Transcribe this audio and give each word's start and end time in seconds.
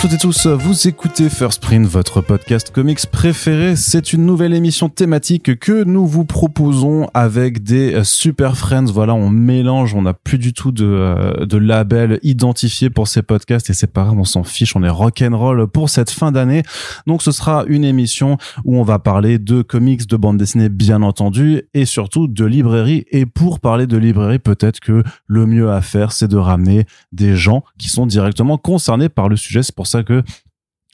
Toutes 0.00 0.14
et 0.14 0.16
tous, 0.16 0.46
vous 0.46 0.88
écoutez 0.88 1.28
First 1.28 1.60
Print, 1.60 1.86
votre 1.86 2.22
podcast 2.22 2.70
comics 2.70 3.04
préféré. 3.04 3.76
C'est 3.76 4.14
une 4.14 4.24
nouvelle 4.24 4.54
émission 4.54 4.88
thématique 4.88 5.58
que 5.58 5.84
nous 5.84 6.06
vous 6.06 6.24
proposons 6.24 7.10
avec 7.12 7.62
des 7.62 8.02
super 8.02 8.56
friends. 8.56 8.86
Voilà, 8.86 9.12
on 9.12 9.28
mélange, 9.28 9.94
on 9.94 10.00
n'a 10.00 10.14
plus 10.14 10.38
du 10.38 10.54
tout 10.54 10.72
de, 10.72 10.86
euh, 10.86 11.44
de 11.44 11.58
label 11.58 12.18
identifié 12.22 12.88
pour 12.88 13.08
ces 13.08 13.20
podcasts 13.20 13.68
et 13.68 13.74
c'est 13.74 13.92
pas 13.92 14.04
grave, 14.04 14.18
on 14.18 14.24
s'en 14.24 14.42
fiche, 14.42 14.74
on 14.74 14.82
est 14.82 14.88
rock'n'roll 14.88 15.66
pour 15.66 15.90
cette 15.90 16.10
fin 16.10 16.32
d'année. 16.32 16.62
Donc 17.06 17.20
ce 17.20 17.30
sera 17.30 17.64
une 17.66 17.84
émission 17.84 18.38
où 18.64 18.78
on 18.78 18.84
va 18.84 18.98
parler 18.98 19.38
de 19.38 19.60
comics, 19.60 20.06
de 20.06 20.16
bande 20.16 20.38
dessinée 20.38 20.70
bien 20.70 21.02
entendu 21.02 21.64
et 21.74 21.84
surtout 21.84 22.26
de 22.26 22.46
librairie. 22.46 23.04
Et 23.10 23.26
pour 23.26 23.60
parler 23.60 23.86
de 23.86 23.98
librairie, 23.98 24.38
peut-être 24.38 24.80
que 24.80 25.02
le 25.26 25.44
mieux 25.44 25.70
à 25.70 25.82
faire, 25.82 26.12
c'est 26.12 26.28
de 26.28 26.38
ramener 26.38 26.86
des 27.12 27.36
gens 27.36 27.64
qui 27.76 27.90
sont 27.90 28.06
directement 28.06 28.56
concernés 28.56 29.10
par 29.10 29.28
le 29.28 29.36
sujet. 29.36 29.62
C'est 29.62 29.74
pour 29.74 29.89
ça 29.90 30.02
que 30.02 30.22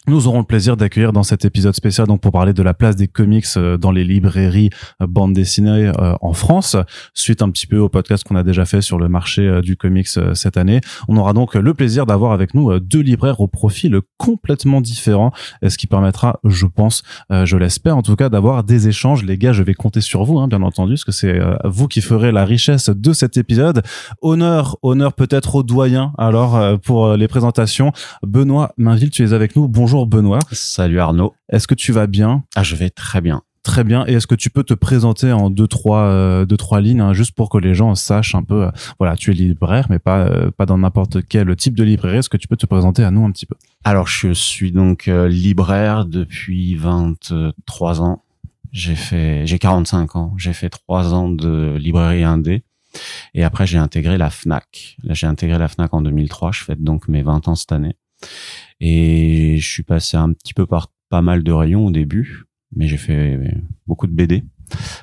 nous 0.09 0.29
aurons 0.29 0.39
le 0.39 0.45
plaisir 0.45 0.77
d'accueillir 0.77 1.13
dans 1.13 1.23
cet 1.23 1.45
épisode 1.45 1.75
spécial 1.75 2.07
donc 2.07 2.21
pour 2.21 2.31
parler 2.33 2.53
de 2.53 2.63
la 2.63 2.75
place 2.75 2.95
des 2.95 3.09
comics 3.09 3.47
euh, 3.57 3.77
dans 3.77 3.91
les 3.91 4.05
librairies 4.05 4.71
euh, 5.03 5.07
bande 5.07 5.33
dessinée 5.33 5.91
euh, 5.99 6.15
en 6.21 6.33
France 6.33 6.77
suite 7.13 7.43
un 7.43 7.51
petit 7.51 7.67
peu 7.67 7.79
au 7.79 7.89
podcast 7.89 8.23
qu'on 8.23 8.37
a 8.37 8.45
déjà 8.45 8.65
fait 8.65 8.83
sur 8.83 8.99
le 8.99 9.09
marché 9.09 9.61
du 9.63 9.77
comics 9.77 10.09
cette 10.35 10.57
année. 10.57 10.81
On 11.09 11.17
aura 11.17 11.33
donc 11.33 11.55
le 11.55 11.75
plaisir 11.75 12.07
d'avoir 12.07 12.33
avec 12.33 12.55
nous 12.55 12.79
deux 12.79 13.01
libraires 13.01 13.41
au 13.41 13.49
profil 13.49 14.01
complètement 14.17 14.81
différent 14.81 15.33
ce 15.67 15.77
qui 15.77 15.87
permettra 15.87 16.41
je 16.45 16.67
pense 16.67 17.03
je 17.31 17.57
l'espère 17.57 17.97
en 17.97 18.03
tout 18.03 18.17
cas 18.17 18.29
d'avoir 18.29 18.65
des 18.65 18.89
échanges 18.89 19.25
les 19.25 19.39
gars 19.39 19.53
je 19.53 19.63
vais 19.63 19.75
compter 19.75 20.01
sur 20.01 20.25
vous 20.25 20.39
hein, 20.39 20.49
bien 20.49 20.63
entendu 20.63 20.95
parce 20.95 21.05
que 21.05 21.13
c'est 21.13 21.39
vous 21.65 21.89
qui 21.89 22.01
ferez 22.01 22.33
la 22.33 22.45
richesse 22.45 22.91
de 22.91 23.13
cet 23.13 23.37
épisode. 23.37 23.83
Honneur 24.23 24.77
honneur 24.83 25.13
peut-être 25.13 25.57
au 25.57 25.63
doyen 25.63 26.13
alors 26.19 26.79
pour 26.81 27.17
les 27.17 27.29
présentations. 27.29 27.93
Benoît 28.23 28.73
Mainville 28.77 29.11
tu 29.11 29.25
es 29.25 29.33
avec 29.33 29.57
nous. 29.57 29.69
Bonjour 29.69 29.96
Benoît. 30.05 30.41
Salut 30.53 31.01
Arnaud. 31.01 31.35
Est-ce 31.49 31.67
que 31.67 31.75
tu 31.75 31.93
vas 31.93 32.07
bien? 32.07 32.45
Ah, 32.55 32.63
je 32.63 32.77
vais 32.77 32.91
très 32.91 33.23
bien. 33.23 33.43
Très 33.63 33.83
bien. 33.83 34.05
Et 34.07 34.13
est-ce 34.13 34.27
que 34.27 34.35
tu 34.35 34.51
peux 34.51 34.63
te 34.63 34.75
présenter 34.75 35.33
en 35.33 35.51
deux 35.51 35.67
trois 35.67 36.03
euh, 36.03 36.45
deux 36.45 36.57
trois 36.57 36.81
lignes, 36.81 37.01
hein, 37.01 37.13
juste 37.15 37.33
pour 37.33 37.49
que 37.49 37.59
les 37.59 37.75
gens 37.75 37.95
sachent 37.95 38.35
un 38.35 38.43
peu. 38.43 38.65
Euh, 38.65 38.71
voilà, 38.99 39.17
tu 39.17 39.31
es 39.31 39.35
libraire, 39.35 39.87
mais 39.91 39.99
pas 39.99 40.21
euh, 40.21 40.51
pas 40.51 40.67
dans 40.67 40.79
n'importe 40.79 41.27
quel 41.27 41.55
type 41.57 41.75
de 41.75 41.83
librairie. 41.83 42.19
Est-ce 42.19 42.29
que 42.29 42.37
tu 42.37 42.47
peux 42.47 42.57
te 42.57 42.67
présenter 42.67 43.03
à 43.03 43.11
nous 43.11 43.25
un 43.25 43.33
petit 43.33 43.47
peu? 43.47 43.57
Alors, 43.83 44.07
je 44.07 44.33
suis 44.33 44.71
donc 44.71 45.07
libraire 45.07 46.05
depuis 46.05 46.77
23 46.77 48.03
ans. 48.03 48.23
J'ai 48.73 48.95
fait, 48.95 49.47
j'ai 49.47 49.59
45 49.59 50.17
ans. 50.17 50.35
J'ai 50.37 50.53
fait 50.53 50.69
trois 50.69 51.15
ans 51.15 51.29
de 51.29 51.77
librairie 51.77 52.25
indé. 52.25 52.63
Et 53.35 53.43
après, 53.43 53.67
j'ai 53.67 53.79
intégré 53.79 54.19
la 54.19 54.31
Fnac. 54.31 54.97
Là, 55.03 55.15
j'ai 55.15 55.27
intégré 55.27 55.59
la 55.59 55.69
Fnac 55.69 55.93
en 55.95 56.03
2003. 56.03 56.53
Je 56.53 56.65
fête 56.65 56.83
donc 56.83 57.09
mes 57.09 57.23
20 57.23 57.49
ans 57.49 57.55
cette 57.55 57.73
année. 57.73 57.97
Et 58.81 59.59
je 59.59 59.69
suis 59.69 59.83
passé 59.83 60.17
un 60.17 60.33
petit 60.33 60.55
peu 60.55 60.67
par 60.67 60.89
pas 61.09 61.23
mal 61.23 61.43
de 61.43 61.53
rayons 61.53 61.87
au 61.87 61.91
début, 61.91 62.45
mais 62.75 62.89
j'ai 62.89 62.97
fait 62.97 63.39
beaucoup 63.87 64.07
de 64.07 64.13
BD, 64.13 64.45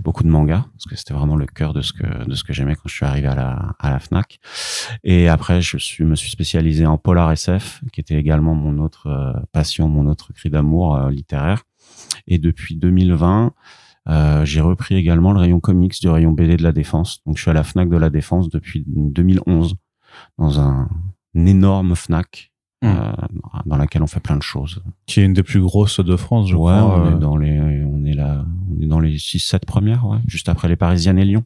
beaucoup 0.04 0.24
de 0.24 0.30
mangas, 0.30 0.66
parce 0.74 0.86
que 0.86 0.96
c'était 0.96 1.14
vraiment 1.14 1.36
le 1.36 1.46
cœur 1.46 1.74
de 1.74 1.82
ce 1.82 1.94
que 1.94 2.26
de 2.26 2.36
ce 2.36 2.44
que 2.44 2.54
j'aimais 2.54 2.76
quand 2.76 2.88
je 2.88 2.96
suis 2.96 3.06
arrivé 3.06 3.28
à 3.28 3.36
la 3.36 3.76
à 3.80 3.90
la 3.90 4.00
Fnac. 4.00 4.40
Et 5.04 5.30
après, 5.30 5.62
je 5.62 5.78
suis 5.78 6.04
me 6.04 6.16
suis 6.16 6.30
spécialisé 6.30 6.86
en 6.86 6.98
polar 6.98 7.32
SF, 7.32 7.82
qui 7.92 8.02
était 8.02 8.16
également 8.16 8.56
mon 8.56 8.84
autre 8.84 9.08
euh, 9.08 9.34
passion, 9.52 9.88
mon 9.88 10.08
autre 10.08 10.34
cri 10.34 10.50
d'amour 10.50 10.96
euh, 10.96 11.10
littéraire. 11.10 11.64
Et 12.28 12.38
depuis 12.38 12.76
2020, 12.76 13.54
euh, 14.10 14.46
j'ai 14.46 14.62
repris 14.62 14.96
également 14.96 15.32
le 15.32 15.40
rayon 15.40 15.60
comics 15.60 16.00
du 16.02 16.10
rayon 16.10 16.32
BD 16.32 16.58
de 16.58 16.64
la 16.64 16.72
Défense. 16.72 17.22
Donc 17.26 17.38
je 17.38 17.42
suis 17.42 17.52
à 17.52 17.54
la 17.54 17.64
Fnac 17.64 17.90
de 17.90 17.98
la 17.98 18.10
Défense 18.10 18.50
depuis 18.50 18.84
2011 18.88 19.76
dans 20.38 20.60
un, 20.60 20.90
un 21.36 21.46
énorme 21.46 21.96
Fnac 21.96 22.53
Euh, 22.84 23.12
dans 23.66 23.78
laquelle 23.78 24.04
on 24.04 24.08
fait 24.08 24.20
plein 24.20 24.36
de 24.36 24.42
choses. 24.42 24.82
Qui 25.06 25.22
est 25.22 25.24
une 25.24 25.34
des 25.34 25.44
plus 25.44 25.62
grosses 25.62 26.00
de 26.00 26.16
France, 26.16 26.50
je 26.50 26.56
ouais, 26.56 26.74
crois. 26.74 27.00
On 27.00 27.12
est 27.12 27.14
euh. 27.14 27.18
dans 27.18 27.38
les, 27.38 27.60
on 27.86 28.04
est 28.06 28.14
là, 28.14 28.46
on 28.76 28.82
est 28.82 28.88
dans 28.88 29.00
les 29.00 29.16
6-7 29.16 29.66
premières, 29.66 30.06
ouais, 30.06 30.18
juste 30.28 30.50
après 30.50 30.68
les 30.68 30.76
Parisiennes 30.76 31.18
et 31.18 31.26
Lyon. 31.26 31.44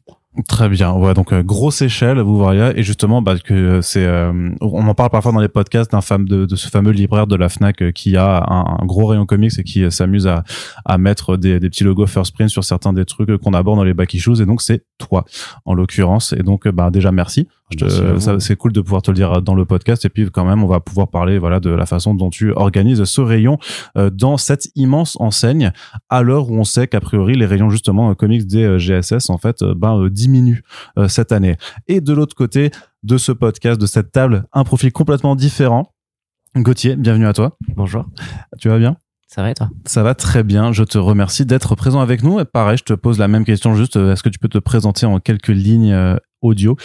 Très 0.47 0.69
bien. 0.69 0.93
Ouais, 0.93 1.15
donc 1.15 1.33
euh, 1.33 1.41
grosse 1.41 1.81
échelle, 1.81 2.19
vous 2.19 2.37
voyez, 2.37 2.71
et 2.75 2.83
justement, 2.83 3.23
bah, 3.23 3.37
que 3.39 3.81
c'est, 3.81 4.05
euh, 4.05 4.51
on 4.61 4.87
en 4.87 4.93
parle 4.93 5.09
parfois 5.09 5.31
dans 5.31 5.39
les 5.39 5.47
podcasts 5.47 5.91
d'un 5.91 6.01
femme 6.01 6.27
de, 6.27 6.45
de, 6.45 6.55
ce 6.55 6.69
fameux 6.69 6.91
libraire 6.91 7.25
de 7.25 7.35
la 7.35 7.49
Fnac 7.49 7.91
qui 7.93 8.17
a 8.17 8.43
un, 8.47 8.85
gros 8.85 9.05
rayon 9.07 9.25
comics 9.25 9.57
et 9.57 9.63
qui 9.63 9.91
s'amuse 9.91 10.27
à, 10.27 10.43
à 10.85 10.97
mettre 10.99 11.37
des, 11.37 11.59
des 11.59 11.69
petits 11.69 11.83
logos 11.83 12.05
First 12.05 12.35
Print 12.35 12.49
sur 12.49 12.63
certains 12.63 12.93
des 12.93 13.05
trucs 13.05 13.35
qu'on 13.37 13.53
aborde 13.53 13.77
dans 13.77 13.83
les 13.83 13.95
back 13.95 14.13
issues, 14.13 14.41
et 14.41 14.45
donc 14.45 14.61
c'est 14.61 14.83
toi 14.99 15.25
en 15.65 15.73
l'occurrence. 15.73 16.33
Et 16.33 16.43
donc, 16.43 16.67
bah 16.67 16.91
déjà 16.91 17.11
merci. 17.11 17.47
C'est 18.39 18.55
cool 18.55 18.72
de 18.72 18.81
pouvoir 18.81 19.01
te 19.01 19.11
le 19.11 19.16
dire 19.16 19.41
dans 19.41 19.55
le 19.55 19.66
podcast, 19.66 20.05
et 20.05 20.09
puis 20.09 20.29
quand 20.31 20.45
même, 20.45 20.63
on 20.63 20.67
va 20.67 20.79
pouvoir 20.79 21.09
parler 21.09 21.38
voilà 21.38 21.59
de 21.59 21.69
la 21.69 21.85
façon 21.85 22.13
dont 22.13 22.29
tu 22.29 22.51
organises 22.51 23.03
ce 23.03 23.22
rayon 23.22 23.57
dans 23.95 24.38
cette 24.38 24.69
immense 24.75 25.17
enseigne, 25.19 25.72
à 26.09 26.22
l'heure 26.22 26.50
où 26.50 26.55
on 26.55 26.63
sait 26.63 26.88
qu'a 26.88 27.00
priori 27.00 27.35
les 27.35 27.45
rayons 27.45 27.69
justement 27.69 28.13
comics 28.16 28.47
des 28.47 28.79
GSS 28.79 29.29
en 29.29 29.38
fait, 29.38 29.63
ben 29.63 30.07
diminue 30.09 30.63
euh, 30.97 31.07
cette 31.07 31.31
année. 31.31 31.55
Et 31.88 32.01
de 32.01 32.13
l'autre 32.13 32.35
côté 32.35 32.72
de 33.03 33.17
ce 33.17 33.31
podcast, 33.31 33.79
de 33.79 33.85
cette 33.85 34.11
table, 34.11 34.45
un 34.53 34.63
profil 34.63 34.91
complètement 34.91 35.35
différent. 35.35 35.94
Gauthier, 36.55 36.95
bienvenue 36.95 37.28
à 37.28 37.34
toi. 37.34 37.57
Bonjour. 37.75 38.05
Tu 38.59 38.69
vas 38.69 38.79
bien? 38.79 38.97
Ça 39.28 39.41
va 39.41 39.51
et 39.51 39.53
toi? 39.53 39.69
Ça 39.85 40.03
va 40.03 40.16
très 40.16 40.44
bien. 40.44 40.72
Je 40.72 40.84
te 40.84 40.97
remercie 40.97 41.45
d'être 41.45 41.75
présent 41.75 41.99
avec 41.99 42.23
nous. 42.23 42.39
Et 42.39 42.45
pareil, 42.45 42.78
je 42.78 42.84
te 42.84 42.94
pose 42.94 43.19
la 43.19 43.28
même 43.28 43.45
question. 43.45 43.75
Juste, 43.75 43.97
euh, 43.97 44.13
est-ce 44.13 44.23
que 44.23 44.29
tu 44.29 44.39
peux 44.39 44.47
te 44.47 44.57
présenter 44.57 45.05
en 45.05 45.19
quelques 45.19 45.49
lignes 45.49 45.91
euh, 46.43 46.47
audio, 46.47 46.77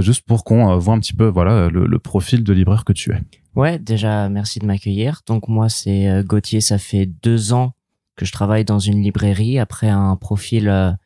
juste 0.00 0.22
pour 0.26 0.44
qu'on 0.44 0.76
voit 0.78 0.94
un 0.94 1.00
petit 1.00 1.14
peu, 1.14 1.26
voilà, 1.26 1.68
le, 1.68 1.98
profil 1.98 2.44
de 2.44 2.52
libraire 2.52 2.84
que 2.84 2.92
tu 2.92 3.12
es. 3.12 3.20
Ouais, 3.54 3.78
déjà 3.78 4.28
merci 4.28 4.58
de 4.60 4.66
m'accueillir. 4.66 5.22
Donc 5.26 5.48
moi, 5.48 5.68
c'est 5.68 6.22
Gauthier. 6.24 6.60
Ça 6.60 6.78
fait 6.78 7.06
deux 7.06 7.52
ans 7.52 7.72
que 8.16 8.24
je 8.24 8.32
travaille 8.32 8.64
dans 8.64 8.78
une 8.78 9.02
librairie 9.02 9.58
après 9.58 9.88
un 9.88 10.16
profil 10.16 10.96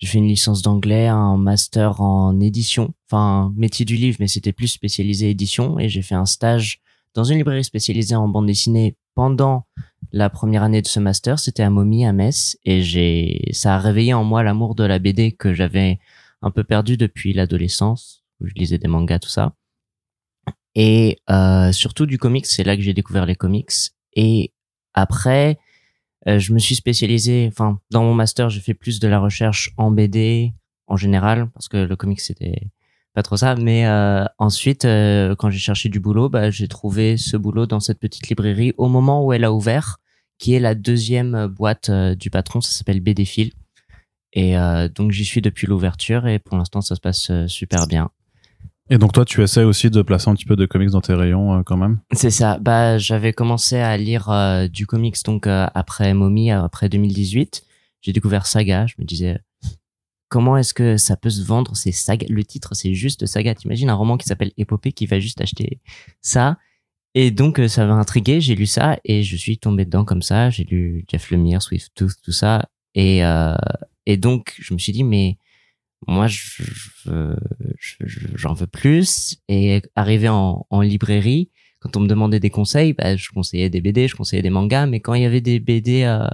j'ai 0.00 0.06
fait 0.06 0.18
une 0.18 0.28
licence 0.28 0.62
d'anglais, 0.62 1.08
un 1.08 1.36
master 1.36 2.00
en 2.00 2.40
édition, 2.40 2.94
enfin 3.06 3.52
métier 3.54 3.84
du 3.84 3.96
livre, 3.96 4.16
mais 4.18 4.28
c'était 4.28 4.52
plus 4.52 4.68
spécialisé 4.68 5.28
édition. 5.28 5.78
Et 5.78 5.90
j'ai 5.90 6.00
fait 6.00 6.14
un 6.14 6.24
stage 6.24 6.80
dans 7.14 7.24
une 7.24 7.36
librairie 7.36 7.64
spécialisée 7.64 8.14
en 8.14 8.26
bande 8.26 8.46
dessinée 8.46 8.96
pendant 9.14 9.66
la 10.12 10.30
première 10.30 10.62
année 10.62 10.80
de 10.80 10.86
ce 10.86 11.00
master. 11.00 11.38
C'était 11.38 11.62
à 11.62 11.68
Momi, 11.68 12.06
à 12.06 12.14
Metz, 12.14 12.56
et 12.64 12.82
j'ai, 12.82 13.42
ça 13.52 13.74
a 13.74 13.78
réveillé 13.78 14.14
en 14.14 14.24
moi 14.24 14.42
l'amour 14.42 14.74
de 14.74 14.84
la 14.84 14.98
BD 14.98 15.32
que 15.32 15.52
j'avais 15.52 15.98
un 16.42 16.50
peu 16.50 16.64
perdu 16.64 16.96
depuis 16.96 17.32
l'adolescence, 17.32 18.24
où 18.40 18.46
je 18.46 18.54
lisais 18.54 18.78
des 18.78 18.88
mangas, 18.88 19.18
tout 19.18 19.28
ça. 19.28 19.54
Et 20.74 21.18
euh, 21.28 21.72
surtout 21.72 22.06
du 22.06 22.18
comics, 22.18 22.46
c'est 22.46 22.64
là 22.64 22.76
que 22.76 22.82
j'ai 22.82 22.94
découvert 22.94 23.26
les 23.26 23.34
comics. 23.34 23.72
Et 24.14 24.52
après, 24.94 25.58
euh, 26.28 26.38
je 26.38 26.52
me 26.52 26.58
suis 26.58 26.74
spécialisé, 26.74 27.48
enfin, 27.50 27.78
dans 27.90 28.04
mon 28.04 28.14
master, 28.14 28.50
j'ai 28.50 28.60
fait 28.60 28.74
plus 28.74 29.00
de 29.00 29.08
la 29.08 29.18
recherche 29.18 29.72
en 29.76 29.90
BD 29.90 30.52
en 30.86 30.96
général, 30.96 31.48
parce 31.54 31.68
que 31.68 31.76
le 31.76 31.96
comics 31.96 32.20
c'était 32.20 32.68
pas 33.14 33.22
trop 33.22 33.36
ça. 33.36 33.54
Mais 33.56 33.86
euh, 33.86 34.24
ensuite, 34.38 34.84
euh, 34.84 35.34
quand 35.36 35.50
j'ai 35.50 35.58
cherché 35.58 35.88
du 35.88 36.00
boulot, 36.00 36.28
bah, 36.28 36.50
j'ai 36.50 36.68
trouvé 36.68 37.16
ce 37.16 37.36
boulot 37.36 37.66
dans 37.66 37.80
cette 37.80 38.00
petite 38.00 38.28
librairie 38.28 38.74
au 38.76 38.88
moment 38.88 39.24
où 39.24 39.32
elle 39.32 39.44
a 39.44 39.52
ouvert, 39.52 39.98
qui 40.38 40.54
est 40.54 40.60
la 40.60 40.74
deuxième 40.74 41.46
boîte 41.46 41.90
du 41.90 42.30
patron. 42.30 42.60
Ça 42.60 42.72
s'appelle 42.72 43.00
BD 43.00 43.24
Et 44.32 44.54
donc 44.94 45.10
j'y 45.10 45.24
suis 45.24 45.42
depuis 45.42 45.66
l'ouverture 45.66 46.26
et 46.26 46.38
pour 46.38 46.56
l'instant 46.56 46.80
ça 46.80 46.94
se 46.94 47.00
passe 47.00 47.30
super 47.48 47.86
bien. 47.86 48.10
Et 48.92 48.98
donc 48.98 49.12
toi, 49.12 49.24
tu 49.24 49.40
essaies 49.40 49.62
aussi 49.62 49.88
de 49.88 50.02
placer 50.02 50.28
un 50.28 50.34
petit 50.34 50.44
peu 50.44 50.56
de 50.56 50.66
comics 50.66 50.90
dans 50.90 51.00
tes 51.00 51.14
rayons 51.14 51.54
euh, 51.54 51.62
quand 51.62 51.76
même? 51.76 52.00
C'est 52.12 52.30
ça. 52.30 52.58
Bah, 52.58 52.98
j'avais 52.98 53.32
commencé 53.32 53.76
à 53.76 53.96
lire 53.96 54.28
euh, 54.30 54.66
du 54.66 54.84
comics 54.84 55.16
donc 55.24 55.46
euh, 55.46 55.68
après 55.74 56.12
Mommy, 56.12 56.50
après 56.50 56.88
2018. 56.88 57.62
J'ai 58.00 58.12
découvert 58.12 58.46
Saga. 58.46 58.86
Je 58.88 58.94
me 58.98 59.04
disais 59.04 59.38
comment 60.28 60.56
est-ce 60.56 60.74
que 60.74 60.96
ça 60.96 61.16
peut 61.16 61.30
se 61.30 61.44
vendre 61.44 61.76
C'est 61.76 61.92
Saga. 61.92 62.26
Le 62.28 62.42
titre, 62.42 62.74
c'est 62.74 62.92
juste 62.92 63.26
Saga. 63.26 63.54
T'imagines 63.54 63.90
un 63.90 63.94
roman 63.94 64.16
qui 64.16 64.26
s'appelle 64.26 64.50
Épopée 64.56 64.90
qui 64.90 65.06
va 65.06 65.20
juste 65.20 65.40
acheter 65.40 65.78
ça 66.20 66.58
Et 67.14 67.30
donc 67.30 67.60
ça 67.68 67.86
m'a 67.86 67.94
intrigué. 67.94 68.40
J'ai 68.40 68.56
lu 68.56 68.66
ça 68.66 68.98
et 69.04 69.22
je 69.22 69.36
suis 69.36 69.58
tombé 69.58 69.84
dedans 69.84 70.04
comme 70.04 70.22
ça. 70.22 70.50
J'ai 70.50 70.64
lu 70.64 71.04
Jeff 71.08 71.30
Lemire, 71.30 71.62
Swift 71.62 71.92
Tooth, 71.94 72.16
tout 72.24 72.32
ça. 72.32 72.68
Et 72.96 73.22
et 74.10 74.16
donc 74.16 74.56
je 74.58 74.74
me 74.74 74.78
suis 74.78 74.92
dit 74.92 75.04
mais 75.04 75.38
moi, 76.06 76.26
je, 76.26 76.62
j'en 78.34 78.54
veux 78.54 78.66
plus. 78.66 79.36
Et 79.48 79.82
arrivé 79.94 80.28
en, 80.28 80.66
en, 80.70 80.80
librairie, 80.80 81.50
quand 81.80 81.96
on 81.96 82.00
me 82.00 82.08
demandait 82.08 82.40
des 82.40 82.50
conseils, 82.50 82.92
bah, 82.92 83.16
je 83.16 83.28
conseillais 83.30 83.70
des 83.70 83.80
BD, 83.80 84.08
je 84.08 84.16
conseillais 84.16 84.42
des 84.42 84.50
mangas, 84.50 84.86
mais 84.86 85.00
quand 85.00 85.14
il 85.14 85.22
y 85.22 85.26
avait 85.26 85.40
des 85.40 85.60
BD, 85.60 86.04
euh, 86.04 86.26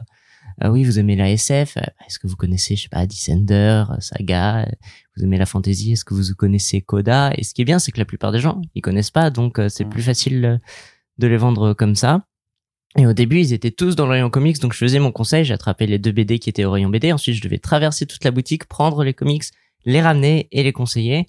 ah 0.61 0.71
oui, 0.71 0.85
vous 0.85 0.99
aimez 0.99 1.17
la 1.17 1.31
SF, 1.31 1.77
euh, 1.77 1.81
est-ce 2.07 2.19
que 2.19 2.27
vous 2.27 2.37
connaissez, 2.37 2.77
je 2.77 2.85
sais 2.85 2.89
pas, 2.89 3.07
Descender, 3.07 3.85
Saga, 4.01 4.69
vous 5.17 5.25
aimez 5.25 5.39
la 5.39 5.47
fantasy, 5.47 5.93
est-ce 5.93 6.05
que 6.05 6.15
vous 6.15 6.35
connaissez 6.37 6.81
Coda 6.81 7.33
Et 7.37 7.43
ce 7.43 7.53
qui 7.53 7.63
est 7.63 7.67
bien, 7.67 7.79
c'est 7.79 7.93
que 7.93 7.99
la 7.99 8.05
plupart 8.05 8.33
des 8.33 8.39
gens, 8.39 8.61
ils 8.75 8.83
connaissent 8.83 9.11
pas, 9.11 9.31
donc 9.31 9.59
euh, 9.59 9.69
c'est 9.69 9.85
plus 9.85 10.03
facile 10.03 10.61
de 11.19 11.27
les 11.27 11.37
vendre 11.37 11.75
comme 11.75 11.95
ça. 11.95 12.25
Et 12.99 13.07
au 13.07 13.13
début, 13.13 13.41
ils 13.41 13.53
étaient 13.53 13.71
tous 13.71 13.95
dans 13.95 14.07
le 14.07 14.13
rayon 14.13 14.31
comics, 14.31 14.59
donc 14.59 14.73
je 14.73 14.79
faisais 14.79 14.99
mon 14.99 15.13
conseil, 15.13 15.45
j'attrapais 15.45 15.87
les 15.87 15.99
deux 15.99 16.13
BD 16.13 16.39
qui 16.39 16.49
étaient 16.49 16.65
au 16.65 16.71
rayon 16.71 16.89
BD, 16.89 17.13
ensuite 17.13 17.35
je 17.35 17.43
devais 17.43 17.59
traverser 17.59 18.07
toute 18.07 18.25
la 18.25 18.31
boutique, 18.31 18.65
prendre 18.65 19.05
les 19.05 19.13
comics, 19.13 19.45
les 19.85 20.01
ramener 20.01 20.49
et 20.51 20.63
les 20.63 20.73
conseiller. 20.73 21.27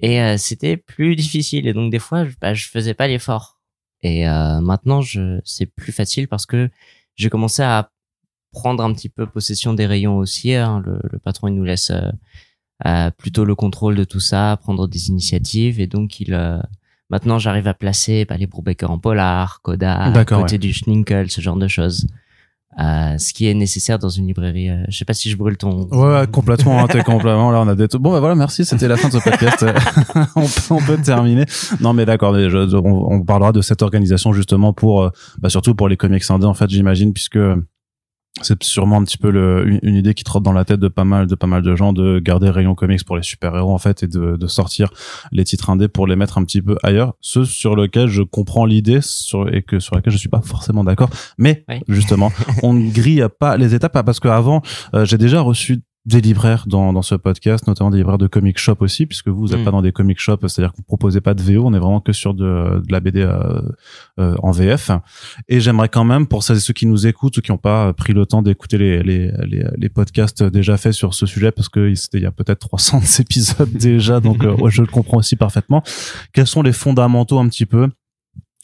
Et 0.00 0.20
euh, 0.20 0.36
c'était 0.36 0.76
plus 0.76 1.16
difficile. 1.16 1.66
Et 1.66 1.72
donc 1.72 1.90
des 1.90 1.98
fois, 1.98 2.26
je, 2.26 2.32
bah, 2.40 2.54
je 2.54 2.68
faisais 2.68 2.94
pas 2.94 3.06
l'effort 3.08 3.60
Et 4.02 4.28
euh, 4.28 4.60
maintenant, 4.60 5.00
je 5.00 5.40
c'est 5.44 5.66
plus 5.66 5.92
facile 5.92 6.28
parce 6.28 6.46
que 6.46 6.70
j'ai 7.16 7.30
commencé 7.30 7.62
à 7.62 7.90
prendre 8.52 8.82
un 8.82 8.92
petit 8.92 9.08
peu 9.08 9.26
possession 9.26 9.74
des 9.74 9.86
rayons 9.86 10.18
aussi. 10.18 10.54
Hein. 10.54 10.82
Le, 10.84 11.00
le, 11.10 11.18
patron 11.18 11.48
il 11.48 11.54
nous 11.54 11.64
laisse 11.64 11.90
euh, 11.90 12.10
euh, 12.86 13.10
plutôt 13.10 13.44
le 13.44 13.54
contrôle 13.54 13.94
de 13.94 14.04
tout 14.04 14.20
ça, 14.20 14.58
prendre 14.60 14.88
des 14.88 15.08
initiatives 15.08 15.80
et 15.80 15.86
donc 15.86 16.20
il 16.20 16.34
euh, 16.34 16.58
maintenant 17.10 17.38
j'arrive 17.38 17.68
à 17.68 17.74
placer 17.74 18.24
bah, 18.24 18.36
les 18.36 18.46
Brubaker 18.46 18.90
en 18.90 18.98
polar, 18.98 19.60
Coda, 19.62 19.94
à 19.96 20.24
côté 20.24 20.58
du 20.58 20.72
Schninkel, 20.72 21.30
ce 21.30 21.40
genre 21.40 21.56
de 21.56 21.68
choses. 21.68 22.06
Euh, 22.78 23.18
ce 23.18 23.34
qui 23.34 23.48
est 23.48 23.54
nécessaire 23.54 23.98
dans 23.98 24.08
une 24.08 24.28
librairie. 24.28 24.70
Euh, 24.70 24.84
je 24.88 24.96
sais 24.96 25.04
pas 25.04 25.12
si 25.12 25.28
je 25.28 25.36
brûle 25.36 25.56
ton. 25.56 25.88
Ouais, 25.88 26.24
complètement, 26.30 26.78
hein, 26.78 26.86
complètement. 27.04 27.50
Là, 27.50 27.60
on 27.60 27.68
a 27.68 27.74
des. 27.74 27.88
Bon, 27.98 28.12
bah 28.12 28.20
voilà, 28.20 28.36
merci. 28.36 28.64
C'était 28.64 28.86
la 28.86 28.96
fin 28.96 29.08
de 29.08 29.14
ce 29.14 29.18
podcast. 29.18 29.66
on, 30.36 30.42
peut, 30.42 30.60
on, 30.70 30.78
peut, 30.78 30.96
terminer. 31.02 31.46
Non, 31.80 31.94
mais 31.94 32.06
d'accord. 32.06 32.32
On, 32.32 33.14
on, 33.14 33.22
parlera 33.22 33.50
de 33.50 33.60
cette 33.60 33.82
organisation 33.82 34.32
justement 34.32 34.72
pour, 34.72 35.02
euh, 35.02 35.10
bah, 35.40 35.50
surtout 35.50 35.74
pour 35.74 35.88
les 35.88 35.96
comics 35.96 36.22
indés 36.30 36.46
en 36.46 36.54
fait, 36.54 36.70
j'imagine, 36.70 37.12
puisque 37.12 37.40
c'est 38.42 38.62
sûrement 38.62 38.96
un 38.96 39.04
petit 39.04 39.18
peu 39.18 39.30
le, 39.30 39.78
une, 39.82 39.94
idée 39.96 40.14
qui 40.14 40.24
trotte 40.24 40.42
dans 40.42 40.52
la 40.52 40.64
tête 40.64 40.80
de 40.80 40.88
pas 40.88 41.04
mal 41.04 41.26
de 41.26 41.34
pas 41.34 41.46
mal 41.46 41.62
de 41.62 41.74
gens 41.74 41.92
de 41.92 42.20
garder 42.20 42.48
rayon 42.48 42.74
comics 42.74 43.04
pour 43.04 43.16
les 43.16 43.22
super 43.22 43.56
héros 43.56 43.74
en 43.74 43.78
fait 43.78 44.02
et 44.04 44.06
de, 44.06 44.36
de 44.36 44.46
sortir 44.46 44.90
les 45.32 45.44
titres 45.44 45.68
indés 45.68 45.88
pour 45.88 46.06
les 46.06 46.16
mettre 46.16 46.38
un 46.38 46.44
petit 46.44 46.62
peu 46.62 46.76
ailleurs. 46.82 47.14
Ce 47.20 47.44
sur 47.44 47.74
lequel 47.74 48.08
je 48.08 48.22
comprends 48.22 48.64
l'idée 48.64 49.00
sur 49.02 49.52
et 49.52 49.62
que 49.62 49.80
sur 49.80 49.96
laquelle 49.96 50.12
je 50.12 50.18
suis 50.18 50.28
pas 50.28 50.42
forcément 50.42 50.84
d'accord. 50.84 51.10
Mais 51.38 51.64
justement 51.88 52.32
on 52.62 52.72
ne 52.72 52.90
grille 52.90 53.26
pas 53.38 53.56
les 53.56 53.74
étapes 53.74 54.04
parce 54.04 54.20
qu'avant 54.20 54.62
euh, 54.94 55.04
j'ai 55.04 55.18
déjà 55.18 55.40
reçu 55.40 55.82
des 56.06 56.22
libraires 56.22 56.64
dans, 56.66 56.94
dans 56.94 57.02
ce 57.02 57.14
podcast, 57.14 57.66
notamment 57.66 57.90
des 57.90 57.98
libraires 57.98 58.18
de 58.18 58.26
comic 58.26 58.58
shop 58.58 58.76
aussi, 58.80 59.04
puisque 59.04 59.28
vous, 59.28 59.40
vous 59.40 59.48
n'êtes 59.48 59.60
mm. 59.60 59.64
pas 59.64 59.70
dans 59.70 59.82
des 59.82 59.92
comic 59.92 60.18
shop, 60.18 60.38
c'est-à-dire 60.42 60.72
que 60.72 60.78
vous 60.78 60.82
proposez 60.82 61.20
pas 61.20 61.34
de 61.34 61.42
VO, 61.42 61.66
on 61.66 61.74
est 61.74 61.78
vraiment 61.78 62.00
que 62.00 62.12
sur 62.12 62.32
de, 62.32 62.80
de 62.80 62.92
la 62.92 63.00
BD 63.00 63.20
euh, 63.20 63.60
euh, 64.18 64.34
en 64.42 64.50
VF. 64.50 64.92
Et 65.48 65.60
j'aimerais 65.60 65.90
quand 65.90 66.04
même, 66.04 66.26
pour 66.26 66.42
celles 66.42 66.56
et 66.56 66.60
ceux 66.60 66.72
qui 66.72 66.86
nous 66.86 67.06
écoutent 67.06 67.36
ou 67.36 67.40
qui 67.42 67.50
n'ont 67.50 67.58
pas 67.58 67.92
pris 67.92 68.14
le 68.14 68.24
temps 68.24 68.40
d'écouter 68.40 68.78
les, 68.78 69.02
les, 69.02 69.30
les, 69.46 69.64
les, 69.76 69.88
podcasts 69.90 70.42
déjà 70.42 70.78
faits 70.78 70.94
sur 70.94 71.12
ce 71.12 71.26
sujet, 71.26 71.52
parce 71.52 71.68
que 71.68 71.94
c'était 71.94 72.18
il 72.18 72.22
y 72.22 72.26
a 72.26 72.32
peut-être 72.32 72.60
300 72.60 73.00
épisodes 73.18 73.72
déjà, 73.72 74.20
donc 74.20 74.42
euh, 74.42 74.56
je 74.68 74.80
le 74.80 74.88
comprends 74.88 75.18
aussi 75.18 75.36
parfaitement. 75.36 75.82
Quels 76.32 76.46
sont 76.46 76.62
les 76.62 76.72
fondamentaux 76.72 77.38
un 77.38 77.48
petit 77.48 77.66
peu 77.66 77.88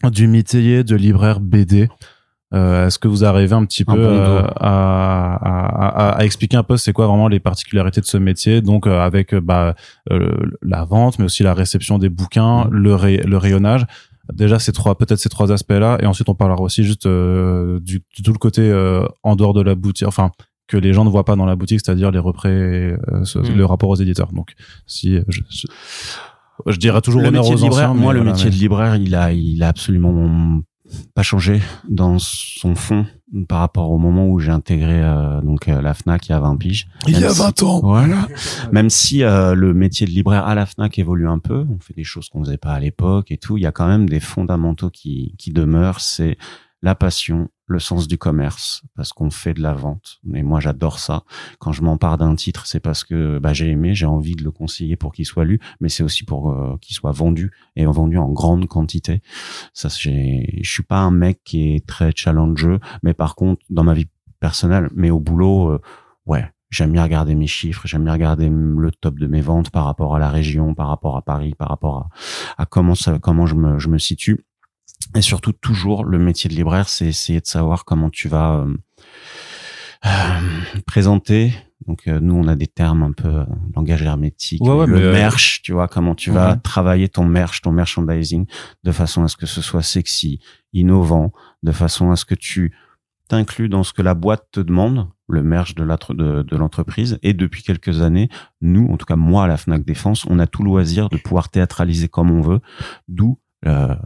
du 0.05 0.27
métier 0.27 0.85
de 0.85 0.97
libraire 0.97 1.41
BD 1.41 1.89
euh, 2.57 2.87
Est-ce 2.87 2.99
que 2.99 3.09
vous 3.09 3.25
arrivez 3.25 3.55
un 3.55 3.65
petit 3.65 3.85
peu 3.85 3.97
euh, 3.97 4.43
à, 4.57 5.35
à, 5.35 6.19
à, 6.19 6.25
expliquer 6.25 6.57
un 6.57 6.63
peu 6.63 6.77
c'est 6.77 6.93
quoi 6.93 7.07
vraiment 7.07 7.29
les 7.29 7.41
particularités 7.41 8.01
de 8.01 8.07
ce 8.07 8.17
métier? 8.17 8.63
Donc 8.63 8.87
euh, 8.87 9.01
avec 9.01 9.35
euh, 9.35 9.41
bah, 9.41 9.75
la 10.63 10.85
vente, 10.85 11.19
mais 11.19 11.27
aussi 11.27 11.43
la 11.43 11.55
réception 11.55 11.99
des 11.99 12.09
bouquins, 12.09 12.65
mm. 12.65 12.71
le, 12.71 13.17
le 13.27 13.37
rayonnage. 13.37 13.87
Déjà 14.33 14.59
ces 14.59 14.73
trois, 14.73 14.99
peut-être 14.99 15.21
ces 15.21 15.29
trois 15.29 15.53
aspects-là, 15.53 15.99
et 16.01 16.07
ensuite 16.07 16.29
on 16.29 16.35
parlera 16.35 16.61
aussi 16.61 16.83
juste 16.83 17.07
du, 17.07 18.03
tout 18.25 18.33
le 18.33 18.39
côté 18.39 18.73
en 19.23 19.37
dehors 19.37 19.53
de 19.53 19.63
la 19.63 19.77
boutique, 19.77 20.09
enfin 20.09 20.33
que 20.67 20.77
les 20.77 20.93
gens 20.93 21.05
ne 21.05 21.11
voient 21.11 21.25
pas 21.25 21.37
dans 21.37 21.47
la 21.47 21.55
boutique, 21.55 21.79
c'est-à-dire 21.85 22.11
les 22.11 22.19
représ, 22.19 22.97
mm. 23.13 23.57
le 23.57 23.65
rapport 23.65 23.89
aux 23.89 23.97
éditeurs. 23.97 24.33
Donc 24.33 24.55
si 24.85 25.21
je, 25.29 25.67
je, 26.67 26.77
dirais 26.77 27.01
toujours 27.03 27.23
le 27.23 27.31
métier 27.31 27.55
de 27.55 27.61
libraire, 27.61 27.95
moi 27.95 28.13
le 28.13 28.25
métier 28.25 28.51
de 28.51 28.57
libraire, 28.57 28.97
il 28.97 29.15
a, 29.15 29.33
il 29.33 29.63
a 29.63 29.69
absolument 29.69 30.61
pas 31.15 31.23
changé 31.23 31.61
dans 31.89 32.19
son 32.19 32.75
fond 32.75 33.07
par 33.49 33.59
rapport 33.59 33.91
au 33.91 33.99
moment 33.99 34.29
où 34.29 34.39
j'ai 34.39 34.53
intégré 34.53 35.03
euh, 35.03 35.41
donc 35.41 35.69
euh, 35.69 35.83
la 35.83 35.95
Fnac 35.95 36.29
il 36.29 36.31
y 36.31 36.35
a 36.35 36.41
20 36.41 36.57
piges. 36.57 36.89
Il 37.09 37.19
y 37.19 37.25
a 37.25 37.33
20 37.33 37.63
ans. 37.65 37.81
Voilà. 37.81 38.29
Même 38.73 38.89
si 38.89 39.25
euh, 39.25 39.55
le 39.55 39.75
métier 39.75 40.07
de 40.07 40.13
libraire 40.13 40.47
à 40.47 40.55
la 40.55 40.65
Fnac 40.65 40.99
évolue 40.99 41.29
un 41.29 41.39
peu, 41.39 41.67
on 41.69 41.79
fait 41.81 41.95
des 41.95 42.05
choses 42.05 42.29
qu'on 42.29 42.45
faisait 42.45 42.57
pas 42.57 42.73
à 42.73 42.81
l'époque 42.81 43.31
et 43.31 43.37
tout, 43.37 43.57
il 43.57 43.63
y 43.63 43.67
a 43.67 43.73
quand 43.73 43.89
même 43.89 44.09
des 44.09 44.21
fondamentaux 44.21 44.91
qui 44.91 45.35
qui 45.39 45.53
demeurent, 45.53 46.01
c'est 46.01 46.39
la 46.83 46.95
passion, 46.95 47.49
le 47.67 47.79
sens 47.79 48.07
du 48.07 48.19
commerce, 48.19 48.83
parce 48.95 49.13
qu'on 49.13 49.31
fait 49.31 49.55
de 49.55 49.63
la 49.63 49.73
vente. 49.73 50.19
Et 50.35 50.43
moi, 50.43 50.61
j'adore 50.61 50.99
ça. 50.99 51.25
Quand 51.59 51.73
je 51.73 51.83
m'empare 51.83 52.19
d'un 52.19 52.35
titre, 52.37 52.67
c'est 52.67 52.81
parce 52.81 53.03
que 53.03 53.39
bah, 53.39 53.53
j'ai 53.53 53.71
aimé, 53.71 53.95
j'ai 53.95 54.07
envie 54.07 54.37
de 54.37 54.45
le 54.45 54.51
conseiller 54.51 54.97
pour 54.97 55.13
qu'il 55.13 55.27
soit 55.27 55.45
lu, 55.45 55.59
mais 55.81 55.89
c'est 55.89 56.03
aussi 56.03 56.25
pour 56.25 56.51
euh, 56.51 56.77
qu'il 56.81 56.95
soit 56.95 57.13
vendu 57.13 57.51
et 57.75 57.87
vendu 57.87 58.19
en 58.19 58.29
grande 58.29 58.67
quantité. 58.69 59.21
Ça, 59.73 59.89
je 59.89 60.61
suis 60.63 60.83
pas 60.83 60.99
un 60.99 61.11
mec 61.11 61.41
qui 61.45 61.75
est 61.75 61.87
très 61.87 62.13
challengeux, 62.15 62.79
mais 63.03 63.15
par 63.15 63.35
contre, 63.35 63.63
dans 63.71 63.85
ma 63.85 63.95
vie 63.95 64.09
personnelle, 64.39 64.91
mais 64.95 65.11
au 65.11 65.19
boulot, 65.19 65.71
euh, 65.71 65.81
ouais, 66.27 66.49
j'aime 66.71 66.93
bien 66.93 67.03
regarder 67.03 67.35
mes 67.35 67.47
chiffres, 67.47 67.87
j'aime 67.87 68.05
bien 68.05 68.13
regarder 68.13 68.49
le 68.51 68.91
top 68.93 69.19
de 69.19 69.27
mes 69.27 69.41
ventes 69.41 69.71
par 69.71 69.85
rapport 69.85 70.15
à 70.15 70.19
la 70.19 70.31
région, 70.31 70.75
par 70.75 70.89
rapport 70.89 71.17
à 71.17 71.23
Paris, 71.23 71.55
par 71.57 71.69
rapport 71.69 71.97
à, 72.57 72.63
à 72.63 72.67
comment 72.67 72.95
ça, 72.95 73.19
comment 73.19 73.47
je 73.47 73.55
me, 73.55 73.79
je 73.79 73.89
me 73.89 73.99
situe. 73.99 74.45
Et 75.15 75.23
surtout, 75.23 75.53
toujours, 75.53 76.05
le 76.05 76.19
métier 76.19 76.51
de 76.51 76.55
libraire, 76.55 76.89
c'est 76.89 77.07
essayer 77.07 77.41
de 77.41 77.47
savoir 77.47 77.85
comment 77.85 78.11
tu 78.11 78.29
vas 78.29 78.57
euh, 78.57 78.77
euh 80.05 80.81
présenter. 80.87 81.53
Donc, 81.87 82.09
euh, 82.09 82.21
nous, 82.21 82.35
on 82.35 82.49
a 82.49 82.57
des 82.57 82.67
termes 82.67 83.03
un 83.03 83.13
peu 83.13 83.29
euh, 83.29 83.45
langage 83.75 84.03
hermétique. 84.03 84.61
le 84.65 85.13
merch, 85.13 85.63
tu 85.63 85.73
vois, 85.73 85.89
comment 85.89 86.15
tu 86.15 86.31
vas 86.31 86.57
travailler 86.57 87.09
ton 87.09 87.25
merch, 87.25 87.63
ton 87.63 87.73
merchandising, 87.73 88.47
de 88.83 88.93
façon 88.93 89.23
à 89.25 89.29
ce 89.29 89.37
que 89.37 89.47
ce 89.47 89.63
soit 89.63 89.83
sexy, 89.83 90.41
innovant, 90.73 91.33
de 91.63 91.73
façon 91.73 92.11
à 92.11 92.17
ce 92.17 92.25
que 92.25 92.35
tu 92.35 92.75
t'inclus 93.29 93.69
dans 93.69 93.83
ce 93.83 93.93
que 93.93 94.03
la 94.03 94.15
boîte 94.15 94.47
te 94.53 94.61
demande, 94.61 95.09
le 95.29 95.43
merch 95.43 95.75
de 95.75 95.83
l'entreprise. 95.83 97.13
De, 97.13 97.19
et 97.23 97.33
depuis 97.33 97.63
quelques 97.63 98.01
années, 98.01 98.29
nous, 98.61 98.87
en 98.89 98.97
tout 98.97 99.07
cas 99.07 99.17
moi 99.17 99.45
à 99.45 99.47
la 99.47 99.57
Fnac 99.57 99.85
Défense, 99.85 100.25
on 100.29 100.39
a 100.39 100.47
tout 100.47 100.63
loisir 100.63 101.09
de 101.09 101.17
pouvoir 101.17 101.49
théâtraliser 101.49 102.09
comme 102.09 102.31
on 102.31 102.41
veut, 102.41 102.61
d'où 103.09 103.39
euh, 103.67 103.97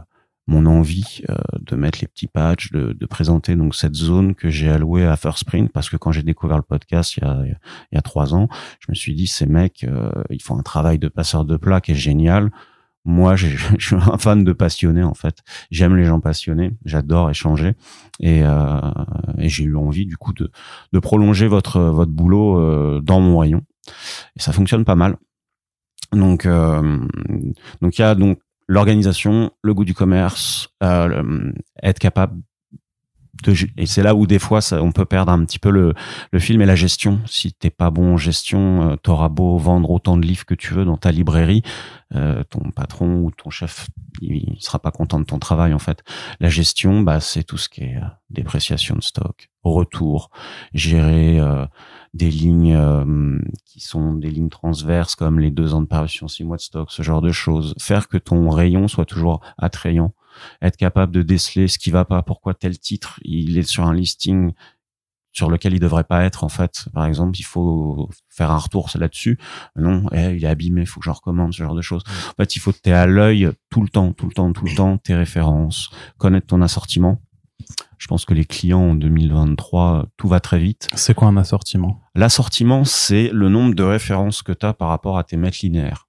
mon 0.47 0.65
envie 0.65 1.21
euh, 1.29 1.35
de 1.59 1.75
mettre 1.75 1.99
les 2.01 2.07
petits 2.07 2.27
patchs, 2.27 2.71
de, 2.71 2.93
de, 2.93 3.05
présenter 3.05 3.55
donc 3.55 3.75
cette 3.75 3.95
zone 3.95 4.35
que 4.35 4.49
j'ai 4.49 4.69
allouée 4.69 5.05
à 5.05 5.15
First 5.15 5.39
Sprint 5.39 5.71
parce 5.71 5.89
que 5.89 5.97
quand 5.97 6.11
j'ai 6.11 6.23
découvert 6.23 6.57
le 6.57 6.63
podcast 6.63 7.17
il 7.17 7.23
y 7.23 7.27
a, 7.27 7.43
il 7.45 7.95
y 7.95 7.97
a 7.97 8.01
trois 8.01 8.33
ans, 8.33 8.47
je 8.79 8.87
me 8.89 8.95
suis 8.95 9.13
dit 9.13 9.27
ces 9.27 9.45
mecs, 9.45 9.83
euh, 9.83 10.11
ils 10.29 10.41
font 10.41 10.57
un 10.57 10.63
travail 10.63 10.99
de 10.99 11.07
passeur 11.07 11.45
de 11.45 11.57
plat 11.57 11.81
qui 11.81 11.91
est 11.91 11.95
génial. 11.95 12.51
Moi, 13.03 13.35
je 13.35 13.47
suis 13.79 13.95
un 13.95 14.17
fan 14.17 14.43
de 14.43 14.53
passionnés 14.53 15.03
en 15.03 15.13
fait. 15.13 15.37
J'aime 15.69 15.95
les 15.95 16.05
gens 16.05 16.19
passionnés, 16.19 16.71
j'adore 16.85 17.29
échanger 17.29 17.73
et, 18.19 18.41
euh, 18.43 18.79
et 19.37 19.49
j'ai 19.49 19.63
eu 19.63 19.75
envie 19.75 20.05
du 20.05 20.17
coup 20.17 20.33
de, 20.33 20.51
de 20.91 20.99
prolonger 20.99 21.47
votre 21.47 21.79
votre 21.79 22.11
boulot 22.11 22.59
euh, 22.59 22.99
dans 23.01 23.19
mon 23.19 23.39
rayon 23.39 23.63
et 24.35 24.41
ça 24.41 24.51
fonctionne 24.51 24.85
pas 24.85 24.95
mal. 24.95 25.17
Donc, 26.13 26.45
euh, 26.45 26.99
donc 27.81 27.97
il 27.97 28.01
y 28.01 28.05
a 28.05 28.15
donc 28.15 28.39
l'organisation, 28.71 29.51
le 29.63 29.73
goût 29.73 29.83
du 29.83 29.93
commerce, 29.93 30.69
euh, 30.81 31.51
être 31.83 31.99
capable 31.99 32.41
de, 33.43 33.53
et 33.77 33.85
c'est 33.85 34.01
là 34.01 34.15
où 34.15 34.27
des 34.27 34.39
fois 34.39 34.61
ça, 34.61 34.81
on 34.81 34.93
peut 34.93 35.03
perdre 35.03 35.31
un 35.31 35.43
petit 35.43 35.59
peu 35.59 35.71
le, 35.71 35.93
le 36.31 36.39
film 36.39 36.61
et 36.61 36.65
la 36.65 36.75
gestion. 36.75 37.19
Si 37.25 37.51
t'es 37.51 37.69
pas 37.69 37.89
bon 37.89 38.13
en 38.13 38.17
gestion, 38.17 38.91
euh, 38.91 38.95
t'auras 38.95 39.27
beau 39.27 39.57
vendre 39.57 39.89
autant 39.89 40.15
de 40.15 40.25
livres 40.25 40.45
que 40.45 40.53
tu 40.53 40.73
veux 40.73 40.85
dans 40.85 40.95
ta 40.95 41.11
librairie, 41.11 41.63
euh, 42.15 42.43
ton 42.49 42.71
patron 42.71 43.15
ou 43.23 43.31
ton 43.31 43.49
chef, 43.49 43.87
il, 44.21 44.55
sera 44.59 44.79
pas 44.79 44.91
content 44.91 45.19
de 45.19 45.25
ton 45.25 45.39
travail 45.39 45.73
en 45.73 45.79
fait. 45.79 46.01
La 46.39 46.47
gestion, 46.47 47.01
bah 47.01 47.19
c'est 47.19 47.43
tout 47.43 47.57
ce 47.57 47.67
qui 47.67 47.81
est 47.81 47.97
euh, 47.97 48.07
dépréciation 48.29 48.95
de 48.95 49.03
stock, 49.03 49.49
retour, 49.63 50.29
gérer 50.73 51.39
euh, 51.39 51.65
des 52.13 52.29
lignes 52.29 52.75
euh, 52.75 53.39
qui 53.65 53.79
sont 53.79 54.13
des 54.13 54.29
lignes 54.29 54.49
transverses 54.49 55.15
comme 55.15 55.39
les 55.39 55.51
deux 55.51 55.73
ans 55.73 55.81
de 55.81 55.87
parution, 55.87 56.27
six 56.27 56.43
mois 56.43 56.57
de 56.57 56.61
stock, 56.61 56.91
ce 56.91 57.03
genre 57.03 57.21
de 57.21 57.31
choses. 57.31 57.75
Faire 57.79 58.07
que 58.07 58.17
ton 58.17 58.49
rayon 58.49 58.87
soit 58.87 59.05
toujours 59.05 59.41
attrayant. 59.57 60.13
Être 60.61 60.77
capable 60.77 61.11
de 61.13 61.21
déceler 61.21 61.67
ce 61.67 61.77
qui 61.77 61.91
va 61.91 62.05
pas, 62.05 62.21
pourquoi 62.23 62.53
tel 62.53 62.79
titre, 62.79 63.19
il 63.23 63.57
est 63.57 63.63
sur 63.63 63.85
un 63.85 63.93
listing 63.93 64.53
sur 65.33 65.49
lequel 65.49 65.73
il 65.73 65.79
devrait 65.79 66.03
pas 66.03 66.23
être 66.23 66.43
en 66.43 66.49
fait. 66.49 66.85
Par 66.93 67.05
exemple, 67.05 67.39
il 67.39 67.43
faut 67.43 68.09
faire 68.29 68.51
un 68.51 68.57
retour 68.57 68.89
là-dessus. 68.95 69.39
Non, 69.75 70.05
eh, 70.11 70.35
il 70.35 70.43
est 70.43 70.47
abîmé, 70.47 70.81
il 70.81 70.87
faut 70.87 70.99
que 70.99 71.05
je 71.05 71.11
recommande 71.11 71.53
ce 71.53 71.63
genre 71.63 71.75
de 71.75 71.81
choses. 71.81 72.03
En 72.07 72.41
fait, 72.41 72.55
il 72.55 72.59
faut 72.59 72.71
que 72.71 72.79
tu 72.83 72.91
à 72.91 73.05
l'œil 73.05 73.49
tout 73.69 73.81
le 73.81 73.87
temps, 73.87 74.11
tout 74.13 74.27
le 74.27 74.33
temps, 74.33 74.51
tout 74.51 74.65
le 74.65 74.75
temps 74.75 74.97
tes 74.97 75.15
références, 75.15 75.89
connaître 76.17 76.47
ton 76.47 76.61
assortiment 76.61 77.21
je 77.97 78.07
pense 78.07 78.25
que 78.25 78.33
les 78.33 78.45
clients 78.45 78.81
en 78.81 78.95
2023, 78.95 80.07
tout 80.17 80.27
va 80.27 80.39
très 80.39 80.59
vite. 80.59 80.89
C'est 80.95 81.13
quoi 81.13 81.27
un 81.27 81.37
assortiment? 81.37 82.01
L'assortiment, 82.15 82.83
c'est 82.83 83.29
le 83.31 83.49
nombre 83.49 83.75
de 83.75 83.83
références 83.83 84.41
que 84.41 84.51
tu 84.51 84.65
as 84.65 84.73
par 84.73 84.89
rapport 84.89 85.17
à 85.17 85.23
tes 85.23 85.37
mètres 85.37 85.59
linéaires. 85.61 86.07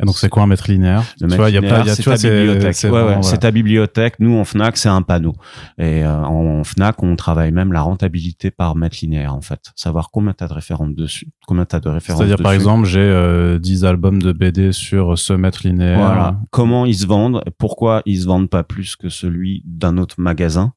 Et 0.00 0.06
donc 0.06 0.16
c'est 0.18 0.28
quoi 0.28 0.42
un 0.42 0.46
mètre 0.46 0.70
linéaire 0.70 1.02
Le 1.20 1.28
mètre 1.28 1.46
linéaire, 1.46 1.84
c'est 1.88 2.02
ta 2.02 2.16
bibliothèque. 2.16 2.74
C'est 2.74 3.38
ta 3.38 3.50
bibliothèque. 3.50 4.14
Nous 4.18 4.36
en 4.36 4.44
Fnac, 4.44 4.76
c'est 4.76 4.88
un 4.88 5.02
panneau. 5.02 5.34
Et 5.78 6.04
euh, 6.04 6.22
en 6.22 6.64
Fnac, 6.64 7.02
on 7.02 7.16
travaille 7.16 7.52
même 7.52 7.72
la 7.72 7.82
rentabilité 7.82 8.50
par 8.50 8.76
mètre 8.76 8.96
linéaire 9.02 9.34
en 9.34 9.40
fait. 9.40 9.60
Savoir 9.76 10.10
combien 10.10 10.32
tu 10.32 10.44
as 10.44 10.48
de 10.48 10.54
références 10.54 10.94
dessus, 10.94 11.28
combien 11.46 11.64
de 11.64 11.88
références 11.88 12.20
C'est-à-dire 12.20 12.42
par 12.42 12.52
exemple, 12.52 12.86
j'ai 12.86 13.00
euh, 13.00 13.58
10 13.58 13.84
albums 13.84 14.22
de 14.22 14.32
BD 14.32 14.72
sur 14.72 15.18
ce 15.18 15.32
mètre 15.32 15.60
linéaire. 15.64 15.98
Voilà. 15.98 16.36
Comment 16.50 16.86
ils 16.86 16.96
se 16.96 17.06
vendent 17.06 17.42
Pourquoi 17.58 18.02
ils 18.06 18.20
se 18.20 18.26
vendent 18.26 18.50
pas 18.50 18.62
plus 18.62 18.96
que 18.96 19.08
celui 19.08 19.62
d'un 19.64 19.98
autre 19.98 20.16
magasin 20.18 20.72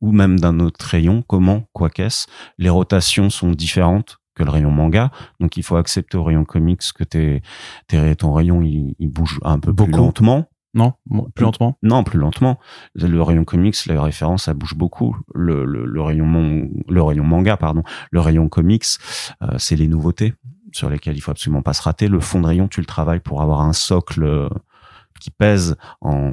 ou 0.00 0.12
même 0.12 0.40
d'un 0.40 0.60
autre 0.60 0.84
rayon, 0.84 1.22
comment, 1.26 1.64
quoi 1.72 1.90
qu'est-ce? 1.90 2.26
Les 2.58 2.70
rotations 2.70 3.30
sont 3.30 3.50
différentes 3.50 4.18
que 4.36 4.44
le 4.44 4.50
rayon 4.50 4.70
manga, 4.70 5.10
donc 5.40 5.56
il 5.56 5.64
faut 5.64 5.76
accepter 5.76 6.16
au 6.16 6.22
rayon 6.22 6.44
comics 6.44 6.82
que 6.94 7.02
tes, 7.02 7.42
tes 7.88 8.14
ton 8.14 8.32
rayon 8.32 8.62
il, 8.62 8.94
bouge 9.08 9.40
un 9.42 9.58
peu 9.58 9.74
plus 9.74 9.90
lentement. 10.06 10.46
Non, 10.74 10.92
plus 11.34 11.44
lentement. 11.44 11.78
Non, 11.82 12.04
plus 12.04 12.18
lentement. 12.18 12.58
Le 12.94 13.22
rayon 13.22 13.44
comics, 13.44 13.74
la 13.86 14.02
référence, 14.02 14.44
ça 14.44 14.52
bouge 14.52 14.74
beaucoup. 14.74 15.16
Le, 15.34 15.64
le, 15.64 15.86
le 15.86 16.02
rayon 16.02 16.26
mon- 16.26 16.68
le 16.86 17.02
rayon 17.02 17.24
manga, 17.24 17.56
pardon, 17.56 17.82
le 18.10 18.20
rayon 18.20 18.50
comics, 18.50 18.84
euh, 19.42 19.54
c'est 19.56 19.74
les 19.76 19.88
nouveautés 19.88 20.34
sur 20.72 20.90
lesquelles 20.90 21.16
il 21.16 21.20
faut 21.22 21.30
absolument 21.30 21.62
pas 21.62 21.72
se 21.72 21.80
rater. 21.80 22.08
Le 22.08 22.20
fond 22.20 22.42
de 22.42 22.46
rayon, 22.46 22.68
tu 22.68 22.80
le 22.80 22.86
travailles 22.86 23.20
pour 23.20 23.40
avoir 23.40 23.62
un 23.62 23.72
socle 23.72 24.22
euh, 24.22 24.50
qui 25.18 25.30
pèse 25.30 25.76
en, 26.02 26.32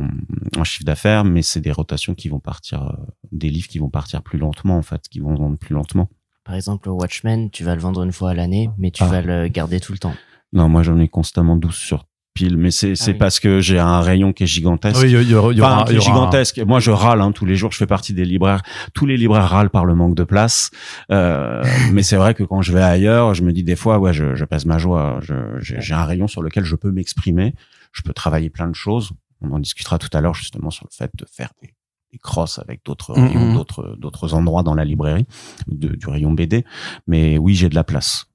en 0.57 0.63
chiffre 0.65 0.83
d'affaires, 0.83 1.23
mais 1.23 1.41
c'est 1.41 1.61
des 1.61 1.71
rotations 1.71 2.13
qui 2.13 2.27
vont 2.27 2.41
partir, 2.41 2.83
euh, 2.83 3.05
des 3.31 3.49
livres 3.49 3.69
qui 3.69 3.79
vont 3.79 3.89
partir 3.89 4.21
plus 4.23 4.37
lentement 4.39 4.75
en 4.75 4.81
fait, 4.81 5.07
qui 5.07 5.21
vont 5.21 5.35
vendre 5.35 5.57
plus 5.57 5.73
lentement. 5.73 6.09
Par 6.45 6.55
exemple, 6.55 6.87
le 6.89 6.93
Watchmen, 6.93 7.49
tu 7.51 7.63
vas 7.63 7.75
le 7.75 7.81
vendre 7.81 8.03
une 8.03 8.11
fois 8.11 8.31
à 8.31 8.33
l'année, 8.33 8.69
mais 8.77 8.91
tu 8.91 9.03
Ah. 9.03 9.07
vas 9.07 9.21
le 9.21 9.47
garder 9.47 9.79
tout 9.79 9.91
le 9.93 9.97
temps. 9.99 10.13
Non, 10.51 10.69
moi 10.69 10.83
j'en 10.83 10.99
ai 10.99 11.07
constamment 11.07 11.55
12 11.55 11.73
sur 11.75 12.05
pile, 12.35 12.57
mais 12.57 12.71
c'est 12.71 12.95
c'est 12.95 13.11
oui. 13.11 13.17
parce 13.17 13.39
que 13.39 13.59
j'ai 13.59 13.77
un 13.79 14.01
rayon 14.01 14.33
qui 14.33 14.43
est 14.43 14.47
gigantesque. 14.47 14.99
Oui, 15.03 15.11
il 15.11 15.19
y, 15.19 15.21
il 15.23 15.29
y 15.29 15.35
aura, 15.35 15.51
il 15.51 15.57
y 15.57 15.61
Enfin, 15.61 15.83
qui 15.85 15.95
est 15.95 16.01
gigantesque. 16.01 16.59
Moi, 16.65 16.79
je 16.79 16.89
râle 16.91 17.21
hein, 17.21 17.31
tous 17.31 17.45
les 17.45 17.55
jours. 17.55 17.71
Je 17.71 17.77
fais 17.77 17.85
partie 17.87 18.13
des 18.13 18.25
libraires. 18.25 18.61
Tous 18.95 19.05
les 19.05 19.17
libraires 19.17 19.47
râlent 19.49 19.69
par 19.69 19.85
le 19.85 19.93
manque 19.95 20.15
de 20.15 20.23
place. 20.23 20.71
Euh, 21.11 21.63
mais 21.93 22.01
c'est 22.03 22.15
vrai 22.17 22.33
que 22.33 22.43
quand 22.43 22.61
je 22.63 22.73
vais 22.73 22.81
ailleurs, 22.81 23.33
je 23.35 23.43
me 23.43 23.53
dis 23.53 23.63
des 23.63 23.75
fois, 23.75 23.99
ouais, 23.99 24.13
je, 24.13 24.33
je 24.35 24.45
pèse 24.45 24.65
ma 24.65 24.77
joie. 24.79 25.19
Je- 25.21 25.59
J'ai 25.59 25.79
j'ai 25.79 25.93
un 25.93 26.05
rayon 26.05 26.27
sur 26.27 26.41
lequel 26.41 26.65
je 26.65 26.75
peux 26.75 26.91
m'exprimer. 26.91 27.53
Je 27.91 28.01
peux 28.01 28.13
travailler 28.13 28.49
plein 28.49 28.67
de 28.67 28.75
choses. 28.75 29.11
On 29.41 29.51
en 29.51 29.59
discutera 29.59 29.99
tout 29.99 30.09
à 30.13 30.21
l'heure 30.21 30.33
justement 30.33 30.71
sur 30.71 30.85
le 30.89 30.95
fait 30.95 31.11
de 31.15 31.25
faire 31.31 31.51
des, 31.61 31.73
des 32.13 32.19
crosses 32.19 32.59
avec 32.59 32.81
d'autres 32.85 33.17
Mhm. 33.19 33.27
rayons, 33.27 33.53
d'autres 33.55 33.95
d'autres 33.97 34.33
endroits 34.35 34.63
dans 34.63 34.75
la 34.75 34.85
librairie, 34.85 35.25
de- 35.67 35.95
du 35.95 36.07
rayon 36.07 36.31
BD. 36.31 36.63
Mais 37.07 37.37
oui, 37.37 37.55
j'ai 37.55 37.67
de 37.69 37.75
la 37.75 37.83
place. 37.83 38.27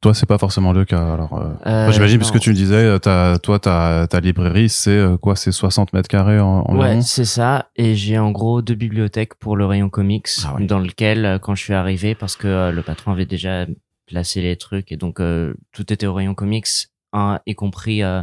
Toi, 0.00 0.14
c'est 0.14 0.26
pas 0.26 0.36
forcément 0.36 0.72
le 0.72 0.84
cas. 0.84 1.12
Alors, 1.14 1.32
euh, 1.38 1.44
Euh, 1.64 1.84
enfin, 1.84 1.92
j'imagine, 1.92 2.16
non. 2.16 2.26
puisque 2.26 2.40
tu 2.40 2.50
me 2.50 2.54
disais, 2.56 2.74
euh, 2.74 2.98
t'as- 2.98 3.38
toi, 3.38 3.60
ta, 3.60 4.06
ta 4.10 4.18
librairie, 4.18 4.68
c'est 4.68 4.90
euh, 4.90 5.16
quoi 5.16 5.36
C'est 5.36 5.52
60 5.52 5.92
mètres 5.92 6.08
carrés 6.08 6.40
en, 6.40 6.62
environ 6.66 6.80
Ouais, 6.96 7.02
c'est 7.02 7.24
ça. 7.24 7.70
Et 7.76 7.94
j'ai 7.94 8.18
en 8.18 8.32
gros 8.32 8.62
deux 8.62 8.74
bibliothèques 8.74 9.36
pour 9.36 9.56
le 9.56 9.64
rayon 9.66 9.88
comics, 9.88 10.26
Ah 10.44 10.56
ouais. 10.56 10.66
dans 10.66 10.80
lequel, 10.80 11.38
quand 11.40 11.54
je 11.54 11.62
suis 11.62 11.72
arrivé, 11.72 12.16
parce 12.16 12.34
que 12.36 12.48
euh, 12.48 12.72
le 12.72 12.82
patron 12.82 13.12
avait 13.12 13.26
déjà 13.26 13.64
placé 14.08 14.42
les 14.42 14.56
trucs, 14.56 14.90
et 14.90 14.96
donc 14.96 15.20
euh, 15.20 15.54
tout 15.72 15.90
était 15.92 16.06
au 16.06 16.14
rayon 16.14 16.34
comics, 16.34 16.66
hein, 17.12 17.38
y 17.46 17.54
compris 17.54 18.02
euh, 18.02 18.22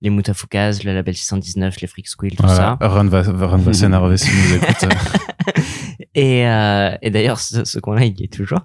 les 0.00 0.10
Mutafukas, 0.10 0.80
le 0.84 0.92
label 0.94 1.14
619, 1.14 1.80
les 1.80 1.86
Freak 1.88 2.06
Squill, 2.08 2.36
tout 2.36 2.42
Voilà. 2.46 2.76
ça. 2.80 2.86
Run 2.88 3.04
va, 3.08 3.72
s'énerver 3.72 4.16
s'il 4.16 4.32
nous 4.34 4.54
écoute. 4.56 4.88
Et, 6.14 6.46
euh, 6.48 6.96
et 7.00 7.10
d'ailleurs, 7.10 7.38
ce, 7.38 7.64
ce 7.64 7.78
coin-là, 7.78 8.04
il 8.04 8.18
y 8.20 8.24
est 8.24 8.32
toujours. 8.32 8.58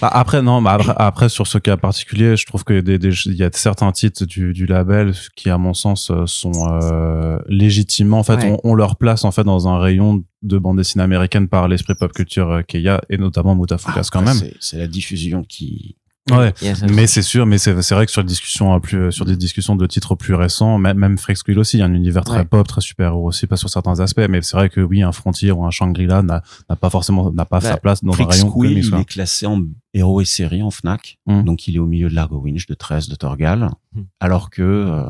Bah, 0.00 0.08
après, 0.12 0.40
non, 0.40 0.62
bah, 0.62 0.72
après, 0.74 0.92
après, 0.96 1.28
sur 1.28 1.46
ce 1.46 1.58
cas 1.58 1.76
particulier, 1.76 2.36
je 2.36 2.46
trouve 2.46 2.62
que 2.64 2.80
des, 2.80 2.98
des- 2.98 3.14
il 3.26 3.34
y 3.34 3.42
a 3.42 3.50
certains 3.52 3.90
titres 3.92 4.24
du, 4.24 4.52
du 4.52 4.66
label 4.66 5.12
qui, 5.36 5.50
à 5.50 5.58
mon 5.58 5.74
sens, 5.74 6.10
euh, 6.10 6.26
sont 6.26 6.52
euh, 6.82 7.38
légitimement, 7.48 8.20
en 8.20 8.22
fait, 8.22 8.36
Ouais. 8.36 8.56
on, 8.64 8.70
on 8.70 8.74
leur 8.74 8.96
place 8.96 9.24
en 9.24 9.32
fait 9.32 9.42
dans 9.44 9.66
un 9.68 9.78
rayon 9.80 10.22
de 10.42 10.58
bande 10.58 10.76
dessinée 10.76 11.02
américaine 11.04 11.48
par 11.48 11.66
l'esprit 11.66 11.94
pop 11.94 12.12
culture 12.12 12.62
qu'il 12.68 12.82
y 12.82 12.88
a, 12.88 13.00
et 13.10 13.18
notamment 13.18 13.54
Mutafukas 13.56 14.08
quand 14.12 14.20
Après, 14.20 14.34
même. 14.34 14.50
C'est 14.60 14.78
la 14.78 14.86
diffusion 14.86 15.42
qui. 15.42 15.96
Ouais. 16.38 16.52
Mais 16.90 17.06
c'est 17.06 17.22
sûr, 17.22 17.46
mais 17.46 17.58
c'est 17.58 17.72
vrai 17.92 18.06
que 18.06 18.12
sur 18.12 18.22
des 18.22 18.28
discussions 18.28 18.74
euh, 18.74 18.78
plus 18.78 19.10
sur 19.12 19.24
des 19.24 19.36
discussions 19.36 19.76
de 19.76 19.86
titres 19.86 20.14
plus 20.14 20.34
récents, 20.34 20.78
même 20.78 20.98
même 20.98 21.18
Freak 21.18 21.36
Squill 21.38 21.58
aussi, 21.58 21.76
il 21.76 21.80
y 21.80 21.82
a 21.82 21.86
un 21.86 21.94
univers 21.94 22.24
très 22.24 22.38
Ouais. 22.38 22.44
pop, 22.44 22.66
très 22.66 22.80
super 22.80 23.08
héros 23.12 23.28
aussi, 23.28 23.46
pas 23.46 23.56
sur 23.56 23.68
certains 23.70 24.00
aspects, 24.00 24.22
mais 24.28 24.40
c'est 24.42 24.56
vrai 24.56 24.68
que 24.68 24.80
oui, 24.80 25.02
un 25.02 25.12
Frontier 25.12 25.50
ou 25.52 25.64
un 25.64 25.70
Shangri-La 25.70 26.22
n'a 26.22 26.42
n'a 26.68 26.76
pas 26.76 26.90
forcément 26.90 27.30
n'a 27.32 27.44
pas 27.44 27.60
Bah, 27.60 27.68
sa 27.70 27.76
place 27.76 28.02
dans 28.04 28.12
Freak 28.12 28.28
un 28.28 28.30
rayon 28.32 28.50
Squill, 28.50 28.68
comics. 28.70 28.84
il 28.84 28.90
quoi. 28.90 29.00
est 29.00 29.04
classé 29.04 29.46
en 29.46 29.62
héros 29.92 30.20
et 30.20 30.24
série 30.24 30.62
en 30.62 30.70
Fnac, 30.70 31.18
Mm. 31.26 31.42
donc 31.42 31.66
il 31.66 31.76
est 31.76 31.78
au 31.80 31.86
milieu 31.86 32.08
de 32.08 32.14
l'Argo 32.14 32.38
Winch, 32.38 32.66
de 32.66 32.74
13, 32.74 33.08
de 33.08 33.14
Torgal, 33.16 33.70
Mm. 33.92 34.02
alors 34.20 34.50
que 34.50 34.62
euh, 34.62 35.02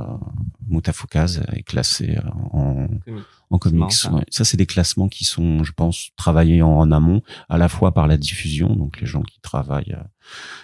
Mutafukaz 0.68 1.42
est 1.52 1.62
classé 1.62 2.16
euh, 2.16 2.30
en, 2.52 2.86
Comics. 3.04 3.24
en 3.50 3.58
comics. 3.58 3.78
marrant, 3.78 3.90
ça. 3.90 4.12
ouais. 4.12 4.24
Ça, 4.30 4.44
c'est 4.44 4.56
des 4.56 4.66
classements 4.66 5.08
qui 5.08 5.24
sont, 5.24 5.64
je 5.64 5.72
pense, 5.72 6.10
travaillés 6.16 6.62
en, 6.62 6.70
en 6.70 6.90
amont, 6.92 7.20
à 7.48 7.58
la 7.58 7.68
fois 7.68 7.92
par 7.92 8.06
la 8.06 8.16
diffusion, 8.16 8.74
donc 8.74 9.00
les 9.00 9.06
gens 9.06 9.22
qui 9.22 9.40
travaillent 9.40 9.94
euh, 9.98 10.02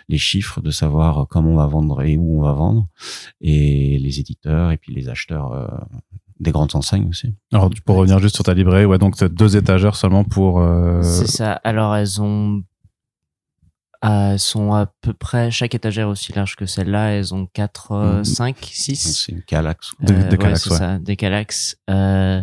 les 0.08 0.18
chiffres, 0.18 0.60
de 0.60 0.70
savoir 0.70 1.18
euh, 1.18 1.24
comment 1.28 1.50
on 1.50 1.56
va 1.56 1.66
vendre 1.66 2.02
et 2.02 2.16
où 2.16 2.38
on 2.38 2.42
va 2.42 2.52
vendre, 2.52 2.86
et 3.40 3.98
les 3.98 4.20
éditeurs 4.20 4.70
et 4.70 4.76
puis 4.76 4.94
les 4.94 5.08
acheteurs 5.08 5.52
euh, 5.52 5.66
des 6.40 6.52
grandes 6.52 6.74
enseignes 6.74 7.08
aussi. 7.08 7.34
Alors 7.52 7.70
pour 7.84 7.96
revenir 7.96 8.18
juste 8.18 8.34
sur 8.36 8.44
ta 8.44 8.54
librairie, 8.54 8.84
ouais, 8.84 8.98
donc 8.98 9.16
t'as 9.16 9.28
deux 9.28 9.56
étagères 9.56 9.96
seulement 9.96 10.22
pour. 10.24 10.60
euh, 10.60 11.02
C'est 11.02 11.26
ça. 11.26 11.52
Alors, 11.64 11.94
elles 11.96 12.20
ont. 12.22 12.62
Euh, 14.04 14.36
sont 14.38 14.72
à 14.74 14.86
peu 15.00 15.12
près. 15.12 15.50
Chaque 15.50 15.74
étagère 15.74 16.08
aussi 16.08 16.32
large 16.32 16.56
que 16.56 16.66
celle-là. 16.66 17.10
Elles 17.12 17.34
ont 17.34 17.46
4, 17.46 17.92
Mhm. 17.94 18.24
5, 18.24 18.54
Donc 18.56 18.64
6. 18.64 19.24
c'est 19.24 19.32
une 19.32 19.42
calax. 19.42 19.92
Des- 20.00 20.12
des 20.14 20.22
ouais, 20.22 20.36
calax, 20.38 20.62
c'est 20.64 20.70
ouais. 20.70 20.76
ça, 20.78 20.98
des 20.98 21.16
calax. 21.16 21.76
Euh, 21.90 22.42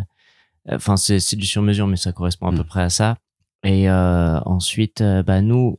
Enfin, 0.70 0.96
c'est 0.96 1.20
c'est 1.20 1.36
du 1.36 1.44
sur-mesure, 1.44 1.86
mais 1.86 1.96
ça 1.96 2.12
correspond 2.12 2.46
à 2.48 2.50
peu 2.52 2.62
Mm. 2.62 2.64
près 2.64 2.82
à 2.82 2.88
ça. 2.88 3.18
Et 3.64 3.90
euh, 3.90 4.40
ensuite, 4.46 5.02
euh, 5.02 5.22
bah 5.22 5.42
nous, 5.42 5.78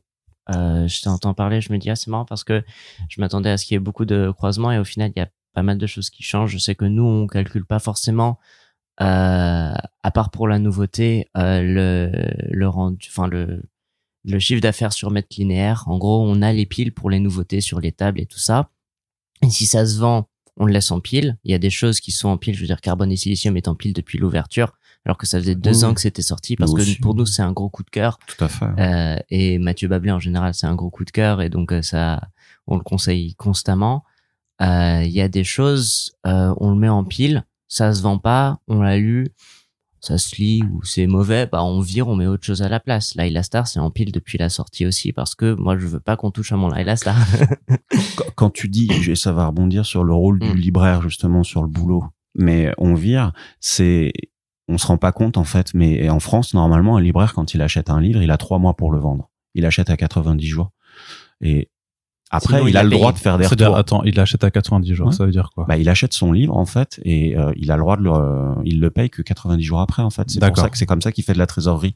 euh, 0.54 0.86
je 0.86 1.02
t'entends 1.02 1.34
parler, 1.34 1.60
je 1.60 1.72
me 1.72 1.78
dis 1.78 1.90
ah 1.90 1.96
c'est 1.96 2.06
marrant 2.08 2.24
parce 2.24 2.44
que 2.44 2.62
je 3.08 3.20
m'attendais 3.20 3.50
à 3.50 3.56
ce 3.58 3.64
qu'il 3.66 3.74
y 3.74 3.76
ait 3.76 3.80
beaucoup 3.80 4.04
de 4.04 4.30
croisements 4.30 4.70
et 4.70 4.78
au 4.78 4.84
final 4.84 5.10
il 5.16 5.18
y 5.18 5.22
a 5.22 5.28
pas 5.54 5.64
mal 5.64 5.76
de 5.78 5.86
choses 5.88 6.08
qui 6.08 6.22
changent. 6.22 6.52
Je 6.52 6.58
sais 6.58 6.76
que 6.76 6.84
nous 6.84 7.02
on 7.04 7.26
calcule 7.26 7.64
pas 7.66 7.80
forcément, 7.80 8.38
euh, 9.00 9.74
à 10.02 10.10
part 10.14 10.30
pour 10.30 10.46
la 10.48 10.58
nouveauté, 10.60 11.28
euh, 11.36 11.62
le 11.62 12.12
le 12.50 12.68
rendu, 12.68 13.08
enfin 13.10 13.26
le 13.26 13.62
le 14.26 14.38
chiffre 14.38 14.60
d'affaires 14.60 14.92
sur 14.92 15.10
mètre 15.10 15.28
linéaire. 15.38 15.84
En 15.86 15.98
gros, 15.98 16.22
on 16.26 16.42
a 16.42 16.52
les 16.52 16.66
piles 16.66 16.92
pour 16.92 17.08
les 17.10 17.20
nouveautés 17.20 17.60
sur 17.60 17.80
les 17.80 17.92
tables 17.92 18.20
et 18.20 18.26
tout 18.26 18.38
ça. 18.38 18.70
Et 19.42 19.50
si 19.50 19.66
ça 19.66 19.86
se 19.86 19.98
vend, 19.98 20.28
on 20.58 20.64
le 20.66 20.72
laisse 20.72 20.90
en 20.90 21.00
pile. 21.00 21.38
Il 21.44 21.50
y 21.50 21.54
a 21.54 21.58
des 21.58 21.70
choses 21.70 22.00
qui 22.00 22.10
sont 22.12 22.28
en 22.28 22.36
pile. 22.36 22.54
Je 22.54 22.60
veux 22.60 22.66
dire, 22.66 22.80
carbone 22.80 23.12
et 23.12 23.16
silicium 23.16 23.56
est 23.56 23.68
en 23.68 23.74
pile 23.74 23.92
depuis 23.92 24.18
l'ouverture, 24.18 24.72
alors 25.04 25.16
que 25.18 25.26
ça 25.26 25.38
faisait 25.38 25.54
deux 25.54 25.78
Oui, 25.78 25.84
ans 25.84 25.94
que 25.94 26.00
c'était 26.00 26.22
sorti 26.22 26.56
parce 26.56 26.70
Nous 26.72 26.76
que 26.78 26.82
aussi. 26.82 26.96
pour 26.96 27.14
nous 27.14 27.26
c'est 27.26 27.42
un 27.42 27.52
gros 27.52 27.68
coup 27.68 27.82
de 27.84 27.90
cœur. 27.90 28.18
Tout 28.26 28.44
à 28.44 28.48
fait. 28.48 28.64
Euh, 28.78 29.16
et 29.30 29.58
Mathieu 29.58 29.88
Bablé 29.88 30.10
en 30.10 30.18
général 30.20 30.54
c'est 30.54 30.66
un 30.66 30.74
gros 30.74 30.90
coup 30.90 31.04
de 31.04 31.10
cœur 31.10 31.42
et 31.42 31.48
donc 31.50 31.72
euh, 31.72 31.82
ça 31.82 32.22
on 32.66 32.76
le 32.76 32.82
conseille 32.82 33.34
constamment. 33.36 34.02
Euh, 34.62 35.02
Il 35.04 35.12
y 35.12 35.20
a 35.20 35.28
des 35.28 35.44
choses, 35.44 36.14
euh, 36.26 36.52
on 36.58 36.70
le 36.70 36.76
met 36.76 36.88
en 36.88 37.04
pile, 37.04 37.44
ça 37.68 37.92
se 37.92 38.00
vend 38.02 38.18
pas, 38.18 38.58
on 38.66 38.80
l'a 38.80 38.96
lu, 38.96 39.28
ça 40.06 40.18
se 40.18 40.36
lit 40.36 40.62
ou 40.72 40.82
c'est 40.84 41.06
mauvais, 41.06 41.46
bah 41.46 41.62
on 41.64 41.80
vire, 41.80 42.08
on 42.08 42.16
met 42.16 42.26
autre 42.26 42.44
chose 42.44 42.62
à 42.62 42.68
la 42.68 42.80
place. 42.80 43.14
Laila 43.14 43.42
Star 43.42 43.66
c'est 43.66 43.80
en 43.80 43.90
pile 43.90 44.12
depuis 44.12 44.38
la 44.38 44.48
sortie 44.48 44.86
aussi 44.86 45.12
parce 45.12 45.34
que 45.34 45.54
moi 45.54 45.76
je 45.78 45.86
veux 45.86 46.00
pas 46.00 46.16
qu'on 46.16 46.30
touche 46.30 46.52
à 46.52 46.56
mon 46.56 46.68
Laila 46.68 46.96
Star. 46.96 47.16
Qu- 47.90 47.98
quand 48.34 48.50
tu 48.50 48.68
dis, 48.68 48.88
et 49.08 49.14
ça 49.14 49.32
va 49.32 49.46
rebondir 49.46 49.84
sur 49.86 50.04
le 50.04 50.12
rôle 50.14 50.38
du 50.40 50.46
Mm. 50.50 50.54
libraire 50.56 51.02
justement 51.02 51.42
sur 51.42 51.62
le 51.62 51.68
boulot, 51.68 52.04
mais 52.34 52.72
on 52.78 52.94
vire, 52.94 53.32
c'est, 53.60 54.12
on 54.68 54.78
se 54.78 54.86
rend 54.86 54.98
pas 54.98 55.12
compte 55.12 55.36
en 55.36 55.44
fait, 55.44 55.74
mais 55.74 56.08
en 56.10 56.20
France 56.20 56.54
normalement 56.54 56.96
un 56.96 57.00
libraire 57.00 57.34
quand 57.34 57.54
il 57.54 57.62
achète 57.62 57.90
un 57.90 58.00
livre, 58.00 58.22
il 58.22 58.30
a 58.30 58.36
trois 58.36 58.58
mois 58.58 58.74
pour 58.74 58.90
le 58.92 58.98
vendre. 58.98 59.30
Il 59.54 59.64
achète 59.66 59.90
à 59.90 59.96
90 59.96 60.46
jours. 60.46 60.70
Et 61.40 61.70
après, 62.30 62.56
Sinon, 62.56 62.66
il, 62.66 62.70
il 62.70 62.76
a 62.76 62.80
a 62.80 62.82
le 62.82 62.90
droit 62.90 63.12
de 63.12 63.18
faire 63.18 63.38
des 63.38 63.44
C'est-à-dire, 63.44 63.68
retours. 63.68 63.98
attends, 63.98 64.02
il 64.04 64.16
l'achète 64.16 64.42
à 64.42 64.50
90 64.50 64.94
jours, 64.94 65.06
Ouais. 65.08 65.12
ça 65.12 65.24
veut 65.24 65.30
dire 65.30 65.50
quoi? 65.54 65.64
Bah, 65.68 65.76
il 65.76 65.88
achète 65.88 66.12
son 66.12 66.32
livre 66.32 66.56
en 66.56 66.66
fait 66.66 66.98
et 67.04 67.36
euh, 67.38 67.52
il 67.56 67.70
a 67.70 67.76
le 67.76 67.82
droit 67.82 67.96
de 67.96 68.02
le, 68.02 68.10
euh, 68.12 68.54
il 68.64 68.80
le 68.80 68.90
paye 68.90 69.10
que 69.10 69.22
90 69.22 69.62
jours 69.62 69.80
après 69.80 70.02
en 70.02 70.10
fait. 70.10 70.24
C'est 70.28 70.40
pour 70.40 70.48
D'accord. 70.48 70.64
ça 70.64 70.70
que 70.70 70.76
c'est 70.76 70.86
comme 70.86 71.00
ça 71.02 71.12
qu'il 71.12 71.22
fait 71.22 71.34
de 71.34 71.38
la 71.38 71.46
trésorerie. 71.46 71.94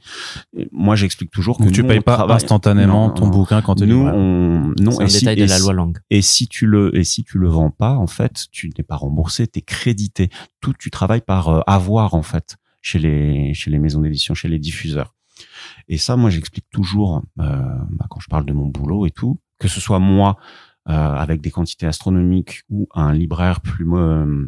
Et 0.56 0.68
moi, 0.70 0.94
j'explique 0.94 1.30
toujours 1.32 1.58
que 1.58 1.64
Donc 1.64 1.72
tu 1.72 1.82
nous, 1.82 1.88
payes 1.88 1.98
on 1.98 2.02
pas 2.02 2.14
travaille- 2.16 2.36
instantanément 2.36 3.08
Non, 3.08 3.14
ton 3.14 3.24
non. 3.24 3.30
bouquin 3.32 3.60
quand 3.60 3.74
tu 3.74 3.86
Nous, 3.86 4.06
on, 4.06 4.72
non, 4.80 4.90
c'est 4.92 5.02
un 5.02 5.06
et 5.06 5.08
si- 5.08 5.18
détail 5.20 5.36
de 5.36 5.44
la 5.46 5.56
si- 5.56 5.62
loi 5.62 5.72
langue. 5.72 5.98
et 6.10 6.22
si 6.22 6.46
tu 6.46 6.66
le 6.66 6.96
et 6.96 7.02
si 7.04 7.24
tu 7.24 7.38
le 7.38 7.48
vends 7.48 7.70
pas, 7.70 7.94
en 7.96 8.06
fait, 8.06 8.46
tu 8.52 8.70
n'es 8.78 8.84
pas 8.84 8.96
remboursé, 8.96 9.48
tu 9.48 9.58
es 9.58 9.62
crédité. 9.62 10.30
Tout 10.60 10.74
tu 10.78 10.90
travailles 10.90 11.22
par 11.22 11.48
euh, 11.48 11.60
avoir 11.66 12.14
en 12.14 12.22
fait 12.22 12.56
chez 12.82 12.98
les 13.00 13.52
chez 13.54 13.70
les 13.70 13.78
maisons 13.80 14.00
d'édition, 14.00 14.34
chez 14.34 14.48
les 14.48 14.58
diffuseurs. 14.60 15.14
Et 15.88 15.98
ça, 15.98 16.16
moi, 16.16 16.30
j'explique 16.30 16.66
toujours 16.70 17.22
euh, 17.40 17.62
bah, 17.90 18.06
quand 18.08 18.20
je 18.20 18.28
parle 18.28 18.44
de 18.46 18.52
mon 18.52 18.66
boulot 18.66 19.06
et 19.06 19.10
tout, 19.10 19.38
que 19.60 19.68
ce 19.68 19.80
soit 19.80 20.00
moi 20.00 20.36
euh, 20.88 20.92
avec 20.92 21.40
des 21.40 21.50
quantités 21.52 21.86
astronomiques 21.86 22.62
ou 22.70 22.88
un 22.94 23.12
libraire 23.12 23.60
plus 23.60 23.86
euh, 23.92 24.46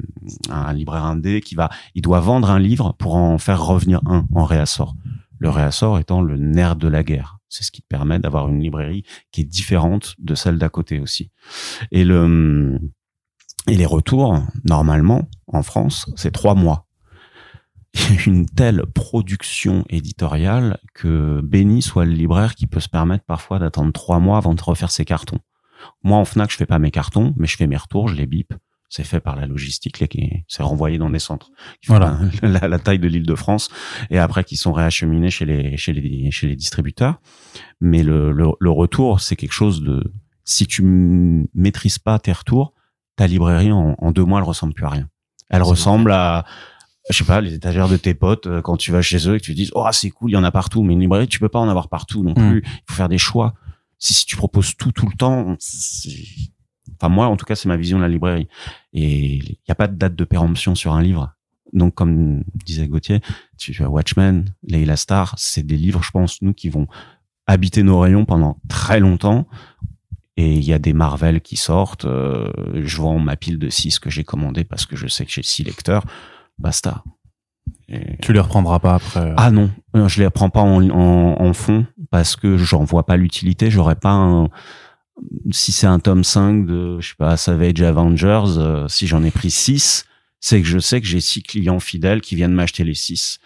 un 0.51 0.73
libraire 0.73 1.05
indé 1.05 1.41
qui 1.41 1.55
va, 1.55 1.69
il 1.95 2.03
doit 2.03 2.21
vendre 2.21 2.51
un 2.51 2.59
livre 2.59 2.97
pour 2.99 3.15
en 3.15 3.39
faire 3.39 3.63
revenir 3.65 4.01
un 4.07 4.27
en 4.35 4.45
réassort. 4.45 4.97
Le 5.39 5.51
réassort 5.51 5.99
étant 5.99 6.23
le 6.23 6.39
nerf 6.39 6.77
de 6.77 6.89
la 6.89 7.03
guerre. 7.05 7.39
C'est 7.49 7.65
ce 7.65 7.71
qui 7.71 7.83
te 7.83 7.87
permet 7.87 8.19
d'avoir 8.19 8.49
une 8.49 8.61
librairie 8.61 9.05
qui 9.31 9.43
est 9.43 9.45
différente 9.45 10.15
de 10.19 10.35
celle 10.35 10.57
d'à 10.57 10.71
côté 10.71 11.01
aussi. 11.01 11.31
Et 11.91 12.03
le 12.03 12.81
et 13.69 13.77
les 13.77 13.87
retours, 13.87 14.43
normalement, 14.65 15.29
en 15.47 15.63
France, 15.63 16.11
c'est 16.17 16.33
trois 16.33 16.55
mois. 16.55 16.87
Il 17.95 18.15
y 18.15 18.19
a 18.19 18.23
une 18.27 18.47
telle 18.47 18.85
production 18.87 19.85
éditoriale 19.91 20.79
que 20.95 21.41
béni 21.43 21.83
soit 21.83 22.05
le 22.07 22.13
libraire 22.13 22.55
qui 22.55 22.67
peut 22.67 22.81
se 22.81 22.89
permettre 22.89 23.25
parfois 23.25 23.59
d'attendre 23.59 23.93
trois 23.93 24.19
mois 24.19 24.39
avant 24.39 24.55
de 24.55 24.63
refaire 24.63 24.91
ses 24.91 25.05
cartons. 25.05 25.39
Moi, 26.03 26.17
en 26.17 26.25
Fnac, 26.25 26.51
je 26.51 26.57
fais 26.57 26.67
pas 26.67 26.79
mes 26.79 26.91
cartons, 26.91 27.35
mais 27.37 27.47
je 27.47 27.57
fais 27.57 27.67
mes 27.67 27.77
retours, 27.77 28.09
je 28.09 28.15
les 28.15 28.27
bip. 28.27 28.55
C'est 28.89 29.05
fait 29.05 29.21
par 29.21 29.37
la 29.37 29.47
logistique, 29.47 30.05
c'est 30.49 30.63
renvoyé 30.63 30.99
dans 30.99 31.09
des 31.11 31.19
centres 31.19 31.51
qui 31.81 31.87
font 31.87 31.97
Voilà. 31.97 32.19
la, 32.43 32.49
la- 32.61 32.69
la 32.69 32.79
taille 32.79 32.99
de 32.99 33.09
l'île 33.09 33.25
de 33.27 33.35
France 33.35 33.69
et 34.11 34.19
après 34.19 34.45
qui 34.45 34.57
sont 34.57 34.73
réacheminés 34.73 35.31
chez 35.31 35.47
les 35.47 35.77
chez 35.79 35.93
les 35.95 36.31
chez 36.31 36.47
les 36.47 36.57
distributeurs. 36.57 37.21
Mais 37.81 38.03
le, 38.03 38.33
le, 38.33 38.49
le 38.59 38.71
retour, 38.71 39.21
c'est 39.21 39.35
quelque 39.37 39.53
chose 39.53 39.83
de 39.83 40.13
si 40.45 40.67
tu 40.67 40.83
maîtrises 41.55 41.99
pas 41.99 42.19
tes 42.19 42.33
retours, 42.33 42.75
ta 43.17 43.27
librairie 43.27 43.73
en, 43.73 43.95
en 43.99 44.11
deux 44.13 44.25
mois, 44.25 44.41
elle 44.41 44.47
ressemble 44.47 44.75
plus 44.75 44.85
à 44.85 44.91
rien. 44.91 45.09
Elle 45.49 45.63
ressemble 45.63 46.13
à, 46.13 46.45
je 47.11 47.17
sais 47.17 47.25
pas, 47.25 47.41
les 47.41 47.55
étagères 47.55 47.89
de 47.89 47.97
tes 47.97 48.15
potes 48.15 48.47
euh, 48.47 48.63
quand 48.63 48.77
tu 48.77 48.93
vas 48.93 49.03
chez 49.03 49.29
eux 49.29 49.35
et 49.35 49.41
que 49.41 49.45
tu 49.45 49.55
dis, 49.55 49.71
oh 49.75 49.87
c'est 49.93 50.11
cool, 50.11 50.31
il 50.31 50.35
y 50.35 50.37
en 50.37 50.45
a 50.45 50.51
partout. 50.53 50.83
Mais 50.83 50.93
une 50.93 51.01
librairie, 51.01 51.29
tu 51.29 51.39
peux 51.41 51.49
pas 51.49 51.59
en 51.59 51.69
avoir 51.69 51.89
partout 51.89 52.23
non 52.23 52.35
plus. 52.35 52.63
Il 52.65 52.83
faut 52.87 52.95
faire 52.95 53.09
des 53.09 53.19
choix. 53.19 53.55
Si, 53.99 54.15
si 54.15 54.27
tu 54.27 54.37
proposes 54.37 54.77
tout 54.77 54.93
tout 54.93 55.07
le 55.07 55.17
temps, 55.17 55.57
enfin 56.97 57.09
moi 57.09 57.27
en 57.27 57.37
tout 57.37 57.45
cas 57.45 57.55
c'est 57.55 57.69
ma 57.69 57.77
vision 57.77 57.99
de 57.99 58.03
la 58.03 58.09
librairie. 58.09 58.49
Et 58.93 59.37
il 59.37 59.43
n'y 59.69 59.71
a 59.73 59.75
pas 59.75 59.89
de 59.89 59.97
date 59.97 60.15
de 60.17 60.25
péremption 60.25 60.75
sur 60.75 60.93
un 60.93 61.03
livre. 61.03 61.33
Donc 61.73 61.95
comme 61.95 62.43
disait 62.67 62.87
Gauthier, 62.89 63.21
tu 63.59 63.83
as 63.83 63.89
Watchmen, 63.89 64.53
Leila 64.63 64.97
Star, 64.97 65.35
c'est 65.39 65.65
des 65.65 65.77
livres, 65.77 66.03
je 66.03 66.11
pense, 66.11 66.43
nous 66.43 66.53
qui 66.53 66.69
vont 66.69 66.87
habiter 67.47 67.83
nos 67.83 67.99
rayons 68.01 68.25
pendant 68.25 68.59
très 68.69 69.01
longtemps. 69.01 69.47
Et 70.37 70.55
il 70.55 70.65
y 70.65 70.73
a 70.73 70.79
des 70.79 70.93
Marvel 70.95 71.41
qui 71.41 71.57
sortent. 71.57 72.07
euh, 72.07 72.51
je 72.83 72.97
vends 72.97 73.19
ma 73.19 73.37
pile 73.37 73.59
de 73.59 73.69
6 73.69 73.99
que 73.99 74.11
j'ai 74.11 74.25
commandé 74.25 74.65
parce 74.65 74.87
que 74.87 74.97
je 74.97 75.07
sais 75.07 75.25
que 75.27 75.31
j'ai 75.33 75.43
6 75.43 75.65
lecteurs. 75.65 76.05
Basta. 76.59 77.03
Et- 77.89 78.17
Tu 78.23 78.33
les 78.33 78.41
reprendras 78.41 78.79
pas 78.79 78.95
après. 78.95 79.35
Ah 79.37 79.51
non, 79.51 79.71
euh, 79.97 80.09
je 80.09 80.23
les 80.23 80.31
prends 80.31 80.51
pas 80.51 80.61
en, 80.61 80.89
en, 80.91 81.41
en 81.41 81.53
fond 81.53 81.87
parce 82.11 82.37
que 82.37 82.57
j'en 82.57 82.85
vois 82.85 83.05
pas 83.07 83.17
l'utilité. 83.17 83.71
J'aurais 83.71 83.97
pas 83.97 84.13
un... 84.13 84.49
Si 85.51 85.73
c'est 85.73 85.87
un 85.87 85.99
tome 85.99 86.25
5 86.25 86.67
de, 86.67 86.99
je 87.01 87.11
sais 87.11 87.15
pas, 87.17 87.37
Savage 87.37 87.83
Avengers, 87.83 88.45
euh, 88.57 88.89
si 88.89 89.07
j'en 89.07 89.23
ai 89.23 89.31
pris 89.31 89.51
6, 89.51 90.07
c'est 90.41 90.61
que 90.63 90.67
je 90.67 90.79
sais 90.79 91.01
que 91.01 91.07
j'ai 91.07 91.21
6 91.21 91.43
clients 91.43 91.81
fidèles 91.81 92.21
qui 92.23 92.35
viennent 92.35 92.55
m'acheter 92.55 92.83
les 92.83 92.95
6. 92.95 93.39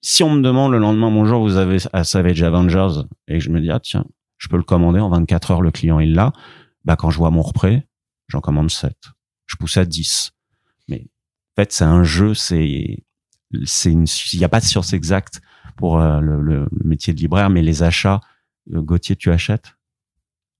Si 0.00 0.22
on 0.22 0.30
me 0.30 0.42
demande 0.42 0.72
le 0.72 0.78
lendemain, 0.78 1.10
bonjour, 1.10 1.40
vous 1.42 1.56
avez 1.56 1.78
à 1.92 2.04
Savage 2.04 2.42
Avengers, 2.42 3.02
et 3.28 3.34
que 3.38 3.40
je 3.44 3.50
me 3.50 3.60
dis, 3.60 3.70
ah 3.70 3.80
tiens, 3.80 4.04
je 4.38 4.48
peux 4.48 4.56
le 4.56 4.62
commander 4.64 5.00
en 5.00 5.08
24 5.08 5.50
heures, 5.52 5.62
le 5.62 5.70
client 5.70 5.98
est 6.00 6.06
là, 6.06 6.32
bah 6.84 6.96
quand 6.96 7.10
je 7.10 7.18
vois 7.18 7.30
mon 7.30 7.42
reprêt, 7.42 7.86
j'en 8.28 8.40
commande 8.40 8.70
7. 8.70 8.94
Je 9.46 9.56
pousse 9.56 9.76
à 9.76 9.84
10. 9.84 10.32
En 11.56 11.62
fait, 11.62 11.72
c'est 11.72 11.84
un 11.84 12.04
jeu, 12.04 12.34
c'est 12.34 13.04
c'est 13.64 13.90
une 13.92 14.06
il 14.32 14.38
n'y 14.38 14.44
a 14.44 14.48
pas 14.48 14.60
de 14.60 14.64
science 14.64 14.92
exacte 14.94 15.42
pour 15.76 16.00
euh, 16.00 16.20
le, 16.20 16.40
le 16.40 16.68
métier 16.84 17.12
de 17.12 17.18
libraire 17.18 17.50
mais 17.50 17.60
les 17.60 17.82
achats 17.82 18.20
euh, 18.72 18.80
Gauthier 18.80 19.14
tu 19.16 19.30
achètes? 19.30 19.74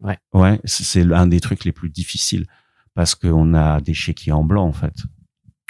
Ouais. 0.01 0.19
ouais 0.35 0.61
c'est 0.65 0.85
c'est 0.85 1.11
un 1.13 1.27
des 1.27 1.41
trucs 1.41 1.65
les 1.65 1.73
plus 1.73 1.89
difficiles 1.89 2.47
parce 2.95 3.15
qu'on 3.15 3.55
a 3.55 3.81
des 3.81 3.95
chéquiers 3.95 4.33
en 4.33 4.45
blanc 4.45 4.67
en 4.67 4.73
fait 4.73 4.93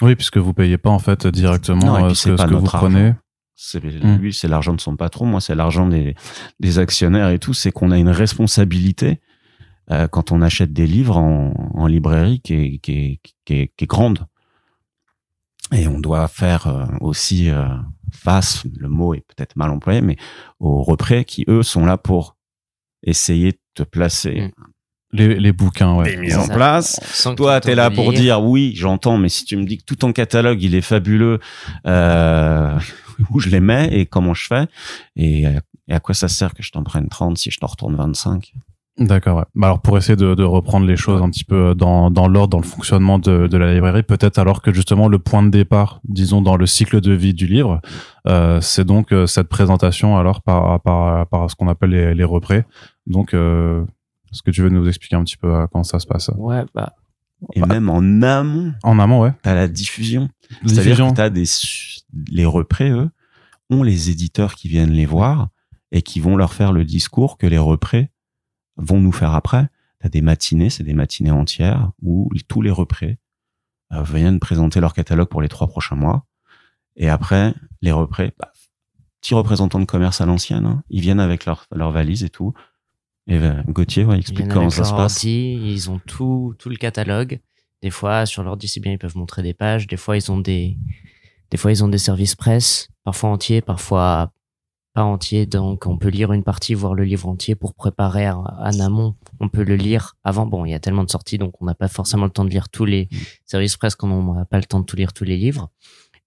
Oui, 0.01 0.15
puisque 0.15 0.37
vous 0.37 0.53
payez 0.53 0.77
pas 0.77 0.89
en 0.89 0.99
fait 0.99 1.25
directement 1.27 1.99
Non, 1.99 2.05
euh, 2.05 2.09
ce 2.09 2.15
c'est 2.15 2.29
que, 2.31 2.35
pas 2.35 2.43
ce 2.43 2.47
que 2.49 2.55
vous 2.55 2.61
notre 2.61 2.77
prenez. 2.77 2.99
argent. 3.07 3.17
c'est 3.55 3.79
Hmm. 3.83 4.15
lui 4.17 4.33
c'est 4.33 4.49
l'argent 4.49 4.73
de 4.73 4.81
son 4.81 4.97
patron 4.97 5.25
moi 5.25 5.39
c'est 5.39 5.55
l'argent 5.55 5.87
des 5.87 6.15
des 6.59 6.79
actionnaires 6.79 7.29
et 7.29 7.39
tout 7.39 7.53
c'est 7.53 7.71
qu'on 7.71 7.91
a 7.91 7.97
une 7.97 8.09
responsabilité 8.09 9.21
euh, 9.91 10.07
quand 10.09 10.33
on 10.33 10.41
achète 10.41 10.73
des 10.73 10.87
livres 10.87 11.15
en, 11.17 11.53
en 11.73 11.87
librairie 11.87 12.41
qui 12.41 12.53
est, 12.53 12.77
qui, 12.79 12.91
est, 12.91 13.19
qui, 13.45 13.53
est, 13.53 13.71
qui 13.77 13.83
est 13.85 13.87
grande 13.87 14.25
et 15.73 15.87
on 15.87 15.99
doit 15.99 16.27
faire 16.27 16.67
euh, 16.67 16.85
aussi 17.01 17.49
euh, 17.49 17.65
face, 18.13 18.63
le 18.77 18.89
mot 18.89 19.13
est 19.13 19.21
peut-être 19.21 19.55
mal 19.55 19.69
employé, 19.71 20.01
mais 20.01 20.17
aux 20.59 20.83
représ 20.83 21.25
qui, 21.25 21.45
eux, 21.47 21.63
sont 21.63 21.85
là 21.85 21.97
pour 21.97 22.35
essayer 23.03 23.51
de 23.51 23.59
te 23.75 23.83
placer 23.83 24.51
Les, 25.11 25.35
les 25.35 25.51
bouquins, 25.51 25.95
ouais. 25.95 26.11
des 26.11 26.17
mises 26.17 26.37
en 26.37 26.45
Ça, 26.45 26.53
place. 26.53 26.99
Toi, 27.35 27.59
tu 27.59 27.67
t'es 27.67 27.75
là 27.75 27.91
pour 27.91 28.13
dire 28.13 28.41
oui, 28.41 28.73
j'entends, 28.75 29.17
mais 29.17 29.29
si 29.29 29.45
tu 29.45 29.57
me 29.57 29.65
dis 29.65 29.77
que 29.77 29.83
tout 29.83 29.95
ton 29.95 30.13
catalogue 30.13 30.61
il 30.61 30.75
est 30.75 30.81
fabuleux, 30.81 31.39
euh, 31.85 32.79
où 33.29 33.39
je 33.39 33.49
les 33.49 33.59
mets 33.59 33.89
et 33.91 34.05
comment 34.05 34.33
je 34.33 34.47
fais 34.47 34.67
et, 35.15 35.47
euh, 35.47 35.59
et 35.87 35.93
à 35.93 35.99
quoi 35.99 36.15
ça 36.15 36.27
sert 36.27 36.53
que 36.53 36.63
je 36.63 36.71
t'en 36.71 36.83
prenne 36.83 37.09
30 37.09 37.37
si 37.37 37.51
je 37.51 37.59
t'en 37.59 37.67
retourne 37.67 37.95
25 37.95 38.53
D'accord, 38.99 39.37
ouais. 39.37 39.43
Bah 39.55 39.67
alors 39.67 39.81
pour 39.81 39.97
essayer 39.97 40.15
de, 40.15 40.35
de 40.35 40.43
reprendre 40.43 40.85
les 40.85 40.95
choses 40.95 41.19
un 41.21 41.29
petit 41.31 41.43
peu 41.45 41.73
dans, 41.73 42.11
dans 42.11 42.27
l'ordre, 42.27 42.49
dans 42.49 42.59
le 42.59 42.63
fonctionnement 42.63 43.17
de, 43.17 43.47
de 43.47 43.57
la 43.57 43.73
librairie, 43.73 44.03
peut-être 44.03 44.37
alors 44.37 44.61
que 44.61 44.71
justement 44.71 45.07
le 45.07 45.17
point 45.17 45.41
de 45.41 45.49
départ, 45.49 45.99
disons 46.03 46.43
dans 46.43 46.57
le 46.57 46.67
cycle 46.67 47.01
de 47.01 47.11
vie 47.11 47.33
du 47.33 47.47
livre, 47.47 47.81
euh, 48.27 48.61
c'est 48.61 48.85
donc 48.85 49.11
euh, 49.11 49.25
cette 49.25 49.49
présentation 49.49 50.15
alors 50.17 50.43
par, 50.43 50.79
par, 50.81 51.25
par 51.27 51.49
ce 51.49 51.55
qu'on 51.55 51.67
appelle 51.69 51.89
les, 51.89 52.13
les 52.13 52.23
représ. 52.23 52.65
Donc, 53.07 53.33
euh, 53.33 53.83
est-ce 54.31 54.43
que 54.43 54.51
tu 54.51 54.61
veux 54.61 54.69
nous 54.69 54.87
expliquer 54.87 55.15
un 55.15 55.23
petit 55.23 55.37
peu 55.37 55.53
euh, 55.53 55.65
comment 55.71 55.83
ça 55.83 55.97
se 55.99 56.05
passe? 56.05 56.29
Ouais, 56.37 56.63
bah, 56.75 56.93
et 57.55 57.61
Bah. 57.61 57.65
même 57.67 57.89
en 57.89 58.21
amont, 58.21 58.73
En 58.83 58.99
amont, 58.99 59.21
ouais. 59.23 59.33
t'as 59.41 59.55
la 59.55 59.67
diffusion. 59.67 60.29
C'est-à-dire 60.67 60.97
que 61.09 61.13
t'as 61.15 61.29
des 61.31 61.45
les 62.31 62.45
représ, 62.45 62.91
eux, 62.91 63.09
ont 63.71 63.81
les 63.81 64.11
éditeurs 64.11 64.53
qui 64.53 64.67
viennent 64.67 64.91
les 64.91 65.07
voir 65.07 65.47
et 65.91 66.03
qui 66.03 66.19
vont 66.19 66.37
leur 66.37 66.53
faire 66.53 66.71
le 66.71 66.85
discours 66.85 67.39
que 67.39 67.47
les 67.47 67.57
représ 67.57 68.11
vont 68.77 68.99
nous 68.99 69.11
faire 69.11 69.33
après. 69.33 69.67
T'as 69.99 70.09
des 70.09 70.21
matinées, 70.21 70.69
c'est 70.69 70.83
des 70.83 70.93
matinées 70.93 71.31
entières 71.31 71.91
où 72.01 72.29
tous 72.47 72.61
les 72.61 72.71
représ 72.71 73.19
euh, 73.93 74.03
viennent 74.03 74.39
présenter 74.39 74.79
leur 74.79 74.93
catalogue 74.93 75.29
pour 75.29 75.41
les 75.41 75.49
trois 75.49 75.67
prochains 75.67 75.95
mois. 75.95 76.25
Et 76.95 77.09
après, 77.09 77.53
les 77.81 77.91
représ, 77.91 78.33
bah, 78.37 78.51
petits 79.21 79.33
représentants 79.33 79.79
de 79.79 79.85
commerce 79.85 80.21
à 80.21 80.25
l'ancienne, 80.25 80.65
hein, 80.65 80.83
ils 80.89 81.01
viennent 81.01 81.19
avec 81.19 81.45
leur, 81.45 81.65
leur 81.71 81.91
valise 81.91 82.23
et 82.23 82.29
tout. 82.29 82.53
Et 83.27 83.37
euh, 83.37 83.63
Gauthier, 83.69 84.03
ouais, 84.03 84.17
ils 84.17 84.19
explique 84.19 84.49
comment 84.49 84.69
ça 84.69 84.83
se 84.83 84.93
passe. 84.93 85.23
ils 85.23 85.89
ont 85.89 85.99
tout, 86.05 86.55
tout 86.59 86.69
le 86.69 86.75
catalogue. 86.75 87.39
Des 87.81 87.89
fois, 87.89 88.25
sur 88.25 88.43
l'ordi, 88.43 88.67
c'est 88.67 88.79
bien, 88.79 88.91
ils 88.91 88.97
peuvent 88.97 89.17
montrer 89.17 89.43
des 89.43 89.53
pages. 89.53 89.87
Des 89.87 89.97
fois, 89.97 90.17
ils 90.17 90.31
ont 90.31 90.39
des, 90.39 90.77
des 91.51 91.57
fois, 91.57 91.71
ils 91.71 91.83
ont 91.83 91.87
des 91.87 91.97
services 91.97 92.35
presse, 92.35 92.89
parfois 93.03 93.29
entiers, 93.29 93.61
parfois 93.61 94.33
pas 94.93 95.03
entiers. 95.03 95.45
Donc, 95.45 95.85
on 95.87 95.97
peut 95.97 96.09
lire 96.09 96.31
une 96.33 96.43
partie, 96.43 96.73
voir 96.73 96.93
le 96.93 97.03
livre 97.03 97.27
entier 97.27 97.55
pour 97.55 97.73
préparer 97.73 98.29
en 98.29 98.45
amont. 98.79 99.15
On 99.39 99.49
peut 99.49 99.63
le 99.63 99.75
lire 99.75 100.15
avant. 100.23 100.45
Bon, 100.45 100.65
il 100.65 100.71
y 100.71 100.73
a 100.73 100.79
tellement 100.79 101.03
de 101.03 101.09
sorties, 101.09 101.37
donc 101.37 101.61
on 101.61 101.65
n'a 101.65 101.75
pas 101.75 101.87
forcément 101.87 102.25
le 102.25 102.31
temps 102.31 102.45
de 102.45 102.49
lire 102.49 102.69
tous 102.69 102.85
les 102.85 103.09
services 103.45 103.77
presse 103.77 103.95
quand 103.95 104.09
on 104.09 104.33
n'a 104.35 104.45
pas 104.45 104.57
le 104.57 104.65
temps 104.65 104.79
de 104.79 104.85
tout 104.85 104.95
lire 104.95 105.13
tous 105.13 105.23
les 105.23 105.37
livres. 105.37 105.69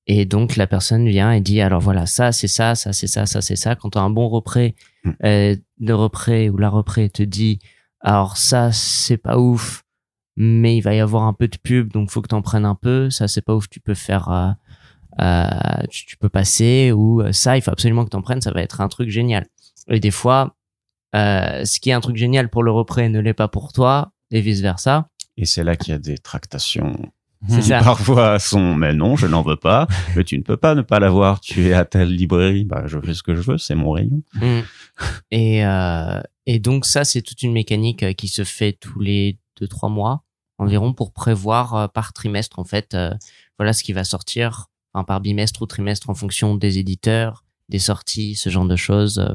Et 0.08 0.24
donc, 0.24 0.54
la 0.56 0.66
personne 0.68 1.08
vient 1.08 1.32
et 1.32 1.40
dit, 1.40 1.60
alors 1.60 1.80
voilà, 1.80 2.06
ça, 2.06 2.30
c'est 2.30 2.46
ça, 2.48 2.74
ça, 2.76 2.92
c'est 2.92 3.08
ça, 3.08 3.26
ça, 3.26 3.40
c'est 3.42 3.56
ça. 3.56 3.74
Quand 3.74 3.90
tu 3.90 3.98
as 3.98 4.02
un 4.02 4.10
bon 4.10 4.28
repré, 4.28 4.74
Mm. 5.04 5.10
euh, 5.24 5.56
le 5.80 5.94
repré 5.94 6.50
ou 6.50 6.56
la 6.58 6.68
repré 6.68 7.08
te 7.10 7.22
dit, 7.22 7.58
alors 8.00 8.36
ça, 8.36 8.72
c'est 8.72 9.16
pas 9.16 9.38
ouf, 9.38 9.84
mais 10.36 10.76
il 10.76 10.80
va 10.80 10.94
y 10.94 11.00
avoir 11.00 11.22
un 11.24 11.32
peu 11.32 11.48
de 11.48 11.56
pub, 11.56 11.92
donc 11.92 12.10
faut 12.10 12.20
que 12.22 12.28
t'en 12.28 12.42
prennes 12.42 12.64
un 12.64 12.74
peu. 12.74 13.08
Ça, 13.10 13.26
c'est 13.28 13.40
pas 13.42 13.54
ouf, 13.54 13.68
tu 13.68 13.80
peux 13.80 13.94
faire, 13.94 14.28
euh, 14.30 14.50
tu, 15.90 16.06
tu 16.06 16.16
peux 16.16 16.28
passer, 16.28 16.92
ou 16.92 17.22
euh, 17.22 17.32
ça, 17.32 17.56
il 17.56 17.62
faut 17.62 17.70
absolument 17.70 18.04
que 18.04 18.10
t'en 18.10 18.22
prennes, 18.22 18.40
ça 18.40 18.50
va 18.52 18.62
être 18.62 18.80
un 18.80 18.88
truc 18.88 19.08
génial. 19.10 19.46
Et 19.88 20.00
des 20.00 20.10
fois, 20.10 20.56
euh, 21.14 21.64
ce 21.64 21.80
qui 21.80 21.90
est 21.90 21.92
un 21.94 22.00
truc 22.00 22.16
génial 22.16 22.48
pour 22.50 22.62
le 22.62 22.70
repré 22.72 23.08
ne 23.08 23.20
l'est 23.20 23.34
pas 23.34 23.48
pour 23.48 23.72
toi, 23.72 24.12
et 24.30 24.40
vice 24.40 24.60
versa. 24.60 25.08
Et 25.36 25.44
c'est 25.46 25.64
là 25.64 25.76
qu'il 25.76 25.92
y 25.92 25.94
a 25.94 25.98
des 25.98 26.18
tractations 26.18 26.96
C'est 27.48 27.60
qui 27.60 27.68
ça. 27.68 27.78
parfois 27.80 28.38
sont 28.38 28.74
mais 28.74 28.92
non 28.94 29.14
je 29.16 29.26
n'en 29.26 29.42
veux 29.42 29.56
pas 29.56 29.86
mais 30.16 30.24
tu 30.24 30.36
ne 30.38 30.42
peux 30.42 30.56
pas 30.56 30.74
ne 30.74 30.80
pas 30.82 30.98
l'avoir 30.98 31.40
tu 31.40 31.68
es 31.68 31.74
à 31.74 31.84
telle 31.84 32.08
librairie 32.12 32.64
bah 32.64 32.84
je 32.86 32.98
fais 32.98 33.12
ce 33.12 33.22
que 33.22 33.34
je 33.36 33.42
veux 33.42 33.58
c'est 33.58 33.74
mon 33.74 33.90
rayon 33.92 34.22
Mm. 34.34 34.60
Et, 35.30 35.64
euh, 35.66 36.20
et 36.46 36.58
donc 36.58 36.86
ça, 36.86 37.04
c'est 37.04 37.20
toute 37.20 37.42
une 37.42 37.52
mécanique 37.52 38.02
euh, 38.02 38.12
qui 38.14 38.28
se 38.28 38.44
fait 38.44 38.72
tous 38.72 38.98
les 39.00 39.38
deux 39.60 39.68
trois 39.68 39.90
mois 39.90 40.22
environ 40.58 40.94
pour 40.94 41.12
prévoir 41.12 41.74
euh, 41.74 41.86
par 41.88 42.12
trimestre 42.14 42.58
en 42.58 42.64
fait. 42.64 42.94
euh, 42.94 43.12
voilà 43.58 43.72
ce 43.74 43.82
qui 43.84 43.92
va 43.92 44.04
sortir, 44.04 44.66
par 45.04 45.20
bimestre 45.20 45.62
ou 45.62 45.66
trimestre 45.66 46.10
en 46.10 46.14
fonction 46.14 46.54
des 46.54 46.78
éditeurs, 46.78 47.44
des 47.68 47.78
sorties, 47.78 48.34
ce 48.36 48.48
genre 48.50 48.66
de 48.66 48.76
choses. 48.76 49.18
euh, 49.18 49.34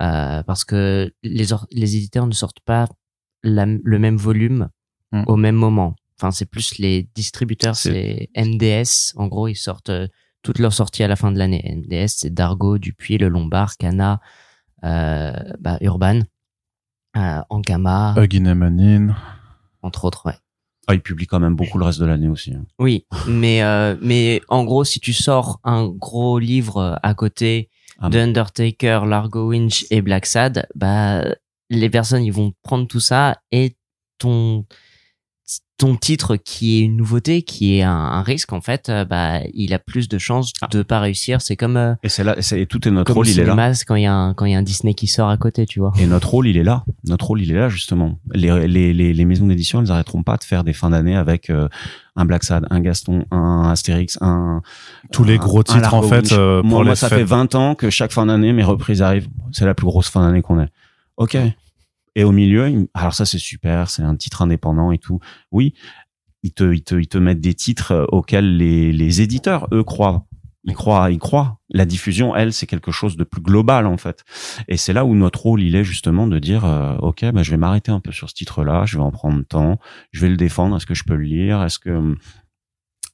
euh, 0.00 0.42
parce 0.42 0.64
que 0.64 1.12
les, 1.22 1.46
les 1.70 1.96
éditeurs 1.96 2.26
ne 2.26 2.32
sortent 2.32 2.60
pas 2.64 2.86
la- 3.44 3.66
le 3.66 3.98
même 3.98 4.16
volume 4.16 4.68
Mm. 5.12 5.24
au 5.28 5.36
même 5.36 5.54
moment. 5.54 5.94
Enfin, 6.18 6.30
c'est 6.32 6.46
plus 6.46 6.78
les 6.78 7.08
distributeurs, 7.14 7.76
C'est- 7.76 8.28
MDS. 8.34 9.12
En 9.16 9.28
gros, 9.28 9.46
ils 9.48 9.54
sortent 9.54 9.90
euh, 9.90 10.08
toutes 10.42 10.58
leurs 10.58 10.72
sorties 10.72 11.04
à 11.04 11.08
la 11.08 11.14
fin 11.16 11.30
de 11.30 11.38
l'année. 11.38 11.62
MDS, 11.64 12.08
c'est 12.16 12.30
Dargo, 12.34 12.78
Dupuis, 12.78 13.18
Le 13.18 13.28
Lombard, 13.28 13.76
Cana, 13.76 14.20
euh, 14.84 15.32
bah, 15.60 15.78
Urban, 15.80 16.20
Ankama, 17.14 18.14
Manin. 18.54 19.14
entre 19.82 20.04
autres. 20.04 20.26
Ouais. 20.26 20.34
Ah 20.86 20.94
il 20.94 21.00
publie 21.00 21.26
quand 21.26 21.40
même 21.40 21.56
beaucoup 21.56 21.78
le 21.78 21.84
reste 21.84 22.00
de 22.00 22.06
l'année 22.06 22.28
aussi 22.28 22.52
hein. 22.52 22.64
Oui, 22.78 23.06
mais 23.26 23.62
euh, 23.62 23.96
mais 24.00 24.42
en 24.48 24.64
gros, 24.64 24.84
si 24.84 25.00
tu 25.00 25.12
sors 25.12 25.60
un 25.64 25.88
gros 25.88 26.38
livre 26.38 26.98
à 27.02 27.14
côté 27.14 27.70
Ah 27.98 28.08
de 28.08 28.18
Undertaker, 28.18 29.00
Largo 29.06 29.48
Winch 29.48 29.86
et 29.90 30.02
Black 30.02 30.26
Sad, 30.26 30.66
bah 30.74 31.24
les 31.70 31.90
personnes 31.90 32.24
ils 32.24 32.32
vont 32.32 32.52
prendre 32.62 32.86
tout 32.86 33.00
ça 33.00 33.38
et 33.50 33.76
ton 34.18 34.64
ton 35.76 35.96
titre 35.96 36.36
qui 36.36 36.78
est 36.78 36.82
une 36.82 36.96
nouveauté, 36.96 37.42
qui 37.42 37.76
est 37.76 37.82
un, 37.82 37.90
un 37.90 38.22
risque 38.22 38.52
en 38.52 38.60
fait, 38.60 38.88
euh, 38.88 39.04
bah 39.04 39.40
il 39.54 39.74
a 39.74 39.80
plus 39.80 40.08
de 40.08 40.18
chances 40.18 40.52
Ah. 40.62 40.68
de 40.70 40.82
pas 40.84 41.00
réussir. 41.00 41.40
C'est 41.42 41.56
comme 41.56 41.76
euh, 41.76 41.94
et 42.04 42.08
c'est 42.08 42.22
là 42.22 42.36
et, 42.52 42.66
tout 42.66 42.86
est 42.86 42.92
notre 42.92 43.08
comme 43.08 43.16
rôle 43.16 43.28
il 43.28 43.40
est 43.40 43.44
là 43.44 43.72
quand 43.86 43.96
il 43.96 44.04
y 44.04 44.06
a 44.06 44.14
un 44.14 44.34
quand 44.34 44.44
il 44.44 44.52
y 44.52 44.54
a 44.54 44.58
un 44.58 44.62
Disney 44.62 44.94
qui 44.94 45.08
sort 45.08 45.28
à 45.28 45.36
côté, 45.36 45.66
tu 45.66 45.80
vois. 45.80 45.92
et 45.98 46.06
notre 46.06 46.28
rôle 46.30 46.46
il 46.46 46.56
est 46.56 46.62
là 46.62 46.84
notre 47.04 47.26
rôle 47.26 47.42
il 47.42 47.50
est 47.50 47.56
là 47.58 47.68
justement 47.68 48.18
les 48.32 48.68
les 48.68 48.94
les, 48.94 49.12
les 49.12 49.24
maisons 49.24 49.46
d'édition 49.48 49.82
elles 49.82 49.90
arrêteront 49.90 50.22
pas 50.22 50.36
de 50.36 50.44
faire 50.44 50.62
des 50.62 50.72
fins 50.72 50.90
d'année 50.90 51.16
avec 51.16 51.50
euh, 51.50 51.68
un 52.14 52.24
Black 52.24 52.44
Sad 52.44 52.66
un 52.70 52.80
Gaston 52.80 53.24
un 53.32 53.68
Astérix 53.68 54.16
un 54.20 54.62
Tous 55.12 55.24
les 55.24 55.38
gros 55.38 55.58
un 55.60 55.62
titres, 55.64 55.92
en 55.92 56.02
fait, 56.02 56.30
euh, 56.32 56.60
pour 56.60 56.70
moi, 56.70 56.78
les 56.82 56.86
moi 56.86 56.96
ça 56.96 57.08
fêtes. 57.08 57.18
fait 57.18 57.24
20 57.24 57.54
ans 57.56 57.74
que 57.74 57.90
chaque 57.90 58.12
fin 58.12 58.26
d'année 58.26 58.52
mes 58.52 58.62
reprises 58.64 59.02
arrivent 59.02 59.28
c'est 59.50 59.66
la 59.66 59.74
plus 59.74 59.86
grosse 59.86 60.08
fin 60.08 60.24
d'année 60.24 60.40
qu'on 60.40 60.60
ait 60.60 60.68
ok 61.16 61.36
et 62.14 62.24
au 62.24 62.32
milieu 62.32 62.68
il- 62.68 62.88
alors 62.94 63.14
ça 63.14 63.24
c'est 63.26 63.38
super 63.38 63.90
c'est 63.90 64.02
un 64.02 64.16
titre 64.16 64.42
indépendant 64.42 64.92
et 64.92 64.98
tout 64.98 65.18
oui 65.52 65.74
ils 66.42 66.52
te, 66.52 66.72
ils 66.74 66.82
te, 66.84 66.94
ils 66.94 67.08
te 67.08 67.16
mettent 67.18 67.40
des 67.40 67.54
titres 67.54 67.92
euh, 67.92 68.04
auxquels 68.12 68.58
les, 68.58 68.92
les 68.92 69.22
éditeurs, 69.22 69.66
eux, 69.72 69.82
croient. 69.82 70.26
Ils 70.64 70.74
croient, 70.74 71.10
ils 71.10 71.18
croient. 71.18 71.58
La 71.70 71.86
diffusion, 71.86 72.36
elle, 72.36 72.52
c'est 72.52 72.66
quelque 72.66 72.90
chose 72.92 73.16
de 73.16 73.24
plus 73.24 73.40
global 73.40 73.86
en 73.86 73.96
fait. 73.96 74.24
Et 74.68 74.76
c'est 74.76 74.92
là 74.92 75.06
où 75.06 75.14
notre 75.14 75.40
rôle, 75.40 75.62
il 75.62 75.74
est 75.74 75.84
justement 75.84 76.26
de 76.26 76.38
dire, 76.38 76.66
euh, 76.66 76.96
ok, 76.98 77.24
bah, 77.32 77.42
je 77.42 77.50
vais 77.50 77.56
m'arrêter 77.56 77.92
un 77.92 78.00
peu 78.00 78.12
sur 78.12 78.28
ce 78.28 78.34
titre-là, 78.34 78.84
je 78.84 78.98
vais 78.98 79.02
en 79.02 79.10
prendre 79.10 79.38
le 79.38 79.44
temps, 79.44 79.78
je 80.12 80.20
vais 80.20 80.28
le 80.28 80.36
défendre. 80.36 80.76
Est-ce 80.76 80.84
que 80.84 80.94
je 80.94 81.04
peux 81.04 81.16
le 81.16 81.24
lire? 81.24 81.62
Est-ce 81.62 81.78
que 81.78 82.14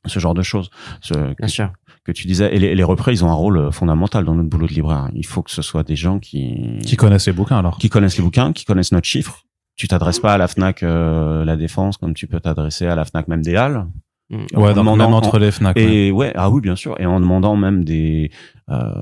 ce 0.07 0.19
genre 0.19 0.35
de 0.35 0.43
choses 0.43 0.71
ce, 1.01 1.15
Bien 1.37 1.49
sûr. 1.49 1.73
Que 2.05 2.13
tu 2.13 2.27
disais. 2.27 2.55
Et 2.55 2.59
les, 2.59 2.75
les 2.75 2.85
ils 3.09 3.25
ont 3.25 3.31
un 3.31 3.35
rôle 3.35 3.59
euh, 3.59 3.71
fondamental 3.71 4.25
dans 4.25 4.35
notre 4.35 4.49
boulot 4.49 4.67
de 4.67 4.73
libraire. 4.73 5.09
Il 5.15 5.27
faut 5.27 5.43
que 5.43 5.51
ce 5.51 5.63
soit 5.63 5.83
des 5.83 5.97
gens 5.97 6.19
qui 6.19 6.79
Qui 6.85 6.97
connaissent 6.97 7.27
les 7.27 7.33
bouquins 7.33 7.59
alors 7.59 7.79
qui 7.79 7.89
connaissent 7.89 8.17
les 8.17 8.25
bouquins, 8.25 8.53
qui 8.53 8.65
connaissent 8.65 8.93
notre 8.93 9.07
chiffre. 9.07 9.45
Tu 9.77 9.89
t'adresses 9.89 10.19
pas 10.21 10.35
à 10.35 10.39
la 10.39 10.47
Fnac 10.49 10.83
euh, 10.83 11.45
La 11.45 11.57
Défense 11.57 11.97
comme 11.97 12.15
tu 12.15 12.27
peux 12.27 12.41
t'adresser 12.41 12.87
à 12.87 12.95
la 12.95 13.05
Fnac 13.05 13.29
même 13.29 13.43
des 13.43 13.57
Halles. 13.57 13.87
Mm. 14.31 14.37
en 14.55 14.61
Ouais, 14.61 14.69
donc 14.69 14.77
demandant- 14.77 14.97
même 15.07 15.15
entre 15.15 15.39
les 15.39 15.51
Fnac. 15.51 15.77
Et 15.77 16.11
ouais, 16.11 16.33
ah 16.37 16.51
oui, 16.51 16.61
bien 16.61 16.77
sûr. 16.77 17.01
Et 17.01 17.07
en 17.07 17.19
demandant 17.21 17.57
même 17.57 17.85
des, 17.85 18.31
euh, 18.71 18.93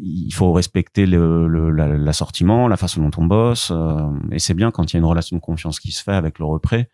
il 0.00 0.30
faut 0.32 0.52
respecter 0.52 1.06
le, 1.06 1.48
le- 1.48 1.70
la- 1.70 1.88
l'assortiment, 1.96 2.68
la 2.68 2.76
façon 2.76 3.02
dont 3.02 3.10
on 3.20 3.24
bosse. 3.26 3.70
euh, 3.72 4.08
et 4.30 4.38
c'est 4.38 4.54
bien 4.54 4.70
quand 4.70 4.84
il 4.92 4.94
y 4.94 4.96
a 4.96 5.00
une 5.00 5.04
relation 5.04 5.36
de 5.36 5.40
confiance 5.42 5.80
qui 5.80 5.90
se 5.92 6.02
fait 6.02 6.12
avec 6.14 6.38
le 6.38 6.44
repré. 6.44 6.88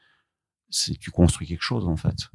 C'est 0.71 0.99
tu 0.99 1.11
construis 1.11 1.47
quelque 1.47 1.63
chose 1.63 1.87
en 1.87 1.97
fait. 1.97 2.31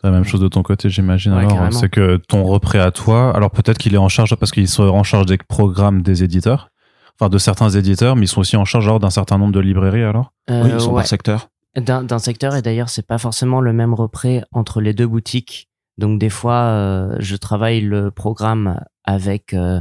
C'est 0.00 0.06
la 0.06 0.12
même 0.12 0.24
chose 0.24 0.40
de 0.40 0.48
ton 0.48 0.62
côté, 0.62 0.90
j'imagine. 0.90 1.32
Ouais, 1.34 1.44
alors, 1.44 1.72
c'est 1.72 1.88
que 1.88 2.16
ton 2.16 2.44
repré 2.44 2.78
à 2.78 2.90
toi, 2.92 3.34
alors 3.34 3.50
peut-être 3.50 3.78
qu'il 3.78 3.94
est 3.94 3.98
en 3.98 4.08
charge 4.08 4.34
parce 4.36 4.52
qu'il 4.52 4.68
serait 4.68 4.88
en 4.88 5.02
charge 5.02 5.26
des 5.26 5.38
programmes 5.38 6.02
des 6.02 6.22
éditeurs, 6.22 6.70
enfin 7.18 7.28
de 7.28 7.38
certains 7.38 7.70
éditeurs, 7.70 8.14
mais 8.14 8.26
ils 8.26 8.28
sont 8.28 8.40
aussi 8.40 8.56
en 8.56 8.64
charge 8.64 8.86
alors 8.86 9.00
d'un 9.00 9.10
certain 9.10 9.38
nombre 9.38 9.52
de 9.52 9.60
librairies 9.60 10.04
alors? 10.04 10.32
Euh, 10.50 10.62
oui, 10.64 10.70
ils 10.72 10.80
sont 10.80 10.90
ouais. 10.90 11.02
par 11.02 11.06
secteur. 11.06 11.48
d'un 11.76 12.18
secteur 12.18 12.54
et 12.54 12.62
d'ailleurs 12.62 12.88
c'est 12.88 13.06
pas 13.06 13.18
forcément 13.18 13.60
le 13.60 13.72
même 13.72 13.92
repré 13.92 14.42
entre 14.52 14.80
les 14.80 14.94
deux 14.94 15.06
boutiques 15.06 15.68
donc 15.98 16.20
des 16.20 16.30
fois 16.30 16.54
euh, 16.54 17.16
je 17.18 17.36
travaille 17.36 17.80
le 17.80 18.10
programme 18.10 18.80
avec 19.04 19.52
euh, 19.52 19.80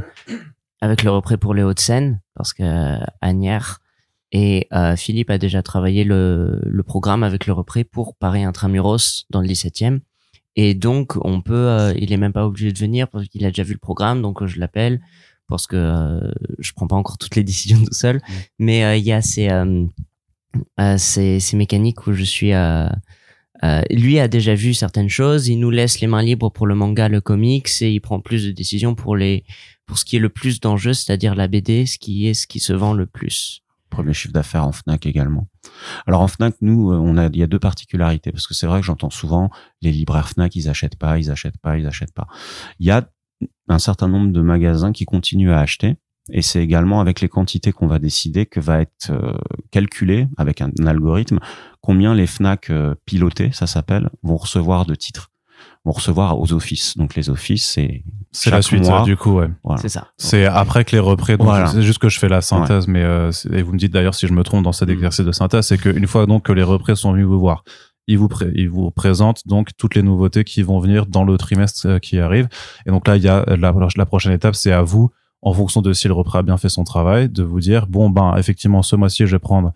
avec 0.82 1.04
le 1.04 1.12
repré 1.12 1.38
pour 1.38 1.54
les 1.54 1.64
Hauts-de-Seine 1.64 2.20
parce 2.36 2.54
que 2.54 2.64
euh, 2.64 3.00
Agnières 3.22 3.80
et 4.32 4.68
euh, 4.74 4.96
Philippe 4.96 5.30
a 5.30 5.38
déjà 5.38 5.62
travaillé 5.62 6.04
le, 6.04 6.60
le 6.64 6.84
programme 6.84 7.24
avec 7.24 7.48
le 7.48 7.54
repré 7.54 7.84
pour 7.84 8.16
Paris 8.16 8.44
Intramuros 8.44 9.26
dans 9.30 9.42
le 9.42 9.48
17e 9.48 10.00
et 10.56 10.74
donc 10.74 11.18
on 11.24 11.42
peut 11.42 11.54
euh, 11.54 11.94
il 11.98 12.12
est 12.12 12.18
même 12.18 12.34
pas 12.34 12.46
obligé 12.46 12.72
de 12.72 12.78
venir 12.78 13.08
parce 13.08 13.28
qu'il 13.28 13.46
a 13.46 13.50
déjà 13.50 13.64
vu 13.64 13.74
le 13.74 13.80
programme 13.80 14.22
donc 14.22 14.42
euh, 14.42 14.48
je 14.48 14.60
l'appelle 14.60 15.02
parce 15.48 15.66
que 15.66 15.76
euh, 15.76 16.32
je 16.60 16.72
prends 16.74 16.88
pas 16.88 16.96
encore 16.96 17.18
toutes 17.18 17.36
les 17.36 17.44
décisions 17.52 17.80
tout 17.84 17.94
seul. 17.94 18.22
Mais 18.60 18.84
euh, 18.84 18.96
il 18.96 19.04
y 19.04 19.12
a 19.12 19.22
ces 19.22 19.50
euh, 19.50 19.86
euh, 20.80 20.98
ces, 20.98 21.40
ces 21.40 21.58
mécaniques 21.58 22.08
où 22.08 22.14
je 22.14 22.24
suis 22.24 22.54
euh, 22.54 22.88
euh, 23.64 23.82
lui 23.90 24.20
a 24.20 24.28
déjà 24.28 24.56
vu 24.56 24.74
certaines 24.74 25.10
choses. 25.10 25.48
Il 25.48 25.60
nous 25.60 25.72
laisse 25.72 26.00
les 26.00 26.08
mains 26.08 26.22
libres 26.22 26.50
pour 26.52 26.68
le 26.68 26.76
manga 26.76 27.10
le 27.10 27.22
comics 27.22 27.70
et 27.82 27.92
il 27.92 28.02
prend 28.02 28.20
plus 28.20 28.46
de 28.46 28.52
décisions 28.52 28.96
pour 28.96 29.16
les 29.16 29.44
pour 29.86 29.98
ce 29.98 30.06
qui 30.06 30.18
est 30.18 30.20
le 30.20 30.30
plus 30.30 30.60
d'enjeux 30.60 30.94
c'est-à-dire 30.94 31.34
la 31.34 31.48
BD 31.48 31.86
ce 31.86 31.98
qui 31.98 32.28
est 32.28 32.34
ce 32.34 32.46
qui 32.46 32.60
se 32.60 32.74
vend 32.74 32.94
le 32.94 33.06
plus 33.06 33.64
Premier 33.90 34.14
chiffre 34.14 34.34
d'affaires 34.34 34.66
en 34.66 34.72
Fnac 34.72 35.06
également. 35.06 35.48
Alors 36.06 36.22
en 36.22 36.28
Fnac, 36.28 36.56
nous, 36.62 36.92
euh, 36.92 36.98
on 36.98 37.18
a, 37.18 37.28
il 37.28 37.38
y 37.38 37.44
a 37.44 37.48
deux 37.48 37.60
particularités 37.60 38.32
parce 38.32 38.48
que 38.48 38.54
c'est 38.54 38.68
vrai 38.68 38.80
que 38.80 38.86
j'entends 38.86 39.10
souvent 39.10 39.50
les 39.82 39.92
libraires 39.92 40.30
Fnac, 40.30 40.56
ils 40.56 40.70
achètent 40.70 40.98
pas, 40.98 41.18
ils 41.18 41.32
achètent 41.32 41.58
pas, 41.58 41.78
ils 41.78 41.88
achètent 41.88 42.14
pas. 42.14 42.28
Il 42.80 42.86
y 42.86 42.92
a 42.92 43.10
un 43.68 43.80
certain 43.80 44.08
nombre 44.08 44.32
de 44.32 44.42
magasins 44.42 44.92
qui 44.92 45.06
continuent 45.06 45.52
à 45.52 45.60
acheter 45.60 45.98
et 46.32 46.42
c'est 46.42 46.62
également 46.62 47.00
avec 47.00 47.22
les 47.22 47.30
quantités 47.30 47.72
qu'on 47.72 47.88
va 47.88 48.00
décider 48.00 48.46
que 48.46 48.60
va 48.60 48.82
être 48.82 49.12
euh, 49.12 49.34
calculé 49.72 50.28
avec 50.38 50.62
un, 50.62 50.72
algorithme 50.86 51.40
combien 51.82 52.14
les 52.14 52.28
Fnac 52.28 52.70
euh, 52.70 52.96
pilotés, 53.06 53.52
ça 53.54 53.68
s'appelle, 53.68 54.10
vont 54.24 54.38
recevoir 54.38 54.86
de 54.86 54.96
titres, 54.96 55.32
vont 55.88 55.94
recevoir 55.94 56.40
aux 56.40 56.54
offices. 56.54 56.98
Donc 56.98 57.16
les 57.16 57.30
offices, 57.30 57.66
c'est 57.66 58.04
C'est 58.32 58.50
la 58.52 58.58
Chaque 58.58 58.64
suite 58.66 58.84
mois. 58.88 59.02
euh, 59.02 59.06
du 59.06 59.18
coup, 59.18 59.32
ouais. 59.40 59.50
voilà. 59.64 59.82
c'est 59.82 59.90
ça 59.90 60.08
C'est 60.18 60.46
après 60.46 60.86
que 60.86 60.92
les 60.92 61.00
représ. 61.00 61.38
Donc 61.38 61.48
Voilà. 61.48 61.68
C'est 61.68 61.82
juste 61.82 61.98
que 62.00 62.10
je 62.10 62.20
fais 62.20 62.30
la 62.30 62.42
synthèse, 62.42 62.88
mais 62.88 63.02
euh, 63.04 63.32
et 63.52 63.62
vous 63.64 63.74
me 63.74 63.78
dites 63.80 63.92
d'ailleurs 63.94 64.14
si 64.16 64.28
je 64.28 64.34
me 64.34 64.44
trompe 64.44 64.64
dans 64.64 64.72
cet 64.74 64.90
Mm. 64.90 64.94
exercice 64.94 65.26
de 65.26 65.32
synthèse, 65.32 65.66
c'est 65.68 65.78
qu'une 65.80 66.06
fois 66.08 66.26
donc 66.28 66.44
que 66.44 66.52
les 66.52 66.64
représ 66.64 66.96
sont 66.96 67.14
venus 67.14 67.26
vous 67.26 67.40
voir, 67.40 67.64
ils 68.08 68.18
vous 68.18 68.28
pré- 68.28 68.52
ils 68.56 68.70
vous 68.70 68.92
présentent 68.92 69.42
donc 69.48 69.70
toutes 69.78 69.96
les 69.96 70.04
nouveautés 70.04 70.44
qui 70.44 70.62
vont 70.62 70.80
venir 70.80 71.06
dans 71.08 71.24
le 71.24 71.38
trimestre 71.38 71.88
euh, 71.88 72.00
qui 72.00 72.20
arrive. 72.20 72.48
Et 72.86 72.90
donc 72.92 73.08
là, 73.08 73.16
il 73.18 73.24
y 73.24 73.28
a 73.30 73.44
la, 73.58 73.74
la 73.96 74.06
prochaine 74.06 74.34
étape, 74.34 74.56
c'est 74.56 74.72
à 74.72 74.82
vous, 74.82 75.10
en 75.42 75.54
fonction 75.54 75.82
de 75.82 75.94
si 75.94 76.08
le 76.08 76.14
repré 76.14 76.40
a 76.40 76.42
bien 76.44 76.58
fait 76.58 76.70
son 76.70 76.84
travail, 76.84 77.30
de 77.30 77.44
vous 77.44 77.60
dire 77.60 77.88
bon 77.88 78.10
ben 78.10 78.36
effectivement 78.38 78.82
ce 78.84 78.96
mois-ci 78.96 79.26
je 79.26 79.32
vais 79.36 79.40
prendre 79.40 79.72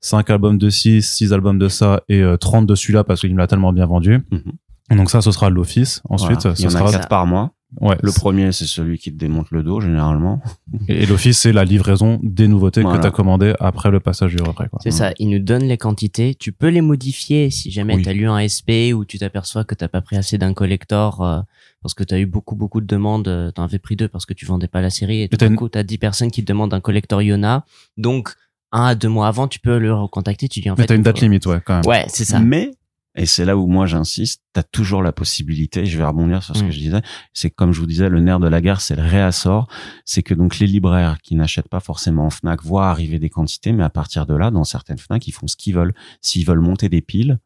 5 0.00 0.28
albums 0.30 0.58
de 0.58 0.68
ci, 0.68 1.00
6 1.00 1.32
albums 1.32 1.58
de 1.58 1.68
ça 1.68 2.02
et 2.10 2.20
euh, 2.22 2.36
30 2.36 2.66
de 2.66 2.74
celui-là 2.74 3.04
parce 3.04 3.20
qu'il 3.22 3.32
me 3.32 3.38
l'a 3.38 3.46
tellement 3.46 3.72
bien 3.72 3.86
vendu. 3.86 4.20
Mhm. 4.30 4.42
Et 4.46 4.52
donc 4.90 5.10
ça, 5.10 5.20
ce 5.22 5.30
sera 5.32 5.50
l'office. 5.50 6.02
Ensuite, 6.08 6.42
Voilà. 6.42 6.56
il 6.58 6.64
y 6.66 6.70
ce 6.70 6.76
en 6.76 6.76
a 6.76 6.78
sera 6.80 6.90
quatre 6.92 7.08
par 7.08 7.26
mois. 7.26 7.52
ouais. 7.80 7.96
Le 8.02 8.12
premier, 8.12 8.52
c'est 8.52 8.66
celui 8.66 8.98
qui 8.98 9.10
te 9.12 9.16
démonte 9.18 9.50
le 9.50 9.62
dos 9.62 9.80
généralement. 9.80 10.42
Et 10.88 11.06
l'office, 11.06 11.38
c'est 11.38 11.52
la 11.52 11.64
livraison 11.64 12.20
des 12.22 12.48
nouveautés 12.48 12.82
Voilà. 12.82 12.98
que 12.98 13.02
tu 13.02 13.08
as 13.08 13.10
commandées 13.10 13.54
après 13.60 13.90
le 13.90 14.00
passage 14.00 14.34
du. 14.36 14.42
Quoi. 14.42 14.66
c'est 14.82 14.90
ça 14.90 15.12
il 15.18 15.30
nous 15.30 15.38
donne 15.38 15.62
les 15.64 15.78
quantités 15.78 16.34
tu 16.34 16.52
peux 16.52 16.68
les 16.68 16.80
modifier 16.82 17.50
si 17.50 17.70
jamais 17.70 17.94
Oui. 17.96 18.02
tu 18.02 18.08
as 18.08 18.12
lu 18.12 18.28
un 18.28 18.38
SP 18.46 18.92
ou 18.94 19.04
tu 19.04 19.18
t'aperçois 19.18 19.64
que 19.64 19.74
t'as 19.74 19.88
pas 19.88 20.00
pris 20.02 20.16
assez 20.16 20.36
d'un 20.38 20.52
collector 20.54 21.22
euh, 21.22 21.40
parce 21.82 21.94
que 21.94 22.04
tu 22.04 22.14
as 22.14 22.18
eu 22.18 22.26
beaucoup 22.26 22.54
beaucoup 22.56 22.80
de 22.80 22.86
demandes 22.86 23.26
euh, 23.28 23.50
t'en 23.50 23.64
avais 23.64 23.78
pris 23.78 23.96
deux 23.96 24.08
parce 24.08 24.26
que 24.26 24.34
tu 24.34 24.44
vendais 24.46 24.68
pas 24.68 24.80
la 24.82 24.90
série 24.90 25.22
et 25.22 25.28
tout 25.28 25.36
d'un 25.38 25.54
coup 25.56 25.68
t'as 25.68 25.82
10 25.82 25.98
personnes 25.98 26.30
qui 26.30 26.42
te 26.44 26.48
demandent 26.52 26.74
un 26.74 26.80
collector 26.80 27.22
Yona 27.22 27.64
donc 27.96 28.34
un 28.72 28.84
à 28.86 28.94
deux 28.94 29.08
mois 29.08 29.28
avant 29.28 29.48
tu 29.48 29.58
peux 29.60 29.78
le 29.78 29.94
recontacter 29.94 30.48
tu 30.48 30.60
dis 30.60 30.70
en 30.70 30.74
Mais 30.76 30.82
fait 30.82 30.88
t'as 30.88 30.96
une 30.96 31.02
date 31.02 31.18
faut- 31.18 31.24
limite, 31.24 31.46
ouais, 31.46 31.60
quand 31.64 31.74
même. 31.76 31.86
ouais 31.86 32.04
c'est 32.08 32.24
ça 32.24 32.38
Mais, 32.38 32.70
et 33.16 33.26
c'est 33.26 33.44
là 33.44 33.56
où 33.56 33.66
moi 33.66 33.86
j'insiste, 33.86 34.42
tu 34.54 34.60
as 34.60 34.62
toujours 34.64 35.02
la 35.02 35.12
possibilité, 35.12 35.86
je 35.86 35.96
vais 35.98 36.04
rebondir 36.04 36.42
sur 36.42 36.56
ce 36.56 36.62
Mm. 36.64 36.66
que 36.66 36.72
je 36.72 36.78
disais, 36.78 37.02
c'est 37.32 37.50
comme 37.50 37.72
je 37.72 37.80
vous 37.80 37.86
disais, 37.86 38.08
le 38.08 38.20
nerf 38.20 38.40
de 38.40 38.48
la 38.48 38.60
guerre, 38.60 38.80
c'est 38.80 38.96
le 38.96 39.02
réassort. 39.02 39.68
C'est 40.04 40.22
que 40.22 40.34
donc 40.34 40.58
les 40.58 40.66
libraires 40.66 41.18
qui 41.22 41.34
n'achètent 41.36 41.68
pas 41.68 41.80
forcément 41.80 42.26
en 42.26 42.30
FNAC 42.30 42.62
voient 42.62 42.88
arriver 42.90 43.18
des 43.18 43.30
quantités, 43.30 43.72
mais 43.72 43.84
à 43.84 43.90
partir 43.90 44.26
de 44.26 44.34
là, 44.34 44.50
dans 44.50 44.64
certaines 44.64 44.98
FNAC, 44.98 45.28
ils 45.28 45.32
font 45.32 45.46
ce 45.46 45.56
qu'ils 45.56 45.74
veulent. 45.74 45.94
S'ils 46.20 46.44
veulent 46.44 46.60
monter 46.60 46.88
des 46.88 47.02
piles, 47.02 47.38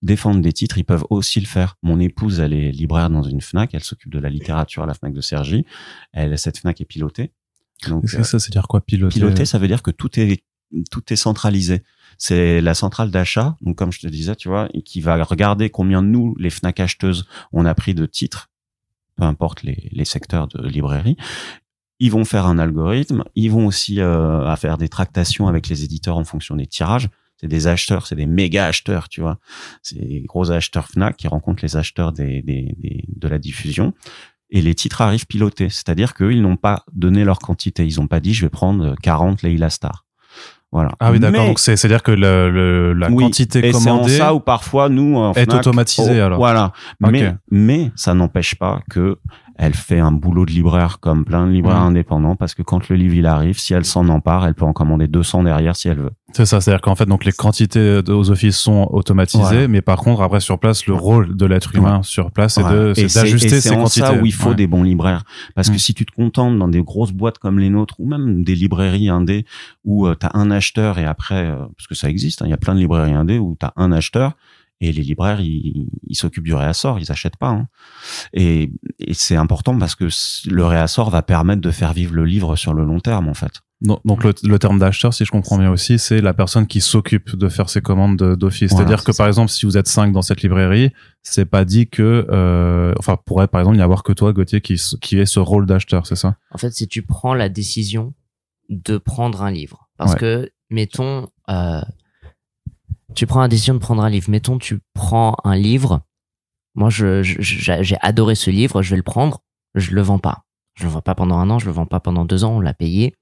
défendre 0.00 0.40
des 0.40 0.52
titres, 0.52 0.78
ils 0.78 0.84
peuvent 0.84 1.04
aussi 1.10 1.40
le 1.40 1.46
faire. 1.46 1.76
Mon 1.82 1.98
épouse, 1.98 2.38
elle 2.38 2.52
est 2.52 2.70
libraire 2.70 3.10
dans 3.10 3.22
une 3.24 3.40
FNAC, 3.40 3.74
elle 3.74 3.82
s'occupe 3.82 4.12
de 4.12 4.18
la 4.20 4.30
littérature 4.30 4.84
à 4.84 4.86
la 4.86 4.94
FNAC 4.94 5.12
de 5.12 5.20
Sergi. 5.20 5.64
Elle, 6.12 6.38
cette 6.38 6.58
FNAC 6.58 6.80
est 6.80 6.84
pilotée. 6.84 7.32
Donc, 7.88 8.02
Qu'est-ce 8.02 8.16
que 8.18 8.22
ça, 8.22 8.38
c'est 8.38 8.52
dire 8.52 8.68
quoi, 8.68 8.80
piloter? 8.80 9.14
Piloter, 9.14 9.44
ça 9.44 9.58
veut 9.58 9.66
dire 9.66 9.82
que 9.82 9.90
tout 9.90 10.20
est 10.20 10.44
tout 10.90 11.12
est 11.12 11.16
centralisé. 11.16 11.82
C'est 12.18 12.60
la 12.60 12.74
centrale 12.74 13.10
d'achat, 13.10 13.56
donc 13.60 13.76
comme 13.76 13.92
je 13.92 14.00
te 14.00 14.06
disais, 14.06 14.36
tu 14.36 14.48
vois, 14.48 14.68
qui 14.84 15.00
va 15.00 15.22
regarder 15.24 15.70
combien 15.70 16.02
nous, 16.02 16.34
les 16.38 16.50
Fnac 16.50 16.80
acheteuses, 16.80 17.26
on 17.52 17.64
a 17.64 17.74
pris 17.74 17.94
de 17.94 18.06
titres, 18.06 18.50
peu 19.16 19.24
importe 19.24 19.62
les, 19.62 20.04
secteurs 20.04 20.48
de 20.48 20.66
librairie. 20.66 21.16
Ils 21.98 22.10
vont 22.10 22.24
faire 22.24 22.46
un 22.46 22.58
algorithme. 22.58 23.24
Ils 23.36 23.50
vont 23.50 23.66
aussi 23.66 24.00
euh, 24.00 24.54
faire 24.56 24.76
des 24.76 24.88
tractations 24.88 25.46
avec 25.46 25.68
les 25.68 25.84
éditeurs 25.84 26.16
en 26.16 26.24
fonction 26.24 26.56
des 26.56 26.66
tirages. 26.66 27.08
C'est 27.36 27.48
des 27.48 27.66
acheteurs, 27.66 28.06
c'est 28.06 28.16
des 28.16 28.26
méga 28.26 28.66
acheteurs, 28.66 29.08
tu 29.08 29.20
vois. 29.20 29.38
C'est 29.82 29.98
des 29.98 30.20
gros 30.22 30.50
acheteurs 30.50 30.88
Fnac 30.88 31.16
qui 31.16 31.28
rencontrent 31.28 31.62
les 31.62 31.76
acheteurs 31.76 32.12
des, 32.12 32.42
des, 32.42 32.74
des- 32.78 33.04
de 33.08 33.28
la 33.28 33.38
diffusion. 33.38 33.94
Et 34.50 34.60
les 34.60 34.74
titres 34.74 35.00
arrivent 35.00 35.26
pilotés, 35.26 35.70
c'est-à-dire 35.70 36.12
qu'eux, 36.12 36.32
ils 36.32 36.42
n'ont 36.42 36.56
pas 36.58 36.84
donné 36.92 37.24
leur 37.24 37.38
quantité. 37.38 37.86
Ils 37.86 37.98
n'ont 37.98 38.06
pas 38.06 38.20
dit, 38.20 38.34
je 38.34 38.44
vais 38.44 38.50
prendre 38.50 38.94
40 39.02 39.42
Leila 39.42 39.70
Star. 39.70 40.04
Voilà. 40.72 40.90
Ah 41.00 41.12
oui, 41.12 41.20
d'accord. 41.20 41.44
Donc 41.46 41.58
c'est, 41.58 41.76
c'est-à-dire 41.76 42.02
que 42.02 42.12
le, 42.12 42.50
le- 42.50 42.94
la 42.94 43.10
oui, 43.10 43.24
quantité 43.24 43.58
et 43.68 43.72
c'est 43.74 43.90
en 43.90 43.96
commandée. 43.98 44.16
ça 44.16 44.32
où 44.34 44.40
parfois 44.40 44.88
nous 44.88 45.16
en 45.16 45.32
est 45.34 45.44
Fnac, 45.44 45.58
automatisée, 45.60 46.20
oh, 46.22 46.24
alors. 46.24 46.38
Voilà. 46.38 46.72
Mais 47.00 47.34
mais 47.50 47.90
ça 47.94 48.14
n'empêche 48.14 48.54
pas 48.54 48.80
que 48.90 49.18
elle 49.64 49.74
fait 49.74 50.00
un 50.00 50.10
boulot 50.10 50.44
de 50.44 50.50
libraire 50.50 50.98
comme 50.98 51.24
plein 51.24 51.46
de 51.46 51.52
libraires 51.52 51.82
Mhm. 51.82 51.86
indépendants 51.90 52.34
parce 52.34 52.54
que 52.54 52.62
quand 52.62 52.88
le 52.88 52.96
livre 52.96 53.14
il 53.14 53.26
arrive, 53.26 53.58
si 53.60 53.74
elle 53.74 53.84
s'en 53.84 54.08
empare, 54.08 54.44
elle 54.44 54.54
peut 54.54 54.64
en 54.64 54.72
commander 54.72 55.06
200 55.06 55.44
derrière 55.44 55.76
si 55.76 55.86
elle 55.86 55.98
veut. 56.00 56.10
C'est 56.32 56.46
ça, 56.46 56.60
c'est-à-dire 56.60 56.80
qu'en 56.80 56.96
fait, 56.96 57.06
donc 57.06 57.24
les 57.24 57.30
quantités 57.30 58.02
de- 58.02 58.12
aux 58.12 58.30
offices 58.32 58.56
sont 58.56 58.88
automatisées, 58.90 59.42
Voilà. 59.44 59.68
mais 59.68 59.80
par 59.80 59.98
contre, 59.98 60.20
après 60.22 60.40
sur 60.40 60.58
place, 60.58 60.86
le 60.86 60.94
rôle 60.94 61.36
de 61.36 61.46
l'être 61.46 61.76
humain 61.76 62.02
sur 62.02 62.32
place, 62.32 62.54
c'est, 62.54 62.62
c'est 62.94 63.02
Et 63.20 63.22
d'ajuster 63.22 63.48
ces 63.50 63.60
c'est 63.60 63.74
quantités. 63.76 64.06
ça 64.06 64.14
où 64.14 64.26
il 64.26 64.32
faut 64.32 64.48
Ouais. 64.48 64.54
des 64.56 64.66
bons 64.66 64.82
libraires. 64.82 65.22
Parce 65.54 65.68
que 65.68 65.74
Mm. 65.76 65.78
si 65.78 65.94
tu 65.94 66.06
te 66.06 66.12
contentes 66.12 66.58
dans 66.58 66.68
des 66.68 66.82
grosses 66.82 67.12
boîtes 67.12 67.38
comme 67.38 67.60
les 67.60 67.70
nôtres, 67.70 67.94
ou 68.00 68.08
même 68.08 68.42
des 68.42 68.56
librairies 68.56 69.10
indées, 69.10 69.44
où 69.84 70.08
tu 70.14 70.26
as 70.26 70.30
un 70.36 70.50
acheteur 70.50 70.98
et 70.98 71.04
après, 71.04 71.46
euh, 71.46 71.66
parce 71.76 71.86
que 71.86 71.94
ça 71.94 72.08
existe, 72.10 72.42
hein, 72.42 72.46
il 72.46 72.50
y 72.50 72.54
a 72.54 72.56
plein 72.56 72.74
de 72.74 72.80
librairies 72.80 73.14
indées 73.14 73.38
où 73.38 73.56
tu 73.60 73.64
as 73.64 73.72
un 73.76 73.92
acheteur 73.92 74.32
et 74.84 74.92
les 74.92 75.02
libraires, 75.02 75.40
ils 75.40 75.88
s'occupent 76.14 76.44
du 76.44 76.54
réassort, 76.54 76.98
ils 76.98 77.10
achètent 77.10 77.36
pas. 77.36 77.50
hein. 77.50 77.68
Et, 78.34 78.70
et 78.98 79.14
c'est 79.14 79.36
important 79.36 79.78
parce 79.78 79.94
que 79.94 80.08
le 80.50 80.64
réassort 80.66 81.08
va 81.10 81.22
permettre 81.22 81.60
de 81.62 81.70
faire 81.70 81.92
vivre 81.92 82.14
le 82.14 82.24
livre 82.24 82.56
sur 82.56 82.74
le 82.74 82.84
long 82.84 82.98
terme, 83.00 83.28
en 83.28 83.34
fait. 83.34 83.52
Donc, 83.80 84.00
donc 84.04 84.22
le, 84.22 84.32
le 84.44 84.58
terme 84.58 84.78
d'acheteur, 84.78 85.12
si 85.12 85.24
je 85.24 85.30
comprends 85.30 85.58
bien 85.58 85.70
aussi, 85.70 85.98
c'est 85.98 86.20
la 86.20 86.34
personne 86.34 86.66
qui 86.66 86.80
s'occupe 86.80 87.34
de 87.36 87.48
faire 87.48 87.68
ses 87.68 87.80
commandes 87.80 88.16
de- 88.16 88.34
d'office. 88.36 88.70
Voilà, 88.70 88.86
C'est-à-dire 88.86 89.04
que 89.04 89.16
par 89.16 89.26
exemple, 89.26 89.50
si 89.50 89.66
vous 89.66 89.76
êtes 89.76 89.88
cinq 89.88 90.12
dans 90.12 90.22
cette 90.22 90.42
librairie, 90.42 90.90
c'est 91.22 91.46
pas 91.46 91.64
dit 91.64 91.88
que, 91.88 92.26
euh, 92.30 92.92
enfin, 92.98 93.16
pourrait 93.24 93.48
par 93.48 93.60
exemple 93.60 93.78
y 93.78 93.82
avoir 93.82 94.02
que 94.04 94.12
toi, 94.12 94.32
Gauthier, 94.32 94.60
qui, 94.60 94.80
qui 95.00 95.18
ait 95.18 95.26
ce 95.26 95.40
rôle 95.40 95.66
d'acheteur, 95.66 96.06
c'est 96.06 96.14
ça? 96.16 96.36
En 96.52 96.58
fait, 96.58 96.70
si 96.72 96.86
tu 96.86 97.02
prends 97.02 97.34
la 97.34 97.48
décision 97.48 98.14
de 98.68 98.98
prendre 98.98 99.42
un 99.42 99.50
livre, 99.50 99.88
parce 99.98 100.12
Ouais. 100.12 100.18
que, 100.18 100.50
mettons, 100.70 101.28
euh, 101.50 101.80
tu 103.14 103.26
prends 103.26 103.40
la 103.40 103.48
décision 103.48 103.74
de 103.74 103.78
prendre 103.78 104.02
un 104.02 104.10
livre. 104.10 104.30
Mettons, 104.30 104.58
tu 104.58 104.80
prends 104.94 105.36
un 105.44 105.56
livre. 105.56 106.02
Moi, 106.74 106.90
je, 106.90 107.22
je- 107.22 107.40
j'ai 107.82 107.96
adoré 108.00 108.34
ce 108.34 108.50
livre. 108.50 108.82
Je 108.82 108.90
vais 108.90 108.96
le 108.96 109.02
prendre. 109.02 109.40
Je 109.74 109.90
le 109.92 110.02
vends 110.02 110.18
pas. 110.18 110.44
Je 110.74 110.84
le 110.84 110.90
vends 110.90 111.02
pas 111.02 111.14
pendant 111.14 111.36
un 111.38 111.50
an. 111.50 111.58
Je 111.58 111.66
le 111.66 111.72
vends 111.72 111.86
pas 111.86 112.00
pendant 112.00 112.24
deux 112.24 112.44
ans. 112.44 112.56
On 112.56 112.60
l'a 112.60 112.74
payé. 112.74 113.14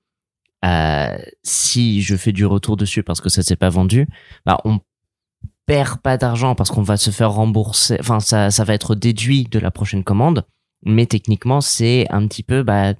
Euh, 0.65 1.19
si 1.43 2.03
je 2.03 2.17
fais 2.17 2.33
du 2.33 2.45
retour 2.47 2.77
dessus 2.77 3.03
parce 3.03 3.21
que 3.21 3.29
ça 3.31 3.43
s'est 3.43 3.57
pas 3.57 3.71
vendu, 3.71 4.07
bah, 4.45 4.59
on 4.65 4.79
perd 5.67 6.01
pas 6.01 6.17
d'argent 6.19 6.55
parce 6.55 6.71
qu'on 6.71 6.83
va 6.83 6.97
se 6.97 7.11
faire 7.11 7.33
rembourser. 7.33 7.97
Enfin, 8.01 8.21
ça, 8.21 8.51
ça 8.51 8.65
va 8.65 8.75
être 8.75 8.95
déduit 8.95 9.45
de 9.45 9.59
la 9.59 9.71
prochaine 9.71 10.05
commande. 10.05 10.45
Mais 10.85 11.07
techniquement, 11.07 11.61
c'est 11.61 12.07
un 12.11 12.27
petit 12.27 12.43
peu, 12.43 12.63
bah, 12.63 12.93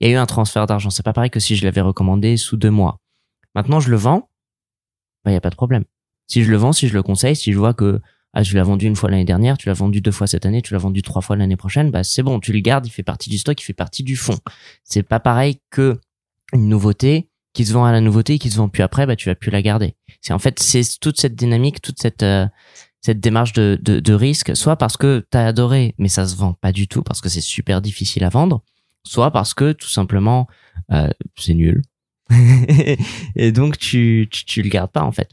il 0.00 0.08
y 0.08 0.10
a 0.10 0.14
eu 0.14 0.16
un 0.16 0.26
transfert 0.26 0.66
d'argent. 0.66 0.90
C'est 0.90 1.02
pas 1.02 1.12
pareil 1.12 1.30
que 1.30 1.40
si 1.40 1.56
je 1.56 1.64
l'avais 1.64 1.80
recommandé 1.80 2.36
sous 2.36 2.56
deux 2.56 2.70
mois. 2.70 2.98
Maintenant, 3.54 3.80
je 3.80 3.90
le 3.90 3.96
vends. 3.96 4.28
Bah, 5.24 5.30
il 5.30 5.34
y 5.34 5.36
a 5.38 5.40
pas 5.40 5.50
de 5.50 5.56
problème. 5.56 5.84
Si 6.26 6.44
je 6.44 6.50
le 6.50 6.56
vends, 6.56 6.72
si 6.72 6.88
je 6.88 6.94
le 6.94 7.02
conseille, 7.02 7.36
si 7.36 7.52
je 7.52 7.58
vois 7.58 7.74
que 7.74 8.00
ah, 8.38 8.42
tu 8.42 8.54
l'as 8.54 8.64
vendu 8.64 8.86
une 8.86 8.96
fois 8.96 9.10
l'année 9.10 9.24
dernière, 9.24 9.56
tu 9.56 9.68
l'as 9.68 9.74
vendu 9.74 10.02
deux 10.02 10.10
fois 10.10 10.26
cette 10.26 10.44
année, 10.44 10.60
tu 10.60 10.74
l'as 10.74 10.78
vendu 10.78 11.00
trois 11.00 11.22
fois 11.22 11.36
l'année 11.36 11.56
prochaine, 11.56 11.90
bah 11.90 12.04
c'est 12.04 12.22
bon, 12.22 12.38
tu 12.38 12.52
le 12.52 12.60
gardes, 12.60 12.86
il 12.86 12.90
fait 12.90 13.02
partie 13.02 13.30
du 13.30 13.38
stock, 13.38 13.58
il 13.58 13.64
fait 13.64 13.72
partie 13.72 14.02
du 14.02 14.14
fond. 14.14 14.36
C'est 14.84 15.02
pas 15.02 15.20
pareil 15.20 15.58
que 15.70 15.98
une 16.52 16.68
nouveauté 16.68 17.30
qui 17.54 17.64
se 17.64 17.72
vend 17.72 17.86
à 17.86 17.92
la 17.92 18.02
nouveauté 18.02 18.34
et 18.34 18.38
qui 18.38 18.50
se 18.50 18.58
vend 18.58 18.68
plus 18.68 18.82
après, 18.82 19.06
bah 19.06 19.16
tu 19.16 19.30
vas 19.30 19.34
plus 19.34 19.50
la 19.50 19.62
garder. 19.62 19.94
C'est 20.20 20.34
en 20.34 20.38
fait 20.38 20.60
c'est 20.60 20.82
toute 21.00 21.18
cette 21.18 21.34
dynamique, 21.34 21.80
toute 21.80 21.98
cette 21.98 22.22
euh, 22.22 22.46
cette 23.00 23.20
démarche 23.20 23.54
de, 23.54 23.78
de, 23.80 24.00
de 24.00 24.12
risque, 24.12 24.54
soit 24.54 24.76
parce 24.76 24.98
que 24.98 25.24
t'as 25.30 25.46
adoré, 25.46 25.94
mais 25.96 26.08
ça 26.08 26.26
se 26.26 26.36
vend 26.36 26.52
pas 26.52 26.72
du 26.72 26.88
tout 26.88 27.02
parce 27.02 27.22
que 27.22 27.30
c'est 27.30 27.40
super 27.40 27.80
difficile 27.80 28.24
à 28.24 28.28
vendre, 28.28 28.62
soit 29.02 29.30
parce 29.30 29.54
que 29.54 29.72
tout 29.72 29.88
simplement 29.88 30.46
euh, 30.92 31.08
c'est 31.38 31.54
nul. 31.54 31.80
et 33.36 33.52
donc 33.52 33.78
tu, 33.78 34.28
tu 34.30 34.44
tu 34.44 34.62
le 34.62 34.68
gardes 34.68 34.90
pas 34.90 35.04
en 35.04 35.12
fait. 35.12 35.30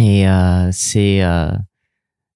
Et 0.00 0.28
euh, 0.28 0.70
c'est 0.72 1.22
euh, 1.22 1.52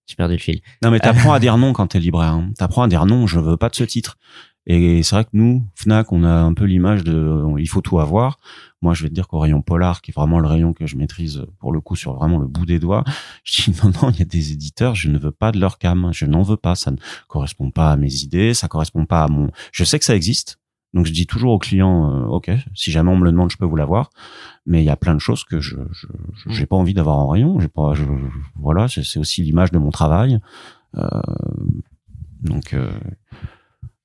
j'ai 0.06 0.16
perdu 0.16 0.34
le 0.34 0.40
fil. 0.40 0.60
Non, 0.82 0.90
mais 0.90 1.00
t'apprends 1.00 1.32
à 1.32 1.40
dire 1.40 1.56
non 1.56 1.72
quand 1.72 1.86
t'es 1.88 1.98
libraire. 1.98 2.32
Hein. 2.32 2.50
T'apprends 2.58 2.82
à 2.82 2.88
dire 2.88 3.06
non, 3.06 3.26
je 3.26 3.40
veux 3.40 3.56
pas 3.56 3.70
de 3.70 3.74
ce 3.74 3.84
titre. 3.84 4.18
Et 4.66 5.02
c'est 5.02 5.14
vrai 5.14 5.24
que 5.24 5.30
nous, 5.34 5.66
Fnac, 5.74 6.10
on 6.10 6.24
a 6.24 6.30
un 6.30 6.54
peu 6.54 6.64
l'image 6.64 7.04
de, 7.04 7.42
il 7.58 7.68
faut 7.68 7.82
tout 7.82 7.98
avoir. 7.98 8.38
Moi, 8.80 8.94
je 8.94 9.02
vais 9.02 9.10
te 9.10 9.14
dire 9.14 9.28
qu'au 9.28 9.38
rayon 9.38 9.60
polar, 9.60 10.00
qui 10.00 10.10
est 10.10 10.14
vraiment 10.14 10.40
le 10.40 10.48
rayon 10.48 10.72
que 10.72 10.86
je 10.86 10.96
maîtrise 10.96 11.44
pour 11.58 11.70
le 11.70 11.82
coup 11.82 11.96
sur 11.96 12.14
vraiment 12.14 12.38
le 12.38 12.46
bout 12.46 12.64
des 12.64 12.78
doigts, 12.78 13.04
je 13.44 13.70
dis 13.70 13.76
non, 13.84 13.92
non, 14.02 14.10
il 14.10 14.18
y 14.18 14.22
a 14.22 14.26
des 14.26 14.52
éditeurs, 14.52 14.94
je 14.94 15.10
ne 15.10 15.18
veux 15.18 15.32
pas 15.32 15.52
de 15.52 15.60
leur 15.60 15.78
cam, 15.78 16.10
je 16.12 16.24
n'en 16.24 16.42
veux 16.42 16.56
pas, 16.56 16.74
ça 16.76 16.90
ne 16.90 16.96
correspond 17.28 17.70
pas 17.70 17.92
à 17.92 17.96
mes 17.96 18.14
idées, 18.22 18.54
ça 18.54 18.68
correspond 18.68 19.04
pas 19.04 19.24
à 19.24 19.28
mon. 19.28 19.50
Je 19.70 19.84
sais 19.84 19.98
que 19.98 20.04
ça 20.06 20.16
existe, 20.16 20.58
donc 20.94 21.06
je 21.06 21.12
dis 21.12 21.26
toujours 21.26 21.52
aux 21.52 21.58
clients, 21.58 22.10
euh, 22.10 22.24
ok, 22.26 22.50
si 22.74 22.90
jamais 22.90 23.10
on 23.10 23.16
me 23.16 23.24
le 23.24 23.32
demande, 23.32 23.50
je 23.50 23.56
peux 23.56 23.66
vous 23.66 23.76
l'avoir, 23.76 24.10
mais 24.64 24.80
il 24.82 24.86
y 24.86 24.90
a 24.90 24.96
plein 24.96 25.14
de 25.14 25.20
choses 25.20 25.44
que 25.44 25.60
je 25.60 25.76
j'ai 26.46 26.66
pas 26.66 26.76
envie 26.76 26.94
d'avoir 26.94 27.18
en 27.18 27.28
rayon. 27.28 27.60
J'ai 27.60 27.68
pas, 27.68 27.94
je, 27.94 28.04
voilà, 28.56 28.86
c'est 28.88 29.18
aussi 29.18 29.42
l'image 29.42 29.72
de 29.72 29.78
mon 29.78 29.90
travail. 29.90 30.40
Euh, 30.96 31.08
donc, 32.40 32.72
euh, 32.74 32.90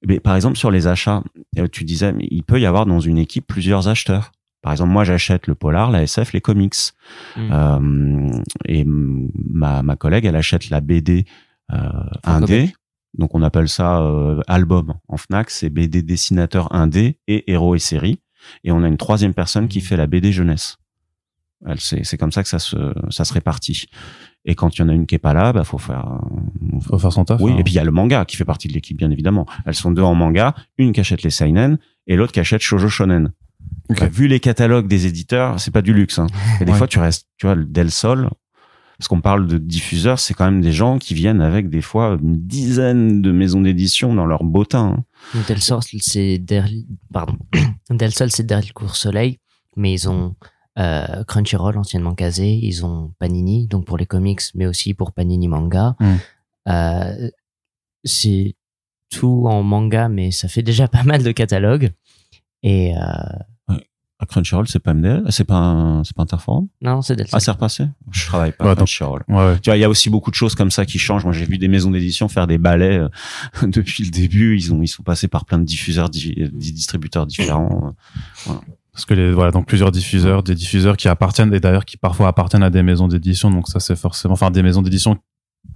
mais 0.06 0.20
par 0.20 0.36
exemple 0.36 0.58
sur 0.58 0.72
les 0.72 0.88
achats, 0.88 1.24
euh, 1.58 1.68
tu 1.72 1.84
disais, 1.84 2.14
il 2.20 2.44
peut 2.44 2.60
y 2.60 2.66
avoir 2.66 2.86
dans 2.86 3.00
une 3.00 3.18
équipe 3.18 3.46
plusieurs 3.48 3.88
acheteurs. 3.88 4.32
Par 4.62 4.74
exemple, 4.74 4.92
moi 4.92 5.04
j'achète 5.04 5.48
le 5.48 5.56
polar, 5.56 5.92
la 5.92 6.04
SF, 6.04 6.34
les 6.34 6.42
comics, 6.42 6.76
Mm. 7.36 7.50
Euh, 7.52 8.44
et 8.66 8.84
ma 8.86 9.84
ma 9.84 9.96
collègue 9.96 10.26
elle 10.26 10.36
achète 10.36 10.70
la 10.70 10.82
BD 10.82 11.26
euh, 11.72 11.78
indé. 12.24 12.74
Donc 13.18 13.34
on 13.36 13.42
appelle 13.42 13.68
ça 13.70 14.02
euh, 14.02 14.40
album 14.48 14.94
en 15.08 15.18
Fnac, 15.18 15.50
c'est 15.50 15.70
BD 15.70 16.04
dessinateur 16.04 16.74
indé 16.76 17.18
et 17.28 17.52
héros 17.52 17.76
et 17.76 17.80
série. 17.80 18.20
Et 18.64 18.72
on 18.72 18.84
a 18.84 18.88
une 18.88 18.98
troisième 18.98 19.34
personne 19.34 19.68
qui 19.68 19.82
fait 19.82 19.98
la 19.98 20.08
BD 20.08 20.32
jeunesse. 20.32 20.78
Elle, 21.66 21.80
c'est, 21.82 22.06
c'est 22.06 22.18
comme 22.18 22.32
ça 22.32 22.42
que 22.42 22.48
ça 22.48 22.60
se, 22.60 22.78
ça 23.10 23.26
se 23.26 23.34
répartit. 23.34 23.88
Et 24.46 24.56
quand 24.56 24.78
il 24.78 24.82
y 24.82 24.86
en 24.86 24.88
a 24.90 24.94
une 24.94 25.06
qui 25.06 25.16
est 25.16 25.20
pas 25.20 25.34
là, 25.34 25.52
bah, 25.52 25.66
faut 25.66 25.78
faire, 25.78 26.08
euh, 26.08 26.80
Faut 26.82 26.98
faire 26.98 27.12
son 27.12 27.26
taf. 27.26 27.42
oui. 27.42 27.52
hein. 27.52 27.58
Et 27.60 27.64
puis 27.64 27.74
il 27.74 27.76
y 27.76 27.80
a 27.80 27.84
le 27.84 27.92
manga 27.92 28.24
qui 28.24 28.38
fait 28.38 28.46
partie 28.46 28.70
de 28.70 28.74
l'équipe, 28.74 28.96
bien 28.98 29.12
évidemment. 29.12 29.46
Elles 29.66 29.76
sont 29.76 29.92
deux 29.92 30.02
en 30.04 30.16
manga, 30.16 30.56
une 30.78 30.94
qui 30.94 31.02
achète 31.02 31.22
les 31.24 31.30
seinen 31.32 31.78
et 32.08 32.16
l'autre 32.16 32.32
qui 32.32 32.40
achète 32.40 32.62
shoujo 32.62 32.88
shonen. 32.88 33.32
Bah, 33.90 34.08
vu 34.08 34.28
les 34.28 34.40
catalogues 34.40 34.88
des 34.88 35.06
éditeurs, 35.08 35.60
c'est 35.60 35.72
pas 35.72 35.82
du 35.82 35.94
luxe. 35.94 36.18
Hein. 36.20 36.28
Et 36.62 36.66
des 36.66 36.72
Ouais. 36.72 36.78
fois, 36.78 36.88
tu 36.88 37.00
restes, 37.00 37.28
tu 37.38 37.46
vois, 37.48 37.56
Del 37.58 37.92
Sol. 37.92 38.30
Parce 39.00 39.08
qu'on 39.08 39.22
parle 39.22 39.48
de 39.48 39.58
diffuseurs, 39.58 40.20
c'est 40.20 40.34
quand 40.34 40.44
même 40.44 40.60
des 40.60 40.74
gens 40.74 41.00
qui 41.00 41.14
viennent 41.14 41.40
avec 41.40 41.70
des 41.70 41.82
fois 41.82 42.18
une 42.22 42.46
dizaine 42.46 43.22
de 43.22 43.32
maisons 43.32 43.62
d'édition 43.62 44.14
dans 44.14 44.26
leur 44.26 44.44
bottin. 44.44 44.98
hein. 45.34 45.42
Del 45.48 45.62
Sol, 45.62 45.80
c'est 46.02 46.38
derrière, 46.38 46.84
pardon. 47.14 47.38
Del 47.90 48.12
Sol, 48.12 48.30
c'est 48.30 48.46
derrière 48.46 48.68
le 48.68 48.74
cours 48.74 48.98
Soleil, 48.98 49.40
mais 49.78 49.94
ils 49.94 50.10
ont 50.10 50.36
euh, 50.78 51.24
Crunchyroll, 51.24 51.78
anciennement 51.78 52.14
casé, 52.14 52.60
ils 52.62 52.86
ont 52.86 53.14
Panini, 53.20 53.68
donc 53.68 53.86
pour 53.86 53.98
les 53.98 54.06
comics, 54.06 54.42
mais 54.54 54.68
aussi 54.68 54.94
pour 54.94 55.14
Panini 55.14 55.48
Manga. 55.48 55.96
Mm. 56.02 56.16
Euh, 56.68 57.30
c'est 58.04 58.56
tout 59.10 59.46
en 59.48 59.64
manga, 59.64 60.10
mais 60.10 60.32
ça 60.32 60.50
fait 60.50 60.62
déjà 60.62 60.88
pas 60.90 61.04
mal 61.04 61.24
de 61.24 61.32
catalogues. 61.32 61.92
Et 62.64 62.98
euh, 62.98 63.00
Crunchyroll, 64.26 64.68
c'est 64.68 64.80
pas 64.80 64.94
MDL, 64.94 65.24
c'est 65.30 65.44
pas 65.46 65.56
un, 65.56 66.04
c'est 66.04 66.16
pas 66.16 66.24
Interforum. 66.24 66.68
non, 66.82 67.02
c'est 67.02 67.16
Del 67.16 67.28
Sol. 67.28 67.38
Ah, 67.38 67.40
c'est 67.40 67.52
repassé. 67.52 67.86
Je 68.12 68.26
travaille 68.26 68.52
pas 68.52 68.66
Ouais, 68.66 68.72
à 68.72 68.76
donc- 68.76 68.88
Crunchyroll. 68.88 69.24
Ouais, 69.30 69.36
ouais. 69.38 69.60
Tu 69.60 69.70
vois, 69.70 69.78
il 69.78 69.80
y 69.80 69.84
a 69.84 69.90
aussi 69.90 70.10
beaucoup 70.10 70.30
de 70.32 70.36
choses 70.36 70.56
comme 70.56 70.72
ça 70.72 70.86
qui 70.86 71.00
changent. 71.00 71.24
Moi, 71.24 71.34
j'ai 71.34 71.46
vu 71.46 71.58
des 71.58 71.68
maisons 71.68 71.92
d'édition 71.92 72.28
faire 72.28 72.46
des 72.48 72.58
balais 72.58 72.98
euh, 73.00 73.10
depuis 73.68 74.04
le 74.04 74.10
début. 74.12 74.58
Ils 74.58 74.74
ont, 74.74 74.82
ils 74.82 74.88
sont 74.88 75.04
passés 75.04 75.28
par 75.28 75.46
plein 75.46 75.58
de 75.60 75.64
diffuseurs, 75.66 76.10
di- 76.10 76.34
di- 76.54 76.74
distributeurs 76.74 77.26
différents. 77.26 77.94
Parce 78.92 79.06
que 79.06 79.14
les, 79.14 79.32
voilà, 79.32 79.52
donc 79.52 79.66
plusieurs 79.68 79.92
diffuseurs, 79.92 80.44
des 80.44 80.56
diffuseurs 80.56 80.98
qui 80.98 81.08
appartiennent, 81.08 81.54
et 81.54 81.60
d'ailleurs 81.62 81.86
qui 81.86 81.96
parfois 81.96 82.28
appartiennent 82.28 82.64
à 82.64 82.70
des 82.70 82.84
maisons 82.84 83.08
d'édition, 83.08 83.50
donc 83.50 83.70
ça 83.70 83.80
c'est 83.80 83.96
forcément, 83.96 84.34
enfin 84.34 84.52
des 84.52 84.62
maisons 84.64 84.82
d'édition 84.82 85.16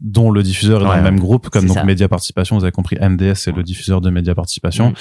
dont 0.01 0.31
le 0.31 0.43
diffuseur 0.43 0.81
est 0.81 0.85
dans 0.85 0.95
le 0.95 1.01
même 1.01 1.19
groupe, 1.19 1.49
comme 1.49 1.61
C'est 1.61 1.67
donc 1.67 1.77
ça. 1.77 1.83
Média 1.85 2.09
Participation, 2.09 2.57
vous 2.57 2.63
avez 2.65 2.71
compris, 2.73 2.97
MDS 2.99 3.35
c'est 3.35 3.51
le 3.55 3.63
diffuseur 3.63 4.01
de 4.01 4.09
Média 4.09 4.35
Participation, 4.35 4.89
Mm. 4.89 4.93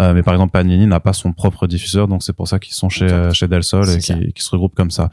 Euh, 0.00 0.14
mais 0.14 0.22
par 0.22 0.32
exemple 0.34 0.52
Panini 0.52 0.86
n'a 0.86 1.00
pas 1.00 1.12
son 1.12 1.32
propre 1.32 1.66
diffuseur, 1.66 2.06
donc 2.08 2.22
c'est 2.22 2.32
pour 2.34 2.48
ça 2.48 2.58
qu'ils 2.58 2.74
sont 2.74 2.88
chez, 2.88 3.04
Exact. 3.04 3.16
euh, 3.16 3.32
chez 3.32 3.48
Del 3.48 3.62
Sol 3.62 3.84
et 3.88 4.00
C'est 4.00 4.18
qui, 4.18 4.32
qui 4.32 4.42
se 4.42 4.50
regroupent 4.50 4.74
comme 4.74 4.90
ça. 4.90 5.10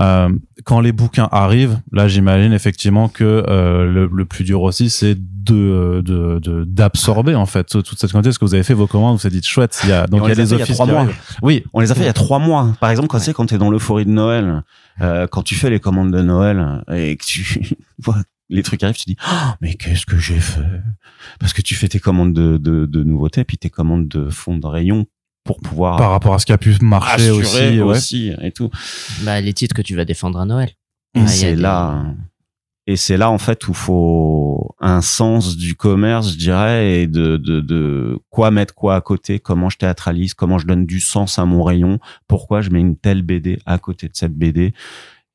Euh, 0.00 0.28
quand 0.64 0.80
les 0.80 0.92
bouquins 0.92 1.28
arrivent, 1.32 1.78
là 1.92 2.06
j'imagine 2.08 2.52
effectivement 2.52 3.08
que 3.08 3.44
euh, 3.48 3.84
le, 3.90 4.10
le 4.12 4.24
plus 4.24 4.44
dur 4.44 4.62
aussi 4.62 4.88
c'est 4.90 5.14
de 5.16 6.02
de 6.04 6.38
de- 6.38 6.64
d'absorber 6.64 7.34
en 7.34 7.46
fait 7.46 7.64
toute 7.68 7.98
cette 7.98 8.12
quantité. 8.12 8.30
Est-ce 8.30 8.38
que 8.38 8.44
vous 8.44 8.54
avez 8.54 8.62
fait 8.64 8.74
vos 8.74 8.86
commandes, 8.86 9.14
vous 9.16 9.20
vous 9.22 9.26
êtes 9.26 9.32
dit 9.32 9.42
chouette, 9.42 9.78
il 9.84 9.90
y 9.90 9.92
a 9.92 10.06
donc 10.06 10.22
on 10.22 10.26
il 10.26 10.28
y 10.28 10.32
a 10.32 10.34
des 10.34 10.42
fait 10.46 10.54
il 10.54 10.58
y 10.58 10.60
a 10.60 10.64
offices. 11.02 11.16
Oui, 11.42 11.64
On 11.72 11.80
les 11.80 11.90
a 11.90 11.94
fait 11.94 12.02
il 12.02 12.06
y 12.06 12.08
a 12.08 12.12
trois 12.14 12.38
mois. 12.38 12.74
Par 12.80 12.90
exemple, 12.90 13.08
quand 13.08 13.18
tu 13.18 13.24
sais, 13.24 13.32
quand 13.34 13.46
t'es 13.46 13.58
dans 13.58 13.70
l'euphorie 13.70 14.04
de 14.06 14.10
Noël, 14.10 14.62
euh, 15.00 15.26
quand 15.26 15.42
tu 15.42 15.54
fais 15.54 15.70
les 15.70 15.80
commandes 15.80 16.10
de 16.12 16.20
Noël 16.22 16.82
et 16.92 17.16
que 17.16 17.24
tu 17.24 17.76
vois 18.02 18.16
les 18.48 18.62
trucs 18.62 18.82
arrivent, 18.82 18.96
tu 18.96 19.04
te 19.04 19.10
dis, 19.10 19.16
Oh, 19.28 19.50
mais 19.60 19.74
qu'est-ce 19.74 20.06
que 20.06 20.18
j'ai 20.18 20.38
fait? 20.40 20.60
Parce 21.40 21.52
que 21.52 21.62
tu 21.62 21.74
fais 21.74 21.88
tes 21.88 21.98
commandes 22.00 22.32
de, 22.32 22.56
de, 22.58 22.86
de 22.86 23.02
nouveautés, 23.02 23.44
puis 23.44 23.58
tes 23.58 23.70
commandes 23.70 24.08
de 24.08 24.28
fond 24.30 24.56
de 24.56 24.66
rayon 24.66 25.06
pour 25.44 25.58
pouvoir 25.60 25.96
par 25.96 26.10
rapport 26.10 26.34
à 26.34 26.38
ce 26.38 26.46
qui 26.46 26.52
a 26.52 26.58
pu 26.58 26.74
marcher 26.80 27.30
aussi, 27.30 27.56
ouais. 27.58 27.80
aussi 27.80 28.32
et 28.42 28.50
tout. 28.52 28.70
Bah, 29.22 29.40
les 29.40 29.52
titres 29.52 29.74
que 29.74 29.82
tu 29.82 29.94
vas 29.94 30.04
défendre 30.04 30.38
à 30.40 30.44
Noël. 30.44 30.70
Ah, 31.16 31.26
c'est 31.28 31.54
des- 31.54 31.62
là, 31.62 32.04
et 32.88 32.96
c'est 32.96 33.16
là 33.16 33.30
en 33.30 33.38
fait 33.38 33.66
où 33.68 33.74
faut 33.74 34.74
un 34.80 35.00
sens 35.00 35.56
du 35.56 35.74
commerce, 35.74 36.32
je 36.32 36.36
dirais, 36.38 37.00
et 37.00 37.06
de, 37.06 37.36
de, 37.36 37.60
de 37.60 38.18
quoi 38.30 38.50
mettre 38.50 38.74
quoi 38.74 38.96
à 38.96 39.00
côté, 39.00 39.38
comment 39.40 39.70
je 39.70 39.78
théâtralise, 39.78 40.34
comment 40.34 40.58
je 40.58 40.66
donne 40.66 40.84
du 40.86 41.00
sens 41.00 41.38
à 41.38 41.44
mon 41.46 41.62
rayon, 41.62 41.98
pourquoi 42.28 42.60
je 42.60 42.70
mets 42.70 42.80
une 42.80 42.96
telle 42.96 43.22
BD 43.22 43.58
à 43.66 43.78
côté 43.78 44.08
de 44.08 44.14
cette 44.16 44.34
BD. 44.34 44.72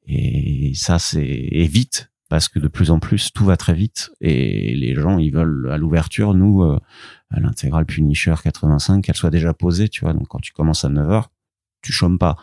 Et 0.08 0.72
ça, 0.76 1.00
c'est 1.00 1.26
et 1.26 1.68
vite 1.68 2.11
parce 2.32 2.48
que 2.48 2.60
de 2.60 2.70
plus 2.70 2.92
en 2.92 3.00
plus 3.00 3.34
tout 3.34 3.44
va 3.44 3.58
très 3.58 3.74
vite 3.74 4.10
et 4.22 4.74
les 4.74 4.96
gens 4.96 5.18
ils 5.20 5.34
veulent 5.34 5.70
à 5.70 5.78
l'ouverture 5.78 6.34
nous 6.34 6.62
euh, 6.62 6.80
à 7.30 7.42
l'intégrale 7.42 7.86
Punisher 7.86 8.34
85 8.42 9.04
qu'elle 9.04 9.18
soit 9.18 9.30
déjà 9.30 9.54
posée 9.54 9.90
tu 9.90 10.06
vois. 10.06 10.14
Donc 10.14 10.30
quand 10.30 10.40
tu 10.40 10.54
commences 10.54 10.86
à 10.86 10.90
9h 10.90 11.26
tu 11.82 11.92
chômes 11.92 12.18
pas. 12.18 12.38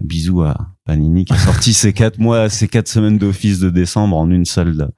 Bisous 0.00 0.42
à 0.42 0.68
Panini 0.84 1.24
qui 1.24 1.32
a 1.32 1.36
sorti 1.36 1.74
ses 1.74 1.92
quatre 1.92 2.20
mois 2.20 2.48
ses 2.48 2.68
quatre 2.68 2.86
semaines 2.86 3.18
d'office 3.18 3.58
de 3.58 3.70
décembre 3.70 4.16
en 4.16 4.30
une 4.30 4.44
seule 4.44 4.88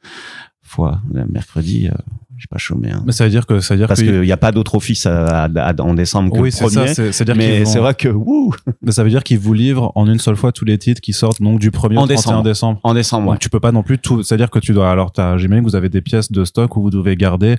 fois 0.60 1.00
mercredi 1.08 1.88
euh, 1.88 1.94
j'ai 2.40 2.46
pas 2.50 2.58
chômé 2.58 2.90
hein. 2.90 3.02
Mais 3.06 3.12
ça 3.12 3.24
veut 3.24 3.30
dire 3.30 3.46
que 3.46 3.60
ça 3.60 3.74
veut 3.74 3.78
dire 3.78 3.86
parce 3.86 4.00
qu'il 4.02 4.20
n'y 4.22 4.32
a 4.32 4.36
pas 4.36 4.50
d'autre 4.50 4.74
office 4.74 5.04
à- 5.06 5.44
à- 5.44 5.68
à- 5.68 5.80
en 5.82 5.94
décembre 5.94 6.32
que 6.32 6.38
oui, 6.40 6.48
le 6.48 6.50
c'est 6.50 6.64
premier 6.64 6.86
ça, 6.88 6.94
c'est 6.94 7.12
c'est 7.12 7.24
dire 7.26 7.36
mais 7.36 7.64
c'est 7.66 7.78
vrai 7.78 7.94
que 7.94 8.08
wouh, 8.08 8.54
mais 8.82 8.90
ça 8.92 9.04
veut 9.04 9.10
dire 9.10 9.22
qu'ils 9.22 9.38
vous 9.38 9.52
livrent 9.52 9.92
en 9.94 10.06
une 10.08 10.18
seule 10.18 10.36
fois 10.36 10.50
tous 10.50 10.64
les 10.64 10.78
titres 10.78 11.00
qui 11.02 11.12
sortent 11.12 11.40
donc 11.42 11.60
du 11.60 11.70
1er 11.70 11.98
En 11.98 12.04
au 12.04 12.06
31 12.06 12.06
décembre. 12.08 12.42
décembre. 12.42 12.80
en 12.82 12.94
décembre 12.94 13.24
Donc 13.26 13.32
ouais. 13.34 13.38
tu 13.38 13.50
peux 13.50 13.60
pas 13.60 13.72
non 13.72 13.82
plus 13.82 13.98
tout, 13.98 14.22
c'est-à-dire 14.22 14.50
que 14.50 14.58
tu 14.58 14.72
dois 14.72 14.90
alors 14.90 15.12
j'imagine 15.36 15.64
que 15.64 15.68
vous 15.70 15.76
avez 15.76 15.90
des 15.90 16.00
pièces 16.00 16.32
de 16.32 16.44
stock 16.44 16.76
où 16.76 16.82
vous 16.82 16.90
devez 16.90 17.14
garder 17.16 17.56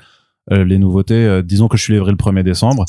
euh, 0.52 0.63
les 0.65 0.80
nouveautés 0.80 1.13
euh, 1.13 1.41
disons 1.44 1.67
que 1.67 1.78
je 1.78 1.84
suis 1.84 1.94
livré 1.94 2.10
le 2.12 2.17
1er 2.17 2.44
décembre. 2.44 2.86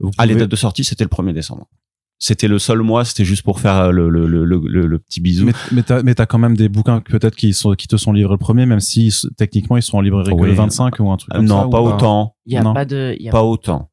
Vous 0.00 0.10
Ah, 0.18 0.26
les 0.26 0.34
dates 0.34 0.48
de 0.50 0.56
sortie, 0.56 0.82
c'était 0.82 1.04
le 1.04 1.10
1er 1.10 1.32
décembre. 1.32 1.68
C'était 2.18 2.48
le 2.48 2.58
seul 2.58 2.78
mois, 2.80 3.04
c'était 3.04 3.24
juste 3.24 3.42
pour 3.42 3.60
faire 3.60 3.92
le, 3.92 4.08
le, 4.08 4.26
le, 4.26 4.44
le, 4.44 4.58
le- 4.86 4.98
petit 4.98 5.20
bisou. 5.20 5.46
Mais, 5.46 5.52
mais 5.72 5.82
t'as, 5.82 6.02
mais 6.02 6.14
t'as 6.14 6.26
quand 6.26 6.38
même 6.38 6.56
des 6.56 6.68
bouquins 6.68 7.00
peut-être 7.00 7.34
qui 7.36 7.52
sont, 7.52 7.72
qui 7.74 7.86
te 7.88 7.96
sont 7.96 8.12
livrés 8.12 8.34
le 8.34 8.38
premier, 8.38 8.64
même 8.66 8.80
si 8.80 9.12
techniquement 9.36 9.76
ils 9.76 9.82
sont 9.82 9.98
en 9.98 10.00
librairie 10.00 10.34
que 10.34 10.44
le 10.44 10.52
25 10.52 10.98
ou 11.00 11.10
un 11.10 11.16
truc 11.16 11.32
Euh, 11.34 11.38
comme 11.38 11.48
ça. 11.48 11.54
non, 11.54 11.66
ou 11.66 11.70
pas 11.70 11.80
autant. 11.82 12.36
Il 12.46 12.54
y 12.54 12.56
a 12.56 12.62
Non. 12.62 12.72
pas 12.72 12.84
de, 12.84 13.14
il 13.18 13.24
y 13.26 13.28
a 13.28 13.32
Pas 13.32 13.42
autant. 13.42 13.90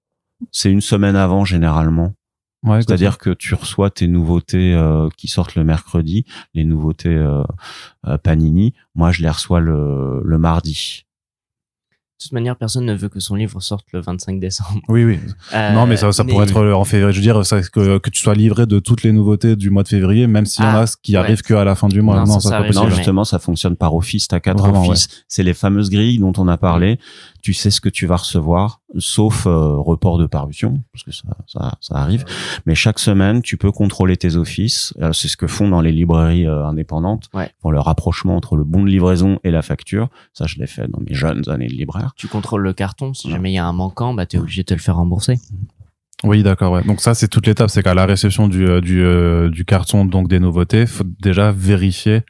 C'est 0.51 0.71
une 0.71 0.81
semaine 0.81 1.15
avant, 1.15 1.45
généralement. 1.45 2.13
Ouais, 2.63 2.77
C'est-à-dire 2.84 3.17
que 3.17 3.31
tu 3.31 3.55
reçois 3.55 3.89
tes 3.89 4.07
nouveautés 4.07 4.73
euh, 4.75 5.10
qui 5.17 5.27
sortent 5.27 5.55
le 5.55 5.63
mercredi, 5.63 6.25
les 6.53 6.63
nouveautés 6.63 7.10
euh, 7.10 7.41
euh, 8.07 8.17
Panini. 8.19 8.75
Moi, 8.93 9.12
je 9.12 9.23
les 9.23 9.29
reçois 9.29 9.60
le, 9.60 10.21
le 10.23 10.38
mardi. 10.38 11.05
De 12.21 12.25
toute 12.25 12.34
manière, 12.34 12.55
personne 12.55 12.86
ne 12.86 12.93
veut 12.93 13.10
que 13.10 13.19
son 13.19 13.34
livre 13.34 13.60
sorte 13.62 13.88
le 13.93 13.99
25 13.99 14.39
décembre. 14.39 14.79
Oui, 14.89 15.03
oui. 15.05 15.17
Euh, 15.55 15.73
non, 15.73 15.88
mais 15.88 15.97
ça, 15.97 16.12
ça 16.12 16.23
pourrait 16.23 16.45
être 16.45 16.55
en 16.71 16.84
février. 16.84 17.12
Je 17.13 17.17
veux 17.17 17.23
dire, 17.23 17.43
ça, 17.43 17.63
que, 17.63 17.97
que 17.97 18.10
tu 18.12 18.21
sois 18.21 18.36
livré 18.36 18.67
de 18.67 18.77
toutes 18.77 19.01
les 19.01 19.12
nouveautés 19.12 19.55
du 19.55 19.71
mois 19.71 19.81
de 19.81 19.88
février, 19.88 20.27
même 20.27 20.45
s'il 20.45 20.63
y 20.63 20.67
en 20.67 20.71
Ah, 20.75 20.81
a 20.84 20.86
qui 21.01 21.13
ouais. 21.13 21.17
arrivent 21.17 21.41
que 21.41 21.55
à 21.55 21.63
la 21.63 21.73
fin 21.73 21.88
du 21.88 21.99
mois. 22.03 22.17
Non, 22.17 22.25
Non, 22.27 22.39
ça, 22.39 22.49
ça, 22.49 22.49
pas 22.49 22.55
arrive 22.57 22.75
Non, 22.75 22.89
justement, 22.91 23.23
ça 23.23 23.39
fonctionne 23.39 23.75
par 23.75 23.95
office. 23.95 24.27
T'as 24.27 24.39
quatre 24.39 24.60
Vraiment, 24.60 24.88
offices. 24.88 25.07
C'est 25.27 25.41
les 25.41 25.55
fameuses 25.55 25.89
grilles 25.89 26.19
dont 26.19 26.34
on 26.38 26.47
a 26.47 26.57
parlé. 26.57 26.99
Tu 27.41 27.54
sais 27.54 27.71
ce 27.71 27.82
que 27.82 27.89
tu 27.89 28.06
vas 28.06 28.17
recevoir, 28.17 28.82
sauf 28.99 29.47
euh, 29.47 29.75
report 29.77 30.17
de 30.19 30.25
parution, 30.27 30.82
parce 30.93 31.04
que 31.04 31.12
ça, 31.12 31.23
ça, 31.47 31.73
ça 31.82 31.95
arrive. 31.95 32.23
Mais 32.65 32.75
chaque 32.75 32.99
semaine, 32.99 33.41
tu 33.41 33.58
peux 33.58 33.71
contrôler 33.71 34.15
tes 34.17 34.36
offices. 34.36 34.93
Euh, 35.01 35.12
C'est 35.13 35.27
ce 35.27 35.38
que 35.38 35.47
font 35.47 35.67
dans 35.67 35.82
les 35.82 35.91
librairies 35.91 36.45
euh, 36.47 36.65
indépendantes. 36.65 37.30
Ouais. 37.34 37.49
Pour 37.62 37.71
le 37.71 37.80
rapprochement 37.80 38.36
entre 38.36 38.56
le 38.56 38.63
bon 38.63 38.84
de 38.84 38.89
livraison 38.89 39.39
et 39.43 39.51
la 39.51 39.62
facture. 39.62 40.10
Ça, 40.34 40.45
je 40.45 40.58
l'ai 40.58 40.67
fait 40.67 40.88
dans 40.88 40.99
mes 40.99 41.13
jeunes 41.15 41.41
années 41.49 41.67
de 41.67 41.73
libraire. 41.73 42.12
Tu 42.15 42.27
contrôles 42.27 42.62
le 42.62 42.73
carton. 42.73 43.13
Si 43.13 43.27
Ouais. 43.27 43.34
jamais 43.34 43.51
il 43.51 43.56
y 43.56 43.58
a 43.60 43.65
un 43.65 43.73
manquant, 43.73 44.13
bah, 44.13 44.25
t'es 44.25 44.38
obligé 44.38 44.62
de 44.62 44.67
te 44.67 44.73
le 44.73 44.80
faire 44.80 44.95
rembourser. 44.97 45.39
Oui, 46.23 46.43
d'accord, 46.43 46.73
ouais. 46.73 46.84
Donc 46.84 47.01
ça, 47.01 47.15
c'est 47.15 47.27
toute 47.27 47.47
l'étape. 47.47 47.71
C'est 47.71 47.82
qu'à 47.82 47.95
la 47.95 48.06
réception 48.06 48.47
du, 48.47 48.67
euh, 48.67 48.80
du, 48.82 49.01
euh, 49.04 49.49
du 49.49 49.65
carton, 49.65 50.06
donc 50.06 50.27
des 50.27 50.39
nouveautés, 50.39 50.86
faut 50.86 51.04
déjà 51.19 51.51
vérifier 51.51 52.21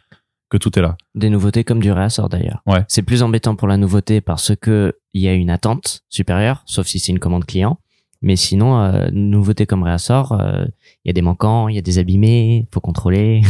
que 0.52 0.58
tout 0.58 0.78
est 0.78 0.82
là. 0.82 0.98
Des 1.16 1.30
nouveautés 1.30 1.64
comme 1.64 1.80
du 1.80 1.92
réassort 1.92 2.30
d'ailleurs. 2.30 2.62
Ouais. 2.68 2.84
C'est 2.88 3.02
plus 3.02 3.24
embêtant 3.24 3.56
pour 3.56 3.68
la 3.68 3.78
nouveauté 3.78 4.22
parce 4.22 4.54
que 4.56 4.94
il 5.14 5.22
y 5.22 5.28
a 5.28 5.34
une 5.34 5.50
attente 5.50 6.02
supérieure, 6.10 6.62
sauf 6.66 6.86
si 6.86 7.00
c'est 7.00 7.12
une 7.12 7.20
commande 7.20 7.46
client. 7.46 7.80
Mais 8.22 8.36
sinon, 8.36 8.80
euh, 8.80 9.10
nouveauté 9.12 9.66
comme 9.66 9.82
réassort, 9.82 10.34
euh, 10.34 10.66
il 11.04 11.08
y 11.08 11.10
a 11.10 11.14
des 11.14 11.24
manquants, 11.24 11.70
il 11.70 11.76
y 11.76 11.80
a 11.80 11.82
des 11.82 11.98
abîmés, 11.98 12.68
faut 12.72 12.82
contrôler. 12.82 13.42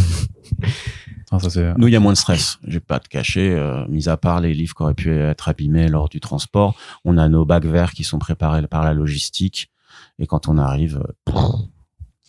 Ah, 1.33 1.39
ça. 1.39 1.73
Nous, 1.77 1.87
il 1.87 1.93
y 1.93 1.95
a 1.95 1.99
moins 2.01 2.11
de 2.11 2.17
stress. 2.17 2.57
Je 2.67 2.73
vais 2.73 2.79
pas 2.81 2.99
te 2.99 3.07
cacher, 3.07 3.53
euh, 3.53 3.87
mis 3.87 4.09
à 4.09 4.17
part 4.17 4.41
les 4.41 4.53
livres 4.53 4.75
qui 4.75 4.83
auraient 4.83 4.93
pu 4.93 5.13
être 5.13 5.47
abîmés 5.47 5.87
lors 5.87 6.09
du 6.09 6.19
transport, 6.19 6.75
on 7.05 7.17
a 7.17 7.29
nos 7.29 7.45
bacs 7.45 7.65
verts 7.65 7.93
qui 7.93 8.03
sont 8.03 8.19
préparés 8.19 8.67
par 8.67 8.83
la 8.83 8.93
logistique. 8.93 9.71
Et 10.19 10.27
quand 10.27 10.49
on 10.49 10.57
arrive, 10.57 11.01
euh, 11.29 11.33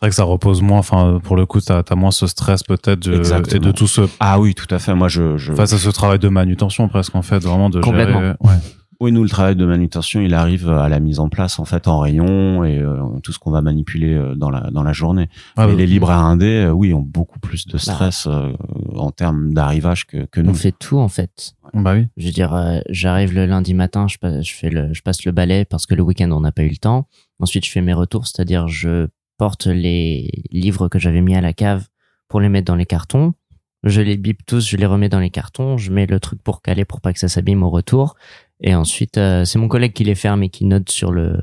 vrai 0.02 0.10
que 0.10 0.14
ça 0.16 0.24
repose 0.24 0.60
moins. 0.62 0.78
Enfin, 0.78 1.18
pour 1.22 1.36
le 1.36 1.46
coup, 1.46 1.60
t'as 1.60 1.82
as 1.88 1.94
moins 1.94 2.10
ce 2.10 2.26
stress 2.26 2.62
peut-être 2.62 3.06
et 3.54 3.58
de 3.58 3.72
tout 3.72 3.86
ce 3.86 4.02
ah 4.20 4.38
oui, 4.40 4.54
tout 4.54 4.72
à 4.74 4.78
fait. 4.78 4.94
Moi, 4.94 5.08
je, 5.08 5.36
je, 5.38 5.52
face 5.52 5.72
à 5.72 5.78
ce 5.78 5.88
travail 5.90 6.18
de 6.18 6.28
manutention 6.28 6.88
presque 6.88 7.14
en 7.14 7.22
fait, 7.22 7.38
vraiment 7.38 7.70
de 7.70 7.80
Complètement. 7.80 8.20
gérer. 8.20 8.34
Ouais. 8.40 8.54
oui, 9.00 9.12
nous, 9.12 9.22
le 9.22 9.28
travail 9.28 9.56
de 9.56 9.64
manutention, 9.64 10.20
il 10.20 10.34
arrive 10.34 10.68
à 10.68 10.88
la 10.88 11.00
mise 11.00 11.18
en 11.18 11.28
place 11.28 11.58
en 11.58 11.64
fait 11.64 11.88
en 11.88 11.98
rayon 11.98 12.64
et 12.64 12.78
euh, 12.78 12.96
tout 13.22 13.32
ce 13.32 13.38
qu'on 13.38 13.50
va 13.50 13.62
manipuler 13.62 14.14
euh, 14.14 14.34
dans 14.34 14.50
la 14.50 14.70
dans 14.70 14.82
la 14.82 14.92
journée. 14.92 15.28
Ah, 15.56 15.66
Mais 15.66 15.72
bah, 15.72 15.78
les 15.78 15.86
libraires 15.86 16.18
indés, 16.18 16.64
euh, 16.66 16.70
oui, 16.70 16.92
ont 16.94 17.00
beaucoup 17.00 17.38
plus 17.40 17.66
de 17.66 17.78
stress 17.78 18.26
euh, 18.30 18.52
en 18.96 19.10
termes 19.10 19.52
d'arrivage 19.54 20.06
que 20.06 20.24
que 20.26 20.40
On 20.40 20.44
nous. 20.44 20.54
fait 20.54 20.72
tout 20.76 20.98
en 20.98 21.08
fait. 21.08 21.54
bah 21.74 21.94
oui. 21.94 22.06
Je 22.16 22.26
veux 22.26 22.32
dire, 22.32 22.54
euh, 22.54 22.80
j'arrive 22.90 23.34
le 23.34 23.46
lundi 23.46 23.74
matin, 23.74 24.06
je, 24.08 24.18
passe, 24.18 24.44
je 24.46 24.52
fais 24.54 24.70
le, 24.70 24.92
je 24.92 25.02
passe 25.02 25.24
le 25.24 25.32
balai 25.32 25.64
parce 25.64 25.86
que 25.86 25.94
le 25.94 26.02
week-end 26.02 26.30
on 26.32 26.40
n'a 26.40 26.52
pas 26.52 26.62
eu 26.62 26.68
le 26.70 26.76
temps. 26.76 27.06
Ensuite, 27.40 27.64
je 27.66 27.70
fais 27.70 27.80
mes 27.82 27.92
retours, 27.94 28.26
c'est-à-dire 28.26 28.68
je 28.68 29.06
porte 29.42 29.66
les 29.66 30.30
livres 30.52 30.86
que 30.86 31.00
j'avais 31.00 31.20
mis 31.20 31.34
à 31.34 31.40
la 31.40 31.52
cave 31.52 31.88
pour 32.28 32.40
les 32.40 32.48
mettre 32.48 32.66
dans 32.66 32.76
les 32.76 32.86
cartons. 32.86 33.34
Je 33.82 34.00
les 34.00 34.16
bip 34.16 34.46
tous, 34.46 34.68
je 34.68 34.76
les 34.76 34.86
remets 34.86 35.08
dans 35.08 35.18
les 35.18 35.30
cartons, 35.30 35.78
je 35.78 35.90
mets 35.90 36.06
le 36.06 36.20
truc 36.20 36.40
pour 36.40 36.62
caler 36.62 36.84
pour 36.84 37.00
pas 37.00 37.12
que 37.12 37.18
ça 37.18 37.26
s'abîme 37.26 37.64
au 37.64 37.68
retour. 37.68 38.14
Et 38.60 38.72
ensuite, 38.76 39.18
euh, 39.18 39.44
c'est 39.44 39.58
mon 39.58 39.66
collègue 39.66 39.94
qui 39.94 40.04
les 40.04 40.14
ferme 40.14 40.44
et 40.44 40.48
qui 40.48 40.64
note 40.64 40.90
sur 40.90 41.10
le 41.10 41.40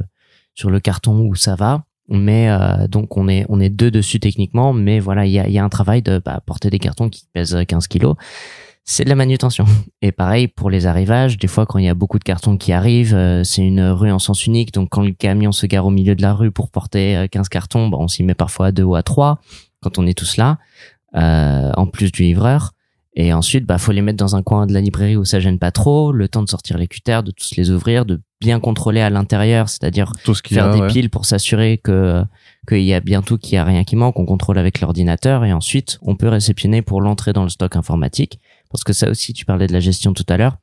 sur 0.56 0.70
le 0.70 0.80
carton 0.80 1.20
où 1.28 1.36
ça 1.36 1.56
va. 1.56 1.84
Mais 2.08 2.50
euh, 2.50 2.88
donc 2.88 3.18
on 3.18 3.28
est 3.28 3.46
on 3.50 3.60
est 3.60 3.68
deux 3.68 3.92
dessus 3.92 4.22
techniquement, 4.22 4.72
mais 4.72 5.02
voilà 5.02 5.26
il 5.26 5.34
y 5.34 5.40
a, 5.40 5.50
il 5.50 5.54
y 5.54 5.60
a 5.60 5.64
un 5.66 5.68
travail 5.68 6.02
de 6.02 6.22
bah, 6.24 6.42
porter 6.46 6.70
des 6.70 6.80
cartons 6.80 7.10
qui 7.10 7.26
pèsent 7.34 7.66
15 7.68 7.90
kilos. 7.90 8.16
C'est 8.92 9.04
de 9.04 9.10
la 9.10 9.16
manutention. 9.16 9.66
Et 10.02 10.12
pareil 10.12 10.48
pour 10.48 10.72
les 10.72 10.88
arrivages, 10.88 11.38
des 11.38 11.48
fois 11.48 11.68
quand 11.68 11.78
il 11.78 11.86
y 11.86 11.90
a 11.90 11.94
beaucoup 11.94 12.18
de 12.18 12.24
cartons 12.24 12.58
qui 12.58 12.74
arrivent, 12.74 13.14
euh, 13.14 13.44
c'est 13.44 13.62
une 13.62 13.82
rue 13.82 14.12
en 14.12 14.18
sens 14.18 14.48
unique, 14.48 14.74
donc 14.74 14.90
quand 14.90 15.04
le 15.04 15.12
camion 15.12 15.52
se 15.52 15.68
gare 15.68 15.86
au 15.86 15.92
milieu 15.92 16.16
de 16.16 16.24
la 16.24 16.34
rue 16.34 16.50
pour 16.50 16.72
porter 16.72 17.16
euh, 17.16 17.28
15 17.28 17.50
cartons, 17.50 17.88
bah, 17.88 17.98
on 18.00 18.08
s'y 18.08 18.24
met 18.24 18.34
parfois 18.34 18.68
à 18.68 18.72
deux 18.72 18.82
ou 18.82 18.96
à 18.96 19.04
trois 19.04 19.42
quand 19.84 20.00
on 20.00 20.08
est 20.08 20.18
tous 20.18 20.38
là, 20.38 20.58
euh, 21.16 21.72
en 21.78 21.86
plus 21.86 22.12
du 22.12 22.24
livreur. 22.24 22.72
Et 23.14 23.32
ensuite, 23.32 23.66
bah 23.66 23.78
faut 23.78 23.92
les 23.92 24.02
mettre 24.02 24.18
dans 24.18 24.36
un 24.36 24.42
coin 24.42 24.66
de 24.66 24.74
la 24.74 24.82
librairie 24.82 25.18
où 25.18 25.26
ça 25.26 25.40
gêne 25.40 25.60
pas 25.60 25.72
trop, 25.72 26.12
le 26.12 26.28
temps 26.28 26.42
de 26.42 26.50
sortir 26.50 26.78
les 26.78 26.88
cutters, 26.88 27.22
de 27.22 27.32
tous 27.32 27.56
les 27.58 27.70
ouvrir, 27.70 28.06
de 28.06 28.22
bien 28.42 28.60
contrôler 28.60 29.02
à 29.02 29.10
l'intérieur, 29.12 29.70
c'est-à-dire 29.70 30.14
Tout 30.24 30.34
ce 30.34 30.42
faire 30.48 30.68
a. 30.68 30.74
des 30.74 30.82
ouais. 30.82 30.88
piles 30.88 31.10
pour 31.12 31.26
s'assurer 31.26 31.78
que 31.78 32.24
qu'il 32.68 32.82
y 32.82 32.94
a 32.94 33.00
bientôt 33.02 33.38
qu'il 33.38 33.54
y 33.54 33.58
a 33.58 33.64
rien 33.64 33.84
qui 33.84 33.96
manque, 33.96 34.18
on 34.18 34.26
contrôle 34.26 34.58
avec 34.58 34.82
l'ordinateur 34.82 35.44
et 35.46 35.54
ensuite 35.54 36.00
on 36.02 36.16
peut 36.16 36.28
réceptionner 36.28 36.82
pour 36.82 37.02
l'entrée 37.02 37.34
dans 37.34 37.44
le 37.44 37.50
stock 37.50 37.76
informatique 37.76 38.40
parce 38.70 38.84
que 38.84 38.94
ça 38.94 39.10
aussi 39.10 39.34
tu 39.34 39.46
parlais 39.46 39.68
de 39.68 39.74
la 39.74 39.80
gestion 39.80 40.14
tout 40.14 40.26
à 40.30 40.38
l'heure. 40.38 40.58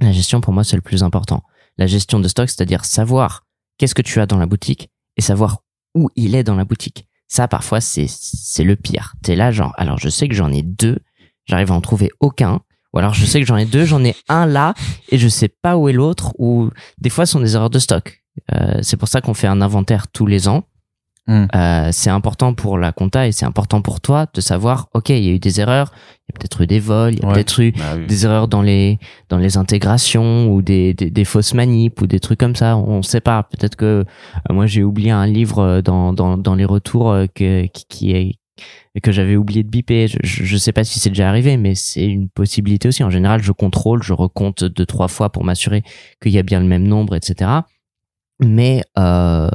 La 0.00 0.12
gestion 0.12 0.40
pour 0.40 0.52
moi 0.52 0.64
c'est 0.64 0.76
le 0.76 0.82
plus 0.82 1.02
important. 1.02 1.42
La 1.78 1.86
gestion 1.86 2.20
de 2.20 2.28
stock, 2.28 2.48
c'est-à-dire 2.48 2.84
savoir 2.84 3.46
qu'est-ce 3.78 3.94
que 3.94 4.02
tu 4.02 4.20
as 4.20 4.26
dans 4.26 4.38
la 4.38 4.46
boutique 4.46 4.90
et 5.16 5.22
savoir 5.22 5.62
où 5.94 6.08
il 6.16 6.34
est 6.34 6.44
dans 6.44 6.56
la 6.56 6.64
boutique. 6.64 7.08
Ça 7.28 7.48
parfois 7.48 7.80
c'est 7.80 8.06
c'est 8.08 8.64
le 8.64 8.76
pire. 8.76 9.14
T'es 9.22 9.36
là 9.36 9.50
genre 9.50 9.74
alors 9.76 9.98
je 9.98 10.08
sais 10.08 10.28
que 10.28 10.34
j'en 10.34 10.52
ai 10.52 10.62
deux, 10.62 10.98
j'arrive 11.46 11.72
à 11.72 11.74
en 11.74 11.80
trouver 11.80 12.10
aucun. 12.20 12.60
Ou 12.92 12.98
alors 12.98 13.14
je 13.14 13.24
sais 13.24 13.40
que 13.40 13.46
j'en 13.46 13.56
ai 13.56 13.64
deux, 13.64 13.84
j'en 13.84 14.04
ai 14.04 14.14
un 14.28 14.46
là 14.46 14.74
et 15.08 15.18
je 15.18 15.28
sais 15.28 15.48
pas 15.48 15.76
où 15.76 15.88
est 15.88 15.92
l'autre. 15.92 16.32
Ou 16.38 16.70
des 16.98 17.10
fois 17.10 17.26
ce 17.26 17.32
sont 17.32 17.40
des 17.40 17.56
erreurs 17.56 17.70
de 17.70 17.80
stock. 17.80 18.22
Euh, 18.52 18.78
c'est 18.82 18.96
pour 18.96 19.08
ça 19.08 19.20
qu'on 19.20 19.34
fait 19.34 19.46
un 19.46 19.60
inventaire 19.60 20.08
tous 20.08 20.26
les 20.26 20.48
ans. 20.48 20.64
Hmm. 21.26 21.46
Euh, 21.54 21.88
c'est 21.90 22.10
important 22.10 22.52
pour 22.52 22.76
la 22.76 22.92
compta 22.92 23.26
et 23.26 23.32
c'est 23.32 23.46
important 23.46 23.80
pour 23.80 24.02
toi 24.02 24.26
de 24.34 24.42
savoir, 24.42 24.88
ok, 24.92 25.08
il 25.08 25.24
y 25.24 25.30
a 25.30 25.32
eu 25.32 25.38
des 25.38 25.58
erreurs, 25.58 25.90
il 26.28 26.32
y 26.32 26.36
a 26.36 26.38
peut-être 26.38 26.60
eu 26.60 26.66
des 26.66 26.80
vols, 26.80 27.14
il 27.14 27.20
y 27.20 27.24
a 27.24 27.28
Ouais. 27.28 27.32
peut-être 27.34 27.60
eu 27.62 27.72
Bah 27.72 27.94
oui. 27.96 28.06
des 28.06 28.26
erreurs 28.26 28.46
dans 28.46 28.60
les 28.60 28.98
dans 29.30 29.38
les 29.38 29.56
intégrations 29.56 30.52
ou 30.52 30.60
des, 30.60 30.92
des, 30.92 31.10
des 31.10 31.24
fausses 31.24 31.54
manips 31.54 31.98
ou 32.02 32.06
des 32.06 32.20
trucs 32.20 32.38
comme 32.40 32.54
ça. 32.56 32.76
On 32.76 33.00
sait 33.02 33.22
pas. 33.22 33.42
Peut-être 33.44 33.76
que 33.76 34.04
euh, 34.04 34.04
moi 34.54 34.66
j'ai 34.66 34.82
oublié 34.84 35.12
un 35.12 35.26
livre 35.26 35.60
euh, 35.60 35.80
dans 35.80 36.12
dans, 36.12 36.36
dans 36.36 36.54
les 36.54 36.66
retours 36.66 37.10
euh, 37.12 37.26
que, 37.34 37.64
qui, 37.68 37.84
qui 37.88 38.10
est 38.12 38.32
que 39.02 39.10
j'avais 39.10 39.34
oublié 39.36 39.62
de 39.62 39.68
biper. 39.70 40.06
Je, 40.08 40.18
je, 40.22 40.44
je 40.44 40.56
sais 40.58 40.72
pas 40.72 40.84
si 40.84 41.00
c'est 41.00 41.08
déjà 41.08 41.28
arrivé, 41.28 41.56
mais 41.56 41.74
c'est 41.74 42.04
une 42.06 42.28
possibilité 42.28 42.86
aussi. 42.88 43.02
En 43.02 43.08
général, 43.10 43.42
je 43.42 43.50
contrôle, 43.50 44.02
je 44.02 44.12
recompte 44.12 44.62
deux 44.64 44.84
trois 44.86 45.08
fois 45.08 45.30
pour 45.32 45.42
m'assurer 45.42 45.82
qu'il 46.22 46.32
y 46.32 46.38
a 46.38 46.42
bien 46.42 46.60
le 46.60 46.66
même 46.66 46.84
nombre, 46.86 47.16
etc. 47.16 47.50
Mais 48.40 48.82
euh, 48.98 49.48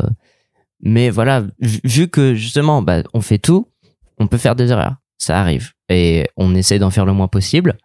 mais 0.82 1.10
voilà, 1.10 1.44
vu 1.60 2.08
que 2.08 2.36
justement, 2.36 2.82
bah, 2.82 3.04
on 3.14 3.22
fait 3.22 3.38
tout, 3.38 3.68
on 4.18 4.28
peut 4.28 4.38
faire 4.38 4.56
des 4.56 4.72
erreurs. 4.72 4.96
Ça 5.18 5.40
arrive. 5.40 5.72
Et 5.90 6.28
on 6.38 6.56
essaie 6.56 6.80
d'en 6.80 6.90
faire 6.90 7.06
le 7.06 7.14
moins 7.14 7.28
possible. 7.28 7.78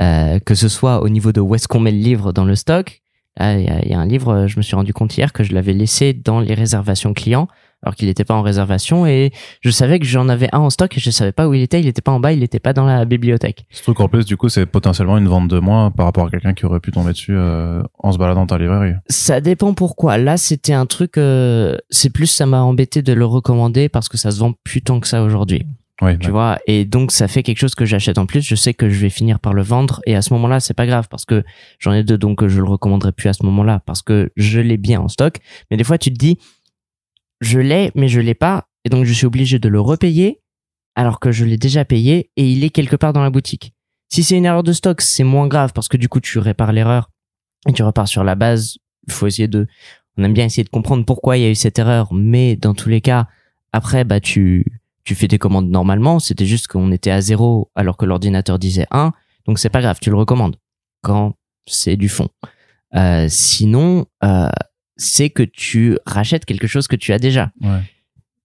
Euh, 0.00 0.38
que 0.38 0.54
ce 0.54 0.68
soit 0.68 1.02
au 1.02 1.08
niveau 1.10 1.32
de 1.32 1.40
où 1.40 1.54
est-ce 1.54 1.68
qu'on 1.68 1.80
met 1.80 1.92
le 1.92 1.98
livre 1.98 2.32
dans 2.32 2.44
le 2.44 2.54
stock. 2.54 3.01
Là, 3.38 3.58
il 3.58 3.62
y, 3.86 3.90
y 3.90 3.94
a 3.94 3.98
un 3.98 4.06
livre, 4.06 4.32
euh, 4.32 4.46
je 4.46 4.56
me 4.58 4.62
suis 4.62 4.76
rendu 4.76 4.92
compte 4.92 5.16
hier 5.16 5.32
que 5.32 5.42
je 5.44 5.52
l'avais 5.54 5.72
laissé 5.72 6.12
dans 6.12 6.38
les 6.40 6.52
réservations 6.54 7.14
clients, 7.14 7.48
alors 7.82 7.94
qu'il 7.96 8.06
n'était 8.08 8.24
pas 8.24 8.34
en 8.34 8.42
réservation. 8.42 9.06
Et 9.06 9.32
je 9.62 9.70
savais 9.70 9.98
que 9.98 10.04
j'en 10.04 10.28
avais 10.28 10.48
un 10.52 10.58
en 10.58 10.68
stock 10.70 10.94
et 10.96 11.00
je 11.00 11.10
savais 11.10 11.32
pas 11.32 11.48
où 11.48 11.54
il 11.54 11.62
était. 11.62 11.80
Il 11.80 11.86
n'était 11.86 12.02
pas 12.02 12.12
en 12.12 12.20
bas, 12.20 12.32
il 12.32 12.40
n'était 12.40 12.60
pas 12.60 12.72
dans 12.74 12.84
la 12.84 13.04
bibliothèque. 13.06 13.64
Ce 13.70 13.82
truc 13.82 14.00
en 14.00 14.08
plus, 14.08 14.26
du 14.26 14.36
coup, 14.36 14.48
c'est 14.50 14.66
potentiellement 14.66 15.16
une 15.16 15.28
vente 15.28 15.48
de 15.48 15.58
moins 15.58 15.90
par 15.90 16.06
rapport 16.06 16.26
à 16.26 16.30
quelqu'un 16.30 16.52
qui 16.52 16.66
aurait 16.66 16.80
pu 16.80 16.90
tomber 16.92 17.12
dessus 17.12 17.34
euh, 17.34 17.82
en 17.98 18.12
se 18.12 18.18
baladant 18.18 18.40
dans 18.42 18.46
ta 18.48 18.58
librairie. 18.58 18.92
Ça 19.08 19.40
dépend 19.40 19.72
pourquoi. 19.72 20.18
Là, 20.18 20.36
c'était 20.36 20.74
un 20.74 20.86
truc. 20.86 21.16
euh, 21.16 21.76
c'est 21.90 22.10
plus 22.10 22.26
ça 22.26 22.44
m'a 22.46 22.60
embêté 22.60 23.00
de 23.02 23.12
le 23.14 23.24
recommander 23.24 23.88
parce 23.88 24.08
que 24.10 24.18
ça 24.18 24.30
se 24.30 24.40
vend 24.40 24.52
plus 24.62 24.82
tant 24.82 25.00
que 25.00 25.08
ça 25.08 25.22
aujourd'hui. 25.22 25.66
Tu 26.20 26.30
vois 26.30 26.58
et 26.66 26.84
donc 26.84 27.12
ça 27.12 27.28
fait 27.28 27.42
quelque 27.42 27.58
chose 27.58 27.74
que 27.74 27.84
j'achète 27.84 28.18
en 28.18 28.26
plus. 28.26 28.42
Je 28.42 28.54
sais 28.56 28.74
que 28.74 28.90
je 28.90 28.98
vais 28.98 29.10
finir 29.10 29.38
par 29.38 29.54
le 29.54 29.62
vendre 29.62 30.00
et 30.04 30.16
à 30.16 30.22
ce 30.22 30.32
moment-là 30.34 30.58
c'est 30.58 30.74
pas 30.74 30.86
grave 30.86 31.06
parce 31.08 31.24
que 31.24 31.44
j'en 31.78 31.92
ai 31.92 32.02
deux 32.02 32.18
donc 32.18 32.46
je 32.46 32.58
le 32.58 32.66
recommanderai 32.66 33.12
plus 33.12 33.28
à 33.28 33.32
ce 33.32 33.44
moment-là 33.44 33.82
parce 33.86 34.02
que 34.02 34.30
je 34.36 34.60
l'ai 34.60 34.78
bien 34.78 35.00
en 35.00 35.08
stock. 35.08 35.38
Mais 35.70 35.76
des 35.76 35.84
fois 35.84 35.98
tu 35.98 36.12
te 36.12 36.18
dis 36.18 36.38
je 37.40 37.60
l'ai 37.60 37.92
mais 37.94 38.08
je 38.08 38.20
l'ai 38.20 38.34
pas 38.34 38.66
et 38.84 38.88
donc 38.88 39.04
je 39.04 39.12
suis 39.12 39.26
obligé 39.26 39.58
de 39.58 39.68
le 39.68 39.80
repayer 39.80 40.40
alors 40.96 41.20
que 41.20 41.30
je 41.30 41.44
l'ai 41.44 41.56
déjà 41.56 41.84
payé 41.84 42.30
et 42.36 42.50
il 42.50 42.64
est 42.64 42.70
quelque 42.70 42.96
part 42.96 43.12
dans 43.12 43.22
la 43.22 43.30
boutique. 43.30 43.72
Si 44.12 44.24
c'est 44.24 44.36
une 44.36 44.44
erreur 44.44 44.64
de 44.64 44.72
stock 44.72 45.00
c'est 45.00 45.24
moins 45.24 45.46
grave 45.46 45.72
parce 45.72 45.88
que 45.88 45.96
du 45.96 46.08
coup 46.08 46.20
tu 46.20 46.40
répares 46.40 46.72
l'erreur 46.72 47.10
et 47.68 47.72
tu 47.72 47.82
repars 47.84 48.08
sur 48.08 48.24
la 48.24 48.34
base. 48.34 48.78
Il 49.06 49.12
faut 49.12 49.28
essayer 49.28 49.48
de 49.48 49.68
on 50.16 50.24
aime 50.24 50.34
bien 50.34 50.46
essayer 50.46 50.64
de 50.64 50.68
comprendre 50.68 51.04
pourquoi 51.04 51.36
il 51.36 51.42
y 51.42 51.46
a 51.46 51.50
eu 51.50 51.54
cette 51.54 51.78
erreur 51.78 52.12
mais 52.12 52.56
dans 52.56 52.74
tous 52.74 52.88
les 52.88 53.00
cas 53.00 53.28
après 53.72 54.04
bah 54.04 54.20
tu 54.20 54.81
tu 55.04 55.14
fais 55.14 55.28
tes 55.28 55.38
commandes 55.38 55.68
normalement, 55.68 56.18
c'était 56.18 56.46
juste 56.46 56.68
qu'on 56.68 56.92
était 56.92 57.10
à 57.10 57.20
zéro 57.20 57.70
alors 57.74 57.96
que 57.96 58.04
l'ordinateur 58.04 58.58
disait 58.58 58.86
1, 58.90 59.12
donc 59.46 59.58
c'est 59.58 59.70
pas 59.70 59.80
grave, 59.80 59.98
tu 60.00 60.10
le 60.10 60.16
recommandes 60.16 60.56
quand 61.02 61.34
c'est 61.66 61.96
du 61.96 62.08
fond. 62.08 62.28
Euh, 62.94 63.26
sinon, 63.28 64.06
euh, 64.22 64.48
c'est 64.96 65.30
que 65.30 65.42
tu 65.42 65.98
rachètes 66.06 66.44
quelque 66.44 66.66
chose 66.66 66.86
que 66.86 66.96
tu 66.96 67.12
as 67.12 67.18
déjà. 67.18 67.50
Ouais. 67.60 67.80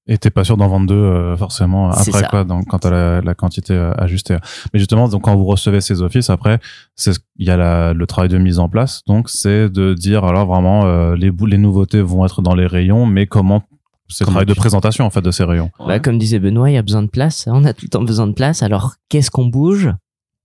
Et 0.10 0.18
t'es 0.18 0.30
pas 0.30 0.45
sûr 0.45 0.55
d'en 0.55 0.70
vendre 0.70 0.88
deux 0.88 0.95
euh, 0.95 1.36
forcément 1.36 1.91
après 1.91 2.24
quoi, 2.30 2.45
donc 2.45 2.68
quand 2.68 2.80
t'as 2.80 2.91
la, 2.91 3.22
la 3.22 3.36
quantité 3.36 3.76
ajustée. 3.97 4.38
Mais 4.74 4.80
justement, 4.80 5.10
donc 5.10 5.24
quand 5.24 5.36
vous 5.36 5.43
recevez 5.43 5.82
ces 5.82 6.01
offices, 6.01 6.30
après, 6.30 6.60
c'est 6.95 7.12
il 7.36 7.45
y 7.45 7.49
a 7.49 7.58
la, 7.58 7.93
le 7.93 8.08
travail 8.08 8.30
de 8.30 8.38
mise 8.38 8.58
en 8.58 8.70
place. 8.70 9.03
Donc 9.05 9.30
c'est 9.30 9.68
de 9.70 9.93
dire 9.93 10.24
alors 10.24 10.47
vraiment 10.47 10.86
euh, 10.86 11.16
les 11.18 11.58
nouveautés 11.58 12.01
vont 12.01 12.26
être 12.26 12.41
dans 12.41 12.55
les 12.55 12.68
rayons, 12.68 13.05
mais 13.05 13.28
comment 13.28 13.64
C'est 14.10 14.24
le 14.24 14.30
travail 14.30 14.45
de 14.45 14.53
présentation 14.53 15.05
en 15.05 15.10
fait 15.10 15.22
de 15.22 15.32
ces 15.32 15.43
rayons. 15.43 15.70
Bah, 15.80 15.99
comme 15.99 16.18
disait 16.18 16.39
Benoît, 16.39 16.70
il 16.72 16.76
y 16.76 16.78
a 16.78 16.82
besoin 16.82 17.03
de 17.03 17.10
place. 17.10 17.47
On 17.51 17.66
a 17.66 17.74
tout 17.74 17.86
le 17.86 17.89
temps 17.89 18.03
besoin 18.03 18.28
de 18.28 18.34
place. 18.34 18.64
Alors, 18.64 18.95
qu'est-ce 19.10 19.30
qu'on 19.32 19.45
bouge? 19.45 19.89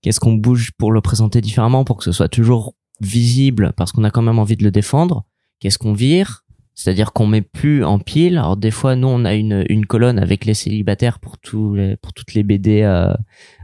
Qu'est-ce 0.02 0.18
qu'on 0.18 0.34
bouge 0.34 0.72
pour 0.78 0.90
le 0.90 1.00
présenter 1.00 1.40
différemment, 1.40 1.84
pour 1.84 1.96
que 1.96 2.04
ce 2.04 2.12
soit 2.12 2.28
toujours 2.28 2.74
visible, 3.00 3.72
parce 3.76 3.92
qu'on 3.92 4.04
a 4.04 4.10
quand 4.10 4.22
même 4.22 4.38
envie 4.38 4.56
de 4.56 4.64
le 4.64 4.72
défendre? 4.72 5.24
Qu'est-ce 5.60 5.78
qu'on 5.78 5.92
vire? 5.92 6.44
C'est-à-dire 6.74 7.12
qu'on 7.12 7.26
met 7.26 7.42
plus 7.42 7.84
en 7.84 7.98
pile. 7.98 8.38
Alors, 8.38 8.56
des 8.56 8.70
fois, 8.70 8.96
nous, 8.96 9.08
on 9.08 9.24
a 9.24 9.34
une, 9.34 9.64
une 9.68 9.86
colonne 9.86 10.18
avec 10.18 10.46
les 10.46 10.54
célibataires 10.54 11.18
pour, 11.18 11.38
tous 11.38 11.74
les, 11.74 11.96
pour 11.96 12.12
toutes 12.12 12.34
les 12.34 12.42
BD 12.42 12.82
euh, 12.82 13.12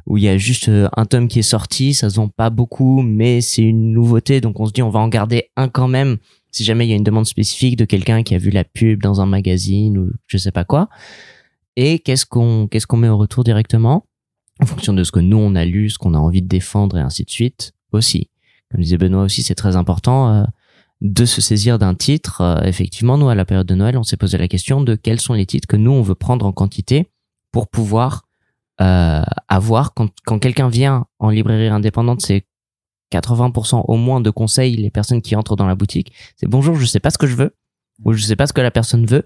où 0.07 0.19
il 0.19 0.25
y 0.25 0.29
a 0.29 0.37
juste 0.37 0.69
euh, 0.69 0.89
un 0.97 1.07
tome 1.07 1.29
qui 1.29 1.39
est 1.39 1.43
sorti. 1.43 1.95
Ça 1.95 2.11
se 2.11 2.17
vend 2.17 2.29
pas 2.29 2.51
beaucoup, 2.51 3.01
mais 3.03 3.41
c'est 3.41 3.63
une 3.63 3.93
nouveauté. 3.93 4.41
Donc, 4.41 4.61
on 4.61 4.67
se 4.67 4.73
dit, 4.73 4.83
on 4.83 4.91
va 4.91 5.01
en 5.01 5.09
garder 5.09 5.51
un 5.57 5.69
quand 5.69 5.89
même 5.89 6.19
si 6.51 6.65
jamais 6.65 6.87
il 6.87 6.91
y 6.91 6.93
a 6.93 6.97
une 6.97 7.05
demande 7.05 7.27
spécifique 7.27 7.77
de 7.77 7.85
quelqu'un 7.85 8.23
qui 8.23 8.35
a 8.35 8.39
vu 8.39 8.51
la 8.51 8.65
pub 8.65 9.03
dans 9.03 9.21
un 9.21 9.27
magazine 9.27 9.99
ou 9.99 10.11
je 10.27 10.39
sais 10.39 10.53
pas 10.53 10.65
quoi. 10.65 10.89
Et 11.77 11.99
qu'est-ce 11.99 12.27
qu'on 12.27 12.67
qu'est-ce 12.67 12.87
qu'on 12.87 12.97
met 12.97 13.09
au 13.09 13.17
retour 13.19 13.45
directement? 13.45 14.07
En 14.61 14.67
fonction 14.67 14.93
de 14.93 15.05
ce 15.05 15.13
que 15.13 15.21
nous 15.21 15.37
on 15.37 15.55
a 15.55 15.65
lu, 15.65 15.91
ce 15.91 15.99
qu'on 15.99 16.15
a 16.15 16.19
envie 16.19 16.43
de 16.43 16.49
défendre 16.49 16.99
et 16.99 17.01
ainsi 17.01 17.25
de 17.25 17.31
suite 17.31 17.75
aussi. 17.93 18.29
Comme 18.71 18.81
disait 18.81 18.99
Benoît 18.99 19.23
aussi, 19.23 19.43
c'est 19.43 19.55
très 19.55 19.77
important 19.77 20.33
euh, 20.33 20.45
de 21.01 21.25
se 21.25 21.41
saisir 21.41 21.79
d'un 21.79 21.95
titre. 21.95 22.41
Euh, 22.41 22.63
effectivement, 22.65 23.19
nous 23.19 23.29
à 23.29 23.35
la 23.35 23.45
période 23.45 23.67
de 23.67 23.75
Noël, 23.75 23.97
on 23.97 24.03
s'est 24.03 24.17
posé 24.17 24.39
la 24.39 24.49
question 24.49 24.81
de 24.81 24.95
quels 24.95 25.21
sont 25.21 25.35
les 25.35 25.47
titres 25.47 25.69
que 25.69 25.77
nous 25.77 25.93
on 25.93 26.03
veut 26.03 26.15
prendre 26.15 26.47
en 26.47 26.53
quantité 26.53 27.11
pour 27.53 27.69
pouvoir 27.69 28.27
euh, 28.81 29.23
avoir 29.49 29.95
quand 29.95 30.11
quand 30.25 30.39
quelqu'un 30.39 30.69
vient 30.69 31.07
en 31.19 31.31
librairie 31.31 31.69
indépendante, 31.69 32.21
c'est 32.21 32.45
80% 33.13 33.85
au 33.89 33.97
moins 33.97 34.21
de 34.21 34.31
conseils 34.31 34.77
les 34.77 34.91
personnes 34.91 35.23
qui 35.23 35.35
entrent 35.35 35.57
dans 35.57 35.67
la 35.67 35.75
boutique. 35.75 36.13
C'est 36.37 36.49
bonjour, 36.49 36.77
je 36.77 36.85
sais 36.85 37.01
pas 37.01 37.11
ce 37.11 37.19
que 37.19 37.27
je 37.27 37.37
veux 37.37 37.57
ou 38.05 38.13
je 38.13 38.23
sais 38.23 38.37
pas 38.37 38.47
ce 38.47 38.53
que 38.53 38.61
la 38.61 38.71
personne 38.71 39.07
veut. 39.07 39.25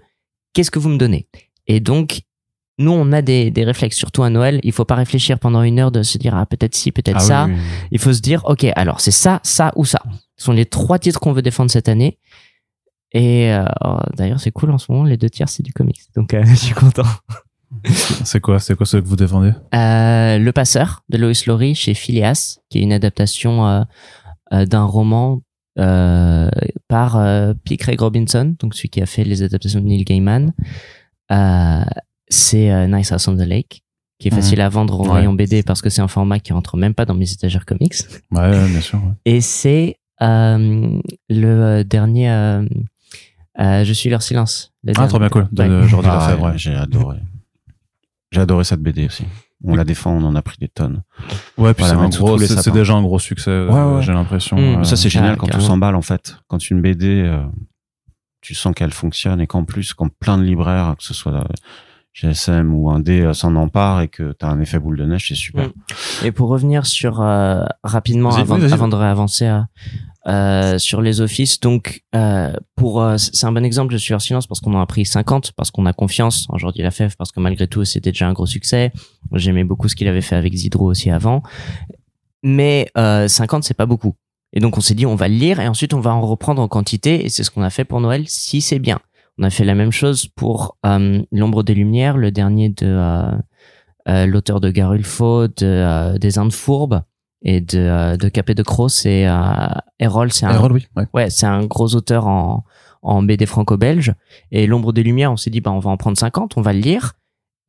Qu'est-ce 0.53 0.71
que 0.71 0.79
vous 0.79 0.89
me 0.89 0.97
donnez? 0.97 1.27
Et 1.67 1.79
donc 1.79 2.21
nous, 2.79 2.91
on 2.91 3.11
a 3.11 3.21
des, 3.21 3.51
des 3.51 3.63
réflexes, 3.63 3.97
surtout 3.97 4.23
à 4.23 4.29
Noël. 4.29 4.59
Il 4.63 4.71
faut 4.71 4.85
pas 4.85 4.95
réfléchir 4.95 5.37
pendant 5.39 5.61
une 5.61 5.79
heure 5.79 5.91
de 5.91 6.01
se 6.03 6.17
dire 6.17 6.35
ah 6.35 6.45
peut-être 6.45 6.73
ci, 6.75 6.91
peut-être 6.91 7.17
Ah 7.17 7.19
ça. 7.19 7.45
oui, 7.45 7.53
oui. 7.53 7.59
Il 7.91 7.99
faut 7.99 8.13
se 8.13 8.21
dire 8.21 8.41
ok, 8.45 8.65
alors 8.75 8.99
c'est 8.99 9.11
ça, 9.11 9.39
ça 9.43 9.71
ou 9.75 9.85
ça. 9.85 10.01
Ce 10.37 10.45
sont 10.45 10.53
les 10.53 10.65
trois 10.65 10.97
titres 10.99 11.19
qu'on 11.19 11.33
veut 11.33 11.41
défendre 11.43 11.69
cette 11.71 11.87
année. 11.89 12.17
Et 13.11 13.53
euh, 13.53 13.65
oh, 13.85 13.97
d'ailleurs, 14.17 14.39
c'est 14.39 14.51
cool 14.51 14.71
en 14.71 14.79
ce 14.79 14.91
moment. 14.91 15.03
Les 15.03 15.17
deux 15.17 15.29
tiers, 15.29 15.47
c'est 15.49 15.61
du 15.61 15.71
comics, 15.71 16.01
donc 16.15 16.33
euh, 16.33 16.43
je 16.47 16.55
suis 16.55 16.73
content. 16.73 17.03
C'est 18.23 18.39
quoi 18.39 18.59
C'est 18.59 18.75
quoi 18.75 18.85
ce 18.85 18.97
que 18.97 19.05
vous 19.05 19.15
défendez? 19.15 19.51
Euh, 19.75 20.37
Le 20.39 20.51
Passeur 20.51 21.03
de 21.09 21.17
Lois 21.17 21.31
Lowry 21.47 21.75
chez 21.75 21.93
Phileas, 21.93 22.59
qui 22.69 22.79
est 22.79 22.81
une 22.81 22.93
adaptation 22.93 23.67
euh, 23.67 23.83
euh, 24.53 24.65
d'un 24.65 24.83
roman 24.85 25.41
euh, 25.79 26.49
par 26.87 27.19
P. 27.65 27.77
Craig 27.77 27.99
Robinson, 27.99 28.55
donc 28.59 28.73
celui 28.75 28.89
qui 28.89 29.01
a 29.01 29.05
fait 29.05 29.23
les 29.23 29.41
adaptations 29.43 29.79
de 29.79 29.85
Neil 29.85 30.03
Gaiman. 30.05 30.53
Euh, 31.31 31.83
c'est 32.33 32.71
euh, 32.71 32.87
Nice 32.87 33.11
House 33.11 33.27
on 33.27 33.35
the 33.35 33.41
Lake, 33.47 33.83
qui 34.19 34.27
est 34.27 34.31
Mhm. 34.31 34.37
facile 34.41 34.61
à 34.61 34.69
vendre 34.69 34.99
au 34.99 35.05
Ouais. 35.07 35.13
rayon 35.13 35.33
BD 35.33 35.63
parce 35.63 35.81
que 35.81 35.89
c'est 35.89 36.01
un 36.01 36.07
format 36.07 36.39
qui 36.39 36.53
rentre 36.53 36.77
même 36.77 36.93
pas 36.93 37.05
dans 37.05 37.13
mes 37.15 37.31
étagères 37.31 37.65
comics. 37.65 37.93
Ouais, 38.31 38.41
ouais, 38.49 38.69
bien 38.69 38.81
sûr. 38.81 38.99
ouais. 39.03 39.11
Et 39.25 39.41
c'est 39.41 39.97
euh, 40.21 40.99
le 41.29 41.47
euh, 41.47 41.83
dernier. 41.83 42.29
euh, 42.31 42.65
euh, 43.59 43.83
je 43.83 43.93
suis 43.93 44.09
leur 44.09 44.21
silence. 44.23 44.71
Le 44.83 44.93
Ah, 44.97 45.07
trop 45.07 45.19
bien 45.19 45.29
cool. 45.29 45.47
De. 45.51 45.81
Jordi 45.83 46.07
Ah. 46.11 46.53
J'ai 46.55 46.73
adoré. 46.75 47.17
J'ai 48.31 48.41
adoré 48.41 48.63
cette 48.63 48.81
BD 48.81 49.05
aussi. 49.05 49.25
On 49.65 49.75
la 49.75 49.83
défend, 49.85 50.11
on 50.11 50.23
en 50.25 50.35
a 50.35 50.41
pris 50.41 50.57
des 50.59 50.67
tonnes. 50.67 51.03
Ouais, 51.57 51.73
puis 51.73 51.85
Voilà, 51.85 52.09
c'est 52.47 52.71
déjà 52.73 52.93
un 52.95 53.01
gros 53.03 53.19
succès. 53.19 53.65
Ouais, 53.65 53.81
ouais. 53.81 54.01
J'ai 54.01 54.11
l'impression. 54.11 54.57
Mm. 54.57 54.79
euh, 54.79 54.83
ça, 54.83 54.95
c'est 54.97 55.07
Ah, 55.07 55.09
génial 55.09 55.37
quand 55.37 55.45
tout 55.45 55.51
carrément. 55.53 55.67
s'emballe, 55.67 55.95
en 55.95 56.01
fait. 56.01 56.37
Quand 56.47 56.69
une 56.69 56.81
BD, 56.81 57.21
euh, 57.21 57.43
tu 58.41 58.55
sens 58.55 58.73
qu'elle 58.75 58.91
fonctionne 58.91 59.39
et 59.39 59.47
qu'en 59.47 59.63
plus, 59.63 59.93
quand 59.93 60.09
plein 60.09 60.37
de 60.37 60.43
libraires, 60.43 60.95
que 60.97 61.03
ce 61.03 61.13
soit 61.13 61.33
euh, 61.35 61.43
GSM 62.13 62.73
ou 62.73 62.89
un 62.89 62.99
D, 62.99 63.21
euh, 63.21 63.33
s'en 63.33 63.55
emparent 63.55 64.01
et 64.01 64.07
que 64.07 64.33
tu 64.37 64.45
as 64.45 64.49
un 64.49 64.59
effet 64.59 64.79
boule 64.79 64.97
de 64.97 65.05
neige, 65.05 65.27
c'est 65.27 65.35
super. 65.35 65.69
Et 66.23 66.31
pour 66.31 66.49
revenir 66.49 66.85
sur 66.85 67.21
euh, 67.21 67.65
rapidement 67.83 68.35
avant, 68.35 68.61
avant 68.61 68.87
de 68.87 68.95
réavancer 68.95 69.47
à, 69.47 69.67
euh, 70.27 70.77
sur 70.77 71.01
les 71.01 71.19
offices, 71.21 71.59
donc 71.59 72.03
euh, 72.15 72.53
pour 72.75 73.01
euh, 73.01 73.17
c'est 73.17 73.45
un 73.45 73.51
bon 73.51 73.65
exemple. 73.65 73.91
Je 73.91 73.97
suis 73.97 74.13
hors 74.13 74.21
silence 74.21 74.47
parce 74.47 74.61
qu'on 74.61 74.73
en 74.73 74.79
a 74.79 74.85
pris 74.85 75.05
50 75.05 75.51
parce 75.51 75.69
qu'on 75.69 75.85
a 75.85 75.91
confiance 75.91 76.45
en 76.49 76.57
Jordi 76.57 76.81
Lafèvre 76.81 77.13
parce 77.17 77.31
que 77.31 77.39
malgré 77.41 77.67
tout 77.67 77.83
c'était 77.83 78.11
déjà 78.11 78.27
un 78.27 78.33
gros 78.33 78.45
succès. 78.45 78.93
J'aimais 79.33 79.63
beaucoup 79.65 79.89
ce 79.89 79.95
qu'il 79.95 80.07
avait 80.07 80.21
fait 80.21 80.35
avec 80.35 80.53
Zidro 80.53 80.85
aussi 80.85 81.09
avant, 81.09 81.43
mais 82.41 82.87
euh, 82.97 83.27
50 83.27 83.63
c'est 83.63 83.73
pas 83.73 83.85
beaucoup. 83.85 84.13
Et 84.53 84.59
donc 84.59 84.77
on 84.77 84.81
s'est 84.81 84.93
dit 84.93 85.05
on 85.05 85.15
va 85.15 85.27
le 85.27 85.35
lire 85.35 85.59
et 85.59 85.67
ensuite 85.67 85.93
on 85.93 85.99
va 85.99 86.13
en 86.13 86.21
reprendre 86.21 86.61
en 86.61 86.67
quantité 86.67 87.25
et 87.25 87.29
c'est 87.29 87.43
ce 87.43 87.51
qu'on 87.51 87.63
a 87.63 87.69
fait 87.69 87.83
pour 87.85 87.99
Noël 87.99 88.23
si 88.27 88.61
c'est 88.61 88.79
bien. 88.79 88.99
On 89.39 89.43
a 89.43 89.49
fait 89.49 89.65
la 89.65 89.75
même 89.75 89.91
chose 89.91 90.27
pour 90.35 90.77
euh, 90.85 91.21
L'ombre 91.31 91.63
des 91.63 91.73
lumières, 91.73 92.17
le 92.17 92.31
dernier 92.31 92.69
de 92.69 92.85
euh, 92.85 93.31
euh, 94.09 94.25
l'auteur 94.25 94.59
de 94.61 94.69
Garulfo, 94.69 95.47
de, 95.47 95.53
euh, 95.63 96.17
des 96.17 96.37
Indes 96.37 96.53
fourbes 96.53 97.01
et 97.41 97.59
de, 97.61 97.77
euh, 97.79 98.17
de 98.17 98.29
Capet 98.29 98.53
de 98.55 98.63
Croc, 98.63 98.89
c'est 98.91 99.27
euh, 99.27 99.67
Errol, 99.99 100.31
c'est 100.31 100.45
un, 100.45 100.71
oui. 100.71 100.85
Ouais. 100.95 101.05
ouais, 101.13 101.29
c'est 101.29 101.45
un 101.45 101.65
gros 101.65 101.95
auteur 101.95 102.27
en, 102.27 102.63
en 103.01 103.23
BD 103.23 103.45
franco-belge. 103.45 104.13
Et 104.51 104.67
L'ombre 104.67 104.93
des 104.93 105.03
lumières, 105.03 105.31
on 105.31 105.37
s'est 105.37 105.49
dit, 105.49 105.61
bah, 105.61 105.71
on 105.71 105.79
va 105.79 105.89
en 105.89 105.97
prendre 105.97 106.17
50, 106.17 106.55
on 106.57 106.61
va 106.61 106.71
le 106.73 106.79
lire. 106.79 107.13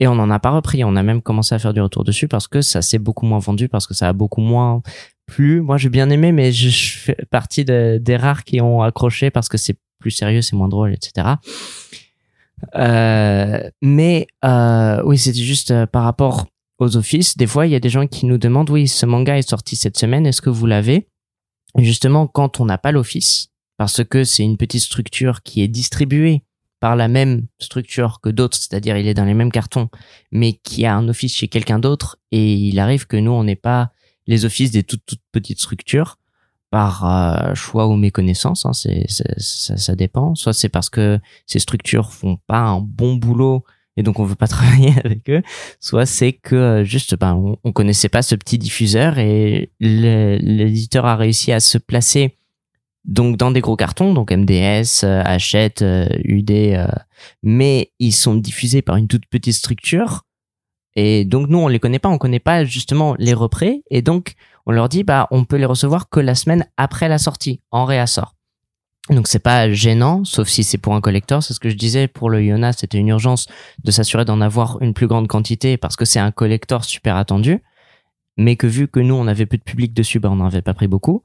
Et 0.00 0.08
on 0.08 0.16
n'en 0.16 0.28
a 0.30 0.38
pas 0.40 0.50
repris. 0.50 0.82
On 0.84 0.96
a 0.96 1.02
même 1.04 1.22
commencé 1.22 1.54
à 1.54 1.58
faire 1.58 1.72
du 1.72 1.80
retour 1.80 2.04
dessus 2.04 2.26
parce 2.28 2.46
que 2.48 2.60
ça 2.60 2.82
s'est 2.82 2.98
beaucoup 2.98 3.26
moins 3.26 3.38
vendu, 3.38 3.68
parce 3.68 3.86
que 3.86 3.94
ça 3.94 4.08
a 4.08 4.12
beaucoup 4.12 4.40
moins 4.40 4.82
plu. 5.26 5.60
Moi, 5.60 5.76
j'ai 5.78 5.88
bien 5.88 6.10
aimé, 6.10 6.30
mais 6.32 6.50
je, 6.52 6.68
je 6.68 6.98
fais 6.98 7.16
partie 7.30 7.64
de- 7.64 7.98
des 8.02 8.16
rares 8.16 8.42
qui 8.44 8.60
ont 8.60 8.82
accroché 8.82 9.30
parce 9.30 9.48
que 9.48 9.56
c'est 9.56 9.76
plus 10.04 10.10
sérieux, 10.10 10.42
c'est 10.42 10.54
moins 10.54 10.68
drôle, 10.68 10.92
etc. 10.92 11.36
Euh, 12.76 13.70
mais 13.80 14.26
euh, 14.44 15.02
oui, 15.06 15.16
c'était 15.16 15.38
juste 15.38 15.70
euh, 15.70 15.86
par 15.86 16.04
rapport 16.04 16.46
aux 16.78 16.98
offices. 16.98 17.38
Des 17.38 17.46
fois, 17.46 17.66
il 17.66 17.72
y 17.72 17.74
a 17.74 17.80
des 17.80 17.88
gens 17.88 18.06
qui 18.06 18.26
nous 18.26 18.36
demandent, 18.36 18.68
oui, 18.68 18.86
ce 18.86 19.06
manga 19.06 19.38
est 19.38 19.48
sorti 19.48 19.76
cette 19.76 19.96
semaine, 19.96 20.26
est-ce 20.26 20.42
que 20.42 20.50
vous 20.50 20.66
l'avez? 20.66 21.08
Justement, 21.78 22.26
quand 22.26 22.60
on 22.60 22.66
n'a 22.66 22.76
pas 22.76 22.92
l'office, 22.92 23.48
parce 23.78 24.04
que 24.04 24.24
c'est 24.24 24.42
une 24.42 24.58
petite 24.58 24.82
structure 24.82 25.42
qui 25.42 25.62
est 25.62 25.68
distribuée 25.68 26.42
par 26.80 26.96
la 26.96 27.08
même 27.08 27.46
structure 27.58 28.20
que 28.20 28.28
d'autres, 28.28 28.58
c'est-à-dire 28.58 28.98
il 28.98 29.08
est 29.08 29.14
dans 29.14 29.24
les 29.24 29.32
mêmes 29.32 29.52
cartons, 29.52 29.88
mais 30.32 30.52
qui 30.52 30.84
a 30.84 30.94
un 30.94 31.08
office 31.08 31.34
chez 31.34 31.48
quelqu'un 31.48 31.78
d'autre, 31.78 32.18
et 32.30 32.52
il 32.52 32.78
arrive 32.78 33.06
que 33.06 33.16
nous, 33.16 33.32
on 33.32 33.44
n'ait 33.44 33.56
pas 33.56 33.92
les 34.26 34.44
offices 34.44 34.70
des 34.70 34.82
toutes, 34.82 35.06
toutes 35.06 35.22
petites 35.32 35.60
structures 35.60 36.18
par 36.74 37.04
euh, 37.06 37.54
choix 37.54 37.86
ou 37.86 37.94
méconnaissance, 37.94 38.66
hein, 38.66 38.72
ça, 38.72 39.94
dépend. 39.94 40.34
Soit 40.34 40.52
c'est 40.52 40.68
parce 40.68 40.90
que 40.90 41.20
ces 41.46 41.60
structures 41.60 42.12
font 42.12 42.36
pas 42.48 42.58
un 42.58 42.80
bon 42.80 43.14
boulot 43.14 43.62
et 43.96 44.02
donc 44.02 44.18
on 44.18 44.24
veut 44.24 44.34
pas 44.34 44.48
travailler 44.48 44.92
avec 45.04 45.30
eux. 45.30 45.42
Soit 45.78 46.04
c'est 46.04 46.32
que 46.32 46.56
euh, 46.56 46.84
juste 46.84 47.16
ben 47.16 47.34
on, 47.34 47.58
on 47.62 47.70
connaissait 47.70 48.08
pas 48.08 48.22
ce 48.22 48.34
petit 48.34 48.58
diffuseur 48.58 49.20
et 49.20 49.70
l'éditeur 49.78 51.06
a 51.06 51.14
réussi 51.14 51.52
à 51.52 51.60
se 51.60 51.78
placer 51.78 52.38
donc 53.04 53.36
dans 53.36 53.52
des 53.52 53.60
gros 53.60 53.76
cartons, 53.76 54.12
donc 54.12 54.32
MDS, 54.32 55.04
euh, 55.04 55.22
Hachette, 55.24 55.84
UD, 56.24 56.76
mais 57.44 57.92
ils 58.00 58.12
sont 58.12 58.34
diffusés 58.34 58.82
par 58.82 58.96
une 58.96 59.06
toute 59.06 59.26
petite 59.26 59.54
structure 59.54 60.24
et 60.96 61.24
donc 61.24 61.48
nous 61.48 61.58
on 61.58 61.68
les 61.68 61.80
connaît 61.80 61.98
pas, 61.98 62.08
on 62.08 62.18
connaît 62.18 62.40
pas 62.40 62.64
justement 62.64 63.14
les 63.18 63.34
représ 63.34 63.82
et 63.90 64.02
donc 64.02 64.34
on 64.66 64.72
leur 64.72 64.88
dit 64.88 65.04
bah 65.04 65.26
on 65.30 65.44
peut 65.44 65.56
les 65.56 65.64
recevoir 65.64 66.08
que 66.08 66.20
la 66.20 66.34
semaine 66.34 66.66
après 66.76 67.08
la 67.08 67.18
sortie 67.18 67.60
en 67.70 67.84
réassort. 67.84 68.34
Donc 69.10 69.26
c'est 69.28 69.38
pas 69.38 69.70
gênant, 69.70 70.24
sauf 70.24 70.48
si 70.48 70.64
c'est 70.64 70.78
pour 70.78 70.94
un 70.94 71.02
collector. 71.02 71.42
C'est 71.42 71.52
ce 71.52 71.60
que 71.60 71.68
je 71.68 71.76
disais 71.76 72.08
pour 72.08 72.30
le 72.30 72.42
Yona, 72.42 72.72
c'était 72.72 72.96
une 72.96 73.08
urgence 73.08 73.46
de 73.82 73.90
s'assurer 73.90 74.24
d'en 74.24 74.40
avoir 74.40 74.80
une 74.80 74.94
plus 74.94 75.06
grande 75.06 75.28
quantité 75.28 75.76
parce 75.76 75.96
que 75.96 76.06
c'est 76.06 76.20
un 76.20 76.30
collector 76.30 76.84
super 76.84 77.16
attendu. 77.16 77.62
Mais 78.36 78.56
que 78.56 78.66
vu 78.66 78.88
que 78.88 79.00
nous 79.00 79.14
on 79.14 79.26
avait 79.26 79.46
peu 79.46 79.58
de 79.58 79.62
public 79.62 79.92
dessus, 79.92 80.20
bah 80.20 80.30
on 80.30 80.36
n'en 80.36 80.46
avait 80.46 80.62
pas 80.62 80.74
pris 80.74 80.88
beaucoup. 80.88 81.22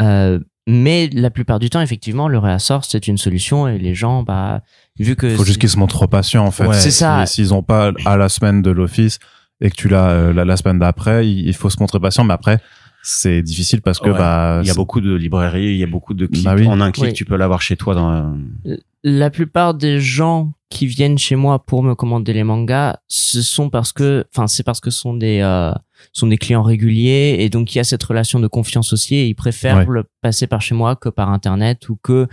Euh, 0.00 0.40
mais 0.66 1.08
la 1.12 1.30
plupart 1.30 1.60
du 1.60 1.70
temps, 1.70 1.80
effectivement, 1.80 2.26
le 2.26 2.38
réassort 2.38 2.84
c'est 2.84 3.06
une 3.06 3.18
solution 3.18 3.68
et 3.68 3.78
les 3.78 3.94
gens, 3.94 4.24
bah 4.24 4.62
vu 4.98 5.16
que 5.16 5.34
Faut 5.36 5.44
juste 5.44 5.60
qu'ils 5.60 5.70
se 5.70 5.78
montrent 5.78 6.06
patients 6.06 6.44
en 6.46 6.50
fait. 6.50 6.66
Ouais, 6.66 6.78
c'est 6.78 6.90
ça. 6.90 7.26
S'ils 7.26 7.52
ont 7.52 7.62
pas 7.62 7.92
à 8.04 8.16
la 8.16 8.28
semaine 8.28 8.62
de 8.62 8.70
l'office 8.70 9.18
et 9.60 9.70
que 9.70 9.74
tu 9.76 9.88
l'as 9.88 10.10
euh, 10.10 10.32
la, 10.32 10.44
la 10.44 10.56
semaine 10.56 10.78
d'après, 10.78 11.26
il 11.26 11.46
il 11.46 11.54
faut 11.54 11.70
se 11.70 11.78
montrer 11.80 11.98
patient. 12.00 12.24
Mais 12.24 12.34
après, 12.34 12.58
c'est 13.06 13.42
difficile 13.42 13.82
parce 13.82 13.98
que 14.00 14.08
Ouais. 14.08 14.18
bah 14.18 14.60
Il 14.62 14.66
y 14.66 14.70
a 14.70 14.74
beaucoup 14.74 15.00
de 15.02 15.14
librairies, 15.14 15.72
il 15.72 15.76
y 15.76 15.82
a 15.84 15.86
beaucoup 15.86 16.14
de 16.14 16.24
clics. 16.26 16.42
Bah 16.44 16.54
oui. 16.56 16.66
En 16.66 16.80
un 16.80 16.90
clic, 16.90 17.04
Oui. 17.08 17.12
tu 17.12 17.24
peux 17.26 17.36
l'avoir 17.36 17.60
chez 17.62 17.76
toi 17.76 17.94
dans 17.94 18.08
un- 18.08 18.38
la 19.06 19.28
plupart 19.30 19.74
des 19.74 20.00
gens 20.00 20.52
qui 20.70 20.86
viennent 20.86 21.18
chez 21.18 21.36
moi 21.36 21.58
pour 21.64 21.82
me 21.82 21.94
commander 21.94 22.32
les 22.32 22.42
mangas, 22.42 22.96
ce 23.06 23.42
sont 23.42 23.68
parce 23.68 23.92
que, 23.92 24.24
enfin, 24.34 24.46
c'est 24.46 24.62
parce 24.62 24.80
que 24.80 24.88
ce 24.90 24.98
sont 24.98 25.12
des, 25.14 25.40
euh, 25.42 25.72
sont 26.14 26.26
des 26.26 26.38
clients 26.38 26.62
réguliers 26.62 27.36
et 27.40 27.50
donc 27.50 27.74
il 27.74 27.78
y 27.78 27.80
a 27.80 27.84
cette 27.84 28.02
relation 28.02 28.40
de 28.40 28.46
confiance 28.48 28.92
aussi 28.94 29.14
et 29.16 29.26
ils 29.26 29.34
préfèrent 29.34 29.86
Ouais. 29.86 29.86
le 29.88 30.04
passer 30.22 30.46
par 30.46 30.62
chez 30.62 30.74
moi 30.74 30.96
que 30.96 31.10
par 31.10 31.28
internet 31.30 31.88
ou 31.90 31.96
que 32.02 32.26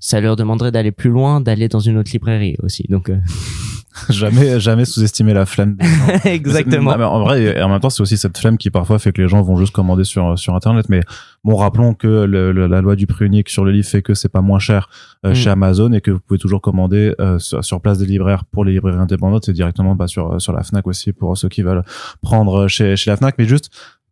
ça 0.00 0.20
leur 0.20 0.36
demanderait 0.36 0.70
d'aller 0.70 0.92
plus 0.92 1.10
loin, 1.10 1.40
d'aller 1.40 1.68
dans 1.68 1.80
une 1.80 1.96
autre 1.96 2.10
librairie 2.12 2.56
aussi. 2.62 2.84
Donc, 2.90 3.08
euh, 3.08 3.16
jamais, 4.10 4.60
jamais 4.60 4.84
sous-estimer 4.84 5.34
la 5.34 5.46
flemme. 5.46 5.76
Exactement. 6.24 6.92
Non, 6.92 6.98
mais 6.98 7.04
en 7.04 7.20
vrai, 7.24 7.42
et 7.58 7.62
en 7.62 7.68
même 7.68 7.80
temps, 7.80 7.90
c'est 7.90 8.02
aussi 8.02 8.16
cette 8.16 8.36
flemme 8.38 8.58
qui 8.58 8.70
parfois 8.70 8.98
fait 8.98 9.12
que 9.12 9.20
les 9.22 9.28
gens 9.28 9.42
vont 9.42 9.56
juste 9.56 9.72
commander 9.72 10.04
sur 10.04 10.38
sur 10.38 10.54
internet. 10.54 10.86
Mais 10.88 11.00
bon, 11.44 11.56
rappelons 11.56 11.94
que 11.94 12.06
le- 12.24 12.52
le- 12.52 12.66
la 12.66 12.80
loi 12.80 12.96
du 12.96 13.06
prix 13.06 13.26
unique 13.26 13.48
sur 13.48 13.64
le 13.64 13.70
livre 13.72 13.86
fait 13.88 14.02
que 14.02 14.14
c'est 14.14 14.28
pas 14.28 14.40
moins 14.42 14.58
cher 14.58 14.88
euh, 15.26 15.30
Mm. 15.30 15.34
chez 15.34 15.50
Amazon 15.50 15.92
et 15.92 16.00
que 16.00 16.10
vous 16.10 16.20
pouvez 16.20 16.38
toujours 16.38 16.60
commander 16.60 17.14
euh, 17.20 17.38
sur, 17.38 17.64
sur 17.64 17.80
place 17.80 17.98
des 17.98 18.06
libraires 18.06 18.44
pour 18.44 18.64
les 18.64 18.72
librairies 18.72 18.98
indépendantes 18.98 19.48
et 19.48 19.52
directement 19.52 19.94
bah, 19.94 20.06
sur 20.06 20.40
sur 20.40 20.52
la 20.52 20.62
Fnac 20.62 20.86
aussi 20.86 21.12
pour 21.12 21.36
ceux 21.36 21.48
qui 21.48 21.62
veulent 21.62 21.82
prendre 22.22 22.68
chez 22.68 22.96
chez 22.96 23.10
la 23.10 23.16
Fnac. 23.16 23.34
Mais 23.38 23.46
juste 23.46 23.70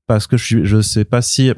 parce 0.09 0.26
que 0.28 0.37
je 0.37 0.45
suis, 0.45 0.64
je 0.66 0.80
sais 0.80 1.05
pas 1.05 1.20
si 1.20 1.53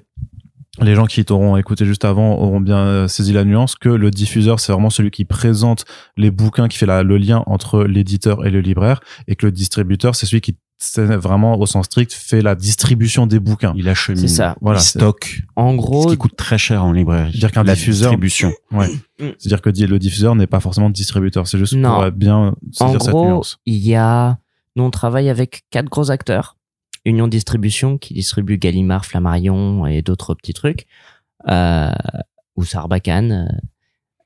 les 0.81 0.95
gens 0.95 1.07
qui 1.07 1.25
t'auront 1.25 1.57
écouté 1.57 1.85
juste 1.85 2.05
avant 2.05 2.37
auront 2.39 2.61
bien 2.61 2.79
euh, 2.79 3.09
saisi 3.09 3.33
la 3.33 3.45
nuance 3.45 3.75
que 3.77 3.89
le 3.89 4.11
diffuseur 4.11 4.61
c'est 4.61 4.73
vraiment 4.73 4.91
celui 4.91 5.11
qui 5.11 5.25
présente 5.25 5.85
les 6.17 6.31
bouquins 6.31 6.69
qui 6.69 6.79
fait 6.79 6.87
la- 6.87 7.03
le 7.03 7.17
lien 7.19 7.43
entre 7.47 7.85
l'éditeur 7.85 8.47
et 8.47 8.51
le 8.51 8.61
libraire 8.61 9.01
et 9.27 9.37
que 9.37 9.47
le 9.47 9.53
distributeur 9.53 10.15
c'est 10.15 10.27
celui 10.27 10.41
qui 10.41 10.57
c'est 10.81 11.05
vraiment 11.07 11.59
au 11.59 11.67
sens 11.67 11.87
strict 11.87 12.13
fait 12.13 12.41
la 12.41 12.55
distribution 12.55 13.27
des 13.27 13.41
bouquins. 13.41 13.73
Il 13.77 13.89
achemine. 13.89 14.21
C'est 14.21 14.29
ça. 14.29 14.55
Voilà, 14.61 14.79
il 14.79 14.83
stocke. 14.85 15.43
En 15.57 15.73
Ce 15.73 15.77
gros, 15.77 16.07
qui 16.11 16.17
coûte 16.17 16.37
très 16.37 16.57
cher 16.57 16.85
en 16.85 16.93
librairie. 16.93 17.31
C'est-à-dire 17.33 17.51
qu'un 17.51 17.65
la 17.65 17.75
diffuseur- 17.75 18.11
distribution. 18.11 18.53
Ouais. 18.71 18.89
C'est-à-dire 19.19 19.61
que 19.61 19.71
le 19.71 19.99
diffuseur 19.99 20.37
n'est 20.37 20.47
pas 20.47 20.61
forcément 20.61 20.89
distributeur, 20.89 21.49
c'est 21.49 21.59
juste 21.59 21.73
Non. 21.75 21.95
pour 22.03 22.13
bien 22.13 22.37
en 22.37 22.55
saisir 22.71 23.03
cette 23.03 23.11
gros, 23.11 23.27
nuance. 23.27 23.59
il 23.67 23.79
y 23.85 23.97
a, 23.97 24.39
nous 24.77 24.85
on 24.85 24.91
travaille 24.91 25.29
avec 25.29 25.63
quatre 25.71 25.89
gros 25.89 26.13
acteurs. 26.13 26.57
Union 27.09 27.29
Distribution 27.29 27.99
qui 27.99 28.15
distribue 28.15 28.59
Gallimard, 28.59 29.07
Flammarion 29.07 29.87
et 29.87 30.03
d'autres 30.03 30.35
petits 30.35 30.55
trucs. 30.55 30.87
Euh, 31.49 31.91
ou 32.57 32.65
Sarbacane. 32.65 33.61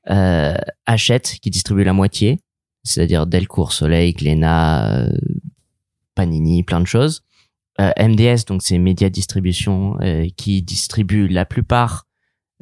Euh, 0.09 0.57
Hachette 0.85 1.37
qui 1.41 1.49
distribue 1.49 1.83
la 1.83 1.93
moitié. 1.93 2.39
C'est-à-dire 2.83 3.25
Delcourt, 3.25 3.71
Soleil, 3.71 4.13
Glénat, 4.13 4.99
euh, 4.99 5.17
Panini, 6.15 6.63
plein 6.63 6.81
de 6.81 6.87
choses. 6.87 7.23
Euh, 7.79 7.91
MDS, 7.97 8.45
donc 8.45 8.61
c'est 8.61 8.77
Média 8.77 9.09
Distribution, 9.09 9.97
euh, 10.01 10.27
qui 10.37 10.61
distribue 10.61 11.27
la 11.27 11.45
plupart, 11.45 12.05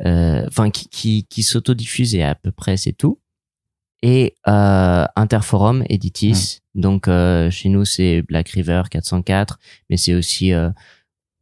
euh, 0.06 0.46
enfin 0.48 0.70
qui, 0.70 0.88
qui, 0.88 1.26
qui 1.26 1.44
s'autodiffuse 1.44 2.16
et 2.16 2.24
à 2.24 2.36
peu 2.36 2.52
près 2.52 2.78
c'est 2.78 2.94
tout. 2.94 3.20
Et 4.02 4.36
euh, 4.48 5.06
Interforum, 5.16 5.84
Editis, 5.88 6.60
donc 6.74 7.08
euh, 7.08 7.52
chez 7.52 7.70
nous 7.70 7.86
c'est 7.86 8.24
Black 8.24 8.50
River 8.50 8.84
404, 8.90 9.60
mais 9.90 9.98
c'est 9.98 10.16
aussi 10.16 10.54
euh, 10.54 10.70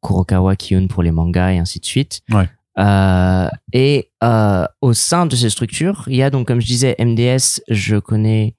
Kurokawa 0.03 0.55
Kiyun 0.55 0.87
pour 0.87 1.03
les 1.03 1.11
mangas 1.11 1.53
et 1.53 1.57
ainsi 1.57 1.79
de 1.79 1.85
suite. 1.85 2.21
Ouais. 2.31 2.49
Euh, 2.79 3.49
et 3.73 4.09
euh, 4.23 4.65
au 4.81 4.93
sein 4.93 5.25
de 5.25 5.35
ces 5.35 5.49
structures, 5.49 6.05
il 6.07 6.15
y 6.15 6.23
a 6.23 6.29
donc, 6.29 6.47
comme 6.47 6.61
je 6.61 6.67
disais, 6.67 6.95
MDS, 6.99 7.61
je 7.67 7.97
connais. 7.97 8.55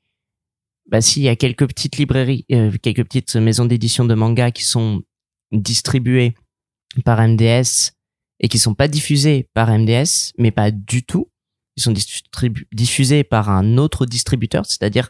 Bah 0.90 1.00
si, 1.00 1.20
il 1.20 1.22
y 1.24 1.28
a 1.28 1.36
quelques 1.36 1.68
petites 1.68 1.96
librairies, 1.96 2.44
euh, 2.52 2.72
quelques 2.82 3.04
petites 3.04 3.36
maisons 3.36 3.64
d'édition 3.64 4.04
de 4.04 4.14
manga 4.14 4.50
qui 4.50 4.64
sont 4.64 5.02
distribuées 5.52 6.34
par 7.04 7.20
MDS 7.26 7.92
et 8.40 8.48
qui 8.48 8.58
sont 8.58 8.74
pas 8.74 8.88
diffusées 8.88 9.48
par 9.54 9.70
MDS, 9.70 10.32
mais 10.36 10.50
pas 10.50 10.70
du 10.70 11.04
tout. 11.04 11.28
Ils 11.80 11.82
sont 11.82 11.94
diffusés 12.72 13.24
par 13.24 13.48
un 13.48 13.78
autre 13.78 14.04
distributeur, 14.06 14.66
c'est-à-dire 14.66 15.08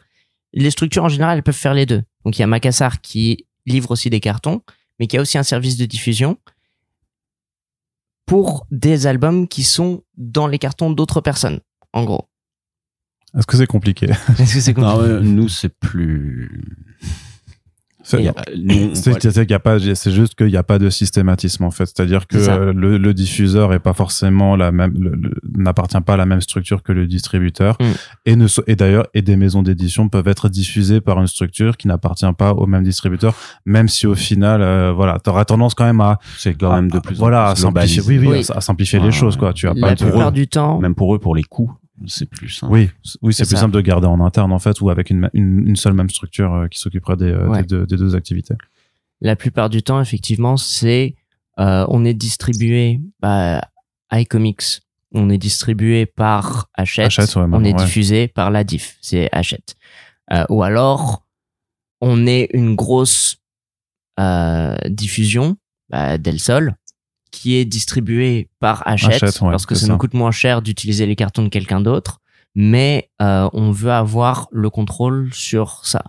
les 0.53 0.71
structures 0.71 1.03
en 1.03 1.09
général, 1.09 1.37
elles 1.37 1.43
peuvent 1.43 1.53
faire 1.55 1.73
les 1.73 1.85
deux. 1.85 2.03
Donc 2.25 2.37
il 2.37 2.41
y 2.41 2.43
a 2.43 2.47
Macassar 2.47 3.01
qui 3.01 3.45
livre 3.65 3.91
aussi 3.91 4.09
des 4.09 4.19
cartons, 4.19 4.61
mais 4.99 5.07
qui 5.07 5.17
a 5.17 5.21
aussi 5.21 5.37
un 5.37 5.43
service 5.43 5.77
de 5.77 5.85
diffusion 5.85 6.37
pour 8.25 8.65
des 8.71 9.07
albums 9.07 9.47
qui 9.47 9.63
sont 9.63 10.03
dans 10.17 10.47
les 10.47 10.59
cartons 10.59 10.91
d'autres 10.91 11.21
personnes, 11.21 11.59
en 11.93 12.03
gros. 12.05 12.29
Est-ce 13.37 13.47
que 13.47 13.57
c'est 13.57 13.67
compliqué? 13.67 14.07
Est-ce 14.39 14.53
que 14.55 14.61
c'est 14.61 14.77
Non, 14.77 14.93
compliqué? 14.95 15.13
euh, 15.13 15.19
nous, 15.21 15.49
c'est 15.49 15.69
plus. 15.79 16.90
C'est- 18.93 20.11
juste 20.11 20.35
qu'il 20.35 20.47
n'y 20.47 20.57
a 20.57 20.63
pas 20.63 20.79
de 20.79 20.89
systématisme 20.89 21.63
en 21.63 21.71
fait. 21.71 21.85
C'est-à-dire 21.85 22.27
que 22.27 22.37
le, 22.71 22.97
le 22.97 23.13
diffuseur 23.13 23.73
est 23.73 23.79
pas 23.79 23.93
forcément 23.93 24.55
la 24.55 24.71
même, 24.71 24.93
le- 24.97 25.15
le- 25.15 25.33
n'appartient 25.57 25.99
pas 26.01 26.13
à 26.13 26.17
la 26.17 26.25
même 26.25 26.41
structure 26.41 26.83
que 26.83 26.91
le 26.91 27.07
distributeur. 27.07 27.77
Mm. 27.79 27.85
Et 28.25 28.35
ne, 28.35 28.47
so- 28.47 28.63
et 28.67 28.75
d'ailleurs, 28.75 29.07
et 29.13 29.21
des 29.21 29.35
maisons 29.35 29.61
d'édition 29.63 30.09
peuvent 30.09 30.27
être 30.27 30.49
diffusées 30.49 31.01
par 31.01 31.19
une 31.19 31.27
structure 31.27 31.77
qui 31.77 31.87
n'appartient 31.87 32.25
pas 32.37 32.53
au 32.53 32.67
même 32.67 32.83
distributeur, 32.83 33.33
même 33.65 33.87
si 33.87 34.07
au 34.07 34.15
final, 34.15 34.61
euh, 34.61 34.91
voilà, 34.91 35.19
t'auras 35.19 35.45
tendance 35.45 35.73
quand 35.73 35.85
même 35.85 36.01
à, 36.01 36.17
c'est 36.37 36.53
quand 36.55 36.73
même 36.75 36.89
de 36.91 36.97
à- 36.97 37.01
plus 37.01 37.15
en 37.15 37.19
voilà, 37.19 37.47
à 37.47 37.53
plus 37.53 37.61
simplifier, 37.61 38.01
globalisé. 38.01 38.27
oui, 38.27 38.31
oui, 38.33 38.39
Oui. 38.39 38.45
à, 38.53 38.57
à 38.57 38.61
simplifier 38.61 38.99
les 38.99 39.11
choses, 39.11 39.37
quoi. 39.37 39.53
Tu 39.53 39.67
as 39.67 39.73
La 39.73 39.87
pas 39.89 39.95
de, 39.95 40.31
du 40.31 40.47
temps, 40.47 40.79
Même 40.79 40.95
pour 40.95 41.15
eux, 41.15 41.19
pour 41.19 41.35
les 41.35 41.43
coûts, 41.43 41.71
c'est 42.07 42.25
plus 42.29 42.49
simple. 42.49 42.73
oui, 42.73 42.89
oui, 43.21 43.33
c'est 43.33 43.43
plus 43.43 43.51
ça. 43.55 43.61
simple 43.61 43.73
de 43.75 43.81
garder 43.81 44.07
en 44.07 44.19
interne 44.19 44.51
en 44.51 44.59
fait, 44.59 44.79
ou 44.81 44.89
avec 44.89 45.09
une, 45.09 45.29
une, 45.33 45.67
une 45.67 45.75
seule 45.75 45.93
même 45.93 46.09
structure 46.09 46.53
euh, 46.53 46.67
qui 46.67 46.79
s'occuperait 46.79 47.17
des, 47.17 47.25
euh, 47.31 47.47
Ouais. 47.47 47.61
des, 47.61 47.67
deux, 47.67 47.85
des 47.85 47.97
deux 47.97 48.15
activités. 48.15 48.55
la 49.21 49.35
plupart 49.35 49.69
du 49.69 49.83
temps, 49.83 50.01
effectivement, 50.01 50.57
c'est 50.57 51.15
euh, 51.59 51.85
on 51.89 52.05
est 52.05 52.13
distribué 52.13 52.99
bah, 53.19 53.61
iComics, 54.13 54.81
on 55.13 55.29
est 55.29 55.37
distribué 55.37 56.05
par 56.05 56.67
Hachette, 56.73 57.07
Hachette, 57.07 57.35
ouais, 57.35 57.43
on 57.51 57.63
est 57.63 57.73
ouais. 57.73 57.83
diffusé 57.85 58.27
par 58.27 58.49
la 58.51 58.63
diff, 58.63 58.97
c'est 59.01 59.29
Hachette. 59.31 59.75
Euh, 60.31 60.45
ou 60.49 60.63
alors, 60.63 61.25
on 61.99 62.25
est 62.25 62.49
une 62.53 62.75
grosse 62.75 63.37
euh, 64.19 64.75
diffusion 64.89 65.57
bah, 65.89 66.17
Del 66.17 66.39
Sol 66.39 66.75
qui 67.31 67.55
est 67.55 67.65
distribuée 67.65 68.49
par 68.59 68.85
Hachette, 68.87 69.23
Hachette, 69.23 69.41
ouais, 69.41 69.51
parce 69.51 69.65
que 69.65 69.75
ça, 69.75 69.87
ça. 69.87 69.91
nous 69.91 69.97
coûte 69.97 70.13
moins 70.13 70.31
cher 70.31 70.61
d'utiliser 70.61 71.05
les 71.05 71.15
cartons 71.15 71.43
de 71.43 71.49
quelqu'un 71.49 71.81
d'autre, 71.81 72.21
mais 72.55 73.09
euh, 73.21 73.49
on 73.53 73.71
veut 73.71 73.91
avoir 73.91 74.47
le 74.51 74.69
contrôle 74.69 75.33
sur 75.33 75.85
ça. 75.85 76.03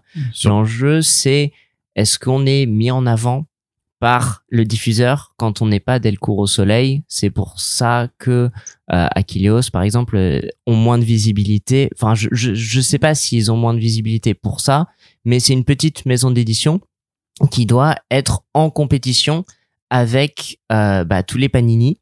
L'enjeu, 0.45 1.01
c'est 1.01 1.53
est-ce 1.95 2.19
qu'on 2.19 2.47
est 2.47 2.67
mis 2.67 2.91
en 2.91 3.07
avant 3.07 3.47
par 4.01 4.43
le 4.49 4.65
diffuseur 4.65 5.33
quand 5.37 5.63
on 5.63 5.67
n'est 5.67 5.81
pas 5.81 6.01
Delcourt 6.01 6.39
au 6.39 6.47
soleil? 6.49 7.05
C'est 7.07 7.31
pour 7.31 7.61
ça 7.61 8.09
que 8.19 8.51
euh, 8.93 9.07
Achilleos, 9.15 9.71
par 9.73 9.83
exemple, 9.83 10.17
euh, 10.17 10.41
ont 10.67 10.75
moins 10.75 10.99
de 10.99 11.05
visibilité. 11.05 11.89
Enfin, 11.95 12.15
je, 12.15 12.29
je, 12.33 12.55
je 12.55 12.81
sais 12.81 12.99
pas 12.99 13.15
s'ils 13.15 13.53
ont 13.53 13.57
moins 13.57 13.75
de 13.75 13.79
visibilité 13.79 14.35
pour 14.35 14.61
ça, 14.61 14.89
mais 15.25 15.39
c'est 15.39 15.53
une 15.53 15.65
petite 15.65 16.05
maison 16.07 16.33
d'édition 16.33 16.81
qui 17.51 17.67
doit 17.67 17.97
être 18.11 18.43
en 18.55 18.71
compétition 18.71 19.45
avec 19.95 20.59
euh, 20.73 21.05
bah, 21.05 21.23
tous 21.23 21.37
les 21.37 21.51
Panini 21.51 21.99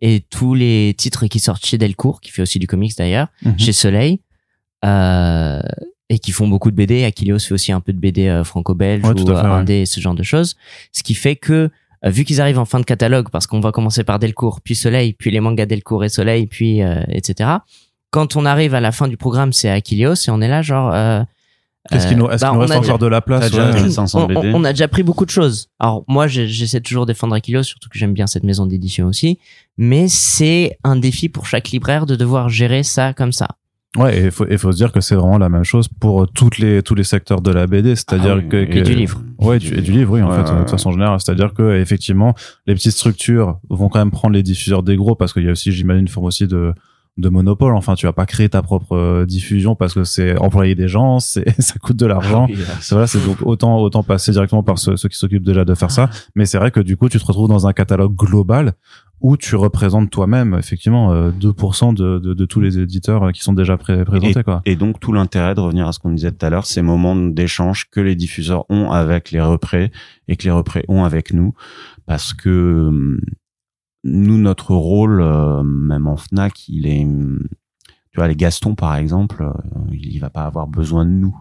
et 0.00 0.20
tous 0.30 0.54
les 0.54 0.94
titres 0.96 1.26
qui 1.26 1.38
sortent 1.38 1.64
chez 1.64 1.76
Delcourt, 1.78 2.20
qui 2.22 2.30
fait 2.30 2.40
aussi 2.42 2.58
du 2.58 2.66
comics 2.66 2.96
d'ailleurs, 2.96 3.28
Mhm. 3.42 3.58
chez 3.58 3.72
Soleil, 3.72 4.20
euh, 4.84 5.60
et 6.08 6.18
qui 6.18 6.32
font 6.32 6.48
beaucoup 6.48 6.70
de 6.70 6.76
BD. 6.76 7.04
Achilleos 7.04 7.38
fait 7.38 7.52
aussi 7.52 7.70
un 7.70 7.80
peu 7.80 7.92
de 7.92 7.98
BD 7.98 8.28
euh, 8.28 8.44
franco-belge 8.44 9.04
Ouais, 9.04 9.10
ou 9.12 9.26
fait, 9.26 9.32
euh, 9.32 9.42
ouais. 9.42 9.48
indé, 9.48 9.86
ce 9.86 10.00
genre 10.00 10.14
de 10.14 10.22
choses. 10.22 10.56
Ce 10.92 11.02
qui 11.02 11.14
fait 11.14 11.36
que, 11.36 11.70
euh, 12.04 12.10
vu 12.10 12.24
qu'ils 12.24 12.40
arrivent 12.40 12.58
en 12.58 12.64
fin 12.64 12.80
de 12.80 12.84
catalogue, 12.84 13.28
parce 13.30 13.46
qu'on 13.46 13.60
va 13.60 13.72
commencer 13.72 14.04
par 14.04 14.18
Delcourt, 14.18 14.60
puis 14.62 14.74
Soleil, 14.74 15.12
puis 15.12 15.30
les 15.30 15.40
mangas 15.40 15.66
Delcourt 15.66 16.04
et 16.04 16.08
Soleil, 16.08 16.46
puis 16.46 16.82
euh, 16.82 17.02
etc. 17.08 17.50
Quand 18.10 18.36
on 18.36 18.46
arrive 18.46 18.74
à 18.74 18.80
la 18.80 18.90
fin 18.92 19.06
du 19.08 19.16
programme, 19.18 19.52
c'est 19.52 19.68
Achilleos 19.68 20.14
et 20.14 20.30
on 20.30 20.40
est 20.40 20.48
là 20.48 20.62
genre. 20.62 20.92
Est-ce 21.90 22.06
qu'il 22.08 22.16
nous, 22.16 22.28
est-ce 22.30 22.40
bah, 22.40 22.48
qu'il 22.48 22.54
nous 22.58 22.64
on 22.64 22.66
reste 22.66 22.72
a 22.72 22.78
encore 22.78 22.98
de 22.98 23.06
la 23.06 23.20
place 23.20 23.40
T'as 23.42 23.50
déjà 23.50 23.70
ouais. 23.78 23.82
les 23.82 23.90
500 23.90 24.22
on, 24.22 24.26
BD. 24.26 24.52
on- 24.54 24.60
on 24.60 24.64
a 24.64 24.72
déjà 24.72 24.88
pris 24.88 25.02
beaucoup 25.02 25.26
de 25.26 25.30
choses. 25.30 25.68
Alors 25.78 26.02
moi, 26.08 26.26
j'ai- 26.26 26.48
j'essaie 26.48 26.80
toujours 26.80 27.04
de 27.06 27.12
défendre 27.12 27.34
Achilleos, 27.34 27.62
surtout 27.62 27.88
que 27.90 27.98
j'aime 27.98 28.14
bien 28.14 28.26
cette 28.26 28.42
maison 28.44 28.64
d'édition 28.66 29.06
aussi. 29.06 29.38
Mais 29.76 30.08
c'est 30.08 30.78
un 30.82 30.96
défi 30.96 31.28
pour 31.28 31.46
chaque 31.46 31.68
libraire 31.70 32.06
de 32.06 32.16
devoir 32.16 32.48
gérer 32.48 32.82
ça 32.84 33.12
comme 33.12 33.32
ça. 33.32 33.48
Ouais, 33.96 34.18
et 34.18 34.24
il 34.24 34.30
faut, 34.32 34.44
et 34.48 34.56
faut 34.58 34.72
se 34.72 34.76
dire 34.78 34.90
que 34.90 35.00
c'est 35.00 35.14
vraiment 35.14 35.38
la 35.38 35.48
même 35.48 35.62
chose 35.62 35.86
pour 36.00 36.26
toutes 36.32 36.58
les, 36.58 36.82
tous 36.82 36.96
les 36.96 37.04
secteurs 37.04 37.40
de 37.40 37.52
la 37.52 37.66
BD. 37.68 37.94
C'est-à-dire 37.94 38.38
Ah 38.40 38.48
que, 38.48 38.56
et 38.56 38.68
que- 38.68 38.80
du 38.80 38.94
livre. 38.94 39.22
Ouais, 39.38 39.58
du, 39.60 39.72
et 39.72 39.82
du 39.82 39.92
livre, 39.92 40.14
oui, 40.14 40.22
en 40.22 40.30
fait, 40.32 40.52
de 40.52 40.58
toute 40.60 40.70
façon 40.70 40.90
générale. 40.90 41.18
C'est-à-dire 41.20 41.52
que, 41.54 41.78
effectivement, 41.80 42.34
les 42.66 42.74
petites 42.74 42.92
structures 42.92 43.58
vont 43.70 43.88
quand 43.88 44.00
même 44.00 44.10
prendre 44.10 44.34
les 44.34 44.42
diffuseurs 44.42 44.82
des 44.82 44.96
gros 44.96 45.14
parce 45.14 45.32
qu'il 45.32 45.44
y 45.44 45.48
a 45.48 45.52
aussi, 45.52 45.70
j'imagine, 45.70 46.00
une 46.02 46.08
forme 46.08 46.26
aussi 46.26 46.48
de, 46.48 46.72
de 47.16 47.28
monopole. 47.28 47.74
Enfin, 47.74 47.94
tu 47.94 48.06
vas 48.06 48.12
pas 48.12 48.26
créer 48.26 48.48
ta 48.48 48.60
propre 48.62 48.96
euh, 48.96 49.26
diffusion 49.26 49.74
parce 49.76 49.94
que 49.94 50.02
c'est 50.04 50.36
employer 50.38 50.74
des 50.74 50.88
gens, 50.88 51.20
c'est, 51.20 51.48
ça 51.60 51.74
coûte 51.78 51.96
de 51.96 52.06
l'argent. 52.06 52.46
Oui, 52.48 52.56
là, 52.56 52.64
C'est 52.80 52.94
vrai, 52.94 53.06
c'est 53.06 53.24
donc 53.24 53.38
autant, 53.42 53.78
autant 53.80 54.02
passer 54.02 54.32
directement 54.32 54.62
par 54.62 54.78
ceux, 54.78 54.96
ceux 54.96 55.08
qui 55.08 55.16
s'occupent 55.18 55.44
déjà 55.44 55.64
de 55.64 55.74
faire 55.74 55.90
ça. 55.90 56.10
Mais 56.34 56.44
c'est 56.46 56.58
vrai 56.58 56.70
que 56.70 56.80
du 56.80 56.96
coup, 56.96 57.08
tu 57.08 57.18
te 57.18 57.24
retrouves 57.24 57.48
dans 57.48 57.66
un 57.66 57.72
catalogue 57.72 58.14
global 58.16 58.72
où 59.20 59.36
tu 59.38 59.56
représentes 59.56 60.10
toi-même, 60.10 60.54
effectivement, 60.58 61.12
euh, 61.12 61.30
2% 61.30 61.94
de, 61.94 62.18
de, 62.18 62.34
de 62.34 62.44
tous 62.44 62.60
les 62.60 62.78
éditeurs 62.78 63.22
euh, 63.22 63.30
qui 63.30 63.40
sont 63.40 63.54
déjà 63.54 63.78
pré- 63.78 64.04
présentés, 64.04 64.42
quoi. 64.42 64.60
Et 64.66 64.76
donc 64.76 65.00
tout 65.00 65.12
l'intérêt 65.12 65.54
de 65.54 65.60
revenir 65.60 65.86
à 65.86 65.92
ce 65.92 65.98
qu'on 66.00 66.10
disait 66.10 66.32
tout 66.32 66.44
à 66.44 66.50
l'heure, 66.50 66.66
ces 66.66 66.82
moments 66.82 67.16
d'échange 67.16 67.88
que 67.90 68.00
les 68.00 68.16
diffuseurs 68.16 68.66
ont 68.70 68.90
avec 68.90 69.30
les 69.30 69.40
représ 69.40 69.92
et 70.28 70.36
que 70.36 70.42
les 70.44 70.50
représ 70.50 70.84
ont 70.88 71.04
avec 71.04 71.32
nous, 71.32 71.54
parce 72.06 72.34
que 72.34 72.86
hum, 72.88 73.20
nous 74.04 74.38
notre 74.38 74.74
rôle, 74.74 75.20
euh, 75.20 75.62
même 75.62 76.06
en 76.06 76.16
Fnac, 76.16 76.68
il 76.68 76.86
est, 76.86 77.06
tu 78.14 78.16
vois, 78.16 78.28
les 78.28 78.36
Gaston 78.36 78.74
par 78.74 78.94
exemple, 78.94 79.42
euh, 79.42 79.92
il 79.92 80.18
va 80.20 80.30
pas 80.30 80.44
avoir 80.44 80.68
besoin 80.68 81.04
de 81.04 81.10
nous. 81.10 81.36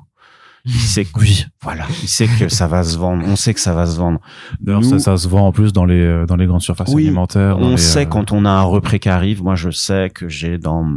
il 0.66 0.72
sait 0.72 1.04
que, 1.04 1.20
oui, 1.20 1.46
voilà, 1.62 1.86
il 2.02 2.08
sait 2.08 2.28
que 2.28 2.48
ça 2.48 2.68
va 2.68 2.84
se 2.84 2.98
vendre. 2.98 3.24
On 3.28 3.36
sait 3.36 3.54
que 3.54 3.60
ça 3.60 3.74
va 3.74 3.86
se 3.86 3.98
vendre. 3.98 4.20
D'ailleurs, 4.62 4.84
ça, 4.86 4.98
ça 4.98 5.18
se 5.18 5.28
vend 5.28 5.46
en 5.46 5.52
plus 5.52 5.74
dans 5.74 5.86
les 5.86 6.00
euh, 6.00 6.26
dans 6.26 6.38
les 6.38 6.48
grandes 6.48 6.62
surfaces 6.62 6.90
Oui, 6.94 7.04
alimentaires. 7.04 7.58
On 7.60 7.72
les, 7.72 7.78
sait 7.78 8.06
euh, 8.06 8.10
quand 8.10 8.32
on 8.32 8.46
a 8.46 8.50
un 8.50 8.64
repris 8.64 9.00
qui 9.00 9.10
arrive. 9.10 9.44
Moi, 9.44 9.56
je 9.56 9.70
sais 9.70 10.10
que 10.10 10.30
j'ai 10.30 10.58
dans 10.58 10.90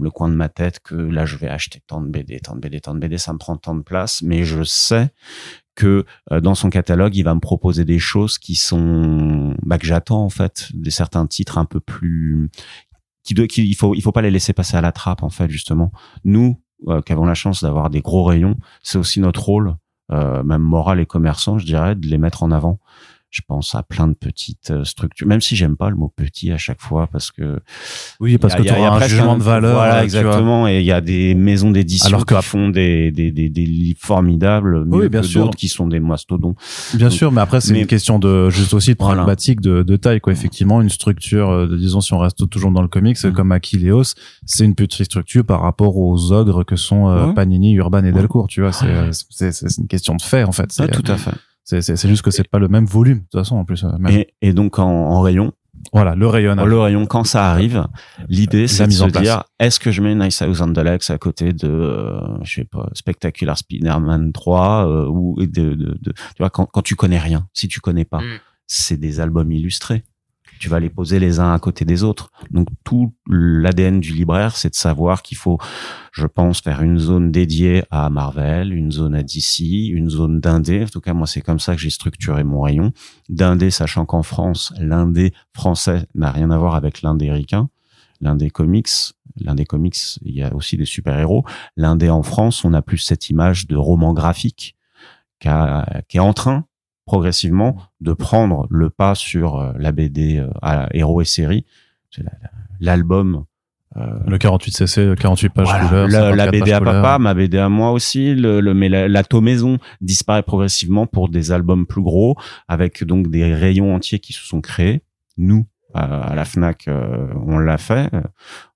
le 0.00 0.10
coin 0.10 0.28
de 0.28 0.34
ma 0.34 0.48
tête 0.48 0.80
que 0.80 0.94
là, 0.94 1.26
je 1.26 1.36
vais 1.36 1.48
acheter 1.48 1.80
tant 1.86 2.00
de 2.00 2.08
BD, 2.08 2.40
tant 2.40 2.56
de 2.56 2.60
BD, 2.60 2.80
tant 2.80 2.94
de 2.94 2.98
BD. 2.98 3.18
Ça 3.18 3.34
me 3.34 3.38
prend 3.38 3.56
tant 3.56 3.74
de 3.74 3.82
place, 3.82 4.22
mais 4.22 4.42
je 4.42 4.64
sais 4.64 5.10
que 5.74 6.04
euh, 6.32 6.40
dans 6.40 6.54
son 6.54 6.70
catalogue, 6.70 7.16
il 7.16 7.22
va 7.22 7.34
me 7.34 7.40
proposer 7.40 7.84
des 7.84 7.98
choses 7.98 8.38
qui 8.38 8.54
sont 8.54 9.54
bah, 9.62 9.78
que 9.78 9.86
j'attends 9.86 10.24
en 10.24 10.30
fait, 10.30 10.68
des 10.74 10.90
certains 10.90 11.26
titres 11.26 11.58
un 11.58 11.64
peu 11.64 11.80
plus 11.80 12.50
qui, 13.24 13.34
qui 13.48 13.66
il 13.66 13.74
faut 13.74 13.94
il 13.94 14.02
faut 14.02 14.12
pas 14.12 14.22
les 14.22 14.30
laisser 14.30 14.52
passer 14.52 14.76
à 14.76 14.80
la 14.80 14.92
trappe 14.92 15.22
en 15.22 15.30
fait 15.30 15.50
justement. 15.50 15.92
Nous 16.24 16.60
euh, 16.88 17.00
qui 17.00 17.12
avons 17.12 17.24
la 17.24 17.34
chance 17.34 17.62
d'avoir 17.62 17.88
des 17.88 18.02
gros 18.02 18.24
rayons, 18.24 18.56
c'est 18.82 18.98
aussi 18.98 19.20
notre 19.20 19.42
rôle, 19.42 19.76
euh, 20.12 20.42
même 20.42 20.60
moral 20.60 21.00
et 21.00 21.06
commerçant, 21.06 21.56
je 21.56 21.64
dirais, 21.64 21.94
de 21.94 22.06
les 22.06 22.18
mettre 22.18 22.42
en 22.42 22.50
avant. 22.50 22.78
Je 23.36 23.40
pense 23.48 23.74
à 23.74 23.82
plein 23.82 24.06
de 24.06 24.14
petites 24.14 24.70
euh, 24.70 24.84
structures, 24.84 25.26
même 25.26 25.40
si 25.40 25.56
j'aime 25.56 25.76
pas 25.76 25.90
le 25.90 25.96
mot 25.96 26.08
petit 26.14 26.52
à 26.52 26.56
chaque 26.56 26.80
fois 26.80 27.08
parce 27.08 27.32
que 27.32 27.58
Oui, 28.20 28.38
parce 28.38 28.54
a- 28.54 28.58
que 28.58 28.62
tu 28.62 28.68
a- 28.70 28.78
il 28.78 28.82
y 28.82 28.84
a 28.84 28.90
auras 28.92 29.04
un 29.04 29.08
jugement 29.08 29.36
de 29.36 29.42
valeur. 29.42 29.74
Voilà, 29.74 30.04
exactement. 30.04 30.68
Et 30.68 30.78
il 30.78 30.84
y 30.86 30.92
a 30.92 31.00
des 31.00 31.34
maisons 31.34 31.72
d'édition 31.72 32.06
Alors 32.06 32.26
que- 32.26 32.34
qui 32.36 32.42
font 32.44 32.68
des, 32.68 33.10
des, 33.10 33.32
des, 33.32 33.48
des 33.48 33.66
livres 33.66 33.98
formidables, 34.00 34.84
mieux 34.84 34.96
Oui, 34.98 35.08
bien 35.08 35.20
que 35.22 35.26
sûr. 35.26 35.46
d'autres 35.46 35.56
qui 35.58 35.66
sont 35.66 35.88
des 35.88 35.98
mastodons. 35.98 36.54
Bien 36.94 37.10
sûr, 37.10 37.32
mais 37.32 37.40
après 37.40 37.60
c'est 37.60 37.72
Mais- 37.72 37.80
une 37.80 37.88
question 37.88 38.20
de 38.20 38.50
juste 38.50 38.72
aussi 38.72 38.92
de 38.92 38.98
Voilà. 39.00 39.22
pragmatique 39.22 39.60
de, 39.60 39.82
de 39.82 39.96
taille 39.96 40.20
quoi. 40.20 40.32
Effectivement, 40.32 40.80
une 40.80 40.88
structure, 40.88 41.50
euh, 41.50 41.66
de, 41.66 41.76
disons 41.76 42.00
si 42.00 42.12
on 42.14 42.18
reste 42.20 42.48
toujours 42.48 42.70
dans 42.70 42.82
le 42.82 42.88
comics, 42.88 43.16
Mhm. 43.24 43.32
comme 43.32 43.50
Achilleos, 43.50 44.14
c'est 44.46 44.64
une 44.64 44.76
petite 44.76 45.02
structure 45.06 45.44
par 45.44 45.60
rapport 45.60 45.96
aux 45.96 46.30
ogres 46.30 46.62
que 46.62 46.76
sont 46.76 47.08
euh. 47.08 47.32
Panini, 47.32 47.72
Urban 47.74 48.04
et. 48.04 48.12
Delcourt. 48.12 48.46
Tu 48.46 48.60
vois, 48.60 48.70
c'est 48.70 49.52
c'est 49.52 49.78
une 49.78 49.88
question 49.88 50.14
de 50.14 50.22
fait 50.22 50.44
en 50.44 50.52
fait. 50.52 50.70
C'est 50.70 50.88
tout 50.88 51.10
à 51.10 51.16
fait. 51.16 51.32
C'est 51.64 51.80
c'est 51.82 51.96
c'est 51.96 52.08
juste 52.08 52.22
que 52.22 52.30
c'est 52.30 52.48
pas 52.48 52.58
le 52.58 52.68
même 52.68 52.86
volume 52.86 53.18
de 53.18 53.22
toute 53.24 53.40
façon 53.40 53.56
en 53.56 53.64
plus. 53.64 53.82
euh, 53.84 53.88
même. 53.98 54.12
Et, 54.12 54.34
et 54.42 54.52
donc 54.52 54.78
en, 54.78 54.84
en 54.86 55.20
rayon, 55.20 55.52
Voilà, 55.92 56.14
le 56.14 56.26
rayonnage. 56.26 56.66
le 56.66 56.78
rayon 56.78 57.06
quand 57.06 57.24
ça 57.24 57.50
arrive, 57.50 57.86
l'idée 58.28 58.68
c'est 58.68 58.80
La 58.80 58.86
de 58.86 58.90
mise 58.90 58.98
se 58.98 59.18
dire 59.20 59.44
est-ce 59.58 59.80
que 59.80 59.90
je 59.90 60.00
mets 60.02 60.14
Nice 60.14 60.38
Thousand 60.38 60.68
Deluxe 60.68 61.10
à 61.10 61.18
côté 61.18 61.52
de 61.52 61.68
euh, 61.68 62.20
je 62.42 62.54
sais 62.54 62.64
pas 62.64 62.88
Spectacular 62.94 63.56
Spider-Man 63.58 64.32
3 64.32 64.88
euh, 64.88 65.06
ou 65.08 65.36
de, 65.40 65.46
de, 65.46 65.74
de- 65.74 66.12
tu 66.12 66.38
vois 66.38 66.50
quand, 66.50 66.66
quand 66.66 66.82
tu 66.82 66.94
connais 66.96 67.18
rien, 67.18 67.48
si 67.52 67.66
tu 67.68 67.80
connais 67.80 68.04
pas, 68.04 68.20
Mm. 68.20 68.38
c'est 68.66 68.96
des 68.96 69.20
albums 69.20 69.50
illustrés. 69.52 70.04
Tu 70.64 70.70
vas 70.70 70.80
les 70.80 70.88
poser 70.88 71.18
les 71.18 71.40
uns 71.40 71.52
à 71.52 71.58
côté 71.58 71.84
des 71.84 72.04
autres. 72.04 72.30
Donc 72.50 72.68
tout 72.84 73.12
l'ADN 73.28 74.00
du 74.00 74.14
libraire, 74.14 74.56
c'est 74.56 74.70
de 74.70 74.74
savoir 74.74 75.20
qu'il 75.20 75.36
faut, 75.36 75.58
je 76.10 76.26
pense, 76.26 76.62
faire 76.62 76.80
une 76.80 76.98
zone 76.98 77.30
dédiée 77.30 77.84
à 77.90 78.08
Marvel, 78.08 78.72
une 78.72 78.90
zone 78.90 79.14
à 79.14 79.22
DC, 79.22 79.90
une 79.90 80.08
zone 80.08 80.40
d'indé. 80.40 80.84
En 80.84 80.86
tout 80.86 81.02
cas, 81.02 81.12
moi, 81.12 81.26
c'est 81.26 81.42
comme 81.42 81.58
ça 81.58 81.74
que 81.74 81.82
j'ai 81.82 81.90
structuré 81.90 82.44
mon 82.44 82.62
rayon. 82.62 82.92
D'indé, 83.28 83.70
sachant 83.70 84.06
qu'en 84.06 84.22
France, 84.22 84.72
l'indé 84.78 85.34
français 85.52 86.06
n'a 86.14 86.30
rien 86.30 86.50
à 86.50 86.56
voir 86.56 86.76
avec 86.76 87.02
l'indé 87.02 87.30
ricain. 87.30 87.68
L'indé 88.22 88.48
comics, 88.48 88.88
l'indé 89.36 89.66
comics, 89.66 89.98
il 90.22 90.34
y 90.34 90.42
a 90.42 90.54
aussi 90.54 90.78
des 90.78 90.86
super-héros. 90.86 91.44
L'indé 91.76 92.08
en 92.08 92.22
France, 92.22 92.64
on 92.64 92.72
a 92.72 92.80
plus 92.80 92.96
cette 92.96 93.28
image 93.28 93.66
de 93.66 93.76
roman 93.76 94.14
graphique 94.14 94.76
qui, 95.40 95.48
a- 95.48 96.00
qui 96.08 96.16
est 96.16 96.20
en 96.20 96.32
train 96.32 96.64
progressivement 97.06 97.76
de 98.00 98.12
prendre 98.12 98.66
le 98.70 98.90
pas 98.90 99.14
sur 99.14 99.56
euh, 99.58 99.72
la 99.78 99.92
BD 99.92 100.38
euh, 100.38 100.48
à 100.62 100.88
héros 100.92 101.20
et 101.20 101.24
séries. 101.24 101.64
C'est 102.10 102.22
la- 102.22 102.32
la- 102.42 102.50
l'album 102.80 103.44
euh, 103.96 104.18
Le 104.26 104.38
48 104.38 104.76
cc, 104.76 105.04
le 105.06 105.14
48 105.14 105.48
pages 105.50 105.68
voilà, 105.68 105.84
couleur, 105.86 106.08
la, 106.08 106.20
54 106.30 106.36
la 106.36 106.50
BD 106.50 106.72
à 106.72 106.80
papa, 106.80 107.18
ma 107.20 107.32
BD 107.34 107.58
à 107.58 107.68
moi 107.68 107.92
aussi, 107.92 108.34
le, 108.34 108.60
le 108.60 108.74
mais 108.74 108.88
la, 108.88 109.06
la 109.08 109.22
maison 109.40 109.78
disparaît 110.00 110.42
progressivement 110.42 111.06
pour 111.06 111.28
des 111.28 111.52
albums 111.52 111.86
plus 111.86 112.02
gros, 112.02 112.36
avec 112.66 113.04
donc 113.04 113.30
des 113.30 113.54
rayons 113.54 113.94
entiers 113.94 114.18
qui 114.18 114.32
se 114.32 114.42
sont 114.44 114.60
créés. 114.60 115.02
Nous, 115.36 115.66
à, 115.94 116.22
à 116.22 116.34
la 116.34 116.44
Fnac, 116.44 116.88
euh, 116.88 117.28
on 117.46 117.58
l'a 117.58 117.78
fait. 117.78 118.10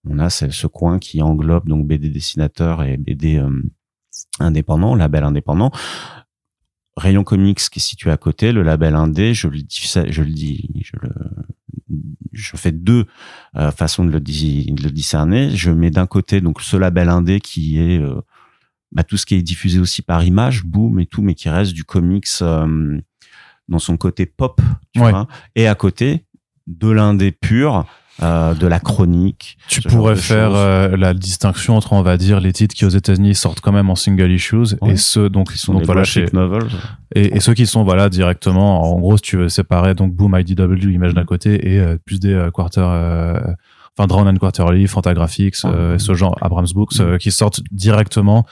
On 0.09 0.21
a 0.21 0.31
ce, 0.31 0.51
ce 0.51 0.69
coin 0.69 1.01
qui 1.01 1.21
englobe 1.21 1.69
donc 1.69 1.85
BD 1.87 2.11
dessinateur 2.11 2.85
et 2.85 2.97
BD 2.97 3.39
euh, 3.39 3.51
indépendant, 4.39 4.95
label 4.95 5.25
indépendant. 5.25 5.73
Rayon 6.99 7.25
comics 7.25 7.59
qui 7.59 7.79
est 7.79 7.83
situé 7.83 8.11
à 8.11 8.17
côté, 8.17 8.53
le 8.53 8.63
label 8.63 8.95
indé, 8.95 9.33
je 9.35 9.49
le 9.49 9.59
dis, 9.63 9.81
je 10.11 10.23
le 10.23 10.31
dis, 10.31 10.69
je 10.85 10.93
le, 11.01 11.11
je 12.33 12.57
fais 12.57 12.73
deux 12.73 13.07
euh, 13.57 13.71
façons 13.71 14.05
de 14.05 14.11
le, 14.11 14.21
de 14.21 14.83
le 14.83 14.91
discerner. 14.91 15.51
Je 15.57 15.71
mets 15.71 15.91
d'un 15.91 16.07
côté 16.07 16.41
donc 16.41 16.61
ce 16.61 16.77
label 16.77 17.09
indé 17.09 17.41
qui 17.41 17.79
est 17.79 17.99
euh, 17.99 18.21
bah, 18.93 19.05
tout 19.05 19.17
ce 19.17 19.27
qui 19.27 19.35
est 19.37 19.43
diffusé 19.43 19.79
aussi 19.79 20.03
par 20.03 20.25
image, 20.25 20.65
boom 20.65 20.99
et 21.01 21.07
tout, 21.07 21.23
mais 21.23 21.35
qui 21.35 21.49
reste 21.49 21.73
du 21.73 21.85
comics 21.85 22.27
euh, 22.43 23.01
dans 23.69 23.79
son 23.79 23.97
côté 23.97 24.27
pop, 24.27 24.61
tu 24.93 25.01
Ouais. 25.01 25.11
vois. 25.11 25.29
Et 25.55 25.67
à 25.67 25.75
côté 25.75 26.25
de 26.67 26.89
l'indé 26.91 27.33
pur, 27.33 27.87
euh, 28.23 28.55
de 28.55 28.67
la 28.67 28.81
chronique. 28.81 29.59
Tu 29.69 29.81
pourrais 29.83 30.17
faire 30.17 30.51
euh, 30.55 30.97
la 30.97 31.15
distinction 31.15 31.77
entre, 31.77 31.93
on 31.93 32.03
va 32.03 32.17
dire, 32.17 32.41
les 32.41 32.53
titres 32.53 32.75
qui 32.75 32.85
aux 32.85 32.89
États-Unis 32.91 33.35
sortent 33.35 33.61
quand 33.61 33.73
même 33.73 33.91
en 33.91 33.95
single 33.95 34.31
issues 34.33 34.75
Ouais. 34.81 34.93
et 34.93 34.97
ceux 34.97 35.29
donc 35.31 35.53
qui 35.53 35.59
sont 35.59 35.73
donc 35.75 35.85
voilà 35.85 36.05
chez 36.05 36.27
novels. 36.33 36.67
et, 37.15 37.37
et 37.37 37.41
ceux 37.41 37.55
qui 37.55 37.67
sont 37.67 37.85
voilà 37.85 38.09
directement 38.09 38.93
en 38.93 38.99
gros 38.99 39.17
si 39.17 39.23
tu 39.23 39.37
veux 39.37 39.49
séparer 39.49 39.95
donc 39.95 40.13
Boom 40.15 40.37
IDW 40.39 40.91
image 40.91 41.15
d'un 41.15 41.25
côté 41.25 41.73
et 41.75 41.79
euh, 41.81 41.97
plus 42.05 42.19
des 42.21 42.49
quarter 42.55 42.81
enfin 43.97 44.07
Drown 44.07 44.29
and 44.29 44.37
Quarterly, 44.37 44.87
Fantagraphics, 44.87 45.57
euh, 45.65 45.99
ce 45.99 46.15
genre 46.15 46.37
Abrams 46.41 46.67
Books 46.75 46.99
Mm. 46.99 47.03
euh, 47.03 47.19
qui 47.19 47.31
sortent 47.31 47.61
directement 47.73 48.47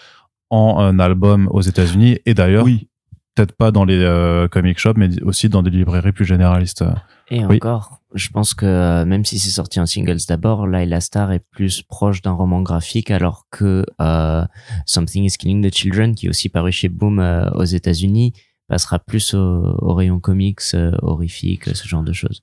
en 0.51 0.79
un 0.81 0.99
album 0.99 1.49
aux 1.53 1.61
États-Unis 1.63 2.19
et 2.27 2.35
d'ailleurs 2.35 2.65
Oui. 2.65 2.89
peut-être 3.35 3.53
pas 3.53 3.71
dans 3.71 3.85
les 3.85 3.99
euh, 4.01 4.49
comic 4.49 4.79
shops 4.79 4.97
mais 4.97 5.09
aussi 5.23 5.49
dans 5.49 5.63
des 5.63 5.71
librairies 5.71 6.13
plus 6.13 6.25
généralistes. 6.25 6.85
Et 7.29 7.45
Oui. 7.45 7.57
encore, 7.57 8.03
je 8.15 8.29
pense 8.29 8.55
que 8.55 8.67
euh, 8.67 9.05
même 9.05 9.25
si 9.25 9.39
c'est 9.39 9.51
sorti 9.51 9.81
en 9.81 9.87
singles 9.87 10.19
d'abord, 10.29 10.67
Laila 10.67 11.01
Star 11.01 11.33
est 11.33 11.45
plus 11.51 11.83
proche 11.83 12.23
d'un 12.23 12.33
roman 12.33 12.63
graphique 12.63 13.11
alors 13.11 13.47
que 13.51 13.85
euh, 14.01 14.45
Something 14.87 15.25
is 15.25 15.33
Killing 15.37 15.69
the 15.69 15.75
Children, 15.75 16.15
qui 16.15 16.27
est 16.27 16.29
aussi 16.29 16.49
paru 16.49 16.71
chez 16.71 16.89
Boom 16.89 17.19
euh, 17.19 17.51
aux 17.51 17.65
États-Unis, 17.65 18.33
passera 18.69 19.01
plus 19.01 19.35
au, 19.35 19.39
au 19.79 19.95
rayon 19.95 20.21
comics, 20.21 20.61
euh, 20.75 20.93
horrifique, 21.03 21.65
ce 21.75 21.89
genre 21.89 22.05
de 22.05 22.13
choses. 22.13 22.43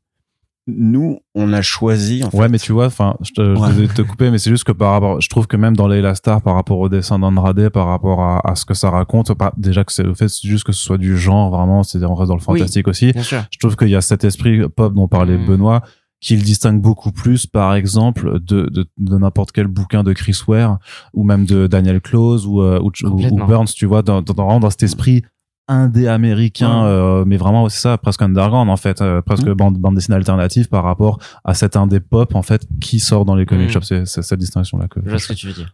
Nous, 0.65 1.19
on 1.35 1.51
a 1.51 1.61
choisi. 1.61 2.23
En 2.23 2.29
fait, 2.29 2.37
Ouais, 2.37 2.47
mais 2.47 2.57
tu 2.57 2.71
vois, 2.71 2.85
enfin, 2.85 3.15
je 3.21 3.31
te, 3.31 3.55
je 3.55 3.59
Ouais. 3.59 3.67
devais 3.67 3.87
te 3.87 4.01
couper, 4.01 4.31
mais 4.31 4.37
c'est 4.37 4.49
juste 4.49 4.63
que 4.63 4.71
par 4.71 4.91
rapport, 4.93 5.19
je 5.19 5.27
trouve 5.27 5.45
que 5.45 5.57
même 5.57 5.75
dans 5.75 5.87
Layla 5.87 6.15
Star, 6.15 6.41
par 6.41 6.55
rapport 6.55 6.79
au 6.79 6.87
dessin 6.87 7.19
d'Andrade, 7.19 7.67
par 7.69 7.87
rapport 7.87 8.21
à, 8.21 8.49
à 8.49 8.55
ce 8.55 8.63
que 8.63 8.73
ça 8.73 8.89
raconte, 8.89 9.33
pas, 9.33 9.51
déjà 9.57 9.83
que 9.83 9.91
c'est 9.91 10.03
le 10.03 10.13
fait, 10.13 10.29
c'est 10.29 10.47
juste 10.47 10.63
que 10.63 10.71
ce 10.71 10.81
soit 10.81 10.97
du 10.97 11.17
genre, 11.17 11.49
vraiment, 11.49 11.83
c'est, 11.83 12.01
on 12.05 12.15
reste 12.15 12.29
dans 12.29 12.35
le 12.35 12.41
fantastique 12.41 12.87
aussi. 12.87 13.11
Bien 13.11 13.23
sûr. 13.23 13.43
Je 13.51 13.57
trouve 13.59 13.75
qu'il 13.75 13.89
y 13.89 13.95
a 13.95 14.01
cet 14.01 14.23
esprit 14.23 14.61
pop 14.69 14.93
dont 14.93 15.09
parlait 15.09 15.37
Mm. 15.37 15.45
Benoît, 15.47 15.81
qui 16.21 16.37
le 16.37 16.41
distingue 16.43 16.79
beaucoup 16.79 17.11
plus, 17.11 17.45
par 17.45 17.75
exemple, 17.75 18.39
de, 18.39 18.69
de, 18.69 18.85
de 18.97 19.17
n'importe 19.17 19.51
quel 19.51 19.67
bouquin 19.67 20.03
de 20.03 20.13
Chris 20.13 20.39
Ware, 20.47 20.77
ou 21.13 21.25
même 21.25 21.43
de 21.45 21.67
Daniel 21.67 21.99
Close, 21.99 22.47
ou, 22.47 22.61
euh, 22.61 22.79
ou, 22.79 22.91
ou-. 23.05 23.45
Burns, 23.45 23.65
tu 23.75 23.85
vois, 23.85 24.01
dans, 24.03 24.21
dans, 24.21 24.59
dans 24.61 24.69
cet 24.69 24.83
esprit 24.83 25.23
indé 25.67 26.07
américain, 26.07 26.83
Ouais. 26.83 26.89
euh, 26.89 27.23
mais 27.25 27.37
vraiment 27.37 27.69
c'est 27.69 27.79
ça, 27.79 27.97
presque 27.97 28.21
underground 28.21 28.69
en 28.69 28.77
fait, 28.77 29.01
euh, 29.01 29.21
presque 29.21 29.47
Mm. 29.47 29.53
bande, 29.53 29.77
bande 29.77 29.95
dessinée 29.95 30.17
alternative 30.17 30.67
par 30.67 30.83
rapport 30.83 31.19
à 31.45 31.53
cet 31.53 31.77
indé 31.77 31.99
pop 31.99 32.35
en 32.35 32.41
fait 32.41 32.67
qui 32.81 32.99
sort 32.99 33.23
dans 33.25 33.35
les 33.35 33.45
comic 33.45 33.67
Mm. 33.69 33.71
shops. 33.71 33.83
C'est 33.83 34.05
c'est 34.05 34.21
cette 34.21 34.39
distinction 34.39 34.77
là 34.77 34.87
que. 34.87 34.99
Je 35.03 35.09
vois 35.09 35.19
ce 35.19 35.27
que 35.29 35.33
tu 35.33 35.47
veux 35.47 35.53
dire. 35.53 35.73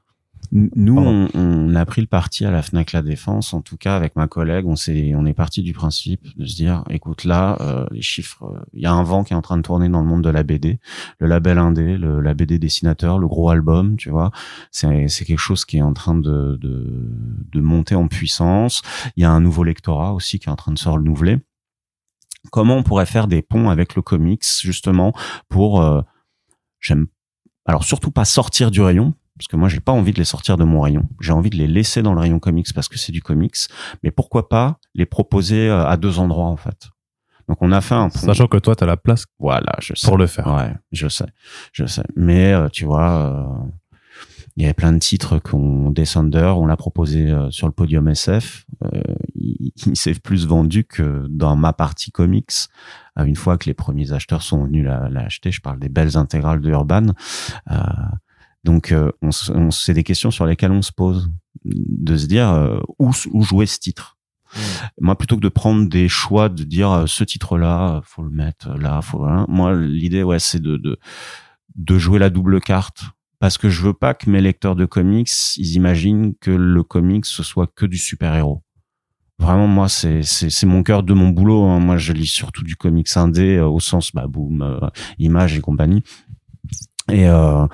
Nous, 0.52 0.98
on, 0.98 1.28
on 1.36 1.76
a 1.76 1.86
pris 1.86 2.02
le 2.02 2.08
parti 2.08 2.44
à 2.44 2.50
la 2.50 2.64
Fnac 2.64 2.92
La 2.92 3.04
Défense, 3.04 3.54
en 3.54 3.62
tout 3.62 3.78
cas 3.78 3.96
avec 3.96 4.16
ma 4.16 4.28
collègue, 4.28 4.66
on 4.66 4.76
s'est, 4.76 5.14
on 5.16 5.26
est 5.28 5.34
parti 5.34 5.62
du 5.62 5.74
principe 5.74 6.28
de 6.38 6.46
se 6.46 6.56
dire, 6.56 6.84
écoute 6.90 7.24
là, 7.24 7.58
euh, 7.62 7.86
les 7.92 8.02
chiffres, 8.02 8.66
il 8.74 8.82
y 8.82 8.88
a 8.88 8.92
un 8.92 9.04
vent 9.04 9.24
qui 9.24 9.34
est 9.34 9.36
en 9.36 9.44
train 9.44 9.58
de 9.58 9.62
tourner 9.62 9.90
dans 9.90 10.02
le 10.02 10.08
monde 10.08 10.24
de 10.24 10.30
la 10.30 10.42
BD, 10.42 10.80
le 11.20 11.28
label 11.28 11.60
indé, 11.60 11.98
le, 11.98 12.20
la 12.20 12.34
BD 12.34 12.58
dessinateur, 12.58 13.20
le 13.20 13.28
gros 13.28 13.52
album, 13.52 13.96
tu 13.96 14.10
vois, 14.10 14.32
c'est, 14.72 15.08
c'est 15.08 15.24
quelque 15.26 15.38
chose 15.38 15.66
qui 15.66 15.78
est 15.78 15.84
en 15.84 15.94
train 15.94 16.16
de, 16.16 16.58
de, 16.60 17.12
de 17.52 17.62
monter 17.62 17.94
en 17.94 18.08
puissance. 18.08 18.82
Il 19.16 19.22
y 19.22 19.26
a 19.26 19.32
un 19.32 19.42
nouveau 19.42 19.64
lectorat 19.64 20.14
aussi 20.14 20.40
qui 20.40 20.50
est 20.50 20.52
en 20.52 20.56
train 20.56 20.72
de 20.72 20.80
se 20.80 20.90
renouveler. 20.90 21.38
Comment 22.52 22.78
on 22.78 22.84
pourrait 22.84 23.06
faire 23.06 23.28
des 23.28 23.44
ponts 23.44 23.70
avec 23.70 23.96
le 23.96 24.02
comics 24.02 24.46
justement 24.62 25.14
pour, 25.48 25.82
euh, 25.82 26.02
j'aime, 26.80 27.08
alors 27.66 27.84
surtout 27.84 28.10
pas 28.10 28.26
sortir 28.26 28.72
du 28.72 28.82
rayon 28.82 29.14
parce 29.40 29.48
que 29.48 29.56
moi 29.56 29.70
j'ai 29.70 29.80
pas 29.80 29.94
envie 29.94 30.12
de 30.12 30.18
les 30.20 30.26
sortir 30.26 30.58
de 30.58 30.66
mon 30.66 30.82
rayon. 30.82 31.08
J'ai 31.22 31.32
envie 31.32 31.50
de 31.50 31.56
les 31.56 31.66
laisser 31.68 32.04
dans 32.04 32.14
le 32.14 32.20
rayon 32.20 32.38
comics 32.40 32.72
parce 32.76 32.90
que 32.90 33.00
c'est 33.00 33.12
du 33.14 33.22
comics, 33.24 33.56
mais 34.04 34.12
pourquoi 34.12 34.50
pas 34.50 34.78
les 34.94 35.06
proposer 35.08 35.70
euh, 35.70 35.88
à 35.88 35.96
deux 35.98 36.20
endroits 36.20 36.46
en 36.48 36.58
fait. 36.58 36.90
Donc 37.48 37.58
on 37.62 37.72
a 37.72 37.80
fait 37.82 37.96
un 37.96 38.10
pont. 38.10 38.20
Sachant 38.20 38.48
que 38.48 38.58
toi 38.58 38.76
t'as 38.76 38.86
la 38.86 38.98
place 38.98 39.26
Voilà, 39.40 39.74
je 39.82 39.94
sais. 39.96 40.06
pour 40.06 40.18
le 40.18 40.28
faire. 40.28 40.46
Ouais, 40.48 40.74
je 40.92 41.08
sais, 41.08 41.26
je 41.72 41.86
sais. 41.86 42.04
Mais 42.18 42.52
euh, 42.54 42.68
tu 42.70 42.84
vois, 42.86 43.12
euh, 43.12 43.70
il 44.58 44.64
y 44.64 44.66
avait 44.66 44.74
plein 44.74 44.92
de 44.92 45.00
titres 45.00 45.40
qu'on 45.40 45.90
Descender, 45.90 46.52
on 46.58 46.66
l'a 46.66 46.76
proposé 46.76 47.34
sur 47.50 47.66
le 47.68 47.72
podium 47.74 48.10
SF. 48.10 48.66
Euh, 48.84 49.02
il, 49.36 49.72
il 49.86 49.96
s'est 49.96 50.14
plus 50.16 50.46
vendu 50.48 50.84
que 50.84 51.26
dans 51.30 51.56
ma 51.56 51.72
partie 51.72 52.12
comics. 52.12 52.52
Une 53.18 53.36
fois 53.38 53.58
que 53.58 53.66
les 53.68 53.74
premiers 53.74 54.12
acheteurs 54.12 54.42
sont 54.42 54.66
venus 54.66 54.86
la- 54.86 55.08
l'acheter, 55.10 55.52
je 55.52 55.62
parle 55.62 55.80
des 55.80 55.90
belles 55.90 56.18
intégrales 56.18 56.60
de 56.62 56.70
Urban. 56.70 57.08
Euh, 57.72 57.78
Donc, 58.64 58.92
euh, 58.92 59.12
on, 59.22 59.30
on- 59.54 59.72
c'est 59.72 59.94
des 59.94 60.04
questions 60.04 60.32
sur 60.32 60.46
lesquelles 60.46 60.72
on 60.72 60.82
se 60.82 60.92
pose, 60.92 61.32
de 61.66 62.18
se 62.18 62.26
dire 62.28 62.50
euh, 62.50 62.80
où, 63.00 63.12
où 63.32 63.44
jouer 63.44 63.66
ce 63.66 63.80
titre. 63.80 64.18
Moi, 65.00 65.16
plutôt 65.18 65.36
que 65.36 65.42
de 65.42 65.50
prendre 65.50 65.88
des 65.88 66.08
choix, 66.08 66.50
de 66.50 66.64
dire 66.64 66.92
euh, 66.92 67.06
ce 67.08 67.24
titre-là, 67.24 68.02
faut 68.06 68.24
le 68.24 68.32
mettre 68.32 68.70
là, 68.78 69.02
faut. 69.02 69.24
hein, 69.26 69.46
Moi, 69.50 69.76
l'idée, 69.76 70.24
ouais, 70.24 70.40
c'est 70.40 70.62
de, 70.62 70.78
de 70.78 70.98
de 71.76 71.98
jouer 71.98 72.20
la 72.20 72.30
double 72.30 72.60
carte 72.62 73.04
parce 73.40 73.58
que 73.58 73.70
je 73.70 73.82
veux 73.84 73.94
pas 73.94 74.14
que 74.14 74.30
mes 74.30 74.42
lecteurs 74.42 74.76
de 74.76 74.86
comics 74.86 75.30
ils 75.58 75.76
imaginent 75.76 76.34
que 76.42 76.52
le 76.52 76.84
comics 76.84 77.26
ce 77.26 77.44
soit 77.44 77.68
que 77.74 77.86
du 77.86 77.98
super 77.98 78.36
héros. 78.36 78.64
Vraiment, 79.40 79.68
moi, 79.68 79.88
c'est 79.90 80.24
c'est 80.24 80.50
c'est 80.50 80.66
mon 80.66 80.84
cœur 80.84 81.04
de 81.04 81.14
mon 81.14 81.30
boulot. 81.30 81.64
hein. 81.66 81.80
Moi, 81.80 81.98
je 81.98 82.12
lis 82.14 82.28
surtout 82.28 82.64
du 82.64 82.76
comics 82.76 83.08
indé 83.16 83.58
euh, 83.58 83.68
au 83.68 83.80
sens 83.80 84.12
bah 84.14 84.28
boom, 84.28 84.62
euh, 84.62 84.80
image 85.20 85.58
et 85.58 85.62
compagnie. 85.62 86.04
Et 87.10 87.28
euh, 87.28 87.66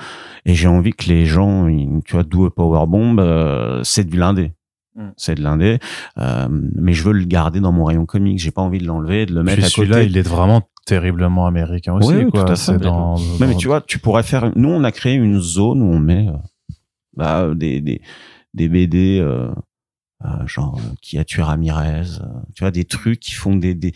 et 0.45 0.53
j'ai 0.53 0.67
envie 0.67 0.91
que 0.91 1.05
les 1.07 1.25
gens, 1.25 1.67
tu 2.05 2.13
vois, 2.13 2.23
d'où 2.23 2.49
Powerbomb, 2.49 3.17
euh, 3.19 3.81
c'est 3.83 4.03
du 4.05 4.17
l'indé. 4.17 4.53
Mm. 4.95 5.09
C'est 5.17 5.35
de 5.35 5.41
l'indé, 5.41 5.79
euh, 6.19 6.47
mais 6.49 6.93
je 6.93 7.03
veux 7.03 7.11
le 7.13 7.25
garder 7.25 7.59
dans 7.59 7.71
mon 7.71 7.83
rayon 7.83 8.05
comics. 8.05 8.39
J'ai 8.39 8.51
pas 8.51 8.61
envie 8.61 8.77
de 8.77 8.85
l'enlever, 8.85 9.25
de 9.25 9.33
le 9.33 9.43
mettre 9.43 9.57
Puis 9.57 9.65
à 9.65 9.67
côté. 9.67 9.75
celui-là, 9.75 10.03
il 10.03 10.17
est 10.17 10.27
vraiment 10.27 10.61
terriblement 10.85 11.47
américain 11.47 11.93
aussi, 11.95 12.09
Oui, 12.09 12.23
oui, 12.25 12.31
quoi. 12.31 12.43
tout 12.45 12.51
à 12.51 12.55
fait. 12.55 12.73
C'est 12.73 12.77
dans, 12.77 13.17
Ouais, 13.17 13.47
mais 13.47 13.55
tu 13.55 13.67
vois, 13.67 13.81
tu 13.81 13.99
pourrais 13.99 14.23
faire. 14.23 14.51
Nous, 14.55 14.69
on 14.69 14.83
a 14.83 14.91
créé 14.91 15.15
une 15.15 15.39
zone 15.41 15.81
où 15.81 15.85
on 15.91 15.99
met 15.99 16.27
euh, 16.29 16.33
bah, 17.17 17.49
des, 17.55 17.81
des 17.81 18.01
des 18.53 18.69
BD 18.69 19.19
euh, 20.23 20.47
genre 20.47 20.77
euh, 20.79 20.93
qui 21.01 21.17
a 21.17 21.25
tué 21.25 21.41
Ramirez. 21.41 22.19
euh, 22.21 22.25
tu 22.55 22.63
vois, 22.63 22.71
des 22.71 22.85
trucs 22.85 23.19
qui 23.19 23.33
font 23.33 23.55
des 23.55 23.75
des 23.75 23.93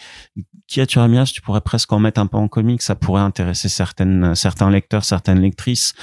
qui 0.68 0.82
a 0.82 0.86
tué 0.86 1.00
Ramirez. 1.00 1.26
Tu 1.26 1.42
pourrais 1.42 1.62
presque 1.62 1.92
en 1.94 2.00
mettre 2.00 2.20
un 2.20 2.28
peu 2.28 2.38
en 2.38 2.48
comics. 2.48 2.82
Ça 2.82 2.96
pourrait 2.96 3.22
intéresser 3.22 3.70
certaines 3.70 4.36
certains 4.36 4.70
lecteurs, 4.70 5.06
certaines 5.06 5.40
lectrices. 5.40 5.94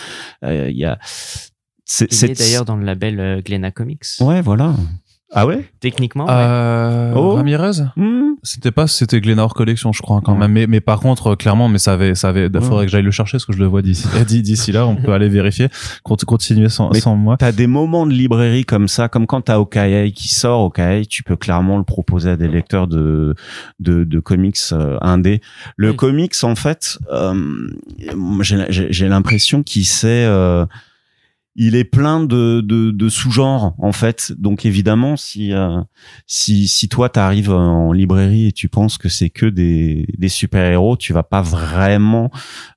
Euh, 0.42 0.70
Il 0.70 0.76
y 0.76 0.84
a. 0.84 0.98
C'est 1.84 2.10
Il 2.12 2.30
est 2.30 2.38
d'ailleurs 2.38 2.64
dans 2.64 2.76
le 2.76 2.84
label 2.84 3.42
Glénat 3.44 3.70
Comics. 3.70 4.04
Ouais, 4.20 4.40
voilà. 4.40 4.74
Ah 5.32 5.44
ouais? 5.44 5.68
Techniquement, 5.80 6.24
ouais. 6.26 6.30
Euh, 6.32 7.12
Oh. 7.16 7.32
Ramirez? 7.34 7.82
Hmm. 7.96 8.34
C'était 8.44 8.70
pas, 8.70 8.86
c'était 8.86 9.20
Glenor 9.20 9.54
Collection, 9.54 9.92
je 9.92 10.00
crois, 10.00 10.20
quand 10.24 10.34
Ouais. 10.34 10.38
même. 10.38 10.52
Mais, 10.52 10.66
mais 10.68 10.80
par 10.80 11.00
contre, 11.00 11.32
euh, 11.32 11.34
clairement, 11.36 11.68
mais 11.68 11.78
ça 11.78 11.94
avait, 11.94 12.14
ça 12.14 12.28
avait, 12.28 12.48
faudrait 12.60 12.86
que 12.86 12.92
j'aille 12.92 13.02
le 13.02 13.10
chercher 13.10 13.32
parce 13.32 13.44
que 13.46 13.52
je 13.52 13.58
le 13.58 13.66
vois 13.66 13.82
d'ici, 13.82 14.06
d'ici 14.42 14.70
là. 14.70 14.86
On 14.86 14.94
peut 14.94 15.12
aller 15.12 15.28
vérifier. 15.28 15.68
Cont- 16.04 16.16
Continuer 16.24 16.68
sans, 16.68 16.90
Mais 16.92 17.00
sans 17.00 17.16
moi. 17.16 17.36
T'as 17.38 17.50
des 17.50 17.66
moments 17.66 18.06
de 18.06 18.12
librairie 18.12 18.64
comme 18.64 18.86
ça, 18.86 19.08
comme 19.08 19.26
quand 19.26 19.40
t'as 19.42 19.58
Okaï 19.58 20.12
qui 20.12 20.28
sort, 20.28 20.60
Okaï, 20.60 21.06
tu 21.08 21.24
peux 21.24 21.36
clairement 21.36 21.76
le 21.78 21.84
proposer 21.84 22.30
à 22.30 22.36
des 22.36 22.48
lecteurs 22.48 22.86
de 22.86 23.34
de, 23.80 24.04
de 24.04 24.20
comics 24.20 24.56
euh, 24.72 24.96
indé. 25.00 25.40
Le 25.76 25.92
comics, 25.92 26.34
en 26.44 26.54
fait, 26.54 26.98
euh, 27.12 27.34
j'ai 28.42 28.64
j'ai- 28.68 28.92
j'ai 28.92 29.08
l'impression 29.08 29.62
qu'il 29.64 29.86
sait. 29.86 30.24
Il 31.56 31.74
est 31.74 31.84
plein 31.84 32.22
de, 32.22 32.60
de, 32.60 33.08
sous-genres 33.08 33.74
en 33.78 33.92
fait. 33.92 34.32
Donc 34.36 34.66
évidemment, 34.66 35.16
si 35.16 35.52
euh, 35.52 35.80
si 36.26 36.68
si 36.68 36.88
toi 36.88 37.08
t'arrives 37.08 37.50
en 37.50 37.92
librairie 37.92 38.48
et 38.48 38.52
tu 38.52 38.68
penses 38.68 38.98
que 38.98 39.08
c'est 39.08 39.30
que 39.30 39.46
des, 39.46 40.06
des 40.18 40.28
super 40.28 40.64
héros, 40.64 40.96
tu 40.96 41.12
vas 41.12 41.22
pas 41.22 41.42
vraiment 41.42 42.30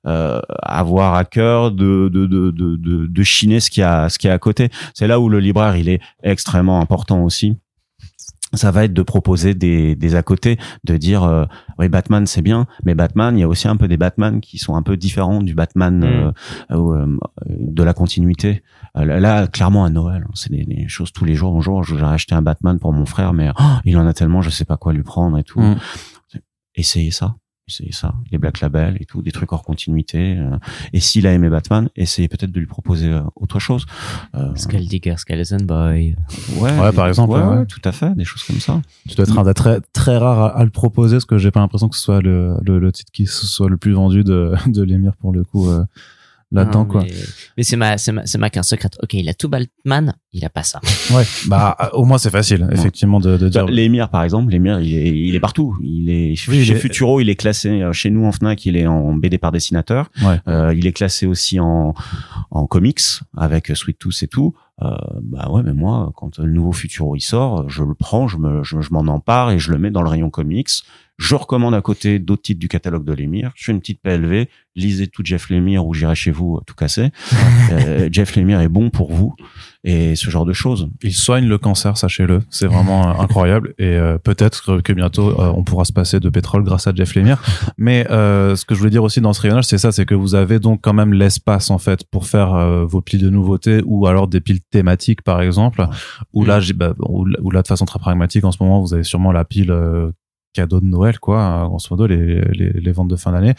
euh, 0.06 0.40
avoir 0.62 1.14
à 1.14 1.24
cœur 1.24 1.72
de 1.72 2.08
de 2.08 2.26
de 2.26 2.50
de 2.50 2.76
de, 2.76 3.06
de 3.06 3.22
chiner 3.22 3.60
ce 3.60 3.70
qu'il 3.70 3.82
y 3.82 3.84
a 3.84 4.08
ce 4.08 4.18
qu'il 4.18 4.28
y 4.28 4.30
a 4.30 4.34
à 4.34 4.38
côté. 4.38 4.70
C'est 4.94 5.06
là 5.06 5.20
où 5.20 5.28
le 5.28 5.40
libraire 5.40 5.76
il 5.76 5.88
est 5.88 6.00
extrêmement 6.22 6.80
important 6.80 7.22
aussi. 7.22 7.56
Ça 8.52 8.70
va 8.72 8.84
être 8.84 8.92
de 8.92 9.02
proposer 9.02 9.54
des 9.54 9.94
des 9.94 10.14
à 10.16 10.22
côté, 10.22 10.58
de 10.84 10.96
dire 10.96 11.22
euh, 11.22 11.44
oui 11.78 11.88
Batman 11.88 12.26
c'est 12.26 12.42
bien, 12.42 12.66
mais 12.84 12.94
Batman 12.94 13.36
il 13.36 13.40
y 13.40 13.44
a 13.44 13.48
aussi 13.48 13.68
un 13.68 13.76
peu 13.76 13.86
des 13.86 13.96
Batman 13.96 14.40
qui 14.40 14.58
sont 14.58 14.74
un 14.74 14.82
peu 14.82 14.96
différents 14.96 15.42
du 15.42 15.54
Batman 15.54 16.02
euh, 16.02 16.32
euh, 16.72 17.16
de 17.48 17.82
la 17.82 17.92
continuité. 17.94 18.62
Euh, 18.96 19.20
Là, 19.20 19.46
clairement 19.46 19.84
à 19.84 19.90
Noël, 19.90 20.24
hein, 20.26 20.32
c'est 20.34 20.50
des, 20.50 20.64
des 20.64 20.88
choses 20.88 21.12
tous 21.12 21.24
les 21.24 21.34
jours. 21.34 21.52
Bonjour, 21.52 21.84
j'ai 21.84 22.02
acheté 22.02 22.34
un 22.34 22.42
Batman 22.42 22.78
pour 22.78 22.92
mon 22.92 23.06
frère, 23.06 23.32
mais 23.32 23.50
oh, 23.58 23.62
il 23.84 23.96
en 23.96 24.06
a 24.06 24.12
tellement, 24.12 24.42
je 24.42 24.50
sais 24.50 24.64
pas 24.64 24.76
quoi 24.76 24.92
lui 24.92 25.02
prendre 25.02 25.38
et 25.38 25.44
tout. 25.44 25.60
Mm. 25.60 25.76
Essayez 26.74 27.10
ça, 27.10 27.36
essayez 27.70 27.92
ça, 27.92 28.14
les 28.30 28.38
Black 28.38 28.60
Label 28.60 28.96
et 29.00 29.04
tout, 29.04 29.22
des 29.22 29.32
trucs 29.32 29.52
hors 29.52 29.62
continuité. 29.62 30.36
euh. 30.38 30.56
Et 30.92 31.00
s'il 31.00 31.26
a 31.26 31.32
aimé 31.32 31.48
Batman, 31.48 31.88
essayez 31.96 32.28
peut-être 32.28 32.52
de 32.52 32.60
lui 32.60 32.66
proposer 32.66 33.08
euh, 33.08 33.22
autre 33.36 33.58
chose. 33.58 33.86
Euh, 34.34 34.54
Skulldigger, 34.54 35.16
Skeleton 35.16 35.64
Boy. 35.64 36.16
ouais, 36.58 36.78
Ouais, 36.78 36.92
par 36.92 37.06
exemple, 37.08 37.32
ouais, 37.34 37.40
ouais. 37.42 37.56
ouais, 37.58 37.66
tout 37.66 37.80
à 37.84 37.92
fait, 37.92 38.14
des 38.14 38.24
choses 38.24 38.42
comme 38.42 38.60
ça. 38.60 38.80
Tu 39.08 39.14
dois 39.14 39.24
être 39.24 39.38
un 39.38 39.44
des 39.44 39.54
très, 39.54 39.80
très 39.92 40.16
rare 40.18 40.40
à, 40.40 40.58
à 40.58 40.64
le 40.64 40.70
proposer 40.70 41.16
parce 41.16 41.24
que 41.24 41.38
j'ai 41.38 41.50
pas 41.50 41.60
l'impression 41.60 41.88
que 41.88 41.96
ce 41.96 42.02
soit 42.02 42.20
le, 42.20 42.56
le, 42.62 42.78
le 42.78 42.92
titre 42.92 43.10
qui 43.12 43.26
soit 43.26 43.68
le 43.70 43.76
plus 43.76 43.92
vendu 43.92 44.24
de, 44.24 44.52
de 44.66 44.82
l'émir 44.82 45.16
pour 45.16 45.32
le 45.32 45.44
coup, 45.44 45.68
euh, 45.70 45.84
là-dedans, 46.52 46.84
quoi. 46.84 47.02
Mais, 47.02 47.12
mais 47.56 47.62
c'est 47.62 47.76
ma, 47.76 47.96
c'est 47.98 48.12
ma, 48.12 48.26
c'est 48.26 48.38
ma 48.38 48.50
qu'un 48.50 48.62
secret. 48.62 48.90
Ok, 49.02 49.14
il 49.14 49.28
a 49.28 49.34
tout 49.34 49.48
Batman, 49.48 50.14
il 50.32 50.44
a 50.44 50.50
pas 50.50 50.62
ça. 50.62 50.80
Ouais. 51.14 51.24
Bah, 51.48 51.76
au 51.92 52.04
moins, 52.04 52.18
c'est 52.18 52.30
facile, 52.30 52.68
effectivement, 52.72 53.18
de, 53.20 53.36
de 53.36 53.48
dire. 53.48 53.66
Bah, 53.66 53.72
L'émir, 53.72 54.08
par 54.10 54.22
exemple, 54.22 54.52
l'émir, 54.52 54.80
il 54.80 54.94
est, 54.94 55.08
il 55.10 55.34
est 55.34 55.40
partout. 55.40 55.76
Il 55.82 56.08
est 56.10 56.30
Oui, 56.48 56.64
chez 56.64 56.72
il 56.72 56.76
est- 56.76 56.80
Futuro, 56.80 57.20
il 57.20 57.28
est 57.28 57.34
classé 57.36 57.82
euh, 57.82 57.92
chez 57.92 58.10
nous 58.10 58.24
en 58.24 58.32
Fnac, 58.32 58.64
il 58.66 58.76
est 58.76 58.86
en 58.86 59.14
BD 59.14 59.38
par 59.38 59.52
dessinateur. 59.52 60.10
Ouais. 60.22 60.38
Euh, 60.48 60.72
il 60.76 60.86
est 60.86 60.92
classé 60.92 61.26
aussi 61.26 61.58
en, 61.60 61.94
en 62.50 62.66
comics 62.66 63.00
avec 63.36 63.68
Sweet 63.74 63.98
Tooth 63.98 64.22
et 64.22 64.28
tout. 64.28 64.54
Euh, 64.82 64.96
bah 65.22 65.48
ouais, 65.50 65.62
mais 65.62 65.74
moi, 65.74 66.10
quand 66.16 66.38
le 66.38 66.50
nouveau 66.50 66.72
Futuro 66.72 67.14
il 67.14 67.20
sort, 67.20 67.68
je 67.68 67.82
le 67.82 67.92
prends, 67.94 68.28
je 68.28 68.38
me, 68.38 68.62
je, 68.64 68.80
je 68.80 68.90
m'en 68.92 69.00
empare 69.12 69.50
et 69.50 69.58
je 69.58 69.70
le 69.72 69.78
mets 69.78 69.90
dans 69.90 70.00
le 70.02 70.08
rayon 70.08 70.30
comics. 70.30 70.70
Je 71.20 71.34
recommande 71.34 71.74
à 71.74 71.82
côté 71.82 72.18
d'autres 72.18 72.40
titres 72.42 72.58
du 72.60 72.68
catalogue 72.68 73.04
de 73.04 73.12
l'émir. 73.12 73.52
Je 73.54 73.64
fais 73.66 73.72
une 73.72 73.80
petite 73.80 74.00
PLV. 74.00 74.48
Lisez 74.74 75.06
tout 75.08 75.22
Jeff 75.24 75.50
Lemire 75.50 75.84
ou 75.86 75.92
j'irai 75.92 76.14
chez 76.14 76.30
vous 76.30 76.56
euh, 76.56 76.60
tout 76.66 76.74
casser. 76.74 77.10
Euh, 77.72 78.08
Jeff 78.10 78.34
Lemire 78.34 78.60
est 78.60 78.68
bon 78.68 78.90
pour 78.90 79.12
vous 79.12 79.32
et 79.84 80.16
ce 80.16 80.28
genre 80.28 80.44
de 80.44 80.52
choses. 80.52 80.88
Il 81.04 81.12
soigne 81.12 81.46
le 81.46 81.56
cancer, 81.56 81.96
sachez-le. 81.96 82.40
C'est 82.50 82.66
vraiment 82.66 83.08
euh, 83.08 83.22
incroyable. 83.22 83.74
Et 83.78 83.84
euh, 83.84 84.18
peut-être 84.18 84.80
que- 84.82 84.92
bientôt, 84.92 85.28
euh, 85.40 85.52
on 85.54 85.62
pourra 85.62 85.84
se 85.84 85.92
passer 85.92 86.18
de 86.18 86.28
pétrole 86.30 86.64
grâce 86.64 86.88
à 86.88 86.92
Jeff 86.94 87.14
Lemire. 87.14 87.40
Mais 87.78 88.10
euh, 88.10 88.56
ce 88.56 88.64
que 88.64 88.74
je 88.74 88.80
voulais 88.80 88.90
dire 88.90 89.04
aussi 89.04 89.20
dans 89.20 89.32
ce 89.32 89.40
rayonnage, 89.42 89.64
c'est 89.66 89.78
ça, 89.78 89.92
c'est 89.92 90.04
que 90.04 90.16
vous 90.16 90.34
avez 90.34 90.58
donc 90.58 90.80
quand 90.82 90.92
même 90.92 91.12
l'espace, 91.12 91.70
en 91.70 91.78
fait, 91.78 92.02
pour 92.10 92.26
faire 92.26 92.54
euh, 92.54 92.84
vos 92.84 93.00
piles 93.02 93.20
de 93.22 93.30
nouveautés 93.30 93.82
ou 93.86 94.06
alors 94.08 94.26
des 94.26 94.40
piles 94.40 94.60
thématiques, 94.70 95.22
par 95.22 95.40
exemple. 95.42 95.86
Où 96.32 96.44
là, 96.44 96.58
j'ai, 96.58 96.72
bah, 96.72 96.94
où 96.98 97.24
là, 97.52 97.62
de 97.62 97.68
façon 97.68 97.84
très 97.84 98.00
pragmatique, 98.00 98.44
en 98.44 98.50
ce 98.50 98.60
moment, 98.60 98.80
vous 98.80 98.94
avez 98.94 99.04
sûrement 99.04 99.30
la 99.30 99.44
pile 99.44 99.70
euh, 100.58 100.62
cadeau 100.62 100.80
de 100.80 100.86
Noël, 100.86 101.18
quoi, 101.18 101.42
hein, 101.42 101.66
grosso 101.68 101.88
modo, 101.90 102.06
les, 102.06 102.40
les, 102.52 102.72
les 102.72 102.92
ventes 102.92 103.08
de 103.08 103.16
fin 103.16 103.32
d'année. 103.32 103.54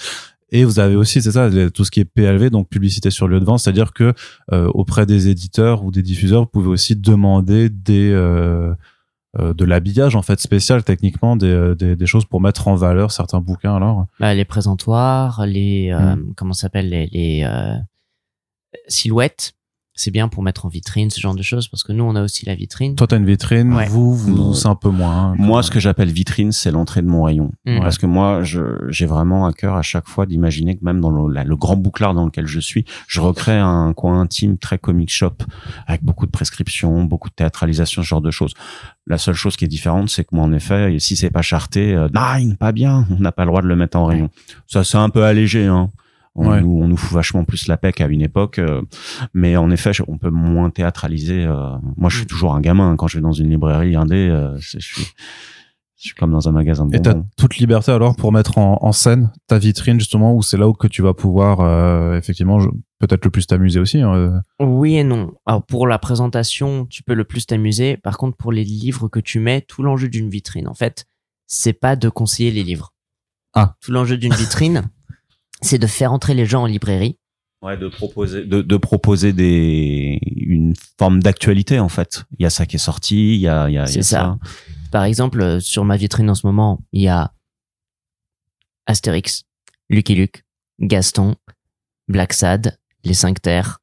Et 0.54 0.66
vous 0.66 0.80
avez 0.80 0.96
aussi, 0.98 1.22
c'est 1.22 1.32
ça, 1.32 1.50
tout 1.74 1.86
ce 1.86 1.92
qui 1.92 2.02
est 2.02 2.06
PLV, 2.06 2.50
donc 2.50 2.68
publicité 2.68 3.10
sur 3.10 3.28
lieu 3.30 3.40
de 3.40 3.46
vente, 3.46 3.60
c'est-à-dire 3.60 3.94
que 3.94 4.14
euh, 4.52 4.68
auprès 4.74 5.06
des 5.06 5.30
éditeurs 5.30 5.86
ou 5.86 5.92
des 5.92 6.02
diffuseurs, 6.02 6.42
vous 6.42 6.48
pouvez 6.50 6.68
aussi 6.68 6.98
demander 6.98 7.70
des 7.70 8.12
euh, 8.12 8.74
euh, 9.40 9.54
de 9.54 9.64
l'habillage 9.64 10.18
en 10.18 10.22
fait 10.22 10.42
spécial 10.42 10.84
techniquement 10.84 11.38
des, 11.38 11.48
euh, 11.48 11.74
des, 11.74 11.96
des 11.96 12.06
choses 12.06 12.26
pour 12.26 12.42
mettre 12.42 12.68
en 12.68 12.76
valeur 12.76 13.14
certains 13.14 13.40
bouquins 13.40 13.74
alors 13.78 14.08
Bah, 14.20 14.34
les 14.34 14.44
présentoirs, 14.44 15.46
les, 15.46 15.90
euh, 15.94 16.18
Mm. 16.18 16.34
comment 16.36 16.52
s'appelle, 16.52 16.90
les, 16.90 17.08
les 17.08 17.44
euh, 17.46 17.76
silhouettes. 18.90 19.54
C'est 19.94 20.10
bien 20.12 20.30
pour 20.30 20.42
mettre 20.42 20.66
en 20.66 20.70
vitrine 20.70 21.10
ce 21.10 21.20
genre 21.20 21.36
de 21.36 21.42
choses 21.44 21.68
parce 21.68 21.84
que 21.84 21.92
nous 21.92 22.04
on 22.06 22.16
a 22.16 22.24
aussi 22.24 22.46
la 22.46 22.56
vitrine. 22.56 22.96
toi 22.96 23.08
t'as 23.08 23.18
une 23.18 23.26
vitrine 23.26 23.74
Ouais. 23.74 23.88
vous 23.88 24.16
vous 24.16 24.54
c'est 24.54 24.68
un 24.70 24.76
peu 24.76 24.90
moins 24.90 25.32
hein, 25.32 25.36
Moi, 25.38 25.62
ce 25.64 25.70
que 25.70 25.80
j'appelle 25.82 26.10
vitrine, 26.10 26.52
c'est 26.54 26.72
l'entrée 26.72 27.02
de 27.02 27.08
mon 27.08 27.24
rayon. 27.24 27.52
Mm. 27.66 27.82
Parce 27.82 27.98
que 27.98 28.06
moi, 28.06 28.42
je- 28.42 28.88
j'ai 28.90 29.06
vraiment 29.06 29.46
à 29.46 29.54
cœur 29.54 29.76
à 29.76 29.82
chaque 29.82 30.08
fois 30.08 30.26
d'imaginer 30.26 30.78
que 30.78 30.84
même 30.86 31.02
dans 31.02 31.10
le, 31.12 31.32
la- 31.34 31.44
le 31.44 31.56
grand 31.58 31.76
bouclard 31.76 32.14
dans 32.14 32.26
lequel 32.26 32.48
je 32.48 32.60
suis, 32.60 32.86
je 33.08 33.20
recrée 33.20 33.58
un 33.58 33.94
coin 33.94 34.22
intime 34.22 34.58
très 34.58 34.78
comic 34.80 35.12
shop 35.12 35.34
avec 35.88 36.04
beaucoup 36.04 36.26
de 36.26 36.32
prescriptions, 36.32 37.04
beaucoup 37.04 37.30
de 37.30 37.36
théâtralisation, 37.36 38.02
ce 38.02 38.08
genre 38.08 38.22
de 38.22 38.32
choses. 38.32 38.54
La 39.08 39.18
seule 39.18 39.36
chose 39.36 39.58
qui 39.58 39.66
est 39.66 39.70
différente, 39.70 40.10
c'est 40.10 40.24
que 40.24 40.34
moi, 40.36 40.46
en 40.46 40.54
effet, 40.54 40.96
si 41.00 41.16
c'est 41.18 41.32
pas 41.32 41.42
charté, 41.42 41.94
euh, 41.94 42.08
nine, 42.16 42.56
pas 42.56 42.72
bien, 42.72 43.06
on 43.12 43.20
n'a 43.22 43.32
pas 43.34 43.44
le 43.44 43.50
droit 43.50 43.62
de 43.62 43.68
le 43.68 43.76
mettre 43.76 43.98
en 43.98 44.06
rayon. 44.06 44.30
Ça, 44.68 44.84
c'est 44.86 44.98
un 44.98 45.10
peu 45.10 45.26
allégé, 45.26 45.66
hein. 45.66 45.90
On, 46.36 46.50
Ouais. 46.50 46.62
nous, 46.62 46.80
on 46.82 46.88
nous 46.88 46.96
fout 46.98 47.12
vachement 47.14 47.44
plus 47.44 47.68
la 47.68 47.76
PEC 47.78 48.00
à 48.02 48.08
une 48.08 48.22
époque, 48.22 48.58
euh, 48.60 48.82
mais 49.34 49.58
en 49.58 49.70
effet, 49.70 49.92
je- 49.92 50.04
on 50.08 50.18
peut 50.18 50.30
moins 50.30 50.70
théâtraliser. 50.70 51.44
euh. 51.46 51.76
moi, 51.98 52.10
je 52.10 52.16
suis 52.18 52.24
Mm. 52.26 52.30
toujours 52.30 52.54
un 52.56 52.62
gamin 52.62 52.92
hein, 52.92 52.96
quand 52.96 53.08
je 53.08 53.18
vais 53.18 53.22
dans 53.22 53.34
une 53.34 53.50
librairie 53.50 53.96
indé. 53.98 54.16
euh, 54.30 54.56
je 54.58 54.80
suis, 54.80 55.04
je 55.98 56.08
suis 56.08 56.16
comme 56.16 56.32
dans 56.32 56.48
un 56.48 56.52
magasin 56.54 56.86
de 56.88 56.96
et 56.96 57.02
t'as 57.02 57.16
toute 57.38 57.58
liberté 57.58 57.92
alors 57.92 58.16
pour 58.16 58.32
mettre 58.32 58.58
en, 58.58 58.80
en 58.82 58.92
scène 58.92 59.32
ta 59.48 59.60
vitrine 59.60 60.00
justement 60.00 60.34
où 60.34 60.42
c'est 60.42 60.58
là 60.58 60.68
où 60.68 60.74
que 60.74 60.88
tu 60.88 61.02
vas 61.04 61.14
pouvoir 61.14 61.60
euh, 61.60 62.18
effectivement 62.18 62.60
je- 62.60 62.70
peut-être 63.00 63.24
le 63.26 63.30
plus 63.30 63.46
t'amuser 63.46 63.80
aussi 63.80 64.02
hein, 64.02 64.14
euh. 64.16 64.40
Oui 64.60 64.96
et 64.96 65.04
non. 65.04 65.34
Alors 65.46 65.64
pour 65.66 65.86
la 65.86 66.00
présentation, 66.00 66.86
tu 66.88 67.04
peux 67.04 67.14
le 67.14 67.24
plus 67.26 67.46
t'amuser. 67.46 67.98
Par 67.98 68.18
contre, 68.18 68.36
pour 68.38 68.52
les 68.52 68.64
livres 68.64 69.10
que 69.10 69.20
tu 69.20 69.40
mets, 69.40 69.62
tout 69.62 69.84
l'enjeu 69.84 70.08
d'une 70.08 70.30
vitrine, 70.30 70.68
en 70.68 70.74
fait, 70.74 71.06
c'est 71.46 71.74
pas 71.74 71.96
de 71.96 72.10
conseiller 72.10 72.52
les 72.52 72.64
livres. 72.64 72.94
Ah. 73.54 73.76
Tout 73.82 73.92
l'enjeu 73.92 74.18
d'une 74.18 74.34
vitrine, 74.34 74.84
c'est 75.62 75.78
de 75.80 75.88
faire 75.88 76.12
entrer 76.14 76.34
les 76.34 76.46
gens 76.46 76.64
en 76.64 76.66
librairie. 76.66 77.18
Ouais, 77.62 77.78
de 77.78 77.90
proposer, 77.90 78.44
de, 78.44 78.62
de 78.64 78.78
proposer 78.78 79.34
des, 79.34 80.18
une 80.36 80.74
forme 80.98 81.22
d'actualité 81.22 81.80
en 81.80 81.90
fait. 81.90 82.24
Il 82.40 82.44
y 82.44 82.46
a 82.46 82.50
ça 82.50 82.66
qui 82.66 82.78
est 82.78 82.80
sorti, 82.80 83.36
il 83.36 83.42
y 83.42 83.48
a, 83.48 83.70
il 83.70 83.74
y 83.74 83.78
a, 83.78 83.84
il 83.84 83.90
y 83.90 83.94
C'est 83.94 84.00
a 84.00 84.04
ça. 84.04 84.38
Par 84.92 85.04
exemple, 85.04 85.42
euh, 85.42 85.60
sur 85.60 85.86
ma 85.86 85.96
vitrine 85.96 86.30
en 86.30 86.36
ce 86.36 86.48
moment, 86.48 86.80
il 86.92 87.04
y 87.04 87.08
a 87.08 87.32
Astérix, 88.88 89.44
Lucky 89.90 90.16
Luke, 90.16 90.44
Gaston, 90.80 91.36
Black 92.08 92.34
Sad, 92.34 92.78
Les 93.04 93.14
Cinq 93.14 93.42
Terres, 93.42 93.78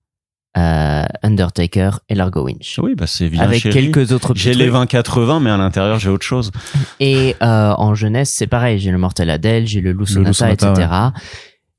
euh, 0.56 1.04
Undertaker 1.22 2.00
et 2.08 2.14
Largo 2.16 2.44
Winch. 2.46 2.80
Oui, 2.82 2.94
bah 2.96 3.06
c'est 3.06 3.28
bien 3.28 3.42
Avec 3.42 3.62
chéri. 3.62 3.90
quelques 3.92 4.10
autres 4.12 4.34
J'ai 4.34 4.54
les 4.54 4.68
trucs. 4.70 4.90
20-80, 4.92 5.40
mais 5.40 5.50
à 5.50 5.56
l'intérieur, 5.56 5.98
j'ai 6.00 6.10
autre 6.10 6.26
chose. 6.26 6.50
Et 6.98 7.36
euh, 7.42 7.72
en 7.76 7.94
jeunesse, 7.94 8.30
c'est 8.34 8.46
pareil. 8.48 8.80
J'ai 8.80 8.90
le 8.90 8.98
Mortel 8.98 9.30
Adele, 9.30 9.66
j'ai 9.66 9.80
le 9.80 9.92
Lou 9.92 10.00
Lou 10.00 10.06
Sonata, 10.06 10.32
Sonata, 10.32 10.72
etc. 10.72 10.88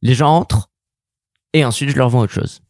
Les 0.01 0.13
gens 0.13 0.35
entrent 0.35 0.69
et 1.53 1.65
ensuite 1.65 1.89
je 1.89 1.97
leur 1.97 2.09
vends 2.09 2.19
autre 2.21 2.33
chose. 2.33 2.61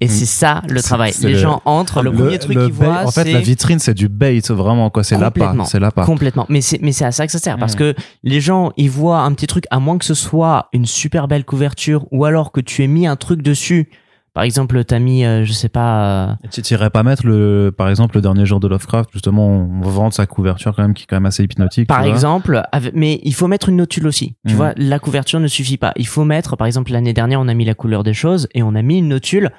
Et 0.00 0.06
Mm. 0.06 0.10
c'est 0.10 0.26
ça 0.26 0.62
le 0.68 0.80
travail. 0.80 1.12
Les 1.22 1.32
le- 1.32 1.38
gens 1.38 1.60
entrent, 1.64 2.02
le, 2.02 2.12
premier 2.12 2.38
truc 2.38 2.56
qu'ils 2.56 2.72
voient, 2.72 3.04
En 3.04 3.10
fait, 3.10 3.24
la 3.32 3.40
vitrine, 3.40 3.78
c'est 3.80 3.94
du 3.94 4.08
bait, 4.08 4.38
vraiment, 4.48 4.90
quoi. 4.90 5.02
C'est 5.02 5.18
l'appât. 5.18 5.54
C'est 5.66 5.80
l'appât. 5.80 6.04
complètement. 6.04 6.46
Mais 6.48 6.60
c'est 6.60 6.80
mais 6.80 6.92
c'est 6.92 7.04
à 7.04 7.10
ça 7.12 7.26
que 7.26 7.32
ça 7.32 7.38
sert 7.38 7.58
parce 7.58 7.74
Mm. 7.74 7.78
que 7.78 7.94
les 8.22 8.40
gens 8.40 8.72
ils 8.76 8.90
voient 8.90 9.20
un 9.20 9.32
petit 9.34 9.46
truc 9.48 9.64
à 9.70 9.80
moins 9.80 9.98
que 9.98 10.04
ce 10.04 10.14
soit 10.14 10.68
une 10.72 10.86
super 10.86 11.26
belle 11.26 11.44
couverture 11.44 12.06
ou 12.12 12.24
alors 12.24 12.52
que 12.52 12.60
tu 12.60 12.82
aies 12.84 12.88
mis 12.88 13.06
un 13.06 13.16
truc 13.16 13.42
dessus. 13.42 13.90
Par 14.38 14.44
exemple, 14.44 14.84
t'as 14.84 15.00
mis, 15.00 15.24
euh, 15.24 15.44
je 15.44 15.52
sais 15.52 15.68
pas, 15.68 16.28
euh, 16.30 16.34
Tu 16.52 16.62
t'irais 16.62 16.90
pas 16.90 17.02
mettre 17.02 17.26
le, 17.26 17.74
par 17.76 17.88
exemple, 17.88 18.14
le 18.14 18.20
dernier 18.22 18.46
jour 18.46 18.60
de 18.60 18.68
Lovecraft, 18.68 19.10
justement, 19.12 19.48
on 19.48 19.80
vend 19.80 20.12
sa 20.12 20.26
couverture 20.26 20.76
quand 20.76 20.82
même, 20.82 20.94
qui 20.94 21.02
est 21.02 21.06
quand 21.06 21.16
même 21.16 21.26
assez 21.26 21.42
hypnotique. 21.42 21.88
Par 21.88 22.04
exemple, 22.04 22.62
avec- 22.70 22.94
mais 22.94 23.18
il 23.24 23.34
faut 23.34 23.48
mettre 23.48 23.68
une 23.68 23.74
notule 23.78 24.06
aussi. 24.06 24.36
Tu 24.46 24.52
Mhm. 24.52 24.56
vois, 24.56 24.72
la 24.76 25.00
couverture 25.00 25.40
ne 25.40 25.48
suffit 25.48 25.76
pas. 25.76 25.92
Il 25.96 26.06
faut 26.06 26.22
mettre, 26.22 26.54
par 26.56 26.68
exemple, 26.68 26.92
l'année 26.92 27.12
dernière, 27.12 27.40
on 27.40 27.48
a 27.48 27.54
mis 27.54 27.64
la 27.64 27.74
couleur 27.74 28.04
des 28.04 28.14
choses 28.14 28.46
et 28.54 28.62
on 28.62 28.76
a 28.76 28.82
mis 28.82 28.98
une 28.98 29.08
notule. 29.08 29.50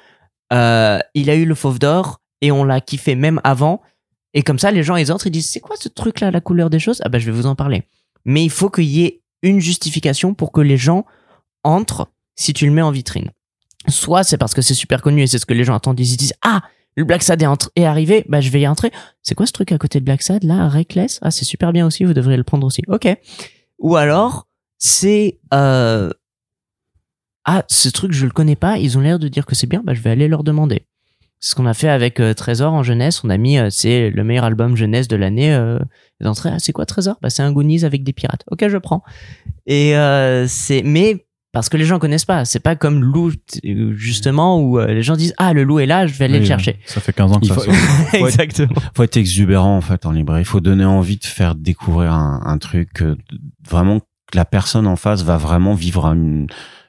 Euh, 0.50 0.98
il 1.12 1.28
a 1.28 1.34
eu 1.34 1.44
le 1.44 1.54
fauve 1.54 1.78
d'or 1.78 2.22
et 2.40 2.50
on 2.50 2.64
l'a 2.64 2.80
kiffé 2.80 3.16
même 3.16 3.38
avant. 3.44 3.82
Et 4.32 4.42
comme 4.42 4.58
ça, 4.58 4.70
les 4.70 4.82
gens, 4.82 4.96
ils 4.96 5.12
entrent, 5.12 5.26
ils 5.26 5.30
disent, 5.30 5.50
c'est 5.50 5.60
quoi 5.60 5.76
ce 5.78 5.90
truc-là, 5.90 6.30
la 6.30 6.40
couleur 6.40 6.70
des 6.70 6.78
choses? 6.78 7.02
Ah 7.04 7.10
ben, 7.10 7.18
je 7.18 7.26
vais 7.30 7.36
vous 7.36 7.44
en 7.44 7.54
parler. 7.54 7.82
Mais 8.24 8.42
il 8.42 8.50
faut 8.50 8.70
qu'il 8.70 8.84
y 8.84 9.04
ait 9.04 9.20
une 9.42 9.60
justification 9.60 10.32
pour 10.32 10.52
que 10.52 10.62
les 10.62 10.78
gens 10.78 11.04
entrent 11.64 12.08
si 12.34 12.54
tu 12.54 12.64
le 12.64 12.72
mets 12.72 12.80
en 12.80 12.90
vitrine. 12.92 13.30
Soit 13.88 14.24
c'est 14.24 14.36
parce 14.38 14.54
que 14.54 14.62
c'est 14.62 14.74
super 14.74 15.02
connu 15.02 15.22
et 15.22 15.26
c'est 15.26 15.38
ce 15.38 15.46
que 15.46 15.54
les 15.54 15.64
gens 15.64 15.74
attendent. 15.74 15.98
Ils 15.98 16.06
se 16.06 16.16
disent, 16.16 16.34
ah, 16.42 16.62
le 16.96 17.04
Black 17.04 17.22
Sad 17.22 17.42
est, 17.42 17.46
est 17.76 17.84
arrivé, 17.84 18.24
bah, 18.28 18.40
je 18.40 18.50
vais 18.50 18.60
y 18.60 18.68
entrer. 18.68 18.92
C'est 19.22 19.34
quoi 19.34 19.46
ce 19.46 19.52
truc 19.52 19.72
à 19.72 19.78
côté 19.78 20.00
de 20.00 20.04
Black 20.04 20.22
Sad, 20.22 20.44
là, 20.44 20.68
Reckless? 20.68 21.18
Ah, 21.22 21.30
c'est 21.30 21.44
super 21.44 21.72
bien 21.72 21.86
aussi, 21.86 22.04
vous 22.04 22.14
devriez 22.14 22.36
le 22.36 22.44
prendre 22.44 22.66
aussi. 22.66 22.82
Ok. 22.88 23.08
Ou 23.78 23.96
alors, 23.96 24.48
c'est, 24.78 25.38
euh, 25.54 26.10
ah, 27.44 27.64
ce 27.68 27.88
truc, 27.88 28.12
je 28.12 28.26
le 28.26 28.32
connais 28.32 28.56
pas, 28.56 28.78
ils 28.78 28.98
ont 28.98 29.00
l'air 29.00 29.18
de 29.18 29.28
dire 29.28 29.46
que 29.46 29.54
c'est 29.54 29.66
bien, 29.66 29.82
bah, 29.84 29.94
je 29.94 30.00
vais 30.00 30.10
aller 30.10 30.28
leur 30.28 30.44
demander. 30.44 30.84
C'est 31.42 31.52
ce 31.52 31.54
qu'on 31.54 31.64
a 31.64 31.72
fait 31.72 31.88
avec 31.88 32.20
euh, 32.20 32.34
Trésor 32.34 32.74
en 32.74 32.82
jeunesse. 32.82 33.24
On 33.24 33.30
a 33.30 33.38
mis, 33.38 33.56
euh, 33.56 33.70
c'est 33.70 34.10
le 34.10 34.24
meilleur 34.24 34.44
album 34.44 34.76
jeunesse 34.76 35.08
de 35.08 35.16
l'année. 35.16 35.54
Euh, 35.54 35.78
d'entrée, 36.20 36.50
ah, 36.52 36.58
c'est 36.58 36.72
quoi 36.72 36.84
Trésor? 36.84 37.16
Bah, 37.22 37.30
c'est 37.30 37.42
un 37.42 37.50
Goonies 37.50 37.86
avec 37.86 38.04
des 38.04 38.12
pirates. 38.12 38.44
Ok, 38.50 38.68
je 38.68 38.76
prends. 38.76 39.02
Et 39.64 39.96
euh, 39.96 40.46
c'est, 40.46 40.82
mais 40.82 41.24
parce 41.52 41.68
que 41.68 41.76
les 41.76 41.84
gens 41.84 41.98
connaissent 41.98 42.24
pas. 42.24 42.44
C'est 42.44 42.60
pas 42.60 42.76
comme 42.76 43.02
Loup, 43.02 43.32
justement, 43.94 44.60
où 44.60 44.78
euh, 44.78 44.86
les 44.86 45.02
gens 45.02 45.16
disent, 45.16 45.34
ah, 45.38 45.52
le 45.52 45.64
loup 45.64 45.78
est 45.80 45.86
là, 45.86 46.06
je 46.06 46.14
vais 46.14 46.26
aller 46.26 46.34
Oui, 46.34 46.40
le 46.40 46.46
chercher. 46.46 46.78
Ça 46.86 47.00
fait 47.00 47.12
15 47.12 47.32
ans 47.32 47.40
que 47.40 47.44
Il 47.46 47.48
ça 47.48 47.54
faut- 47.54 47.60
sort. 47.62 47.74
faut 47.74 48.16
être- 48.16 48.24
Exactement. 48.40 48.74
faut 48.94 49.02
être 49.02 49.16
exubérant 49.16 49.76
en 49.76 49.80
fait 49.80 50.06
en 50.06 50.12
librairie. 50.12 50.42
Il 50.42 50.46
faut 50.46 50.60
donner 50.60 50.84
envie 50.84 51.16
de 51.16 51.24
faire 51.24 51.54
découvrir 51.54 52.12
un, 52.12 52.40
un 52.44 52.58
truc 52.58 52.92
que 52.92 53.16
vraiment 53.68 54.00
que 54.00 54.36
la 54.36 54.44
personne 54.44 54.86
en 54.86 54.96
face 54.96 55.22
va 55.24 55.36
vraiment 55.38 55.74
vivre 55.74 56.06
une, 56.06 56.46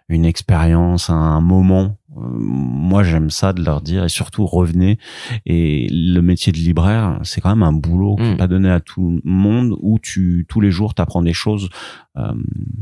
une 0.10 0.26
expérience, 0.26 1.10
un 1.10 1.42
moment. 1.42 1.98
Euh, 2.18 2.22
Moi, 2.22 3.04
j'aime 3.04 3.30
ça 3.32 3.54
de 3.54 3.64
leur 3.64 3.82
dire 3.82 4.04
et 4.04 4.10
surtout 4.10 4.46
revenez. 4.46 5.00
Et 5.46 5.88
le 5.90 6.20
métier 6.22 6.52
de 6.52 6.58
libraire, 6.58 7.20
c'est 7.24 7.40
quand 7.42 7.50
même 7.50 7.64
un 7.64 7.72
boulot 7.74 8.16
qui 8.18 8.24
Mm. 8.24 8.26
n'est 8.32 8.38
pas 8.38 8.48
donné 8.48 8.70
à 8.70 8.80
tout 8.80 9.10
le 9.24 9.32
monde 9.32 9.76
où 9.82 9.98
tu 9.98 10.46
tous 10.50 10.60
les 10.62 10.70
jours 10.72 10.94
t'apprends 10.94 11.22
des 11.24 11.34
choses, 11.34 11.70
euh, 12.18 12.32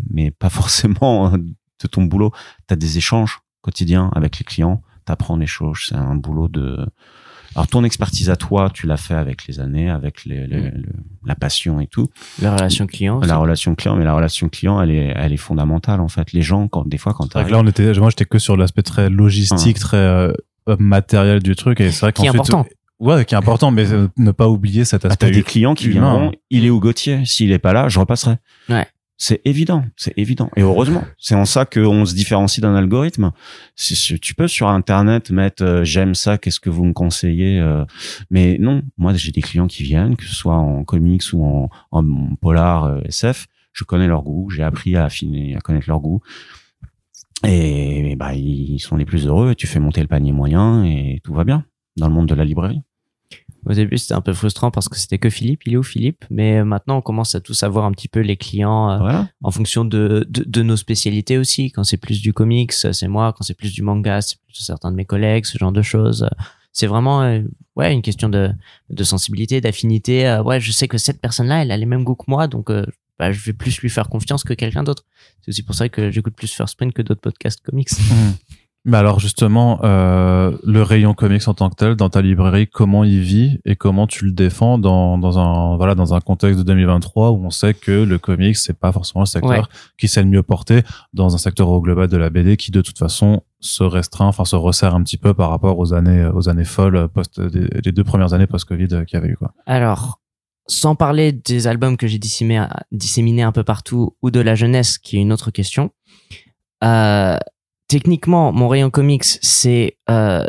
mais 0.10 0.32
pas 0.32 0.50
forcément 0.50 1.32
de 1.82 1.88
ton 1.88 2.04
boulot. 2.04 2.32
T'as 2.68 2.76
des 2.76 2.98
échanges 2.98 3.40
quotidiens 3.62 4.10
avec 4.16 4.40
les 4.40 4.46
clients, 4.46 4.82
t'apprends 5.06 5.38
des 5.38 5.48
choses. 5.48 5.80
C'est 5.90 5.96
un 5.96 6.16
boulot 6.16 6.48
de 6.48 6.86
alors 7.56 7.68
ton 7.68 7.84
expertise 7.84 8.30
à 8.30 8.36
toi, 8.36 8.70
tu 8.72 8.86
l'as 8.86 8.96
fait 8.96 9.16
avec 9.16 9.48
les 9.48 9.60
années, 9.60 9.90
avec 9.90 10.24
les, 10.24 10.46
les- 10.46 10.70
le- 10.70 10.84
la 11.26 11.34
passion 11.34 11.80
et 11.80 11.88
tout, 11.88 12.08
La 12.40 12.56
relation 12.56 12.86
client. 12.86 13.20
la 13.22 13.38
relation 13.38 13.74
client. 13.74 13.96
Mais 13.96 14.04
la 14.06 14.14
relation 14.14 14.50
client, 14.50 14.80
elle 14.80 14.92
est, 14.92 15.12
elle 15.16 15.34
est 15.34 15.38
fondamentale 15.38 16.00
en 16.00 16.08
fait. 16.10 16.32
Les 16.32 16.44
gens, 16.44 16.68
quand 16.68 16.88
des 16.88 17.00
fois, 17.00 17.16
quand 17.16 17.26
t'arrives- 17.28 17.50
là, 17.52 17.58
on 17.60 17.66
était, 17.66 17.92
moi, 17.94 18.12
j'étais 18.12 18.26
que 18.26 18.38
sur 18.38 18.56
l'aspect 18.56 18.84
très 18.84 19.10
logistique, 19.10 19.80
très 19.80 19.98
euh, 19.98 20.32
matériel 20.78 21.42
du 21.42 21.56
truc. 21.56 21.82
Et 21.82 21.92
c'est 21.92 22.02
vrai 22.02 22.14
Qui 22.14 22.22
est 22.22 22.26
qu'ensuite- 22.28 22.54
important. 22.54 22.70
Ouais, 23.00 23.24
qui 23.26 23.34
est 23.34 23.38
important, 23.38 23.72
mais 23.72 23.92
euh, 23.94 24.08
ne 24.18 24.32
pas 24.32 24.48
oublier 24.50 24.84
cet 24.86 25.06
Ah, 25.06 25.08
aspect. 25.10 25.28
t'as 25.28 25.32
des 25.34 25.42
clients 25.42 25.74
qui 25.74 25.88
viendront, 25.90 26.32
il 26.50 26.66
est 26.66 26.70
où 26.70 26.80
Gauthier 26.82 27.26
S'il 27.26 27.52
est 27.52 27.58
pas 27.60 27.72
là, 27.74 27.88
je 27.90 27.98
repasserai. 28.00 28.36
Ouais. 28.70 28.86
C'est 29.22 29.42
évident, 29.44 29.84
c'est 29.98 30.18
évident. 30.18 30.50
Et 30.56 30.62
heureusement, 30.62 31.04
c'est 31.18 31.36
en 31.36 31.44
ça 31.44 31.66
qu'on 31.66 32.06
se 32.06 32.16
différencie 32.16 32.62
d'un 32.62 32.74
algorithme. 32.74 33.32
Tu 33.76 34.34
peux 34.34 34.48
sur 34.48 34.70
Internet 34.70 35.30
mettre 35.30 35.62
euh, 35.62 35.84
j'aime 35.84 36.16
ça, 36.16 36.38
qu'est-ce 36.38 36.62
que 36.62 36.70
vous 36.70 36.86
me 36.86 36.94
conseillez 36.94 37.60
euh, 37.60 37.84
Mais 38.30 38.58
non, 38.62 38.82
moi 38.98 39.14
j'ai 39.14 39.34
des 39.34 39.42
clients 39.42 39.68
qui 39.68 39.84
viennent, 39.84 40.16
que 40.16 40.24
ce 40.24 40.34
soit 40.34 40.56
en 40.56 40.86
comics 40.86 41.24
ou 41.34 41.70
en, 41.92 42.06
polar 42.40 42.86
euh, 42.86 43.02
SF, 43.04 43.48
je 43.74 43.84
connais 43.84 44.08
leur 44.08 44.24
goût, 44.24 44.50
j'ai 44.52 44.64
appris 44.64 44.96
à 44.96 45.04
affiner, 45.04 45.54
à 45.58 45.60
connaître 45.60 45.90
leur 45.90 46.00
goût. 46.00 46.22
Et, 47.46 48.16
bah 48.16 48.34
ils 48.36 48.80
sont 48.80 48.96
les 48.96 49.06
plus 49.06 49.28
heureux. 49.28 49.54
Tu 49.54 49.68
fais 49.68 49.82
monter 49.82 50.00
le 50.00 50.08
panier 50.08 50.32
moyen 50.32 50.86
et 50.86 51.20
tout 51.26 51.34
va 51.34 51.44
bien 51.44 51.66
dans 51.98 52.08
le 52.08 52.14
monde 52.14 52.28
de 52.28 52.36
la 52.36 52.46
librairie. 52.46 52.84
Au 53.66 53.74
début, 53.74 53.98
c'était 53.98 54.14
un 54.14 54.22
peu 54.22 54.34
frustrant 54.34 54.72
parce 54.72 54.88
que 54.90 54.98
c'était 54.98 55.18
que 55.18 55.30
Philippe. 55.30 55.62
Il 55.66 55.74
est 55.74 55.78
où 55.78 55.84
Philippe? 55.84 56.24
Mais 56.30 56.64
maintenant, 56.64 56.98
on 56.98 57.02
commence 57.02 57.36
à 57.36 57.42
tous 57.42 57.54
savoir 57.54 57.86
un 57.86 57.92
petit 57.92 58.08
peu 58.08 58.22
les 58.22 58.38
clients 58.38 58.90
euh, 58.92 58.98
Voilà. 59.00 59.30
en 59.44 59.52
fonction 59.52 59.84
de, 59.86 60.26
de, 60.30 60.44
de 60.46 60.64
nos 60.64 60.78
spécialités 60.78 61.38
aussi. 61.38 61.72
Quand 61.72 61.84
c'est 61.84 61.98
plus 61.98 62.22
du 62.22 62.32
comics, 62.34 62.72
c'est 62.74 63.08
moi. 63.08 63.34
Quand 63.34 63.44
c'est 63.44 63.54
plus 63.54 63.74
du 63.74 63.82
manga, 63.82 64.22
c'est 64.22 64.38
plutôt 64.42 64.62
certains 64.62 64.92
de 64.92 64.96
mes 64.96 65.06
collègues, 65.06 65.46
ce 65.46 65.58
genre 65.58 65.72
de 65.72 65.82
choses. 65.82 66.28
C'est 66.72 66.88
vraiment 66.88 67.22
euh, 67.24 67.42
ouais 67.76 67.92
une 67.94 68.02
question 68.02 68.30
de, 68.30 68.52
de 68.90 69.04
sensibilité, 69.04 69.60
d'affinité. 69.60 70.28
Euh, 70.28 70.42
Ouais, 70.44 70.60
je 70.62 70.72
sais 70.72 70.88
que 70.88 70.98
cette 70.98 71.20
personne-là, 71.20 71.62
elle 71.64 71.72
a 71.72 71.78
les 71.78 71.86
mêmes 71.86 72.04
goûts 72.04 72.16
que 72.16 72.26
moi, 72.28 72.48
donc 72.48 72.72
bah, 73.20 73.32
je 73.34 73.44
vais 73.44 73.54
plus 73.54 73.80
lui 73.82 73.90
faire 73.90 74.08
confiance 74.08 74.44
que 74.46 74.54
quelqu'un 74.54 74.84
d'autre. 74.84 75.04
C'est 75.42 75.50
aussi 75.50 75.64
pour 75.64 75.76
ça 75.76 75.90
que 75.90 76.10
j'écoute 76.12 76.36
plus 76.36 76.52
First 76.54 76.78
Print 76.78 76.94
que 76.94 77.02
d'autres 77.02 77.20
podcasts 77.22 77.60
comics. 77.62 77.90
Hmm. 77.92 78.32
Mais 78.86 78.98
alors 78.98 79.20
justement, 79.20 79.80
euh, 79.84 80.58
le 80.64 80.82
rayon 80.82 81.14
comics 81.14 81.46
en 81.50 81.54
tant 81.54 81.70
que 81.70 81.76
tel 81.76 81.96
dans 81.96 82.10
ta 82.10 82.22
librairie, 82.22 82.66
comment 82.68 83.04
il 83.04 83.20
vit 83.20 83.60
et 83.66 83.76
comment 83.76 84.08
tu 84.08 84.24
le 84.26 84.32
défends 84.32 84.78
dans, 84.78 85.18
dans 85.18 85.38
un 85.38 85.76
voilà 85.76 85.96
dans 85.96 86.14
un 86.14 86.22
contexte 86.22 86.58
de 86.60 86.64
2023 86.64 87.32
où 87.32 87.46
on 87.46 87.50
sait 87.50 87.74
que 87.74 87.92
le 87.92 88.18
comics 88.18 88.56
c'est 88.56 88.80
pas 88.80 88.92
forcément 88.94 89.22
le 89.24 89.26
secteur 89.28 89.50
Ouais. 89.52 89.62
qui 89.98 90.08
sait 90.08 90.24
le 90.24 90.30
mieux 90.30 90.44
porter 90.44 90.84
dans 91.14 91.36
un 91.36 91.38
secteur 91.38 91.68
au 91.70 91.82
global 91.82 92.08
de 92.08 92.16
la 92.18 92.30
BD 92.30 92.56
qui 92.56 92.72
de 92.72 92.82
toute 92.82 92.98
façon 92.98 93.42
se 93.60 93.84
restreint, 93.84 94.28
enfin 94.28 94.46
se 94.46 94.56
resserre 94.56 94.96
un 94.96 95.04
petit 95.04 95.18
peu 95.18 95.34
par 95.34 95.50
rapport 95.50 95.78
aux 95.78 95.94
années 95.94 96.26
aux 96.34 96.48
années 96.48 96.64
folles 96.64 97.10
post 97.10 97.42
des- 97.42 97.68
les 97.84 97.92
deux 97.92 98.06
premières 98.06 98.32
années 98.34 98.48
post-Covid 98.48 98.88
qu'il 99.06 99.14
y 99.14 99.16
avait 99.18 99.28
eu 99.28 99.36
quoi. 99.36 99.52
Alors, 99.66 100.22
sans 100.68 100.96
parler 100.96 101.34
des 101.34 101.68
albums 101.68 101.98
que 101.98 102.08
j'ai 102.08 102.18
disséminés, 102.20 102.66
disséminés 102.94 103.44
un 103.44 103.52
peu 103.52 103.64
partout 103.64 104.16
ou 104.22 104.32
de 104.32 104.40
la 104.40 104.56
jeunesse, 104.56 104.98
qui 104.98 105.18
est 105.18 105.22
une 105.22 105.34
autre 105.34 105.52
question. 105.52 105.92
Euh, 106.84 107.36
techniquement, 107.90 108.54
mon 108.54 108.70
rayon 108.70 108.90
comics, 108.90 109.26
c'est 109.26 109.98
euh, 110.10 110.48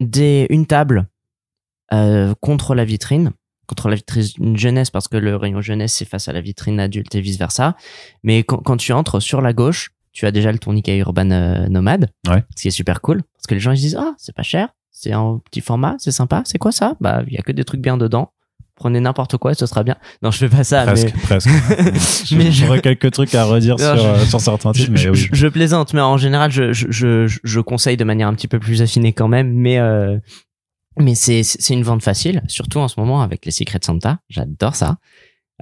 des, 0.00 0.46
une 0.50 0.66
table 0.66 1.06
euh, 1.92 2.34
contre 2.40 2.74
la 2.74 2.84
vitrine, 2.84 3.32
contre 3.66 3.88
la 3.88 3.94
vitrine 3.96 4.56
jeunesse, 4.56 4.90
parce 4.90 5.08
que 5.08 5.16
le 5.16 5.36
rayon 5.36 5.60
jeunesse, 5.62 5.94
c'est 5.94 6.04
face 6.04 6.28
à 6.28 6.32
la 6.32 6.40
vitrine 6.40 6.80
adulte 6.80 7.14
et 7.14 7.20
vice-versa. 7.20 7.76
Mais 8.22 8.42
quand, 8.42 8.58
quand 8.58 8.76
tu 8.76 8.92
entres 8.92 9.20
sur 9.22 9.40
la 9.40 9.52
gauche, 9.52 9.90
tu 10.12 10.26
as 10.26 10.30
déjà 10.30 10.52
le 10.52 10.58
tourniquet 10.58 10.98
urban 10.98 11.30
euh, 11.30 11.68
nomade, 11.68 12.10
Ouais. 12.28 12.42
ce 12.56 12.62
qui 12.62 12.68
est 12.68 12.72
super 12.72 13.00
cool, 13.00 13.22
parce 13.34 13.46
que 13.46 13.54
les 13.54 13.60
gens 13.60 13.72
ils 13.72 13.78
se 13.78 13.82
disent 13.82 13.96
ah 13.98 14.14
c'est 14.18 14.34
pas 14.34 14.42
cher, 14.42 14.68
c'est 14.90 15.14
en 15.14 15.38
petit 15.38 15.62
format, 15.62 15.96
c'est 15.98 16.10
sympa, 16.10 16.42
c'est 16.44 16.58
quoi 16.58 16.70
ça? 16.72 16.96
Bah 17.00 17.22
il 17.26 17.32
y 17.32 17.38
a 17.38 17.42
que 17.42 17.52
des 17.52 17.64
trucs 17.64 17.80
bien 17.80 17.96
dedans. 17.96 18.30
Prenez 18.82 18.98
n'importe 18.98 19.36
quoi, 19.36 19.54
ce 19.54 19.64
sera 19.66 19.84
bien. 19.84 19.94
Non, 20.22 20.32
je 20.32 20.38
fais 20.38 20.48
pas 20.48 20.64
ça, 20.64 20.82
presque, 20.82 21.12
presque. 21.22 21.48
mais 21.78 21.92
mais 22.38 22.50
je, 22.50 22.64
J'aurais 22.64 22.80
quelques 22.80 23.12
trucs 23.12 23.32
à 23.36 23.44
redire 23.44 23.76
Non, 23.78 23.84
sur, 23.84 23.96
je- 23.96 24.08
euh, 24.08 24.24
sur 24.24 24.40
certains 24.40 24.72
je, 24.72 24.78
titres, 24.80 24.90
mais 24.92 24.98
je- 24.98 25.10
oui. 25.10 25.28
je 25.32 25.46
plaisante, 25.46 25.94
mais 25.94 26.00
en 26.00 26.16
général, 26.16 26.50
je, 26.50 26.72
je, 26.72 26.86
je, 26.90 27.38
je 27.44 27.60
conseille 27.60 27.96
de 27.96 28.02
manière 28.02 28.26
un 28.26 28.34
petit 28.34 28.48
peu 28.48 28.58
plus 28.58 28.82
affinée 28.82 29.12
quand 29.12 29.28
même, 29.28 29.52
mais 29.52 29.78
euh, 29.78 30.18
mais 30.98 31.14
c'est 31.14 31.44
c'est 31.44 31.74
une 31.74 31.84
vente 31.84 32.02
facile, 32.02 32.42
surtout 32.48 32.80
en 32.80 32.88
ce 32.88 32.98
moment 32.98 33.22
avec 33.22 33.46
les 33.46 33.52
Secrets 33.52 33.78
de 33.78 33.84
Santa. 33.84 34.18
J'adore 34.28 34.74
ça. 34.74 34.96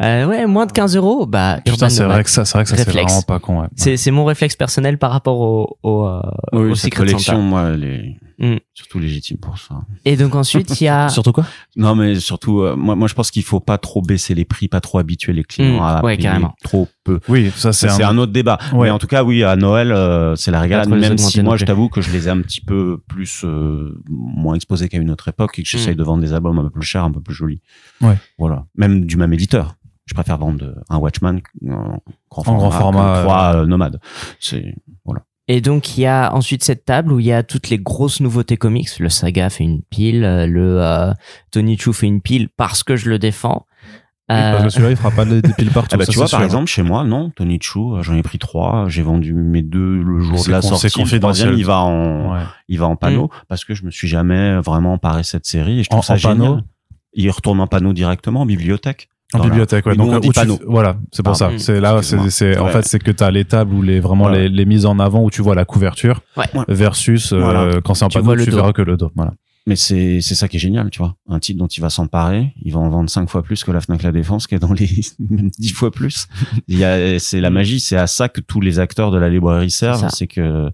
Euh, 0.00 0.24
ouais, 0.24 0.46
moins 0.46 0.64
de 0.64 0.72
15 0.72 0.96
euros, 0.96 1.26
bah 1.26 1.58
Putain, 1.62 1.90
c'est 1.90 2.04
vrai 2.04 2.24
que 2.24 2.30
ça, 2.30 2.46
c'est 2.46 2.56
vrai 2.56 2.64
que 2.64 2.70
ça 2.70 2.76
c'est 2.78 2.90
vraiment 2.90 3.20
pas 3.20 3.38
con. 3.38 3.60
Ouais. 3.60 3.66
C'est 3.76 3.98
c'est 3.98 4.10
mon 4.10 4.24
réflexe 4.24 4.56
personnel 4.56 4.96
par 4.96 5.10
rapport 5.10 5.38
au 5.40 5.76
au, 5.82 6.06
euh, 6.06 6.20
Oui, 6.54 6.70
au 6.70 6.74
Secret 6.74 7.00
collection, 7.04 7.34
Santa. 7.34 7.44
moi, 7.44 7.70
elle 7.74 8.14
Mm. 8.42 8.56
surtout 8.72 8.98
légitime 8.98 9.36
pour 9.36 9.58
ça. 9.58 9.82
Et 10.06 10.16
donc 10.16 10.34
ensuite 10.34 10.80
il 10.80 10.84
y 10.84 10.88
a 10.88 11.08
Surtout 11.10 11.32
quoi? 11.32 11.44
Non, 11.76 11.94
mais 11.94 12.18
surtout, 12.18 12.60
euh, 12.62 12.74
moi, 12.74 12.96
moi, 12.96 13.06
je 13.06 13.12
pense 13.14 13.30
qu'il 13.30 13.42
faut 13.42 13.60
pas 13.60 13.76
trop 13.76 14.00
baisser 14.00 14.34
les 14.34 14.46
prix, 14.46 14.66
pas 14.68 14.80
trop 14.80 14.98
habituer 14.98 15.32
les 15.34 15.44
clients 15.44 15.78
Mm, 15.78 15.82
à 15.82 16.02
ouais, 16.02 16.16
payer 16.16 16.28
carrément. 16.28 16.54
trop 16.64 16.88
peu. 17.04 17.20
Oui, 17.28 17.50
ça 17.54 17.72
c'est 17.74 17.88
C'est 17.90 18.02
un... 18.02 18.16
autre 18.16 18.32
débat. 18.32 18.58
Ouais. 18.72 18.84
Mais 18.86 18.90
en 18.90 18.98
tout 18.98 19.06
cas, 19.06 19.22
oui, 19.24 19.44
à 19.44 19.56
Noël, 19.56 19.92
euh, 19.92 20.34
c'est 20.36 20.50
la 20.50 20.60
régalade. 20.60 20.88
Même 20.88 21.18
si 21.18 21.42
moi, 21.42 21.56
je 21.58 21.64
t'avoue 21.66 21.88
que 21.90 22.00
je 22.00 22.10
les 22.12 22.28
ai 22.28 22.30
un 22.30 22.40
petit 22.40 22.62
peu 22.62 22.98
plus 23.08 23.42
euh, 23.44 23.94
moins 24.08 24.54
exposés 24.54 24.88
qu'à 24.88 24.96
une 24.98 25.10
autre 25.10 25.28
époque 25.28 25.58
et 25.58 25.62
que 25.62 25.68
j'essaye 25.68 25.94
Mm. 25.94 25.98
de 25.98 26.02
vendre 26.04 26.22
des 26.22 26.32
albums 26.32 26.58
un 26.58 26.62
peu 26.64 26.70
plus 26.70 26.82
chers, 26.82 27.04
un 27.04 27.12
peu 27.12 27.20
plus 27.20 27.34
jolis. 27.34 27.60
Ouais. 28.00 28.16
Voilà. 28.38 28.64
Même 28.74 29.04
du 29.04 29.16
même 29.18 29.32
éditeur. 29.34 29.76
Je 30.06 30.14
préfère 30.14 30.38
vendre 30.38 30.74
un 30.88 30.96
Watchman 30.98 31.38
en 31.68 31.98
grand 32.30 32.48
En 32.48 32.56
grand 32.56 32.70
format, 32.70 32.78
format, 32.98 33.16
que 33.18 33.22
trois 33.22 33.54
euh, 33.56 33.66
nomades. 33.66 34.00
C'est 34.40 34.74
voilà. 35.04 35.22
Et 35.52 35.60
donc 35.60 35.96
il 35.98 36.02
y 36.02 36.06
a 36.06 36.32
ensuite 36.32 36.62
cette 36.62 36.84
table 36.84 37.10
où 37.12 37.18
il 37.18 37.26
y 37.26 37.32
a 37.32 37.42
toutes 37.42 37.70
les 37.70 37.78
grosses 37.78 38.20
nouveautés 38.20 38.56
comics. 38.56 38.88
Le 39.00 39.08
Saga 39.08 39.50
fait 39.50 39.64
une 39.64 39.82
pile, 39.82 40.22
euh, 40.22 40.46
le 40.46 40.80
euh, 40.80 41.12
Tony 41.50 41.76
Chu 41.76 41.92
fait 41.92 42.06
une 42.06 42.20
pile 42.20 42.48
parce 42.56 42.84
que 42.84 42.94
je 42.94 43.08
le 43.10 43.18
défends. 43.18 43.66
Parce 44.28 44.60
Euh, 44.60 44.62
que 44.62 44.68
celui-là, 44.68 44.90
il 44.92 44.96
fera 44.96 45.10
pas 45.10 45.24
des, 45.24 45.42
des 45.42 45.52
piles 45.54 45.72
partout. 45.72 45.88
Ah 45.94 45.96
bah, 45.96 46.04
ça, 46.04 46.12
tu 46.12 46.18
vois, 46.18 46.28
par 46.28 46.38
sûr. 46.38 46.44
exemple, 46.44 46.66
chez 46.68 46.84
moi, 46.84 47.02
non, 47.02 47.30
Tony 47.30 47.58
Chu, 47.60 47.80
euh, 47.80 48.02
j'en 48.02 48.14
ai 48.14 48.22
pris 48.22 48.38
trois, 48.38 48.84
j'ai 48.88 49.02
vendu 49.02 49.34
mes 49.34 49.62
deux 49.62 50.00
le 50.00 50.20
jour 50.20 50.44
de 50.44 50.50
la 50.52 50.62
sortie. 50.62 50.82
c'est 50.88 50.96
Le 50.96 51.02
confidentiel. 51.02 51.48
troisième, 51.48 51.58
il 51.58 51.66
va 51.66 51.78
en, 51.80 52.34
Ouais. 52.34 52.44
il 52.68 52.78
va 52.78 52.86
en 52.86 52.94
panneau 52.94 53.28
parce 53.48 53.64
que 53.64 53.74
je 53.74 53.84
me 53.84 53.90
suis 53.90 54.06
jamais 54.06 54.60
vraiment 54.60 54.92
emparé 54.92 55.22
de 55.22 55.26
cette 55.26 55.46
série 55.46 55.80
et 55.80 55.82
je 55.82 55.88
trouve 55.88 55.98
En- 55.98 56.02
ça 56.02 56.14
en 56.14 56.16
génial. 56.16 56.38
panneau 56.38 56.60
Il 57.12 57.28
retourne 57.32 57.60
en 57.60 57.66
panneau 57.66 57.92
directement 57.92 58.42
en 58.42 58.46
bibliothèque. 58.46 59.08
En 59.32 59.40
bibliothèque, 59.44 59.86
ouais. 59.86 59.92
Oui, 59.92 59.98
nous, 59.98 60.06
Donc, 60.06 60.14
on 60.24 60.28
où 60.28 60.32
dit 60.32 60.40
tu- 60.58 60.64
voilà, 60.66 60.96
c'est 61.12 61.22
pour 61.22 61.38
Pardon. 61.38 61.56
ça. 61.58 61.64
C'est 61.64 61.80
là, 61.80 62.00
c'est, 62.02 62.58
en 62.58 62.66
Ouais. 62.66 62.72
fait, 62.72 62.84
c'est 62.84 62.98
que 62.98 63.12
t'as 63.12 63.30
les 63.30 63.44
tables 63.44 63.72
où 63.74 63.80
les, 63.82 64.00
vraiment 64.00 64.24
Ouais. 64.26 64.42
les, 64.42 64.48
les 64.48 64.64
mises 64.64 64.86
en 64.86 64.98
avant 64.98 65.22
où 65.22 65.30
tu 65.30 65.40
vois 65.42 65.54
la 65.54 65.64
couverture 65.64 66.20
Ouais. 66.36 66.46
Versus, 66.68 67.32
euh, 67.32 67.80
quand 67.84 67.94
c'est 67.94 68.04
en 68.04 68.08
Tu 68.08 68.18
panneau, 68.18 68.34
tu 68.42 68.50
verras 68.50 68.72
que 68.72 68.82
le 68.82 68.96
dos. 68.96 69.10
Voilà. 69.14 69.32
Mais 69.66 69.76
c'est 69.76 70.20
c'est 70.22 70.34
ça 70.34 70.48
qui 70.48 70.56
est 70.56 70.60
génial, 70.60 70.90
tu 70.90 70.98
vois. 70.98 71.14
Un 71.28 71.38
titre 71.38 71.58
dont 71.58 71.66
il 71.68 71.80
va 71.80 71.90
s'emparer, 71.90 72.54
il 72.62 72.72
va 72.72 72.80
en 72.80 72.88
vendre 72.88 73.10
cinq 73.10 73.28
fois 73.28 73.42
plus 73.42 73.62
que 73.62 73.70
la 73.70 73.80
Fnac 73.80 74.02
La 74.02 74.10
Défense, 74.10 74.46
qui 74.46 74.54
est 74.54 74.58
dans 74.58 74.72
les 74.72 74.88
même 75.30 75.50
dix 75.58 75.68
fois 75.72 75.90
plus. 75.92 76.26
Il 76.66 76.78
y 76.78 76.84
a 76.84 77.18
c'est 77.20 77.40
la 77.40 77.50
magie, 77.50 77.78
c'est 77.78 77.96
à 77.98 78.06
ça 78.06 78.28
que 78.30 78.40
tous 78.40 78.60
les 78.60 78.78
acteurs 78.80 79.10
de 79.10 79.18
la 79.18 79.28
librairie 79.28 79.70
servent, 79.70 80.08
c'est 80.08 80.26
que 80.26 80.70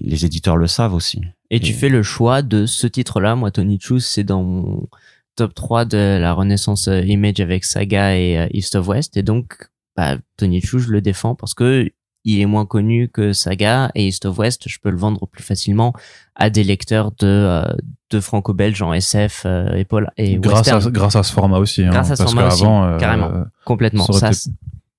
les 0.00 0.24
éditeurs 0.24 0.56
le 0.56 0.68
savent 0.68 0.94
aussi. 0.94 1.20
Et 1.50 1.60
tu 1.60 1.72
fais 1.72 1.88
le 1.88 2.02
choix 2.02 2.42
de 2.42 2.66
ce 2.66 2.86
titre-là. 2.86 3.36
Moi, 3.36 3.50
Tony 3.50 3.78
Chu, 3.80 4.00
c'est 4.00 4.24
dans 4.24 4.42
mon 4.42 4.88
top 5.36 5.54
3 5.54 5.84
de 5.84 6.18
la 6.20 6.32
Renaissance 6.32 6.88
euh, 6.88 7.00
Image 7.02 7.40
avec 7.40 7.64
Saga 7.64 8.16
et 8.16 8.38
euh, 8.38 8.46
East 8.52 8.74
of 8.74 8.88
West. 8.88 9.16
Et 9.16 9.22
donc, 9.22 9.68
bah, 9.96 10.16
Tony 10.36 10.60
Chu, 10.60 10.78
je 10.80 10.88
le 10.90 11.00
défends 11.00 11.34
parce 11.34 11.54
que 11.54 11.88
il 12.24 12.40
est 12.40 12.46
moins 12.46 12.66
connu 12.66 13.08
que 13.08 13.32
Saga 13.32 13.90
et 13.94 14.08
East 14.08 14.24
of 14.26 14.36
West. 14.38 14.68
Je 14.68 14.78
peux 14.82 14.90
le 14.90 14.96
vendre 14.96 15.26
plus 15.28 15.44
facilement 15.44 15.92
à 16.34 16.50
des 16.50 16.64
lecteurs 16.64 17.12
de, 17.12 17.26
euh, 17.26 17.62
de 18.10 18.18
franco-belge 18.18 18.82
en 18.82 18.92
SF 18.92 19.46
et, 19.76 19.84
Paul, 19.84 20.10
et 20.16 20.36
Grâce 20.38 20.66
western. 20.66 20.86
à, 20.86 20.90
grâce 20.90 21.14
à 21.14 21.22
ce 21.22 21.32
format 21.32 21.58
aussi. 21.58 21.84
hein, 21.84 21.90
Grâce 21.90 22.10
à 22.10 22.16
ce 22.16 22.22
parce 22.24 22.32
format 22.34 22.48
aussi, 22.52 22.64
euh, 22.66 22.98
carrément. 22.98 23.30
Complètement. 23.64 24.06
ça 24.10 24.30
été- 24.32 24.50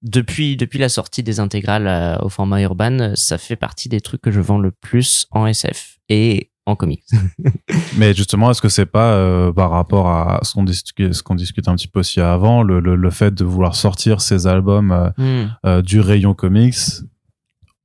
depuis, 0.04 0.56
depuis 0.56 0.80
la 0.80 0.88
sortie 0.90 1.22
des 1.24 1.40
intégrales 1.42 2.18
au 2.22 2.30
format 2.30 2.62
urban, 2.62 3.12
ça 3.16 3.38
fait 3.38 3.56
partie 3.58 3.90
des 3.90 4.00
trucs 4.00 4.22
que 4.22 4.32
je 4.32 4.40
vends 4.40 4.60
le 4.60 4.72
plus 4.72 5.28
en 5.32 5.48
SF 5.48 5.98
et 6.08 6.52
en 6.68 6.76
comics. 6.76 7.04
Mais 7.98 8.14
justement, 8.14 8.52
est-ce 8.52 8.62
que 8.62 8.70
c'est 8.70 8.86
pas 8.86 9.14
euh, 9.14 9.52
par 9.52 9.72
rapport 9.72 10.08
à 10.10 10.40
ce 10.44 10.54
qu'on 10.54 10.64
discute, 10.64 11.14
ce 11.14 11.24
qu'on 11.24 11.36
discute 11.36 11.68
un 11.68 11.76
petit 11.76 11.88
peu 11.88 12.02
aussi 12.02 12.22
avant, 12.22 12.62
le, 12.62 12.80
le, 12.80 12.96
le 12.96 13.10
fait 13.10 13.34
de 13.34 13.44
vouloir 13.46 13.76
sortir 13.76 14.22
ces 14.22 14.46
albums 14.48 14.92
euh, 14.92 15.10
Hmm. 15.18 15.48
euh, 15.66 15.82
du 15.82 16.00
rayon 16.02 16.34
comics, 16.34 16.76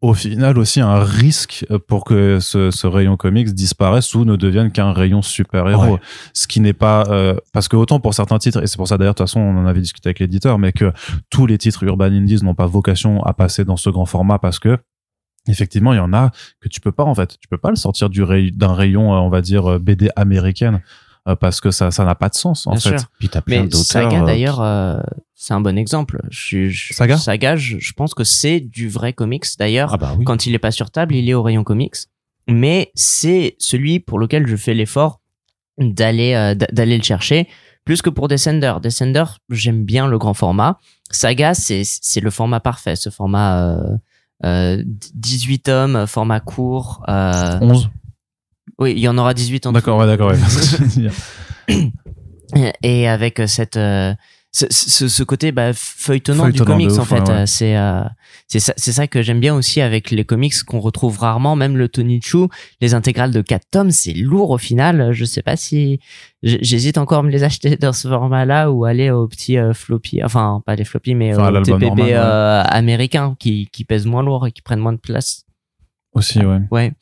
au 0.01 0.15
final 0.15 0.59
aussi 0.59 0.81
un 0.81 0.99
risque 0.99 1.65
pour 1.87 2.05
que 2.05 2.41
ce, 2.41 2.73
ce 2.73 2.87
rayon 2.89 3.17
comics 3.17 3.55
disparaisse 3.55 4.13
ou 4.17 4.25
ne 4.25 4.35
devienne 4.35 4.73
qu'un 4.73 4.93
rayon 4.93 5.23
super-héros. 5.23 5.95
Ouais. 5.95 6.01
Ce 6.35 6.49
qui 6.49 6.59
n'est 6.61 6.73
pas... 6.73 7.05
euh, 7.09 7.37
parce 7.53 7.69
que 7.69 7.77
autant 7.77 8.01
pour 8.01 8.13
certains 8.13 8.39
titres, 8.39 8.61
et 8.63 8.67
c'est 8.67 8.77
pour 8.77 8.89
ça 8.89 8.99
d'ailleurs, 8.99 9.15
de 9.15 9.19
toute 9.19 9.29
façon, 9.29 9.39
on 9.41 9.57
en 9.59 9.67
avait 9.67 9.81
discuté 9.81 10.09
avec 10.09 10.19
l'éditeur, 10.19 10.59
mais 10.59 10.73
que 10.73 10.93
tous 11.31 11.47
les 11.47 11.57
titres 11.57 11.85
Urban 11.85 12.07
Indies 12.07 12.43
n'ont 12.43 12.57
pas 12.57 12.67
vocation 12.67 13.23
à 13.23 13.33
passer 13.33 13.65
dans 13.65 13.77
ce 13.77 13.91
grand 13.91 14.07
format 14.07 14.41
parce 14.41 14.59
que 14.59 14.77
effectivement, 15.49 15.93
il 15.93 15.97
y 15.97 16.01
en 16.01 16.13
a 16.13 16.31
que 16.61 16.69
tu 16.69 16.81
peux 16.81 16.93
pas 16.93 17.05
en 17.05 17.15
fait. 17.15 17.37
Tu 17.41 17.49
peux 17.49 17.59
pas 17.59 17.71
le 17.71 17.77
sortir 17.77 18.09
du 18.11 18.23
ray- 18.23 18.53
d'un 18.53 18.75
rayon, 18.75 19.15
euh, 19.15 19.19
on 19.19 19.29
va 19.29 19.41
dire, 19.41 19.67
euh, 19.73 19.79
BD 19.79 20.09
américaine. 20.17 20.81
euh, 21.29 21.37
parce 21.37 21.61
que 21.61 21.71
ça 21.71 21.93
ça 21.93 22.05
n'a 22.05 22.17
pas 22.17 22.29
de 22.29 22.35
sens 22.35 22.67
en 22.67 22.73
Bien 22.73 22.81
fait. 22.81 22.99
sûr. 22.99 23.09
Puis 23.21 23.29
t'as 23.29 23.43
plein 23.43 23.63
Mais 23.63 23.69
d'auteurs. 23.69 23.85
Saga 24.11 24.23
d'ailleurs, 24.23 24.61
euh, 24.61 24.99
c'est 25.37 25.55
un 25.55 25.61
bon 25.61 25.79
exemple. 25.79 26.21
Je, 26.31 26.41
suis- 26.41 26.71
je- 26.73 26.95
Saga? 26.95 27.17
Saga, 27.17 27.55
je, 27.55 27.79
je 27.79 27.93
pense 27.93 28.13
que 28.15 28.25
c'est 28.25 28.59
du 28.59 28.89
vrai 28.89 29.13
comics. 29.13 29.45
D'ailleurs, 29.57 29.95
Ah 29.95 29.99
bah 29.99 30.15
oui. 30.19 30.25
quand 30.25 30.47
il 30.47 30.55
est 30.55 30.59
pas 30.59 30.73
sur 30.73 30.91
table, 30.91 31.15
il 31.15 31.29
est 31.31 31.35
au 31.35 31.43
rayon 31.45 31.63
comics. 31.63 31.95
Mais 32.49 32.91
c'est 32.97 33.55
celui 33.61 34.01
pour 34.01 34.19
lequel 34.19 34.49
je 34.49 34.57
fais 34.57 34.75
l'effort 34.75 35.21
d'aller 35.79 36.35
euh, 36.35 36.55
d'aller 36.73 36.97
le 36.99 37.05
chercher 37.05 37.49
plus 37.85 38.03
que 38.03 38.11
pour 38.11 38.27
Descender. 38.29 38.75
Descender, 38.83 39.25
j'aime 39.49 39.85
bien 39.85 40.09
le 40.09 40.19
grand 40.19 40.35
format. 40.35 40.79
Saga, 41.13 41.55
c'est 41.55 41.83
c'est 41.85 42.21
le 42.21 42.31
format 42.31 42.59
parfait, 42.61 42.97
ce 42.97 43.11
format 43.11 43.61
euh, 43.77 43.97
18 44.43 45.59
tomes, 45.61 46.07
format 46.07 46.41
court. 46.41 47.05
Euh, 47.09 47.59
11 47.61 47.91
oui, 48.79 48.95
il 48.97 48.99
y 48.99 49.09
en 49.09 49.19
aura 49.19 49.35
18 49.35 49.67
en 49.67 49.73
D'accord, 49.73 49.99
ouais, 49.99 50.07
d'accord. 50.07 50.33
Ouais. 50.33 51.91
et 52.83 53.09
avec 53.09 53.39
euh, 53.39 53.47
cette 53.47 53.77
euh, 53.77 54.15
ce, 54.55 54.67
ce, 54.71 55.09
ce 55.09 55.23
côté 55.23 55.51
bah, 55.51 55.73
feuilletonnant, 55.75 56.45
du 56.45 56.59
Feuilletonnant 56.59 56.73
comics 56.79 56.99
en 56.99 57.05
fait 57.05 57.21
ouais. 57.23 57.31
Euh, 57.31 57.47
c'est 57.47 57.75
euh, 57.77 58.03
c'est 58.49 58.61
ça 58.61 58.75
ça 58.77 59.07
que 59.07 59.23
j'aime 59.23 59.41
bien 59.41 59.55
aussi 59.55 59.81
avec 59.81 60.11
les 60.11 60.25
comics 60.25 60.53
qu'on 60.67 60.79
retrouve 60.81 61.19
rarement 61.19 61.57
même 61.57 61.79
le 61.79 61.89
Tony 61.89 62.21
Chu 62.23 62.49
les 62.83 62.93
intégrales 62.93 63.31
de 63.31 63.41
4 63.41 63.63
tomes 63.71 63.91
c'est 63.91 64.13
lourd 64.13 64.51
au 64.51 64.59
final 64.59 65.13
je 65.13 65.25
sais 65.25 65.41
pas 65.41 65.57
si 65.57 66.01
j'hésite 66.43 66.99
encore 66.99 67.21
à 67.21 67.23
me 67.23 67.31
les 67.31 67.45
acheter 67.45 67.77
dans 67.77 67.95
ce 67.95 68.09
format 68.09 68.45
là 68.45 68.71
ou 68.71 68.85
aller 68.85 69.11
au 69.11 69.27
petit 69.27 69.57
euh, 69.57 69.73
floppy 69.73 70.23
enfin 70.23 70.63
pas 70.67 70.75
les 70.77 70.85
floppy 70.85 71.15
mais 71.15 71.33
Enfin, 71.35 71.55
au 71.55 71.63
TPB 71.63 71.81
normal, 71.87 72.05
ouais. 72.05 72.13
euh, 72.15 72.63
américain 72.65 73.35
qui 73.39 73.69
qui 73.73 73.85
pèsent 73.85 74.07
moins 74.07 74.23
lourd 74.23 74.47
et 74.47 74.53
qui 74.53 74.61
prennent 74.61 74.81
moins 74.81 74.93
de 74.93 74.99
place 74.99 75.47
Aussi, 76.13 76.41
ouais. 76.45 76.61
Ouais. 76.71 76.93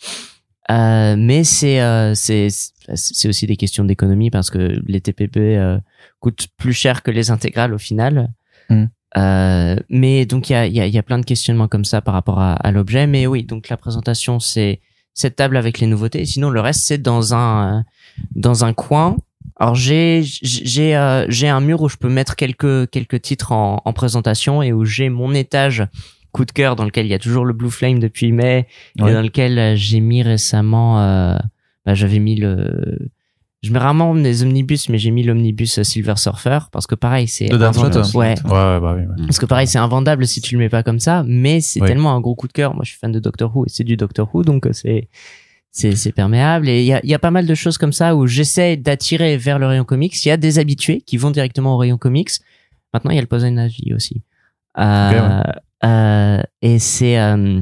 Euh, 0.71 1.17
mais 1.19 1.43
c'est 1.43 1.81
euh, 1.81 2.15
c'est 2.15 2.49
c'est 2.95 3.29
aussi 3.29 3.47
des 3.47 3.57
questions 3.57 3.85
d'économie 3.85 4.31
parce 4.31 4.51
que 4.51 4.81
les 4.87 5.01
TPB 5.01 5.57
euh, 5.57 5.79
coûtent 6.21 6.49
plus 6.57 6.73
cher 6.73 7.03
que 7.03 7.11
les 7.11 7.31
intégrales 7.31 7.73
au 7.73 7.79
final. 7.79 8.33
Mm. 8.69 8.85
Euh, 9.17 9.77
mais 9.89 10.27
donc 10.27 10.51
il 10.51 10.53
y 10.53 10.57
a, 10.57 10.67
il 10.67 10.73
y, 10.73 10.81
a, 10.81 10.87
il 10.87 10.95
y 10.95 10.99
a 10.99 11.03
plein 11.03 11.19
de 11.19 11.25
questionnements 11.25 11.67
comme 11.67 11.85
ça 11.85 12.01
par 12.01 12.15
rapport 12.15 12.41
à, 12.41 12.55
à 12.55 12.71
l'objet. 12.71 13.07
Mais 13.07 13.27
oui, 13.27 13.43
donc 13.43 13.69
la 13.69 13.77
présentation 13.77 14.39
c'est 14.39 14.81
cette 15.15 15.37
table 15.37 15.57
avec 15.57 15.81
les 15.81 15.87
nouveautés. 15.87 16.25
Sinon 16.25 16.51
le 16.51 16.61
reste 16.61 16.83
c'est 16.87 16.99
dans 16.99 17.35
un 17.35 17.85
dans 18.35 18.65
un 18.65 18.73
coin. 18.73 19.17
Alors 19.57 19.75
j'ai 19.75 20.23
j'ai 20.25 20.97
euh, 20.97 21.27
j'ai 21.29 21.49
un 21.49 21.61
mur 21.61 21.83
où 21.83 21.89
je 21.89 21.97
peux 21.97 22.09
mettre 22.09 22.37
quelques 22.37 22.89
quelques 22.91 23.21
titres 23.23 23.53
en, 23.53 23.83
en 23.85 23.93
présentation 23.93 24.63
et 24.63 24.73
où 24.73 24.85
j'ai 24.85 25.09
mon 25.09 25.35
étage 25.35 25.85
coup 26.33 26.45
de 26.45 26.53
cœur 26.53 26.77
dans 26.77 26.85
lequel 26.85 27.07
il 27.07 27.11
y 27.11 27.15
a 27.15 27.19
toujours 27.19 27.45
le 27.45 27.53
Blue 27.53 27.71
Flame 27.71 27.99
depuis 27.99 28.33
mai 28.33 28.67
Ouais. 28.99 29.11
et 29.11 29.15
dans 29.15 29.23
lequel 29.23 29.59
euh, 29.59 29.75
j'ai 29.77 30.01
mis 30.01 30.23
récemment 30.23 31.01
euh, 31.01 31.37
bah, 31.87 31.95
j'avais 31.95 32.19
mis 32.19 32.37
le 32.37 32.99
je 33.63 33.73
mets 33.73 33.79
rarement 33.79 34.15
des 34.15 34.43
omnibus 34.43 34.89
mais 34.89 34.97
j'ai 34.99 35.11
mis 35.11 35.23
l'omnibus 35.23 35.79
euh, 35.79 35.83
Silver 35.85 36.15
Surfer 36.17 36.61
parce 36.73 36.87
que 36.87 36.95
pareil 36.95 37.29
c'est 37.29 37.53
invendable. 37.53 37.93
Slott 38.05 38.15
ouais 38.15 38.35
Ouais, 38.45 38.51
ouais, 38.51 38.81
bah 38.81 38.95
oui. 38.97 39.03
ouais. 39.07 39.27
parce 39.27 39.39
que 39.39 39.47
pareil 39.47 39.67
c'est 39.67 39.79
invendable 39.79 40.27
si 40.27 40.41
tu 40.41 40.55
le 40.55 40.61
mets 40.61 40.69
pas 40.71 40.83
comme 40.83 40.99
ça 41.01 41.25
mais 41.27 41.61
c'est 41.61 41.81
tellement 41.81 42.15
un 42.15 42.21
gros 42.21 42.35
coup 42.35 42.49
de 42.49 42.53
cœur 42.53 42.75
moi 42.75 42.83
je 42.85 42.91
suis 42.91 42.99
fan 42.99 43.13
de 43.13 43.19
Doctor 43.21 43.55
Who 43.55 43.67
et 43.67 43.69
c'est 43.69 43.85
du 43.85 43.97
Doctor 43.97 44.29
Who 44.35 44.43
donc 44.45 44.67
c'est 44.73 45.09
c'est 45.73 45.95
c'est 45.95 46.13
perméable 46.13 46.69
et 46.69 46.81
il 46.81 46.87
y 46.87 46.93
a, 46.93 47.01
il 47.05 47.11
y 47.11 47.15
a 47.15 47.19
pas 47.19 47.31
mal 47.31 47.47
de 47.47 47.55
choses 47.55 47.77
comme 47.79 47.93
ça 47.93 48.17
où 48.17 48.27
j'essaie 48.27 48.77
d'attirer 48.77 49.37
vers 49.37 49.59
le 49.59 49.67
rayon 49.67 49.85
comics 49.85 50.25
il 50.25 50.29
y 50.29 50.33
a 50.33 50.37
des 50.37 50.59
habitués 50.59 51.01
qui 51.03 51.17
vont 51.17 51.31
directement 51.31 51.75
au 51.75 51.77
rayon 51.77 51.97
comics 51.99 52.31
maintenant 52.95 53.11
il 53.13 53.17
y 53.17 53.19
a 53.19 53.23
le 53.23 53.29
Poison 53.29 53.57
Ivy 53.57 53.93
aussi 53.95 54.23
euh, 54.79 55.43
euh, 55.85 56.43
et 56.63 56.79
c'est 56.79 57.19
euh, 57.19 57.61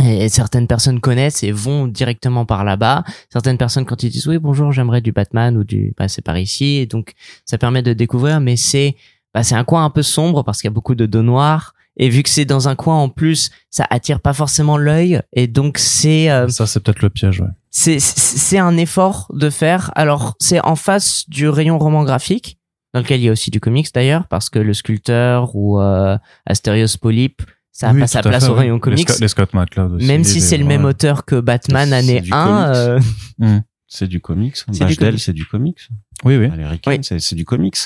et 0.00 0.28
certaines 0.28 0.68
personnes 0.68 1.00
connaissent 1.00 1.42
et 1.42 1.50
vont 1.50 1.86
directement 1.86 2.44
par 2.44 2.64
là-bas. 2.64 3.04
Certaines 3.32 3.58
personnes, 3.58 3.84
quand 3.84 4.02
ils 4.02 4.10
disent 4.10 4.28
oui 4.28 4.38
bonjour, 4.38 4.70
j'aimerais 4.70 5.00
du 5.00 5.12
Batman 5.12 5.56
ou 5.56 5.64
du, 5.64 5.92
bah 5.96 6.08
c'est 6.08 6.22
par 6.22 6.38
ici. 6.38 6.76
Et 6.76 6.86
donc 6.86 7.14
ça 7.44 7.58
permet 7.58 7.82
de 7.82 7.92
découvrir, 7.92 8.40
mais 8.40 8.56
c'est, 8.56 8.96
bah 9.34 9.42
c'est 9.42 9.56
un 9.56 9.64
coin 9.64 9.84
un 9.84 9.90
peu 9.90 10.02
sombre 10.02 10.44
parce 10.44 10.60
qu'il 10.60 10.68
y 10.68 10.72
a 10.72 10.74
beaucoup 10.74 10.94
de 10.94 11.06
dos 11.06 11.22
noirs. 11.22 11.74
Et 12.00 12.10
vu 12.10 12.22
que 12.22 12.28
c'est 12.28 12.44
dans 12.44 12.68
un 12.68 12.76
coin 12.76 12.94
en 12.96 13.08
plus, 13.08 13.50
ça 13.70 13.84
attire 13.90 14.20
pas 14.20 14.32
forcément 14.32 14.76
l'œil. 14.76 15.20
Et 15.32 15.48
donc 15.48 15.78
c'est, 15.78 16.30
euh, 16.30 16.46
Ça, 16.48 16.64
c'est 16.66 16.78
peut-être 16.78 17.02
le 17.02 17.10
piège, 17.10 17.40
ouais. 17.40 17.48
c'est 17.72 17.98
c'est 17.98 18.58
un 18.58 18.76
effort 18.76 19.26
de 19.34 19.50
faire. 19.50 19.90
Alors 19.96 20.36
c'est 20.38 20.64
en 20.64 20.76
face 20.76 21.28
du 21.28 21.48
rayon 21.48 21.76
roman 21.76 22.04
graphique 22.04 22.57
dans 22.94 23.00
lequel 23.00 23.20
il 23.20 23.24
y 23.24 23.28
a 23.28 23.32
aussi 23.32 23.50
du 23.50 23.60
comics 23.60 23.88
d'ailleurs 23.94 24.26
parce 24.28 24.48
que 24.50 24.58
le 24.58 24.72
sculpteur 24.74 25.54
ou 25.54 25.80
euh, 25.80 26.16
Asterios 26.46 26.86
Polype 27.00 27.42
ça 27.70 27.90
a 27.90 27.92
Oui, 27.92 28.00
pas 28.00 28.06
tout 28.06 28.12
sa 28.12 28.22
place 28.22 28.44
fait, 28.44 28.50
au 28.50 28.54
oui. 28.54 28.58
rayon 28.60 28.74
Les 28.76 28.80
comics. 28.80 29.08
Scott- 29.08 29.20
Les 29.20 29.28
Scott 29.28 29.54
McCloud 29.54 29.92
aussi. 29.92 30.06
Même 30.06 30.24
si 30.24 30.34
les- 30.36 30.40
c'est 30.40 30.56
le 30.58 30.64
même 30.64 30.84
auteur 30.84 31.24
que 31.24 31.38
Batman 31.38 31.92
année 31.92 32.20
du 32.20 32.30
1, 32.32 32.44
comics. 32.44 32.76
euh, 32.76 33.00
Hmm. 33.38 33.60
C'est 33.90 34.06
du 34.08 34.20
comics. 34.20 34.54
C'est 34.56 34.84
du 34.86 34.96
comics. 34.96 35.20
c'est 35.20 35.32
du 35.32 35.46
comics. 35.46 35.78
Oui, 36.24 36.36
oui. 36.36 36.50
Oui. 36.86 36.98
c'est 37.02 37.34
du 37.34 37.44
comics. 37.44 37.76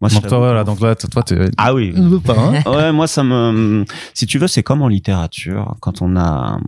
Moi, 0.00 0.08
je 0.08 0.14
Donc 0.14 0.26
toi, 0.26 0.38
voilà, 0.38 0.64
donc 0.64 0.80
là, 0.80 0.94
toi, 0.96 1.22
t'es... 1.22 1.38
Ah 1.58 1.72
oui. 1.74 1.92
Le 1.94 2.18
parrain. 2.18 2.60
Ouais, 2.66 2.90
moi 2.92 3.06
ça 3.06 3.22
me 3.22 3.84
si 4.14 4.26
tu 4.26 4.38
veux 4.38 4.48
c'est 4.48 4.62
comme 4.62 4.80
en 4.82 4.88
littérature 4.88 5.76
quand 5.80 6.00
on 6.02 6.16
a 6.16 6.58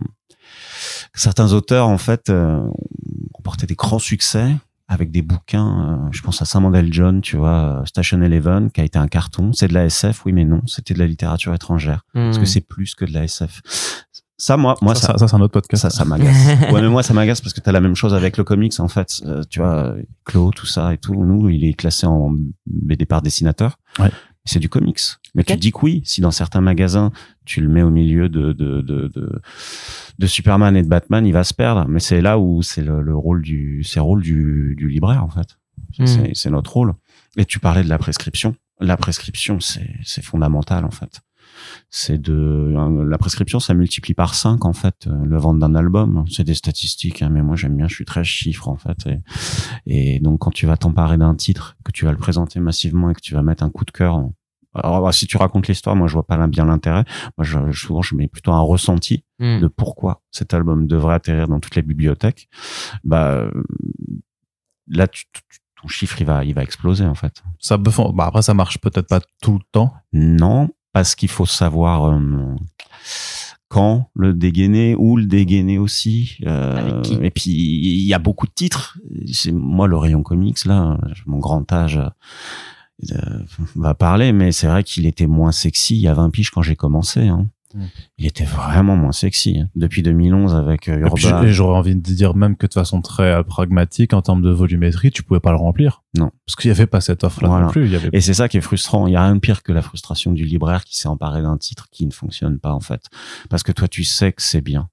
certains 1.13 1.53
auteurs 1.53 1.87
en 1.87 1.97
fait 1.97 2.29
euh, 2.29 2.57
ont 2.59 3.41
porté 3.43 3.65
des 3.65 3.75
grands 3.75 3.99
succès 3.99 4.55
avec 4.87 5.11
des 5.11 5.21
bouquins 5.21 6.05
euh, 6.05 6.07
je 6.11 6.21
pense 6.21 6.41
à 6.41 6.45
Samuel 6.45 6.93
John 6.93 7.21
tu 7.21 7.37
vois 7.37 7.81
euh, 7.81 7.85
Station 7.85 8.21
Eleven 8.21 8.71
qui 8.71 8.81
a 8.81 8.83
été 8.83 8.99
un 8.99 9.07
carton 9.07 9.51
c'est 9.53 9.67
de 9.67 9.73
la 9.73 9.85
SF 9.85 10.25
oui 10.25 10.33
mais 10.33 10.45
non 10.45 10.61
c'était 10.67 10.93
de 10.93 10.99
la 10.99 11.07
littérature 11.07 11.53
étrangère 11.53 12.05
parce 12.13 12.37
que 12.37 12.43
hmm. 12.43 12.47
c'est 12.47 12.61
plus 12.61 12.95
que 12.95 13.05
de 13.05 13.13
la 13.13 13.23
SF 13.23 13.61
ça 14.37 14.57
moi 14.57 14.75
moi 14.81 14.95
ça, 14.95 15.01
ça 15.01 15.07
ça, 15.13 15.17
ça, 15.19 15.27
c'est 15.27 15.35
un 15.35 15.41
autre 15.41 15.53
podcast. 15.53 15.83
ça, 15.83 15.89
ça 15.89 16.05
m'agace. 16.05 16.35
ouais, 16.71 16.81
mais 16.81 16.89
moi, 16.89 17.03
ça 17.03 17.13
m'agace 17.13 17.39
parce 17.39 17.53
que 17.53 17.61
t'as 17.61 17.71
la 17.71 17.79
même 17.79 17.95
chose 17.95 18.13
avec 18.13 18.35
le 18.35 18.43
comics, 18.43 18.77
en 18.79 18.89
fait. 18.89 19.21
Euh, 19.25 19.41
tu 19.49 19.59
vois, 19.59 19.95
Clo, 20.25 20.51
tout 20.51 20.65
ça 20.65 20.93
et 20.93 20.97
tout. 20.97 21.13
Nous, 21.15 21.49
il 21.49 21.63
est 21.63 21.73
classé 21.73 22.05
en 22.05 22.35
BD 22.65 23.05
par 23.05 23.21
dessinateur. 23.21 23.77
Ouais. 23.97 24.11
C'est 24.45 24.59
du 24.59 24.69
comics. 24.69 24.99
Mais 25.33 25.43
tu 25.43 25.57
dis 25.57 25.71
que 25.71 25.79
oui, 25.81 26.01
si 26.05 26.21
dans 26.21 26.31
certains 26.31 26.61
magasins 26.61 27.11
tu 27.43 27.61
le 27.61 27.67
mets 27.67 27.81
au 27.81 27.89
milieu 27.89 28.29
de 28.29 28.53
de 28.53 28.81
de 28.81 29.07
de, 29.07 29.41
de 30.17 30.27
Superman 30.27 30.77
et 30.77 30.83
de 30.83 30.87
Batman, 30.87 31.25
il 31.25 31.33
va 31.33 31.43
se 31.43 31.53
perdre. 31.53 31.85
Mais 31.87 31.99
c'est 31.99 32.21
là 32.21 32.39
où 32.39 32.61
c'est 32.61 32.83
le, 32.83 33.01
le 33.01 33.15
rôle 33.15 33.41
du 33.41 33.83
c'est 33.83 33.99
le 33.99 34.03
rôle 34.03 34.21
du, 34.21 34.75
du 34.77 34.87
libraire 34.87 35.23
en 35.23 35.29
fait. 35.29 35.57
Hmm. 35.99 36.33
C'est 36.33 36.49
notre 36.49 36.73
rôle. 36.73 36.93
Et 37.37 37.45
tu 37.45 37.59
parlais 37.59 37.83
de 37.83 37.89
la 37.89 37.97
prescription. 37.97 38.55
La 38.79 38.97
prescription, 38.97 39.59
c'est 39.59 39.89
c'est 40.03 40.23
fondamental 40.23 40.85
en 40.85 40.91
fait. 40.91 41.21
C'est 41.89 42.19
de 42.21 42.73
la 43.07 43.17
prescription, 43.17 43.59
ça 43.59 43.73
multiplie 43.73 44.13
par 44.13 44.35
5 44.35 44.65
en 44.65 44.73
fait 44.73 45.07
euh, 45.07 45.25
le 45.25 45.37
vente 45.37 45.59
d'un 45.59 45.75
album. 45.75 46.25
C'est 46.29 46.43
des 46.43 46.53
statistiques, 46.53 47.21
hein, 47.21 47.29
mais 47.29 47.41
moi 47.41 47.55
j'aime 47.55 47.75
bien, 47.77 47.87
je 47.87 47.95
suis 47.95 48.05
très 48.05 48.23
chiffre 48.23 48.67
en 48.67 48.77
fait. 48.77 49.07
Et, 49.85 50.15
et 50.15 50.19
donc 50.19 50.39
quand 50.39 50.51
tu 50.51 50.65
vas 50.65 50.77
t'emparer 50.77 51.17
d'un 51.17 51.35
titre, 51.35 51.77
que 51.83 51.91
tu 51.91 52.05
vas 52.05 52.11
le 52.11 52.17
présenter 52.17 52.59
massivement 52.59 53.09
et 53.09 53.13
que 53.13 53.21
tu 53.21 53.33
vas 53.33 53.41
mettre 53.41 53.63
un 53.63 53.69
coup 53.69 53.85
de 53.85 53.91
cœur. 53.91 54.15
en- 54.15 54.33
Alors 54.73 55.01
bah, 55.01 55.11
si 55.11 55.25
tu 55.27 55.37
racontes 55.37 55.67
l'histoire, 55.67 55.95
moi 55.95 56.07
je 56.07 56.13
vois 56.13 56.25
pas 56.27 56.45
bien 56.47 56.65
l'intérêt. 56.65 57.05
Moi 57.37 57.45
je, 57.45 57.71
souvent 57.71 58.01
je 58.01 58.15
mets 58.15 58.27
plutôt 58.27 58.51
un 58.51 58.59
ressenti 58.61 59.23
Hmm. 59.39 59.59
de 59.59 59.67
pourquoi 59.67 60.21
cet 60.31 60.53
album 60.53 60.87
devrait 60.87 61.15
atterrir 61.15 61.49
dans 61.49 61.59
toutes 61.59 61.75
les 61.75 61.81
bibliothèques. 61.81 62.47
Bah 63.03 63.31
euh, 63.31 63.51
là 64.87 65.07
tu, 65.07 65.25
tu- 65.33 65.41
ton 65.81 65.87
chiffre 65.89 66.21
il 66.21 66.25
va 66.25 66.45
il 66.45 66.53
va 66.53 66.63
exploser 66.63 67.05
en 67.05 67.15
fait. 67.15 67.43
Ça 67.59 67.77
peut, 67.77 67.91
bah 68.13 68.25
après, 68.27 68.41
ça 68.41 68.53
marche 68.53 68.79
peut-être 68.79 69.07
pas 69.09 69.19
tout 69.41 69.53
le 69.53 69.63
temps. 69.73 69.93
Non, 70.13 70.69
parce 70.95 71.13
qu'il 71.13 71.27
faut 71.27 71.45
savoir 71.45 72.05
euh, 72.05 72.55
quand 73.67 74.09
le 74.15 74.33
dégainer, 74.33 74.95
où 74.95 75.17
le 75.17 75.25
dégainer 75.25 75.77
aussi. 75.77 76.37
euh, 76.45 77.03
et 77.21 77.31
puis 77.31 77.51
il 77.51 78.07
y 78.07 78.13
a 78.13 78.17
beaucoup 78.17 78.47
de 78.47 78.53
titres. 78.53 78.97
C'est 79.29 79.51
moi 79.51 79.89
le 79.89 79.97
rayon 79.97 80.23
comics 80.23 80.63
là, 80.63 80.97
mon 81.25 81.39
grand 81.39 81.69
âge 81.73 81.99
euh, 83.11 83.39
va 83.75 83.93
parler, 83.93 84.31
mais 84.31 84.53
c'est 84.53 84.67
vrai 84.67 84.85
qu'il 84.85 85.05
était 85.05 85.27
moins 85.27 85.51
sexy 85.51 85.95
il 85.95 86.01
y 86.01 86.07
a 86.07 86.13
20 86.13 86.29
piges 86.29 86.49
quand 86.49 86.61
j'ai 86.61 86.77
commencé. 86.77 87.27
Hein. 87.27 87.49
Il 88.17 88.25
était 88.25 88.43
vraiment 88.45 88.95
moins 88.95 89.11
sexy 89.11 89.59
hein. 89.59 89.69
depuis 89.75 90.01
2011 90.03 90.55
avec 90.55 90.87
euh, 90.87 91.05
Et 91.05 91.09
puis, 91.11 91.25
Urban. 91.27 91.43
et 91.43 91.51
j'aurais 91.53 91.77
envie 91.77 91.95
de 91.95 92.01
dire 92.01 92.35
même 92.35 92.55
que 92.55 92.67
de 92.67 92.73
façon 92.73 93.01
très 93.01 93.31
euh, 93.31 93.43
pragmatique, 93.43 94.13
en 94.13 94.21
termes 94.21 94.41
de 94.41 94.49
volumétrie, 94.51 95.11
tu 95.11 95.23
pouvais 95.23 95.39
pas 95.39 95.51
le 95.51 95.57
remplir. 95.57 96.03
Non. 96.17 96.31
Parce 96.45 96.55
qu'il 96.55 96.69
y 96.69 96.71
avait 96.71 96.87
pas 96.87 97.01
cette 97.01 97.23
offre-là 97.23 97.47
Voilà. 97.49 97.65
non 97.65 97.71
plus. 97.71 97.85
Il 97.85 97.91
y 97.91 97.95
avait 97.95 98.09
Et 98.13 98.21
c'est 98.21 98.33
ça 98.33 98.47
qui 98.47 98.57
est 98.57 98.61
frustrant. 98.61 99.07
Il 99.07 99.13
y 99.13 99.15
a 99.15 99.23
rien 99.23 99.35
de 99.35 99.39
pire 99.39 99.63
que 99.63 99.71
la 99.71 99.81
frustration 99.81 100.31
du 100.31 100.45
libraire 100.45 100.83
qui 100.85 100.97
s'est 100.97 101.07
emparé 101.09 101.41
d'un 101.41 101.57
titre 101.57 101.87
qui 101.91 102.05
ne 102.05 102.11
fonctionne 102.13 102.59
pas, 102.59 102.71
en 102.73 102.79
fait. 102.79 103.01
Parce 103.49 103.63
que 103.63 103.71
toi, 103.71 103.87
tu 103.87 104.03
sais 104.03 104.31
que 104.31 104.41
c'est 104.41 104.61
bien. 104.61 104.89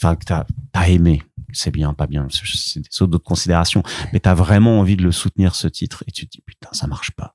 Enfin, 0.00 0.14
que 0.16 0.24
t'as, 0.24 0.44
t'as 0.72 0.88
aimé. 0.88 1.22
C'est 1.52 1.70
bien, 1.70 1.94
pas 1.94 2.06
bien. 2.06 2.26
C'est 2.30 2.42
c'est 2.54 2.80
des 2.80 3.02
autres 3.02 3.18
considérations. 3.18 3.82
Mais 4.12 4.20
t'as 4.20 4.34
vraiment 4.34 4.78
envie 4.80 4.96
de 4.96 5.02
le 5.02 5.12
soutenir, 5.12 5.54
ce 5.54 5.66
titre. 5.66 6.04
Et 6.06 6.12
tu 6.12 6.26
te 6.26 6.32
dis, 6.32 6.42
putain, 6.44 6.68
ça 6.72 6.86
marche 6.86 7.10
pas. 7.12 7.34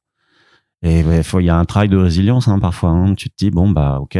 Et 0.86 1.24
faut- 1.24 1.40
il 1.40 1.46
y 1.46 1.50
a 1.50 1.58
un 1.58 1.64
travail 1.66 1.88
de 1.88 1.98
résilience, 1.98 2.48
hein, 2.50 2.60
parfois. 2.60 2.90
hein. 2.90 3.16
Tu 3.16 3.30
te 3.30 3.36
dis, 3.38 3.52
bon, 3.52 3.70
bah, 3.70 4.00
ok. 4.02 4.18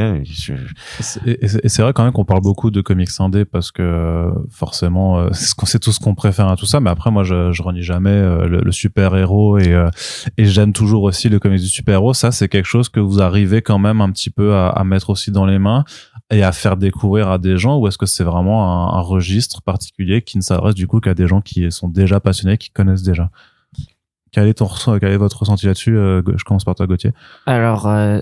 Et 1.26 1.48
c'est 1.68 1.82
vrai 1.82 1.92
quand 1.94 2.04
même 2.04 2.14
qu'on 2.14 2.24
parle 2.26 2.42
beaucoup 2.42 2.72
de 2.72 2.82
comics 2.82 3.10
indé 3.20 3.44
parce 3.46 3.72
que 3.72 3.82
euh, 3.82 4.32
forcément 4.50 5.20
euh, 5.20 5.30
c'est 5.34 5.50
ce 5.92 6.00
qu'on 6.00 6.16
préfère 6.16 6.48
à 6.48 6.56
tout 6.56 6.66
ça 6.66 6.80
mais 6.80 6.90
après 6.90 7.12
moi 7.12 7.24
je, 7.24 7.52
je 7.52 7.62
renie 7.62 7.84
jamais 7.84 8.10
euh, 8.10 8.48
le, 8.48 8.72
super 8.72 9.16
héros 9.16 9.58
et 9.58 9.76
j'aime 10.38 10.74
toujours 10.74 11.04
aussi 11.04 11.30
le 11.30 11.40
comics 11.40 11.60
du 11.60 11.68
super 11.68 11.96
héros 11.96 12.14
ça 12.14 12.32
c'est 12.32 12.48
quelque 12.48 12.66
chose 12.66 12.90
que 12.90 13.00
vous 13.00 13.22
arrivez 13.22 13.62
quand 13.62 13.80
même 13.80 14.02
un 14.02 14.12
petit 14.12 14.30
peu 14.30 14.56
à, 14.56 14.84
mettre 14.84 15.10
aussi 15.10 15.32
dans 15.32 15.46
les 15.46 15.60
mains 15.60 15.84
et 16.32 16.44
à 16.44 16.52
faire 16.52 16.78
découvrir 16.78 17.30
à 17.30 17.38
des 17.38 17.58
gens 17.58 17.78
ou 17.78 17.88
est-ce 17.88 17.98
que 17.98 18.06
c'est 18.06 18.24
vraiment 18.24 18.96
un 18.96 19.02
registre 19.02 19.62
particulier 19.62 20.22
qui 20.22 20.38
ne 20.38 20.44
s'adresse 20.44 20.76
du 20.76 20.88
coup 20.88 21.00
qu'à 21.00 21.14
des 21.14 21.28
gens 21.28 21.42
qui 21.42 21.72
sont 21.72 21.88
déjà 21.88 22.20
passionnés 22.20 22.58
qui 22.58 22.72
connaissent 22.72 23.04
déjà? 23.04 23.30
Quel 24.34 24.48
est 24.48 24.56
ton 24.56 24.68
quel 25.00 25.12
est 25.12 25.18
votre 25.18 25.40
ressenti 25.40 25.66
là-dessus 25.66 25.98
Euh, 25.98 26.22
je 26.36 26.44
commence 26.44 26.66
par 26.66 26.76
toi 26.76 26.88
Gauthier 26.88 27.12
Alors, 27.46 27.88
euh, 27.88 28.20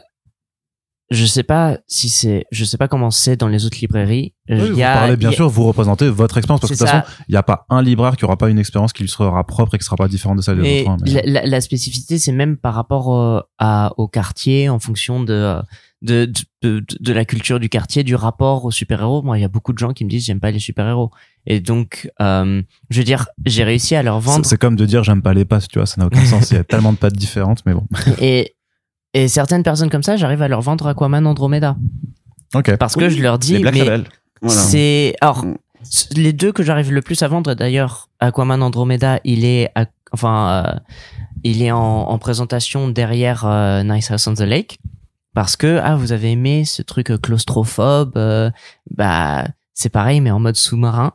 je 1.09 1.25
sais 1.25 1.43
pas 1.43 1.77
si 1.87 2.07
c'est, 2.07 2.45
je 2.51 2.63
sais 2.63 2.77
pas 2.77 2.87
comment 2.87 3.11
c'est 3.11 3.35
dans 3.35 3.49
les 3.49 3.65
autres 3.65 3.77
librairies. 3.81 4.33
Oui, 4.49 4.55
Il 4.59 4.71
vous 4.71 4.79
y 4.79 4.83
a- 4.83 4.93
parlez 4.93 5.17
bien 5.17 5.27
il 5.27 5.31
y 5.31 5.33
a- 5.33 5.35
sûr, 5.35 5.49
vous 5.49 5.63
représentez 5.65 6.07
votre 6.09 6.37
expérience 6.37 6.61
parce 6.61 6.71
que 6.71 6.75
de 6.75 6.79
toute 6.79 6.87
façon, 6.87 7.05
il 7.27 7.31
n'y 7.33 7.37
a 7.37 7.43
pas 7.43 7.65
un 7.69 7.81
libraire 7.81 8.15
qui 8.15 8.23
aura 8.23 8.37
pas 8.37 8.49
une 8.49 8.57
expérience 8.59 8.93
qui 8.93 9.03
lui 9.03 9.09
sera 9.09 9.43
propre 9.45 9.75
et 9.75 9.77
qui 9.77 9.83
sera 9.83 9.97
pas 9.97 10.07
différente 10.07 10.37
de 10.37 10.41
celle 10.41 10.61
des 10.61 10.81
autres. 10.83 10.89
hein, 10.91 10.97
mais- 11.03 11.11
la, 11.11 11.21
la- 11.41 11.45
la 11.45 11.59
spécificité, 11.61 12.17
c'est 12.17 12.31
même 12.31 12.55
par 12.55 12.73
rapport 12.75 13.13
euh, 13.13 13.41
à, 13.59 13.91
au 13.97 14.07
quartier, 14.07 14.69
en 14.69 14.79
fonction 14.79 15.21
de, 15.21 15.59
de, 16.01 16.31
de, 16.61 16.79
de, 16.79 16.85
de 16.97 17.13
la 17.13 17.25
culture 17.25 17.59
du 17.59 17.67
quartier, 17.67 18.03
du 18.05 18.15
rapport 18.15 18.63
aux 18.63 18.71
super-héros. 18.71 19.21
Moi, 19.21 19.37
il 19.37 19.41
y 19.41 19.45
a 19.45 19.49
beaucoup 19.49 19.73
de 19.73 19.79
gens 19.79 19.91
qui 19.91 20.05
me 20.05 20.09
disent 20.09 20.23
j'aime 20.25 20.39
pas 20.39 20.51
les 20.51 20.59
super-héros. 20.59 21.11
Et 21.47 21.59
donc, 21.59 22.09
euh, 22.21 22.61
je 22.89 22.97
veux 22.99 23.03
dire, 23.03 23.27
j'ai 23.45 23.63
réussi 23.63 23.95
à 23.95 24.03
leur 24.03 24.19
vendre. 24.19 24.45
c'est 24.45 24.57
comme 24.57 24.75
de 24.75 24.85
dire 24.85 25.03
j'aime 25.03 25.21
pas 25.21 25.33
les 25.33 25.45
pâtes, 25.45 25.67
tu 25.67 25.79
vois, 25.79 25.85
ça 25.85 25.99
n'a 25.99 26.07
aucun 26.07 26.23
sens. 26.25 26.51
Il 26.51 26.57
y 26.57 26.59
a 26.59 26.63
tellement 26.63 26.91
de 26.93 26.97
pâtes 26.97 27.15
différentes, 27.17 27.63
mais 27.65 27.73
bon. 27.73 27.85
Et, 28.21 28.55
et 29.13 29.27
certaines 29.27 29.63
personnes 29.63 29.89
comme 29.89 30.03
ça, 30.03 30.15
j'arrive 30.17 30.41
à 30.41 30.47
leur 30.47 30.61
vendre 30.61 30.87
Aquaman 30.87 31.25
Andromeda. 31.27 31.75
Ok. 32.53 32.75
Parce 32.77 32.95
que 32.95 33.09
je 33.09 33.21
leur 33.21 33.39
dis, 33.39 33.53
les 33.53 33.59
Black 33.59 33.73
mais. 33.75 34.03
Voilà. 34.41 34.61
c'est. 34.61 35.15
Alors, 35.21 35.45
Mm. 35.45 35.55
les 36.15 36.31
deux 36.33 36.51
que 36.51 36.61
j'arrive 36.61 36.91
le 36.93 37.01
plus 37.01 37.21
à 37.23 37.27
vendre, 37.27 37.53
d'ailleurs, 37.55 38.07
Aquaman 38.19 38.61
Andromeda, 38.61 39.19
il 39.23 39.45
est. 39.45 39.69
à- 39.75 39.85
Enfin, 40.13 40.65
euh, 40.67 40.79
il 41.43 41.61
est 41.63 41.71
en, 41.71 41.77
en 41.79 42.19
présentation 42.19 42.89
derrière 42.89 43.45
euh, 43.45 43.81
Nice 43.81 44.11
House 44.11 44.27
on 44.27 44.33
the 44.33 44.41
Lake. 44.41 44.77
Parce 45.33 45.55
que, 45.55 45.79
ah, 45.81 45.95
vous 45.95 46.11
avez 46.11 46.31
aimé 46.31 46.65
ce 46.65 46.81
truc 46.81 47.13
claustrophobe, 47.21 48.17
euh, 48.17 48.51
bah, 48.93 49.47
c'est 49.73 49.87
pareil, 49.89 50.19
mais 50.19 50.29
en 50.31 50.39
mode 50.39 50.57
sous-marin, 50.57 51.13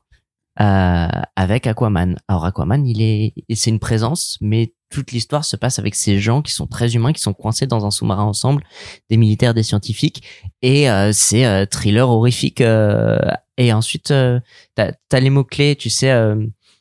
euh, 0.61 1.09
avec 1.36 1.66
Aquaman. 1.66 2.16
Alors, 2.28 2.44
Aquaman, 2.44 2.86
il 2.86 3.02
est, 3.02 3.34
c'est 3.54 3.70
une 3.70 3.78
présence, 3.78 4.38
mais 4.40 4.72
toute 4.90 5.12
l'histoire 5.12 5.44
se 5.44 5.57
passe 5.57 5.78
avec 5.78 5.94
ces 5.94 6.18
gens 6.20 6.42
qui 6.42 6.52
sont 6.52 6.66
très 6.66 6.94
humains, 6.94 7.12
qui 7.12 7.20
sont 7.20 7.34
coincés 7.34 7.66
dans 7.66 7.84
un 7.86 7.90
sous-marin 7.90 8.22
ensemble, 8.24 8.62
des 9.11 9.16
militaires, 9.16 9.52
des 9.54 9.62
scientifiques, 9.64 10.22
et 10.62 10.88
euh, 10.90 11.11
c'est 11.12 11.44
euh, 11.44 11.66
thriller 11.66 12.09
horrifique. 12.09 12.61
euh, 12.61 13.18
et 13.59 13.72
ensuite, 13.72 14.11
euh, 14.12 14.38
t'as 14.74 14.92
as 15.12 15.20
les 15.20 15.30
mots-clés, 15.30 15.76
tu 15.76 15.90
sais, 15.90 16.11
euh, 16.11 16.36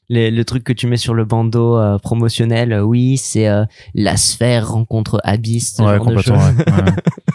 les- 0.07 0.29
le 0.29 0.45
truc 0.45 0.63
que 0.63 0.73
tu 0.73 0.85
mets 0.87 0.97
sur 0.97 1.13
le 1.15 1.25
bandeau 1.25 1.77
euh, 1.77 1.97
promotionnel, 1.97 2.73
euh, 2.73 2.81
oui, 2.81 3.17
c'est 3.17 3.47
euh, 3.47 3.65
la 3.95 4.17
sphère 4.17 4.69
rencontre 4.69 5.19
abysse. 5.23 5.75
ce 5.77 5.81
Ouais, 5.81 5.97
complètement. 5.97 6.37
ouais. 6.37 6.53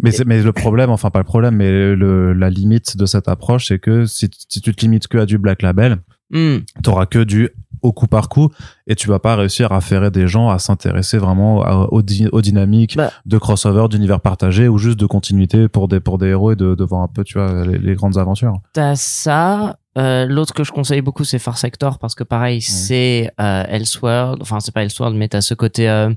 mais, 0.00 0.10
mais 0.26 0.42
le 0.42 0.52
problème, 0.52 0.90
enfin 0.90 1.10
pas 1.10 1.20
le 1.20 1.24
problème, 1.24 1.56
mais 1.56 1.70
le, 1.94 2.32
la 2.32 2.50
limite 2.50 2.96
de 2.96 3.06
cette 3.06 3.28
approche, 3.28 3.68
c'est 3.68 3.78
que 3.78 4.06
si, 4.06 4.28
si 4.48 4.60
tu 4.60 4.74
te 4.74 4.80
limites 4.80 5.08
que 5.08 5.18
à 5.18 5.26
du 5.26 5.38
Black 5.38 5.62
Label, 5.62 5.98
Hmm. 6.32 6.56
t'auras 6.82 7.06
que 7.06 7.22
du 7.22 7.50
au 7.82 7.92
coup 7.92 8.08
par 8.08 8.28
coup 8.28 8.50
et 8.88 8.96
tu 8.96 9.06
vas 9.06 9.20
pas 9.20 9.36
réussir 9.36 9.70
à 9.70 9.80
faire 9.80 10.10
des 10.10 10.26
gens 10.26 10.48
à 10.48 10.58
s'intéresser 10.58 11.18
vraiment 11.18 11.62
à- 11.62 11.86
aux, 11.92 12.02
di- 12.02 12.26
aux 12.32 12.42
dynamiques 12.42 12.96
Bah. 12.96 13.12
de 13.26 13.38
crossover, 13.38 13.86
d'univers 13.88 14.20
partagé 14.20 14.66
ou 14.66 14.76
juste 14.76 14.98
de 14.98 15.06
continuité 15.06 15.68
pour 15.68 15.86
des 15.86 16.00
pour 16.00 16.18
des 16.18 16.26
héros 16.26 16.50
et 16.50 16.56
de, 16.56 16.74
de 16.74 16.84
voir 16.84 17.02
un 17.02 17.06
peu, 17.06 17.22
tu 17.22 17.34
vois, 17.38 17.64
les, 17.64 17.78
les 17.78 17.94
grandes 17.94 18.18
aventures. 18.18 18.54
T'as 18.72 18.96
ça. 18.96 19.76
Euh, 19.98 20.26
L'autre 20.26 20.52
que 20.52 20.64
je 20.64 20.72
conseille 20.72 21.00
beaucoup, 21.00 21.22
c'est 21.22 21.38
Far 21.38 21.56
Sector 21.58 22.00
parce 22.00 22.14
que 22.16 22.24
pareil, 22.24 22.60
c'est 22.60 23.30
euh, 23.40 23.64
Elseworld. 23.68 24.42
Enfin, 24.42 24.58
c'est 24.58 24.74
pas 24.74 24.82
Elseworld, 24.82 25.16
mais 25.16 25.28
t'as 25.28 25.40
ce 25.42 25.54
côté 25.54 25.88
euh, 25.88 26.10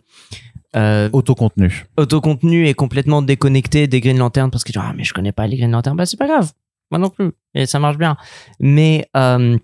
euh, 0.76 1.10
Autocontenu. 1.14 1.86
autocontenu 1.98 2.68
et 2.68 2.74
complètement 2.74 3.22
déconnecté 3.22 3.88
des 3.88 4.02
Green 4.02 4.18
Lantern 4.18 4.52
parce 4.52 4.64
que 4.64 4.72
tu 4.72 4.78
dis, 4.80 4.86
ah, 4.88 4.94
mais 4.96 5.04
je 5.04 5.14
connais 5.14 5.32
pas 5.32 5.48
les 5.48 5.58
Green 5.58 5.72
Lantern. 5.72 5.96
Bah, 5.96 6.06
c'est 6.06 6.18
pas 6.18 6.28
grave. 6.28 6.52
Moi 6.92 7.00
non 7.00 7.10
plus. 7.10 7.32
Et 7.56 7.66
ça 7.66 7.80
marche 7.80 7.98
bien. 7.98 8.18
Mais, 8.60 9.08
euh, 9.18 9.58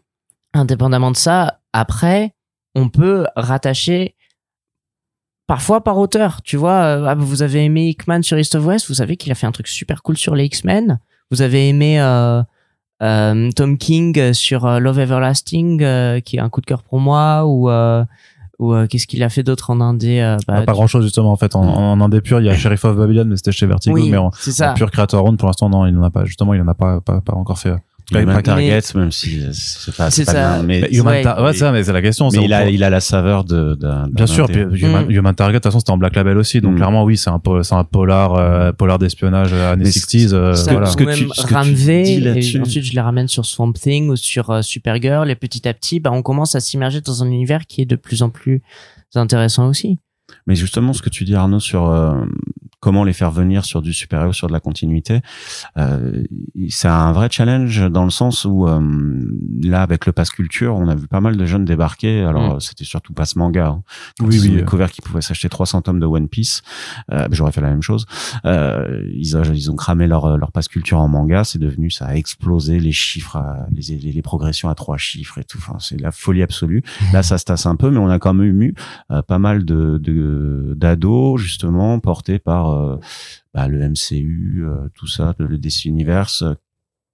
indépendamment 0.53 1.11
de 1.11 1.15
ça, 1.17 1.59
après, 1.73 2.33
on 2.73 2.89
peut 2.89 3.25
rattacher 3.35 4.15
parfois 5.47 5.83
par 5.83 5.97
auteur. 5.97 6.41
Tu 6.41 6.57
vois, 6.57 6.83
euh, 6.83 7.05
ah, 7.05 7.15
vous 7.15 7.41
avez 7.41 7.63
aimé 7.63 7.89
Hickman 7.89 8.23
sur 8.23 8.37
East 8.37 8.55
of 8.55 8.65
West, 8.65 8.87
vous 8.87 8.95
savez 8.95 9.17
qu'il 9.17 9.31
a 9.31 9.35
fait 9.35 9.47
un 9.47 9.51
truc 9.51 9.67
super 9.67 10.01
cool 10.01 10.17
sur 10.17 10.35
les 10.35 10.45
X-Men. 10.45 10.99
Vous 11.31 11.41
avez 11.41 11.69
aimé 11.69 11.99
euh, 11.99 12.41
euh, 13.01 13.51
Tom 13.51 13.77
King 13.77 14.33
sur 14.33 14.79
Love 14.79 14.99
Everlasting, 14.99 15.79
qui 16.21 16.37
est 16.37 16.39
un 16.39 16.49
coup 16.49 16.61
de 16.61 16.65
cœur 16.65 16.83
pour 16.83 16.99
moi, 16.99 17.45
ou 17.45 17.69
euh, 17.69 18.03
ou 18.59 18.73
euh, 18.73 18.87
qu'est-ce 18.87 19.07
qu'il 19.07 19.21
a 19.23 19.29
fait 19.29 19.43
d'autre 19.43 19.69
en 19.69 19.81
indé 19.81 20.19
euh, 20.21 20.37
bah, 20.47 20.61
pas 20.61 20.71
grand 20.73 20.87
chose 20.87 21.03
justement 21.03 21.31
en 21.31 21.35
fait. 21.35 21.55
En, 21.55 21.61
en 21.63 21.99
indé 22.01 22.21
pur 22.21 22.39
il 22.39 22.45
y 22.45 22.49
a 22.49 22.55
Sheriff 22.55 22.85
of 22.85 22.95
Babylon 22.97 23.25
mais 23.27 23.35
c'était 23.37 23.51
chez 23.51 23.65
Vertigo 23.65 23.95
oui, 23.95 24.09
mais 24.09 24.17
en, 24.17 24.31
c'est 24.33 24.51
ça. 24.51 24.71
en 24.71 24.73
pur 24.75 24.89
Creator 24.91 25.23
Own 25.25 25.37
pour 25.37 25.47
l'instant 25.47 25.69
non 25.69 25.85
il 25.85 25.93
n'en 25.93 26.03
a 26.03 26.09
pas. 26.09 26.25
Justement 26.25 26.53
il 26.53 26.61
en 26.61 26.67
a 26.67 26.73
pas 26.73 27.01
pas, 27.01 27.21
pas 27.21 27.33
encore 27.33 27.59
fait 27.59 27.73
Human 28.11 28.35
Mais- 28.35 28.41
Target, 28.43 28.79
même 28.95 29.11
si 29.11 29.41
c'est 29.51 29.95
pas, 29.95 30.11
C'est 30.11 30.25
pas 30.25 30.31
ça. 30.31 30.53
bien, 30.57 30.63
mais, 30.63 30.81
Mais 30.81 30.89
Human 30.97 31.13
ouais. 31.13 31.21
Tar- 31.23 31.41
ouais, 31.43 31.53
c'est 31.53 31.59
ça 31.59 31.71
mais 31.71 31.83
c'est 31.83 31.91
la 31.93 32.01
question 32.01 32.29
mais 32.31 32.43
il 32.45 32.53
a, 32.53 32.69
il 32.69 32.83
a 32.83 32.89
la 32.89 32.99
saveur 32.99 33.43
de, 33.43 33.75
d'un, 33.75 34.03
d'un 34.03 34.09
Bien 34.09 34.27
sûr, 34.27 34.47
puis. 34.47 34.61
Human, 34.61 35.05
Mm. 35.07 35.11
Human 35.11 35.33
Target, 35.35 35.53
de 35.53 35.57
toute 35.59 35.63
façon, 35.65 35.79
c'était 35.79 35.91
en 35.91 35.97
Black 35.97 36.15
Label 36.15 36.37
aussi, 36.37 36.61
donc 36.61 36.73
Mm. 36.73 36.77
clairement, 36.77 37.03
oui, 37.03 37.17
c'est 37.17 37.29
un, 37.29 37.39
po- 37.39 37.63
c'est 37.63 37.73
un 37.75 37.83
polar, 37.83 38.33
euh, 38.35 38.71
polar 38.73 38.99
d'espionnage 38.99 39.49
euh, 39.53 39.73
années 39.73 39.85
Mais 39.85 39.89
60s, 39.91 40.33
euh, 40.33 40.53
voilà. 40.69 40.85
ce 40.85 40.97
que 40.97 41.03
tu- 41.15 41.27
ce 41.33 41.45
que 41.45 41.63
tu 41.63 41.73
dis 41.73 42.27
et 42.27 42.61
ensuite 42.61 42.83
je 42.83 42.93
les 42.93 43.01
ramène 43.01 43.27
sur 43.27 43.45
Swamp 43.45 43.73
Thing 43.73 44.09
ou 44.09 44.15
sur 44.15 44.49
euh, 44.51 44.61
Supergirl, 44.61 45.29
et 45.31 45.35
petit 45.35 45.67
à 45.67 45.73
petit, 45.73 45.99
bah, 45.99 46.11
on 46.13 46.21
commence 46.21 46.55
à 46.55 46.59
s'immerger 46.59 47.01
dans 47.01 47.23
un 47.23 47.27
univers 47.27 47.65
qui 47.67 47.81
est 47.81 47.85
de 47.85 47.95
plus 47.95 48.21
en 48.21 48.29
plus 48.29 48.61
intéressant 49.15 49.67
aussi. 49.69 49.97
Mais 50.47 50.55
justement, 50.55 50.93
ce 50.93 51.01
que 51.01 51.09
tu 51.09 51.23
dis 51.23 51.35
Arnaud 51.35 51.59
sur 51.59 51.89
euh, 51.89 52.23
comment 52.79 53.03
les 53.03 53.13
faire 53.13 53.31
venir 53.31 53.65
sur 53.65 53.81
du 53.81 53.93
super-héros, 53.93 54.31
sur 54.33 54.47
de 54.47 54.53
la 54.53 54.59
continuité, 54.59 55.21
euh, 55.77 56.23
c'est 56.69 56.87
un 56.87 57.11
vrai 57.13 57.29
challenge 57.31 57.89
dans 57.89 58.03
le 58.03 58.11
sens 58.11 58.45
où 58.45 58.67
euh, 58.67 58.79
là, 59.63 59.81
avec 59.81 60.05
le 60.05 60.11
pass 60.11 60.29
culture, 60.29 60.75
on 60.75 60.87
a 60.87 60.93
vu 60.95 61.07
pas 61.07 61.19
mal 61.21 61.35
de 61.35 61.45
jeunes 61.45 61.65
débarquer. 61.65 62.21
Alors, 62.21 62.55
Mm. 62.57 62.59
c'était 62.59 62.83
surtout 62.83 63.13
pass 63.13 63.35
manga. 63.35 63.67
Hein. 63.67 63.83
Quand 64.19 64.27
Oui, 64.27 64.35
ils 64.35 64.47
ont 64.47 64.51
oui. 64.51 64.57
découvert 64.57 64.91
qu'ils 64.91 65.03
pouvaient 65.03 65.21
s'acheter 65.21 65.49
300 65.49 65.81
tomes 65.81 65.99
de 65.99 66.05
One 66.05 66.27
Piece. 66.27 66.61
Euh, 67.11 67.27
ben, 67.27 67.33
J'aurais 67.33 67.51
fait 67.51 67.61
la 67.61 67.69
même 67.69 67.81
chose. 67.81 68.05
Euh, 68.45 69.03
ils, 69.13 69.35
ont, 69.35 69.43
ils 69.43 69.71
ont 69.71 69.75
cramé 69.75 70.05
leur, 70.07 70.37
leur 70.37 70.51
pass 70.51 70.67
culture 70.67 70.99
en 70.99 71.07
manga. 71.07 71.43
C'est 71.43 71.59
devenu, 71.59 71.89
ça 71.89 72.05
a 72.05 72.15
explosé 72.15 72.79
les 72.79 72.91
chiffres, 72.91 73.37
à- 73.37 73.65
les, 73.71 73.97
les, 73.97 74.11
les 74.11 74.21
progressions 74.21 74.69
à 74.69 74.75
trois 74.75 74.97
chiffres 74.97 75.39
et 75.39 75.43
tout. 75.43 75.57
Enfin, 75.57 75.77
c'est 75.79 75.99
la 75.99 76.11
folie 76.11 76.43
absolue. 76.43 76.83
Là, 77.13 77.23
ça 77.23 77.37
se 77.39 77.45
tasse 77.45 77.65
un 77.65 77.75
peu, 77.75 77.89
mais 77.89 77.97
on 77.97 78.09
a 78.09 78.19
quand 78.19 78.33
même 78.35 78.61
eu 78.61 78.75
euh, 79.11 79.21
pas 79.23 79.39
mal 79.39 79.65
de 79.65 79.97
de- 79.97 80.34
d'ados 80.75 81.39
justement 81.39 81.99
portés 81.99 82.39
par 82.39 82.71
euh, 82.71 82.97
bah, 83.53 83.67
le 83.67 83.79
MCU, 83.89 84.63
euh, 84.65 84.89
tout 84.93 85.07
ça, 85.07 85.35
le 85.39 85.57
DC 85.57 85.85
Universe. 85.85 86.43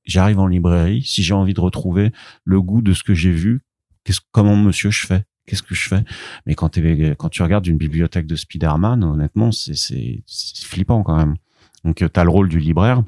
J'arrive 0.03 0.39
en 0.39 0.47
librairie, 0.47 1.03
si 1.03 1.23
j'ai 1.23 1.33
envie 1.33 1.53
de 1.53 1.61
retrouver 1.61 2.11
le 2.43 2.61
goût 2.61 2.81
de 2.81 2.93
ce 2.93 3.03
que 3.03 3.13
j'ai 3.13 3.31
vu, 3.31 3.61
qu'est-ce, 4.03 4.19
comment 4.31 4.55
monsieur 4.55 4.89
je 4.89 5.05
fais? 5.05 5.23
Qu'est-ce 5.45 5.63
que 5.63 5.75
je 5.75 5.87
fais? 5.87 6.03
Mais 6.45 6.55
quand, 6.55 6.77
quand 7.17 7.29
tu 7.29 7.43
regardes 7.43 7.67
une 7.67 7.77
bibliothèque 7.77 8.27
de 8.27 8.35
Spider-Man, 8.35 9.03
honnêtement, 9.03 9.51
c'est, 9.51 10.23
flippant 10.27 11.03
quand 11.03 11.17
même. 11.17 11.35
Donc, 11.83 11.97
tu 11.97 12.19
as 12.19 12.23
le 12.23 12.29
rôle 12.29 12.47
du 12.47 12.59
libraire, 12.59 13.03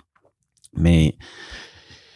mais 0.75 1.15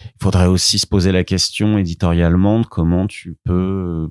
il 0.03 0.24
faudrait 0.24 0.48
aussi 0.48 0.80
se 0.80 0.88
poser 0.88 1.11
la 1.11 1.24
question 1.24 1.78
éditorialement 1.78 2.60
de 2.60 2.65
comment 2.65 3.07
tu 3.07 3.36
peux 3.44 4.10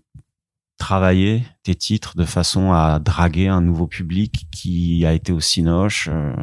travailler 0.78 1.44
tes 1.62 1.74
titres 1.74 2.16
de 2.16 2.24
façon 2.24 2.72
à 2.72 2.98
draguer 2.98 3.48
un 3.48 3.60
nouveau 3.62 3.86
public 3.86 4.46
qui 4.52 5.04
a 5.06 5.12
été 5.12 5.32
au 5.32 5.40
Cinoche. 5.40 6.08
Euh, 6.12 6.34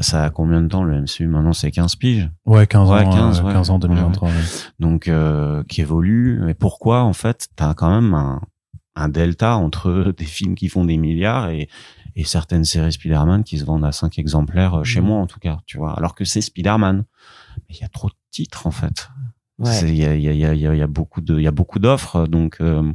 ça 0.00 0.24
a 0.24 0.30
combien 0.30 0.60
de 0.60 0.68
temps 0.68 0.82
le 0.84 1.00
MCU 1.00 1.26
Maintenant, 1.28 1.52
c'est 1.52 1.70
15 1.70 1.96
piges. 1.96 2.28
Ouais, 2.44 2.66
15 2.66 2.90
ans, 2.90 2.94
Ouais, 2.94 3.04
15, 3.04 3.40
euh, 3.40 3.42
ouais. 3.44 3.52
15 3.52 3.70
ans 3.70 3.78
2023. 3.78 4.28
ouais. 4.28 4.34
Donc, 4.80 5.08
euh, 5.08 5.62
qui 5.68 5.80
évolue. 5.80 6.40
Mais 6.44 6.54
pourquoi, 6.54 7.02
en 7.04 7.12
fait, 7.12 7.48
tu 7.56 7.62
as 7.62 7.74
quand 7.74 7.90
même 7.90 8.14
un, 8.14 8.40
un 8.96 9.08
delta 9.08 9.56
entre 9.56 10.12
des 10.16 10.24
films 10.24 10.54
qui 10.54 10.68
font 10.68 10.84
des 10.84 10.96
milliards 10.96 11.48
et, 11.50 11.68
et 12.16 12.24
certaines 12.24 12.64
séries 12.64 12.92
Spider-Man 12.92 13.44
qui 13.44 13.58
se 13.58 13.64
vendent 13.64 13.84
à 13.84 13.92
5 13.92 14.18
exemplaires 14.18 14.80
euh, 14.80 14.84
chez 14.84 15.00
Mhm. 15.00 15.06
moi, 15.06 15.18
en 15.20 15.26
tout 15.26 15.38
cas, 15.40 15.58
tu 15.66 15.78
vois. 15.78 15.94
Alors 15.96 16.14
que 16.14 16.24
c'est 16.24 16.40
Spider-Man. 16.40 17.04
Mais 17.68 17.74
il 17.76 17.80
y 17.80 17.84
a 17.84 17.88
trop 17.88 18.08
de 18.08 18.14
titres, 18.30 18.66
en 18.66 18.70
fait. 18.72 19.08
Il 19.58 19.94
y 19.94 20.04
a, 20.04 20.16
il 20.16 20.22
y, 20.22 20.28
a, 20.28 20.32
il 20.32 20.38
y, 20.40 20.44
a, 20.46 20.54
il 20.54 20.60
y 20.60 20.66
a- 20.66 20.74
il 20.74 20.78
y 20.78 20.82
a 20.82 20.86
beaucoup 20.88 21.20
de, 21.20 21.36
il 21.38 21.42
y 21.44 21.46
a 21.46 21.52
beaucoup 21.52 21.78
d'offres, 21.78 22.26
donc 22.26 22.56
euh, 22.60 22.92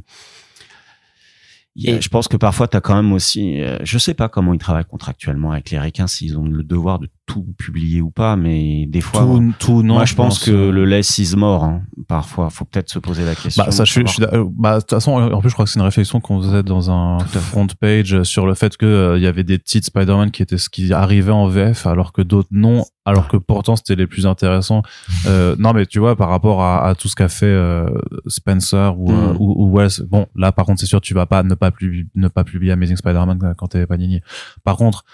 y 1.82 1.90
a- 1.90 1.96
Et- 1.96 2.00
je 2.02 2.08
pense 2.08 2.28
que 2.28 2.36
parfois 2.36 2.68
tu 2.68 2.76
as 2.76 2.80
quand 2.80 2.94
même 2.96 3.12
aussi, 3.12 3.60
euh, 3.62 3.78
je 3.82 3.98
sais 3.98 4.14
pas 4.14 4.28
comment 4.28 4.52
ils 4.54 4.58
travaillent 4.58 4.84
contractuellement 4.84 5.52
avec 5.52 5.70
les 5.70 5.78
Ricains, 5.78 6.06
s'ils 6.06 6.36
ont 6.38 6.44
le 6.44 6.62
devoir 6.62 6.98
de 6.98 7.08
tout 7.28 7.46
publier 7.58 8.00
ou 8.00 8.10
pas, 8.10 8.34
mais 8.36 8.86
des 8.86 9.00
fois, 9.00 9.20
Tout, 9.20 9.52
tout, 9.60 9.82
non. 9.84 9.94
moi 9.94 10.04
je 10.06 10.14
pense, 10.14 10.40
que 10.44 10.50
euh, 10.50 10.72
le 10.72 10.84
less 10.84 11.18
is 11.18 11.36
more. 11.36 11.62
Hein, 11.62 11.82
parfois, 12.08 12.50
faut 12.50 12.64
peut-être 12.64 12.88
se 12.90 12.98
poser 12.98 13.24
la 13.24 13.34
question. 13.36 13.62
Bah, 13.62 13.70
ça, 13.70 13.84
je 13.84 13.92
je 14.00 14.06
suis 14.06 14.22
euh, 14.24 14.44
bah, 14.50 14.76
de 14.76 14.80
toute 14.80 14.90
façon, 14.90 15.12
en 15.12 15.40
plus, 15.40 15.50
je 15.50 15.54
crois 15.54 15.64
que 15.66 15.70
c'est 15.70 15.78
une 15.78 15.84
réflexion 15.84 16.20
qu'on 16.20 16.40
faisait 16.42 16.62
dans 16.62 16.90
un 16.90 17.18
front 17.18 17.66
page 17.80 18.22
sur 18.24 18.46
le 18.46 18.54
fait 18.54 18.76
que 18.76 18.86
euh, 18.86 19.16
il 19.18 19.22
y 19.22 19.26
avait 19.26 19.44
des 19.44 19.58
titres 19.58 19.86
Spider-Man 19.86 20.30
qui 20.30 20.42
étaient 20.42 20.58
ce 20.58 20.68
qui 20.68 20.92
arrivaient 20.92 21.30
en 21.32 21.46
VF, 21.46 21.86
alors 21.86 22.12
que 22.12 22.22
d'autres 22.22 22.48
non, 22.50 22.84
alors 23.04 23.28
que 23.28 23.36
pourtant 23.36 23.76
c'était 23.76 23.94
les 23.96 24.06
plus 24.06 24.26
intéressants. 24.26 24.82
Euh, 25.26 25.54
non, 25.58 25.72
mais 25.74 25.86
tu 25.86 25.98
vois, 25.98 26.16
par 26.16 26.30
rapport 26.30 26.62
à, 26.62 26.86
à 26.88 26.94
tout 26.94 27.08
ce 27.08 27.14
qu'a 27.14 27.28
fait 27.28 27.46
euh, 27.46 27.86
Spencer 28.26 28.94
ou, 28.98 29.10
euh, 29.12 29.32
Mm. 29.34 29.36
ou, 29.38 29.54
ou 29.66 29.76
Wells, 29.76 30.06
bon, 30.08 30.26
là, 30.34 30.52
par 30.52 30.64
contre, 30.64 30.80
c'est 30.80 30.86
sûr, 30.86 31.00
tu 31.00 31.12
vas 31.14 31.26
pas 31.26 31.42
ne 31.42 31.54
pas 31.54 31.70
pub- 31.70 32.08
ne 32.14 32.28
pas 32.28 32.44
publier 32.44 32.72
Amazing 32.72 32.96
Spider-Man 32.96 33.54
quand 33.58 33.68
t'es 33.68 33.86
Panini. 33.86 34.20
Par 34.64 34.76
contre, 34.76 35.04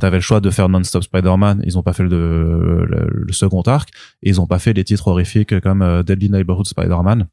T'avais 0.00 0.18
le 0.18 0.22
choix 0.22 0.40
de 0.40 0.50
faire 0.50 0.68
Non-Stop 0.68 1.02
Spider-Man, 1.04 1.62
ils 1.64 1.76
ont 1.76 1.82
pas 1.82 1.92
fait 1.92 2.04
le, 2.04 2.84
le, 2.86 3.08
le 3.10 3.32
second 3.32 3.62
arc, 3.62 3.90
et 4.22 4.28
ils 4.28 4.40
ont 4.40 4.46
pas 4.46 4.58
fait 4.58 4.72
les 4.72 4.84
titres 4.84 5.08
horrifiques 5.08 5.58
comme 5.60 5.82
euh, 5.82 6.02
Deadly 6.04 6.30
Neighborhood 6.30 6.66
Spider-Man, 6.66 7.26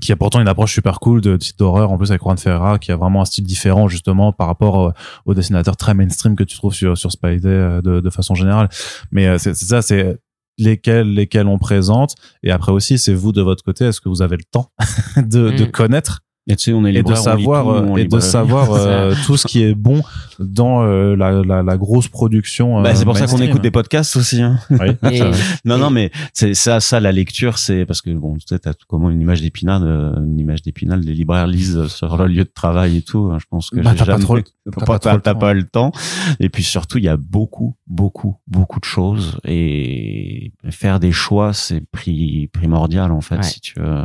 qui 0.00 0.10
a 0.10 0.16
pourtant 0.16 0.40
une 0.40 0.48
approche 0.48 0.72
super 0.72 1.00
cool 1.00 1.20
de 1.20 1.36
titre 1.36 1.58
d'horreur 1.58 1.92
en 1.92 1.98
plus 1.98 2.10
avec 2.10 2.22
Juan 2.22 2.38
Ferreira 2.38 2.78
qui 2.78 2.92
a 2.92 2.96
vraiment 2.96 3.20
un 3.20 3.24
style 3.26 3.44
différent 3.44 3.88
justement 3.88 4.32
par 4.32 4.46
rapport 4.46 4.80
euh, 4.88 4.92
aux 5.26 5.34
dessinateurs 5.34 5.76
très 5.76 5.92
mainstream 5.92 6.34
que 6.34 6.44
tu 6.44 6.56
trouves 6.56 6.72
sur 6.72 6.96
sur 6.96 7.12
Spidey 7.12 7.46
euh, 7.48 7.82
de, 7.82 8.00
de 8.00 8.10
façon 8.10 8.34
générale 8.34 8.70
mais 9.10 9.26
euh, 9.26 9.36
c'est 9.36 9.52
c'est 9.54 9.66
ça 9.66 9.82
c'est 9.82 10.16
lesquels 10.56 11.12
lesquels 11.12 11.46
on 11.46 11.58
présente 11.58 12.14
et 12.42 12.50
après 12.52 12.72
aussi 12.72 12.96
c'est 12.98 13.12
vous 13.12 13.32
de 13.32 13.42
votre 13.42 13.62
côté 13.62 13.84
est-ce 13.84 14.00
que 14.00 14.08
vous 14.08 14.22
avez 14.22 14.38
le 14.38 14.44
temps 14.44 14.70
de, 15.18 15.50
de 15.50 15.64
Mm. 15.66 15.70
connaître 15.70 16.20
Et 16.48 16.56
tu 16.56 16.64
sais, 16.64 16.72
on 16.72 16.84
est 16.84 16.92
et 16.92 17.02
de 17.04 17.12
on 17.12 17.14
savoir 17.14 17.62
tout, 17.64 17.70
euh, 17.70 17.86
on 17.88 17.96
et 17.96 18.04
de 18.04 18.18
savoir 18.18 18.72
euh, 18.74 19.14
tout 19.26 19.36
ce 19.36 19.46
qui 19.46 19.62
est 19.62 19.74
bon 19.76 20.02
dans 20.40 20.82
euh, 20.82 21.14
la, 21.14 21.30
la, 21.44 21.62
la 21.62 21.76
grosse 21.76 22.08
production 22.08 22.80
euh, 22.80 22.82
Bah, 22.82 22.96
c'est 22.96 23.04
pour 23.04 23.16
ça 23.16 23.26
qu'on 23.28 23.40
écoute 23.40 23.62
des 23.62 23.70
podcasts 23.70 24.16
aussi. 24.16 24.42
Hein. 24.42 24.58
Oui, 24.70 24.88
Et-. 25.12 25.22
Non, 25.64 25.78
non, 25.78 25.90
mais 25.90 26.10
c'est 26.32 26.54
ça, 26.54 26.80
ça, 26.80 26.98
la 26.98 27.12
lecture, 27.12 27.58
c'est 27.58 27.86
parce 27.86 28.02
que 28.02 28.10
bon, 28.10 28.34
tu 28.34 28.40
sais, 28.48 28.58
t'as 28.58 28.74
tout- 28.74 28.86
comment 28.88 29.08
une 29.10 29.20
image 29.20 29.40
d'épinal, 29.40 29.82
euh, 29.84 30.16
une 30.16 30.40
image 30.40 30.62
d'épinal, 30.62 31.00
les 31.00 31.14
libraires 31.14 31.46
lisent 31.46 31.86
sur 31.86 32.16
leur 32.16 32.26
lieu 32.26 32.42
de 32.42 32.50
travail 32.52 32.96
et 32.96 33.02
tout. 33.02 33.30
hein, 33.32 33.38
Je 33.40 33.46
pense 33.48 33.70
que 33.70 33.76
Bah, 33.80 33.90
j'ai 33.92 33.98
t'as 33.98 34.04
pas 34.06 34.12
jamais- 34.12 34.24
trop 34.24 34.34
le- 34.36 34.42
t'as 34.42 34.80
pas, 34.80 34.84
pas 34.86 34.98
trop 34.98 35.14
le 35.16 35.20
t'as 35.22 35.34
temps. 35.34 35.38
pas 35.38 35.54
le 35.54 35.62
temps. 35.62 35.92
Et 36.40 36.48
puis 36.48 36.64
surtout, 36.64 36.98
il 36.98 37.04
y 37.04 37.08
a 37.08 37.16
beaucoup, 37.16 37.76
beaucoup, 37.86 38.36
beaucoup 38.48 38.80
de 38.80 38.84
choses 38.84 39.38
et 39.44 40.50
faire 40.70 40.98
des 40.98 41.12
choix, 41.12 41.52
c'est 41.52 41.84
pri- 41.94 42.48
primordial 42.48 43.12
en 43.12 43.20
fait 43.20 43.36
Ouais. 43.36 43.42
si 43.44 43.60
tu 43.60 43.78
veux 43.78 44.04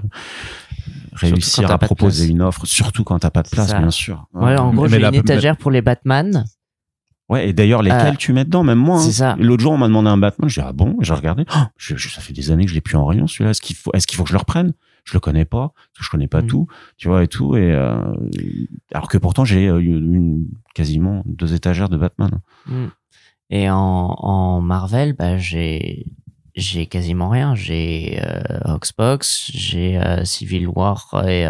réussir 1.14 1.70
à 1.72 1.78
proposer 1.78 2.28
une 2.28 2.42
offre, 2.42 2.66
surtout 2.66 3.04
quand 3.04 3.20
t'as 3.20 3.30
pas 3.32 3.44
de 3.44 3.50
place, 3.50 3.70
Ça. 3.70 3.80
bien 3.80 3.92
sûr. 3.92 4.28
Ouais, 4.34 4.58
en 4.58 4.74
gros, 4.74 4.88
j'ai 4.88 5.00
la- 5.00 5.10
une 5.10 5.16
étagère 5.16 5.58
pour 5.58 5.72
les 5.72 5.82
Batman. 5.82 6.46
Ouais, 7.30 7.50
et 7.50 7.54
d'ailleurs, 7.54 7.82
lesquels 7.82 8.14
Euh, 8.14 8.18
tu 8.18 8.32
mets 8.32 8.46
dedans, 8.46 8.64
même 8.64 8.78
moi. 8.80 9.00
c'est 9.02 9.10
hein. 9.24 9.36
ça. 9.36 9.36
L'autre 9.38 9.62
jour, 9.62 9.74
on 9.74 9.78
m'a 9.78 9.88
demandé 9.88 10.08
un 10.10 10.18
Batman, 10.18 10.50
j'ai 10.50 10.62
dit, 10.62 10.68
ah 10.70 10.74
bon, 10.74 10.96
j'ai 11.02 11.14
regardé, 11.14 11.44
Oh, 11.54 11.60
je, 11.76 11.96
je- 11.98 12.08
ça 12.10 12.22
fait 12.22 12.32
des 12.34 12.52
années 12.52 12.64
que 12.64 12.70
je 12.70 12.76
l'ai 12.76 12.82
plus 12.82 12.96
en 12.96 13.06
rayon, 13.06 13.28
celui-là, 13.28 13.50
est-ce 13.52 13.62
qu'il 13.62 13.76
faut, 13.76 13.92
est-ce 13.94 14.08
qu'il 14.08 14.16
faut 14.16 14.24
que 14.24 14.30
je 14.30 14.34
le 14.34 14.40
reprenne? 14.40 14.72
Je 15.04 15.14
le 15.14 15.20
connais 15.20 15.44
pas, 15.46 15.74
parce 15.74 16.00
que 16.00 16.04
je 16.06 16.10
connais 16.10 16.28
pas 16.28 16.42
Mm. 16.42 16.48
tout, 16.48 16.68
tu 16.98 17.08
vois, 17.10 17.24
et 17.24 17.28
tout, 17.28 17.56
et, 17.58 17.72
euh, 17.74 17.98
alors 18.94 19.10
que 19.10 19.18
pourtant, 19.18 19.44
j'ai 19.46 19.68
euh, 19.68 19.80
une, 19.80 20.14
une- 20.14 20.48
quasiment 20.74 21.24
deux 21.26 21.54
étagères 21.54 21.90
de 21.90 21.98
Batman. 21.98 22.40
Mm. 22.66 22.86
Et 23.50 23.70
en, 23.70 23.76
en 23.78 24.62
Marvel, 24.62 25.14
bah, 25.14 25.38
j'ai 25.38 26.06
j'ai 26.58 26.88
quasiment 26.88 27.30
rien. 27.30 27.56
J'ai 27.56 28.20
euh, 28.22 28.42
Hoxbox, 28.66 29.52
j'ai 29.54 29.98
euh, 29.98 30.26
Civil 30.26 30.68
War 30.68 31.24
et 31.28 31.48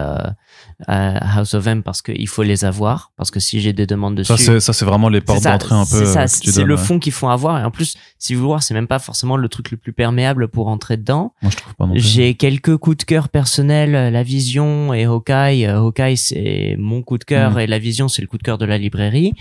euh, 0.89 0.93
euh, 0.93 1.17
House 1.21 1.53
of 1.53 1.65
M 1.67 1.81
parce 1.83 2.01
qu'il 2.01 2.27
faut 2.27 2.43
les 2.43 2.65
avoir. 2.65 3.11
Parce 3.17 3.31
que 3.31 3.39
si 3.39 3.59
j'ai 3.59 3.73
des 3.73 3.85
demandes 3.87 4.15
dessus, 4.15 4.27
ça 4.31 4.37
c'est 4.37 4.59
ça 4.59 4.73
c'est 4.73 4.85
vraiment 4.85 5.09
les 5.09 5.21
portes 5.21 5.43
d'entrée 5.43 5.75
un 5.75 5.85
peu 5.85 6.05
c'est 6.05 6.27
ça, 6.27 6.61
euh, 6.61 6.65
le 6.65 6.75
ouais. 6.75 6.79
fond 6.81 6.99
qu'il 6.99 7.11
faut 7.11 7.29
avoir. 7.29 7.59
Et 7.59 7.63
en 7.63 7.71
plus, 7.71 7.95
Civil 8.19 8.43
War, 8.43 8.61
c'est 8.63 8.73
même 8.73 8.87
pas 8.87 8.99
forcément 8.99 9.37
le 9.37 9.49
truc 9.49 9.71
le 9.71 9.77
plus 9.77 9.93
perméable 9.93 10.47
pour 10.47 10.67
entrer 10.67 10.97
dedans. 10.97 11.33
moi 11.41 11.51
je 11.51 11.57
trouve 11.57 11.73
pas 11.75 11.85
non 11.87 11.93
plus 11.93 12.01
J'ai 12.01 12.35
quelques 12.35 12.77
coups 12.77 12.97
de 12.97 13.03
cœur 13.03 13.29
personnels, 13.29 13.95
euh, 13.95 14.09
La 14.11 14.23
Vision 14.23 14.93
et 14.93 15.05
Hawkeye. 15.05 15.65
Euh, 15.65 15.79
Hawkeye, 15.79 16.15
c'est 16.17 16.75
mon 16.77 17.01
coup 17.01 17.17
de 17.17 17.23
cœur 17.23 17.51
Mm. 17.55 17.59
et 17.59 17.67
La 17.67 17.79
Vision, 17.79 18.07
c'est 18.07 18.21
le 18.21 18.27
coup 18.27 18.37
de 18.37 18.43
cœur 18.43 18.57
de 18.57 18.65
la 18.65 18.77
librairie. 18.77 19.33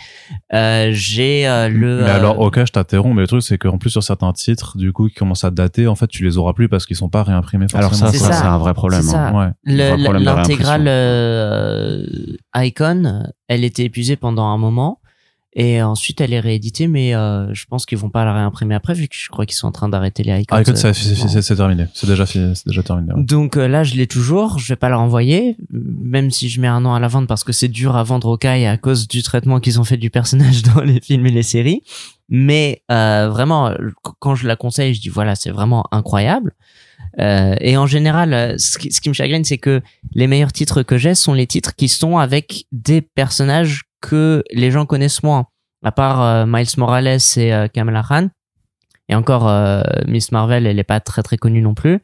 Euh, 0.54 0.90
j'ai 0.92 1.46
euh, 1.46 1.68
le... 1.68 2.02
mais 2.02 2.10
euh, 2.10 2.14
alors 2.16 2.38
ok 2.40 2.60
je 2.64 2.72
t'interromps 2.72 3.14
mais 3.14 3.22
le 3.22 3.26
truc 3.26 3.42
c'est 3.42 3.58
qu'en 3.58 3.78
plus 3.78 3.90
sur 3.90 4.02
certains 4.02 4.32
titres 4.32 4.76
du 4.78 4.92
coup 4.92 5.08
qui 5.08 5.14
commencent 5.14 5.44
à 5.44 5.50
dater 5.50 5.86
en 5.86 5.94
fait 5.96 6.06
tu 6.06 6.24
les 6.24 6.38
auras 6.38 6.52
plus 6.52 6.68
parce 6.68 6.86
qu'ils 6.86 6.96
sont 6.96 7.08
pas 7.08 7.22
réimprimés 7.22 7.66
Alors 7.74 7.94
ça, 7.94 8.10
C'est 8.12 8.18
ça, 8.18 8.32
ça. 8.32 8.40
c'est 8.40 8.46
un 8.46 8.58
vrai 8.58 8.72
problème. 8.74 9.02
Hein. 9.14 9.32
ouais 9.64 9.74
L'intégrale 9.74 10.86
euh, 10.88 11.25
Icon, 12.54 13.24
elle 13.48 13.64
était 13.64 13.84
épuisée 13.84 14.16
pendant 14.16 14.44
un 14.46 14.58
moment. 14.58 15.00
Et 15.58 15.80
ensuite, 15.80 16.20
elle 16.20 16.34
est 16.34 16.40
rééditée, 16.40 16.86
mais 16.86 17.14
euh, 17.14 17.48
je 17.54 17.64
pense 17.64 17.86
qu'ils 17.86 17.96
vont 17.96 18.10
pas 18.10 18.26
la 18.26 18.34
réimprimer 18.34 18.74
après, 18.74 18.92
vu 18.92 19.08
que 19.08 19.16
je 19.16 19.26
crois 19.30 19.46
qu'ils 19.46 19.56
sont 19.56 19.66
en 19.66 19.72
train 19.72 19.88
d'arrêter 19.88 20.22
les 20.22 20.40
Icons. 20.42 20.54
ah 20.54 20.60
écoute 20.60 20.76
euh, 21.38 21.40
c'est 21.40 21.56
terminé 21.56 21.86
c'est 21.94 22.06
déjà 22.06 22.26
fini 22.26 22.54
c'est 22.54 22.66
déjà 22.68 22.82
terminé 22.82 23.14
ouais. 23.14 23.22
Donc 23.24 23.56
euh, 23.56 23.66
là, 23.66 23.82
je 23.82 23.94
l'ai 23.94 24.06
toujours. 24.06 24.58
Je 24.58 24.68
vais 24.68 24.76
pas 24.76 24.90
la 24.90 24.98
renvoyer, 24.98 25.56
même 25.70 26.30
si 26.30 26.50
je 26.50 26.60
mets 26.60 26.66
un 26.68 26.84
an 26.84 26.92
à 26.94 27.00
la 27.00 27.08
vendre 27.08 27.26
parce 27.26 27.42
que 27.42 27.52
c'est 27.52 27.68
dur 27.68 27.96
à 27.96 28.02
vendre 28.02 28.28
au 28.28 28.36
Kai 28.36 28.66
à 28.66 28.76
cause 28.76 29.08
du 29.08 29.22
traitement 29.22 29.58
qu'ils 29.58 29.80
ont 29.80 29.84
fait 29.84 29.96
du 29.96 30.10
personnage 30.10 30.62
dans 30.74 30.82
les 30.82 31.00
films 31.00 31.24
et 31.24 31.30
les 31.30 31.42
séries. 31.42 31.80
Mais 32.28 32.82
euh, 32.92 33.30
vraiment, 33.30 33.70
qu- 34.04 34.10
quand 34.18 34.34
je 34.34 34.46
la 34.46 34.56
conseille, 34.56 34.92
je 34.92 35.00
dis 35.00 35.08
voilà, 35.08 35.36
c'est 35.36 35.50
vraiment 35.52 35.86
incroyable. 35.90 36.52
Euh, 37.18 37.54
et 37.60 37.76
en 37.76 37.86
général, 37.86 38.34
euh, 38.34 38.58
ce 38.58 38.78
qui, 38.78 38.92
ce 38.92 39.00
qui 39.00 39.08
me 39.08 39.14
chagrine, 39.14 39.44
c'est 39.44 39.58
que 39.58 39.80
les 40.14 40.26
meilleurs 40.26 40.52
titres 40.52 40.82
que 40.82 40.98
j'ai 40.98 41.14
sont 41.14 41.32
les 41.32 41.46
titres 41.46 41.74
qui 41.74 41.88
sont 41.88 42.18
avec 42.18 42.66
des 42.72 43.00
personnages 43.00 43.84
que 44.00 44.42
les 44.52 44.70
gens 44.70 44.86
connaissent 44.86 45.22
moins. 45.22 45.46
À 45.82 45.92
part 45.92 46.22
euh, 46.22 46.46
Miles 46.46 46.66
Morales 46.78 47.18
et 47.36 47.52
euh, 47.52 47.68
Kamala 47.68 48.02
Khan. 48.06 48.28
Et 49.08 49.14
encore, 49.14 49.48
euh, 49.48 49.82
Miss 50.06 50.32
Marvel, 50.32 50.66
elle 50.66 50.78
est 50.78 50.84
pas 50.84 51.00
très 51.00 51.22
très 51.22 51.36
connue 51.36 51.62
non 51.62 51.74
plus. 51.74 52.00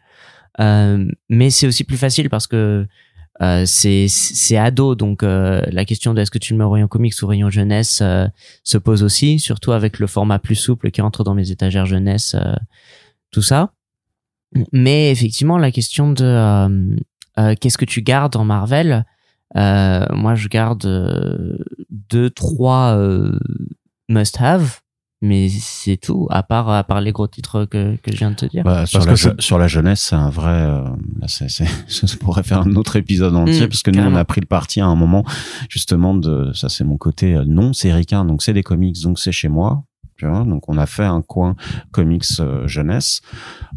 Euh, 0.60 1.04
mais 1.28 1.50
c'est 1.50 1.66
aussi 1.66 1.84
plus 1.84 1.96
facile 1.96 2.30
parce 2.30 2.46
que 2.46 2.86
c'est 3.64 4.06
c'est 4.06 4.56
ado, 4.56 4.94
donc 4.94 5.22
la 5.22 5.84
question 5.84 6.14
de 6.14 6.20
est-ce 6.20 6.30
que 6.30 6.38
tu 6.38 6.52
le 6.52 6.58
mets 6.58 6.64
au 6.64 6.70
rayon 6.70 6.86
comics 6.86 7.12
ou 7.20 7.24
au 7.24 7.28
rayon 7.28 7.50
jeunesse 7.50 8.00
se 8.62 8.78
pose 8.78 9.02
aussi, 9.02 9.40
surtout 9.40 9.72
avec 9.72 9.98
le 9.98 10.06
format 10.06 10.38
plus 10.38 10.54
souple 10.54 10.92
qui 10.92 11.00
entre 11.00 11.24
dans 11.24 11.34
mes 11.34 11.50
étagères 11.50 11.86
jeunesse, 11.86 12.36
tout 13.32 13.42
ça. 13.42 13.72
Mais 14.72 15.10
effectivement, 15.10 15.58
la 15.58 15.70
question 15.70 16.10
de 16.12 16.24
euh, 16.24 16.96
euh, 17.38 17.54
qu'est-ce 17.60 17.78
que 17.78 17.84
tu 17.86 18.02
gardes 18.02 18.36
en 18.36 18.44
Marvel, 18.44 19.04
Euh, 19.54 20.06
moi, 20.14 20.34
je 20.34 20.48
garde 20.48 20.86
euh, 20.86 21.58
deux, 21.90 22.30
trois 22.30 22.94
euh, 22.96 23.38
must-have, 24.08 24.80
mais 25.20 25.48
c'est 25.48 25.96
tout, 25.98 26.26
à 26.30 26.42
part, 26.42 26.68
à 26.70 26.82
part 26.84 27.00
les 27.00 27.12
gros 27.12 27.26
titres 27.28 27.64
que, 27.66 27.96
que 27.96 28.10
je 28.12 28.16
viens 28.16 28.30
de 28.30 28.36
te 28.36 28.46
dire. 28.46 28.64
Bah, 28.64 28.86
sur, 28.86 28.98
Parce 29.04 29.06
la, 29.24 29.30
que 29.34 29.40
je- 29.40 29.44
sur 29.44 29.58
la 29.58 29.68
jeunesse, 29.68 30.00
c'est 30.00 30.16
un 30.16 30.30
vrai. 30.30 30.48
euh, 30.50 30.84
là, 31.20 31.28
c'est, 31.28 31.48
c'est, 31.50 31.66
ça 31.86 32.06
pourrait 32.18 32.42
faire 32.42 32.60
un 32.62 32.74
autre 32.76 32.96
épisode 32.96 33.36
entier 33.36 33.66
Mm, 33.66 33.68
parce 33.68 33.82
que 33.82 33.90
nous, 33.90 34.02
on 34.02 34.14
a 34.16 34.24
pris 34.24 34.40
le 34.40 34.46
parti 34.46 34.80
à 34.80 34.86
un 34.86 34.94
moment 34.96 35.24
justement 35.68 36.14
de. 36.14 36.50
Ça, 36.54 36.68
c'est 36.68 36.84
mon 36.84 36.96
côté 36.96 37.38
non, 37.46 37.72
c'est 37.74 37.92
ricain, 37.92 38.24
donc 38.24 38.42
c'est 38.42 38.54
des 38.54 38.62
comics, 38.62 39.00
donc 39.02 39.18
c'est 39.18 39.32
chez 39.32 39.48
moi. 39.48 39.84
Tu 40.22 40.28
vois, 40.28 40.44
donc 40.44 40.68
on 40.68 40.78
a 40.78 40.86
fait 40.86 41.02
un 41.02 41.20
coin 41.20 41.56
comics 41.90 42.22
euh, 42.38 42.68
jeunesse. 42.68 43.22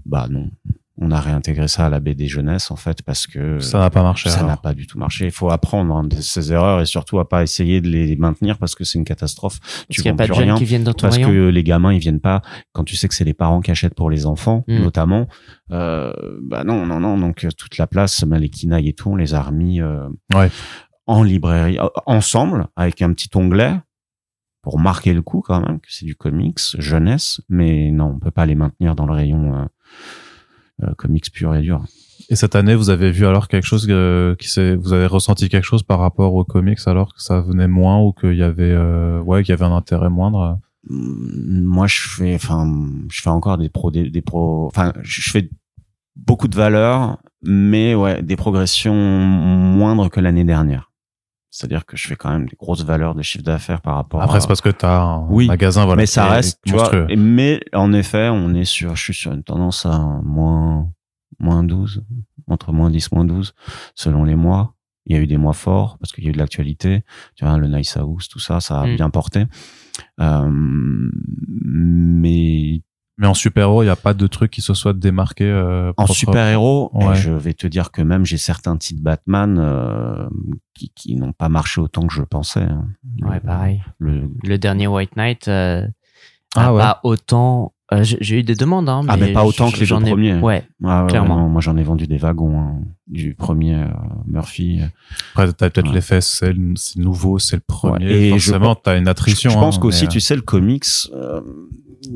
Bah 0.06 0.28
non, 0.30 0.52
on 1.00 1.10
a 1.10 1.20
réintégré 1.20 1.68
ça 1.68 1.88
à 1.88 1.90
la 1.90 2.00
BD 2.00 2.28
jeunesse 2.28 2.70
en 2.70 2.76
fait 2.76 3.02
parce 3.02 3.26
que 3.26 3.58
Ça 3.60 3.80
n'a 3.80 3.90
pas 3.90 4.04
marché. 4.04 4.30
ça 4.30 4.44
n'a 4.44 4.56
pas 4.56 4.76
du 4.76 4.86
tout 4.86 5.00
marché. 5.00 5.26
Il 5.26 5.32
faut 5.32 5.50
apprendre 5.50 5.96
hein, 5.96 6.04
de 6.04 6.16
ses 6.22 6.54
erreurs 6.54 6.82
et 6.82 6.86
surtout 6.86 7.18
à 7.18 7.28
pas 7.28 7.42
essayer 7.42 7.82
de 7.82 7.88
les 7.90 8.16
maintenir 8.16 8.60
parce 8.60 8.76
que 8.76 8.84
c'est 8.84 9.00
une 9.00 9.06
catastrophe. 9.06 9.60
Parce 9.60 9.86
Tu 9.90 10.04
qu'il 10.04 10.12
n'y 10.12 10.14
a 10.14 10.18
pas 10.18 10.26
de 10.28 10.30
plus 10.34 10.36
jeunes 10.38 10.50
rien 10.50 10.56
qui 10.60 10.66
viennent 10.66 10.84
dans 10.84 10.94
ton 10.94 11.08
parce 11.08 11.16
rayon. 11.16 11.30
que 11.30 11.48
les 11.50 11.64
gamins 11.64 11.92
ils 11.92 11.98
viennent 12.00 12.20
pas 12.22 12.44
quand 12.74 12.84
tu 12.84 12.96
sais 12.96 13.08
que 13.08 13.16
c'est 13.16 13.24
les 13.26 13.34
parents 13.34 13.62
qui 13.62 13.72
achètent 13.72 13.96
pour 13.96 14.12
les 14.12 14.28
enfants 14.28 14.64
Mm. 14.68 14.84
notamment 14.84 15.28
euh, 15.72 16.14
bah 16.44 16.64
non 16.64 16.86
non 16.86 17.00
non 17.00 17.18
donc 17.18 17.44
euh, 17.44 17.50
toute 17.58 17.80
la 17.80 17.88
place 17.88 18.24
bah, 18.24 18.38
les 18.38 18.50
Kinaï 18.50 18.90
et 18.90 18.94
tout 18.94 19.10
on 19.10 19.16
les 19.16 19.34
a 19.34 19.42
remis 19.42 19.82
euh, 19.82 20.08
Ouais. 20.36 20.52
en 21.08 21.24
librairie 21.24 21.80
ensemble 22.06 22.68
avec 22.76 23.02
un 23.02 23.12
petit 23.14 23.30
onglet 23.36 23.74
pour 24.66 24.80
marquer 24.80 25.14
le 25.14 25.22
coup 25.22 25.42
quand 25.42 25.62
même 25.62 25.80
que 25.80 25.88
c'est 25.90 26.08
du 26.08 26.16
comics 26.16 26.60
jeunesse 26.80 27.40
mais 27.50 27.92
non 27.92 28.16
on 28.16 28.20
peut 28.20 28.32
pas 28.32 28.48
les 28.48 28.56
maintenir 28.56 28.96
dans 28.96 29.06
le 29.06 29.14
rayon 29.14 29.56
euh, 29.56 29.66
euh, 30.84 30.94
comics 30.98 31.32
pur 31.32 31.56
et 31.56 31.62
dur 31.62 31.86
Et 32.30 32.36
cette 32.36 32.54
année, 32.54 32.76
vous 32.76 32.90
avez 32.90 33.10
vu 33.10 33.26
alors 33.26 33.48
quelque 33.48 33.64
chose 33.64 33.88
euh, 33.90 34.36
qui 34.36 34.50
s'est, 34.50 34.76
vous 34.76 34.92
avez 34.92 35.06
ressenti 35.06 35.48
quelque 35.48 35.64
chose 35.64 35.84
par 35.84 36.00
rapport 36.00 36.34
aux 36.34 36.44
comics 36.44 36.80
alors 36.86 37.14
que 37.14 37.22
ça 37.22 37.40
venait 37.40 37.70
moins 37.70 38.02
ou 38.02 38.12
qu'il 38.12 38.36
y 38.36 38.44
avait, 38.44 38.74
euh, 38.74 39.22
ouais, 39.22 39.44
qu'il 39.44 39.54
y 39.54 39.58
avait 39.58 39.72
un 39.72 39.76
intérêt 39.76 40.10
moindre? 40.10 40.60
Mm, 40.90 41.62
moi 41.64 41.88
je 41.88 42.02
fais 42.02 42.36
enfin 42.36 42.70
je 43.10 43.22
fais 43.22 43.30
encore 43.30 43.58
des 43.58 43.70
pros 43.70 43.90
des, 43.90 44.10
des 44.10 44.22
pros 44.22 44.66
enfin 44.66 44.92
je 45.02 45.32
fais 45.32 45.50
beaucoup 46.18 46.50
de 46.50 46.56
valeurs 46.56 47.20
mais 47.42 47.96
ouais 47.96 48.22
des 48.22 48.36
progressions 48.36 48.94
moindres 48.94 50.10
que 50.10 50.20
l'année 50.20 50.44
dernière 50.44 50.92
c'est-à-dire 51.58 51.86
que 51.86 51.96
je 51.96 52.08
fais 52.08 52.16
quand 52.18 52.30
même 52.32 52.48
des 52.48 52.56
grosses 52.58 52.84
valeurs 52.84 53.16
de 53.16 53.22
chiffre 53.22 53.44
d'affaires 53.44 53.80
par 53.82 53.96
rapport 53.96 54.22
Après, 54.22 54.38
à... 54.38 54.42
c'est 54.42 54.48
parce 54.48 54.60
que 54.62 54.70
t'as 54.70 55.00
un 55.02 55.28
Oui, 55.30 55.48
magasin, 55.48 55.86
voilà. 55.86 56.02
mais 56.02 56.06
ça 56.06 56.28
reste 56.28 56.60
tu 56.66 56.74
vois 56.74 56.92
mais 57.16 57.62
en 57.74 57.94
effet 57.94 58.28
on 58.32 58.54
est 58.54 58.66
sur 58.66 58.96
je 58.96 59.02
suis 59.04 59.14
sur 59.14 59.32
une 59.32 59.44
tendance 59.44 59.86
à 59.86 59.98
moins 60.24 60.90
moins 61.40 61.64
12 61.64 62.04
entre 62.48 62.72
moins 62.74 62.90
10 62.90 63.12
moins 63.14 63.26
12 63.26 63.54
selon 63.96 64.24
les 64.26 64.36
mois 64.36 64.74
il 65.06 65.16
y 65.16 65.20
a 65.20 65.22
eu 65.22 65.28
des 65.28 65.38
mois 65.38 65.54
forts 65.54 65.98
parce 66.00 66.12
qu'il 66.12 66.24
y 66.24 66.28
a 66.28 66.30
eu 66.32 66.34
de 66.34 66.38
l'actualité 66.40 67.04
tu 67.36 67.46
vois 67.46 67.58
le 67.58 67.68
Nice 67.68 67.96
House 67.96 68.28
tout 68.28 68.40
ça 68.40 68.60
ça 68.60 68.82
a 68.82 68.86
Mm. 68.88 68.96
bien 68.96 69.10
porté 69.10 69.46
euh, 70.20 70.50
mais 71.68 72.82
Mais 73.18 73.28
en 73.28 73.34
super-héros, 73.34 73.82
il 73.84 73.86
n'y 73.86 73.92
a 73.92 73.96
pas 73.96 74.14
de 74.14 74.28
truc 74.28 74.52
qui 74.52 74.62
se 74.62 74.74
soit 74.74 74.92
démarqué. 74.94 75.46
euh, 75.46 75.94
En 75.98 76.06
super-héros, 76.08 76.92
Ouais. 76.94 77.16
je 77.16 77.32
vais 77.32 77.54
te 77.54 77.66
dire 77.68 77.92
que 77.92 78.02
même 78.02 78.26
j'ai 78.26 78.38
certains 78.38 78.76
titres 78.76 79.02
Batman 79.02 79.58
euh, 79.58 80.28
qui, 80.74 80.90
qui 80.96 81.16
n'ont 81.16 81.32
pas 81.32 81.48
marché 81.48 81.80
autant 81.80 82.06
que 82.08 82.14
je 82.14 82.24
pensais. 82.24 82.64
hein. 82.64 82.88
Ouais, 83.22 83.40
pareil. 83.40 83.82
Le, 84.00 84.30
Le 84.44 84.58
dernier 84.58 84.88
White 84.88 85.16
Knight 85.16 85.48
euh, 85.48 85.88
Ah 86.56 86.68
a 86.68 86.74
ouais. 86.74 86.80
pas 86.82 87.00
autant. 87.04 87.72
Euh, 87.94 88.04
j'ai 88.04 88.40
eu 88.40 88.44
des 88.44 88.56
demandes, 88.56 88.90
hein, 88.90 89.02
mais, 89.04 89.12
Ah, 89.14 89.18
mais 89.18 89.34
pas 89.34 89.46
autant 89.46 89.70
que 89.72 89.80
les 89.80 89.86
deux 89.86 89.96
ai- 89.96 90.10
premiers. 90.10 90.36
Ouais, 90.40 90.68
Ah 90.84 91.04
ouais, 91.04 91.10
Clairement. 91.10 91.38
non, 91.38 91.50
moi 91.50 91.62
j'en 91.62 91.78
ai 91.78 91.84
vendu 91.84 92.08
des 92.08 92.18
wagons 92.18 92.60
hein, 92.60 92.80
du 93.08 93.36
premier 93.36 93.76
euh, 93.76 93.86
Murphy. 94.28 94.80
Après, 95.34 95.52
t'as 95.54 95.70
peut-être 95.70 95.88
Ouais. 95.90 95.94
l'effet, 95.96 96.20
c'est 96.22 96.54
nouveau, 96.96 97.38
c'est 97.40 97.56
le 97.58 97.62
premier. 97.66 98.06
Ouais. 98.06 98.12
Et 98.14 98.40
je 98.40 98.52
Forcément, 98.52 98.76
t'as 98.76 98.98
une 98.98 99.06
Je, 99.06 99.10
attrition. 99.10 99.50
je 99.52 99.56
pense 99.56 99.78
hein, 99.78 99.80
qu'aussi, 99.82 100.08
tu 100.08 100.20
sais, 100.20 100.36
le 100.36 100.42
comics, 100.42 100.86
euh, 101.14 101.42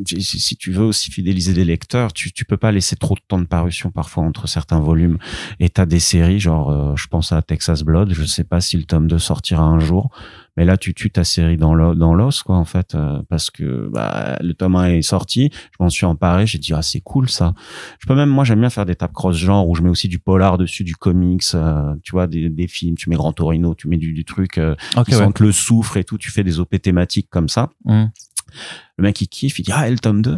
si, 0.05 0.39
si 0.39 0.55
tu 0.55 0.71
veux 0.71 0.83
aussi 0.83 1.09
fidéliser 1.11 1.53
des 1.53 1.65
lecteurs, 1.65 2.13
tu, 2.13 2.31
tu 2.31 2.45
peux 2.45 2.57
pas 2.57 2.71
laisser 2.71 2.95
trop 2.95 3.15
de 3.15 3.21
temps 3.27 3.39
de 3.39 3.45
parution 3.45 3.91
parfois 3.91 4.23
entre 4.23 4.47
certains 4.47 4.79
volumes. 4.79 5.17
Et 5.59 5.69
t'as 5.69 5.85
des 5.85 5.99
séries, 5.99 6.39
genre, 6.39 6.69
euh, 6.71 6.95
je 6.95 7.07
pense 7.07 7.31
à 7.31 7.41
Texas 7.41 7.83
Blood, 7.83 8.13
je 8.13 8.23
sais 8.23 8.43
pas 8.43 8.61
si 8.61 8.77
le 8.77 8.83
tome 8.83 9.07
2 9.07 9.17
sortira 9.19 9.63
un 9.63 9.79
jour, 9.79 10.09
mais 10.57 10.65
là, 10.65 10.77
tu 10.77 10.93
tues 10.93 11.09
ta 11.09 11.23
série 11.23 11.57
dans 11.57 11.73
l'o- 11.73 11.95
dans 11.95 12.13
l'os, 12.13 12.43
quoi, 12.43 12.57
en 12.57 12.65
fait, 12.65 12.93
euh, 12.93 13.21
parce 13.29 13.49
que 13.49 13.89
bah, 13.91 14.37
le 14.41 14.53
tome 14.53 14.75
1 14.75 14.89
est 14.89 15.01
sorti, 15.01 15.49
je 15.71 15.77
m'en 15.83 15.89
suis 15.89 16.05
emparé, 16.05 16.45
j'ai 16.47 16.57
dit, 16.57 16.73
ah, 16.73 16.81
c'est 16.81 17.01
cool 17.01 17.29
ça. 17.29 17.53
Je 17.99 18.07
peux 18.07 18.15
même, 18.15 18.29
moi, 18.29 18.43
j'aime 18.43 18.59
bien 18.59 18.69
faire 18.69 18.85
des 18.85 18.95
tapes 18.95 19.13
cross-genre 19.13 19.67
où 19.67 19.75
je 19.75 19.81
mets 19.81 19.89
aussi 19.89 20.07
du 20.07 20.19
polar 20.19 20.57
dessus, 20.57 20.83
du 20.83 20.95
comics, 20.95 21.43
euh, 21.55 21.93
tu 22.03 22.11
vois, 22.11 22.27
des, 22.27 22.49
des 22.49 22.67
films, 22.67 22.95
tu 22.95 23.09
mets 23.09 23.15
Grand 23.15 23.33
Torino, 23.33 23.75
tu 23.75 23.87
mets 23.87 23.97
du, 23.97 24.13
du 24.13 24.25
truc 24.25 24.57
euh, 24.57 24.75
Ok, 24.97 25.05
qui 25.07 25.15
ouais. 25.15 25.27
le 25.39 25.51
soufre 25.51 25.97
et 25.97 26.03
tout, 26.03 26.17
tu 26.17 26.31
fais 26.31 26.43
des 26.43 26.59
OP 26.59 26.81
thématiques 26.81 27.27
comme 27.29 27.49
ça. 27.49 27.69
Hum. 27.85 28.09
Le 28.97 29.03
mec 29.03 29.21
il 29.21 29.27
kiffe, 29.27 29.59
il 29.59 29.63
dit 29.63 29.71
ah 29.73 29.87
et 29.87 29.91
le 29.91 29.99
tome 29.99 30.21
2 30.23 30.37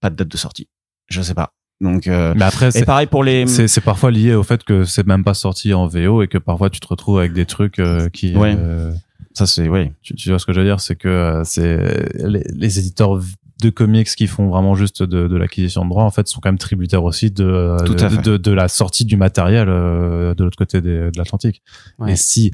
Pas 0.00 0.10
de 0.10 0.16
date 0.16 0.28
de 0.28 0.36
sortie. 0.36 0.68
Je 1.08 1.22
sais 1.22 1.34
pas. 1.34 1.52
Donc 1.80 2.06
euh, 2.06 2.32
Mais 2.36 2.44
après, 2.44 2.70
c'est 2.70 2.84
pareil 2.84 3.06
pour 3.06 3.24
les 3.24 3.46
c'est- 3.46 3.68
c'est 3.68 3.80
parfois 3.80 4.10
lié 4.10 4.34
au 4.34 4.42
fait 4.42 4.62
que 4.64 4.84
c'est 4.84 5.06
même 5.06 5.24
pas 5.24 5.34
sorti 5.34 5.72
en 5.74 5.86
VO 5.86 6.22
et 6.22 6.28
que 6.28 6.38
parfois 6.38 6.70
tu 6.70 6.80
te 6.80 6.86
retrouves 6.86 7.18
avec 7.18 7.32
des 7.32 7.46
trucs 7.46 7.78
euh, 7.78 8.08
qui. 8.08 8.36
Ouais. 8.36 8.54
euh, 8.56 8.92
ça 9.34 9.46
c'est 9.46 9.68
oui. 9.68 9.90
tu, 10.02 10.14
tu 10.14 10.28
vois 10.28 10.38
ce 10.38 10.46
que 10.46 10.52
je 10.52 10.60
veux 10.60 10.66
dire? 10.66 10.80
C'est 10.80 10.94
que 10.96 11.08
euh, 11.08 11.42
c'est 11.44 12.08
les, 12.26 12.42
les 12.54 12.78
éditeurs 12.78 13.20
de 13.62 13.70
comics 13.70 14.08
qui 14.08 14.26
font 14.26 14.48
vraiment 14.48 14.74
juste 14.74 15.02
de, 15.02 15.28
de 15.28 15.36
l'acquisition 15.36 15.84
de 15.84 15.88
droits 15.90 16.04
en 16.04 16.10
fait 16.10 16.28
sont 16.28 16.40
quand 16.40 16.48
même 16.50 16.58
tributaires 16.58 17.04
aussi 17.04 17.30
de 17.30 17.44
de, 17.84 17.96
fait. 18.08 18.22
de, 18.22 18.36
de 18.36 18.50
la 18.52 18.68
sortie 18.68 19.04
du 19.04 19.16
matériel 19.16 19.68
euh, 19.68 20.34
de 20.34 20.44
l'autre 20.44 20.58
côté 20.58 20.80
des- 20.80 21.10
de 21.10 21.18
l'Atlantique. 21.18 21.62
Ouais. 21.98 22.12
Et 22.12 22.16
si 22.16 22.52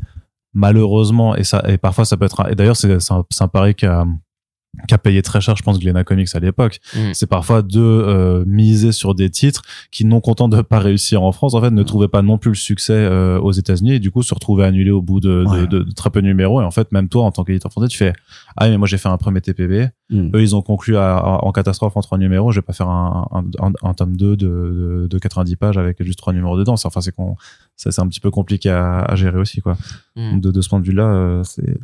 malheureusement 0.55 1.35
et 1.36 1.44
ça 1.44 1.62
et 1.68 1.78
parfois 1.78 2.05
ça 2.05 2.16
peut 2.16 2.24
être 2.24 2.40
un- 2.40 2.48
et 2.51 2.55
d'ailleurs 2.55 2.76
c'est 2.76 3.01
c'est 3.01 3.12
un, 3.12 3.24
un 3.40 3.48
pari 3.48 3.74
qui 3.74 3.86
a 3.86 4.06
qui 4.86 4.95
a 4.95 4.99
payé 4.99 5.23
très 5.23 5.40
cher, 5.40 5.57
je 5.57 5.62
pense, 5.62 5.78
Glénat 5.81 6.05
Comics 6.05 6.28
à 6.35 6.39
l'époque. 6.40 6.78
Mm. 6.95 7.12
C'est 7.12 7.27
parfois 7.27 7.62
de 7.62 7.81
euh, 7.81 8.45
miser 8.47 8.93
sur 8.93 9.15
des 9.15 9.28
titres 9.31 9.62
qui, 9.90 10.05
non 10.05 10.20
contents 10.20 10.49
de 10.49 10.61
pas 10.62 10.78
réussir 10.78 11.23
en 11.23 11.32
France, 11.32 11.55
en 11.55 11.61
fait, 11.61 11.70
ne 11.70 11.82
trouvaient 11.82 12.07
pas 12.09 12.23
non 12.23 12.39
plus 12.39 12.51
le 12.51 12.55
succès 12.55 12.93
euh, 12.93 13.40
aux 13.40 13.51
États-Unis 13.53 13.95
et 13.95 13.99
du 13.99 14.11
coup 14.11 14.23
se 14.23 14.32
retrouvaient 14.35 14.65
annulés 14.66 14.90
au 14.93 15.03
bout 15.03 15.20
de, 15.20 15.28
de- 15.45 15.49
Ouais. 15.49 15.66
de, 15.66 15.78
de 15.81 15.90
très 15.93 16.11
peu 16.11 16.20
de 16.23 16.27
numéros. 16.27 16.61
Et 16.61 16.65
en 16.65 16.70
fait, 16.70 16.93
même 16.93 17.09
toi, 17.09 17.24
en 17.24 17.32
tant 17.32 17.45
qu'éditeur 17.45 17.73
français, 17.73 17.89
tu 17.89 17.97
fais 17.99 18.12
ah 18.57 18.69
mais 18.69 18.77
moi 18.78 18.86
j'ai 18.86 18.99
fait 18.99 19.09
un 19.09 19.16
premier 19.16 19.40
TPB. 19.40 19.89
Mm. 20.11 20.31
Eux, 20.36 20.43
ils 20.43 20.55
ont 20.55 20.62
conclu 20.62 20.97
à- 20.97 21.16
à- 21.16 21.45
en 21.45 21.51
catastrophe 21.53 21.97
en 21.97 22.01
trois 22.03 22.19
numéros. 22.19 22.53
Je 22.53 22.59
vais 22.61 22.65
pas 22.65 22.73
faire 22.74 22.89
un, 22.89 23.27
un, 23.32 23.66
un, 23.66 23.73
un 23.82 23.95
tome 23.95 24.16
2 24.16 24.36
de, 24.36 24.47
de, 24.47 25.07
de 25.11 25.19
90 25.19 25.57
pages 25.57 25.78
avec 25.78 26.01
juste 26.05 26.19
trois 26.19 26.32
numéros 26.32 26.57
dedans. 26.59 26.74
Enfin, 26.85 27.01
c'est 27.01 27.12
qu'on, 27.15 27.36
ça, 27.74 27.90
c'est 27.90 28.01
un 28.01 28.07
petit 28.07 28.20
peu 28.20 28.31
compliqué 28.31 28.70
à, 28.70 29.01
à 29.01 29.16
gérer 29.16 29.39
aussi, 29.39 29.61
quoi. 29.61 29.77
Mm. 30.16 30.40
De, 30.40 30.51
de 30.51 30.61
ce 30.61 30.69
point 30.69 30.78
de 30.81 30.85
vue-là, 30.86 31.05
euh, 31.07 31.43
c'est 31.43 31.77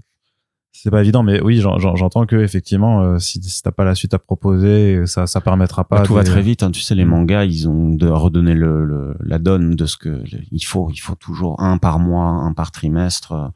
c'est 0.76 0.90
pas 0.90 1.00
évident, 1.02 1.22
mais 1.22 1.40
oui, 1.40 1.58
j'en- 1.60 1.78
j'en- 1.78 1.96
j'entends 1.96 2.26
que 2.26 2.36
effectivement, 2.36 3.00
euh, 3.02 3.18
si, 3.18 3.40
si 3.42 3.62
t'as 3.62 3.70
pas 3.70 3.84
la 3.84 3.94
suite 3.94 4.12
à 4.12 4.18
proposer, 4.18 5.06
ça, 5.06 5.26
ça 5.26 5.40
permettra 5.40 5.84
pas. 5.84 5.98
Bah, 5.98 6.02
tout 6.02 6.14
va 6.14 6.24
très 6.24 6.42
vite. 6.42 6.62
Hein. 6.62 6.70
Tu 6.72 6.80
sais, 6.80 6.94
les 6.94 7.04
Mm. 7.04 7.08
mangas, 7.08 7.44
ils 7.44 7.68
ont 7.68 7.90
de 7.90 8.08
redonner 8.08 8.54
le, 8.54 8.84
le- 8.84 9.16
la 9.20 9.38
donne 9.38 9.76
de 9.76 9.86
ce 9.86 9.96
que 9.96 10.08
le- 10.08 10.24
il 10.50 10.60
faut. 10.64 10.90
Il 10.92 10.98
faut 10.98 11.14
toujours 11.14 11.60
un 11.60 11.78
par 11.78 11.98
mois, 12.00 12.24
un 12.26 12.52
par 12.52 12.70
trimestre. 12.72 13.32
euh. 13.32 13.48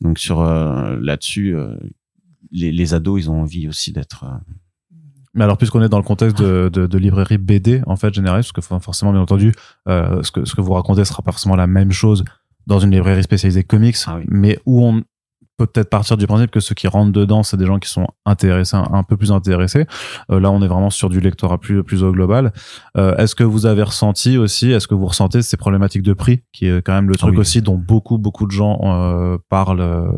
Donc 0.00 0.18
sur 0.18 0.40
euh, 0.40 0.96
là-dessus, 1.00 1.54
euh, 1.56 1.76
les, 2.50 2.72
les 2.72 2.94
ados, 2.94 3.20
ils 3.24 3.30
ont 3.30 3.42
envie 3.42 3.68
aussi 3.68 3.92
d'être. 3.92 4.24
Mais 5.34 5.44
alors, 5.44 5.58
puisqu'on 5.58 5.82
est 5.82 5.88
dans 5.88 5.98
le 5.98 6.04
contexte 6.04 6.38
de, 6.38 6.70
de, 6.72 6.86
de 6.86 6.98
librairie 6.98 7.38
BD, 7.38 7.82
en 7.86 7.96
fait, 7.96 8.14
généraliste, 8.14 8.52
parce 8.52 8.64
que 8.64 8.68
for- 8.68 8.80
forcément, 8.82 9.12
bien 9.12 9.20
entendu, 9.20 9.52
ce, 9.86 10.30
que, 10.30 10.44
ce 10.44 10.54
que 10.54 10.60
vous 10.60 10.72
racontez 10.72 11.04
sera 11.04 11.22
pas 11.22 11.32
forcément 11.32 11.56
la 11.56 11.66
même 11.66 11.90
chose 11.92 12.24
dans 12.66 12.78
une 12.78 12.92
librairie 12.92 13.22
spécialisée 13.24 13.64
comics, 13.64 13.96
Ah 14.06 14.16
oui. 14.18 14.24
mais 14.28 14.58
où 14.64 14.84
on 14.86 15.02
peut 15.56 15.66
peut-être 15.66 15.90
partir 15.90 16.16
du 16.16 16.26
principe 16.26 16.50
que 16.50 16.60
ceux 16.60 16.74
qui 16.74 16.88
rentrent 16.88 17.12
dedans, 17.12 17.42
c'est 17.42 17.56
des 17.56 17.66
gens 17.66 17.78
qui 17.78 17.88
sont 17.88 18.06
intéressés, 18.26 18.76
un, 18.76 19.02
peu 19.02 19.16
plus 19.16 19.32
intéressés. 19.32 19.86
Euh, 20.30 20.40
là, 20.40 20.50
on 20.50 20.62
est 20.62 20.68
vraiment 20.68 20.90
sur 20.90 21.08
du 21.08 21.20
lectorat 21.20 21.58
plus, 21.58 21.82
plus 21.84 22.02
au 22.02 22.12
global. 22.12 22.52
Euh, 22.96 23.16
est-ce 23.16 23.34
que 23.34 23.44
vous 23.44 23.66
avez 23.66 23.82
ressenti 23.82 24.36
aussi, 24.36 24.72
est-ce 24.72 24.88
que 24.88 24.94
vous 24.94 25.06
ressentez 25.06 25.42
ces 25.42 25.56
problématiques 25.56 26.02
de 26.02 26.12
prix, 26.12 26.42
qui 26.52 26.66
est 26.66 26.82
quand 26.82 26.94
même 26.94 27.08
le 27.08 27.14
Ah 27.16 27.18
truc 27.18 27.34
oui. 27.34 27.40
aussi 27.40 27.62
dont 27.62 27.78
beaucoup, 27.78 28.18
beaucoup 28.18 28.46
de 28.46 28.52
gens 28.52 28.78
euh, 28.82 29.38
parlent 29.48 29.80
euh, 29.80 30.08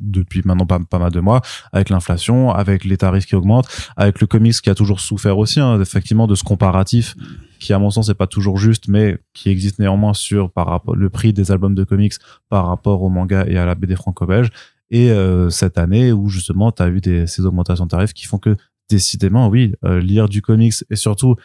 depuis 0.00 0.42
maintenant 0.44 0.66
pas, 0.66 0.78
pas 0.78 0.98
mal 0.98 1.12
de 1.12 1.20
mois, 1.20 1.40
avec 1.72 1.90
l'inflation, 1.90 2.50
avec 2.50 2.84
les 2.84 2.96
tarifs 2.96 3.26
qui 3.26 3.34
augmentent, 3.34 3.68
avec 3.96 4.20
le 4.20 4.26
comics 4.26 4.60
qui 4.60 4.70
a 4.70 4.74
toujours 4.74 5.00
souffert 5.00 5.38
aussi, 5.38 5.60
hein, 5.60 5.80
effectivement, 5.80 6.26
de 6.26 6.34
ce 6.34 6.44
comparatif 6.44 7.14
qui, 7.58 7.72
à 7.72 7.78
mon 7.78 7.90
sens, 7.90 8.08
n'est 8.08 8.14
pas 8.14 8.26
toujours 8.26 8.56
juste, 8.56 8.88
mais 8.88 9.18
qui 9.34 9.50
existe 9.50 9.78
néanmoins 9.78 10.14
sur 10.14 10.50
par 10.50 10.66
rapport 10.66 10.96
le 10.96 11.10
prix 11.10 11.32
des 11.32 11.52
albums 11.52 11.74
de 11.74 11.84
comics 11.84 12.14
par 12.48 12.66
rapport 12.66 13.02
au 13.02 13.10
manga 13.10 13.44
et 13.46 13.58
à 13.58 13.66
la 13.66 13.74
BD 13.74 13.94
franco-belge. 13.94 14.50
Et 14.90 15.10
euh, 15.10 15.50
cette 15.50 15.78
année 15.78 16.12
où 16.12 16.28
justement, 16.28 16.72
tu 16.72 16.82
as 16.82 16.88
eu 16.88 17.00
des, 17.00 17.26
ces 17.26 17.46
augmentations 17.46 17.84
de 17.84 17.90
tarifs 17.90 18.12
qui 18.12 18.26
font 18.26 18.38
que 18.38 18.56
décidément, 18.88 19.48
oui, 19.48 19.74
euh, 19.84 20.00
lire 20.00 20.28
du 20.28 20.42
comics 20.42 20.74
et 20.90 20.96
surtout 20.96 21.36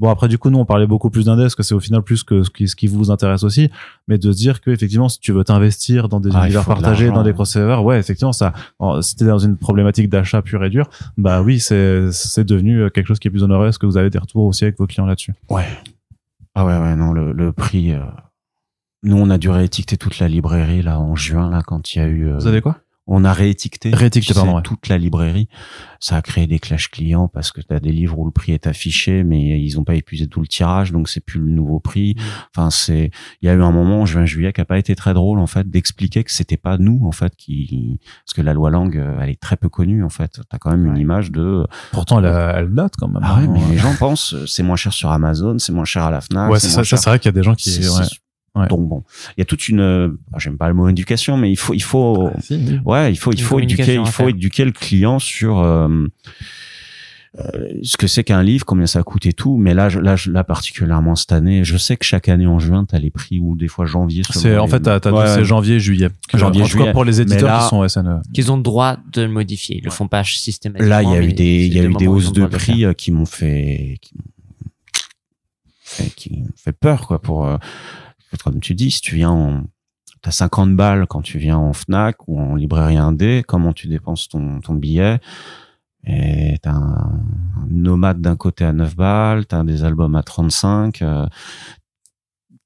Bon 0.00 0.08
après 0.08 0.26
du 0.28 0.38
coup 0.38 0.50
nous 0.50 0.58
on 0.58 0.64
parlait 0.64 0.86
beaucoup 0.88 1.10
plus 1.10 1.26
d'index 1.26 1.54
que 1.54 1.62
c'est 1.62 1.74
au 1.74 1.78
final 1.80 2.02
plus 2.02 2.24
que 2.24 2.42
ce 2.42 2.50
qui, 2.50 2.66
ce 2.66 2.74
qui 2.74 2.86
vous 2.88 3.10
intéresse 3.12 3.44
aussi, 3.44 3.70
mais 4.08 4.18
de 4.18 4.32
dire 4.32 4.60
que 4.62 4.70
effectivement 4.70 5.08
si 5.10 5.20
tu 5.20 5.30
veux 5.32 5.44
t'investir 5.44 6.08
dans 6.08 6.18
des 6.18 6.30
Ah, 6.34 6.44
univers 6.44 6.62
de 6.62 6.66
partagés, 6.68 7.10
dans 7.10 7.22
des 7.22 7.32
crossovers, 7.34 7.84
ouais 7.84 7.98
effectivement 8.00 8.32
ça, 8.32 8.52
si 9.02 9.14
t'es 9.16 9.26
dans 9.26 9.38
une 9.38 9.56
problématique 9.58 10.08
d'achat 10.08 10.40
pur 10.42 10.64
et 10.64 10.70
dur, 10.70 10.88
bah 11.18 11.42
oui 11.42 11.60
c'est 11.60 12.10
c'est 12.12 12.44
devenu 12.44 12.90
quelque 12.90 13.06
chose 13.06 13.18
qui 13.18 13.28
est 13.28 13.30
plus 13.30 13.42
honoré. 13.42 13.68
Est-ce 13.68 13.78
que 13.78 13.86
vous 13.86 13.98
avez 13.98 14.08
des 14.10 14.18
retours 14.18 14.44
aussi 14.46 14.64
avec 14.64 14.78
vos 14.78 14.86
clients 14.86 15.06
là-dessus 15.06 15.34
Ouais. 15.50 15.66
Ah 16.54 16.64
ouais, 16.64 16.78
ouais, 16.78 16.96
non, 16.96 17.12
le, 17.12 17.32
le 17.32 17.52
prix. 17.52 17.92
euh, 17.92 18.00
Nous, 19.02 19.16
on 19.16 19.30
a 19.30 19.38
dû 19.38 19.48
réétiqueter 19.50 19.96
toute 19.96 20.18
la 20.18 20.28
librairie 20.28 20.82
là 20.82 20.98
en 20.98 21.14
juin 21.14 21.48
là 21.50 21.62
quand 21.64 21.94
il 21.94 21.98
y 21.98 22.00
a 22.02 22.06
eu. 22.08 22.26
euh, 22.28 22.38
Vous 22.38 22.46
avez 22.48 22.60
quoi? 22.60 22.78
On 23.12 23.24
a 23.24 23.32
réétiqueté, 23.32 23.90
Réétiqueté, 23.92 24.34
pardon, 24.34 24.56
ouais. 24.56 24.62
toute 24.62 24.88
la 24.88 24.96
librairie. 24.96 25.48
Ça 25.98 26.16
a 26.16 26.22
créé 26.22 26.46
des 26.46 26.60
clashs 26.60 26.88
clients 26.88 27.26
parce 27.26 27.50
que 27.50 27.60
tu 27.60 27.74
as 27.74 27.80
des 27.80 27.90
livres 27.90 28.18
où 28.18 28.24
le 28.24 28.30
prix 28.30 28.52
est 28.52 28.68
affiché, 28.68 29.24
mais 29.24 29.60
ils 29.60 29.78
ont 29.80 29.84
pas 29.84 29.96
épuisé 29.96 30.28
tout 30.28 30.40
le 30.40 30.46
tirage, 30.46 30.92
donc 30.92 31.08
c'est 31.08 31.20
plus 31.20 31.40
le 31.40 31.50
nouveau 31.50 31.80
prix. 31.80 32.14
Mm. 32.16 32.20
Enfin, 32.56 32.70
c'est, 32.70 33.10
il 33.42 33.46
y 33.46 33.48
a 33.48 33.52
eu 33.54 33.62
un 33.62 33.72
moment 33.72 34.02
en 34.02 34.06
juin-juillet 34.06 34.52
qui 34.52 34.60
a 34.60 34.64
pas 34.64 34.78
été 34.78 34.94
très 34.94 35.12
drôle 35.12 35.40
en 35.40 35.48
fait 35.48 35.68
d'expliquer 35.68 36.22
que 36.22 36.30
c'était 36.30 36.56
pas 36.56 36.78
nous 36.78 37.00
en 37.04 37.12
fait 37.12 37.34
qui, 37.36 37.98
parce 38.24 38.34
que 38.34 38.42
la 38.42 38.54
loi 38.54 38.70
langue, 38.70 38.96
euh, 38.96 39.18
elle 39.20 39.30
est 39.30 39.40
très 39.40 39.56
peu 39.56 39.68
connue 39.68 40.04
en 40.04 40.08
fait. 40.08 40.40
T'as 40.48 40.58
quand 40.58 40.70
même 40.70 40.86
une 40.86 40.96
image 40.96 41.32
de, 41.32 41.66
Pourtant, 41.90 42.20
elle, 42.20 42.26
elle 42.26 42.72
date 42.72 42.94
quand 42.96 43.08
même. 43.08 43.22
ah 43.24 43.40
ouais, 43.40 43.46
hein. 43.46 43.50
mais 43.52 43.72
les 43.72 43.78
gens 43.78 43.94
pensent 43.98 44.34
euh, 44.34 44.46
c'est 44.46 44.62
moins 44.62 44.76
cher 44.76 44.92
sur 44.92 45.10
Amazon, 45.10 45.58
c'est 45.58 45.72
moins 45.72 45.84
cher 45.84 46.04
à 46.04 46.12
la 46.12 46.20
Fnac. 46.20 46.48
Ouais, 46.48 46.60
c'est 46.60 46.68
ça, 46.68 46.84
c'est 46.84 47.04
vrai 47.04 47.18
qu'il 47.18 47.28
y 47.28 47.34
a 47.34 47.38
des 47.38 47.42
gens 47.42 47.56
qui. 47.56 47.70
Ouais. 48.56 48.66
Donc 48.68 48.88
bon, 48.88 49.02
il 49.36 49.40
y 49.40 49.42
a 49.42 49.44
toute 49.44 49.68
une, 49.68 49.80
euh, 49.80 50.08
j'aime 50.38 50.56
pas 50.58 50.68
le 50.68 50.74
mot 50.74 50.88
éducation, 50.88 51.36
mais 51.36 51.50
il 51.50 51.56
faut, 51.56 51.74
il 51.74 51.82
faut, 51.82 52.30
Ah, 52.34 52.40
si, 52.40 52.54
oui. 52.56 52.80
Ouais, 52.84 53.12
il 53.12 53.16
faut, 53.16 53.32
il 53.32 53.42
faut 53.42 53.58
éduquer, 53.60 53.94
il 53.94 54.06
faut 54.06 54.28
éduquer 54.28 54.64
le 54.64 54.72
client 54.72 55.18
sur 55.18 55.58
euh, 55.60 55.88
euh, 57.38 57.68
ce 57.84 57.96
que 57.96 58.08
c'est 58.08 58.24
qu'un 58.24 58.42
livre, 58.42 58.64
combien 58.66 58.86
ça 58.86 59.04
coûte 59.04 59.24
et 59.24 59.32
tout. 59.32 59.56
Mais 59.56 59.72
là, 59.72 59.88
je- 59.88 60.00
là, 60.00 60.16
je- 60.16 60.32
là 60.32 60.42
particulièrement 60.42 61.14
cette 61.14 61.30
année, 61.30 61.62
je 61.62 61.76
sais 61.76 61.96
que 61.96 62.04
chaque 62.04 62.28
année 62.28 62.48
en 62.48 62.58
juin, 62.58 62.84
t'as 62.84 62.98
les 62.98 63.10
prix 63.10 63.38
ou 63.38 63.54
des 63.54 63.68
fois 63.68 63.86
janvier. 63.86 64.22
C'est 64.30 64.58
en 64.58 64.66
fait, 64.66 64.80
t'as, 64.80 64.98
Ouais, 65.12 65.26
c'est 65.28 65.44
janvier, 65.44 65.78
juillet. 65.78 66.08
Janvier, 66.34 66.62
en 66.62 66.64
tout 66.66 66.72
cas 66.72 66.78
juillet. 66.78 66.92
pour 66.92 67.04
les 67.04 67.20
éditeurs 67.20 67.48
là- 67.48 67.60
qui 67.62 67.68
sont 67.68 67.86
SNE. 67.88 68.20
Qu'ils 68.34 68.50
ont 68.50 68.56
le 68.56 68.64
droit 68.64 68.96
de 69.12 69.22
le 69.22 69.28
modifier. 69.28 69.76
Ils 69.78 69.84
le 69.84 69.90
font 69.92 70.08
pas 70.08 70.24
systématiquement. 70.24 70.88
Là, 70.90 71.04
il 71.04 71.10
y 71.10 71.14
a 71.14 71.22
eu 71.22 71.32
des, 71.32 71.66
il 71.66 71.72
y 71.76 71.78
a 71.78 71.84
eu 71.84 71.94
des 71.94 72.08
hausses 72.08 72.32
de 72.32 72.46
prix 72.46 72.84
qui 72.96 73.12
m'ont 73.12 73.26
fait, 73.26 73.98
qui 74.02 74.14
m'ont 74.16 74.24
fait, 75.84 76.10
qui 76.16 76.30
m'ont 76.32 76.46
fait 76.56 76.72
peur, 76.72 77.06
quoi. 77.06 77.20
Pour, 77.22 77.46
euh, 77.46 77.58
comme 78.44 78.60
tu 78.60 78.74
dis, 78.74 78.90
si 78.90 79.00
tu 79.00 79.16
viens 79.16 79.30
en, 79.30 79.64
t'as 80.22 80.30
50 80.30 80.76
balles 80.76 81.06
quand 81.06 81.22
tu 81.22 81.38
viens 81.38 81.58
en 81.58 81.72
Fnac 81.72 82.28
ou 82.28 82.40
en 82.40 82.54
librairie 82.54 82.96
indé, 82.96 83.42
comment 83.46 83.72
tu 83.72 83.88
dépenses 83.88 84.28
ton, 84.28 84.60
billet? 84.74 85.18
Et 86.04 86.56
t'as 86.62 86.72
un, 86.72 87.20
un 87.56 87.66
nomade 87.68 88.20
d'un 88.20 88.36
côté 88.36 88.64
à 88.64 88.72
9 88.72 88.96
balles, 88.96 89.46
t'as 89.46 89.64
des 89.64 89.84
albums 89.84 90.14
à 90.16 90.22
35, 90.22 91.02
euh, 91.02 91.26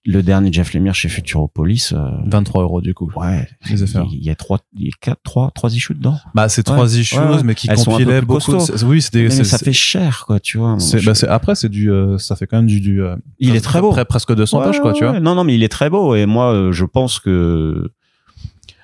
le 0.07 0.23
dernier 0.23 0.53
Jeff 0.53 0.75
Lemire 0.75 0.95
chez 0.95 1.09
Futuropolis, 1.09 1.93
euh, 1.95 2.11
23 2.27 2.63
euros 2.63 2.81
du 2.83 2.93
coup. 2.93 3.11
ouais, 3.17 3.49
Les 3.71 3.83
il 4.13 4.23
y 4.23 4.29
a 4.31 4.35
trois, 4.35 4.59
il 4.77 4.85
y 4.87 4.89
a 4.89 4.93
quatre, 5.01 5.23
trois, 5.23 5.51
trois 5.55 5.75
issues 5.75 5.95
dedans. 5.95 6.19
Bah, 6.35 6.49
c'est 6.51 6.69
Ouais. 6.69 6.75
trois 6.75 6.95
issues, 6.99 7.19
Ouais, 7.19 7.37
ouais. 7.37 7.43
mais 7.43 7.55
qui 7.55 7.69
Elles 7.71 7.79
compilaient 7.83 8.21
beaucoup. 8.21 8.61
c'est- 8.61 8.83
Oui, 8.85 9.01
c'était. 9.01 9.31
Ça 9.31 9.57
fait 9.59 9.73
cher, 9.73 10.25
quoi, 10.27 10.41
tu 10.41 10.59
vois. 10.59 10.79
c'est- 10.79 11.03
bah, 11.05 11.15
c'est- 11.15 11.27
après, 11.29 11.55
c'est 11.55 11.71
du, 11.71 11.91
euh, 11.91 12.19
ça 12.19 12.37
fait 12.37 12.47
quand 12.47 12.59
même 12.59 12.67
du, 12.67 12.81
du. 12.81 13.03
euh, 13.03 13.17
Il 13.39 13.57
est 13.57 13.61
très 13.63 13.81
beau. 13.81 13.91
près- 13.93 14.05
presque 14.05 14.35
200 14.35 14.59
Ouais, 14.59 14.65
pages, 14.67 14.81
quoi, 14.81 14.93
tu 14.93 15.05
vois. 15.05 15.21
Non, 15.21 15.35
non, 15.35 15.43
mais 15.45 15.55
il 15.55 15.63
est 15.63 15.69
très 15.69 15.89
beau. 15.89 16.15
Et 16.15 16.27
moi, 16.27 16.53
euh, 16.53 16.73
je 16.73 16.85
pense 16.85 17.19
que. 17.19 17.91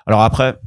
Alors 0.06 0.22
après, 0.22 0.58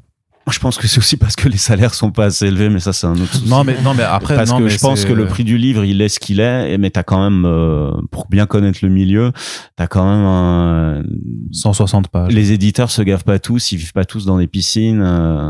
je 0.51 0.59
pense 0.59 0.77
que 0.77 0.87
c'est 0.87 0.97
aussi 0.97 1.15
parce 1.15 1.35
que 1.35 1.47
les 1.47 1.57
salaires 1.57 1.93
sont 1.93 2.11
pas 2.11 2.25
assez 2.25 2.47
élevés, 2.47 2.69
mais 2.69 2.79
ça, 2.79 2.91
c'est 2.91 3.07
un 3.07 3.13
autre 3.13 3.33
souci. 3.33 3.49
Non, 3.49 3.63
mais, 3.63 3.77
non, 3.81 3.93
mais 3.93 4.03
après, 4.03 4.35
parce 4.35 4.49
non, 4.49 4.57
que 4.57 4.63
mais 4.63 4.69
je 4.69 4.77
pense 4.79 5.05
que 5.05 5.13
le 5.13 5.25
prix 5.25 5.43
du 5.43 5.57
livre, 5.57 5.85
il 5.85 6.01
est 6.01 6.09
ce 6.09 6.19
qu'il 6.19 6.39
est. 6.41 6.73
Et 6.73 6.77
mais 6.77 6.89
t'as 6.89 7.03
quand 7.03 7.23
même, 7.23 7.45
euh, 7.45 7.91
pour 8.11 8.27
bien 8.27 8.45
connaître 8.45 8.79
le 8.81 8.89
milieu, 8.89 9.31
t'as 9.75 9.87
quand 9.87 10.03
même 10.03 10.25
un. 10.25 11.03
160 11.51 12.07
pages. 12.09 12.33
Les 12.33 12.51
éditeurs 12.51 12.91
se 12.91 13.01
gavent 13.01 13.23
pas 13.23 13.39
tous, 13.39 13.71
ils 13.71 13.77
vivent 13.77 13.93
pas 13.93 14.05
tous 14.05 14.25
dans 14.25 14.37
des 14.37 14.47
piscines. 14.47 15.01
euh, 15.01 15.49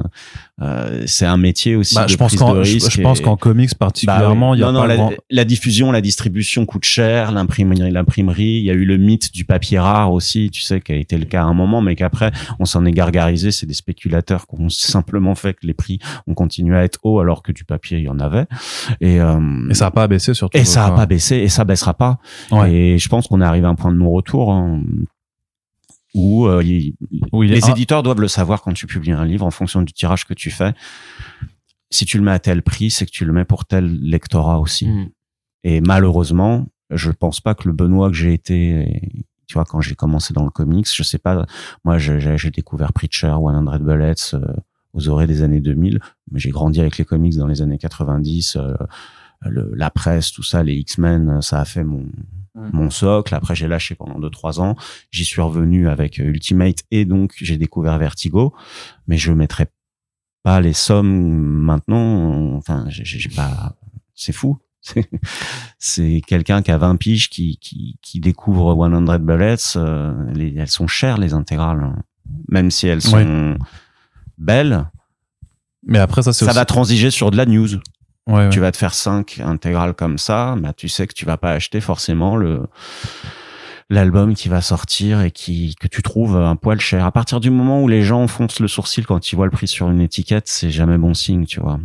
euh, 0.61 1.03
c'est 1.07 1.25
un 1.25 1.37
métier 1.37 1.75
aussi 1.75 1.95
Bah, 1.95 2.05
de 2.05 2.09
je 2.11 2.15
pense 2.15 2.29
prise 2.35 2.39
qu'en, 2.39 2.53
de 2.53 2.63
je, 2.63 2.73
risque. 2.73 2.91
je 2.91 3.01
pense 3.01 3.21
qu'en 3.21 3.35
comics 3.35 3.73
particulièrement, 3.75 4.51
bah 4.51 4.51
oui. 4.51 4.57
il 4.59 4.61
y 4.61 4.63
a 4.63 4.71
non, 4.71 4.81
pas 4.81 4.81
non, 4.81 4.87
la, 4.87 4.95
grand- 4.95 5.11
la 5.31 5.45
diffusion, 5.45 5.91
la 5.91 5.99
distribution 6.01 6.65
coûte 6.67 6.85
cher, 6.85 7.31
l'imprimerie, 7.31 7.89
l'imprimerie. 7.89 8.57
Il 8.59 8.63
y 8.63 8.69
a 8.69 8.73
eu 8.73 8.85
le 8.85 8.97
mythe 8.97 9.33
du 9.33 9.45
papier 9.45 9.79
rare 9.79 10.13
aussi, 10.13 10.51
tu 10.51 10.61
sais, 10.61 10.79
qui 10.79 10.91
a 10.91 10.95
été 10.95 11.17
le 11.17 11.25
cas 11.25 11.41
à 11.41 11.45
un 11.45 11.55
moment, 11.55 11.81
mais 11.81 11.95
qu'après 11.95 12.31
on 12.59 12.65
s'en 12.65 12.85
est 12.85 12.91
gargarisé. 12.91 13.51
C'est 13.51 13.65
des 13.65 13.73
spéculateurs 13.73 14.45
qui 14.45 14.55
ont 14.61 14.69
simplement 14.69 15.33
fait 15.33 15.53
que 15.55 15.65
les 15.65 15.73
prix 15.73 15.97
ont 16.27 16.35
continué 16.35 16.77
à 16.77 16.83
être 16.83 16.99
hauts 17.03 17.19
alors 17.19 17.41
que 17.41 17.51
du 17.51 17.63
papier 17.65 17.97
il 17.97 18.03
y 18.03 18.09
en 18.09 18.19
avait. 18.19 18.45
Et, 19.01 19.19
euh, 19.19 19.39
Et 19.71 19.73
ça 19.73 19.87
a 19.87 19.91
pas 19.91 20.07
baissé 20.07 20.33
surtout. 20.35 20.57
et 20.57 20.65
ça 20.65 20.85
a 20.85 20.87
quoi. 20.89 20.97
pas 20.97 21.05
baissé 21.07 21.37
et 21.37 21.49
ça 21.49 21.63
baissera 21.63 21.95
pas. 21.95 22.19
Ouais. 22.51 22.71
Et 22.71 22.97
je 22.99 23.09
pense 23.09 23.25
qu'on 23.27 23.41
est 23.41 23.45
arrivé 23.45 23.65
à 23.65 23.69
un 23.69 23.75
point 23.75 23.91
de 23.91 23.97
non-retour 23.97 24.51
hein, 24.51 24.81
où 26.13 26.45
euh, 26.47 26.63
il- 26.63 26.95
les 27.41 27.61
éditeurs 27.71 28.03
doivent 28.03 28.21
le 28.21 28.27
savoir 28.27 28.61
quand 28.61 28.73
tu 28.73 28.85
publies 28.87 29.11
un 29.11 29.25
livre 29.25 29.45
en 29.45 29.51
fonction 29.51 29.81
du 29.81 29.93
tirage 29.93 30.25
que 30.25 30.33
tu 30.33 30.51
fais. 30.51 30.73
Si 31.89 32.05
tu 32.05 32.17
le 32.17 32.23
mets 32.23 32.31
à 32.31 32.39
tel 32.39 32.61
prix, 32.63 32.89
c'est 32.89 33.05
que 33.05 33.11
tu 33.11 33.25
le 33.25 33.33
mets 33.33 33.45
pour 33.45 33.65
tel 33.65 33.85
lectorat 34.01 34.59
aussi. 34.59 34.87
Mm. 34.87 35.09
Et 35.63 35.81
malheureusement, 35.81 36.65
je 36.89 37.11
pense 37.11 37.39
pas 37.39 37.55
que 37.55 37.67
le 37.67 37.73
Benoît 37.73 38.09
que 38.09 38.15
j'ai 38.15 38.33
été, 38.33 39.11
tu 39.47 39.53
vois, 39.53 39.65
quand 39.65 39.81
j'ai 39.81 39.95
commencé 39.95 40.33
dans 40.33 40.43
le 40.43 40.49
comics, 40.51 40.87
je 40.93 41.03
sais 41.03 41.17
pas, 41.19 41.45
moi 41.83 41.97
j'ai 41.97 42.51
découvert 42.51 42.93
Preacher, 42.93 43.27
100 43.29 43.79
Bullets 43.79 44.13
euh, 44.33 44.41
aux 44.93 45.07
oreilles 45.09 45.27
des 45.27 45.41
années 45.41 45.61
2000, 45.61 45.99
mais 46.31 46.39
j'ai 46.39 46.49
grandi 46.51 46.79
avec 46.81 46.97
les 46.97 47.05
comics 47.05 47.35
dans 47.37 47.47
les 47.47 47.61
années 47.61 47.77
90, 47.79 48.55
euh, 48.57 48.73
le- 49.41 49.71
la 49.75 49.89
presse, 49.89 50.31
tout 50.31 50.43
ça, 50.43 50.63
les 50.63 50.75
X-Men, 50.75 51.29
euh, 51.29 51.41
ça 51.41 51.59
a 51.59 51.65
fait 51.65 51.83
mon 51.83 52.05
Mm. 52.63 52.69
mon 52.73 52.89
socle. 52.89 53.33
Après, 53.35 53.55
j'ai 53.55 53.67
lâché 53.67 53.95
pendant 53.95 54.19
deux 54.19 54.29
trois 54.29 54.59
ans. 54.59 54.75
J'y 55.11 55.25
suis 55.25 55.41
revenu 55.41 55.87
avec 55.89 56.19
euh, 56.19 56.23
Ultimate 56.25 56.83
et 56.91 57.05
donc 57.05 57.33
j'ai 57.37 57.57
découvert 57.57 57.97
Vertigo, 57.97 58.53
mais 59.07 59.17
je 59.17 59.31
mettrai 59.31 59.67
pas 60.43 60.59
les 60.61 60.73
sommes 60.73 61.07
maintenant. 61.09 62.55
Enfin, 62.55 62.85
j'ai 62.89 63.03
j'ai 63.05 63.29
pas. 63.29 63.75
C'est 64.15 64.33
fou. 64.33 64.57
C'est- 64.81 65.09
C'est 65.79 66.21
quelqu'un 66.27 66.61
qui 66.61 66.71
a 66.71 66.77
20 66.77 66.95
piges 66.97 67.29
qui, 67.29 67.57
qui, 67.57 67.97
qui 68.01 68.19
découvre 68.19 68.73
100 68.75 69.19
Bullets. 69.19 69.55
euh, 69.77 70.13
les- 70.33 70.55
elles 70.57 70.69
sont 70.69 70.87
chères, 70.87 71.17
les 71.17 71.33
intégrales. 71.33 71.81
hein. 71.83 71.95
Même 72.49 72.71
si 72.71 72.87
elles 72.87 73.01
sont 73.01 73.57
belles, 74.37 74.85
Mais 75.85 75.99
après, 75.99 76.21
ça, 76.21 76.31
c'est 76.33 76.45
ça 76.45 76.51
aussi... 76.51 76.55
va 76.57 76.65
transiger 76.65 77.11
sur 77.11 77.31
de 77.31 77.37
la 77.37 77.45
news. 77.45 77.67
Ouais, 78.27 78.33
ouais. 78.35 78.49
Tu 78.49 78.59
vas 78.59 78.71
te 78.71 78.77
faire 78.77 78.93
5 78.93 79.41
intégrales 79.43 79.93
comme 79.93 80.17
ça, 80.17 80.55
bah, 80.57 80.71
tu 80.75 80.87
sais 80.87 81.07
que 81.07 81.13
tu 81.13 81.25
vas 81.25 81.37
pas 81.37 81.51
acheter 81.51 81.81
forcément 81.81 82.35
le 82.37 82.61
l'album 83.89 84.33
qui 84.33 84.47
va 84.49 84.61
sortir 84.61 85.21
et 85.21 85.29
qui 85.29 85.75
que 85.79 85.87
tu 85.87 86.01
trouves 86.01 86.37
un 86.37 86.55
poil 86.55 86.79
cher. 86.79 87.05
À 87.05 87.11
partir 87.11 87.39
du 87.39 87.49
moment 87.49 87.81
où 87.81 87.87
les 87.87 88.01
gens 88.01 88.27
foncent 88.27 88.59
le 88.59 88.67
sourcil 88.67 89.05
quand 89.05 89.31
ils 89.31 89.35
voient 89.35 89.45
le 89.45 89.51
prix 89.51 89.67
sur 89.67 89.89
une 89.89 89.99
étiquette, 90.01 90.47
c'est 90.47 90.69
jamais 90.71 90.97
bon 90.97 91.13
signe, 91.13 91.45
tu 91.45 91.59
vois. 91.59 91.79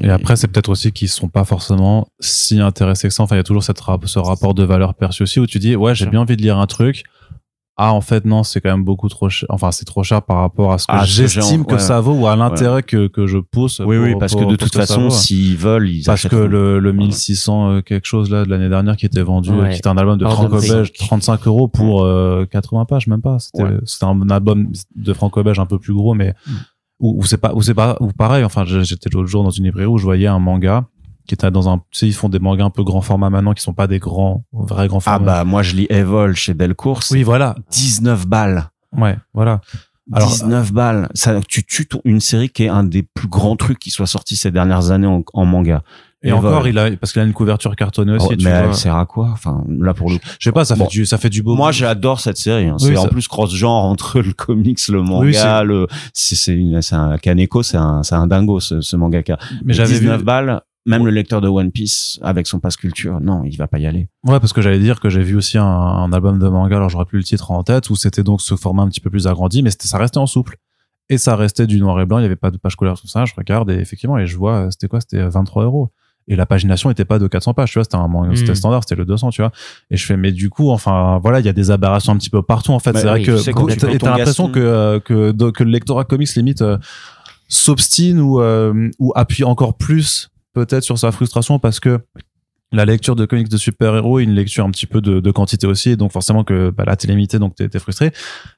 Et 0.00 0.10
après, 0.10 0.36
c'est 0.36 0.48
peut-être 0.48 0.68
aussi 0.70 0.92
qu'ils 0.92 1.08
sont 1.08 1.28
pas 1.28 1.44
forcément 1.44 2.08
si 2.20 2.60
intéressés 2.60 3.08
que 3.08 3.14
ça. 3.14 3.22
Enfin, 3.24 3.34
il 3.34 3.38
y 3.38 3.40
a 3.40 3.44
toujours 3.44 3.64
cette 3.64 3.80
rap- 3.80 4.06
ce 4.06 4.18
rapport 4.20 4.54
de 4.54 4.62
valeur 4.64 4.94
perçue 4.94 5.24
aussi 5.24 5.40
où 5.40 5.46
tu 5.46 5.58
dis, 5.58 5.76
ouais, 5.76 5.94
j'ai 5.94 6.06
bien 6.06 6.20
envie 6.20 6.36
de 6.36 6.42
lire 6.42 6.58
un 6.58 6.66
truc. 6.66 7.02
Ah, 7.76 7.92
en 7.92 8.00
fait, 8.00 8.24
non, 8.24 8.44
c'est 8.44 8.60
quand 8.60 8.70
même 8.70 8.84
beaucoup 8.84 9.08
trop 9.08 9.28
cher. 9.28 9.46
Enfin, 9.50 9.72
c'est 9.72 9.84
trop 9.84 10.04
cher 10.04 10.22
par 10.22 10.36
rapport 10.38 10.72
à 10.72 10.78
ce 10.78 10.86
que 10.86 10.92
Ah, 10.94 11.04
j'estime 11.04 11.64
que 11.64 11.72
ouais. 11.74 11.78
ça 11.80 12.00
vaut 12.00 12.12
ou 12.14 12.28
à 12.28 12.36
l'intérêt 12.36 12.84
que, 12.84 13.08
que 13.08 13.26
je 13.26 13.38
pousse. 13.38 13.80
oui, 13.80 13.96
pour- 13.96 14.04
oui, 14.04 14.14
parce 14.20 14.32
pour- 14.32 14.42
que 14.42 14.50
de 14.50 14.54
toute 14.54 14.72
façon, 14.72 15.10
s'ils 15.10 15.56
veulent, 15.56 15.88
ils 15.88 16.04
Parce 16.04 16.28
que 16.28 16.36
le, 16.36 16.78
le 16.78 16.90
Voilà. 16.92 17.06
1600 17.06 17.70
euh, 17.72 17.80
quelque 17.82 18.06
chose 18.06 18.30
là 18.30 18.44
de 18.44 18.50
l'année 18.50 18.68
dernière 18.68 18.96
qui 18.96 19.06
était 19.06 19.22
vendu, 19.22 19.50
Ouais. 19.50 19.70
qui 19.70 19.78
était 19.78 19.88
un 19.88 19.96
album 19.96 20.18
de 20.18 20.24
Hors 20.24 20.30
de 20.30 20.36
Franco 20.36 20.56
prix. 20.58 20.68
Belge, 20.70 20.92
35 20.92 21.46
euros 21.48 21.66
pour 21.66 22.04
euh, 22.04 22.46
80 22.48 22.84
pages, 22.84 23.08
même 23.08 23.22
pas. 23.22 23.38
C'était 23.40 23.64
Ouais. 23.64 23.78
c'était 23.86 24.04
un 24.04 24.30
album 24.30 24.70
de 24.94 25.12
Franco 25.12 25.42
Belge 25.42 25.58
un 25.58 25.66
peu 25.66 25.80
plus 25.80 25.94
gros, 25.94 26.14
mais 26.14 26.34
Mm. 26.46 26.52
où, 27.00 27.20
où 27.20 27.24
c'est 27.24 27.38
pas, 27.38 27.54
où 27.54 27.62
c'est 27.62 27.74
pas, 27.74 27.96
ou 27.98 28.12
pareil. 28.12 28.44
Enfin, 28.44 28.64
j'étais 28.64 29.10
l'autre 29.12 29.26
jour 29.28 29.42
dans 29.42 29.50
une 29.50 29.64
librairie 29.64 29.88
où 29.88 29.98
je 29.98 30.04
voyais 30.04 30.28
un 30.28 30.38
manga 30.38 30.86
qui 31.26 31.34
était 31.34 31.50
dans 31.50 31.68
un, 31.68 31.78
tu 31.78 31.84
sais, 32.00 32.06
ils 32.06 32.12
font 32.12 32.28
des 32.28 32.38
mangas 32.38 32.64
un 32.64 32.70
peu 32.70 32.84
grand 32.84 33.00
format 33.00 33.30
maintenant, 33.30 33.54
qui 33.54 33.62
sont 33.62 33.72
pas 33.72 33.86
des 33.86 33.98
grands, 33.98 34.44
vrais 34.52 34.88
grands 34.88 34.98
Ah 35.06 35.12
formats. 35.16 35.24
bah 35.26 35.44
moi 35.44 35.62
je 35.62 35.74
lis 35.76 35.86
Evol 35.90 36.34
chez 36.36 36.54
Delcourt, 36.54 37.00
oui, 37.10 37.22
voilà. 37.22 37.54
19 37.70 38.26
balles. 38.26 38.70
Ouais, 38.96 39.16
voilà. 39.32 39.60
Alors, 40.12 40.28
19 40.28 40.72
balles. 40.72 41.08
Ça, 41.14 41.40
tu 41.48 41.64
tues 41.64 41.88
une 42.04 42.20
série 42.20 42.50
qui 42.50 42.64
est 42.64 42.68
un 42.68 42.84
des 42.84 43.02
plus 43.02 43.26
grands 43.28 43.56
trucs 43.56 43.78
qui 43.78 43.90
soit 43.90 44.06
sorti 44.06 44.36
ces 44.36 44.50
dernières 44.50 44.90
années 44.90 45.06
en, 45.06 45.22
en 45.32 45.44
manga. 45.46 45.82
et 46.22 46.30
encore, 46.30 46.68
il 46.68 46.78
a, 46.78 46.90
parce 46.96 47.12
qu'il 47.14 47.22
a 47.22 47.24
une 47.24 47.32
couverture 47.32 47.74
cartonnée 47.74 48.12
aussi, 48.12 48.26
Oh, 48.30 48.36
tu 48.36 48.44
mais 48.44 48.50
vois. 48.50 48.68
elle 48.68 48.74
sert 48.74 48.96
à 48.96 49.06
quoi? 49.06 49.30
Enfin, 49.32 49.64
là 49.80 49.94
pour 49.94 50.10
le 50.10 50.18
Je 50.38 50.44
sais 50.44 50.52
pas, 50.52 50.66
ça 50.66 50.74
Bon. 50.76 50.84
fait 50.84 50.90
du, 50.90 51.06
ça 51.06 51.16
fait 51.16 51.30
du 51.30 51.42
beau. 51.42 51.54
Moi, 51.56 51.72
j'adore 51.72 52.20
cette 52.20 52.36
série. 52.36 52.66
hein. 52.66 52.76
Oui, 52.80 52.88
c'est 52.92 52.98
en 52.98 53.06
plus 53.08 53.26
cross-genre 53.28 53.84
entre 53.84 54.20
le 54.20 54.34
comics, 54.34 54.86
le 54.88 55.00
manga, 55.02 55.24
Oui, 55.26 55.32
c'est- 55.34 55.64
le. 55.64 55.86
C'est 56.12 56.36
c'est 56.82 56.94
un 56.94 57.16
Kaneko, 57.16 57.62
c'est 57.62 57.78
un, 57.78 58.02
c'est 58.02 58.14
un 58.14 58.26
dingo 58.26 58.60
ce, 58.60 58.82
ce 58.82 58.96
mangaka. 58.96 59.38
mais 59.64 59.72
j'avais 59.72 59.94
vu, 59.94 60.00
19 60.00 60.22
balles. 60.22 60.60
Même 60.86 61.04
le 61.06 61.10
lecteur 61.10 61.40
de 61.40 61.48
One 61.48 61.70
Piece 61.70 62.18
avec 62.22 62.46
son 62.46 62.60
passe 62.60 62.76
culture, 62.76 63.18
non, 63.20 63.42
il 63.44 63.56
va 63.56 63.66
pas 63.66 63.78
y 63.78 63.86
aller. 63.86 64.08
Ouais, 64.24 64.38
parce 64.38 64.52
que 64.52 64.60
j'allais 64.60 64.78
dire 64.78 65.00
que 65.00 65.08
j'ai 65.08 65.22
vu 65.22 65.34
aussi 65.34 65.56
un, 65.56 65.64
un 65.64 66.12
album 66.12 66.38
de 66.38 66.46
manga, 66.48 66.76
alors 66.76 66.90
j'aurais 66.90 67.06
plus 67.06 67.18
le 67.18 67.24
titre 67.24 67.50
en 67.50 67.62
tête, 67.62 67.88
où 67.88 67.96
c'était 67.96 68.22
donc 68.22 68.42
ce 68.42 68.54
format 68.54 68.82
un 68.82 68.88
petit 68.88 69.00
peu 69.00 69.08
plus 69.08 69.26
agrandi, 69.26 69.62
mais 69.62 69.70
c'était, 69.70 69.88
ça 69.88 69.96
restait 69.96 70.18
en 70.18 70.26
souple. 70.26 70.56
Et 71.08 71.18
ça 71.18 71.36
restait 71.36 71.66
du 71.66 71.80
noir 71.80 72.00
et 72.00 72.06
blanc, 72.06 72.18
il 72.18 72.22
y 72.22 72.26
avait 72.26 72.36
pas 72.36 72.50
de 72.50 72.56
page 72.58 72.76
couleur, 72.76 72.98
tout 73.00 73.06
ça. 73.06 73.24
Je 73.24 73.32
regarde 73.36 73.70
et 73.70 73.74
effectivement, 73.74 74.18
et 74.18 74.26
je 74.26 74.36
vois, 74.36 74.66
euh, 74.66 74.70
c'était 74.70 74.88
quoi 74.88 75.00
C'était 75.00 75.22
23 75.26 75.64
euros. 75.64 75.90
Et 76.28 76.36
la 76.36 76.46
pagination 76.46 76.90
était 76.90 77.04
pas 77.04 77.18
de 77.18 77.26
400 77.26 77.52
pages, 77.52 77.70
tu 77.70 77.78
vois, 77.78 77.84
c'était 77.84 77.96
un 77.96 78.08
manga, 78.08 78.30
Mm. 78.30 78.36
c'était 78.36 78.54
standard, 78.54 78.82
c'était 78.82 78.94
le 78.94 79.04
200, 79.04 79.28
tu 79.30 79.42
vois. 79.42 79.52
Et 79.90 79.98
je 79.98 80.06
fais, 80.06 80.16
mais 80.16 80.32
du 80.32 80.48
coup, 80.48 80.70
enfin, 80.70 81.18
voilà, 81.22 81.40
il 81.40 81.46
y 81.46 81.50
a 81.50 81.52
des 81.52 81.70
aberrations 81.70 82.12
un 82.12 82.16
petit 82.16 82.30
peu 82.30 82.40
partout, 82.42 82.72
en 82.72 82.78
fait. 82.78 82.92
Bah 82.92 83.00
c'est 83.00 83.06
vrai 83.06 83.22
que, 83.22 83.42
tu 83.42 83.98
t'as 83.98 84.16
l'impression 84.16 84.50
que, 84.50 84.58
euh, 84.58 85.00
que, 85.00 85.32
que 85.50 85.62
le 85.64 85.70
lectorat 85.70 86.04
comics 86.04 86.34
limite, 86.34 86.62
euh, 86.62 86.78
s'obstine 87.48 88.20
ou, 88.20 88.40
euh, 88.40 88.90
ou 88.98 89.12
appuie 89.14 89.44
encore 89.44 89.76
plus, 89.76 90.30
peut-être, 90.54 90.84
sur 90.84 90.98
sa 90.98 91.12
frustration 91.12 91.58
parce 91.58 91.80
que 91.80 91.98
la 92.72 92.84
lecture 92.84 93.14
de 93.14 93.24
comics 93.24 93.48
de 93.48 93.56
super-héros 93.56 94.18
est 94.18 94.24
une 94.24 94.32
lecture 94.34 94.64
un 94.64 94.70
petit 94.72 94.86
peu 94.86 95.00
de, 95.00 95.20
de 95.20 95.30
quantité 95.30 95.64
aussi, 95.64 95.90
et 95.90 95.96
donc 95.96 96.10
forcément 96.10 96.42
que 96.42 96.70
bah, 96.70 96.82
la 96.84 96.96
télé 96.96 97.14
limitée, 97.14 97.38
donc 97.38 97.54
t'es 97.54 97.68
t'es 97.68 97.78
frustré, 97.78 98.10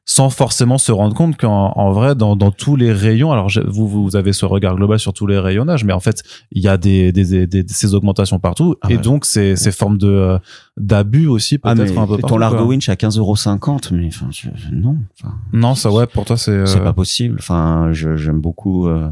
sans 0.06 0.30
forcément 0.30 0.78
se 0.78 0.90
rendre 0.90 1.14
compte 1.14 1.36
qu'en 1.36 1.72
en 1.76 1.92
vrai, 1.92 2.14
dans, 2.14 2.34
dans 2.34 2.50
tous 2.50 2.76
les 2.76 2.92
rayons, 2.92 3.30
alors 3.32 3.50
je- 3.50 3.60
vous, 3.60 3.86
vous 3.86 4.16
avez 4.16 4.32
ce 4.32 4.46
regard 4.46 4.74
global 4.76 4.98
sur 4.98 5.12
tous 5.12 5.26
les 5.26 5.38
rayonnages, 5.38 5.84
mais 5.84 5.92
en 5.92 6.00
fait, 6.00 6.22
il 6.50 6.62
y 6.62 6.68
a 6.68 6.78
des, 6.78 7.12
des, 7.12 7.46
des, 7.46 7.64
ces 7.68 7.92
augmentations 7.94 8.38
partout, 8.38 8.76
Ah 8.80 8.88
et 8.90 8.96
ouais. 8.96 9.02
donc 9.02 9.26
ces, 9.26 9.54
ces 9.54 9.72
formes 9.72 9.98
de 9.98 10.08
euh, 10.08 10.38
d'abus 10.78 11.26
aussi 11.26 11.58
Ah, 11.62 11.74
peut-être 11.74 11.96
un 11.98 12.06
peu 12.06 12.18
partout. 12.18 12.26
ton 12.34 12.38
Largo 12.38 12.58
quoi. 12.58 12.66
Winch 12.66 12.88
à 12.90 12.94
15,50€, 12.96 13.92
mais 13.94 14.08
enfin, 14.08 14.28
je- 14.30 14.48
non. 14.72 14.98
Enfin, 15.18 15.34
Non, 15.54 15.74
ça 15.74 15.90
ouais, 15.90 16.06
pour 16.06 16.24
toi 16.26 16.36
c'est. 16.36 16.50
euh, 16.50 16.66
C'est 16.66 16.80
pas 16.82 16.92
possible. 16.92 17.36
Enfin, 17.38 17.88
je- 17.92 18.16
j'aime 18.16 18.40
beaucoup 18.40 18.86
euh, 18.86 19.08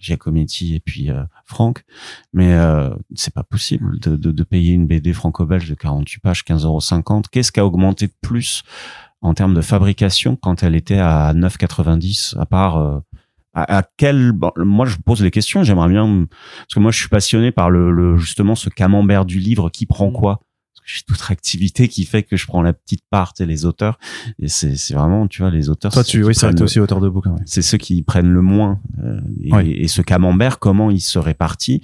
Giacometti 0.00 0.74
et 0.74 0.80
puis 0.80 1.10
euh, 1.10 1.22
Franck, 1.44 1.84
mais 2.32 2.52
euh, 2.54 2.90
c'est 3.14 3.34
pas 3.34 3.42
possible 3.42 3.98
de, 4.00 4.16
de, 4.16 4.30
de 4.30 4.42
payer 4.44 4.72
une 4.74 4.86
BD 4.86 5.12
franco-belge 5.12 5.68
de 5.68 5.74
48 5.74 6.20
pages 6.20 6.44
15,50€. 6.44 7.24
Qu'est-ce 7.30 7.52
qui 7.52 7.60
a 7.60 7.66
augmenté 7.66 8.06
de 8.06 8.14
plus 8.20 8.62
en 9.22 9.34
termes 9.34 9.54
de 9.54 9.60
fabrication 9.60 10.36
quand 10.36 10.62
elle 10.62 10.74
était 10.74 10.98
à 10.98 11.32
9,90 11.34 12.38
à 12.38 12.46
part 12.46 12.76
euh, 12.78 12.98
à, 13.54 13.78
à 13.78 13.82
quel 13.96 14.32
bon, 14.32 14.50
moi 14.56 14.86
je 14.86 14.96
pose 14.96 15.20
les 15.22 15.30
questions 15.30 15.62
j'aimerais 15.62 15.88
bien 15.90 16.26
parce 16.58 16.74
que 16.74 16.80
moi 16.80 16.90
je 16.90 16.98
suis 16.98 17.08
passionné 17.08 17.52
par 17.52 17.70
le, 17.70 17.92
le 17.92 18.16
justement 18.16 18.54
ce 18.54 18.68
camembert 18.70 19.24
du 19.24 19.38
livre 19.38 19.68
qui 19.70 19.84
prend 19.86 20.08
Mm. 20.08 20.12
quoi 20.14 20.40
j'ai 20.92 21.02
toute 21.06 21.30
activité 21.30 21.88
qui 21.88 22.04
fait 22.04 22.22
que 22.22 22.36
je 22.36 22.46
prends 22.46 22.62
la 22.62 22.72
petite 22.72 23.02
part 23.10 23.32
et 23.40 23.46
les 23.46 23.64
auteurs 23.64 23.98
et 24.38 24.48
c'est 24.48 24.76
c'est 24.76 24.94
vraiment 24.94 25.26
tu 25.26 25.42
vois 25.42 25.50
les 25.50 25.68
auteurs 25.68 25.92
Toi, 25.92 26.04
tu, 26.04 26.22
oui, 26.22 26.34
c'est 26.34 26.60
aussi 26.60 26.80
auteur 26.80 27.00
de 27.00 27.08
bouquins. 27.08 27.32
ouais. 27.32 27.42
c'est 27.46 27.62
ceux 27.62 27.78
qui 27.78 28.02
prennent 28.02 28.30
le 28.32 28.42
moins. 28.42 28.80
euh, 29.02 29.20
et, 29.64 29.88
ce 29.88 30.02
camembert, 30.02 30.58
comment 30.58 30.90
il 30.90 31.00
se 31.00 31.18
répartit 31.18 31.82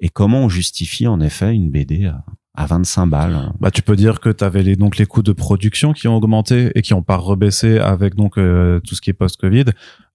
et 0.00 0.08
comment 0.08 0.44
on 0.44 0.48
justifie 0.48 1.06
en 1.06 1.20
effet 1.20 1.54
une 1.54 1.70
BD 1.70 2.06
à, 2.06 2.24
à 2.60 2.66
25 2.66 3.06
balles. 3.06 3.52
Bah, 3.60 3.70
tu 3.70 3.82
peux 3.82 3.96
dire 3.96 4.20
que 4.20 4.28
tu 4.28 4.44
avais 4.44 4.62
les, 4.62 4.76
donc 4.76 4.96
les 4.98 5.06
coûts 5.06 5.22
de 5.22 5.32
production 5.32 5.92
qui 5.92 6.08
ont 6.08 6.16
augmenté 6.16 6.70
et 6.74 6.82
qui 6.82 6.94
ont 6.94 7.02
pas 7.02 7.16
rebaissé 7.16 7.78
avec 7.78 8.14
donc 8.14 8.36
euh, 8.38 8.80
tout 8.80 8.94
ce 8.94 9.00
qui 9.00 9.10
est 9.10 9.14
post-Covid 9.14 9.64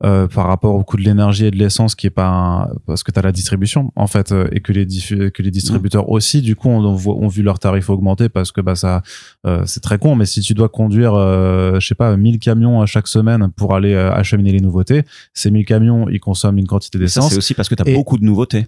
euh, 0.03 0.27
par 0.27 0.47
rapport 0.47 0.75
au 0.75 0.83
coût 0.83 0.97
de 0.97 1.01
l'énergie 1.03 1.45
et 1.45 1.51
de 1.51 1.57
l'essence 1.57 1.95
qui 1.95 2.07
est 2.07 2.11
pas 2.11 2.27
un- 2.27 2.67
parce 2.85 3.03
que 3.03 3.11
tu 3.11 3.19
as 3.19 3.21
la 3.21 3.31
distribution 3.31 3.91
en 3.95 4.07
fait 4.07 4.31
euh, 4.31 4.47
et 4.51 4.59
que 4.59 4.71
les 4.73 4.85
que 4.85 5.41
les 5.41 5.51
distributeurs 5.51 6.09
aussi 6.09 6.41
du 6.41 6.55
coup 6.55 6.69
ont, 6.69 7.27
vu 7.27 7.41
leurs 7.43 7.59
tarifs 7.59 7.89
augmenter 7.89 8.29
parce 8.29 8.51
que 8.51 8.61
bah 8.61 8.75
ça 8.75 9.01
euh, 9.47 9.63
c'est 9.65 9.79
très 9.81 9.97
con 9.97 10.15
mais 10.15 10.25
si 10.25 10.41
tu 10.41 10.53
dois 10.53 10.69
conduire 10.69 11.13
euh, 11.15 11.79
je 11.79 11.87
sais 11.87 11.95
pas 11.95 12.15
1000 12.15 12.39
camions 12.39 12.81
à 12.81 12.85
chaque 12.85 13.07
semaine 13.07 13.49
pour 13.55 13.73
aller 13.73 13.93
euh, 13.93 14.11
acheminer 14.13 14.51
les 14.51 14.61
nouveautés 14.61 15.03
ces 15.33 15.49
1000 15.49 15.65
camions 15.65 16.07
ils 16.09 16.19
consomment 16.19 16.57
une 16.59 16.67
quantité 16.67 16.99
d'essence 16.99 17.31
c'est 17.31 17.37
aussi 17.37 17.53
parce 17.53 17.69
que 17.69 17.75
tu 17.75 17.83
as 17.83 17.89
Et- 17.89 17.93
beaucoup 17.95 18.17
de 18.17 18.23
nouveautés. 18.25 18.67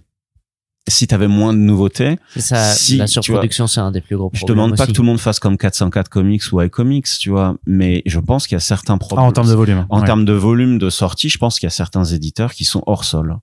Si 0.88 1.06
tu 1.06 1.14
avais 1.14 1.28
moins 1.28 1.52
de 1.52 1.58
nouveautés, 1.58 2.18
C'est 2.34 2.40
ça, 2.40 2.72
Si, 2.72 2.96
la 2.96 3.06
surproduction, 3.06 3.66
c'est 3.66 3.80
un 3.80 3.90
des 3.90 4.00
plus 4.00 4.16
gros 4.16 4.30
je 4.32 4.38
problèmes. 4.40 4.56
demande 4.56 4.76
pas 4.76 4.82
aussi. 4.84 4.92
que 4.92 4.96
tout 4.96 5.02
le 5.02 5.06
monde 5.08 5.20
fasse 5.20 5.38
comme 5.38 5.56
404 5.56 6.08
Comics 6.08 6.42
ou 6.52 6.60
iComics, 6.62 7.06
tu 7.20 7.30
vois, 7.30 7.56
mais 7.66 8.02
je 8.06 8.18
pense 8.20 8.46
qu'il 8.46 8.54
y 8.54 8.56
a 8.56 8.60
certains 8.60 8.94
ah, 8.94 8.98
problèmes. 8.98 9.26
en 9.26 9.32
termes 9.32 9.48
de 9.48 9.54
volume 9.54 9.86
En 9.90 10.00
Ouais. 10.00 10.06
termes 10.06 10.24
de 10.24 10.32
volume 10.32 10.78
de 10.78 10.90
sortie, 10.90 11.28
je 11.28 11.38
pense 11.38 11.58
qu'il 11.58 11.66
y 11.66 11.68
a 11.68 11.70
certains 11.70 12.04
éditeurs 12.04 12.52
qui 12.54 12.64
sont 12.64 12.82
hors 12.86 13.04
sol. 13.04 13.36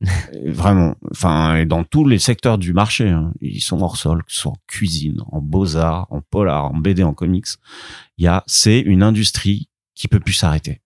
Vraiment. 0.46 0.94
Enfin, 1.10 1.56
et 1.56 1.66
dans 1.66 1.84
tous 1.84 2.06
les 2.06 2.18
secteurs 2.18 2.58
du 2.58 2.72
marché, 2.72 3.08
hein, 3.08 3.32
ils 3.40 3.60
sont 3.60 3.80
hors 3.82 3.96
sol, 3.96 4.22
que 4.24 4.32
ce 4.32 4.38
soit 4.40 4.52
en 4.52 4.56
cuisine, 4.66 5.20
en 5.30 5.40
beaux-arts, 5.40 6.06
en 6.10 6.20
polar, 6.20 6.66
en 6.66 6.78
BD, 6.78 7.02
en 7.02 7.12
comics. 7.12 7.46
Il 8.18 8.24
y 8.24 8.28
a, 8.28 8.42
c'est 8.46 8.78
une 8.80 9.02
industrie 9.02 9.68
qui 9.94 10.08
peut 10.08 10.20
plus 10.20 10.32
s'arrêter. 10.34 10.80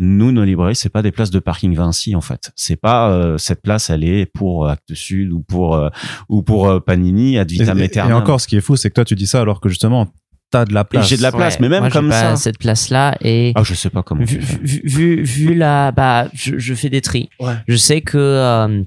Nous, 0.00 0.32
nos 0.32 0.42
librairies, 0.44 0.74
c'est 0.74 0.88
pas 0.88 1.02
des 1.02 1.12
places 1.12 1.30
de 1.30 1.38
parking 1.38 1.72
Vinci, 1.74 2.16
en 2.16 2.20
fait. 2.20 2.50
C'est 2.56 2.74
pas, 2.76 3.10
euh, 3.10 3.38
cette 3.38 3.62
place, 3.62 3.90
elle 3.90 4.02
est 4.02 4.26
pour 4.26 4.68
Actes 4.68 4.92
Sud 4.94 5.30
ou 5.32 5.40
pour, 5.40 5.76
euh, 5.76 5.88
ou 6.28 6.42
pour 6.42 6.68
euh, 6.68 6.80
Panini, 6.80 7.38
Ad 7.38 7.50
et, 7.50 7.54
vitam 7.54 7.78
et- 7.78 7.90
et 7.94 8.00
encore 8.12 8.40
ce 8.40 8.48
qui 8.48 8.56
est 8.56 8.60
fou 8.60 8.74
c'est 8.76 8.88
que 8.90 8.94
toi 8.94 9.04
tu 9.04 9.14
dis 9.14 9.26
ça 9.28 9.40
alors 9.40 9.60
que 9.60 9.68
justement 9.68 10.08
t'as 10.50 10.64
de 10.64 10.74
la 10.74 10.84
place 10.84 11.08
j'ai 11.08 11.16
de 11.16 11.22
la 11.22 11.30
place, 11.32 11.54
Ouais, 11.54 11.58
mais 11.62 11.68
même 11.68 11.80
moi, 11.82 11.90
comme 11.90 12.08
pas 12.08 12.30
ça. 12.30 12.36
cette 12.36 12.58
place-là 12.58 13.16
et 13.22 13.52
Ah, 13.54 13.62
je 13.64 13.74
sais 13.74 13.90
pas 13.90 14.02
comment. 14.02 14.24
vu, 14.24 14.38
vu, 14.38 14.80
vu, 14.84 15.22
vu 15.22 15.54
la, 15.54 15.90
bah, 15.92 16.28
je, 16.32 16.58
je 16.58 16.74
fais 16.74 16.90
des 16.90 17.00
tris. 17.00 17.28
Ouais. 17.40 17.54
Je 17.68 17.76
sais 17.76 18.00
que 18.00 18.18
euh, 18.18 18.82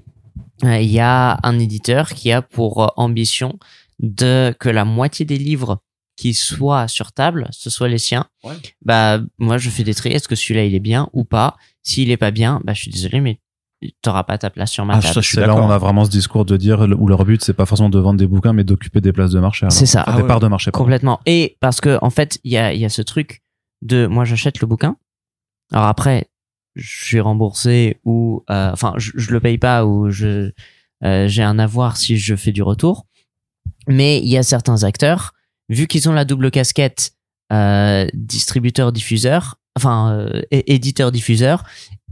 euh, 0.65 0.77
il 0.79 0.89
y 0.91 0.99
a 0.99 1.39
un 1.43 1.57
éditeur 1.59 2.09
qui 2.09 2.31
a 2.33 2.41
pour 2.41 2.83
euh, 2.83 2.87
ambition 2.97 3.59
de 3.99 4.53
que 4.59 4.69
la 4.69 4.85
moitié 4.85 5.25
des 5.25 5.37
livres 5.37 5.79
qui 6.17 6.33
soient 6.33 6.87
sur 6.89 7.13
table, 7.13 7.47
ce 7.51 7.69
soit 7.69 7.87
les 7.87 7.97
siens. 7.99 8.25
Ouais. 8.43 8.55
Bah, 8.83 9.19
moi, 9.37 9.57
je 9.57 9.69
fais 9.69 9.83
des 9.83 9.93
tris. 9.93 10.09
Est-ce 10.09 10.27
que 10.27 10.35
celui-là 10.35 10.65
il 10.65 10.75
est 10.75 10.79
bien 10.81 11.07
ou 11.13 11.23
pas? 11.23 11.55
S'il 11.83 12.11
est 12.11 12.17
pas 12.17 12.31
bien, 12.31 12.59
bah, 12.65 12.73
je 12.73 12.81
suis 12.81 12.91
désolé, 12.91 13.21
mais 13.21 13.39
t'auras 14.01 14.23
pas 14.23 14.37
ta 14.39 14.49
place 14.49 14.71
sur 14.71 14.83
ma 14.83 14.95
Ah, 14.95 14.99
table. 15.01 15.13
ça, 15.13 15.21
je 15.21 15.27
suis 15.27 15.35
C'est 15.35 15.45
là 15.45 15.55
on 15.55 15.69
a 15.69 15.77
vraiment 15.77 16.03
ce 16.03 16.09
discours 16.09 16.43
de 16.43 16.57
dire 16.57 16.79
où 16.99 17.07
leur 17.07 17.23
but 17.23 17.43
c'est 17.43 17.53
pas 17.53 17.67
forcément 17.67 17.89
de 17.91 17.99
vendre 17.99 18.17
des 18.17 18.25
bouquins 18.25 18.51
mais 18.51 18.63
d'occuper 18.63 18.99
des 18.99 19.13
places 19.13 19.29
de 19.31 19.39
marché. 19.39 19.65
alors. 19.65 19.71
C'est 19.71 19.85
ça. 19.85 20.01
Enfin, 20.01 20.11
Ah 20.11 20.15
des 20.17 20.21
ouais. 20.23 20.27
parts 20.27 20.39
de 20.39 20.47
marché. 20.47 20.71
Complètement. 20.71 21.19
Et 21.27 21.55
parce 21.59 21.79
que 21.79 21.99
en 22.01 22.09
fait, 22.09 22.39
il 22.43 22.51
y 22.51 22.57
a, 22.57 22.73
il 22.73 22.81
y 22.81 22.85
a 22.85 22.89
ce 22.89 23.03
truc 23.03 23.43
de 23.83 24.07
moi 24.07 24.25
j'achète 24.25 24.59
le 24.59 24.65
bouquin. 24.67 24.97
Alors 25.71 25.85
après, 25.85 26.25
je 26.75 27.05
suis 27.05 27.19
remboursé 27.19 27.99
ou 28.03 28.43
euh, 28.49 28.71
enfin 28.73 28.93
je, 28.97 29.11
je 29.13 29.29
le 29.31 29.39
paye 29.39 29.59
pas 29.59 29.85
ou 29.85 30.09
je 30.09 30.51
euh, 31.03 31.27
j'ai 31.27 31.43
un 31.43 31.59
avoir 31.59 31.97
si 31.97 32.17
je 32.17 32.35
fais 32.35 32.51
du 32.51 32.63
retour. 32.63 33.05
Mais 33.87 34.17
il 34.19 34.27
y 34.27 34.37
a 34.37 34.43
certains 34.43 34.83
acteurs, 34.83 35.33
vu 35.69 35.87
qu'ils 35.87 36.07
ont 36.09 36.13
la 36.13 36.25
double 36.25 36.51
casquette 36.51 37.11
euh, 37.53 38.07
distributeur 38.13 38.91
diffuseur, 38.91 39.55
enfin 39.77 40.11
euh, 40.13 40.41
é- 40.51 40.73
éditeur 40.73 41.11
diffuseur, 41.11 41.63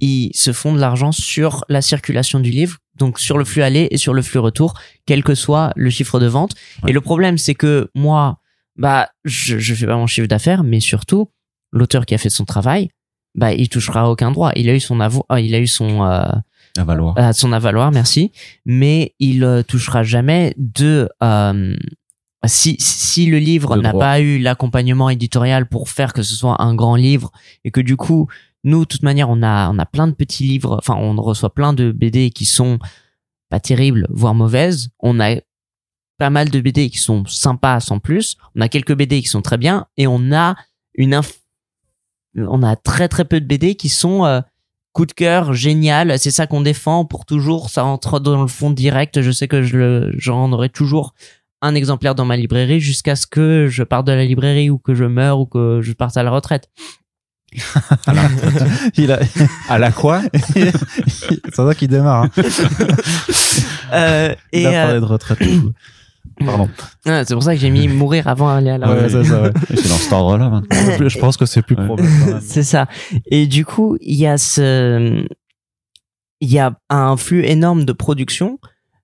ils 0.02 0.32
se 0.36 0.54
font 0.54 0.74
de 0.74 0.80
l'argent 0.80 1.12
sur 1.12 1.66
la 1.70 1.82
circulation 1.82 2.40
du 2.40 2.50
livre, 2.52 2.78
donc 2.98 3.20
sur 3.20 3.38
le 3.38 3.46
flux 3.46 3.62
aller 3.64 3.88
et 3.92 3.98
sur 3.98 4.14
le 4.14 4.22
flux 4.22 4.40
retour, 4.40 4.74
quel 5.06 5.24
que 5.24 5.36
soit 5.36 5.72
le 5.76 5.90
chiffre 5.90 6.20
de 6.20 6.28
vente. 6.28 6.54
Ouais. 6.84 6.90
Et 6.92 6.94
le 6.94 7.02
problème, 7.02 7.38
c'est 7.38 7.56
que 7.56 7.90
moi, 7.96 8.40
bah, 8.78 9.10
je, 9.26 9.58
je 9.60 9.74
fais 9.74 9.86
pas 9.86 9.96
mon 9.98 10.08
chiffre 10.08 10.28
d'affaires, 10.28 10.64
mais 10.64 10.80
surtout, 10.80 11.30
l'auteur 11.72 12.06
qui 12.06 12.14
a 12.16 12.18
fait 12.18 12.30
son 12.30 12.46
travail, 12.46 12.90
bah, 13.36 13.54
il 13.54 13.68
touchera 13.68 14.10
aucun 14.10 14.32
droit. 14.32 14.52
Il 14.56 14.70
a 14.70 14.74
eu 14.76 14.80
son 14.80 15.00
avo 15.02 15.26
euh, 15.32 15.40
il 15.42 15.54
a 15.56 15.60
eu 15.60 15.68
son, 15.68 16.04
euh, 16.06 16.24
À 16.78 16.84
valoir. 16.86 17.18
euh, 17.18 17.34
son 17.34 17.52
avaloir, 17.52 17.92
merci, 17.92 18.32
mais 18.66 19.14
il 19.20 19.44
euh, 19.44 19.64
touchera 19.64 20.04
jamais 20.04 20.54
de 20.58 21.10
euh, 21.22 21.76
si 22.48 22.76
si 22.80 23.26
le 23.28 23.38
livre 23.40 23.76
n'a 23.78 23.92
pas 24.00 24.20
eu 24.20 24.40
l'accompagnement 24.40 25.10
éditorial 25.10 25.68
pour 25.68 25.90
faire 25.90 26.14
que 26.14 26.24
ce 26.24 26.36
soit 26.36 26.62
un 26.62 26.76
grand 26.76 26.96
livre 26.96 27.32
et 27.64 27.72
que 27.72 27.82
du 27.82 27.96
coup 27.98 28.28
nous 28.64 28.80
de 28.82 28.86
toute 28.86 29.04
manière 29.04 29.30
on 29.30 29.42
a 29.44 29.70
on 29.72 29.78
a 29.80 29.86
plein 29.86 30.08
de 30.08 30.14
petits 30.14 30.44
livres, 30.44 30.78
enfin 30.80 30.96
on 30.96 31.16
reçoit 31.22 31.54
plein 31.54 31.74
de 31.74 31.92
BD 31.92 32.32
qui 32.32 32.46
sont 32.46 32.80
pas 33.50 33.60
terribles 33.60 34.08
voire 34.10 34.34
mauvaises, 34.34 34.90
on 35.00 35.20
a 35.20 35.36
pas 36.18 36.30
mal 36.30 36.50
de 36.50 36.60
BD 36.62 36.90
qui 36.90 36.98
sont 36.98 37.26
sympas 37.26 37.80
sans 37.80 38.00
plus, 38.00 38.38
on 38.56 38.62
a 38.62 38.70
quelques 38.70 38.96
BD 38.96 39.22
qui 39.22 39.28
sont 39.28 39.42
très 39.42 39.58
bien 39.58 39.86
et 39.98 40.08
on 40.08 40.32
a 40.32 40.56
une 40.96 41.14
inf- 41.14 41.40
on 42.38 42.64
a 42.64 42.76
très 42.76 43.08
très 43.08 43.26
peu 43.26 43.40
de 43.40 43.46
BD 43.46 43.76
qui 43.76 43.90
sont 43.90 44.26
euh, 44.26 44.42
coup 44.94 45.06
de 45.06 45.12
cœur, 45.12 45.54
génial, 45.54 46.18
c'est 46.20 46.32
ça 46.32 46.48
qu'on 46.48 46.62
défend 46.62 47.04
pour 47.06 47.26
toujours, 47.26 47.70
ça 47.70 47.84
entre 47.86 48.20
dans 48.20 48.42
le 48.42 48.48
fond 48.48 48.72
direct, 48.72 49.22
je 49.22 49.32
sais 49.32 49.48
que 49.48 49.62
je 49.62 49.78
le, 49.78 50.14
j'en 50.18 50.52
aurai 50.54 50.70
toujours 50.70 51.14
un 51.66 51.76
exemplaire 51.76 52.16
dans 52.16 52.26
ma 52.26 52.38
librairie 52.38 52.80
jusqu'à 52.80 53.16
ce 53.16 53.28
que 53.28 53.68
je 53.70 53.84
parte 53.84 54.06
de 54.08 54.12
la 54.14 54.26
librairie 54.26 54.70
ou 54.70 54.78
que 54.78 54.94
je 54.96 55.04
meure 55.06 55.40
ou 55.40 55.46
que 55.46 55.80
je 55.82 55.94
parte 55.94 56.16
à 56.18 56.24
la 56.24 56.32
retraite. 56.32 56.70
Il 58.98 59.12
a, 59.12 59.20
À 59.70 59.78
la 59.78 59.92
quoi 59.92 60.22
c'est 60.54 61.56
ça 61.56 61.74
qui 61.76 61.88
démarre. 61.88 62.24
hein. 62.26 62.30
Euh, 63.94 64.36
Il 64.52 64.62
et 64.62 64.66
a 64.68 64.84
parlé 64.84 64.98
euh, 64.98 65.00
de 65.00 65.06
retraite. 65.06 65.40
Pardon. 66.46 66.70
ah, 67.06 67.24
c'est 67.24 67.34
pour 67.34 67.44
ça 67.44 67.54
que 67.56 67.62
j'ai 67.62 67.70
mis 67.70 67.88
mourir 67.88 68.28
avant 68.28 68.54
d'aller 68.54 68.72
à 68.72 68.78
la 68.78 68.90
Ouais, 68.90 69.04
retraite. 69.04 69.12
c'est 69.24 69.30
ça. 69.30 69.42
ouais. 69.44 69.52
C'est 69.70 69.88
dans 69.88 69.96
cet 69.96 70.12
ordre-là 70.14 70.50
maintenant. 70.50 71.08
Je 71.08 71.20
pense 71.20 71.38
que 71.38 71.46
c'est 71.46 71.62
plus 71.62 71.76
Ouais. 71.78 71.86
probable. 71.86 72.10
C'est 72.42 72.64
ça. 72.64 72.88
Et 73.28 73.48
du 73.48 73.64
coup, 73.64 73.96
il 74.02 74.16
y 74.16 74.28
a 74.28 74.38
ce, 74.38 75.24
il 76.42 76.52
y 76.52 76.60
a 76.60 76.78
un 76.90 77.16
flux 77.16 77.46
énorme 77.46 77.86
de 77.86 77.94
production 77.94 78.60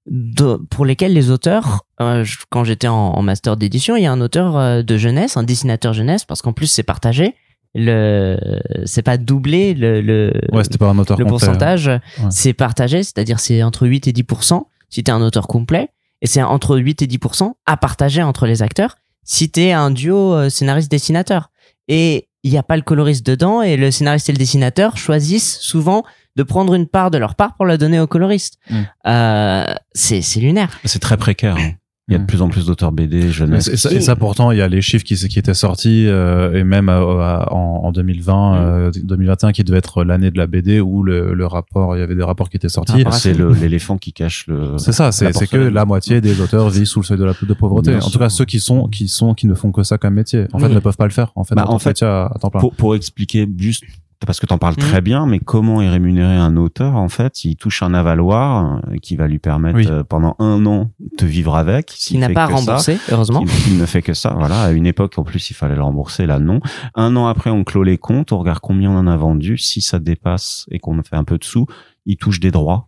de, 0.09 0.55
pour 0.69 0.85
lesquels 0.85 1.13
les 1.13 1.29
auteurs, 1.29 1.85
euh, 2.01 2.23
je- 2.23 2.37
quand 2.49 2.63
j'étais 2.63 2.87
en, 2.87 2.95
en 2.95 3.21
master 3.21 3.55
d'édition, 3.57 3.95
il 3.95 4.03
y 4.03 4.05
a 4.07 4.11
un 4.11 4.21
auteur 4.21 4.57
euh, 4.57 4.81
de 4.81 4.97
jeunesse, 4.97 5.37
un 5.37 5.43
dessinateur 5.43 5.93
jeunesse, 5.93 6.25
parce 6.25 6.41
qu'en 6.41 6.53
plus 6.53 6.67
c'est 6.67 6.83
partagé. 6.83 7.35
Le, 7.73 8.37
c'est 8.85 9.01
pas 9.01 9.17
doublé 9.17 9.73
le, 9.73 10.01
le, 10.01 10.33
Ouais, 10.51 10.63
pas 10.77 10.89
un 10.89 10.99
auteur 10.99 11.17
le 11.17 11.23
complet, 11.23 11.25
hein. 11.25 11.29
pourcentage, 11.29 11.91
c'est 12.29 12.51
partagé, 12.53 13.01
c'est-à-dire 13.01 13.39
c'est 13.39 13.63
entre 13.63 13.87
8 13.87 14.07
et 14.07 14.11
10% 14.11 14.63
si 14.89 15.03
t'es 15.05 15.11
un 15.11 15.21
auteur 15.21 15.47
complet, 15.47 15.87
et 16.21 16.27
c'est 16.27 16.41
entre 16.43 16.77
8 16.77 17.01
et 17.03 17.07
10% 17.07 17.53
à 17.65 17.77
partager 17.77 18.21
entre 18.23 18.45
les 18.45 18.61
acteurs 18.61 18.97
si 19.23 19.49
t'es 19.49 19.71
un 19.71 19.89
duo 19.91 20.33
euh, 20.33 20.49
scénariste-dessinateur. 20.49 21.49
Et 21.87 22.27
il 22.43 22.51
n'y 22.51 22.57
a 22.57 22.63
pas 22.63 22.75
le 22.75 22.81
coloriste 22.81 23.25
dedans, 23.25 23.61
et 23.61 23.77
le 23.77 23.89
scénariste 23.91 24.27
et 24.29 24.33
le 24.33 24.37
dessinateur 24.37 24.97
choisissent 24.97 25.59
souvent 25.61 26.03
de 26.35 26.43
prendre 26.43 26.73
une 26.73 26.87
part 26.87 27.11
de 27.11 27.17
leur 27.17 27.35
part 27.35 27.55
pour 27.55 27.65
la 27.65 27.77
donner 27.77 27.99
au 27.99 28.07
coloriste. 28.07 28.57
Mm. 28.69 28.75
Euh, 29.07 29.65
c'est 29.93 30.21
c'est 30.21 30.39
lunaire. 30.39 30.79
C'est 30.85 30.99
très 30.99 31.17
précaire. 31.17 31.57
hein. 31.57 31.71
Il 32.07 32.13
y 32.13 32.15
a 32.15 32.17
de 32.17 32.23
Mm. 32.23 32.27
plus 32.27 32.41
en 32.41 32.49
plus 32.49 32.65
d'auteurs 32.65 32.91
BD 32.91 33.29
jeunesse. 33.31 33.69
Et 33.69 33.77
ça, 33.77 33.89
et 33.91 34.01
ça, 34.01 34.17
pourtant, 34.17 34.51
il 34.51 34.57
y 34.57 34.61
a 34.61 34.67
les 34.67 34.81
chiffres 34.81 35.05
qui, 35.05 35.15
qui 35.15 35.39
étaient 35.39 35.53
sortis 35.53 36.07
euh, 36.07 36.51
et 36.59 36.63
même 36.65 36.89
euh, 36.89 36.99
en, 37.45 37.81
en 37.85 37.91
2020, 37.93 38.55
euh, 38.57 38.91
2021, 39.01 39.51
qui 39.53 39.63
devait 39.63 39.77
être 39.77 40.03
l'année 40.03 40.29
de 40.29 40.37
la 40.37 40.45
BD 40.47 40.81
où 40.81 41.03
le, 41.03 41.33
le 41.33 41.45
rapport, 41.45 41.95
il 41.95 41.99
y 41.99 42.03
avait 42.03 42.15
des 42.15 42.23
rapports 42.23 42.49
qui 42.49 42.57
étaient 42.57 42.67
sortis. 42.69 43.03
Ah, 43.05 43.11
c'est 43.11 43.33
l'éléphant 43.33 43.97
qui 43.97 44.11
cache 44.11 44.45
le. 44.47 44.77
C'est 44.77 44.91
ça, 44.91 45.11
c'est 45.13 45.31
que 45.47 45.55
la 45.57 45.85
moitié 45.85 46.19
des 46.19 46.41
auteurs 46.41 46.69
vivent 46.69 46.85
sous 46.85 46.99
le 46.99 47.05
seuil 47.05 47.17
de 47.19 47.23
la 47.23 47.33
de 47.41 47.53
pauvreté. 47.53 47.91
Bien 47.91 48.01
en 48.01 48.09
tout 48.09 48.19
cas, 48.19 48.29
ceux 48.29 48.45
qui 48.45 48.59
sont 48.59 48.87
qui 48.87 49.07
sont 49.07 49.33
qui 49.33 49.47
ne 49.47 49.53
font 49.53 49.71
que 49.71 49.83
ça 49.83 49.97
comme 49.97 50.15
métier, 50.15 50.47
en 50.53 50.59
fait, 50.59 50.69
ne 50.69 50.79
peuvent 50.79 50.97
pas 50.97 51.05
le 51.05 51.11
faire. 51.13 51.31
En 51.35 51.43
fait, 51.45 51.55
Bah, 51.55 51.65
en, 51.67 51.79
fait, 51.79 51.91
métier 51.91 52.07
à, 52.07 52.25
à 52.25 52.39
temps 52.39 52.49
plein. 52.49 52.59
Pour, 52.59 52.73
pour 52.73 52.95
expliquer 52.95 53.47
juste 53.57 53.83
parce 54.25 54.39
que 54.39 54.45
t'en 54.45 54.57
parles 54.57 54.75
Mm. 54.75 54.81
très 54.81 55.01
bien, 55.01 55.25
mais 55.25 55.39
comment 55.39 55.81
est 55.81 55.89
rémunéré 55.89 56.35
un 56.35 56.55
auteur 56.57 56.95
En 56.95 57.09
fait, 57.09 57.43
il 57.43 57.55
touche 57.55 57.83
un 57.83 57.93
avaloir 57.93 58.79
euh, 58.89 58.95
qui 59.01 59.15
va 59.15 59.27
lui 59.27 59.39
permettre 59.39 59.77
Oui. 59.77 59.87
euh, 59.89 60.03
pendant 60.03 60.35
un 60.39 60.65
an 60.65 60.89
de 61.19 61.25
vivre 61.25 61.55
avec. 61.55 61.87
Qui 61.87 62.01
s'il 62.03 62.19
n'a 62.19 62.29
pas 62.29 62.47
ça. 62.47 62.53
remboursé, 62.55 62.97
heureusement. 63.11 63.43
Qu'il 63.43 63.77
ne 63.77 63.85
fait 63.85 64.01
que 64.01 64.13
ça. 64.13 64.35
Voilà. 64.37 64.61
À 64.61 64.71
une 64.71 64.85
époque, 64.85 65.17
en 65.17 65.23
plus, 65.23 65.49
il 65.49 65.53
fallait 65.53 65.75
le 65.75 65.83
rembourser. 65.83 66.25
Là, 66.25 66.39
non. 66.39 66.59
Un 66.95 67.15
an 67.15 67.27
après, 67.27 67.49
on 67.49 67.63
clôt 67.63 67.83
les 67.83 67.97
comptes, 67.97 68.31
on 68.31 68.39
regarde 68.39 68.59
combien 68.59 68.91
on 68.91 68.97
en 68.97 69.07
a 69.07 69.17
vendu. 69.17 69.57
Si 69.57 69.81
ça 69.81 69.99
dépasse 69.99 70.65
et 70.71 70.79
qu'on 70.79 71.01
fait 71.03 71.15
un 71.15 71.23
peu 71.23 71.37
de 71.37 71.43
sous, 71.43 71.65
il 72.05 72.17
touche 72.17 72.39
des 72.39 72.51
droits. 72.51 72.87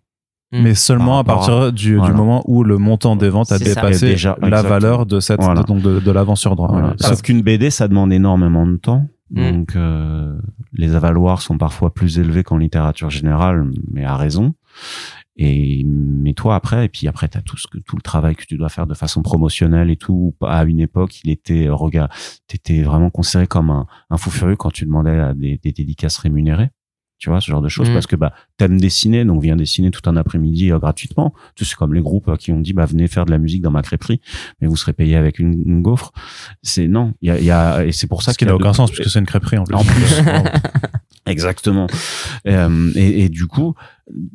mais 0.52 0.76
seulement 0.76 1.18
à 1.18 1.24
partir 1.24 1.74
du, 1.74 1.90
du 1.94 1.96
voilà. 1.98 2.14
moment 2.14 2.44
où 2.46 2.64
le 2.64 2.78
montant 2.78 3.16
des 3.16 3.30
ventes 3.30 3.52
a 3.52 3.58
dépassé 3.58 4.06
Déjà, 4.10 4.38
la 4.40 4.48
exactement. 4.50 4.70
valeur 4.70 5.06
de 5.08 5.20
cette 5.20 5.42
Voilà. 5.42 5.62
de, 5.64 5.66
donc 5.68 5.82
de, 5.82 6.00
de 6.00 6.12
l'avance 6.12 6.40
sur 6.42 6.56
droit. 6.56 6.68
Voilà. 6.70 6.94
Sauf 7.00 7.24
qu'une 7.24 7.42
BD, 7.42 7.72
ça 7.72 7.88
demande 7.88 8.14
énormément 8.14 8.68
de 8.68 8.76
temps. 8.78 9.08
Mm. 9.34 9.52
Donc, 9.52 9.76
euh, 9.76 10.40
les 10.72 10.96
avaloirs 10.96 11.42
sont 11.42 11.58
parfois 11.58 11.94
plus 11.94 12.20
élevés 12.20 12.44
qu'en 12.44 12.58
littérature 12.58 13.10
générale, 13.10 13.70
mais 13.92 14.06
à 14.06 14.16
raison. 14.16 14.54
Et 15.36 15.84
mais 15.84 16.34
toi 16.34 16.56
après, 16.56 16.86
et 16.86 16.90
puis 16.90 17.08
après 17.08 17.28
t'as 17.28 17.42
tout 17.42 17.58
ce 17.58 17.66
que 17.66 17.80
tout 17.80 17.96
le 17.96 18.04
travail 18.04 18.36
que 18.36 18.46
tu 18.46 18.56
dois 18.56 18.70
faire 18.70 18.86
de 18.86 18.94
façon 18.94 19.24
promotionnelle 19.24 19.90
et 19.90 19.96
tout. 19.96 20.36
À 20.42 20.64
une 20.64 20.80
époque, 20.80 21.22
il 21.24 21.32
était 21.32 21.68
euh, 21.68 21.74
regarde, 21.74 22.12
t'étais 22.48 22.84
vraiment 22.84 23.10
considéré 23.10 23.48
comme 23.48 23.72
un, 23.72 24.18
fou 24.18 24.30
furieux 24.30 24.56
quand 24.56 24.70
tu 24.70 24.86
demandais 24.86 25.34
des 25.34 25.72
dédicaces 25.72 26.20
rémunérées. 26.20 26.70
Tu 27.24 27.30
vois 27.30 27.40
ce 27.40 27.50
genre 27.50 27.62
de 27.62 27.70
choses 27.70 27.90
Mm. 27.90 27.94
parce 27.94 28.06
que 28.06 28.18
bah 28.18 28.34
t'aimes 28.58 28.82
dessiner 28.82 29.24
donc 29.24 29.42
viens 29.42 29.56
dessiner 29.56 29.92
tout 29.92 30.02
un 30.10 30.18
après-midi 30.18 30.74
euh, 30.74 30.78
gratuitement. 30.80 31.34
Tu 31.56 31.64
sais, 31.64 31.70
C'est 31.70 31.78
comme 31.78 31.94
les 31.94 32.02
groupes 32.02 32.28
euh, 32.28 32.36
qui 32.36 32.52
ont 32.52 32.60
dit 32.60 32.74
bah 32.74 32.86
venez 32.86 33.08
faire 33.08 33.26
de 33.26 33.32
la 33.32 33.38
musique 33.38 33.62
dans 33.62 33.72
ma 33.72 33.82
crêperie 33.82 34.20
mais 34.60 34.68
vous 34.68 34.76
serez 34.76 34.92
payé 34.92 35.16
avec 35.16 35.40
une, 35.40 35.54
une 35.66 35.82
gaufre. 35.82 36.12
C'est 36.64 36.90
non, 36.90 37.14
il 37.22 37.30
y 37.30 37.32
a, 37.32 37.40
il 37.40 37.46
y 37.46 37.52
a 37.52 37.86
et 37.86 37.94
c'est 37.94 38.08
pour 38.08 38.24
ça 38.24 38.34
Ce 38.34 38.38
qui 38.38 38.40
qu'il 38.40 38.48
n'a 38.48 38.58
de- 38.58 38.62
aucun 38.62 38.74
sens 38.74 38.92
puisque 38.92 39.10
c'est 39.10 39.20
une 39.20 39.26
crêperie 39.26 39.58
en 39.58 39.64
plus. 39.64 39.76
En 39.76 39.84
plus. 39.86 40.22
Exactement. 41.26 41.88
Euh, 42.48 42.92
et, 42.96 43.24
et 43.24 43.30
du 43.30 43.48
coup, 43.48 43.74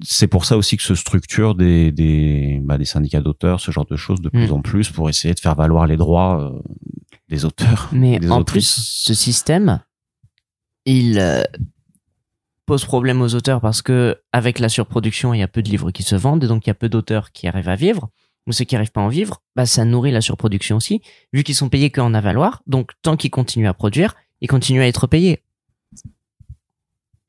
c'est 0.03 0.27
pour 0.29 0.47
ça 0.47 0.57
aussi 0.57 0.79
que 0.79 0.83
se 0.83 0.95
structure 0.95 1.55
des 1.55 1.93
des, 1.93 2.59
bah, 2.65 2.79
des 2.79 2.87
syndicats 2.87 3.21
d'auteurs, 3.21 3.61
ce 3.61 3.71
genre 3.71 3.85
de 3.85 3.97
choses 3.97 4.23
de 4.23 4.31
plus 4.31 4.49
Mm. 4.49 4.53
en 4.55 4.63
plus 4.63 4.89
pour 4.89 5.11
essayer 5.11 5.35
de 5.35 5.41
faire 5.41 5.55
valoir 5.55 5.87
les 5.87 5.99
droits 5.99 6.41
euh, 6.43 6.59
des 7.29 7.45
auteurs. 7.45 7.91
Mais 7.93 8.19
des 8.19 8.31
en 8.31 8.41
autrices. 8.41 8.73
plus, 8.75 8.83
ce 9.05 9.13
système, 9.13 9.81
il 10.87 11.19
euh, 11.19 11.43
pose 12.69 12.85
problème 12.85 13.23
aux 13.23 13.35
auteurs 13.35 13.63
parce 13.63 13.81
que 13.81 14.21
avec 14.31 14.59
la 14.59 14.69
surproduction, 14.69 15.33
il 15.33 15.41
y 15.41 15.43
a 15.43 15.49
peu 15.49 15.63
de 15.63 15.71
livres 15.71 15.91
qui 15.91 16.03
se 16.03 16.15
vendent, 16.15 16.45
et 16.45 16.47
donc 16.47 16.67
il 16.67 16.69
y 16.69 16.71
a 16.71 16.75
peu 16.75 16.91
d'auteurs 16.91 17.33
qui 17.33 17.49
arrivent 17.49 17.71
à 17.71 17.77
vivre. 17.77 18.11
Ou 18.47 18.53
ceux 18.53 18.65
qui 18.65 18.77
arrivent 18.77 18.93
pas 18.93 19.01
à 19.01 19.05
en 19.05 19.09
vivre, 19.09 19.43
bah 19.57 19.65
ça 19.65 19.85
nourrit 19.87 20.11
la 20.11 20.21
surproduction 20.21 20.77
aussi, 20.77 21.01
vu 21.33 21.43
qu'ils 21.43 21.55
sont 21.55 21.71
payés 21.71 21.91
qu'en 21.91 22.13
avaloir. 22.13 22.63
Donc 22.67 22.93
tant 23.01 23.17
qu'ils 23.17 23.31
continuent 23.31 23.69
à 23.69 23.75
produire, 23.75 24.15
ils 24.43 24.49
continuent 24.49 24.83
à 24.83 24.87
être 24.87 25.07
payés. 25.07 25.43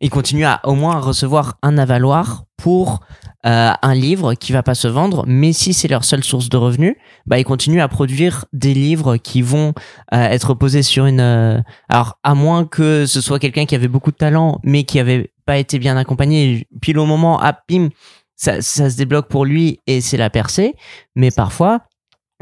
Ils 0.01 0.09
continuent 0.09 0.45
à 0.45 0.59
au 0.65 0.75
moins 0.75 0.99
recevoir 0.99 1.57
un 1.61 1.77
avaloir 1.77 2.43
pour 2.59 2.99
euh, 3.45 3.71
un 3.81 3.95
livre 3.95 4.33
qui 4.33 4.51
va 4.51 4.63
pas 4.63 4.75
se 4.75 4.87
vendre, 4.87 5.23
mais 5.25 5.53
si 5.53 5.73
c'est 5.73 5.87
leur 5.87 6.03
seule 6.03 6.25
source 6.25 6.49
de 6.49 6.57
revenus, 6.57 6.95
bah 7.25 7.39
ils 7.39 7.45
continuent 7.45 7.81
à 7.81 7.87
produire 7.87 8.43
des 8.51 8.73
livres 8.73 9.15
qui 9.15 9.41
vont 9.41 9.73
euh, 10.13 10.17
être 10.17 10.53
posés 10.53 10.83
sur 10.83 11.05
une. 11.05 11.21
euh, 11.21 11.61
alors 11.87 12.19
à 12.23 12.35
moins 12.35 12.65
que 12.65 13.05
ce 13.05 13.21
soit 13.21 13.39
quelqu'un 13.39 13.65
qui 13.65 13.75
avait 13.75 13.87
beaucoup 13.87 14.11
de 14.11 14.17
talent, 14.17 14.59
mais 14.63 14.83
qui 14.83 14.99
avait 14.99 15.31
pas 15.45 15.57
été 15.57 15.79
bien 15.79 15.95
accompagné, 15.95 16.67
pile 16.81 16.99
au 16.99 17.05
moment, 17.05 17.39
ah 17.41 17.53
pim, 17.53 17.89
ça, 18.35 18.61
ça 18.61 18.89
se 18.89 18.97
débloque 18.97 19.29
pour 19.29 19.45
lui 19.45 19.79
et 19.87 20.01
c'est 20.01 20.17
la 20.17 20.29
percée. 20.29 20.75
Mais 21.15 21.31
parfois, 21.31 21.79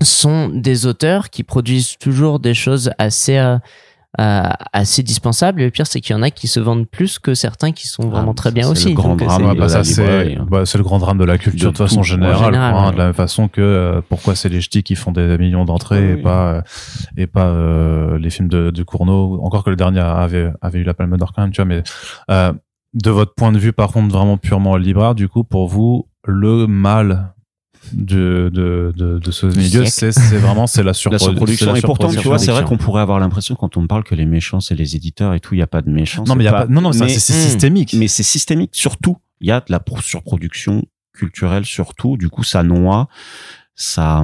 sont 0.01 0.49
des 0.49 0.85
auteurs 0.85 1.29
qui 1.29 1.43
produisent 1.43 1.97
toujours 1.99 2.39
des 2.39 2.53
choses 2.53 2.91
assez 2.97 3.37
euh, 3.37 3.57
assez 4.17 5.03
dispensables. 5.03 5.61
Et 5.61 5.65
le 5.65 5.71
pire, 5.71 5.87
c'est 5.87 6.01
qu'il 6.01 6.15
y 6.15 6.19
en 6.19 6.21
a 6.23 6.29
qui 6.31 6.47
se 6.47 6.59
vendent 6.59 6.87
plus 6.87 7.19
que 7.19 7.33
certains 7.33 7.71
qui 7.71 7.87
sont 7.87 8.09
vraiment 8.09 8.31
Ah, 8.31 8.35
très 8.35 8.51
bien 8.51 8.63
c'est 8.63 8.69
aussi. 8.71 8.89
le 8.89 8.95
grand 8.95 9.09
Donc, 9.09 9.21
euh, 9.21 9.25
drame 9.25 9.49
c'est- 9.51 9.55
bah, 9.59 9.69
ça 9.69 9.79
hein. 9.79 10.45
bah, 10.49 10.63
le 10.75 10.83
grand 10.83 10.99
drame 10.99 11.17
de 11.17 11.23
la 11.25 11.37
culture 11.37 11.71
De 11.71 11.77
de, 11.77 11.77
façon 11.77 12.03
générale, 12.03 12.45
général, 12.45 12.71
quoi, 12.73 12.81
hein, 12.81 12.85
ouais. 12.87 12.93
de 12.93 12.97
la 12.97 13.05
même 13.05 13.13
façon 13.13 13.47
que 13.47 13.61
euh, 13.61 14.01
pourquoi 14.07 14.35
c'est 14.35 14.49
les 14.49 14.61
ch'tis 14.61 14.83
qui 14.83 14.95
font 14.95 15.11
des 15.11 15.37
millions 15.37 15.65
d'entrées 15.65 16.13
Oui. 16.13 16.19
et 16.19 16.21
pas 16.23 16.53
euh, 16.53 16.61
et 17.17 17.27
pas 17.27 17.45
euh, 17.47 18.17
les 18.19 18.29
films 18.29 18.47
de, 18.49 18.71
de 18.71 18.83
Cournot 18.83 19.39
encore 19.43 19.63
que 19.63 19.69
le 19.69 19.75
dernier 19.75 19.99
avait 19.99 20.51
avait 20.61 20.79
eu 20.79 20.83
la 20.83 20.93
Palme 20.93 21.15
d'Or 21.17 21.33
quand 21.33 21.41
même 21.43 21.51
tu 21.51 21.61
vois 21.61 21.65
mais 21.65 21.83
euh, 22.31 22.53
de 22.93 23.09
votre 23.11 23.33
point 23.35 23.51
de 23.51 23.59
vue 23.59 23.73
par 23.73 23.91
contre 23.91 24.11
vraiment 24.13 24.37
purement 24.37 24.77
libraire 24.77 25.13
du 25.15 25.27
coup 25.27 25.43
pour 25.43 25.67
vous 25.67 26.07
le 26.25 26.67
mal 26.67 27.33
de 27.93 28.49
de 28.53 28.93
de, 28.95 29.19
de 29.19 29.31
ce 29.31 29.45
milieu 29.47 29.85
c'est 29.85 30.11
c'est 30.11 30.37
vraiment 30.37 30.67
c'est 30.67 30.81
la, 30.83 30.87
La 30.91 30.93
surprodu- 30.93 31.19
surproduction. 31.19 31.71
la 31.73 31.79
Et 31.79 31.81
pourtant, 31.81 32.09
tu 32.09 32.19
vois, 32.27 32.39
c'est 32.39 32.51
vrai 32.51 32.63
qu'on 32.63 32.77
pourrait 32.77 33.01
avoir 33.01 33.19
l'impression 33.19 33.55
quand 33.55 33.77
on 33.77 33.81
me 33.81 33.87
parle 33.87 34.03
que 34.03 34.15
les 34.15 34.25
méchants 34.25 34.59
c'est 34.59 34.75
les 34.75 34.95
éditeurs 34.95 35.33
et 35.33 35.39
tout, 35.39 35.53
il 35.55 35.59
y 35.59 35.61
a 35.63 35.67
pas 35.67 35.81
de 35.81 35.89
méchants. 35.89 36.23
non 36.27 36.35
mais 36.35 36.43
il 36.43 36.47
y 36.47 36.49
c'est 36.49 36.55
a 36.55 36.59
pas 36.59 36.67
non 36.67 36.81
non 36.81 36.91
mais- 36.91 37.09
c'est 37.09 37.33
Hmm. 37.33 37.41
systémique 37.49 37.93
mais 37.93 38.07
c'est 38.07 38.23
systémique. 38.23 38.71
Surtout, 38.73 39.17
il 39.41 39.47
y 39.47 39.51
a 39.51 39.59
de 39.59 39.65
la 39.69 39.79
pro- 39.79 40.01
surproduction 40.01 40.83
culturelle 41.13 41.65
surtout. 41.65 42.15
Du 42.17 42.29
coup, 42.29 42.43
ça 42.43 42.63
noie, 42.63 43.07
ça. 43.75 44.23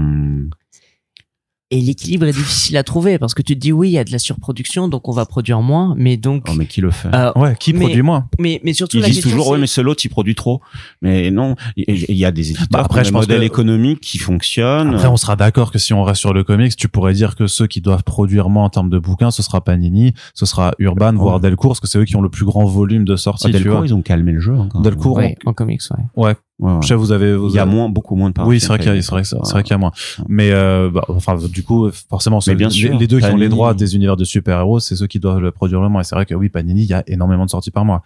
Et 1.73 1.81
l'équilibre 1.81 2.27
est 2.27 2.33
difficile 2.33 2.77
à 2.77 2.83
trouver 2.83 3.17
parce 3.17 3.33
que 3.33 3.41
tu 3.41 3.55
te 3.55 3.59
dis 3.59 3.71
oui, 3.71 3.89
il 3.89 3.93
y 3.93 3.97
a 3.97 4.03
de 4.03 4.11
la 4.11 4.19
surproduction, 4.19 4.87
donc 4.87 5.07
on 5.07 5.11
va 5.11 5.25
produire 5.25 5.61
moins, 5.61 5.95
mais 5.97 6.17
donc. 6.17 6.45
Oh, 6.47 6.53
mais 6.55 6.67
qui 6.67 6.81
le 6.81 6.91
fait? 6.91 7.09
euh, 7.15 7.31
ouais 7.35 7.55
qui 7.59 7.73
Mais- 7.73 7.79
produit 7.79 8.03
moins? 8.03 8.27
mais, 8.37 8.61
mais 8.63 8.73
surtout 8.73 8.97
Ils 8.97 9.01
la 9.01 9.07
disent 9.07 9.15
question, 9.17 9.31
toujours, 9.31 9.45
c'est- 9.45 9.51
ouais, 9.53 9.57
mais 9.57 9.65
ce 9.65 9.81
l'autre, 9.81 10.01
il 10.05 10.09
produit 10.09 10.35
trop. 10.35 10.61
Mais 11.01 11.31
non, 11.31 11.55
il 11.75 12.15
y 12.15 12.25
a 12.25 12.31
des 12.31 12.51
éditeurs, 12.51 12.67
Bah, 12.69 12.81
après, 12.83 13.03
je 13.03 13.09
pense 13.11 13.21
modèles 13.21 13.39
que- 13.39 13.45
économiques 13.45 14.01
qui 14.01 14.19
fonctionnent. 14.19 14.93
Après, 14.93 15.07
on 15.07 15.17
sera 15.17 15.35
d'accord 15.35 15.71
que 15.71 15.79
si 15.79 15.93
on 15.93 16.03
reste 16.03 16.19
sur 16.19 16.31
le 16.33 16.43
comics, 16.43 16.75
tu 16.75 16.87
pourrais 16.89 17.13
dire 17.15 17.35
que 17.35 17.47
ceux 17.47 17.65
qui 17.65 17.81
doivent 17.81 18.03
produire 18.03 18.49
moins 18.49 18.65
en 18.65 18.69
termes 18.69 18.91
de 18.91 18.99
bouquins, 18.99 19.31
ce 19.31 19.41
sera 19.41 19.61
Panini, 19.63 20.13
ce 20.35 20.45
sera 20.45 20.73
Urban, 20.77 21.13
voire 21.15 21.39
Delcourt, 21.39 21.71
parce 21.71 21.79
que 21.79 21.87
c'est 21.87 21.97
eux 21.97 22.05
qui 22.05 22.15
ont 22.15 22.21
le 22.21 22.29
plus 22.29 22.45
grand 22.45 22.65
volume 22.65 23.03
de 23.03 23.15
sorties. 23.15 23.47
Ah, 23.47 23.51
Delcourt, 23.51 23.83
ils 23.83 23.95
ont 23.95 24.03
calmé 24.03 24.31
le 24.31 24.39
jeu 24.41 24.55
encore. 24.55 24.81
Delcourt, 24.81 25.17
Ouais, 25.17 25.35
en 25.45 25.53
comics, 25.53 25.81
ouais. 25.91 26.23
Ouais. 26.23 26.35
Ouais, 26.63 26.71
ouais. 26.71 26.79
Je 26.81 26.87
sais, 26.87 26.95
vous 26.95 27.11
avez, 27.11 27.35
vous 27.35 27.49
Il 27.49 27.55
y 27.55 27.59
a 27.59 27.63
avez- 27.63 27.71
moins, 27.71 27.89
beaucoup 27.89 28.15
moins 28.15 28.29
de 28.31 28.41
Oui, 28.41 28.59
c'est 28.59 28.67
vrai 28.67 28.77
qu'il 28.79 28.87
y 28.87 28.97
a, 28.97 29.01
c'est 29.01 29.11
vrai 29.11 29.21
que 29.21 29.27
c'est 29.27 29.35
créées. 29.35 29.45
c'est 29.45 29.51
vrai 29.53 29.63
qu'il 29.63 29.71
y 29.71 29.73
a 29.73 29.77
moins. 29.77 29.91
Mais 30.29 30.51
euh, 30.51 30.89
bah, 30.89 31.03
enfin, 31.09 31.35
du 31.35 31.61
coup, 31.63 31.89
forcément, 32.09 32.39
bien 32.39 32.55
les, 32.55 32.69
sûr, 32.69 32.97
les 32.97 33.05
deux 33.07 33.19
qui 33.19 33.25
ont 33.25 33.35
les 33.35 33.47
Panini- 33.47 33.49
droits 33.49 33.73
des 33.73 33.95
univers 33.95 34.15
de 34.15 34.23
super-héros, 34.23 34.79
c'est 34.79 34.95
ceux 34.95 35.07
qui 35.07 35.19
doivent 35.19 35.39
le 35.41 35.51
produire 35.51 35.81
le 35.81 35.89
moins. 35.89 36.01
Et 36.01 36.03
c'est 36.05 36.15
vrai 36.15 36.25
que 36.25 36.33
oui, 36.35 36.49
Panini, 36.49 36.83
il 36.83 36.89
y 36.89 36.93
a 36.93 37.03
énormément 37.07 37.45
de 37.45 37.49
sorties 37.49 37.71
par 37.71 37.83
mois. 37.85 38.01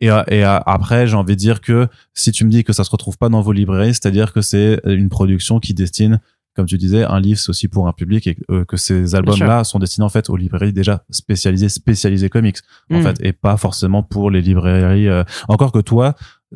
Et, 0.00 0.10
euh, 0.10 0.22
et 0.28 0.44
euh, 0.44 0.58
après, 0.64 1.06
j'ai 1.06 1.16
envie 1.16 1.34
de 1.34 1.40
dire 1.40 1.60
que 1.60 1.86
si 2.14 2.32
tu 2.32 2.44
me 2.44 2.50
dis 2.50 2.64
que 2.64 2.72
ça 2.72 2.82
se 2.84 2.90
retrouve 2.90 3.18
pas 3.18 3.28
dans 3.28 3.42
vos 3.42 3.52
librairies, 3.52 3.94
c'est-à-dire 3.94 4.32
que 4.32 4.40
c'est 4.40 4.80
une 4.84 5.08
production 5.08 5.58
qui 5.60 5.74
destine, 5.74 6.20
comme 6.54 6.66
tu 6.66 6.78
disais, 6.78 7.04
un 7.04 7.20
livre, 7.20 7.38
c'est 7.38 7.50
aussi 7.50 7.68
pour 7.68 7.86
un 7.88 7.92
public 7.92 8.26
et 8.26 8.36
euh, 8.50 8.64
que 8.64 8.76
ces 8.76 9.14
albums-là 9.14 9.62
sont 9.64 9.78
destinés 9.78 10.04
en 10.04 10.08
fait 10.08 10.28
aux 10.30 10.36
librairies 10.36 10.72
déjà 10.72 11.04
spécialisées, 11.10 11.68
spécialisées 11.68 12.28
comics 12.28 12.58
en 12.90 12.98
Mm. 12.98 13.02
fait, 13.02 13.16
et 13.22 13.32
pas 13.32 13.56
forcément 13.56 14.02
pour 14.02 14.30
les 14.30 14.40
librairies. 14.40 15.08
euh, 15.08 15.22
Encore 15.48 15.70
que 15.72 15.78
toi, 15.80 16.14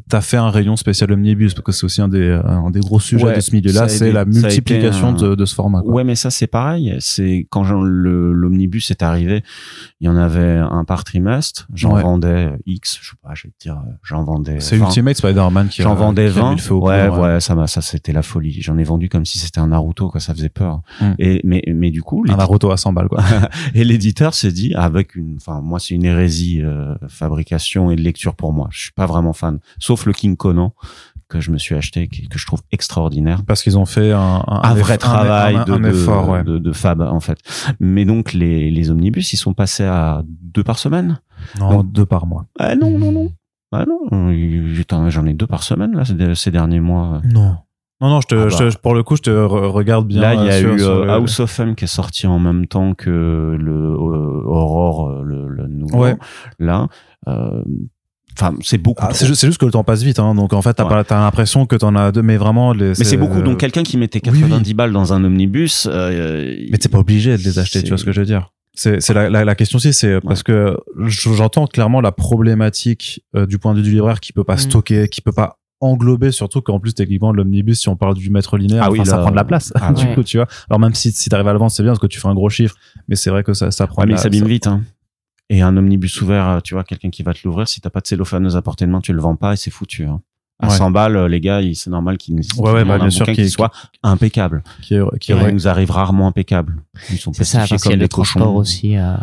t'as 0.09 0.20
fait 0.23 0.39
un 0.39 0.48
rayon 0.51 0.77
spécial 0.77 1.12
omnibus 1.12 1.52
parce 1.55 1.64
que 1.66 1.73
c'est 1.73 1.85
aussi 1.85 2.01
un 2.01 2.09
des 2.09 2.40
un 2.44 2.70
des 2.70 2.81
gros 2.81 2.98
sujets 3.01 3.24
Ouais, 3.24 3.36
de 3.36 3.40
ce 3.40 3.55
milieu-là, 3.55 3.89
c'est 3.89 4.10
la 4.10 4.24
multiplication 4.24 5.09
un- 5.09 5.12
de, 5.12 5.35
de 5.35 5.44
ce 5.44 5.55
format. 5.55 5.82
Quoi. 5.82 5.93
Ouais, 5.93 6.05
mais 6.05 6.14
ça 6.14 6.31
c'est 6.31 6.47
pareil. 6.47 6.97
C'est 7.01 7.47
quand 7.51 7.62
l'omnibus 7.62 8.90
est 8.90 9.02
arrivé, 9.02 9.43
il 10.01 10.06
y 10.06 10.09
en 10.09 10.16
avait 10.16 10.56
un 10.59 10.85
par 10.85 11.05
trimestre. 11.05 11.69
J'en 11.74 11.94
Ouais. 11.94 12.02
vendais 12.02 12.52
X, 12.66 12.98
je 13.02 13.10
sais 13.10 13.16
pas, 13.23 13.31
je 13.35 13.47
vais 13.47 13.51
te 13.51 13.62
dire, 13.62 13.82
j'en 14.02 14.24
vendais. 14.24 14.60
C'est 14.60 14.77
20. 14.77 14.86
Ultimate 14.86 15.16
Spider-Man 15.16 15.69
qui 15.69 15.82
J'en 15.82 15.94
vendais 15.94 16.31
qui 16.31 16.39
a 16.39 16.43
mis 16.43 16.48
20. 16.48 16.51
le 16.52 16.59
feu 16.59 16.74
au 16.74 16.86
ouais, 16.89 17.09
ouais, 17.09 17.40
ça 17.40 17.55
m'a, 17.55 17.66
ça 17.66 17.81
c'était 17.82 18.12
la 18.12 18.23
folie. 18.23 18.60
J'en 18.62 18.78
ai 18.78 18.85
vendu 18.85 19.09
comme 19.09 19.24
si 19.27 19.39
c'était 19.39 19.60
un 19.60 19.69
Naruto, 19.69 20.09
quoi. 20.09 20.20
Ça 20.20 20.35
faisait 20.35 20.48
peur. 20.48 20.81
Mm. 21.01 21.05
Et 21.19 21.40
mais 21.44 21.62
mais 21.69 21.90
du 21.90 22.02
coup, 22.02 22.24
Un 22.28 22.36
Naruto 22.36 22.70
à 22.70 22.77
100 22.77 22.93
balles, 22.93 23.09
quoi. 23.09 23.23
et 23.74 23.85
l'éditeur 23.85 24.35
s'est 24.35 24.52
dit 24.52 24.73
avec 24.74 25.14
une, 25.16 25.36
enfin 25.36 25.60
moi 25.62 25.78
c'est 25.78 25.94
une 25.94 26.05
hérésie 26.05 26.60
euh, 26.62 26.94
fabrication 27.09 27.90
et 27.90 27.97
lecture 27.97 28.35
pour 28.35 28.52
moi. 28.52 28.69
Je 28.70 28.81
suis 28.81 28.93
pas 28.93 29.06
vraiment 29.06 29.32
fan, 29.32 29.59
sauf 29.83 30.07
le 30.07 30.13
King 30.13 30.37
Conan 30.37 30.73
que 31.29 31.41
je 31.41 31.51
me 31.51 31.57
suis 31.59 31.75
acheté, 31.75 32.09
que, 32.09 32.27
que 32.29 32.39
je 32.39 32.47
trouve 32.47 32.61
extraordinaire. 32.73 33.43
Parce 33.47 33.63
qu'ils 33.63 33.79
ont 33.79 33.87
fait 33.87 34.13
un, 34.13 34.43
un, 34.47 34.61
un 34.63 34.75
vrai 34.75 34.97
eff- 34.97 34.99
travail 34.99 35.57
un, 35.57 35.65
de, 35.65 35.89
effort, 35.89 36.29
ouais. 36.29 36.45
de, 36.45 36.59
de 36.59 36.73
fab 36.73 37.01
en 37.01 37.21
fait. 37.21 37.39
Mais 37.81 38.05
donc 38.05 38.33
les, 38.35 38.71
les 38.71 38.91
omnibus 38.91 39.33
ils 39.33 39.39
sont 39.39 39.55
passés 39.55 39.85
à 39.85 40.23
deux 40.27 40.63
par 40.63 40.79
semaine? 40.79 41.21
Non, 41.59 41.83
deux 41.83 42.05
par 42.07 42.27
mois. 42.27 42.45
Ah 42.59 42.75
non 42.77 42.99
non 42.99 43.13
non. 43.13 43.33
Ah 43.75 43.87
non, 43.89 44.31
Putain, 44.75 45.09
j'en 45.09 45.25
ai 45.25 45.33
deux 45.33 45.47
par 45.47 45.63
semaine 45.63 45.97
là 45.97 46.05
ces, 46.35 46.51
derniers 46.51 46.81
mois. 46.81 47.23
Non. 47.25 47.57
Non, 48.03 48.09
non, 48.11 48.21
je 48.21 48.27
te, 48.27 48.35
Ah 48.35 48.49
je 48.51 48.57
te- 48.69 48.79
pour 48.79 48.95
le 48.95 49.03
coup, 49.05 49.15
je 49.17 49.23
te 49.23 49.31
re- 49.31 49.69
regarde 49.71 50.07
bien. 50.09 50.21
Là, 50.21 50.35
il 50.35 50.45
y 50.45 50.51
a 50.51 50.55
euh, 50.55 50.61
sur- 50.61 50.75
eu 50.75 50.79
sur 50.81 50.91
euh, 50.91 51.05
le- 51.07 51.11
House 51.13 51.39
of 51.41 51.61
M 51.61 51.75
qui 51.77 51.85
est 51.85 51.95
sorti 52.01 52.27
en 52.27 52.39
même 52.41 52.67
temps 52.67 52.95
que 52.95 53.09
le 53.59 53.73
euh, 53.73 54.43
Aurore, 54.45 55.09
euh, 55.09 55.23
le, 55.25 55.49
le 55.49 55.69
nouveau. 55.69 55.99
Ouais. 56.03 56.17
Là, 56.59 56.89
euh, 57.29 57.63
Enfin, 58.39 58.55
c'est 58.63 58.79
beaucoup. 58.79 59.05
Ah, 59.07 59.13
c'est 59.13 59.27
ju- 59.27 59.35
c'est 59.35 59.47
juste 59.47 59.59
que 59.61 59.67
le 59.67 59.73
temps 59.73 59.85
passe 59.85 60.03
vite, 60.03 60.19
hein, 60.19 60.35
donc 60.35 60.53
en 60.53 60.63
fait, 60.63 60.73
t'as 60.75 60.85
Ouais. 60.85 60.89
pas- 60.91 61.05
t'as 61.05 61.21
l'impression 61.21 61.67
que 61.67 61.77
t'en 61.77 61.95
as 61.97 62.13
deux, 62.13 62.23
mais 62.23 62.37
vraiment. 62.37 62.73
Les, 62.73 62.89
Mais 62.89 62.95
c'est 62.95 63.17
beaucoup. 63.17 63.39
euh, 63.39 63.43
Donc 63.43 63.59
quelqu'un 63.59 63.83
qui 63.83 63.97
mettait 63.99 64.21
oui, 64.25 64.31
oui. 64.35 64.41
90 64.49 64.75
balles 64.75 64.93
dans 64.93 65.13
un 65.13 65.23
omnibus. 65.25 65.87
euh, 65.91 66.55
Mais 66.71 66.79
t'es 66.79 66.89
pas 66.89 66.99
obligé 66.99 67.37
de 67.37 67.43
les 67.43 67.59
acheter, 67.59 67.83
tu 67.83 67.91
vois 67.91 67.99
ce 67.99 68.05
que 68.05 68.13
je 68.13 68.21
veux 68.21 68.27
dire. 68.27 68.51
C'est 68.75 69.01
c'est 69.03 69.13
la, 69.13 69.29
la, 69.29 69.45
la 69.45 69.55
question 69.55 69.77
aussi, 69.77 69.93
c'est 69.93 70.19
parce 70.23 70.43
que 70.43 70.79
j'entends 71.07 71.67
clairement 71.67 72.01
la 72.01 72.11
problématique 72.13 73.23
euh, 73.37 73.45
du 73.47 73.59
point 73.59 73.73
de 73.75 73.79
vue 73.79 73.85
du 73.85 73.91
libraire 73.93 74.19
qui 74.21 74.33
peut 74.33 74.45
pas 74.45 74.55
Mm. 74.55 74.59
stocker, 74.59 75.09
qui 75.09 75.21
peut 75.21 75.33
pas 75.33 75.59
englober, 75.81 76.31
surtout 76.31 76.63
qu'en 76.63 76.79
plus 76.81 76.95
techniquement 76.95 77.33
l'omnibus, 77.33 77.81
si 77.81 77.89
on 77.89 77.97
parle 77.97 78.15
du 78.15 78.31
mètre 78.31 78.57
linéaire, 78.57 78.85
Ah 78.87 78.91
oui, 78.91 79.05
ça 79.05 79.19
prend 79.19 79.31
de 79.31 79.37
la 79.37 79.45
place. 79.45 79.73
ah 79.75 79.93
du 79.93 80.07
ouais. 80.07 80.15
coup, 80.15 80.23
tu 80.23 80.37
vois. 80.39 80.47
Alors 80.71 80.79
même 80.81 80.95
si 80.95 81.13
si 81.13 81.29
t'arrives 81.29 81.49
à 81.49 81.53
le 81.53 81.59
vendre, 81.59 81.71
c'est 81.73 81.83
bien 81.83 81.93
parce 81.93 81.99
que 81.99 82.07
tu 82.07 82.21
fais 82.21 82.29
un 82.29 82.35
gros 82.35 82.49
chiffre, 82.49 82.75
mais 83.09 83.17
c'est 83.17 83.31
vrai 83.31 83.43
que 83.43 83.53
ça 83.53 83.71
ça 83.71 83.87
prend. 83.87 84.03
Ouais, 84.03 84.07
de 84.07 84.13
mais 84.13 84.15
la- 84.15 84.21
il 84.21 84.23
s'abîme 84.23 84.43
ça- 84.45 84.49
vite. 84.49 84.67
Hein. 84.69 84.83
Et 85.55 85.61
un 85.61 85.77
omnibus 85.77 86.20
ouvert, 86.23 86.49
euh, 86.49 86.61
tu 86.65 86.73
vois, 86.73 86.83
quelqu'un 86.83 87.11
qui 87.11 87.23
va 87.23 87.35
te 87.35 87.41
l'ouvrir, 87.45 87.69
si 87.69 87.81
t'as 87.83 87.91
pas 87.91 88.01
de 88.01 88.07
cellophaneuse 88.07 88.57
à 88.57 88.62
portée 88.62 88.87
de 88.87 88.91
main, 88.91 89.01
tu 89.03 89.12
le 89.12 89.20
vends 89.20 89.37
pas 89.37 89.53
et 89.53 89.57
c'est 89.57 89.70
foutu. 89.70 90.07
Hein. 90.07 90.23
À 90.62 90.69
Ouais. 90.69 90.77
100 90.77 90.91
balles, 90.93 91.16
euh, 91.16 91.29
les 91.29 91.41
gars, 91.41 91.61
c'est 91.74 91.91
normal 91.91 92.16
qu'ils 92.16 92.41
qu'ils 92.41 92.61
Ouais, 92.62 92.70
ouais, 92.73 92.85
bah, 92.85 92.97
bien 92.99 93.11
sûr 93.11 93.20
bouquin 93.27 93.35
qu'il- 93.35 93.45
qui 93.45 93.51
soit 93.51 93.70
impeccable. 94.03 94.62
qui 94.81 94.95
est, 94.95 95.01
qui 95.19 95.33
est 95.33 95.35
Et 95.35 95.39
vrai. 95.39 95.51
ils 95.51 95.55
nous 95.55 95.69
arrivent 95.69 95.91
rarement 95.91 96.27
impeccables. 96.29 96.83
Ils 97.11 97.19
sont 97.19 97.33
C'est 97.35 97.45
ça, 97.45 97.59
parce 97.66 97.69
qu'il 97.70 97.77
y 97.77 97.81
a 97.81 97.83
comme 97.83 97.93
le 97.95 97.99
des 97.99 98.09
cochons. 98.09 98.39
transport 98.41 98.55
aussi. 98.55 98.97
euh, 98.97 99.15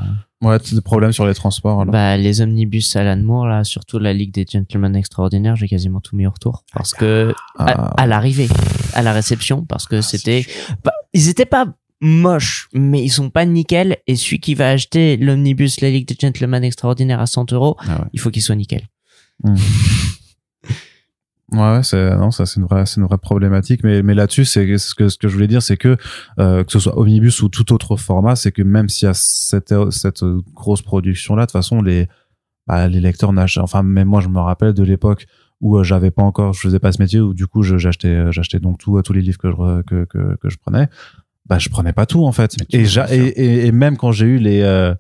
Ouais, 0.42 0.58
des 0.72 0.82
problèmes 0.82 1.12
sur 1.14 1.26
les 1.26 1.34
transports. 1.34 1.82
alors. 1.82 1.92
Bah, 1.92 2.16
les 2.18 2.42
omnibus 2.42 2.96
Alan 2.96 3.22
Moore, 3.22 3.48
là, 3.48 3.64
surtout 3.64 4.00
la 4.00 4.14
Ligue 4.14 4.34
des 4.34 4.46
Gentlemen 4.50 4.96
Extraordinaires, 4.96 5.56
j'ai 5.56 5.68
quasiment 5.68 6.00
tout 6.02 6.16
mis 6.16 6.28
au 6.28 6.32
retour. 6.32 6.64
Parce 6.74 6.94
que, 6.94 7.34
à, 7.58 7.66
Ah, 7.72 7.94
à 7.98 8.06
l'arrivée, 8.08 8.48
à 8.94 9.02
la 9.02 9.14
réception, 9.14 9.66
parce 9.66 9.86
que 9.88 10.02
c'était, 10.02 10.46
pas- 10.84 10.94
ils 11.14 11.28
étaient 11.30 11.46
pas 11.46 11.66
moches, 12.02 12.70
mais 12.74 13.04
ils 13.04 13.10
sont 13.10 13.30
pas 13.30 13.46
nickel. 13.46 13.98
Et 14.08 14.16
celui 14.16 14.40
qui 14.40 14.56
va 14.56 14.70
acheter 14.70 15.18
l'omnibus 15.18 15.82
La 15.82 15.90
Ligue 15.90 16.08
des 16.08 16.16
Gentlemen 16.20 16.64
Extraordinaires 16.64 17.20
à 17.20 17.28
100 17.28 17.54
euros, 17.54 17.76
Ah 17.80 18.02
ouais. 18.02 18.08
il 18.14 18.20
faut 18.20 18.30
qu'il 18.32 18.42
soit 18.42 18.56
nickel. 18.56 18.84
Ouais, 21.52 21.58
ouais, 21.78 21.84
c'est 21.84 22.16
non, 22.16 22.30
ça 22.30 22.46
c'est 22.46 22.60
une 22.60 22.68
vraie, 22.68 22.86
c'est 22.86 23.02
une 23.02 23.08
vraie 23.08 23.18
problématique. 23.18 23.84
Mais 23.84 24.04
mais 24.04 24.14
là-dessus, 24.14 24.46
c'est 24.46 24.78
ce 24.78 24.94
que 24.94 25.10
ce 25.10 25.18
que 25.18 25.28
je 25.28 25.34
voulais 25.34 25.48
dire, 25.48 25.64
c'est 25.64 25.78
que 25.78 25.98
euh, 26.40 26.64
que 26.64 26.72
ce 26.72 26.80
soit 26.80 26.96
omnibus 26.98 27.42
ou 27.42 27.50
tout 27.50 27.74
autre 27.74 27.98
format, 27.98 28.36
c'est 28.36 28.52
que 28.52 28.62
même 28.62 28.88
s'il 28.88 29.08
y 29.08 29.10
a 29.10 29.16
cette 29.16 29.74
cette 29.90 30.24
grosse 30.54 30.84
production 30.84 31.36
là, 31.36 31.44
de 31.44 31.48
toute 31.48 31.54
façon 31.54 31.82
les 31.82 32.08
bah, 32.68 32.88
les 32.88 33.00
lecteurs 33.00 33.34
n'achètent. 33.34 33.64
Enfin, 33.64 33.82
même 33.82 34.08
moi, 34.08 34.22
je 34.22 34.28
me 34.28 34.40
rappelle 34.40 34.74
de 34.74 34.84
l'époque 34.84 35.26
où 35.60 35.78
euh, 35.78 35.84
j'avais 35.84 36.12
pas 36.12 36.22
encore, 36.22 36.54
je 36.54 36.60
faisais 36.60 36.78
pas 36.78 36.92
ce 36.92 37.02
métier, 37.02 37.20
où 37.20 37.34
du 37.34 37.48
coup, 37.48 37.64
j'achetais 37.64 38.32
j'achetais 38.32 38.60
donc 38.60 38.78
tout 38.78 39.02
tous 39.02 39.14
les 39.14 39.22
livres 39.22 39.40
que 39.40 39.50
je 39.50 39.82
que 39.82 40.06
que, 40.06 40.36
que 40.36 40.50
je 40.50 40.58
prenais. 40.58 40.88
Bah, 41.50 41.58
je 41.60 41.70
prenais 41.70 41.94
pas 41.94 42.06
tout 42.06 42.26
en 42.26 42.32
fait. 42.32 42.56
Tu 42.70 42.78
Et, 42.78 42.84
et, 43.12 43.18
et, 43.18 43.66
et 43.68 43.72
même 43.72 43.98
quand 43.98 44.12
j'ai 44.12 44.26
eu 44.28 44.38
les 44.38 44.62
euh, 44.62 44.94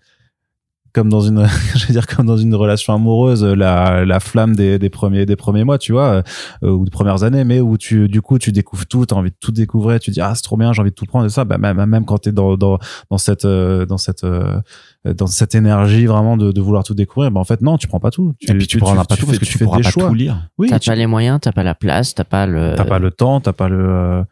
comme 0.91 1.07
dans 1.09 1.21
une 1.21 1.45
je 1.75 1.85
veux 1.85 1.93
dire 1.93 2.07
comme 2.07 2.25
dans 2.25 2.37
une 2.37 2.55
relation 2.55 2.95
amoureuse 2.95 3.43
la, 3.45 4.03
la 4.05 4.19
flamme 4.19 4.55
des, 4.55 4.79
des 4.79 4.89
premiers 4.89 5.27
des 5.27 5.35
premiers 5.35 5.63
mois 5.63 5.77
tu 5.77 5.91
vois 5.91 6.23
euh, 6.63 6.71
ou 6.71 6.83
des 6.85 6.89
premières 6.89 7.21
années 7.23 7.43
mais 7.43 7.61
où 7.61 7.77
tu 7.77 8.07
du 8.09 8.23
coup 8.23 8.39
tu 8.39 8.51
découvres 8.51 8.87
tout 8.87 9.05
t'as 9.05 9.15
envie 9.15 9.29
de 9.29 9.35
tout 9.39 9.51
découvrir 9.51 9.99
tu 9.99 10.09
dis 10.09 10.19
ah 10.19 10.33
c'est 10.33 10.41
trop 10.41 10.57
bien 10.57 10.73
j'ai 10.73 10.81
envie 10.81 10.89
de 10.89 10.95
tout 10.95 11.05
prendre 11.05 11.27
et 11.27 11.29
ça 11.29 11.45
bah 11.45 11.59
même 11.59 11.85
même 11.85 12.05
quand 12.05 12.17
t'es 12.17 12.31
dans 12.31 12.57
dans 12.57 12.79
dans 13.11 13.19
cette 13.19 13.45
euh, 13.45 13.85
dans 13.85 13.99
cette 13.99 14.23
euh, 14.23 14.59
dans 15.05 15.27
cette 15.27 15.53
énergie 15.53 16.07
vraiment 16.07 16.37
de, 16.37 16.51
de 16.51 16.59
vouloir 16.61 16.83
tout 16.83 16.95
découvrir 16.95 17.29
bah 17.29 17.39
en 17.39 17.43
fait 17.45 17.61
non 17.61 17.77
tu 17.77 17.85
prends 17.85 17.99
pas 17.99 18.09
tout 18.09 18.33
tu, 18.39 18.49
Et 18.51 18.55
puis 18.55 18.65
tu, 18.65 18.77
tu, 18.77 18.77
prendras 18.79 19.05
pas 19.05 19.13
tu 19.15 19.21
tout 19.21 19.27
fais- 19.27 19.33
parce 19.33 19.39
que 19.39 19.45
tu 19.45 19.51
tu 19.51 19.57
fais 19.59 19.65
des 19.67 19.83
pas 19.83 19.89
choix 19.91 20.07
tout 20.07 20.15
lire. 20.15 20.49
oui 20.57 20.69
t'as 20.71 20.79
tu- 20.79 20.89
pas 20.89 20.95
les 20.95 21.05
moyens, 21.05 21.37
t'as 21.39 21.51
pas 21.51 21.63
la 21.63 21.75
place, 21.75 22.15
t'as 22.15 22.23
pas 22.23 22.47
le. 22.47 22.73
t'as 22.75 22.85
pas 22.85 22.97
le 22.97 23.11
temps 23.11 23.39
t'as 23.41 23.53
pas 23.53 23.69
le 23.69 23.77
euh, 23.79 24.23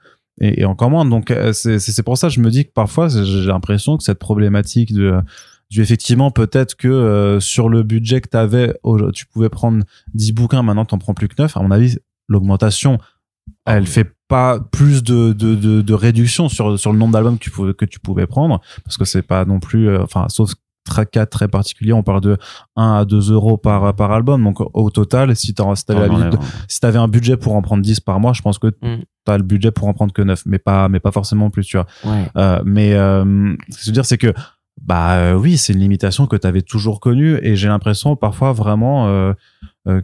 et, 0.41 0.61
et 0.61 0.65
encore 0.65 0.89
moins. 0.89 1.05
Donc 1.05 1.31
euh, 1.31 1.53
c'est 1.53 1.79
c'est 1.79 2.03
pour 2.03 2.17
ça 2.17 2.27
que 2.27 2.33
je 2.33 2.39
me 2.41 2.49
dis 2.49 2.65
que 2.65 2.71
parfois 2.71 3.07
j'ai 3.09 3.45
l'impression 3.47 3.97
que 3.97 4.03
cette 4.03 4.19
problématique 4.19 4.93
de 4.93 5.15
du 5.69 5.81
effectivement 5.81 6.31
peut-être 6.31 6.75
que 6.75 6.87
euh, 6.87 7.39
sur 7.41 7.67
le 7.69 7.83
budget 7.83 8.21
que 8.21 8.29
t'avais 8.29 8.73
au- 8.83 9.11
tu 9.11 9.25
pouvais 9.25 9.49
prendre 9.49 9.83
10 10.13 10.31
bouquins 10.31 10.63
maintenant 10.63 10.85
t'en 10.85 10.97
prends 10.97 11.13
plus 11.13 11.27
que 11.27 11.35
9 11.37 11.57
à 11.57 11.61
mon 11.61 11.71
avis 11.71 11.97
l'augmentation 12.29 12.97
elle 13.65 13.85
fait 13.87 14.09
pas 14.29 14.59
plus 14.59 15.03
de, 15.03 15.31
de, 15.33 15.55
de, 15.55 15.81
de 15.81 15.93
réduction 15.93 16.49
sur, 16.49 16.77
sur 16.79 16.91
le 16.93 16.97
nombre 16.99 17.13
d'albums 17.13 17.37
que 17.37 17.43
tu 17.43 17.49
pouvais, 17.51 17.73
que 17.73 17.85
tu 17.85 17.99
pouvais 17.99 18.27
prendre 18.27 18.61
parce 18.83 18.97
que 18.97 19.05
c'est 19.05 19.21
pas 19.21 19.43
non 19.45 19.59
plus 19.59 19.89
euh, 19.89 20.01
enfin 20.03 20.27
sauf 20.29 20.51
très 20.87 21.05
cas 21.05 21.25
très 21.25 21.47
particulier 21.47 21.93
on 21.93 22.01
parle 22.03 22.21
de 22.21 22.37
1 22.75 22.93
à 22.93 23.05
2 23.05 23.31
euros 23.31 23.57
par, 23.57 23.93
par 23.95 24.11
album 24.11 24.43
donc 24.43 24.57
au 24.73 24.89
total 24.89 25.35
si 25.35 25.53
de- 26.29 26.35
hein. 26.37 26.39
si 26.67 26.79
t'avais 26.79 26.97
un 26.97 27.07
budget 27.07 27.37
pour 27.37 27.55
en 27.55 27.61
prendre 27.61 27.83
10 27.83 27.99
par 27.99 28.19
mois, 28.19 28.33
je 28.33 28.41
pense 28.41 28.57
que 28.59 28.67
Mm. 28.81 29.03
t'as 29.25 29.37
le 29.37 29.43
budget 29.43 29.71
pour 29.71 29.87
en 29.87 29.93
prendre 29.93 30.13
que 30.13 30.21
9, 30.21 30.43
mais 30.45 30.59
pas, 30.59 30.87
mais 30.89 30.99
pas 30.99 31.11
forcément 31.11 31.49
plus, 31.49 31.65
tu 31.65 31.77
vois. 31.77 31.85
Ouais. 32.05 32.27
Euh, 32.37 32.61
mais, 32.65 32.93
euh, 32.93 33.53
ce 33.69 33.77
que 33.77 33.81
je 33.83 33.85
veux 33.87 33.91
dire, 33.93 34.05
c'est 34.05 34.17
que, 34.17 34.33
bah, 34.81 35.13
euh, 35.15 35.33
oui, 35.33 35.57
c'est 35.57 35.73
une 35.73 35.79
limitation 35.79 36.27
que 36.27 36.35
t'avais 36.37 36.61
toujours 36.61 36.99
connue 36.99 37.37
et 37.41 37.55
j'ai 37.55 37.67
l'impression 37.67 38.15
parfois 38.15 38.53
vraiment, 38.53 39.07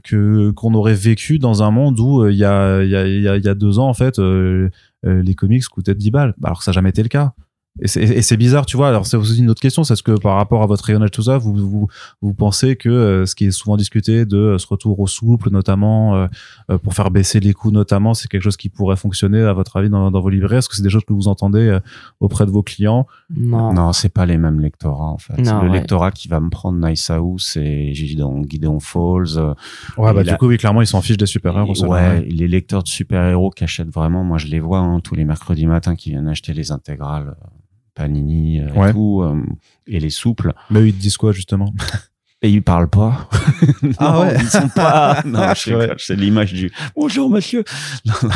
que, 0.03 0.51
qu'on 0.51 0.73
aurait 0.73 0.93
vécu 0.93 1.39
dans 1.39 1.61
un 1.61 1.71
monde 1.71 1.99
où 1.99 2.27
il 2.27 2.35
y 2.37 2.45
a, 2.45 2.83
y 2.83 2.95
a, 2.95 3.05
y 3.07 3.27
a, 3.27 3.37
il 3.37 3.43
y 3.45 3.49
a 3.49 3.53
deux 3.55 3.79
ans, 3.79 3.87
en 3.89 3.93
fait, 3.93 4.17
les 4.19 5.35
comics 5.35 5.65
coûtaient 5.67 5.95
10 5.95 6.11
balles. 6.11 6.33
Alors 6.43 6.59
que 6.59 6.63
ça 6.63 6.71
n'a 6.71 6.73
jamais 6.75 6.89
été 6.89 7.03
le 7.03 7.09
cas. 7.09 7.33
Et 7.81 7.87
c'est, 7.87 8.03
et 8.03 8.21
c'est 8.21 8.37
bizarre, 8.37 8.67
tu 8.67 8.77
vois. 8.77 8.87
Alors, 8.89 9.07
c'est 9.07 9.17
aussi 9.17 9.39
une 9.39 9.49
autre 9.49 9.59
question. 9.61 9.83
C'est 9.83 9.95
ce 9.95 10.03
que 10.03 10.11
par 10.11 10.35
rapport 10.35 10.61
à 10.61 10.67
votre 10.67 10.85
rayonnage, 10.85 11.09
tout 11.09 11.23
ça, 11.23 11.39
vous, 11.39 11.55
vous, 11.55 11.87
vous 12.21 12.33
pensez 12.35 12.75
que 12.75 12.87
euh, 12.87 13.25
ce 13.25 13.33
qui 13.33 13.45
est 13.45 13.51
souvent 13.51 13.77
discuté 13.77 14.25
de 14.25 14.37
euh, 14.37 14.57
ce 14.59 14.67
retour 14.67 14.99
au 14.99 15.07
souple, 15.07 15.49
notamment, 15.49 16.15
euh, 16.15 16.27
euh, 16.69 16.77
pour 16.77 16.93
faire 16.93 17.09
baisser 17.09 17.39
les 17.39 17.53
coûts, 17.53 17.71
notamment, 17.71 18.13
c'est 18.13 18.27
quelque 18.27 18.43
chose 18.43 18.57
qui 18.57 18.69
pourrait 18.69 18.95
fonctionner, 18.95 19.41
à 19.41 19.53
votre 19.53 19.75
avis, 19.77 19.89
dans, 19.89 20.11
dans 20.11 20.21
vos 20.21 20.29
librairies? 20.29 20.57
Est-ce 20.57 20.69
que 20.69 20.75
c'est 20.75 20.83
des 20.83 20.91
choses 20.91 21.03
que 21.05 21.13
vous 21.13 21.27
entendez 21.27 21.67
euh, 21.67 21.79
auprès 22.19 22.45
de 22.45 22.51
vos 22.51 22.61
clients? 22.61 23.07
Non. 23.35 23.73
Non, 23.73 23.91
c'est 23.91 24.13
pas 24.13 24.27
les 24.27 24.37
mêmes 24.37 24.59
lectorats 24.59 25.09
en 25.09 25.17
fait. 25.17 25.41
Non, 25.41 25.63
le 25.63 25.69
ouais. 25.71 25.77
lectorat 25.79 26.11
qui 26.11 26.27
va 26.27 26.39
me 26.39 26.49
prendre 26.51 26.77
Nice 26.87 27.09
House 27.09 27.49
c'est 27.53 27.93
Gideon, 27.95 28.43
Gideon 28.47 28.79
Falls. 28.79 29.37
euh, 29.37 29.55
Ouais, 29.97 30.11
Et 30.11 30.13
bah, 30.13 30.23
du 30.23 30.35
coup, 30.37 30.47
oui, 30.47 30.57
clairement, 30.57 30.81
ils 30.81 30.87
s'en 30.87 31.01
fichent 31.01 31.17
des 31.17 31.25
super-héros. 31.25 31.73
ouais, 31.85 31.89
ouais. 31.89 32.21
les 32.21 32.47
lecteurs 32.47 32.83
de 32.83 32.87
super-héros 32.87 33.49
qui 33.49 33.63
achètent 33.63 33.89
vraiment, 33.89 34.23
moi 34.23 34.37
je 34.37 34.45
les 34.45 34.59
vois 34.59 34.77
hein, 34.79 34.99
tous 34.99 35.15
les 35.15 35.25
mercredis 35.25 35.65
matins 35.65 35.95
qui 35.95 36.11
viennent 36.11 36.27
acheter 36.27 36.53
les 36.53 36.71
intégrales 36.71 37.29
euh, 37.29 37.45
Panini 37.95 38.59
euh, 38.59 38.71
Ouais. 38.73 38.89
et 38.89 38.93
tout, 38.93 39.21
euh, 39.23 39.41
et 39.87 39.99
les 39.99 40.09
souples. 40.09 40.53
Mais 40.69 40.87
ils 40.87 40.93
te 40.93 40.99
disent 41.01 41.17
quoi, 41.17 41.31
justement? 41.31 41.73
Et 42.41 42.49
ils 42.49 42.61
parlent 42.63 42.89
pas. 42.89 43.29
Ah 43.99 44.11
Non, 44.13 44.21
ouais. 44.21 44.35
Ils 44.39 44.49
sont 44.49 44.69
pas. 44.69 45.21
Non, 45.25 45.53
je 45.55 45.93
C'est 45.97 46.15
l'image 46.15 46.53
du 46.53 46.71
bonjour 46.95 47.29
monsieur. 47.29 47.63
Non, 48.05 48.13
non, 48.23 48.29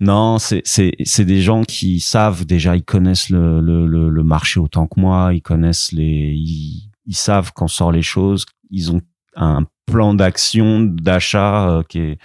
non 0.00 0.38
c'est 0.38 0.62
c'est 0.64 0.92
c'est 1.04 1.24
des 1.24 1.40
gens 1.40 1.62
qui 1.62 2.00
savent 2.00 2.44
déjà, 2.46 2.74
ils 2.76 2.82
connaissent 2.84 3.30
le 3.30 3.60
le 3.60 3.86
le, 3.86 4.08
le 4.08 4.22
marché 4.24 4.58
autant 4.60 4.86
que 4.86 4.98
moi, 5.00 5.30
ils 5.34 5.42
connaissent 5.42 5.92
les, 5.92 6.32
ils, 6.36 6.90
ils 7.06 7.14
savent 7.16 7.52
quand 7.54 7.68
sort 7.68 7.92
les 7.92 8.02
choses, 8.02 8.46
ils 8.70 8.90
ont 8.92 9.00
un 9.36 9.64
plan 9.86 10.14
d'action 10.14 10.80
d'achat 10.80 11.68
euh, 11.68 11.82
qui 11.88 11.98
est 11.98 12.18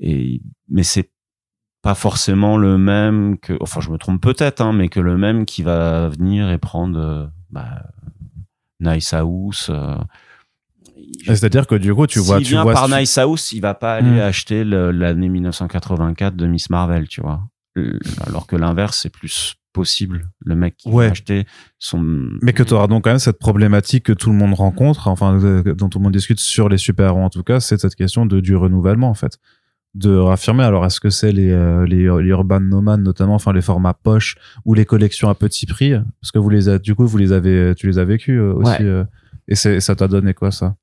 et 0.00 0.42
mais 0.68 0.82
c'est 0.82 1.10
pas 1.84 1.94
forcément 1.94 2.56
le 2.56 2.76
même 2.78 3.38
que 3.38 3.52
enfin 3.60 3.80
je 3.80 3.90
me 3.90 3.98
trompe 3.98 4.20
peut-être 4.20 4.60
hein, 4.62 4.72
mais 4.72 4.88
que 4.88 4.98
le 5.00 5.16
même 5.16 5.44
qui 5.44 5.62
va 5.62 6.08
venir 6.08 6.50
et 6.50 6.58
prendre 6.58 6.98
euh, 6.98 7.26
bah, 7.50 7.82
Nice 8.80 9.12
House 9.14 9.68
euh, 9.70 9.94
C'est-à-dire 11.26 11.66
que, 11.66 11.74
du 11.74 11.94
coup, 11.94 12.06
tu 12.06 12.18
vois, 12.18 12.38
tu 12.38 12.44
vient 12.44 12.62
vois. 12.62 12.72
par 12.72 12.88
Nice 12.88 13.16
House, 13.18 13.52
il 13.52 13.60
va 13.60 13.74
pas 13.74 13.94
aller 13.94 14.16
Hmm. 14.18 14.20
acheter 14.20 14.64
l'année 14.64 15.28
1984 15.28 16.34
de 16.36 16.46
Miss 16.46 16.70
Marvel, 16.70 17.06
tu 17.08 17.20
vois. 17.20 17.42
Euh, 17.76 17.98
Alors 18.26 18.46
que 18.46 18.56
l'inverse, 18.56 18.98
c'est 19.02 19.10
plus 19.12 19.54
possible. 19.72 20.30
Le 20.44 20.54
mec 20.54 20.76
qui 20.76 20.88
Ouais. 20.88 21.06
va 21.06 21.12
acheter 21.12 21.46
son. 21.78 22.00
Mais 22.42 22.52
que 22.52 22.62
tu 22.62 22.74
auras 22.74 22.86
donc 22.86 23.04
quand 23.04 23.10
même 23.10 23.18
cette 23.18 23.38
problématique 23.38 24.04
que 24.04 24.12
tout 24.12 24.30
le 24.30 24.36
monde 24.36 24.54
rencontre, 24.54 25.08
enfin 25.08 25.38
dont 25.38 25.88
tout 25.88 25.98
le 25.98 26.04
monde 26.04 26.12
discute 26.12 26.38
sur 26.40 26.68
les 26.68 26.78
super-héros 26.78 27.20
en 27.22 27.30
tout 27.30 27.42
cas, 27.42 27.58
c'est 27.60 27.78
cette 27.80 27.94
question 27.96 28.24
de 28.26 28.40
du 28.40 28.54
renouvellement 28.56 29.08
en 29.10 29.14
fait, 29.14 29.38
de 29.94 30.16
raffirmer. 30.16 30.64
Alors 30.64 30.84
est-ce 30.86 31.00
que 31.00 31.10
c'est 31.10 31.32
les, 31.32 31.50
euh, 31.52 31.86
les 31.86 32.04
les 32.22 32.28
urban 32.30 32.60
nomades 32.60 33.00
notamment, 33.02 33.34
enfin 33.34 33.52
les 33.52 33.62
formats 33.62 33.94
poche 33.94 34.36
ou 34.64 34.74
les 34.74 34.84
collections 34.84 35.28
à 35.28 35.34
petit 35.34 35.66
prix, 35.66 35.92
parce 36.20 36.32
que 36.32 36.38
vous 36.38 36.50
les 36.50 36.68
a, 36.68 36.78
du 36.78 36.94
coup 36.94 37.06
vous 37.06 37.18
les 37.18 37.32
avez, 37.32 37.74
tu 37.76 37.86
les 37.86 37.98
as 37.98 38.04
vécus 38.04 38.38
euh, 38.40 38.52
aussi, 38.54 38.70
Ouais. 38.70 38.82
euh, 38.82 39.04
et 39.46 39.54
c'est 39.54 39.80
ça 39.80 39.94
t'a 39.94 40.08
donné 40.08 40.34
quoi 40.34 40.50
ça? 40.50 40.74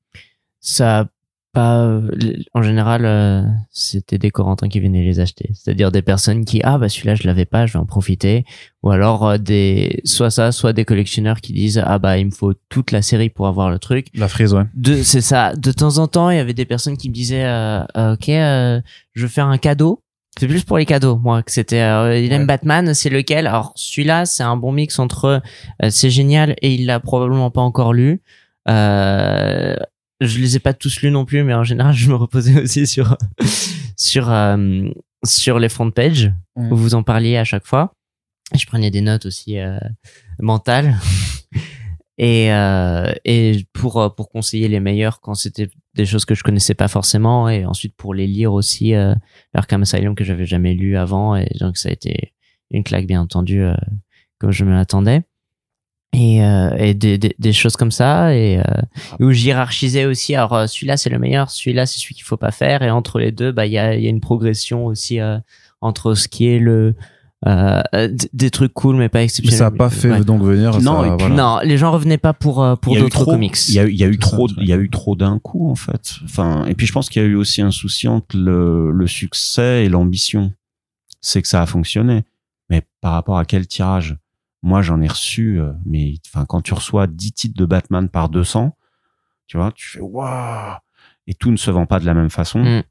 Ça 0.60 1.00
a 1.00 1.04
pas 1.52 1.84
euh, 1.84 2.10
en 2.54 2.62
général 2.62 3.04
euh, 3.04 3.42
c'était 3.70 4.18
des 4.18 4.30
Corentins 4.30 4.68
qui 4.68 4.80
venaient 4.80 5.02
les 5.02 5.20
acheter. 5.20 5.50
C'est-à-dire 5.54 5.92
des 5.92 6.02
personnes 6.02 6.44
qui 6.44 6.60
ah 6.64 6.78
bah 6.78 6.88
celui-là 6.88 7.14
je 7.14 7.26
l'avais 7.26 7.44
pas 7.44 7.66
je 7.66 7.74
vais 7.74 7.78
en 7.78 7.86
profiter. 7.86 8.44
Ou 8.82 8.90
alors 8.90 9.26
euh, 9.28 9.38
des 9.38 10.00
soit 10.04 10.30
ça 10.30 10.52
soit 10.52 10.72
des 10.72 10.84
collectionneurs 10.84 11.40
qui 11.40 11.52
disent 11.52 11.82
ah 11.84 11.98
bah 11.98 12.18
il 12.18 12.26
me 12.26 12.30
faut 12.30 12.54
toute 12.68 12.90
la 12.90 13.02
série 13.02 13.28
pour 13.28 13.46
avoir 13.46 13.70
le 13.70 13.78
truc. 13.78 14.06
La 14.14 14.28
frise, 14.28 14.54
ouais. 14.54 14.64
de 14.74 15.02
c'est 15.02 15.20
ça. 15.20 15.54
De 15.54 15.72
temps 15.72 15.98
en 15.98 16.08
temps 16.08 16.30
il 16.30 16.36
y 16.36 16.40
avait 16.40 16.54
des 16.54 16.64
personnes 16.64 16.96
qui 16.96 17.08
me 17.08 17.14
disaient 17.14 17.44
ok 17.44 18.28
euh, 18.28 18.80
je 19.12 19.22
veux 19.22 19.28
faire 19.28 19.46
un 19.46 19.58
cadeau. 19.58 20.02
C'est 20.38 20.48
plus 20.48 20.64
pour 20.64 20.78
les 20.78 20.86
cadeaux 20.86 21.18
moi 21.18 21.42
que 21.42 21.52
c'était 21.52 21.82
euh, 21.82 22.18
il 22.18 22.32
aime 22.32 22.42
Ouais. 22.42 22.46
Batman 22.46 22.94
c'est 22.94 23.10
lequel? 23.10 23.46
Alors 23.46 23.72
celui-là 23.76 24.24
c'est 24.24 24.42
un 24.42 24.56
bon 24.56 24.72
mix 24.72 24.98
entre 24.98 25.42
euh, 25.82 25.90
c'est 25.90 26.08
génial 26.08 26.56
et 26.62 26.72
il 26.72 26.86
l'a 26.86 27.00
probablement 27.00 27.50
pas 27.50 27.60
encore 27.60 27.92
lu. 27.92 28.22
Euh, 28.68 29.76
je 30.24 30.38
les 30.38 30.56
ai 30.56 30.60
pas 30.60 30.74
tous 30.74 31.02
lus 31.02 31.10
non 31.10 31.24
plus 31.24 31.42
mais 31.44 31.54
en 31.54 31.64
général 31.64 31.94
je 31.94 32.08
me 32.08 32.14
reposais 32.14 32.60
aussi 32.60 32.86
sur 32.86 33.16
sur 33.96 34.30
euh, 34.30 34.88
sur 35.24 35.58
les 35.58 35.68
front 35.68 35.90
pages 35.90 36.32
Mm. 36.56 36.72
où 36.72 36.76
vous 36.76 36.94
en 36.94 37.02
parliez 37.02 37.36
à 37.36 37.44
chaque 37.44 37.66
fois. 37.66 37.94
Je 38.54 38.66
prenais 38.66 38.90
des 38.90 39.00
notes 39.00 39.26
aussi 39.26 39.58
euh, 39.58 39.78
mentales. 40.38 40.96
Et 42.18 42.52
euh, 42.52 43.10
et 43.24 43.64
pour 43.72 44.14
pour 44.14 44.28
conseiller 44.28 44.68
les 44.68 44.80
meilleurs 44.80 45.22
quand 45.22 45.34
c'était 45.34 45.70
des 45.94 46.04
choses 46.04 46.26
que 46.26 46.34
je 46.34 46.44
connaissais 46.44 46.74
pas 46.74 46.86
forcément 46.86 47.48
et 47.48 47.64
ensuite 47.64 47.96
pour 47.96 48.12
les 48.12 48.26
lire 48.26 48.52
aussi 48.52 48.94
euh, 48.94 49.14
l'Arkham 49.54 49.80
Asylum 49.82 50.14
que 50.14 50.22
j'avais 50.22 50.44
jamais 50.44 50.74
lu 50.74 50.98
avant 50.98 51.34
et 51.36 51.48
donc 51.58 51.78
ça 51.78 51.88
a 51.88 51.92
été 51.92 52.34
une 52.70 52.84
claque 52.84 53.06
bien 53.06 53.22
entendu 53.22 53.64
comme 54.38 54.52
je 54.52 54.64
me 54.66 54.72
l'attendais 54.72 55.22
et, 56.14 56.44
euh, 56.44 56.70
et 56.76 56.94
des, 56.94 57.16
des, 57.18 57.34
des 57.38 57.52
choses 57.52 57.76
comme 57.76 57.90
ça 57.90 58.34
et 58.34 58.58
euh, 58.58 58.62
où 59.20 59.30
j'hierarchisais 59.32 60.04
aussi 60.04 60.34
alors 60.34 60.52
euh, 60.54 60.66
celui-là 60.66 60.96
c'est 60.98 61.08
le 61.10 61.18
meilleur 61.18 61.50
celui-là 61.50 61.86
c'est 61.86 61.98
celui 62.00 62.14
qu'il 62.14 62.24
faut 62.24 62.36
pas 62.36 62.50
faire 62.50 62.82
et 62.82 62.90
entre 62.90 63.18
les 63.18 63.32
deux 63.32 63.50
bah 63.52 63.64
il 63.66 63.72
y 63.72 63.78
a, 63.78 63.94
il 63.94 64.02
y 64.02 64.06
a 64.06 64.10
une 64.10 64.20
progression 64.20 64.84
aussi 64.86 65.20
euh, 65.20 65.38
entre 65.80 66.14
ce 66.14 66.28
qui 66.28 66.46
est 66.48 66.58
le 66.58 66.94
euh, 67.48 67.82
d- 68.08 68.28
des 68.32 68.50
trucs 68.50 68.72
cool 68.74 68.96
mais 68.96 69.08
pas 69.08 69.18
Mais 69.18 69.24
exceptionnels 69.24 69.58
ça 69.58 69.66
a 69.66 69.70
pas 69.72 69.90
fait 69.90 70.10
Ouais. 70.12 70.20
donc 70.22 70.42
venir. 70.42 70.78
Non, 70.80 71.00
ça, 71.00 71.06
et 71.08 71.16
puis 71.16 71.26
voilà. 71.28 71.34
non 71.34 71.58
les 71.64 71.76
gens 71.78 71.90
revenaient 71.90 72.18
pas 72.18 72.32
pour 72.34 72.62
euh, 72.62 72.76
pour 72.76 72.94
d'autres 72.94 73.08
trop- 73.22 73.32
comics 73.32 73.56
Il 73.68 73.74
y 73.74 73.78
a, 73.80 73.84
eu- 73.84 73.90
il 73.90 73.96
y 73.98 74.04
a 74.04 74.06
eu 74.06 74.18
trop, 74.18 74.46
il 74.58 74.68
y 74.68 74.72
a 74.72 74.76
eu 74.76 74.90
trop 74.90 75.16
d'un 75.16 75.38
coup 75.40 75.68
en 75.70 75.74
fait. 75.74 76.16
Enfin, 76.24 76.66
et 76.66 76.74
puis 76.74 76.86
je 76.86 76.92
pense 76.92 77.08
qu'il 77.08 77.20
y 77.20 77.24
a 77.24 77.28
eu 77.28 77.34
aussi 77.34 77.60
un 77.62 77.72
souci 77.72 78.06
entre 78.06 78.36
le, 78.36 78.92
le 78.92 79.06
succès 79.08 79.84
et 79.84 79.88
l'ambition. 79.88 80.52
C'est 81.20 81.40
que 81.42 81.48
ça 81.48 81.62
a 81.62 81.66
fonctionné, 81.66 82.22
mais 82.70 82.82
par 83.00 83.12
rapport 83.14 83.38
à 83.38 83.44
quel 83.44 83.66
tirage? 83.66 84.16
Moi, 84.62 84.82
j'en 84.82 85.00
ai 85.00 85.08
reçu, 85.08 85.60
euh, 85.60 85.72
mais 85.84 86.14
enfin, 86.26 86.44
quand 86.44 86.60
tu 86.60 86.74
reçois 86.74 87.06
10 87.06 87.32
titres 87.32 87.58
de 87.58 87.66
Batman 87.66 88.08
par 88.08 88.28
200, 88.28 88.76
tu 89.46 89.56
vois, 89.56 89.72
tu 89.72 89.88
fais 89.88 90.00
waouh 90.00 90.76
Et 91.26 91.34
tout 91.34 91.50
ne 91.50 91.56
se 91.56 91.70
vend 91.70 91.86
pas 91.86 91.98
de 91.98 92.06
la 92.06 92.14
même 92.14 92.30
façon. 92.30 92.60
Mm. 92.60 92.82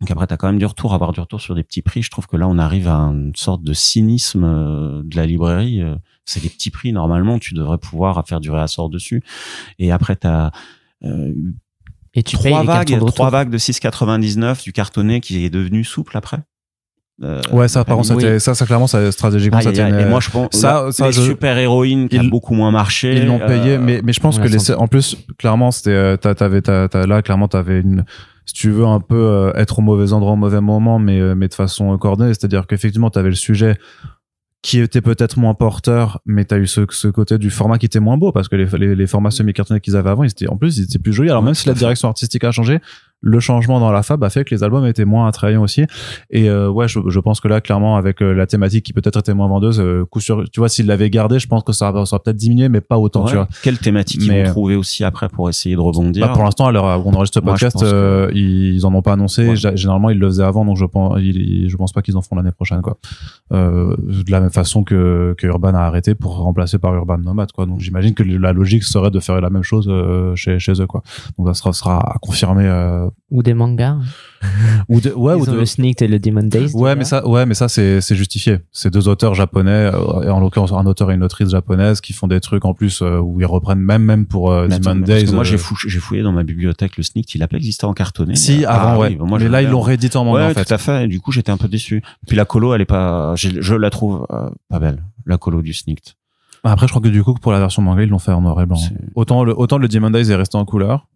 Donc 0.00 0.10
après, 0.10 0.26
tu 0.26 0.34
as 0.34 0.36
quand 0.36 0.48
même 0.48 0.58
du 0.58 0.66
retour, 0.66 0.92
avoir 0.94 1.12
du 1.12 1.20
retour 1.20 1.40
sur 1.40 1.54
des 1.54 1.62
petits 1.62 1.80
prix. 1.80 2.02
Je 2.02 2.10
trouve 2.10 2.26
que 2.26 2.36
là, 2.36 2.48
on 2.48 2.58
arrive 2.58 2.88
à 2.88 2.96
une 2.96 3.34
sorte 3.34 3.62
de 3.62 3.72
cynisme 3.72 4.44
euh, 4.44 5.02
de 5.04 5.16
la 5.16 5.26
librairie. 5.26 5.80
Euh, 5.80 5.94
C'est 6.24 6.42
des 6.42 6.50
petits 6.50 6.70
prix, 6.70 6.92
normalement, 6.92 7.38
tu 7.38 7.54
devrais 7.54 7.78
pouvoir 7.78 8.22
faire 8.26 8.40
du 8.40 8.50
réassort 8.50 8.90
dessus. 8.90 9.22
Et 9.78 9.92
après, 9.92 10.16
tu 10.16 10.26
as 10.26 10.50
et 12.16 12.22
tu 12.22 12.38
payes 12.38 12.50
trois 12.50 12.64
vagues, 12.64 13.06
trois 13.14 13.30
vagues 13.30 13.50
de 13.50 13.58
6,99 13.58 14.64
du 14.64 14.72
cartonné 14.72 15.20
qui 15.20 15.44
est 15.44 15.50
devenu 15.50 15.84
souple 15.84 16.16
après. 16.16 16.38
Euh, 17.22 17.40
Ouais, 17.50 17.66
ça, 17.66 17.82
par 17.84 17.96
contre, 17.96 18.14
oui. 18.14 18.40
ça, 18.40 18.54
ça, 18.54 18.66
clairement, 18.66 18.86
ça, 18.86 19.10
stratégiquement, 19.10 19.58
aïe. 19.58 19.66
une- 19.80 19.98
Et 20.00 20.04
moi, 20.04 20.20
je 20.20 20.28
pense 20.30 20.48
ça- 20.52 20.92
ça, 20.92 21.06
les 21.06 21.12
je- 21.12 21.22
super 21.22 21.56
héroïnes 21.56 22.08
qui 22.10 22.18
a 22.18 22.22
Ils- 22.22 22.28
beaucoup 22.30 22.52
moins 22.54 22.70
marché. 22.70 23.16
Ils 23.16 23.26
l'ont 23.26 23.38
payé, 23.38 23.76
euh, 23.76 23.80
mais, 23.80 24.02
mais 24.04 24.12
je 24.12 24.20
pense 24.20 24.38
on 24.38 24.42
que 24.42 24.48
les, 24.48 24.58
senti. 24.58 24.78
en 24.78 24.86
plus, 24.86 25.16
clairement, 25.38 25.70
c'était, 25.70 25.90
euh, 25.92 26.16
t'avais, 26.18 26.60
t'as- 26.60 26.88
t'as- 26.88 27.06
là, 27.06 27.22
clairement, 27.22 27.48
t'avais 27.48 27.80
une, 27.80 28.04
si 28.44 28.52
tu 28.52 28.70
veux 28.70 28.84
un 28.84 29.00
peu 29.00 29.16
euh, 29.16 29.52
être 29.54 29.78
au 29.78 29.82
mauvais 29.82 30.12
endroit 30.12 30.32
au 30.32 30.36
mauvais 30.36 30.60
moment, 30.60 30.98
mais, 30.98 31.18
euh, 31.18 31.34
mais 31.34 31.48
de 31.48 31.54
façon 31.54 31.94
euh, 31.94 31.96
coordonnée, 31.96 32.34
c'est-à-dire 32.34 32.66
qu'effectivement, 32.66 33.08
t'avais 33.08 33.30
le 33.30 33.34
sujet 33.34 33.76
qui 34.62 34.80
était 34.80 35.00
peut-être 35.00 35.38
moins 35.38 35.54
porteur, 35.54 36.20
mais 36.26 36.44
t'as 36.44 36.58
eu 36.58 36.66
ce, 36.66 36.80
ce 36.90 37.08
côté 37.08 37.38
du 37.38 37.50
format 37.50 37.78
qui 37.78 37.86
était 37.86 38.00
moins 38.00 38.16
beau 38.18 38.32
parce 38.32 38.48
que 38.48 38.56
les, 38.56 38.66
les, 38.78 38.94
les 38.96 39.06
formats 39.06 39.30
semi-cartonnés 39.30 39.80
qu'ils 39.80 39.96
avaient 39.96 40.10
avant, 40.10 40.24
ils 40.24 40.30
étaient, 40.30 40.48
en 40.48 40.56
plus, 40.56 40.76
ils 40.78 40.84
étaient 40.84 40.98
plus 40.98 41.12
jolis. 41.12 41.30
Alors 41.30 41.42
même 41.42 41.54
si 41.54 41.68
la 41.68 41.74
direction 41.74 42.08
artistique 42.08 42.42
a 42.44 42.50
changé, 42.50 42.80
le 43.22 43.40
changement 43.40 43.80
dans 43.80 43.90
la 43.90 44.02
fab 44.02 44.22
a 44.22 44.30
fait 44.30 44.44
que 44.44 44.54
les 44.54 44.62
albums 44.62 44.84
étaient 44.86 45.04
moins 45.06 45.26
attrayants 45.26 45.62
aussi. 45.62 45.84
Et 46.30 46.48
euh, 46.48 46.68
ouais, 46.68 46.86
je, 46.86 47.00
je 47.08 47.18
pense 47.18 47.40
que 47.40 47.48
là, 47.48 47.60
clairement, 47.60 47.96
avec 47.96 48.22
euh, 48.22 48.32
la 48.32 48.46
thématique 48.46 48.84
qui 48.84 48.92
peut-être 48.92 49.18
était 49.18 49.34
moins 49.34 49.48
vendeuse, 49.48 49.80
euh, 49.80 50.04
coup 50.04 50.20
sur, 50.20 50.44
tu 50.50 50.60
vois, 50.60 50.68
s'ils 50.68 50.86
l'avaient 50.86 51.10
gardé, 51.10 51.38
je 51.38 51.48
pense 51.48 51.64
que 51.64 51.72
ça, 51.72 51.90
aurait- 51.90 52.06
ça 52.06 52.16
aurait 52.16 52.22
peut-être 52.24 52.36
diminué, 52.36 52.68
mais 52.68 52.80
pas 52.80 52.98
autant, 52.98 53.24
ouais. 53.24 53.30
tu 53.30 53.36
vois. 53.36 53.48
Quelle 53.62 53.78
thématique 53.78 54.20
ils 54.22 54.28
Mais- 54.28 54.44
vont 54.44 54.50
trouver 54.50 54.76
aussi 54.76 55.02
après 55.02 55.28
pour 55.28 55.48
essayer 55.48 55.74
de 55.74 55.80
rebondir 55.80 56.26
Bah, 56.26 56.32
pour 56.34 56.44
l'instant, 56.44 56.70
où 56.70 56.76
on 56.76 57.14
enregistre 57.14 57.42
Moi, 57.42 57.56
je 57.56 57.64
podcast, 57.66 57.80
que- 57.80 57.84
euh, 57.86 58.30
ils 58.34 58.84
en 58.86 58.94
ont 58.94 59.02
pas 59.02 59.14
annoncé. 59.14 59.48
Ouais. 59.48 59.56
Généralement, 59.56 60.10
ils 60.10 60.18
le 60.18 60.26
faisaient 60.28 60.44
avant, 60.44 60.64
donc 60.64 60.76
je 60.76 60.84
pense, 60.84 61.18
ils- 61.20 61.68
je 61.68 61.76
pense 61.76 61.92
pas 61.92 62.02
qu'ils 62.02 62.16
en 62.16 62.22
font 62.22 62.36
l'année 62.36 62.52
prochaine, 62.52 62.82
quoi. 62.82 62.98
Euh, 63.52 63.96
de 63.98 64.30
la 64.30 64.40
même 64.40 64.50
façon 64.50 64.84
que, 64.84 65.34
que 65.38 65.46
Urban 65.46 65.74
a 65.74 65.80
arrêté 65.80 66.14
pour 66.14 66.36
remplacer 66.36 66.78
par 66.78 66.94
Urban 66.94 67.18
Nomad, 67.18 67.50
quoi. 67.52 67.66
Donc 67.66 67.80
j'imagine 67.80 68.14
que 68.14 68.22
la 68.22 68.52
logique 68.52 68.84
serait 68.84 69.10
de 69.10 69.20
faire 69.20 69.40
la 69.40 69.50
même 69.50 69.62
chose 69.62 69.86
euh, 69.88 70.34
chez, 70.36 70.58
chez 70.58 70.72
eux, 70.80 70.86
quoi. 70.86 71.02
Donc 71.38 71.48
ça 71.48 71.54
sera, 71.54 71.72
sera 71.72 71.98
à 71.98 72.18
confirmer. 72.20 72.66
Euh, 73.06 73.10
ou 73.30 73.42
des 73.42 73.54
mangas 73.54 73.98
ou 74.88 75.00
de, 75.00 75.10
ouais, 75.12 75.34
Ils 75.36 75.40
ou 75.40 75.42
ont 75.48 75.52
de, 75.52 75.58
le 75.58 75.66
Sneaked 75.66 76.02
et 76.02 76.08
le 76.08 76.18
Demon 76.18 76.42
Days 76.44 76.72
Ouais, 76.74 76.94
mais 76.94 77.04
ça, 77.04 77.26
ouais, 77.26 77.46
mais 77.46 77.54
ça, 77.54 77.68
c'est, 77.68 78.00
c'est 78.00 78.14
justifié. 78.14 78.58
C'est 78.72 78.92
deux 78.92 79.08
auteurs 79.08 79.34
japonais, 79.34 79.90
euh, 79.92 80.22
et 80.22 80.30
en 80.30 80.40
l'occurrence 80.40 80.72
un 80.72 80.86
auteur 80.86 81.10
et 81.10 81.14
une 81.14 81.22
autrice 81.24 81.50
japonaise, 81.50 82.00
qui 82.00 82.12
font 82.12 82.26
des 82.26 82.40
trucs 82.40 82.64
en 82.64 82.74
plus 82.74 83.02
euh, 83.02 83.18
où 83.18 83.40
ils 83.40 83.46
reprennent 83.46 83.80
même, 83.80 84.02
même 84.02 84.26
pour 84.26 84.50
euh, 84.52 84.66
attends, 84.66 84.78
Demon 84.92 84.94
mais 85.00 85.06
parce 85.06 85.20
que 85.20 85.26
Days. 85.26 85.32
moi, 85.34 85.40
euh, 85.40 85.44
j'ai 85.44 85.58
fou- 85.58 85.76
j'ai 85.88 85.98
fouillé 85.98 86.22
dans 86.22 86.32
ma 86.32 86.44
bibliothèque 86.44 86.96
le 86.96 87.02
sneak, 87.02 87.34
il 87.34 87.42
a 87.42 87.48
pas 87.48 87.56
existé 87.56 87.86
en 87.86 87.92
cartonné. 87.94 88.36
Si, 88.36 88.64
Ah, 88.66 88.90
avant, 88.92 89.00
ouais. 89.00 89.08
oui, 89.20 89.26
moi, 89.26 89.38
mais 89.38 89.48
là, 89.48 89.62
ils 89.62 89.68
l'ont 89.70 89.80
réédité 89.80 90.16
en 90.18 90.24
manga, 90.24 90.38
Ouais, 90.46 90.50
en 90.50 90.54
fait. 90.54 90.64
tout 90.64 90.74
à 90.74 90.78
fait. 90.78 91.04
Et 91.04 91.08
du 91.08 91.20
coup, 91.20 91.32
j'étais 91.32 91.50
un 91.50 91.56
peu 91.56 91.68
déçu. 91.68 92.02
Puis 92.26 92.36
la 92.36 92.44
colo, 92.44 92.74
elle 92.74 92.80
est 92.80 92.84
pas, 92.84 93.34
je 93.36 93.74
la 93.74 93.90
trouve 93.90 94.26
euh, 94.32 94.48
pas 94.68 94.78
belle. 94.78 95.02
La 95.24 95.38
colo 95.38 95.62
du 95.62 95.72
sneaked. 95.72 96.14
Après, 96.64 96.86
je 96.88 96.92
crois 96.92 97.02
que 97.02 97.08
du 97.08 97.22
coup, 97.22 97.34
pour 97.34 97.52
la 97.52 97.60
version 97.60 97.80
manga, 97.82 98.02
ils 98.02 98.08
l'ont 98.08 98.18
fait 98.18 98.32
en 98.32 98.40
noir 98.40 98.60
et 98.60 98.66
blanc. 98.66 98.78
Autant 99.14 99.44
le, 99.44 99.56
autant 99.56 99.78
le 99.78 99.86
Demon 99.86 100.10
Days 100.10 100.30
est 100.32 100.34
resté 100.34 100.56
en 100.58 100.64
couleur, 100.64 101.06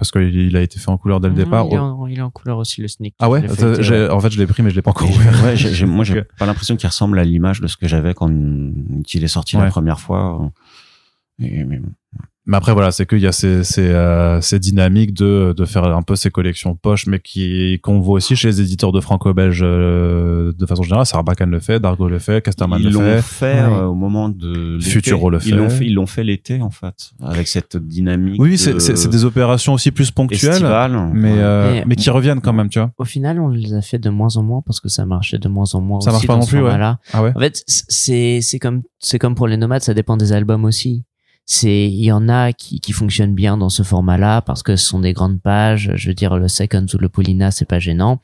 parce 0.00 0.10
qu'il 0.12 0.34
il 0.34 0.56
a 0.56 0.62
été 0.62 0.78
fait 0.80 0.88
en 0.90 0.96
couleur 0.96 1.20
dès 1.20 1.28
le 1.28 1.34
Non, 1.34 1.44
départ. 1.44 1.66
il, 1.70 1.74
est 1.74 1.78
en, 1.78 2.06
il 2.06 2.18
est 2.18 2.22
en 2.22 2.30
couleur 2.30 2.56
aussi 2.56 2.80
le 2.80 2.88
Sneaked 2.88 3.16
Ah 3.18 3.28
ouais 3.28 3.44
j'ai- 3.80 3.90
ouais. 3.92 4.08
En 4.10 4.18
fait, 4.18 4.30
je 4.30 4.38
l'ai 4.38 4.46
pris, 4.46 4.62
mais 4.62 4.70
je 4.70 4.76
l'ai 4.76 4.82
pas 4.82 4.90
encore 4.92 5.10
ouvert. 5.14 5.44
ouais, 5.44 5.56
j'ai- 5.56 5.72
j'ai- 5.74 5.84
moi, 5.86 6.04
j'ai 6.04 6.22
pas 6.38 6.46
l'impression 6.46 6.74
qu'il 6.76 6.86
ressemble 6.88 7.18
à 7.18 7.24
l'image 7.24 7.60
de 7.60 7.66
ce 7.66 7.76
que 7.76 7.86
j'avais 7.86 8.14
quand 8.14 8.30
il 8.30 9.22
est 9.24 9.28
sorti 9.28 9.56
Ouais. 9.58 9.64
la 9.64 9.68
première 9.70 10.00
fois. 10.00 10.50
Et- 11.38 11.64
mais 11.64 11.78
bon. 11.78 11.90
Mais 12.50 12.56
après, 12.56 12.72
voilà, 12.72 12.90
c'est 12.90 13.06
qu'il 13.06 13.20
y 13.20 13.28
a 13.28 13.32
ces, 13.32 13.62
ces, 13.62 13.88
euh, 13.90 14.40
ces 14.40 14.58
dynamiques 14.58 15.14
de, 15.14 15.54
de 15.56 15.64
faire 15.64 15.84
un 15.84 16.02
peu 16.02 16.16
ces 16.16 16.30
collections 16.30 16.74
poches, 16.74 17.06
mais 17.06 17.20
qui, 17.20 17.78
qu'on 17.80 18.00
voit 18.00 18.14
aussi 18.16 18.34
chez 18.34 18.48
les 18.48 18.60
éditeurs 18.60 18.90
de 18.90 19.00
franco-belge 19.00 19.60
euh, 19.62 20.52
de 20.58 20.66
façon 20.66 20.82
générale. 20.82 21.06
Sarbacane 21.06 21.50
le 21.52 21.60
fait, 21.60 21.78
Dargo 21.78 22.08
le 22.08 22.18
fait, 22.18 22.44
Casterman 22.44 22.80
ils 22.80 22.86
le 22.86 22.90
l'ont 22.90 23.00
fait. 23.00 23.22
fait, 23.22 23.54
Ouais. 23.62 23.72
euh, 23.78 23.84
au 23.84 23.94
moment 23.94 24.28
de. 24.28 24.78
Futuro 24.80 25.30
le 25.30 25.38
Ils 25.46 25.54
l'ont 25.54 25.70
fait. 25.70 25.76
fait, 25.76 25.86
ils 25.86 25.94
l'ont 25.94 26.06
fait 26.06 26.24
l'été 26.24 26.60
en 26.60 26.70
fait, 26.70 27.12
avec 27.22 27.46
cette 27.46 27.76
dynamique. 27.76 28.40
Oui, 28.42 28.50
de- 28.52 28.56
c'est, 28.56 28.80
c'est, 28.80 28.96
c'est 28.96 29.08
des 29.08 29.24
opérations 29.24 29.72
aussi 29.74 29.92
plus 29.92 30.10
ponctuelles, 30.10 30.50
estivales. 30.50 31.10
mais, 31.14 31.32
Ouais. 31.32 31.38
euh, 31.38 31.72
Mais- 31.72 31.84
mais 31.86 31.94
qui 31.94 32.10
reviennent 32.10 32.40
quand 32.40 32.52
même, 32.52 32.68
tu 32.68 32.80
vois. 32.80 32.90
Au 32.98 33.04
final, 33.04 33.38
on 33.38 33.46
les 33.48 33.74
a 33.74 33.80
fait 33.80 33.98
de 34.00 34.10
moins 34.10 34.36
en 34.36 34.42
moins 34.42 34.60
parce 34.66 34.80
que 34.80 34.88
ça 34.88 35.06
marchait 35.06 35.38
de 35.38 35.48
moins 35.48 35.72
en 35.74 35.80
moins. 35.80 36.00
Ça 36.00 36.10
aussi 36.10 36.14
marche 36.16 36.26
pas 36.26 36.32
dans 36.34 36.40
non 36.40 36.46
plus, 36.46 36.62
ouais. 36.62 36.72
Ah 37.12 37.22
ouais? 37.22 37.32
En 37.36 37.38
fait, 37.38 37.62
c'est 37.66 38.40
c'est 38.42 38.58
comme 38.58 38.82
c'est 38.98 39.20
comme 39.20 39.36
pour 39.36 39.46
les 39.46 39.56
nomades, 39.56 39.82
ça 39.82 39.94
dépend 39.94 40.16
des 40.16 40.32
albums 40.32 40.64
aussi. 40.64 41.04
C'est 41.52 41.88
il 41.88 42.04
y 42.04 42.12
en 42.12 42.28
a 42.28 42.52
qui 42.52 42.78
qui 42.78 42.92
fonctionnent 42.92 43.34
bien 43.34 43.56
dans 43.56 43.70
ce 43.70 43.82
format-là 43.82 44.40
parce 44.40 44.62
que 44.62 44.76
ce 44.76 44.86
sont 44.86 45.00
des 45.00 45.12
grandes 45.12 45.40
pages. 45.40 45.90
Je 45.96 46.08
veux 46.08 46.14
dire 46.14 46.36
le 46.36 46.46
Seconds 46.46 46.86
ou 46.94 46.98
le 46.98 47.08
Paulina, 47.08 47.50
c'est 47.50 47.64
pas 47.64 47.80
gênant. 47.80 48.20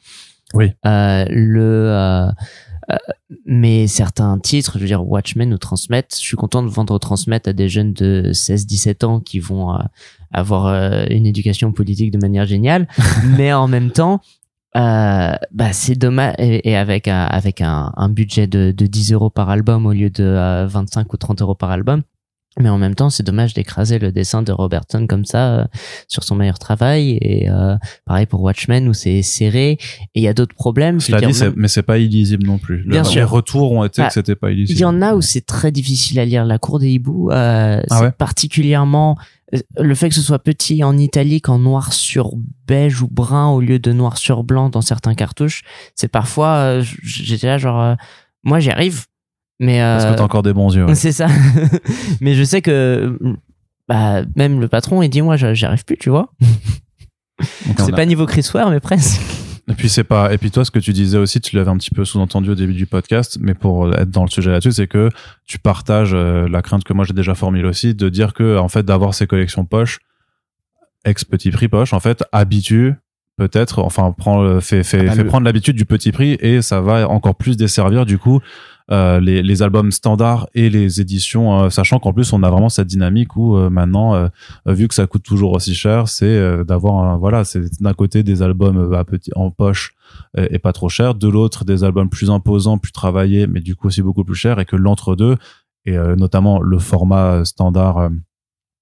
Oui. 0.55 0.71
Euh, 0.87 1.25
le 1.29 1.91
euh, 1.91 2.29
euh, 2.93 2.97
mais 3.45 3.89
certains 3.89 4.39
titres, 4.39 4.75
je 4.75 4.79
veux 4.79 4.87
dire 4.87 5.05
Watchmen 5.05 5.53
ou 5.53 5.59
Transmet, 5.59 6.07
je 6.13 6.19
suis 6.19 6.37
content 6.37 6.63
de 6.63 6.69
vendre 6.69 6.97
Transmet 7.01 7.49
à 7.49 7.53
des 7.53 7.69
jeunes 7.69 7.93
de 7.93 8.31
16-17 8.33 9.05
ans 9.05 9.19
qui 9.19 9.41
vont 9.41 9.75
euh, 9.75 9.79
avoir 10.33 10.67
euh, 10.67 11.05
une 11.11 11.27
éducation 11.27 11.73
politique 11.73 12.13
de 12.13 12.19
manière 12.19 12.47
géniale, 12.47 12.87
mais 13.37 13.53
en 13.53 13.67
même 13.67 13.91
temps, 13.91 14.21
euh, 14.77 15.35
bah 15.51 15.73
c'est 15.73 15.97
dommage 15.97 16.37
et, 16.39 16.71
et 16.71 16.77
avec 16.77 17.09
un, 17.09 17.25
avec 17.25 17.61
un, 17.61 17.93
un 17.97 18.09
budget 18.09 18.47
de, 18.47 18.71
de 18.71 18.87
10 18.87 19.15
euros 19.15 19.31
par 19.31 19.51
album 19.51 19.85
au 19.85 19.93
lieu 19.93 20.11
de 20.11 20.23
euh, 20.23 20.69
25 20.69 21.13
ou 21.13 21.17
30 21.17 21.43
euros 21.43 21.57
par 21.57 21.73
album. 21.73 22.03
Mais 22.59 22.69
en 22.71 22.79
même 22.79 22.95
temps, 22.95 23.11
c'est 23.11 23.23
dommage 23.23 23.53
d'écraser 23.53 23.99
le 23.99 24.13
dessin 24.13 24.43
de 24.43 24.51
Robertson 24.51 25.07
comme 25.07 25.25
ça 25.27 25.59
euh, 25.61 25.65
sur 26.09 26.25
son 26.25 26.37
meilleur 26.37 26.59
travail. 26.59 27.19
Et 27.21 27.51
euh, 27.51 27.77
pareil 28.07 28.25
pour 28.25 28.41
Watchmen 28.43 28.89
où 28.89 28.95
c'est 28.95 29.21
serré. 29.23 29.73
Et 29.73 29.79
il 30.15 30.23
y 30.23 30.29
a 30.29 30.33
d'autres 30.33 30.55
problèmes. 30.55 30.99
Cela 31.01 31.21
dit, 31.21 31.39
même- 31.39 31.53
mais 31.57 31.69
c'est 31.69 31.83
pas 31.83 31.99
illisible 31.99 32.47
non 32.47 32.57
plus. 32.59 32.79
Le- 32.85 32.91
Bien 32.93 33.03
les 33.03 33.09
sûr. 33.09 33.29
retours 33.29 33.73
ont 33.73 33.85
été 33.85 34.01
Bah, 34.01 34.09
que 34.09 34.15
c'était 34.15 34.37
pas 34.37 34.51
illisible. 34.53 34.79
il 34.79 34.81
y 34.81 34.85
en 34.87 35.03
a 35.03 35.15
où 35.15 35.21
c'est 35.21 35.45
très 35.45 35.71
difficile 35.71 36.19
à 36.19 36.25
lire. 36.25 36.45
La 36.47 36.59
cour 36.59 36.79
des 36.79 36.89
hiboux, 36.91 37.31
euh, 37.31 37.83
Ah 37.91 38.01
ouais 38.01 38.13
particulièrement 38.13 39.17
euh, 39.55 39.59
le 39.79 39.95
fait 39.95 40.09
que 40.09 40.15
ce 40.15 40.23
soit 40.23 40.39
petit 40.39 40.83
en 40.83 40.97
italique, 40.97 41.49
en 41.49 41.59
noir 41.59 41.93
sur 41.93 42.31
beige 42.67 43.03
ou 43.03 43.09
brun 43.09 43.49
au 43.51 43.61
lieu 43.61 43.79
de 43.79 43.93
noir 43.93 44.17
sur 44.19 44.45
blanc 44.45 44.71
dans 44.71 44.81
certains 44.81 45.15
cartouches. 45.15 45.63
C'est 45.95 46.09
parfois, 46.09 46.49
euh, 46.57 46.85
j'étais 47.03 47.47
là 47.49 47.59
genre, 47.59 47.81
euh, 47.81 47.95
moi 48.45 48.61
j'y 48.61 48.71
arrive, 48.71 49.05
mais 49.61 49.79
Parce 49.81 50.05
que 50.05 50.11
euh, 50.11 50.15
t'as 50.17 50.23
encore 50.25 50.43
des 50.43 50.53
bons 50.53 50.75
yeux. 50.75 50.85
ouais. 50.85 50.95
c'est 50.97 51.13
ça. 51.13 51.29
mais 52.21 52.35
je 52.35 52.45
sais 52.45 52.63
que 52.63 53.19
bah 53.89 54.23
même 54.35 54.61
le 54.61 54.69
patron 54.69 55.01
il 55.03 55.09
dit 55.09 55.23
moi 55.23 55.37
j'y 55.37 55.65
arrive 55.65 55.85
plus, 55.85 55.97
tu 55.97 56.11
vois. 56.11 56.33
C'est 57.79 57.93
a- 57.93 57.97
pas 57.97 58.07
niveau 58.07 58.27
Chris 58.27 58.49
Ware 58.55 58.71
mais 58.71 58.81
presque. 58.81 59.21
Et 59.69 59.75
puis 59.75 59.89
c'est 59.89 60.05
pas. 60.05 60.33
Et 60.33 60.39
puis 60.39 60.53
toi, 60.53 60.65
ce 60.65 60.71
que 60.71 60.79
tu 60.79 60.93
disais 60.93 61.19
aussi, 61.19 61.41
tu 61.41 61.57
l'avais 61.57 61.71
un 61.71 61.77
petit 61.77 61.91
peu 61.91 62.05
sous-entendu 62.05 62.51
au 62.51 62.55
début 62.55 62.73
du 62.73 62.87
podcast, 62.87 63.37
mais 63.41 63.53
pour 63.53 63.93
être 63.95 64.11
dans 64.11 64.23
le 64.23 64.31
sujet 64.31 64.53
là-dessus, 64.53 64.71
c'est 64.71 64.87
que 64.87 65.11
tu 65.45 65.59
partages 65.59 66.13
euh, 66.15 66.49
la 66.49 66.63
crainte 66.63 66.85
que 66.85 66.93
moi 66.93 67.05
j'ai 67.05 67.15
déjà 67.15 67.35
formulée 67.35 67.65
aussi, 67.69 67.93
de 67.95 68.09
dire 68.09 68.33
que 68.33 68.57
en 68.59 68.69
fait 68.69 68.85
d'avoir 68.85 69.13
ces 69.13 69.27
collections 69.27 69.65
poche, 69.65 69.99
ex 71.05 71.25
petit 71.25 71.51
prix 71.51 71.67
poche, 71.69 71.93
en 71.93 71.99
fait 72.01 72.23
habitue 72.31 72.95
peut-être, 73.39 73.83
enfin 73.83 74.13
prend, 74.17 74.61
fait, 74.61 74.85
fait, 74.85 75.09
Ah 75.09 75.13
fait 75.15 75.23
le- 75.25 75.29
prendre 75.29 75.45
l'habitude 75.45 75.75
du 75.77 75.85
petit 75.85 76.13
prix 76.13 76.39
et 76.41 76.63
ça 76.63 76.81
va 76.81 77.09
encore 77.09 77.35
plus 77.35 77.57
desservir 77.57 78.07
du 78.07 78.19
coup 78.19 78.41
euh, 78.93 79.19
les, 79.19 79.43
les 79.43 79.63
albums 79.63 79.91
standards 79.91 80.49
et 80.55 80.71
les 80.71 81.01
éditions, 81.01 81.65
euh, 81.65 81.71
sachant 81.71 81.99
qu'en 81.99 82.13
plus 82.13 82.33
on 82.33 82.43
a 82.45 82.51
vraiment 82.51 82.69
cette 82.69 82.87
dynamique 82.87 83.35
où 83.37 83.57
euh, 83.57 83.69
maintenant, 83.69 84.15
euh, 84.15 84.29
vu 84.67 84.87
que 84.87 84.95
ça 84.95 85.07
coûte 85.07 85.25
toujours 85.25 85.53
aussi 85.53 85.75
cher, 85.75 86.09
c'est 86.09 86.25
euh, 86.25 86.63
d'avoir 86.63 87.19
voilà, 87.19 87.45
c'est 87.45 87.83
d'un 87.83 87.95
côté 87.95 88.23
des 88.23 88.43
albums 88.43 88.79
euh, 88.79 88.97
à 88.97 89.05
petit 89.05 89.33
en 89.35 89.51
poche 89.51 89.95
et 90.37 90.59
pas 90.61 90.73
trop 90.73 90.89
cher, 90.89 91.15
de 91.15 91.29
l'autre 91.29 91.65
des 91.65 91.83
albums 91.83 92.09
plus 92.09 92.31
imposants, 92.31 92.79
plus 92.79 92.93
travaillés, 92.93 93.47
mais 93.47 93.61
du 93.61 93.75
coup 93.75 93.89
aussi 93.89 94.03
beaucoup 94.03 94.25
plus 94.25 94.37
cher, 94.37 94.61
et 94.61 94.65
que 94.65 94.77
l'entre-deux 94.77 95.37
et 95.85 95.97
notamment 95.97 96.61
le 96.61 96.79
format 96.79 97.45
standard 97.45 98.11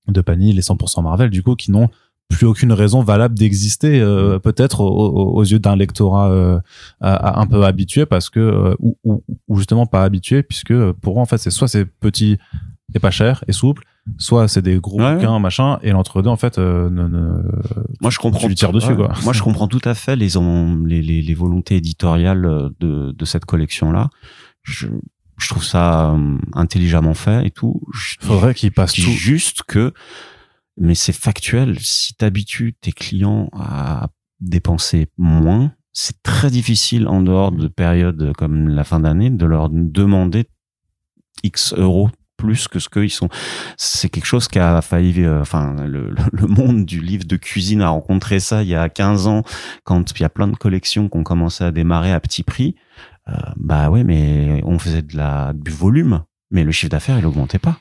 de 0.08 0.20
Panini, 0.20 0.52
les 0.52 0.62
100% 0.62 1.02
Marvel, 1.02 1.30
du 1.30 1.42
coup, 1.42 1.54
qui 1.54 1.70
n'ont 1.70 1.88
plus 2.30 2.46
aucune 2.46 2.72
raison 2.72 3.02
valable 3.02 3.34
d'exister 3.36 4.00
euh, 4.00 4.38
peut-être 4.38 4.80
aux, 4.80 5.44
yeux 5.44 5.58
d'un 5.58 5.76
lectorat 5.76 6.30
euh, 6.30 6.58
à- 7.00 7.14
à 7.14 7.40
un 7.40 7.46
peu 7.46 7.64
habitué 7.64 8.06
parce 8.06 8.30
que 8.30 8.40
euh, 8.40 8.74
ou, 8.80 8.96
ou, 9.04 9.22
ou 9.48 9.56
justement 9.56 9.86
pas 9.86 10.02
habitué 10.02 10.42
puisque 10.42 10.74
pour 10.92 11.18
eux 11.18 11.20
en 11.20 11.26
fait 11.26 11.38
c'est 11.38 11.50
soit 11.50 11.68
c'est 11.68 11.84
petit 11.84 12.38
et 12.94 12.98
pas 12.98 13.10
cher 13.10 13.44
et 13.46 13.52
souple 13.52 13.82
soit 14.18 14.48
c'est 14.48 14.62
des 14.62 14.78
gros 14.80 15.00
Ouais. 15.00 15.14
bouquins 15.14 15.38
machin 15.38 15.78
et 15.82 15.90
l'entre-deux 15.92 16.28
en 16.30 16.36
fait 16.36 16.58
euh, 16.58 16.90
ne, 16.90 17.06
ne- 17.08 17.42
Moi, 18.00 18.10
je 18.10 18.18
comprends. 18.18 18.40
Tu 18.40 18.48
lui 18.48 18.54
tires 18.54 18.72
dessus, 18.72 18.88
Ouais. 18.90 18.96
quoi. 18.96 19.12
Moi, 19.22 19.32
je 19.32 19.42
comprends 19.42 19.66
tout 19.68 19.80
à 19.84 19.94
fait 19.94 20.14
les, 20.16 20.36
en- 20.36 20.76
les, 20.84 21.00
les, 21.00 21.22
les 21.22 21.34
volontés 21.34 21.76
éditoriales 21.76 22.70
de, 22.80 23.12
de 23.12 23.24
cette 23.24 23.46
collection-là. 23.46 24.10
Je, 24.62 24.88
je 25.38 25.48
trouve 25.48 25.64
ça 25.64 26.10
euh, 26.12 26.36
intelligemment 26.52 27.14
fait 27.14 27.46
et 27.46 27.50
tout. 27.50 27.80
Je, 27.94 28.16
faudrait 28.20 28.52
je 28.54 28.68
dis 28.68 29.04
tout 29.04 29.10
juste 29.10 29.62
que, 29.62 29.94
mais 30.76 30.94
c'est 30.94 31.12
factuel. 31.12 31.78
Si 31.80 32.14
t'habitues 32.14 32.74
tes 32.80 32.92
clients 32.92 33.48
à 33.52 34.08
dépenser 34.40 35.06
moins, 35.16 35.72
c'est 35.92 36.22
très 36.22 36.50
difficile 36.50 37.06
en 37.08 37.22
dehors 37.22 37.52
de 37.52 37.68
périodes 37.68 38.32
comme 38.36 38.68
la 38.68 38.84
fin 38.84 39.00
d'année 39.00 39.30
de 39.30 39.46
leur 39.46 39.68
demander 39.70 40.46
X 41.42 41.74
euros 41.76 42.10
plus 42.36 42.66
que 42.66 42.80
ce 42.80 42.88
qu'ils 42.88 43.10
sont. 43.10 43.28
C'est 43.76 44.08
quelque 44.08 44.26
chose 44.26 44.48
qui 44.48 44.58
a 44.58 44.82
failli, 44.82 45.22
euh, 45.24 45.40
enfin, 45.40 45.76
le, 45.86 46.10
le- 46.32 46.46
monde 46.48 46.84
du 46.84 47.00
livre 47.00 47.24
de 47.24 47.36
cuisine 47.36 47.80
a 47.80 47.88
rencontré 47.90 48.40
ça 48.40 48.62
il 48.64 48.68
y 48.68 48.74
a 48.74 48.88
15 48.88 49.28
ans 49.28 49.44
quand 49.84 50.10
il 50.10 50.20
y 50.22 50.24
a 50.24 50.28
plein 50.28 50.48
de 50.48 50.56
collections 50.56 51.08
qui 51.08 51.16
ont 51.16 51.22
commencé 51.22 51.62
à 51.62 51.70
démarrer 51.70 52.12
à 52.12 52.18
petit 52.20 52.42
prix. 52.42 52.74
Euh, 53.28 53.32
bah 53.56 53.88
ouais, 53.88 54.02
mais 54.04 54.60
on 54.64 54.78
faisait 54.80 55.02
de 55.02 55.16
la, 55.16 55.52
du 55.54 55.70
volume, 55.70 56.24
mais 56.50 56.64
le 56.64 56.72
chiffre 56.72 56.90
d'affaires, 56.90 57.18
il 57.18 57.24
augmentait 57.26 57.60
pas. 57.60 57.78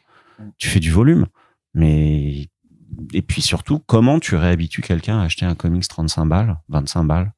Tu 0.59 0.67
fais 0.69 0.79
du 0.79 0.91
volume, 0.91 1.25
mais 1.73 2.47
et 3.13 3.21
puis 3.21 3.41
surtout, 3.41 3.79
comment 3.79 4.19
tu 4.19 4.35
réhabitues 4.35 4.81
quelqu'un 4.81 5.19
à 5.19 5.23
acheter 5.23 5.45
un 5.45 5.55
comics 5.55 5.87
35 5.87 6.25
balles, 6.25 6.57
25 6.69 7.03
balles 7.03 7.31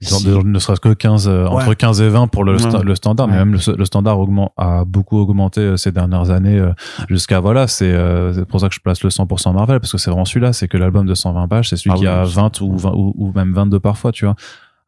Si- 0.00 0.24
de- 0.24 0.36
ne 0.36 0.58
serait-ce 0.60 0.80
que 0.80 0.94
15 0.94 1.26
euh, 1.26 1.46
entre 1.46 1.74
15 1.74 2.00
et 2.02 2.08
20 2.08 2.28
pour 2.28 2.44
le, 2.44 2.52
Ouais. 2.52 2.58
sta- 2.58 2.82
le 2.84 2.94
standard. 2.94 3.26
Mais 3.26 3.34
même 3.34 3.52
le, 3.52 3.76
le 3.76 3.84
standard 3.84 4.20
augmente 4.20 4.52
a 4.56 4.84
beaucoup 4.84 5.18
augmenté 5.18 5.60
euh, 5.60 5.76
ces 5.76 5.90
dernières 5.90 6.30
années 6.30 6.56
euh, 6.56 6.72
jusqu'à 7.08 7.40
voilà 7.40 7.66
c'est 7.66 7.92
euh, 7.92 8.32
c'est 8.32 8.44
pour 8.44 8.60
ça 8.60 8.68
que 8.68 8.74
je 8.76 8.80
place 8.80 9.02
le 9.02 9.10
100% 9.10 9.52
Marvel 9.54 9.80
parce 9.80 9.90
que 9.90 9.98
c'est 9.98 10.10
vraiment 10.10 10.24
celui-là. 10.24 10.52
C'est 10.52 10.68
que 10.68 10.76
l'album 10.76 11.04
de 11.04 11.14
120 11.14 11.48
pages 11.48 11.68
c'est 11.70 11.76
celui 11.76 11.90
Ah 11.90 11.94
qui 11.96 12.02
oui, 12.02 12.06
a 12.06 12.22
oui. 12.24 12.30
20 12.32 12.60
ou 12.60 12.76
20 12.78 12.92
ou, 12.94 13.12
ou 13.16 13.32
même 13.34 13.52
22 13.52 13.80
parfois 13.80 14.12
tu 14.12 14.24
vois. 14.24 14.36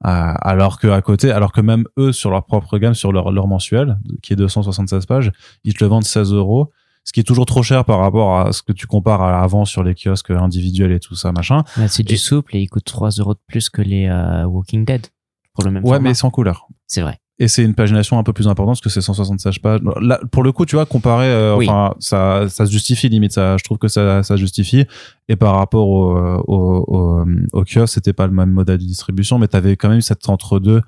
Euh, 0.06 0.32
alors 0.42 0.78
que 0.78 0.86
à 0.86 1.02
côté 1.02 1.32
alors 1.32 1.50
que 1.50 1.60
même 1.60 1.84
eux 1.98 2.12
sur 2.12 2.30
leur 2.30 2.44
propre 2.46 2.78
gamme 2.78 2.94
sur 2.94 3.10
leur 3.10 3.32
leur 3.32 3.48
mensuel 3.48 3.98
qui 4.22 4.32
est 4.32 4.36
276 4.36 5.06
pages 5.06 5.32
ils 5.64 5.74
te 5.74 5.82
le 5.82 5.88
vendent 5.90 6.04
16 6.04 6.32
euros 6.32 6.70
ce 7.10 7.12
qui 7.12 7.18
est 7.18 7.24
toujours 7.24 7.44
trop 7.46 7.64
cher 7.64 7.84
par 7.84 7.98
rapport 7.98 8.38
à 8.38 8.52
ce 8.52 8.62
que 8.62 8.70
tu 8.72 8.86
compares 8.86 9.20
à 9.20 9.42
avant 9.42 9.64
sur 9.64 9.82
les 9.82 9.96
kiosques 9.96 10.30
individuels 10.30 10.92
et 10.92 11.00
tout 11.00 11.16
ça 11.16 11.32
machin 11.32 11.64
Là, 11.76 11.88
c'est 11.88 12.04
du 12.04 12.14
Et- 12.14 12.16
souple 12.16 12.54
et 12.54 12.60
il 12.60 12.68
coûte 12.68 12.84
3 12.84 13.10
euros 13.18 13.34
de 13.34 13.40
plus 13.48 13.68
que 13.68 13.82
les 13.82 14.06
euh, 14.06 14.44
Walking 14.44 14.84
Dead 14.84 15.08
pour 15.54 15.64
le 15.64 15.72
même 15.72 15.82
ouais 15.82 15.90
format. 15.94 16.08
mais 16.10 16.14
sans 16.14 16.30
couleur 16.30 16.68
c'est 16.86 17.00
vrai. 17.02 17.18
et 17.40 17.48
c'est 17.48 17.64
une 17.64 17.74
pagination 17.74 18.16
un 18.16 18.22
peu 18.22 18.32
plus 18.32 18.46
importante 18.46 18.74
parce 18.76 18.80
que 18.80 18.90
c'est 18.90 19.00
176 19.00 19.58
pages. 19.58 19.80
Là, 20.00 20.20
pour 20.30 20.44
le 20.44 20.52
coup, 20.52 20.66
tu 20.66 20.76
vois, 20.76 20.86
comparé, 20.86 21.26
euh, 21.26 21.56
Oui. 21.56 21.68
enfin, 21.68 21.94
ça, 21.98 22.48
ça 22.48 22.64
se 22.66 22.70
justifie 22.70 23.08
limite. 23.08 23.32
Ça, 23.32 23.56
je 23.56 23.64
trouve 23.64 23.78
que 23.78 23.88
ça, 23.88 24.22
ça 24.22 24.36
justifie. 24.36 24.84
Et 25.28 25.34
par 25.36 25.54
rapport 25.56 25.88
au, 25.88 26.14
au, 26.46 26.84
au, 26.86 27.24
au 27.52 27.64
kiosque, 27.64 27.94
c'était 27.94 28.12
pas 28.12 28.26
le 28.26 28.32
même 28.32 28.50
modèle 28.52 28.78
de 28.78 28.84
distribution, 28.84 29.38
mais 29.38 29.48
t'avais 29.48 29.76
quand 29.76 29.88
même 29.88 30.00
cet 30.02 30.28
entre-deux 30.28 30.82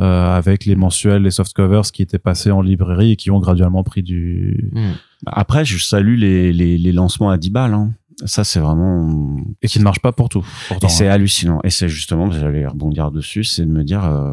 euh, 0.00 0.34
avec 0.36 0.64
les 0.66 0.76
mensuels, 0.76 1.22
les 1.22 1.30
soft 1.30 1.52
covers 1.52 1.82
qui 1.92 2.02
étaient 2.02 2.18
passés 2.18 2.50
en 2.50 2.62
librairie 2.62 3.12
et 3.12 3.16
qui 3.16 3.30
ont 3.30 3.38
graduellement 3.38 3.82
pris 3.84 4.02
du 4.02 4.70
Hmm. 4.74 4.92
Après, 5.26 5.64
je 5.64 5.76
salue 5.82 6.16
les, 6.16 6.52
les, 6.52 6.78
les 6.78 6.92
lancements 6.92 7.30
à 7.30 7.36
10 7.38 7.50
balles. 7.50 7.74
Hein. 7.74 7.92
Ça, 8.24 8.44
c'est 8.44 8.60
vraiment 8.60 9.36
et 9.62 9.66
qui 9.68 9.78
ne 9.78 9.84
marchent 9.84 10.00
pas 10.00 10.12
pour 10.12 10.28
tout. 10.28 10.44
Pourtant, 10.68 10.86
Et 10.86 10.90
c'est 10.90 11.08
hein. 11.08 11.12
hallucinant. 11.12 11.60
Et 11.64 11.70
c'est 11.70 11.88
justement, 11.88 12.30
j'allais 12.30 12.66
rebondir 12.66 13.10
dessus, 13.10 13.44
c'est 13.44 13.64
de 13.66 13.70
me 13.70 13.82
dire 13.84 14.04
euh, 14.04 14.32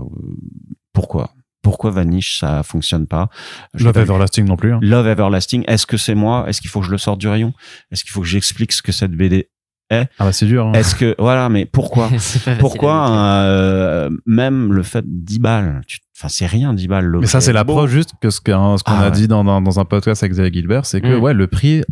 pourquoi? 0.93 1.31
Pourquoi 1.61 1.91
Vanish 1.91 2.39
ça 2.39 2.63
fonctionne 2.63 3.07
pas? 3.07 3.29
Je 3.73 3.83
Love 3.85 3.97
Everlasting 3.97 4.45
non 4.45 4.55
plus. 4.55 4.73
hein. 4.73 4.79
Love 4.81 5.07
Everlasting. 5.07 5.63
Est-ce 5.67 5.85
que 5.85 5.97
c'est 5.97 6.15
moi? 6.15 6.45
Est-ce 6.47 6.61
qu'il 6.61 6.69
faut 6.69 6.79
que 6.79 6.85
je 6.85 6.91
le 6.91 6.97
sorte 6.97 7.19
du 7.19 7.27
rayon? 7.27 7.53
Est-ce 7.91 8.03
qu'il 8.03 8.11
faut 8.11 8.21
que 8.21 8.27
j'explique 8.27 8.71
ce 8.71 8.81
que 8.81 8.91
cette 8.93 9.11
BD 9.11 9.49
Ah 9.91 10.05
bah 10.19 10.31
c'est 10.33 10.45
dur. 10.45 10.67
hein. 10.67 10.73
Est-ce 10.73 10.95
que 10.95 11.15
voilà, 11.17 11.49
mais 11.49 11.65
pourquoi 11.65 12.09
pas 12.45 12.55
Pourquoi 12.59 13.09
euh, 13.09 14.09
même 14.25 14.73
le 14.73 14.83
fait 14.83 15.05
10 15.07 15.39
balles 15.39 15.81
Enfin, 16.17 16.27
c'est 16.29 16.45
rien 16.47 16.73
10 16.73 16.87
balles. 16.87 17.15
Mais 17.21 17.27
ça, 17.27 17.41
c'est 17.41 17.51
est 17.51 17.53
la 17.53 17.63
beau. 17.63 17.73
preuve 17.73 17.89
juste 17.89 18.11
que 18.21 18.29
ce 18.29 18.41
qu'on 18.41 18.75
Ah 18.85 18.99
a 18.99 19.05
ouais. 19.05 19.11
dit 19.11 19.27
dans, 19.27 19.43
dans, 19.43 19.61
dans 19.61 19.79
un 19.79 19.85
podcast 19.85 20.23
avec 20.23 20.33
Xavier 20.33 20.51
Gilbert, 20.51 20.85
c'est 20.85 20.99
que 21.01 21.15
Mm. 21.17 21.21
ouais, 21.21 21.33
le 21.33 21.47
prix 21.47 21.83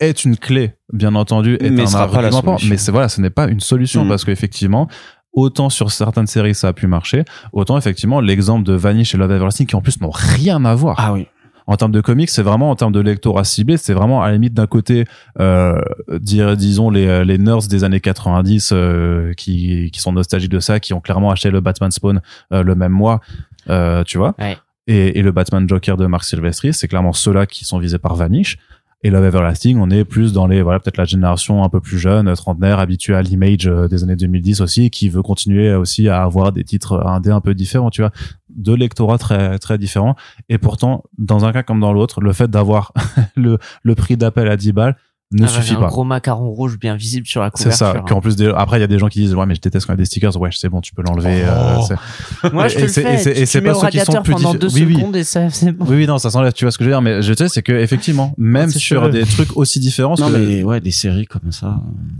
est 0.00 0.24
une 0.24 0.36
clé, 0.36 0.72
bien 0.92 1.14
entendu, 1.14 1.56
est 1.60 1.70
Mais 1.70 1.82
un 1.82 1.90
pas 1.92 1.98
argument, 2.18 2.42
solution. 2.42 2.68
mais 2.70 2.76
c'est 2.76 2.92
voilà, 2.92 3.08
ce 3.08 3.20
n'est 3.20 3.30
pas 3.30 3.48
une 3.48 3.60
solution 3.60 4.04
Mm. 4.04 4.08
parce 4.08 4.24
qu'effectivement, 4.24 4.88
autant 5.32 5.70
sur 5.70 5.90
certaines 5.92 6.26
séries 6.26 6.54
ça 6.54 6.68
a 6.68 6.72
pu 6.72 6.86
marcher, 6.86 7.24
autant 7.52 7.78
effectivement 7.78 8.20
l'exemple 8.20 8.64
de 8.64 8.74
Vanish 8.74 9.14
et 9.14 9.18
Love 9.18 9.30
Everlasting 9.32 9.66
qui 9.66 9.76
en 9.76 9.80
plus 9.80 10.00
n'ont 10.00 10.10
rien 10.12 10.64
à 10.64 10.74
voir. 10.74 10.96
Ah 10.98 11.12
oui. 11.12 11.28
En 11.68 11.76
termes 11.76 11.92
de 11.92 12.00
comics, 12.00 12.30
c'est 12.30 12.42
vraiment 12.42 12.70
en 12.70 12.74
termes 12.76 12.92
de 12.92 13.00
lectorat 13.00 13.44
ciblé, 13.44 13.76
c'est 13.76 13.92
vraiment 13.92 14.22
à 14.22 14.28
la 14.28 14.32
limite 14.32 14.54
d'un 14.54 14.66
côté, 14.66 15.04
euh, 15.38 15.78
dire, 16.18 16.56
disons 16.56 16.88
les, 16.90 17.24
les 17.26 17.36
nerds 17.36 17.68
des 17.68 17.84
années 17.84 18.00
90 18.00 18.70
euh, 18.72 19.34
qui, 19.34 19.90
qui 19.92 20.00
sont 20.00 20.12
nostalgiques 20.12 20.50
de 20.50 20.60
ça, 20.60 20.80
qui 20.80 20.94
ont 20.94 21.00
clairement 21.00 21.30
acheté 21.30 21.50
le 21.50 21.60
Batman 21.60 21.90
Spawn 21.90 22.20
euh, 22.54 22.62
le 22.62 22.74
même 22.74 22.92
mois, 22.92 23.20
euh, 23.68 24.02
tu 24.04 24.16
vois 24.18 24.34
Ouais. 24.38 24.56
et, 24.86 25.18
et 25.18 25.22
le 25.22 25.30
Batman 25.30 25.68
Joker 25.68 25.98
de 25.98 26.06
Mark 26.06 26.24
Silvestri, 26.24 26.72
c'est 26.72 26.88
clairement 26.88 27.12
ceux-là 27.12 27.44
qui 27.46 27.66
sont 27.66 27.78
visés 27.78 27.98
par 27.98 28.14
Vanish. 28.16 28.56
Et 29.04 29.10
Love 29.10 29.26
Everlasting, 29.26 29.78
on 29.78 29.90
est 29.90 30.04
plus 30.04 30.32
dans 30.32 30.48
les, 30.48 30.60
voilà, 30.60 30.80
peut-être 30.80 30.96
la 30.96 31.04
génération 31.04 31.62
un 31.62 31.68
peu 31.68 31.80
plus 31.80 31.98
jeune, 32.00 32.32
trentenaire, 32.34 32.80
habituée 32.80 33.14
à 33.14 33.22
l'image 33.22 33.68
euh, 33.68 33.86
des 33.86 34.02
années 34.02 34.16
2010 34.16 34.60
aussi, 34.60 34.90
qui 34.90 35.08
veut 35.08 35.22
continuer 35.22 35.72
aussi 35.72 36.08
à 36.08 36.22
avoir 36.24 36.50
des 36.50 36.64
titres 36.64 37.06
indés 37.06 37.30
un 37.30 37.40
peu 37.40 37.54
différents, 37.54 37.90
tu 37.90 38.00
vois, 38.00 38.10
de 38.54 38.72
lectorat 38.74 39.18
très, 39.18 39.58
très 39.58 39.78
différents. 39.78 40.16
Et 40.48 40.58
pourtant, 40.58 41.04
dans 41.18 41.44
un 41.44 41.52
cas 41.52 41.62
comme 41.62 41.80
dans 41.80 41.92
l'autre, 41.92 42.20
le 42.20 42.32
fait 42.32 42.50
d'avoir 42.50 42.92
le, 43.36 43.58
le 43.82 43.94
prix 43.94 44.16
d'appel 44.16 44.48
à 44.48 44.56
10 44.56 44.72
balles 44.72 44.96
ne 45.30 45.44
Ah, 45.44 45.48
suffit 45.48 45.74
un 45.74 45.80
pas. 45.80 45.88
gros 45.88 46.04
macaron 46.04 46.48
rouge 46.48 46.78
bien 46.78 46.96
visible 46.96 47.26
sur 47.26 47.42
la 47.42 47.50
C'est 47.54 47.64
couverture. 47.64 47.86
ça. 47.86 48.00
Qu'en 48.08 48.22
plus, 48.22 48.34
des- 48.34 48.50
après, 48.56 48.78
il 48.78 48.80
y 48.80 48.84
a 48.84 48.86
des 48.86 48.98
gens 48.98 49.08
qui 49.08 49.18
disent, 49.20 49.34
ouais, 49.34 49.44
mais 49.44 49.54
je 49.54 49.60
déteste 49.60 49.84
quand 49.84 49.92
il 49.92 49.96
y 49.96 50.00
a 50.00 50.02
des 50.02 50.04
stickers. 50.06 50.34
Ouais, 50.40 50.48
c'est 50.50 50.70
bon, 50.70 50.80
tu 50.80 50.94
peux 50.94 51.02
l'enlever. 51.02 51.42
euh, 51.44 51.76
Oh. 51.78 51.84
c'est- 51.86 52.50
Moi, 52.54 52.68
je 52.68 52.76
te 52.76 52.78
Et 52.78 52.82
le 52.84 52.88
c'est- 52.88 53.02
fais. 53.02 53.14
et 53.14 53.18
c'est- 53.18 53.44
c'est 53.46 53.60
pas 53.60 53.74
ceux 53.74 53.88
qui 53.88 53.98
sont 54.00 54.22
plus 54.22 54.32
pendant 54.32 54.54
deux 54.54 54.72
oui, 54.74 54.84
oui. 54.86 54.94
secondes 54.96 55.16
et 55.16 55.24
ça, 55.24 55.50
c'est 55.50 55.72
bon. 55.72 55.84
Oui, 55.86 55.96
oui, 55.96 56.06
non, 56.06 56.16
ça 56.16 56.30
s'enlève. 56.30 56.54
Tu 56.54 56.64
vois 56.64 56.72
ce 56.72 56.78
que 56.78 56.84
je 56.84 56.88
veux 56.88 56.94
dire, 56.94 57.02
mais 57.02 57.20
je 57.20 57.34
sais, 57.34 57.46
c'est 57.50 57.60
que 57.62 57.72
effectivement, 57.74 58.32
même 58.38 58.70
c'est 58.70 58.78
sur 58.78 59.10
des 59.10 59.24
trucs 59.26 59.54
aussi 59.54 59.80
différents, 59.80 60.14
Non 60.18 60.30
parce 60.30 60.32
que 60.32 60.38
mais 60.38 60.62
ouais, 60.62 60.80
des 60.80 60.92
séries 60.92 61.26
comme 61.26 61.52
ça. 61.52 61.78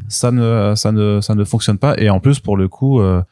ça 0.08 0.30
ne, 0.30 0.74
ça 0.76 0.92
ne, 0.92 1.20
ça 1.22 1.34
ne 1.34 1.44
fonctionne 1.44 1.78
pas. 1.78 1.94
Et 1.96 2.10
en 2.10 2.20
plus, 2.20 2.40
pour 2.40 2.58
le 2.58 2.68
coup, 2.68 3.00
euh, 3.00 3.22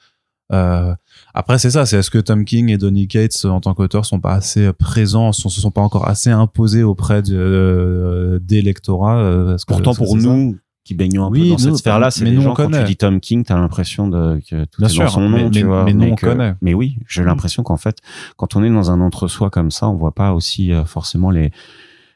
euh, 0.55 0.95
après, 1.37 1.59
c'est 1.59 1.71
ça. 1.71 1.87
C'est 1.87 1.99
est-ce 1.99 2.11
que 2.11 2.19
Tom 2.19 2.45
King 2.45 2.71
et 2.71 2.79
Donny 2.79 3.07
Cates, 3.07 3.45
en 3.45 3.61
tant 3.61 3.75
qu'auteurs, 3.75 4.05
sont 4.07 4.19
pas 4.21 4.33
assez 4.35 4.73
présents, 4.73 5.33
sont, 5.33 5.49
se 5.49 5.61
sont 5.61 5.71
pas 5.71 5.83
encore 5.83 6.09
assez 6.09 6.31
imposés 6.31 6.83
auprès 6.83 7.23
de, 7.23 7.37
euh, 7.37 8.39
des 8.43 8.63
lectorats 8.63 9.19
euh, 9.19 9.57
Pourtant, 9.69 9.93
que 9.93 9.99
pour 9.99 10.17
nous 10.17 10.57
qui 10.85 10.95
baignons 10.95 11.25
un 11.27 11.31
Oui, 11.31 11.41
peu 11.41 11.47
dans 11.49 11.53
nous, 11.55 11.59
cette 11.59 11.77
sphère-là, 11.77 12.11
c'est 12.13 12.31
nous, 12.31 12.41
gens 12.43 12.55
quand 12.55 12.71
tu 12.71 12.85
dis 12.85 12.97
Tom 12.97 13.19
King, 13.21 13.43
t'as 13.45 13.57
l'impression 13.57 14.07
de 14.09 14.41
que 14.49 14.65
tout 14.67 14.79
Bien 14.81 14.87
est 14.87 14.91
sûr, 14.93 15.03
dans 15.05 15.09
son 15.11 15.29
mais- 15.29 15.43
nom, 15.43 15.51
tu 15.51 15.59
mais- 15.61 15.65
vois. 15.65 15.85
mais 15.85 15.93
nous, 15.95 16.07
on 16.07 16.15
que- 16.15 16.27
connaît. 16.27 16.55
Mais 16.63 16.75
oui, 16.75 16.97
j'ai 17.09 17.25
l'impression 17.25 17.65
qu'en 17.65 17.77
fait, 17.77 17.99
quand 18.37 18.55
on 18.55 18.63
est 18.63 18.71
dans 18.71 18.91
un 18.93 19.01
entre-soi 19.01 19.51
comme 19.51 19.73
ça, 19.73 19.89
on 19.89 19.97
voit 19.97 20.15
pas 20.15 20.33
aussi 20.33 20.73
euh, 20.73 20.85
forcément 20.85 21.31
les 21.31 21.51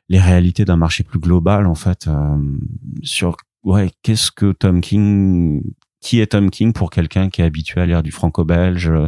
les 0.08 0.18
réalités 0.20 0.64
d'un 0.64 0.76
marché 0.76 1.04
plus 1.04 1.20
global 1.20 1.66
en 1.66 1.74
fait 1.76 2.06
euh, 2.08 2.36
sur 3.02 3.36
ouais 3.64 3.90
qu'est-ce 4.02 4.30
que 4.32 4.50
Tom 4.52 4.80
King 4.80 5.62
qui 6.00 6.20
est 6.20 6.28
Tom 6.28 6.48
King 6.50 6.72
pour 6.72 6.90
quelqu'un 6.90 7.28
qui 7.28 7.42
est 7.42 7.44
habitué 7.44 7.80
à 7.80 7.86
lire 7.86 8.02
du 8.02 8.10
franco-belge, 8.10 8.88
euh, 8.88 9.06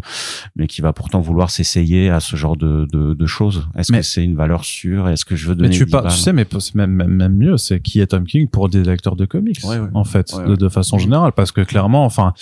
mais 0.56 0.66
qui 0.66 0.82
va 0.82 0.93
pourtant 0.93 1.20
vouloir 1.20 1.51
s'essayer 1.51 2.10
à 2.10 2.20
ce 2.20 2.36
genre 2.36 2.56
de, 2.56 2.86
de, 2.93 3.14
de 3.14 3.27
choses 3.27 3.66
Est-ce 3.77 3.93
Mais- 3.93 3.98
que 4.01 4.05
c'est 4.05 4.23
une 4.23 4.36
valeur 4.36 4.64
sûre? 4.64 5.09
Est-ce 5.09 5.24
que 5.24 5.35
je 5.35 5.47
veux 5.48 5.55
Mais 5.55 5.62
donner 5.64 5.77
tu, 5.77 5.86
10 5.86 5.90
pas, 5.90 6.02
balles 6.02 6.12
tu 6.12 6.19
sais, 6.19 6.32
mais 6.35 6.47
même, 6.74 6.90
même, 6.90 7.09
même 7.10 7.35
mieux, 7.35 7.56
c'est 7.56 7.81
qui 7.81 8.01
est 8.01 8.09
Tom 8.09 8.24
King 8.24 8.47
pour 8.48 8.69
des 8.69 8.82
lecteurs 8.82 9.16
de 9.16 9.24
comics, 9.24 9.60
Ouais, 9.64 9.78
ouais. 9.78 9.89
en 9.94 10.05
fait, 10.05 10.32
Ouais, 10.35 10.44
de, 10.44 10.51
ouais. 10.51 10.56
de 10.56 10.69
façon 10.69 10.98
générale, 10.98 11.32
parce 11.32 11.51
que 11.51 11.62
clairement, 11.62 12.05
enfin, 12.05 12.35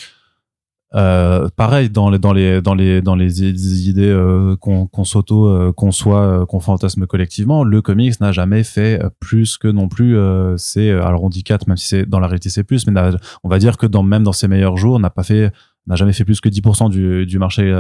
euh, 0.95 1.49
pareil 1.55 1.89
dans 1.89 2.11
les 2.11 2.19
dans 2.19 2.33
les 2.33 2.61
dans 2.61 2.75
les 2.75 3.01
dans 3.01 3.15
les 3.15 3.89
idées 3.89 4.09
euh, 4.09 4.57
qu'on 4.57 4.87
qu'on 4.87 5.05
s'auto 5.05 5.49
euh, 5.49 5.73
conçoit, 5.73 6.23
euh, 6.23 6.47
qu'on 6.47 6.59
fantasme 6.59 7.07
collectivement, 7.07 7.63
le 7.63 7.81
comics 7.81 8.21
n'a 8.21 8.33
jamais 8.33 8.65
fait 8.65 9.01
euh, 9.03 9.09
plus 9.21 9.57
que 9.57 9.69
non 9.69 9.89
plus. 9.89 10.17
Euh, 10.17 10.57
c'est 10.57 10.91
alors 10.91 11.23
on 11.23 11.29
dit 11.29 11.45
4 11.45 11.69
même 11.69 11.77
si 11.77 11.87
c'est 11.87 12.07
dans 12.07 12.19
la 12.19 12.27
réalité 12.27 12.51
c'est 12.51 12.65
plus, 12.65 12.87
mais 12.89 13.01
on 13.45 13.49
va 13.49 13.59
dire 13.59 13.77
que 13.77 13.87
dans 13.87 14.03
même 14.03 14.25
dans 14.25 14.33
ses 14.33 14.49
meilleurs 14.49 14.77
jours 14.77 14.99
n'a 14.99 15.11
pas 15.11 15.23
fait 15.23 15.53
n'a 15.87 15.95
jamais 15.95 16.13
fait 16.13 16.25
plus 16.25 16.41
que 16.41 16.49
10% 16.49 16.91
du, 16.91 17.25
du 17.25 17.39
marché 17.39 17.73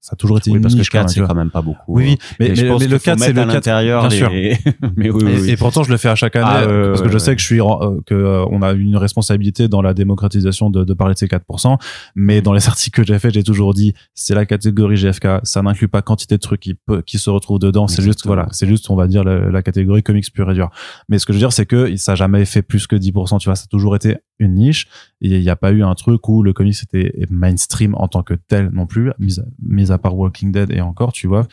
ça 0.00 0.14
a 0.14 0.16
toujours 0.16 0.38
été 0.38 0.50
Oui, 0.50 0.56
une 0.56 0.62
parce 0.62 0.74
que 0.74 0.78
niche. 0.80 0.88
quand 0.88 0.98
4, 0.98 1.04
même, 1.08 1.14
tu 1.14 1.20
c'est 1.20 1.26
quand 1.26 1.34
même 1.34 1.50
pas 1.50 1.60
beaucoup. 1.60 1.78
Oui, 1.88 2.04
oui, 2.04 2.18
mais, 2.40 2.54
je 2.54 2.62
mais, 2.64 2.86
le 2.86 2.98
faut 2.98 3.04
4, 3.04 3.18
c'est 3.20 3.32
le 3.34 3.40
à 3.42 3.44
4. 3.44 3.54
l'intérieur. 3.54 4.00
bien 4.08 4.10
sûr. 4.10 4.30
les- 4.30 4.56
mais 4.96 5.10
oui, 5.10 5.22
oui, 5.42 5.50
Et, 5.50 5.56
pourtant, 5.56 5.82
je 5.82 5.90
le 5.90 5.98
fais 5.98 6.08
à 6.08 6.14
chaque 6.14 6.36
année 6.36 6.46
Ah, 6.48 6.62
euh, 6.62 6.88
parce 6.92 7.02
que 7.02 7.10
je 7.10 7.18
sais 7.18 7.34
que 7.36 7.40
je 7.42 7.46
suis 7.46 7.60
euh, 7.60 8.00
que 8.06 8.14
euh, 8.14 8.44
on 8.50 8.62
a 8.62 8.72
une 8.72 8.96
responsabilité 8.96 9.68
dans 9.68 9.82
la 9.82 9.92
démocratisation 9.92 10.70
de, 10.70 10.84
de 10.84 10.94
parler 10.94 11.12
de 11.14 11.18
ces 11.18 11.26
4%. 11.26 11.76
Mais 12.14 12.40
dans 12.40 12.54
les 12.54 12.66
articles 12.68 12.98
que 13.02 13.06
j'ai 13.06 13.18
fait, 13.18 13.30
j'ai 13.30 13.42
toujours 13.42 13.74
dit 13.74 13.92
c'est 14.14 14.34
la 14.34 14.46
catégorie 14.46 14.96
GFK. 14.96 15.26
Ça 15.42 15.60
n'inclut 15.60 15.88
pas 15.88 16.00
quantité 16.00 16.36
de 16.36 16.40
trucs 16.40 16.60
qui 16.60 16.74
peut, 16.74 17.02
qui 17.02 17.18
se 17.18 17.28
retrouvent 17.28 17.58
dedans. 17.58 17.86
C'est 17.86 18.02
juste 18.02 18.24
voilà, 18.24 18.46
c'est 18.52 18.66
juste 18.66 18.88
on 18.90 18.96
va 18.96 19.06
dire 19.06 19.22
la, 19.22 19.50
la 19.50 19.62
catégorie 19.62 20.02
comics 20.02 20.32
pure 20.32 20.50
et 20.50 20.54
dure. 20.54 20.70
Mais 21.10 21.18
ce 21.18 21.26
que 21.26 21.34
je 21.34 21.36
veux 21.38 21.42
dire, 21.42 21.52
c'est 21.52 21.66
que 21.66 21.94
ça 21.96 22.12
a 22.12 22.14
jamais 22.14 22.46
fait 22.46 22.62
plus 22.62 22.86
que 22.86 22.96
10%. 22.96 23.38
Tu 23.38 23.48
vois, 23.50 23.54
ça 23.56 23.64
a 23.64 23.68
toujours 23.68 23.96
été 23.96 24.16
une 24.38 24.54
niche. 24.54 24.86
Et 25.20 25.28
il 25.36 25.40
n'y 25.42 25.50
a 25.50 25.56
pas 25.56 25.72
eu 25.72 25.82
un 25.82 25.94
truc 25.94 26.26
où 26.30 26.42
le 26.42 26.54
comics 26.54 26.76
était 26.82 27.12
mainstream 27.28 27.94
en 27.96 28.08
tant 28.08 28.22
que 28.22 28.32
tel 28.32 28.70
non 28.72 28.86
plus, 28.86 29.12
mis 29.18 29.36
mis 29.62 29.89
à 29.92 29.98
part 29.98 30.16
Walking 30.16 30.52
Dead 30.52 30.70
et 30.70 30.80
encore, 30.80 31.12
tu 31.12 31.26
vois, 31.26 31.46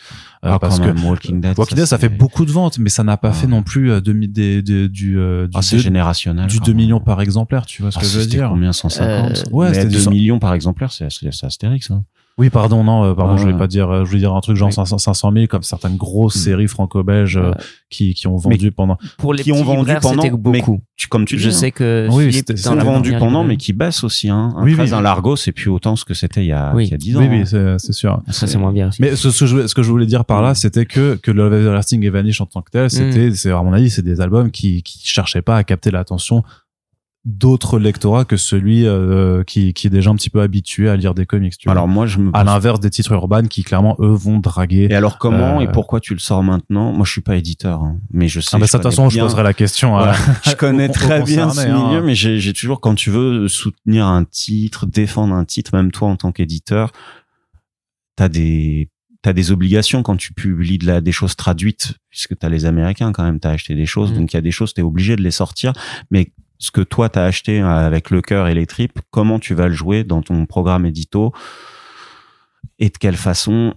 Euh, 0.45 0.51
Ah, 0.53 0.59
parce 0.59 0.79
quand 0.79 0.93
que 0.93 1.01
Walking 1.05 1.41
Dead. 1.41 1.57
Walking 1.57 1.75
Dead, 1.77 1.85
ça 1.87 1.97
fait 1.97 2.09
beaucoup 2.09 2.45
de 2.45 2.51
ventes, 2.51 2.77
mais 2.79 2.89
ça 2.89 3.03
n'a 3.03 3.17
pas 3.17 3.29
Ah. 3.29 3.33
fait 3.33 3.47
non 3.47 3.63
plus 3.63 3.91
euh, 3.91 4.01
demi- 4.01 4.27
des, 4.27 4.61
des- 4.61 4.87
du, 4.87 5.17
euh, 5.17 5.47
du, 5.47 5.53
Ah, 5.55 5.61
deux- 5.71 5.77
générationnel. 5.79 6.47
du 6.47 6.59
quand 6.59 6.65
2 6.65 6.71
même. 6.73 6.77
millions 6.77 6.99
par 6.99 7.21
exemplaire, 7.21 7.65
tu 7.65 7.81
vois 7.81 7.91
ce 7.91 7.97
Ah, 7.97 8.01
que 8.01 8.07
je 8.07 8.17
veux 8.17 8.23
c'était 8.23 8.37
dire 8.37 8.49
combien 8.49 8.71
150 8.71 9.31
Euh, 9.47 9.51
ouais, 9.51 9.69
Mais 9.69 9.73
c'était 9.73 9.85
2 9.87 9.95
du 9.97 10.01
cent- 10.01 10.11
millions 10.11 10.39
par 10.39 10.53
exemplaire, 10.53 10.91
c'est 10.91 11.07
c'est 11.09 11.45
Astérix. 11.45 11.89
Hein. 11.91 12.03
Oui, 12.39 12.51
pardon, 12.51 12.83
non, 12.83 13.03
euh, 13.03 13.13
pardon, 13.15 13.33
Ah, 13.33 13.37
je 13.37 13.41
voulais 13.41 13.53
ouais. 13.53 13.59
pas 13.59 13.65
dire, 13.67 13.89
euh, 13.89 14.03
je 14.05 14.09
voulais 14.09 14.19
dire 14.19 14.33
un 14.35 14.41
truc 14.41 14.55
genre 14.55 14.67
Oui. 14.67 14.73
500, 14.73 14.99
500 14.99 15.31
000 15.33 15.47
comme 15.47 15.63
certaines 15.63 15.97
grosses 15.97 16.35
Mm. 16.35 16.39
séries 16.39 16.67
franco-belges 16.67 17.37
euh, 17.37 17.49
Ouais. 17.49 17.57
qui, 17.89 18.13
qui 18.13 18.27
ont 18.27 18.35
vendu 18.37 18.71
pendant. 18.71 18.97
Pour 19.17 19.33
les 19.33 19.41
Qui 19.43 19.51
ont 19.51 19.63
vendu 19.63 19.79
libraires, 19.79 19.99
pendant- 20.01 20.21
mais 20.23 20.29
beaucoup. 20.29 20.79
Tu, 20.95 21.07
comme 21.07 21.25
tu 21.25 21.35
dis, 21.37 21.41
Je 21.43 21.49
hein. 21.49 21.51
sais 21.51 21.71
que 21.71 22.07
Oui, 22.11 22.29
Philippe, 22.31 22.53
Qui 22.53 22.67
ont 22.69 22.75
vendu 22.75 23.15
pendant, 23.17 23.43
mais 23.43 23.57
qui 23.57 23.73
baissent 23.73 24.03
aussi. 24.03 24.29
Hein. 24.29 24.53
Un 24.55 24.63
Oui, 24.63 24.75
oui. 24.77 24.93
un 24.93 25.01
Largo, 25.01 25.35
c'est 25.35 25.51
plus 25.51 25.69
autant 25.69 25.95
ce 25.95 26.05
que 26.05 26.13
c'était 26.13 26.41
il 26.43 26.47
y 26.47 26.51
a, 26.51 26.73
Oui. 26.75 26.85
il 26.85 26.91
y 26.91 26.93
a 26.93 26.97
10 26.97 27.17
ans. 27.17 27.19
Oui, 27.21 27.25
hein. 27.25 27.29
oui, 27.31 27.41
c'est 27.47 27.79
c'est 27.79 27.93
sûr. 27.93 28.21
Ça, 28.29 28.45
c'est 28.45 28.57
moins 28.59 28.71
bien 28.71 28.89
aussi. 28.89 29.01
Mais 29.01 29.15
ce, 29.15 29.31
ce, 29.31 29.39
que 29.39 29.45
je- 29.47 29.67
ce 29.67 29.73
que 29.73 29.81
je 29.81 29.89
voulais 29.89 30.05
dire 30.05 30.23
par 30.23 30.41
là, 30.43 30.53
c'était 30.53 30.85
que, 30.85 31.15
que 31.15 31.31
Love 31.31 31.53
Everlasting 31.53 32.03
et 32.03 32.09
Vanish 32.11 32.39
en 32.41 32.45
tant 32.45 32.61
que 32.61 32.69
tel, 32.71 32.89
c'était, 32.91 33.33
c'est, 33.33 33.49
à 33.51 33.61
mon 33.63 33.73
avis, 33.73 33.89
c'est 33.89 34.03
des 34.03 34.21
albums 34.21 34.51
qui, 34.51 34.83
qui 34.83 34.99
cherchaient 35.07 35.41
pas 35.41 35.57
à 35.57 35.63
capter 35.63 35.89
l'attention 35.89 36.43
d'autres 37.29 37.77
lectorats 37.77 38.23
que 38.23 38.37
celui 38.37 38.85
euh, 38.87 39.43
qui, 39.43 39.73
qui 39.73 39.87
est 39.87 39.89
déjà 39.89 40.09
un 40.09 40.15
petit 40.15 40.29
peu 40.29 40.41
habitué 40.41 40.87
à 40.89 40.95
lire 40.95 41.13
des 41.13 41.25
comics. 41.25 41.57
Tu 41.57 41.65
vois. 41.67 41.73
Alors 41.73 41.87
moi, 41.89 42.05
je 42.05 42.19
me 42.19 42.31
à 42.33 42.45
l'inverse 42.45 42.79
des 42.79 42.89
titres 42.89 43.11
urbains 43.11 43.45
qui 43.47 43.63
clairement 43.65 43.97
eux 43.99 44.07
vont 44.13 44.39
draguer. 44.39 44.87
Et 44.89 44.95
alors 44.95 45.17
comment 45.17 45.57
Euh, 45.57 45.59
et 45.59 45.67
pourquoi 45.67 45.99
tu 45.99 46.13
le 46.13 46.19
sors 46.19 46.41
maintenant? 46.41 46.93
Moi, 46.93 47.05
je 47.05 47.11
suis 47.11 47.21
pas 47.21 47.35
éditeur, 47.35 47.83
hein, 47.83 47.99
mais 48.11 48.29
je 48.29 48.39
sais. 48.39 48.51
Ah 48.53 48.59
bah 48.59 48.65
de 48.65 48.71
toute 48.71 48.81
façon, 48.81 49.09
je 49.09 49.19
poserai 49.19 49.43
la 49.43 49.53
question. 49.53 49.89
Voilà. 49.89 50.13
à- 50.13 50.15
je 50.49 50.55
connais 50.55 50.87
très 50.89 51.21
bien 51.21 51.49
ce 51.49 51.59
hein. 51.67 51.89
milieu, 51.89 52.01
mais 52.01 52.15
j'ai 52.15 52.53
toujours, 52.53 52.79
quand 52.79 52.95
tu 52.95 53.09
veux 53.11 53.49
soutenir 53.49 54.05
un 54.07 54.23
titre, 54.23 54.85
défendre 54.85 55.33
un 55.35 55.43
titre, 55.43 55.71
même 55.75 55.91
toi 55.91 56.07
en 56.07 56.15
tant 56.15 56.31
qu'éditeur, 56.31 56.91
t'as 58.15 58.29
des 58.29 58.89
t'as 59.21 59.33
des 59.33 59.51
obligations 59.51 60.03
quand 60.03 60.15
tu 60.15 60.31
publies 60.31 60.77
de 60.77 60.85
la, 60.85 61.01
des 61.01 61.11
choses 61.11 61.35
traduites, 61.35 61.95
puisque 62.09 62.37
t'as 62.37 62.47
les 62.47 62.63
Américains 62.65 63.11
quand 63.11 63.23
même, 63.23 63.39
t'as 63.41 63.49
acheté 63.49 63.75
des 63.75 63.85
choses, 63.87 64.13
Mm. 64.13 64.15
donc 64.15 64.31
il 64.33 64.35
y 64.35 64.39
a 64.39 64.41
des 64.41 64.51
choses, 64.51 64.73
t'es 64.73 64.83
obligé 64.83 65.15
de 65.17 65.21
les 65.23 65.31
sortir, 65.31 65.73
mais 66.11 66.31
ce 66.59 66.71
que 66.71 66.81
toi 66.81 67.09
t'as 67.09 67.25
acheté 67.25 67.61
euh, 67.61 67.65
avec 67.67 68.09
le 68.09 68.21
cœur 68.21 68.47
et 68.47 68.53
les 68.53 68.65
tripes, 68.65 68.99
comment 69.11 69.39
tu 69.39 69.53
vas 69.53 69.67
le 69.67 69.73
jouer 69.73 70.03
dans 70.03 70.21
ton 70.21 70.45
programme 70.45 70.85
édito 70.85 71.31
et 72.79 72.89
de 72.89 72.97
quelle 72.97 73.15
façon? 73.17 73.73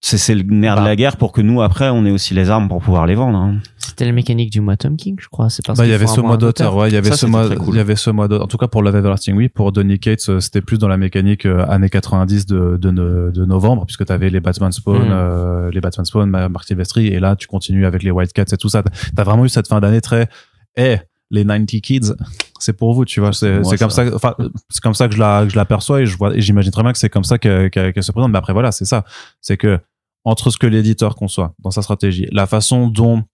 C'est 0.00 0.16
c'est 0.16 0.36
le 0.36 0.44
nerf 0.44 0.76
Bah. 0.76 0.82
de 0.82 0.86
la 0.86 0.94
guerre 0.94 1.16
pour 1.16 1.32
que 1.32 1.40
nous 1.40 1.60
après 1.60 1.88
on 1.88 2.04
ait 2.06 2.12
aussi 2.12 2.32
les 2.32 2.50
armes 2.50 2.68
pour 2.68 2.80
pouvoir 2.80 3.04
les 3.04 3.16
vendre. 3.16 3.36
hein. 3.36 3.56
C'était 3.78 4.04
la 4.04 4.12
mécanique 4.12 4.50
du 4.52 4.60
mois 4.60 4.76
Tom 4.76 4.96
King, 4.96 5.16
je 5.18 5.26
crois. 5.26 5.50
C'est 5.50 5.66
parce 5.66 5.76
Bah, 5.76 5.86
il 5.86 5.90
y 5.90 5.92
avait 5.92 6.06
ce 6.06 6.20
mois 6.20 6.36
d'auteur, 6.36 6.76
ouais, 6.76 6.88
il 6.88 6.94
y 6.94 6.96
avait 6.96 7.08
Ça, 7.10 7.16
ce 7.16 7.26
mois, 7.26 7.48
cool. 7.56 7.74
il 7.74 7.78
y 7.78 7.80
avait 7.80 7.96
ce 7.96 8.10
mois 8.10 8.28
d'auteur. 8.28 8.44
En 8.44 8.46
tout 8.46 8.58
cas, 8.58 8.68
pour 8.68 8.84
Love 8.84 8.94
Everlasting, 8.94 9.34
oui. 9.34 9.48
Pour 9.48 9.72
Donny 9.72 9.98
Cates, 9.98 10.28
euh, 10.28 10.38
c'était 10.38 10.60
plus 10.60 10.78
dans 10.78 10.86
la 10.86 10.96
mécanique 10.98 11.46
euh, 11.46 11.66
années 11.68 11.88
90 11.90 12.46
de, 12.46 12.76
de, 12.80 13.32
de 13.34 13.44
novembre, 13.44 13.86
puisque 13.86 14.06
tu 14.06 14.12
avais 14.12 14.30
les 14.30 14.38
Batman 14.38 14.70
Spawn, 14.70 15.08
Mm. 15.08 15.10
euh, 15.10 15.70
les 15.72 15.80
Batman 15.80 16.04
Spawn, 16.04 16.30
Ma- 16.30 16.48
Mark 16.48 16.64
Silvestri, 16.68 17.08
et 17.08 17.18
là, 17.18 17.34
tu 17.34 17.48
continues 17.48 17.84
avec 17.84 18.04
les 18.04 18.12
White 18.12 18.32
Cats 18.32 18.44
et 18.52 18.56
tout 18.56 18.68
ça. 18.68 18.84
T'as 19.16 19.24
vraiment 19.24 19.44
eu 19.46 19.48
cette 19.48 19.66
fin 19.66 19.80
d'année 19.80 20.00
très, 20.00 20.28
eh, 20.76 20.98
les 21.30 21.44
90 21.44 21.80
kids, 21.82 22.12
c'est 22.58 22.72
pour 22.72 22.94
vous, 22.94 23.04
tu 23.04 23.20
vois. 23.20 23.32
C'est 23.32 23.62
c'est 23.64 23.76
comme 23.78 23.90
ça. 23.90 24.04
enfin, 24.14 24.34
c'est 24.70 24.80
comme 24.82 24.94
ça 24.94 25.08
que 25.08 25.14
je 25.14 25.20
la, 25.20 25.44
que 25.44 25.50
je 25.50 25.56
l'aperçois 25.56 26.00
et 26.00 26.06
je 26.06 26.16
vois, 26.16 26.34
et 26.36 26.40
j'imagine 26.40 26.72
très 26.72 26.82
bien 26.82 26.92
que 26.92 26.98
c'est 26.98 27.10
comme 27.10 27.24
ça 27.24 27.38
qu'elle 27.38 27.70
qu'elle- 27.70 27.92
qu'elle 27.92 28.02
se 28.02 28.12
présente. 28.12 28.30
Mais 28.32 28.38
après, 28.38 28.52
voilà, 28.52 28.72
c'est 28.72 28.84
ça. 28.86 29.04
C'est 29.40 29.56
que, 29.56 29.78
entre 30.24 30.50
ce 30.50 30.56
que 30.58 30.66
l'éditeur 30.66 31.14
conçoit 31.16 31.54
dans 31.58 31.70
sa 31.70 31.82
stratégie, 31.82 32.26
la 32.32 32.46
façon 32.46 32.88
dont 32.88 33.24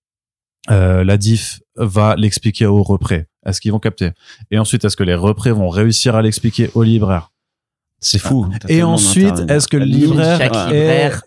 euh, 0.70 1.04
la 1.04 1.16
diff 1.18 1.60
va 1.76 2.16
l'expliquer 2.16 2.66
aux 2.66 2.82
représ, 2.82 3.26
est-ce 3.46 3.60
qu'ils 3.60 3.72
vont 3.72 3.78
capter? 3.78 4.10
Et 4.50 4.58
ensuite, 4.58 4.84
est-ce 4.84 4.96
que 4.96 5.04
les 5.04 5.14
représ 5.14 5.52
vont 5.52 5.68
réussir 5.68 6.14
à 6.16 6.22
l'expliquer 6.22 6.70
aux 6.74 6.82
libraires 6.82 7.30
C'est 8.06 8.18
fou. 8.18 8.46
T'as 8.60 8.68
Et 8.68 8.82
ensuite, 8.82 9.42
est-ce 9.48 9.66
que 9.66 9.76
le 9.78 9.86
libraire 9.86 10.38
chaque 10.38 10.54
est- 10.54 10.72
libraire 10.72 11.22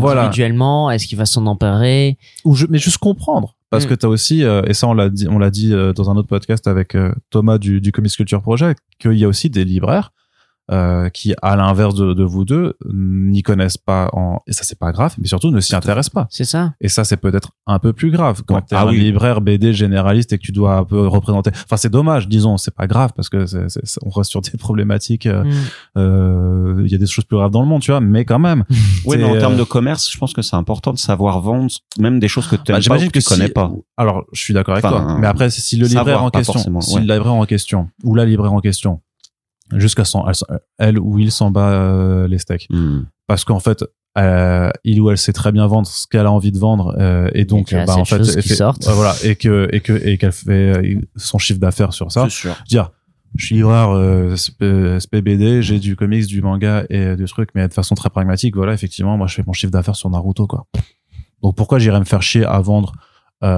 Voilà. 0.00 0.22
individuellement, 0.22 0.90
est-ce 0.90 1.06
qu'il 1.06 1.16
va 1.18 1.24
s'en 1.26 1.46
emparer 1.46 2.18
ou 2.44 2.54
je, 2.56 2.66
mais 2.68 2.78
juste 2.78 2.98
comprendre 2.98 3.54
parce 3.70 3.84
Mm. 3.84 3.88
que 3.88 3.94
tu 3.94 4.06
as 4.06 4.08
aussi 4.08 4.42
euh, 4.42 4.62
et 4.66 4.74
ça 4.74 4.88
on 4.88 4.94
l'a 4.94 5.08
dit 5.08 5.28
on 5.28 5.38
l'a 5.38 5.50
dit 5.50 5.72
euh, 5.72 5.92
dans 5.92 6.10
un 6.10 6.16
autre 6.16 6.26
podcast 6.26 6.66
avec 6.66 6.96
euh, 6.96 7.12
Thomas 7.30 7.58
du 7.58 7.80
du 7.80 7.92
Comics 7.92 8.16
Culture 8.16 8.42
Project 8.42 8.80
qu'il 8.98 9.12
y 9.12 9.24
a 9.24 9.28
aussi 9.28 9.48
des 9.50 9.64
libraires 9.64 10.10
euh, 10.70 11.08
qui 11.08 11.34
à 11.42 11.56
l'inverse 11.56 11.94
de, 11.94 12.14
de 12.14 12.22
vous 12.24 12.44
deux 12.44 12.74
n'y 12.92 13.42
connaissent 13.42 13.76
pas 13.78 14.08
en 14.12 14.38
et 14.46 14.52
ça 14.52 14.62
c'est 14.64 14.78
pas 14.78 14.92
grave 14.92 15.14
mais 15.18 15.26
surtout 15.26 15.50
ne 15.50 15.60
s'y 15.60 15.74
intéressent 15.74 16.10
pas 16.10 16.26
C'est 16.30 16.44
ça 16.44 16.74
et 16.80 16.88
ça 16.88 17.04
c'est 17.04 17.16
peut-être 17.16 17.50
un 17.66 17.78
peu 17.78 17.92
plus 17.92 18.10
grave 18.10 18.42
quand 18.46 18.54
Ouais. 18.56 18.62
t'es 18.68 18.76
Ah 18.76 18.82
un 18.82 18.88
oui. 18.90 18.98
libraire 19.00 19.40
BD 19.40 19.72
généraliste 19.72 20.32
et 20.32 20.38
que 20.38 20.42
tu 20.42 20.52
dois 20.52 20.76
un 20.76 20.84
peu 20.84 21.06
représenter 21.06 21.50
enfin 21.64 21.76
c'est 21.76 21.90
dommage 21.90 22.28
disons 22.28 22.56
c'est 22.56 22.74
pas 22.74 22.86
grave 22.86 23.10
parce 23.16 23.28
que 23.28 23.46
c'est, 23.46 23.68
c'est- 23.68 23.98
on 24.04 24.10
reste 24.10 24.30
sur 24.30 24.40
des 24.42 24.50
problématiques 24.58 25.26
euh, 25.26 25.44
Mm. 25.44 25.50
euh, 25.98 26.82
il 26.84 26.90
y 26.90 26.94
a 26.94 26.98
des 26.98 27.06
choses 27.06 27.24
plus 27.24 27.36
graves 27.36 27.50
dans 27.50 27.62
le 27.62 27.68
monde 27.68 27.82
tu 27.82 27.90
vois 27.90 28.00
mais 28.00 28.24
quand 28.24 28.38
même 28.38 28.64
Oui, 29.06 29.16
mais 29.18 29.24
en 29.24 29.38
termes 29.38 29.54
euh, 29.54 29.58
de 29.58 29.64
commerce, 29.64 30.10
je 30.12 30.18
pense 30.18 30.32
que 30.32 30.42
c'est 30.42 30.56
important 30.56 30.92
de 30.92 30.98
savoir 30.98 31.40
vendre 31.40 31.70
même 31.98 32.20
des 32.20 32.28
choses 32.28 32.46
que 32.46 32.56
tu 32.56 32.70
Bah, 32.72 32.78
pas 32.86 32.96
ou 32.96 33.06
que 33.06 33.10
tu 33.10 33.20
si- 33.20 33.28
connais 33.28 33.48
pas. 33.48 33.70
Alors, 33.96 34.24
je 34.32 34.40
suis 34.42 34.52
d'accord 34.54 34.74
avec 34.74 34.84
Enfin, 34.84 35.02
toi. 35.04 35.16
Mais 35.18 35.26
après, 35.26 35.48
si 35.50 35.76
le 35.76 35.86
libraire 35.86 36.22
en 36.22 36.30
question, 36.30 36.80
si 36.80 36.94
ouais. 36.94 37.00
le 37.00 37.14
libraire 37.14 37.32
en 37.34 37.46
question 37.46 37.88
ou 38.04 38.14
la 38.14 38.24
libraire 38.26 38.52
en 38.52 38.60
question, 38.60 39.00
jusqu'à 39.76 40.04
son, 40.04 40.24
elle, 40.78 40.98
ou 40.98 41.18
il 41.18 41.30
s'en 41.30 41.50
bat 41.50 41.70
euh, 41.72 42.28
les 42.28 42.38
steaks, 42.38 42.66
Hmm. 42.70 43.02
parce 43.26 43.44
qu'en 43.44 43.60
fait, 43.60 43.84
euh, 44.18 44.70
il 44.84 45.00
ou 45.00 45.10
elle 45.10 45.18
sait 45.18 45.32
très 45.32 45.52
bien 45.52 45.66
vendre 45.66 45.86
ce 45.86 46.06
qu'elle 46.08 46.26
a 46.26 46.32
envie 46.32 46.50
de 46.52 46.58
vendre, 46.58 46.96
euh, 46.98 47.30
et 47.34 47.44
donc, 47.44 47.72
a 47.72 47.84
bah, 47.86 47.96
en 47.96 48.04
fait, 48.04 48.24
fait- 48.24 48.40
ouais, 48.86 48.92
voilà, 48.94 49.14
et 49.24 49.36
que 49.36 49.68
et 49.72 49.80
que 49.80 49.92
et 49.92 50.18
qu'elle 50.18 50.32
fait 50.32 50.50
euh, 50.96 51.00
son 51.16 51.38
chiffre 51.38 51.60
d'affaires 51.60 51.92
sur 51.92 52.10
ça. 52.10 52.24
C'est 52.24 52.30
sûr. 52.30 52.56
Dire, 52.68 52.90
je 53.36 53.46
suis 53.46 53.54
libraire 53.54 53.90
euh, 53.90 54.34
SP, 54.34 54.64
SPBD, 54.98 55.62
j'ai 55.62 55.78
du 55.78 55.94
comics, 55.94 56.26
du 56.26 56.42
manga 56.42 56.84
et 56.90 56.98
euh, 56.98 57.16
du 57.16 57.24
truc, 57.26 57.50
mais 57.54 57.68
de 57.68 57.72
façon 57.72 57.94
très 57.94 58.10
pragmatique, 58.10 58.56
voilà, 58.56 58.72
effectivement, 58.72 59.16
moi 59.16 59.28
je 59.28 59.36
fais 59.36 59.44
mon 59.46 59.52
chiffre 59.52 59.70
d'affaires 59.70 59.94
sur 59.94 60.10
Naruto, 60.10 60.48
quoi. 60.48 60.66
Donc 61.42 61.54
pourquoi 61.54 61.78
j'irais 61.78 62.00
me 62.00 62.04
faire 62.04 62.22
chier 62.22 62.44
à 62.44 62.58
vendre 62.60 62.92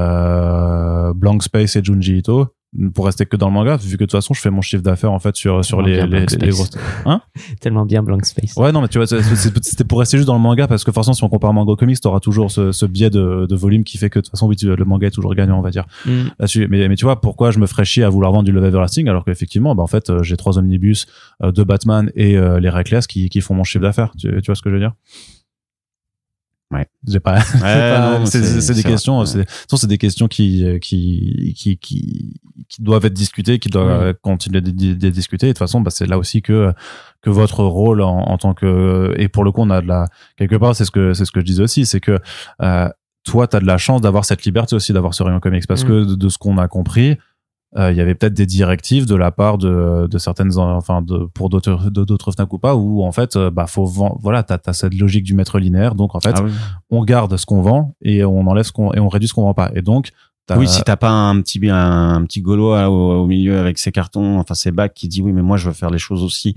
euh, 0.02 1.12
Blank 1.14 1.42
Space 1.42 1.76
et 1.76 1.82
Junji 1.84 2.18
Ito? 2.18 2.48
Pour 2.94 3.04
rester 3.06 3.26
que 3.26 3.36
dans 3.36 3.48
le 3.48 3.52
manga, 3.52 3.76
vu 3.76 3.90
que 3.96 4.04
de 4.04 4.06
toute 4.06 4.12
façon 4.12 4.32
je 4.34 4.40
fais 4.40 4.50
mon 4.50 4.62
chiffre 4.62 4.82
d'affaires 4.82 5.12
en 5.12 5.18
fait 5.18 5.36
sur 5.36 5.64
sur 5.64 5.82
les 5.82 6.06
les, 6.06 6.24
les, 6.26 6.48
grosses. 6.48 6.70
Tellement 7.60 7.84
bien 7.84 8.02
Blank 8.02 8.24
Space. 8.24 8.54
Ouais 8.56 8.72
non 8.72 8.80
mais 8.80 8.88
tu 8.88 8.98
vois 8.98 9.06
c'était 9.06 9.84
pour 9.84 9.98
rester 9.98 10.16
juste 10.16 10.26
dans 10.26 10.34
le 10.36 10.40
manga 10.40 10.66
parce 10.66 10.82
que 10.84 10.90
forcément 10.92 11.12
si 11.14 11.22
on 11.24 11.28
compare 11.28 11.52
manga 11.52 11.74
comics 11.78 12.00
t'auras 12.00 12.20
toujours 12.20 12.50
ce, 12.50 12.72
ce 12.72 12.86
biais 12.86 13.10
de, 13.10 13.46
de 13.48 13.56
volume 13.56 13.84
qui 13.84 13.98
fait 13.98 14.08
que 14.10 14.18
de 14.18 14.24
toute 14.24 14.30
façon 14.30 14.46
oui 14.48 14.56
tu- 14.56 14.74
le 14.74 14.84
manga 14.84 15.06
est 15.06 15.10
toujours 15.10 15.34
gagnant 15.34 15.58
on 15.58 15.62
va 15.62 15.70
dire 15.70 15.84
Mm. 16.06 16.28
là-dessus. 16.38 16.66
Mais, 16.70 16.88
mais 16.88 16.96
tu 16.96 17.04
vois, 17.04 17.20
pourquoi 17.20 17.50
je 17.50 17.58
me 17.58 17.66
ferais 17.66 17.84
chier 17.84 18.02
à 18.04 18.08
vouloir 18.08 18.32
vendre 18.32 18.44
du 18.44 18.52
Love 18.52 18.64
Everlasting 18.64 19.08
alors 19.08 19.24
qu'effectivement, 19.24 19.74
bah, 19.74 19.82
en 19.82 19.86
fait, 19.86 20.10
euh, 20.10 20.22
j'ai 20.22 20.36
trois 20.36 20.58
omnibus 20.58 21.06
euh, 21.42 21.52
de 21.52 21.62
Batman 21.62 22.10
et 22.14 22.36
euh, 22.38 22.58
les 22.60 22.68
Reckless 22.70 23.06
qui, 23.06 23.28
qui 23.28 23.40
font 23.40 23.54
mon 23.54 23.64
chiffre 23.64 23.82
d'affaires. 23.82 24.12
Tu, 24.18 24.28
tu 24.28 24.46
vois 24.46 24.54
ce 24.54 24.62
que 24.62 24.70
je 24.70 24.74
veux 24.74 24.80
dire? 24.80 24.92
Ouais. 26.72 26.86
J'ai 27.06 27.20
pas. 27.20 27.38
Ouais, 27.54 27.60
pas- 27.60 28.18
non, 28.18 28.26
c'est 28.26 28.74
des 28.74 28.82
questions. 28.82 29.18
Ouais. 29.20 29.26
C'est 29.26 29.38
de 29.38 29.86
des 29.86 29.98
questions 29.98 30.26
qui 30.28 30.64
euh, 30.64 30.78
qui 30.78 31.54
qui 31.56 31.76
qui, 31.76 32.40
qui 32.68 32.82
doivent 32.82 33.04
être 33.04 33.12
discutées, 33.12 33.58
qui 33.58 33.68
doivent 33.68 34.14
continuer 34.22 34.60
d'être 34.60 34.76
d'être 34.98 35.12
discutées. 35.12 35.46
Et 35.46 35.50
de 35.50 35.52
toute 35.52 35.58
façon, 35.58 35.80
bah, 35.80 35.90
c'est 35.90 36.06
là 36.06 36.18
aussi 36.18 36.40
que 36.42 36.72
que 37.20 37.30
votre 37.30 37.62
rôle 37.64 38.00
en, 38.02 38.16
en 38.18 38.38
tant 38.38 38.54
que 38.54 39.14
et 39.16 39.28
pour 39.28 39.44
le 39.44 39.52
coup, 39.52 39.60
on 39.62 39.70
a 39.70 39.80
de 39.82 39.86
la 39.88 40.06
quelque 40.36 40.56
part, 40.56 40.74
c'est 40.74 40.84
ce 40.84 40.90
que 40.90 41.12
c'est 41.14 41.24
ce 41.24 41.30
que 41.32 41.40
je 41.40 41.44
disais 41.44 41.62
aussi, 41.62 41.84
c'est 41.86 42.00
que 42.00 42.18
euh, 42.62 42.88
toi, 43.24 43.46
tu 43.46 43.56
as 43.56 43.60
de 43.60 43.66
la 43.66 43.78
chance 43.78 44.00
d'avoir 44.00 44.24
cette 44.24 44.44
liberté 44.44 44.74
aussi 44.74 44.92
d'avoir 44.92 45.14
ce 45.14 45.22
rayon 45.22 45.38
comics 45.40 45.66
parce 45.68 45.84
Mm. 45.84 45.88
que 45.88 46.04
de, 46.04 46.14
de 46.16 46.28
ce 46.28 46.38
qu'on 46.38 46.58
a 46.58 46.66
compris, 46.68 47.16
il 47.74 47.96
y 47.96 48.00
avait 48.00 48.14
peut-être 48.14 48.34
des 48.34 48.44
directives 48.44 49.06
de 49.06 49.14
la 49.14 49.30
part 49.30 49.56
de, 49.56 50.06
de 50.06 50.18
certaines 50.18 50.58
enfin 50.58 51.00
de 51.00 51.24
pour 51.32 51.48
d'autres 51.48 51.88
d'autres 51.88 52.30
Fnac 52.32 52.52
ou 52.52 52.58
pas 52.58 52.74
où 52.76 53.02
en 53.02 53.12
fait 53.12 53.34
euh, 53.36 53.50
bah 53.50 53.66
faut 53.66 53.86
vendre 53.86 54.18
voilà 54.20 54.42
t'as 54.42 54.58
as 54.66 54.72
cette 54.74 54.94
logique 54.94 55.24
du 55.24 55.32
maître 55.34 55.58
linéaire 55.58 55.94
donc 55.94 56.14
en 56.14 56.20
fait 56.20 56.34
Ah 56.36 56.42
oui. 56.44 56.50
on 56.90 57.02
garde 57.04 57.34
ce 57.36 57.46
qu'on 57.46 57.62
vend 57.62 57.94
et 58.02 58.24
on 58.24 58.46
enlève 58.46 58.64
ce 58.64 58.72
qu'on 58.72 58.92
et 58.92 59.00
on 59.00 59.08
réduit 59.08 59.28
ce 59.28 59.32
qu'on 59.34 59.44
vend 59.44 59.54
pas 59.54 59.70
et 59.74 59.80
donc 59.80 60.10
Oui, 60.56 60.66
si 60.68 60.82
t'as 60.82 60.96
pas 60.96 61.10
un 61.10 61.40
petit 61.40 61.60
un, 61.70 62.24
petit 62.24 62.42
à- 62.44 62.90
au, 62.90 63.26
milieu 63.26 63.58
avec 63.58 63.78
ses 63.78 63.92
cartons, 63.92 64.38
enfin 64.38 64.54
ses 64.54 64.72
bacs 64.72 64.92
qui 64.92 65.08
dit 65.08 65.22
oui, 65.22 65.32
mais 65.32 65.42
moi 65.42 65.56
je 65.56 65.68
veux 65.68 65.72
faire 65.74 65.90
les 65.90 65.98
choses 65.98 66.22
aussi 66.22 66.56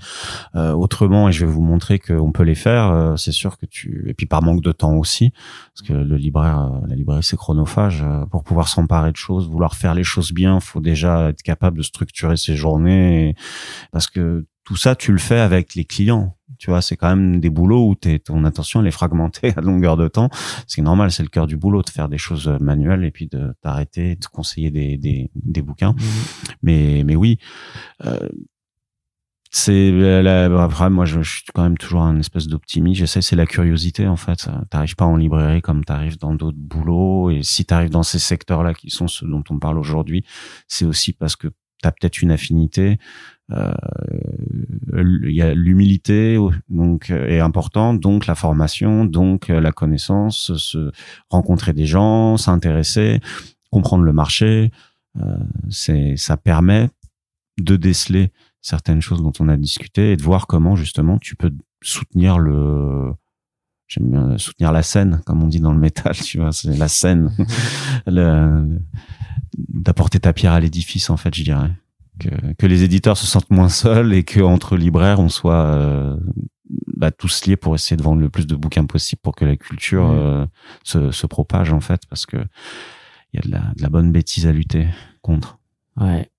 euh, 0.55 0.73
autrement 0.73 1.29
et 1.29 1.31
je 1.31 1.45
vais 1.45 1.51
vous 1.51 1.61
montrer 1.61 1.99
qu'on 1.99 2.31
peut 2.31 2.43
les 2.43 2.55
faire. 2.55 2.89
euh, 2.91 3.15
c'est 3.15 3.31
sûr 3.31 3.57
que 3.57 3.65
tu 3.65 4.05
et 4.09 4.13
puis 4.13 4.25
par 4.25 4.41
manque 4.41 4.61
de 4.61 4.71
temps 4.71 4.95
aussi, 4.95 5.31
parce 5.73 5.87
que 5.87 5.93
le 5.93 6.17
libraire, 6.17 6.59
euh, 6.59 6.87
la 6.87 6.95
librairie 6.95 7.23
c'est 7.23 7.37
chronophage. 7.37 8.03
pour 8.31 8.43
pouvoir 8.43 8.67
s'emparer 8.67 9.11
de 9.11 9.17
choses, 9.17 9.47
vouloir 9.47 9.75
faire 9.75 9.93
les 9.93 10.03
choses 10.03 10.31
bien, 10.33 10.59
faut 10.59 10.81
déjà 10.81 11.29
être 11.29 11.43
capable 11.43 11.77
de 11.77 11.83
structurer 11.83 12.37
ses 12.37 12.55
journées, 12.55 13.35
parce 13.91 14.07
que 14.07 14.45
tout 14.63 14.75
ça 14.75 14.95
tu 14.95 15.11
le 15.11 15.19
fais 15.19 15.39
avec 15.39 15.75
les 15.75 15.85
clients. 15.85 16.35
Tu 16.65 16.71
vois, 16.71 16.81
c'est 16.81 16.97
quand 16.97 17.15
même 17.15 17.39
des 17.39 17.51
boulots 17.51 17.87
où 17.89 17.93
t'es, 17.93 18.17
ton 18.17 18.43
attention 18.43 18.81
elle 18.81 18.87
est 18.87 18.91
fragmentée 18.91 19.53
à 19.55 19.61
longueur 19.61 19.97
de 19.97 20.07
temps. 20.07 20.29
C'est 20.65 20.81
normal, 20.81 21.11
c'est 21.11 21.21
le 21.21 21.29
cœur 21.29 21.45
du 21.45 21.57
boulot 21.57 21.83
de 21.83 21.91
faire 21.91 22.09
des 22.09 22.17
choses 22.17 22.47
manuelles 22.59 23.03
et 23.03 23.11
puis 23.11 23.27
de 23.27 23.53
t'arrêter, 23.61 24.15
de 24.15 24.25
conseiller 24.25 24.71
des, 24.71 24.97
des, 24.97 25.29
des 25.35 25.61
bouquins. 25.61 25.91
Mhm. 25.93 26.01
Mais, 26.63 27.03
mais 27.05 27.15
oui, 27.15 27.37
euh, 28.03 28.17
c'est 29.51 29.91
la- 30.23 30.63
après 30.63 30.89
moi 30.89 31.05
je, 31.05 31.21
je 31.21 31.31
suis 31.35 31.43
quand 31.53 31.61
même 31.61 31.77
toujours 31.77 32.01
un 32.01 32.17
espèce 32.19 32.47
d'optimiste. 32.47 32.97
J'essaie, 33.01 33.21
c'est 33.21 33.35
la 33.35 33.45
curiosité 33.45 34.07
en 34.07 34.15
fait. 34.15 34.49
T'arrives 34.71 34.95
pas 34.95 35.05
en 35.05 35.17
librairie 35.17 35.61
comme 35.61 35.85
t'arrives 35.85 36.17
dans 36.17 36.33
d'autres 36.33 36.57
boulots 36.57 37.29
et 37.29 37.43
si 37.43 37.63
t'arrives 37.63 37.91
dans 37.91 38.01
ces 38.01 38.17
secteurs-là 38.19 38.73
qui 38.73 38.89
sont 38.89 39.07
ceux 39.07 39.27
dont 39.27 39.43
on 39.51 39.59
parle 39.59 39.77
aujourd'hui, 39.77 40.25
c'est 40.67 40.85
aussi 40.85 41.13
parce 41.13 41.35
que 41.35 41.49
t'as 41.83 41.91
peut-être 41.91 42.23
une 42.23 42.31
affinité. 42.31 42.97
Euh, 43.51 43.73
Il 45.25 45.35
y 45.35 45.41
a 45.41 45.53
l'humilité 45.53 46.37
donc 46.69 47.11
euh, 47.11 47.27
est 47.27 47.39
importante, 47.39 47.99
donc 47.99 48.25
la 48.25 48.35
formation, 48.35 49.05
donc 49.05 49.49
euh, 49.49 49.59
la 49.59 49.71
connaissance, 49.71 50.55
se 50.55 50.91
rencontrer 51.29 51.73
des 51.73 51.85
gens, 51.85 52.37
s'intéresser, 52.37 53.19
comprendre 53.71 54.03
le 54.03 54.13
marché. 54.13 54.71
Euh, 55.21 55.37
c'est 55.69 56.15
ça 56.17 56.37
permet 56.37 56.89
de 57.59 57.75
déceler 57.75 58.31
certaines 58.61 59.01
choses 59.01 59.21
dont 59.21 59.33
on 59.39 59.47
a 59.47 59.57
discuté 59.57 60.13
et 60.13 60.17
de 60.17 60.23
voir 60.23 60.47
comment 60.47 60.75
justement 60.75 61.19
tu 61.19 61.35
peux 61.35 61.51
soutenir 61.81 62.39
le 62.39 63.13
j'aime 63.87 64.09
bien 64.09 64.37
soutenir 64.37 64.71
la 64.71 64.81
scène 64.81 65.21
comme 65.25 65.43
on 65.43 65.47
dit 65.47 65.59
dans 65.59 65.71
le 65.71 65.79
métal 65.79 66.15
tu 66.23 66.39
vois 66.39 66.51
c'est 66.51 66.75
la 66.75 66.87
scène 66.87 67.31
d'apporter 69.57 70.19
ta 70.19 70.33
pierre 70.33 70.53
à 70.53 70.59
l'édifice 70.59 71.09
en 71.09 71.17
fait 71.17 71.33
je 71.33 71.43
dirais 71.43 71.71
que, 72.19 72.53
que 72.53 72.65
les 72.67 72.83
éditeurs 72.83 73.17
se 73.17 73.25
sentent 73.25 73.49
moins 73.51 73.69
seuls 73.69 74.13
et 74.13 74.23
que 74.23 74.39
entre 74.41 74.75
libraires 74.77 75.19
on 75.19 75.29
soit 75.29 75.65
euh, 75.65 76.17
bah, 76.97 77.11
tous 77.11 77.45
liés 77.45 77.55
pour 77.57 77.75
essayer 77.75 77.97
de 77.97 78.03
vendre 78.03 78.21
le 78.21 78.29
plus 78.29 78.47
de 78.47 78.55
bouquins 78.55 78.85
possible 78.85 79.21
pour 79.21 79.35
que 79.35 79.45
la 79.45 79.55
culture 79.57 80.05
Mhm. 80.07 80.17
euh, 80.17 80.45
se, 80.83 81.11
se 81.11 81.27
propage 81.27 81.71
en 81.73 81.79
fait 81.81 82.01
parce 82.09 82.25
que 82.25 82.37
il 83.33 83.37
y 83.37 83.39
a 83.39 83.41
de 83.47 83.51
la, 83.51 83.73
de 83.75 83.81
la 83.81 83.89
bonne 83.89 84.11
bêtise 84.11 84.47
à 84.47 84.51
lutter 84.51 84.87
contre 85.21 85.57
Ouais. 85.99 86.29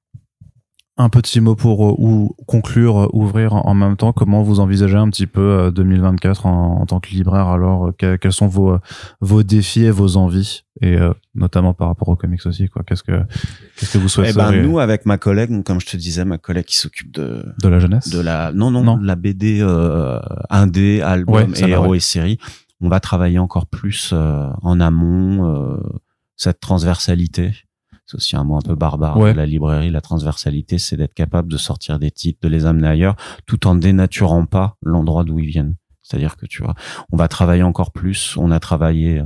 Un 0.98 1.10
petit 1.10 1.40
mot 1.40 1.54
pour 1.54 1.86
euh, 1.86 1.94
ou 1.98 2.34
conclure, 2.46 2.96
euh, 2.98 3.08
ouvrir 3.12 3.52
en 3.52 3.74
même 3.74 3.96
temps. 3.98 4.14
Comment 4.14 4.42
vous 4.42 4.60
envisagez 4.60 4.96
un 4.96 5.10
petit 5.10 5.26
peu 5.26 5.42
euh, 5.42 5.70
2024 5.70 6.46
en, 6.46 6.80
en 6.80 6.86
tant 6.86 7.00
que 7.00 7.10
libraire? 7.10 7.48
Alors, 7.48 7.88
euh, 7.88 7.92
que- 7.98 8.16
quels 8.16 8.32
sont 8.32 8.46
vos 8.46 8.70
euh, 8.72 8.78
vos 9.20 9.42
défis 9.42 9.84
et 9.84 9.90
vos 9.90 10.16
envies? 10.16 10.62
Et 10.80 10.96
euh, 10.96 11.12
notamment 11.34 11.74
par 11.74 11.88
rapport 11.88 12.08
aux 12.08 12.16
comics 12.16 12.44
aussi 12.46 12.68
quoi 12.70 12.82
Qu'est-ce 12.82 13.02
que 13.02 13.20
qu'est-ce 13.78 13.92
que 13.92 13.98
vous 13.98 14.06
Eh 14.06 14.08
souhaitez 14.08 14.32
ben 14.32 14.62
nous 14.62 14.78
avec 14.78 15.04
ma 15.04 15.18
collègue, 15.18 15.62
comme 15.64 15.80
je 15.80 15.86
te 15.86 15.98
disais, 15.98 16.24
ma 16.24 16.38
collègue 16.38 16.64
qui 16.64 16.76
s'occupe 16.76 17.12
de 17.12 17.44
de 17.62 17.68
la 17.68 17.78
jeunesse? 17.78 18.08
de 18.08 18.20
la 18.20 18.52
non 18.52 18.70
non, 18.70 18.82
Non. 18.82 18.96
de 18.96 19.06
la 19.06 19.16
BD 19.16 19.58
euh, 19.60 20.18
indé, 20.48 21.02
album 21.02 21.34
Ouais, 21.52 21.60
et 21.60 21.68
héros 21.70 21.88
ouais. 21.88 21.96
et 21.98 22.00
séries, 22.00 22.38
on 22.80 22.88
va 22.88 23.00
travailler 23.00 23.38
encore 23.38 23.66
plus 23.66 24.10
euh, 24.14 24.48
en 24.62 24.80
amont 24.80 25.44
euh, 25.46 25.76
cette 26.36 26.60
transversalité. 26.60 27.52
C'est 28.06 28.16
aussi 28.16 28.36
un 28.36 28.44
mot 28.44 28.56
un 28.56 28.60
peu 28.62 28.74
barbare 28.76 29.16
Ouais. 29.18 29.32
de 29.32 29.36
la 29.36 29.46
librairie. 29.46 29.90
La 29.90 30.00
transversalité, 30.00 30.78
c'est 30.78 30.96
d'être 30.96 31.14
capable 31.14 31.50
de 31.50 31.56
sortir 31.56 31.98
des 31.98 32.10
titres, 32.12 32.38
de 32.42 32.48
les 32.48 32.64
amener 32.64 32.86
ailleurs, 32.88 33.16
tout 33.46 33.66
en 33.66 33.74
dénaturant 33.74 34.46
pas 34.46 34.76
l'endroit 34.82 35.24
d'où 35.24 35.38
ils 35.40 35.48
viennent. 35.48 35.74
C'est-à-dire 36.02 36.36
que 36.36 36.46
tu 36.46 36.62
vois, 36.62 36.76
on 37.10 37.16
va 37.16 37.26
travailler 37.26 37.64
encore 37.64 37.90
plus. 37.90 38.36
On 38.36 38.52
a 38.52 38.60
travaillé 38.60 39.18
euh, 39.18 39.24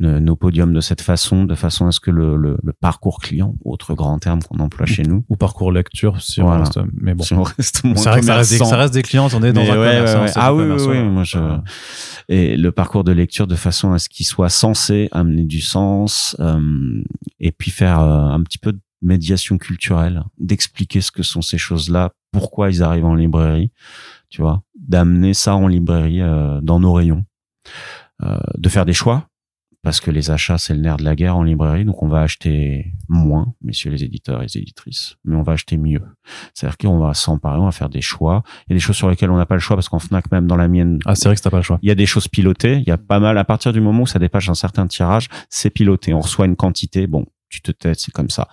nos 0.00 0.36
podiums 0.36 0.72
de 0.72 0.80
cette 0.80 1.00
façon, 1.00 1.44
de 1.44 1.54
façon 1.54 1.86
à 1.86 1.92
ce 1.92 2.00
que 2.00 2.10
le, 2.10 2.36
le, 2.36 2.56
le 2.62 2.72
parcours 2.72 3.20
client, 3.20 3.54
autre 3.64 3.94
grand 3.94 4.18
terme 4.18 4.40
qu'on 4.42 4.58
emploie 4.58 4.86
chez 4.86 5.02
nous, 5.02 5.24
ou 5.28 5.36
parcours 5.36 5.70
lecture 5.72 6.20
si 6.20 6.40
on 6.40 6.48
reste- 6.58 6.80
mais 7.00 7.14
bon. 7.14 7.22
Si 7.24 7.34
on 7.34 7.42
reste 7.42 7.84
moins 7.84 7.94
vrai 7.94 8.20
que 8.20 8.26
ça 8.26 8.36
reste, 8.36 8.50
des, 8.50 8.58
ça 8.58 8.76
reste 8.76 8.94
des 8.94 9.02
clients 9.02 9.28
on 9.34 9.42
est 9.42 9.52
dans 9.52 9.60
Mais 9.62 9.70
un 9.70 9.80
ouais, 9.80 9.86
commerce 9.98 10.14
ouais, 10.14 10.32
Ah 10.36 10.54
oui, 10.54 10.64
oui, 10.64 11.02
moi 11.04 11.24
je 11.24 11.38
et 12.28 12.56
le 12.56 12.72
parcours 12.72 13.04
de 13.04 13.12
lecture 13.12 13.46
de 13.46 13.54
façon 13.56 13.92
à 13.92 13.98
ce 13.98 14.08
qu'il 14.08 14.26
soit 14.26 14.48
censé 14.48 15.08
amener 15.12 15.44
du 15.44 15.60
sens 15.60 16.36
euh, 16.40 17.02
et 17.40 17.52
puis 17.52 17.70
faire 17.70 18.00
euh, 18.00 18.28
un 18.28 18.42
petit 18.42 18.58
peu 18.58 18.72
de 18.72 18.80
médiation 19.02 19.58
culturelle, 19.58 20.22
d'expliquer 20.38 21.00
ce 21.00 21.10
que 21.10 21.24
sont 21.24 21.42
ces 21.42 21.58
choses-là, 21.58 22.12
pourquoi 22.30 22.70
ils 22.70 22.82
arrivent 22.84 23.04
en 23.04 23.16
librairie, 23.16 23.72
tu 24.30 24.40
vois, 24.42 24.62
d'amener 24.78 25.34
ça 25.34 25.56
en 25.56 25.66
librairie 25.66 26.20
euh, 26.22 26.60
dans 26.62 26.78
nos 26.78 26.92
rayons, 26.92 27.24
euh, 28.22 28.38
de 28.56 28.68
faire 28.68 28.84
des 28.86 28.92
choix 28.92 29.26
parce 29.82 30.00
que 30.00 30.10
les 30.10 30.30
achats 30.30 30.58
c'est 30.58 30.74
le 30.74 30.80
nerf 30.80 30.96
de 30.96 31.04
la 31.04 31.14
guerre 31.14 31.36
en 31.36 31.42
librairie, 31.42 31.84
donc 31.84 32.02
on 32.02 32.08
va 32.08 32.20
acheter 32.20 32.92
moins, 33.08 33.54
messieurs 33.62 33.90
les 33.90 34.04
éditeurs 34.04 34.40
et 34.40 34.46
les 34.46 34.58
éditrices, 34.58 35.16
mais 35.24 35.36
on 35.36 35.42
va 35.42 35.52
acheter 35.52 35.76
mieux. 35.76 36.02
C'est-à-dire 36.54 36.78
qu'on 36.78 36.98
va 36.98 37.14
s'emparer, 37.14 37.58
on 37.58 37.64
va 37.64 37.72
faire 37.72 37.90
des 37.90 38.00
choix. 38.00 38.42
Il 38.66 38.70
y 38.70 38.72
a 38.72 38.76
des 38.76 38.80
choses 38.80 38.96
sur 38.96 39.10
lesquelles 39.10 39.30
on 39.30 39.36
n'a 39.36 39.46
pas 39.46 39.54
le 39.54 39.60
choix 39.60 39.76
parce 39.76 39.88
qu'en 39.88 39.98
Fnac 39.98 40.30
même 40.30 40.46
dans 40.46 40.56
la 40.56 40.68
mienne, 40.68 40.98
ah 41.04 41.14
c'est 41.14 41.28
vrai 41.28 41.36
que 41.36 41.40
t'as 41.40 41.50
pas 41.50 41.58
le 41.58 41.62
choix 41.62 41.72
il 41.82 41.88
y 41.88 41.90
a 41.90 41.94
des 41.94 42.06
choses 42.06 42.28
pilotées. 42.28 42.78
Il 42.78 42.88
y 42.88 42.92
a 42.92 42.98
pas 42.98 43.20
mal. 43.20 43.36
À 43.36 43.44
partir 43.44 43.72
du 43.72 43.80
moment 43.80 44.04
où 44.04 44.06
ça 44.06 44.18
dépasse 44.18 44.48
un 44.48 44.54
certain 44.54 44.86
tirage, 44.86 45.28
c'est 45.50 45.70
piloté. 45.70 46.14
On 46.14 46.20
reçoit 46.20 46.46
une 46.46 46.56
quantité. 46.56 47.06
Bon, 47.06 47.26
tu 47.48 47.60
te 47.60 47.72
têtes, 47.72 48.00
c'est 48.00 48.12
comme 48.12 48.30
ça. 48.30 48.48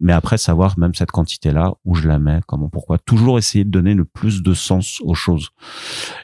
Mais 0.00 0.14
après, 0.14 0.38
savoir 0.38 0.78
même 0.78 0.94
cette 0.94 1.10
quantité-là, 1.10 1.74
où 1.84 1.94
je 1.94 2.08
la 2.08 2.18
mets, 2.18 2.40
comment, 2.46 2.70
pourquoi. 2.70 2.98
Toujours 2.98 3.38
essayer 3.38 3.64
de 3.64 3.70
donner 3.70 3.94
le 3.94 4.06
plus 4.06 4.42
de 4.42 4.54
sens 4.54 5.00
aux 5.02 5.14
choses. 5.14 5.50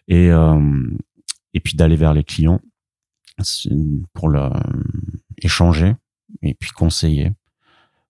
Et, 0.08 0.30
euh, 0.30 0.88
et 1.52 1.60
puis 1.60 1.76
d'aller 1.76 1.96
vers 1.96 2.14
les 2.14 2.24
clients 2.24 2.60
pour 4.12 4.28
le, 4.28 4.48
échanger 5.42 5.94
et 6.42 6.54
puis 6.54 6.70
conseiller. 6.70 7.32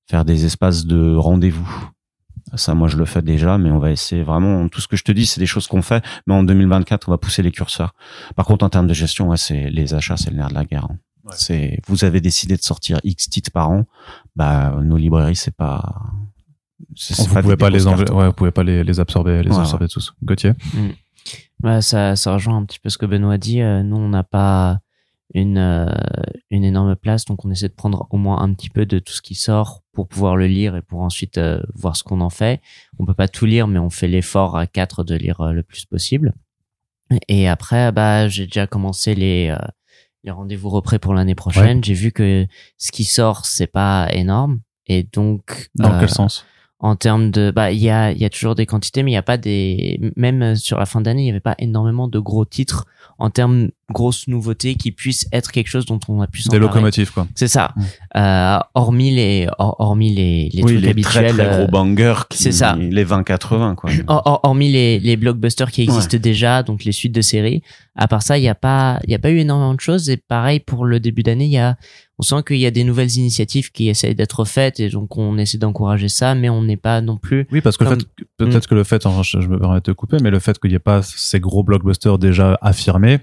Faire 0.09 0.24
des 0.24 0.44
espaces 0.44 0.86
de 0.86 1.15
rendez-vous. 1.16 1.90
Ça, 2.55 2.74
moi, 2.74 2.86
je 2.86 2.97
le 2.97 3.05
fais 3.07 3.23
déjà, 3.23 3.59
mais 3.59 3.70
on 3.73 3.78
va 3.81 3.90
essayer 3.90 4.23
vraiment. 4.23 4.69
Tout 4.69 4.81
ce 4.81 4.86
que 4.86 4.97
je 4.97 5.03
te 5.03 5.11
dis, 5.11 5.27
c'est 5.27 5.40
des 5.40 5.47
choses 5.47 5.66
qu'on 5.66 5.82
fait. 5.82 6.05
Mais 6.28 6.35
en 6.35 6.44
2024, 6.44 7.09
on 7.09 7.11
va 7.11 7.19
pousser 7.19 7.43
les 7.43 7.51
curseurs. 7.51 7.93
Par 8.36 8.47
contre, 8.47 8.65
en 8.65 8.69
termes 8.69 8.86
de 8.86 8.94
gestion, 8.94 9.28
ouais, 9.31 9.36
c'est 9.36 9.69
les 9.69 9.94
achats, 9.94 10.16
c'est 10.16 10.31
le 10.31 10.36
nerf 10.36 10.48
de 10.51 10.55
la 10.55 10.65
guerre. 10.65 10.85
hein. 10.85 10.98
Ouais. 11.24 11.35
C'est, 11.36 11.81
vous 11.89 12.05
avez 12.05 12.20
décidé 12.20 12.57
de 12.57 12.62
sortir 12.62 13.01
X 13.03 13.28
titres 13.28 13.51
par 13.51 13.69
an, 13.70 13.85
bah 14.36 14.78
nos 14.81 14.97
librairies, 14.97 15.35
c'est 15.35 15.57
pas. 15.57 16.03
c'est- 16.94 17.15
c'est 17.15 17.27
vous 17.28 17.35
pouvez 17.40 17.55
des 17.55 17.57
pas 17.57 17.69
les 17.69 17.82
cartes. 17.82 18.11
ouais, 18.11 18.27
vous 18.28 18.32
pouvez 18.32 18.53
pas 18.53 18.62
les, 18.62 18.85
les 18.85 19.01
absorber 19.01 19.43
les 19.43 19.51
Ouais, 19.51 19.59
absorber 19.59 19.89
tous 19.89 20.15
Gauthier? 20.23 20.53
Bah, 21.59 21.82
ça, 21.82 22.15
ça 22.15 22.32
rejoint 22.32 22.57
un 22.57 22.65
petit 22.65 22.78
peu 22.78 22.90
ce 22.90 22.98
que 22.98 23.07
Benoît 23.07 23.39
dit. 23.39 23.61
Euh, 23.61 23.82
Nous, 23.82 23.97
on 23.97 24.09
n'a 24.09 24.23
pas 24.23 24.78
une, 25.35 25.59
euh, 25.59 25.90
une 26.51 26.65
énorme 26.65 26.97
place, 26.97 27.24
donc 27.24 27.44
on 27.44 27.51
essaie 27.51 27.69
de 27.69 27.74
prendre 27.74 28.07
au 28.11 28.16
moins 28.16 28.40
un 28.40 28.53
petit 28.55 28.70
peu 28.70 28.86
de 28.86 28.98
tout 28.98 29.12
ce 29.12 29.23
qui 29.23 29.35
sort 29.35 29.82
pour 29.93 30.09
pouvoir 30.09 30.36
le 30.36 30.47
lire 30.47 30.77
et 30.77 30.82
pour 30.82 31.01
ensuite 31.01 31.39
euh, 31.39 31.61
voir 31.74 31.97
ce 31.97 32.05
qu'on 32.05 32.20
en 32.20 32.31
fait. 32.31 32.61
On 32.98 33.07
peut 33.07 33.15
pas 33.15 33.28
tout 33.28 33.47
lire, 33.47 33.66
mais 33.66 33.78
on 33.78 33.90
fait 33.90 34.09
l'effort 34.09 34.57
à 34.57 34.66
quatre 34.66 35.05
de 35.05 35.15
lire 35.15 35.40
euh, 35.40 35.53
le 35.53 35.62
plus 35.62 35.85
possible. 35.85 36.32
Et 37.28 37.48
après, 37.48 37.93
bah, 37.93 38.28
j'ai 38.28 38.47
déjà 38.47 38.66
commencé 38.66 39.15
les, 39.15 39.48
euh, 39.51 39.66
les 40.24 40.31
rendez-vous 40.31 40.69
représ 40.69 40.98
pour 40.98 41.15
l'année 41.15 41.35
prochaine. 41.35 41.82
J'ai 41.82 41.94
vu 41.94 42.12
que 42.12 42.47
ce 42.78 42.93
qui 42.93 43.05
sort, 43.05 43.47
c'est 43.47 43.69
pas 43.69 44.09
énorme. 44.12 44.61
Et 44.86 45.05
donc, 45.05 45.70
dans 45.74 45.93
euh, 45.93 46.01
quel 46.01 46.11
sens? 46.11 46.44
en 46.78 46.94
termes 46.94 47.31
de 47.31 47.51
bah 47.51 47.73
il 47.73 47.78
y 47.78 47.89
a 47.89 48.12
il 48.12 48.19
y 48.19 48.27
a 48.27 48.28
toujours 48.28 48.55
des 48.55 48.66
quantités 48.66 49.03
mais 49.03 49.11
il 49.11 49.15
y 49.15 49.16
a 49.16 49.23
pas 49.23 49.39
des 49.39 49.98
même 50.15 50.57
sur 50.57 50.78
la 50.78 50.85
fin 50.85 51.01
d'année 51.01 51.23
il 51.23 51.27
y 51.27 51.31
avait 51.31 51.40
pas 51.40 51.55
énormément 51.59 52.07
de 52.07 52.19
gros 52.19 52.44
titres 52.44 52.85
en 53.16 53.31
termes 53.31 53.70
grosses 53.92 54.26
nouveautés 54.26 54.74
qui 54.74 54.90
puissent 54.90 55.28
être 55.32 55.52
quelque 55.52 55.68
chose 55.68 55.86
dont 55.86 56.00
on 56.08 56.20
a 56.20 56.26
pu 56.26 56.42
des 56.48 56.58
locomotives 56.58 57.12
quoi 57.12 57.26
c'est 57.36 57.46
ça 57.48 57.72
Mm. 57.76 57.82
euh, 58.18 58.58
hormis 58.74 59.10
les 59.14 59.48
hor- 59.58 59.76
hormis 59.78 60.12
les 60.14 60.48
les 60.52 60.62
oui, 60.62 60.72
trucs 60.72 60.82
les 60.84 60.88
habituels 60.90 61.24
très 61.26 61.32
très 61.44 61.46
euh, 61.54 61.58
gros 61.64 61.70
bangers, 61.70 62.22
qui- 62.30 62.42
c'est 62.42 62.52
ça. 62.52 62.74
les 62.76 63.04
20-80 63.04 63.74
quoi. 63.76 63.90
hor- 64.08 64.22
hor- 64.24 64.40
hormis 64.42 64.70
les, 64.72 64.98
les 64.98 65.16
blockbusters 65.16 65.70
qui 65.70 65.82
existent 65.82 66.16
déjà, 66.18 66.62
donc 66.62 66.84
les 66.84 66.92
suites 66.92 67.14
de 67.14 67.20
séries. 67.20 67.62
À 67.94 68.08
part 68.08 68.22
ça, 68.22 68.36
il 68.38 68.42
n'y 68.42 68.48
a 68.48 68.54
pas, 68.54 69.00
il 69.04 69.10
y 69.10 69.14
a 69.14 69.18
pas 69.18 69.30
eu 69.30 69.38
énormément 69.38 69.74
de 69.74 69.80
choses. 69.80 70.10
Et 70.10 70.16
pareil 70.16 70.60
pour 70.60 70.84
le 70.84 71.00
début 71.00 71.22
d'année, 71.22 71.46
il 71.46 71.50
y 71.52 71.58
a, 71.58 71.76
on 72.18 72.22
sent 72.22 72.42
qu'il 72.46 72.58
y 72.58 72.66
a 72.66 72.70
des 72.70 72.84
nouvelles 72.84 73.16
initiatives 73.16 73.70
qui 73.72 73.88
essayent 73.88 74.14
d'être 74.14 74.44
faites 74.44 74.80
et 74.80 74.88
donc 74.90 75.16
on 75.16 75.38
essaie 75.38 75.58
d'encourager 75.58 76.08
ça, 76.08 76.34
mais 76.34 76.48
on 76.50 76.62
n'est 76.62 76.76
pas 76.76 77.00
non 77.00 77.16
plus. 77.18 77.46
Oui, 77.52 77.60
parce 77.60 77.76
que 77.76 77.84
le 77.84 77.90
Comme- 77.90 78.00
peut-être 78.50 78.66
que 78.68 78.74
le 78.74 78.84
fait, 78.84 79.06
enfin, 79.06 79.22
je, 79.22 79.40
je 79.40 79.48
me 79.48 79.58
permets 79.58 79.76
de 79.76 79.80
te 79.80 79.90
couper, 79.92 80.16
mais 80.22 80.30
le 80.30 80.38
fait 80.40 80.58
qu'il 80.58 80.70
n'y 80.70 80.76
ait 80.76 80.80
pas 80.80 81.02
ces 81.02 81.40
gros 81.40 81.62
blockbusters 81.62 82.18
déjà 82.18 82.58
affirmés 82.62 83.20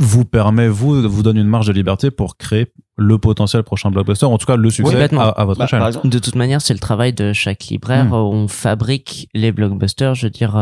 vous 0.00 0.24
permet, 0.24 0.66
vous, 0.66 1.08
vous 1.08 1.22
donne 1.22 1.36
une 1.36 1.46
marge 1.46 1.66
de 1.68 1.72
liberté 1.72 2.10
pour 2.10 2.36
créer 2.36 2.72
le 2.96 3.18
potentiel 3.18 3.62
prochain 3.62 3.90
blockbuster, 3.90 4.26
en 4.26 4.38
tout 4.38 4.46
cas 4.46 4.56
le 4.56 4.70
succès 4.70 5.14
à, 5.16 5.28
à 5.28 5.44
votre 5.44 5.58
Bah, 5.58 5.66
échelle. 5.66 5.82
exemple, 5.82 6.08
De 6.08 6.18
toute 6.18 6.34
manière, 6.34 6.60
c'est 6.60 6.72
le 6.74 6.80
travail 6.80 7.12
de 7.12 7.32
chaque 7.32 7.64
libraire. 7.66 8.06
Hmm. 8.06 8.12
On 8.14 8.48
fabrique 8.48 9.28
les 9.34 9.52
blockbusters. 9.52 10.14
Je 10.14 10.26
veux 10.26 10.30
dire. 10.30 10.56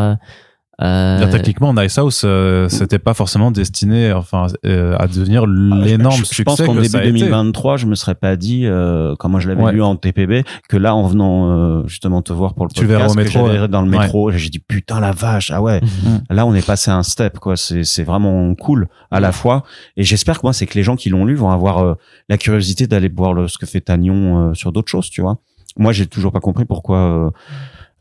Euh, 0.80 1.30
Techniquement, 1.30 1.74
Nice 1.74 1.98
House, 1.98 2.22
euh, 2.24 2.68
c'était 2.68 3.00
pas 3.00 3.12
forcément 3.14 3.50
destiné, 3.50 4.12
enfin, 4.12 4.46
euh, 4.64 4.96
à 4.98 5.08
devenir 5.08 5.44
l'énorme 5.46 6.14
je, 6.14 6.20
je 6.20 6.24
succès 6.26 6.44
pense 6.44 6.60
qu'en 6.62 6.66
que 6.74 6.76
début 6.78 6.88
ça 6.88 6.98
a 6.98 7.02
été. 7.04 7.12
2023, 7.12 7.76
je 7.78 7.86
me 7.86 7.94
serais 7.96 8.14
pas 8.14 8.36
dit, 8.36 8.64
euh, 8.64 9.16
quand 9.18 9.28
moi 9.28 9.40
je 9.40 9.48
l'avais 9.48 9.62
Ouais. 9.62 9.72
lu 9.72 9.82
en 9.82 9.96
TPB, 9.96 10.44
que 10.68 10.76
là, 10.76 10.94
en 10.94 11.06
venant 11.08 11.50
euh, 11.50 11.82
justement 11.88 12.22
te 12.22 12.32
voir 12.32 12.54
pour 12.54 12.66
le 12.66 12.72
Tu 12.72 12.82
le 12.82 12.88
verras 12.88 13.06
podcast, 13.08 13.16
au 13.16 13.18
que 13.18 13.24
métro, 13.24 13.46
j'allais 13.48 13.60
ouais. 13.62 13.68
dans 13.68 13.82
le 13.82 13.88
métro, 13.90 14.30
j'ai 14.30 14.50
dit 14.50 14.60
putain 14.60 15.00
la 15.00 15.10
vache, 15.12 15.50
ah 15.52 15.60
ouais, 15.60 15.80
Mhm. 15.80 16.20
là 16.30 16.46
on 16.46 16.54
est 16.54 16.64
passé 16.66 16.90
un 16.92 17.02
step 17.02 17.38
quoi. 17.40 17.56
C'est 17.56 17.82
c'est 17.82 18.04
vraiment 18.04 18.54
cool 18.54 18.86
à 19.10 19.18
la 19.20 19.32
fois. 19.32 19.64
Et 19.96 20.04
j'espère 20.04 20.36
que 20.38 20.46
moi, 20.46 20.52
c'est 20.52 20.66
que 20.66 20.74
les 20.74 20.82
gens 20.84 20.94
qui 20.94 21.08
l'ont 21.10 21.24
lu 21.24 21.34
vont 21.34 21.50
avoir 21.50 21.78
euh, 21.78 21.94
la 22.28 22.38
curiosité 22.38 22.86
d'aller 22.86 23.08
voir 23.08 23.32
le, 23.32 23.48
ce 23.48 23.58
que 23.58 23.66
fait 23.66 23.80
Tagnon 23.80 24.50
euh, 24.50 24.54
sur 24.54 24.70
d'autres 24.70 24.90
choses, 24.90 25.10
tu 25.10 25.22
vois. 25.22 25.38
Moi, 25.76 25.92
j'ai 25.92 26.06
toujours 26.06 26.30
pas 26.32 26.40
compris 26.40 26.64
pourquoi. 26.64 27.32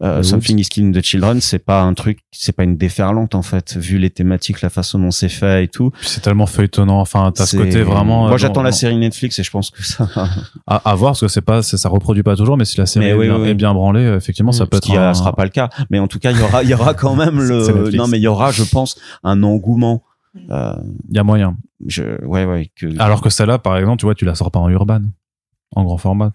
Euh, 0.03 0.22
The 0.22 0.24
Something 0.26 0.60
is 0.60 0.65
Killing 0.65 0.94
the 0.94 1.02
Children, 1.03 1.41
c'est 1.41 1.60
pas 1.60 1.82
un 1.82 1.94
truc, 1.94 2.19
c'est 2.32 2.52
pas 2.56 2.64
une 2.64 2.78
déferlante 2.78 3.34
en 3.36 3.41
fait, 3.41 3.76
vu 3.78 3.98
les 3.98 4.10
thématiques, 4.11 4.61
la 4.61 4.69
façon 4.69 4.99
dont 4.99 5.10
c'est 5.11 5.30
fait 5.30 5.64
et 5.64 5.68
tout. 5.68 5.90
Puis 5.91 6.07
c'est 6.10 6.22
tellement 6.22 6.45
feuilletonnant. 6.45 6.99
Enfin, 6.99 7.32
t'as 7.34 7.45
ce 7.48 7.57
côté 7.57 7.82
vraiment. 7.82 8.24
Moi, 8.28 8.34
euh, 8.34 8.38
j'attends 8.38 8.60
non, 8.61 8.65
la 8.65 8.72
série 8.72 8.98
Netflix 8.98 9.40
et 9.40 9.44
je 9.44 9.49
pense 9.52 9.72
que 9.72 9.84
ça. 9.84 10.07
À, 10.68 10.76
à 10.91 10.95
voir 10.95 11.11
parce 11.14 11.22
que 11.22 11.28
c'est 11.28 11.41
pas, 11.41 11.61
ça 11.64 11.90
reproduit 11.90 12.24
pas 12.24 12.36
toujours, 12.36 12.57
mais 12.57 12.65
si 12.65 12.78
la 12.78 12.86
série 12.86 13.06
Mais 13.06 13.11
est, 13.11 13.15
oui, 13.15 13.26
bien, 13.28 13.40
oui. 13.40 13.48
est 13.49 13.53
bien 13.56 13.74
branlée, 13.74 14.02
euh, 14.06 14.18
effectivement, 14.18 14.52
ça 14.52 14.65
Mm. 14.65 14.68
peut 14.68 14.78
Ce 14.78 14.82
être. 14.82 14.86
qui 14.86 14.98
un- 14.98 15.02
euh, 15.10 15.14
sera 15.14 15.34
pas 15.36 15.44
le 15.45 15.49
cas, 15.49 15.69
mais 15.90 15.99
en 15.99 16.07
tout 16.07 16.19
cas, 16.19 16.32
il 16.32 16.38
y 16.38 16.41
aura, 16.44 16.61
il 16.64 16.69
y 16.69 16.74
aura 16.74 16.94
quand 16.94 17.15
même 17.15 17.40
le. 17.41 17.91
Non, 17.95 18.07
mais 18.07 18.18
il 18.19 18.24
y 18.24 18.28
aura, 18.28 18.52
je 18.52 18.64
pense, 18.64 18.99
un 19.24 19.41
engouement. 19.44 20.03
Euh, 20.52 20.76
Il 21.10 21.15
y 21.15 21.19
a 21.19 21.24
moyen. 21.24 21.57
je, 21.88 22.03
ouais, 22.24 22.45
ouais, 22.45 22.69
que. 22.76 22.86
Alors 22.99 23.22
que 23.22 23.30
celle-là, 23.32 23.57
par 23.57 23.76
exemple, 23.78 23.98
tu 23.98 24.06
vois, 24.06 24.14
tu 24.14 24.26
la 24.26 24.36
sors 24.36 24.52
pas 24.52 24.60
en 24.60 24.69
urban, 24.69 25.02
en 25.76 25.84
grand 25.84 25.98
format. 25.98 26.32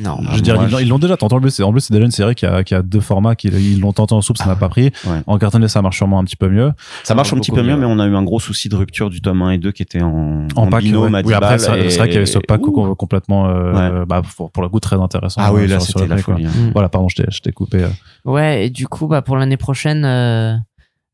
Non. 0.00 0.18
Je 0.30 0.36
veux 0.36 0.40
dire, 0.40 0.54
moi, 0.70 0.80
ils 0.80 0.88
l'ont- 0.88 0.98
déjà 0.98 1.18
tenté. 1.18 1.34
En 1.34 1.40
plus, 1.40 1.50
c'est 1.50 1.62
en 1.62 1.70
plus, 1.70 1.82
c'est 1.82 1.92
déjà 1.92 2.06
une 2.06 2.10
série 2.10 2.34
qui 2.34 2.46
a, 2.46 2.64
qui 2.64 2.74
a 2.74 2.80
deux 2.80 3.00
formats, 3.00 3.34
qui, 3.34 3.48
ils 3.48 3.78
l'ont 3.78 3.92
tenté 3.92 4.14
en 4.14 4.22
soupe, 4.22 4.38
ça 4.38 4.46
n'a 4.46 4.56
pas 4.56 4.70
pris. 4.70 4.84
Ouais. 5.06 5.20
En 5.26 5.36
cartonné, 5.36 5.68
ça 5.68 5.82
marche 5.82 5.98
sûrement 5.98 6.18
un 6.18 6.24
petit 6.24 6.36
peu 6.36 6.48
mieux. 6.48 6.72
Ça 7.04 7.14
marche 7.14 7.30
un 7.34 7.36
petit 7.36 7.50
peu 7.50 7.62
mieux, 7.62 7.76
mais 7.76 7.84
on 7.84 7.98
a 7.98 8.06
eu 8.06 8.14
un 8.16 8.22
gros 8.22 8.40
souci 8.40 8.70
de 8.70 8.76
rupture 8.76 9.10
du 9.10 9.20
tome 9.20 9.42
1 9.42 9.50
et 9.50 9.58
2 9.58 9.70
qui 9.70 9.82
était 9.82 10.00
en, 10.00 10.48
En, 10.56 10.66
pack, 10.68 10.82
binôme 10.82 11.12
ouais. 11.12 11.18
à 11.18 11.22
10 11.22 11.28
Oui, 11.28 11.34
après, 11.34 11.58
c'est 11.58 11.68
vrai 11.68 11.84
et- 11.86 11.90
c'est 11.90 11.98
vrai 11.98 12.06
qu'il 12.08 12.14
y 12.14 12.16
avait 12.16 12.26
ce 12.26 12.38
pack 12.38 12.66
Ouh. 12.66 12.94
complètement, 12.94 13.48
euh, 13.50 14.06
bah, 14.06 14.22
pour, 14.36 14.50
pour 14.50 14.62
le 14.62 14.70
coup, 14.70 14.80
très 14.80 14.96
intéressant. 14.96 15.42
Ah 15.44 15.52
oui, 15.52 15.66
là, 15.66 15.78
sur- 15.78 15.90
sur 15.90 16.00
c'était 16.00 16.08
le 16.10 16.16
la 16.16 16.22
quoi. 16.22 16.34
folie. 16.36 16.46
hein. 16.46 16.70
Voilà, 16.72 16.88
pardon, 16.88 17.08
je 17.10 17.16
t'ai, 17.16 17.24
je 17.30 17.40
t'ai 17.40 17.52
coupé. 17.52 17.82
euh. 17.82 17.88
Ouais, 18.24 18.66
et 18.66 18.70
du 18.70 18.88
coup, 18.88 19.08
bah, 19.08 19.20
pour 19.20 19.36
l'année 19.36 19.58
prochaine, 19.58 20.06
euh, 20.06 20.54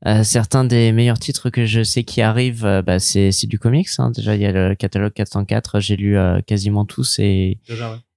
euh, 0.07 0.23
certains 0.23 0.63
des 0.63 0.93
meilleurs 0.93 1.19
titres 1.19 1.51
que 1.51 1.67
je 1.67 1.83
sais 1.83 2.05
qui 2.05 2.23
arrivent, 2.23 2.65
euh, 2.65 2.83
bah, 2.83 3.01
c'est, 3.01 3.33
c'est 3.33 3.49
du 3.49 3.59
comics. 3.59 3.89
Hein. 3.99 4.13
Déjà, 4.15 4.37
il 4.37 4.41
y 4.43 4.47
a 4.47 4.53
le 4.53 4.77
catalogue 4.77 5.13
404, 5.15 5.81
j'ai 5.81 5.97
lu 5.97 6.17
euh, 6.17 6.41
quasiment 6.47 6.85
tous. 6.85 7.19
Et, 7.19 7.59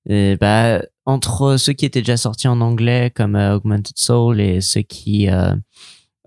et, 0.10 0.38
bah, 0.40 0.82
entre 1.06 1.58
ceux 1.58 1.74
qui 1.74 1.86
étaient 1.86 2.02
déjà 2.02 2.18
sortis 2.18 2.48
en 2.48 2.62
anglais, 2.62 3.12
comme 3.16 3.36
euh, 3.36 3.56
Augmented 3.56 3.98
Soul, 3.98 4.40
et 4.42 4.62
ceux 4.62 4.82
qui... 4.82 5.30
euh, 5.30 5.54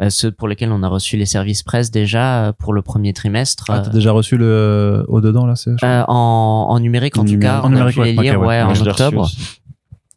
euh, 0.02 0.10
ceux 0.10 0.32
pour 0.32 0.48
lesquels 0.48 0.72
on 0.72 0.82
a 0.82 0.88
reçu 0.88 1.16
les 1.16 1.24
services 1.24 1.62
presse 1.62 1.92
déjà 1.92 2.46
euh, 2.46 2.52
pour 2.52 2.72
le 2.72 2.82
premier 2.82 3.12
trimestre. 3.12 3.66
Ah, 3.68 3.78
t'as 3.78 3.90
déjà 3.92 4.10
reçu 4.10 4.36
le 4.36 5.04
au 5.06 5.20
dedans 5.20 5.46
là, 5.46 5.54
c'est. 5.54 5.70
Euh, 5.84 6.02
en, 6.08 6.66
en 6.68 6.80
numérique 6.80 7.16
en, 7.16 7.20
En 7.20 7.24
tout 7.24 7.30
numérique. 7.30 7.48
cas, 7.54 7.60
En 7.62 7.66
on 7.66 7.68
numérique, 7.70 7.98
a 7.98 8.02
pu 8.02 8.08
les 8.08 8.16
ouais, 8.16 8.22
lire 8.24 8.34
ok, 8.34 8.40
ouais. 8.40 8.46
ouais, 8.48 8.56
Ouais, 8.56 8.62
en 8.62 8.68
reçu 8.70 8.82
octobre. 8.88 9.30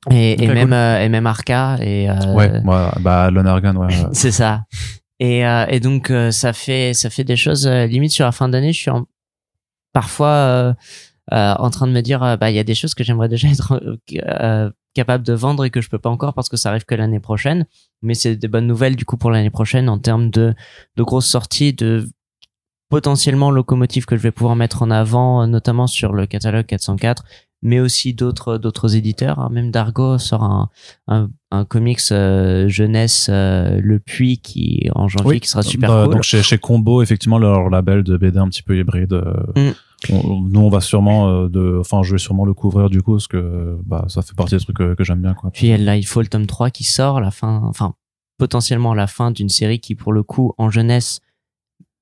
Et, 0.10 0.44
et 0.44 0.48
même 0.48 0.70
cool. 0.70 0.74
euh, 0.74 1.04
et 1.04 1.10
même 1.10 1.28
Arca 1.28 1.78
et 1.80 2.10
euh, 2.10 2.16
Ouais, 2.34 2.52
ouais, 2.52 2.88
bah 3.02 3.30
Lonergan, 3.30 3.76
ouais. 3.76 3.86
ouais. 3.86 4.06
c'est 4.14 4.32
ça. 4.32 4.64
Et, 5.20 5.46
euh, 5.46 5.66
et 5.68 5.80
donc 5.80 6.10
euh, 6.10 6.32
ça 6.32 6.54
fait 6.54 6.96
ça 6.96 7.12
fait 7.12 7.24
des 7.24 7.36
choses 7.36 7.68
euh, 7.68 7.86
limite 7.86 8.12
sur 8.14 8.26
la 8.26 8.32
fin 8.32 8.50
d'année. 8.50 8.74
Je 8.74 8.80
suis 8.80 8.90
en- 8.90 9.06
parfois 9.94 10.76
euh, 11.32 11.36
euh, 11.36 11.56
en 11.60 11.70
train 11.70 11.88
de 11.88 11.92
me 11.92 12.02
dire 12.02 12.24
euh, 12.24 12.38
bah 12.38 12.50
il 12.52 12.56
y 12.56 12.60
a 12.60 12.64
des 12.64 12.76
choses 12.76 12.94
que 12.94 13.04
j'aimerais 13.04 13.28
déjà 13.30 13.48
être 13.50 13.82
euh, 14.30 14.70
capable 14.94 15.24
de 15.24 15.34
vendre 15.34 15.66
et 15.66 15.70
que 15.70 15.82
je 15.82 15.90
peux 15.90 16.00
pas 16.00 16.10
encore 16.10 16.34
parce 16.34 16.50
que 16.50 16.58
ça 16.58 16.70
arrive 16.70 16.86
que 16.86 16.96
l'année 16.96 17.20
prochaine. 17.20 17.66
Mais 18.02 18.14
c'est 18.16 18.36
des 18.36 18.48
bonnes 18.48 18.68
nouvelles 18.68 18.96
du 18.96 19.06
coup 19.06 19.18
pour 19.18 19.30
l'année 19.32 19.50
prochaine 19.50 19.90
en 19.90 20.00
termes 20.00 20.30
de 20.32 20.54
de 20.96 21.04
grosses 21.04 21.28
sorties 21.28 21.74
de 21.74 22.08
potentiellement 22.90 23.52
locomotives 23.52 24.06
que 24.06 24.16
je 24.16 24.22
vais 24.22 24.32
pouvoir 24.32 24.56
mettre 24.56 24.82
en 24.82 24.92
avant, 24.92 25.44
euh, 25.44 25.46
notamment 25.48 25.88
sur 25.88 26.14
le 26.14 26.26
catalogue 26.26 26.66
404, 26.68 27.24
mais 27.62 27.80
aussi 27.82 28.14
d'autres 28.14 28.58
d'autres 28.58 28.96
éditeurs. 28.96 29.40
hein. 29.40 29.50
Même 29.52 29.72
Dargo 29.72 30.18
sort 30.18 30.44
un 30.44 30.70
un, 31.08 31.30
un 31.52 31.66
comics 31.66 32.00
euh, 32.12 32.68
jeunesse 32.70 33.28
euh, 33.30 33.80
Le 33.84 34.00
Puits 34.00 34.38
qui 34.40 34.90
en 34.96 35.08
janvier 35.10 35.30
Oui. 35.32 35.40
qui 35.42 35.50
sera 35.50 35.64
super 35.64 35.90
Bah, 35.90 36.04
cool. 36.06 36.14
Donc 36.14 36.24
chez, 36.24 36.42
chez 36.44 36.58
Combo, 36.58 37.02
effectivement, 37.02 37.40
leur 37.40 37.70
label 37.70 38.04
de 38.04 38.16
BD 38.16 38.38
un 38.38 38.48
petit 38.48 38.64
peu 38.64 38.78
hybride. 38.78 39.14
euh, 39.14 39.34
Mm. 39.56 39.74
On- 40.12 40.42
nous, 40.42 40.60
on 40.60 40.70
va 40.70 40.80
sûrement, 40.82 41.30
euh, 41.30 41.50
de, 41.50 41.78
enfin, 41.80 42.04
je 42.04 42.12
vais 42.14 42.18
sûrement 42.18 42.46
le 42.46 42.54
couvrir 42.54 42.90
du 42.90 43.02
coup, 43.02 43.14
parce 43.14 43.28
que 43.28 43.78
bah, 43.86 44.06
ça 44.08 44.22
fait 44.22 44.36
partie 44.36 44.56
des 44.56 44.62
trucs 44.64 44.78
que, 44.78 44.94
que 44.94 45.04
j'aime 45.04 45.22
bien. 45.22 45.34
Quoi. 45.34 45.52
Puis 45.52 45.76
là, 45.78 45.96
il 45.98 46.06
faut 46.06 46.22
le 46.22 46.28
tome 46.28 46.46
3 46.46 46.70
qui 46.70 46.84
sort, 46.84 47.20
la 47.20 47.32
fin, 47.32 47.62
enfin, 47.66 47.94
potentiellement 48.38 48.94
la 48.94 49.08
fin 49.08 49.32
d'une 49.32 49.50
série 49.50 49.80
qui, 49.80 49.96
pour 49.96 50.14
le 50.14 50.24
coup, 50.24 50.54
en 50.58 50.70
jeunesse, 50.70 51.20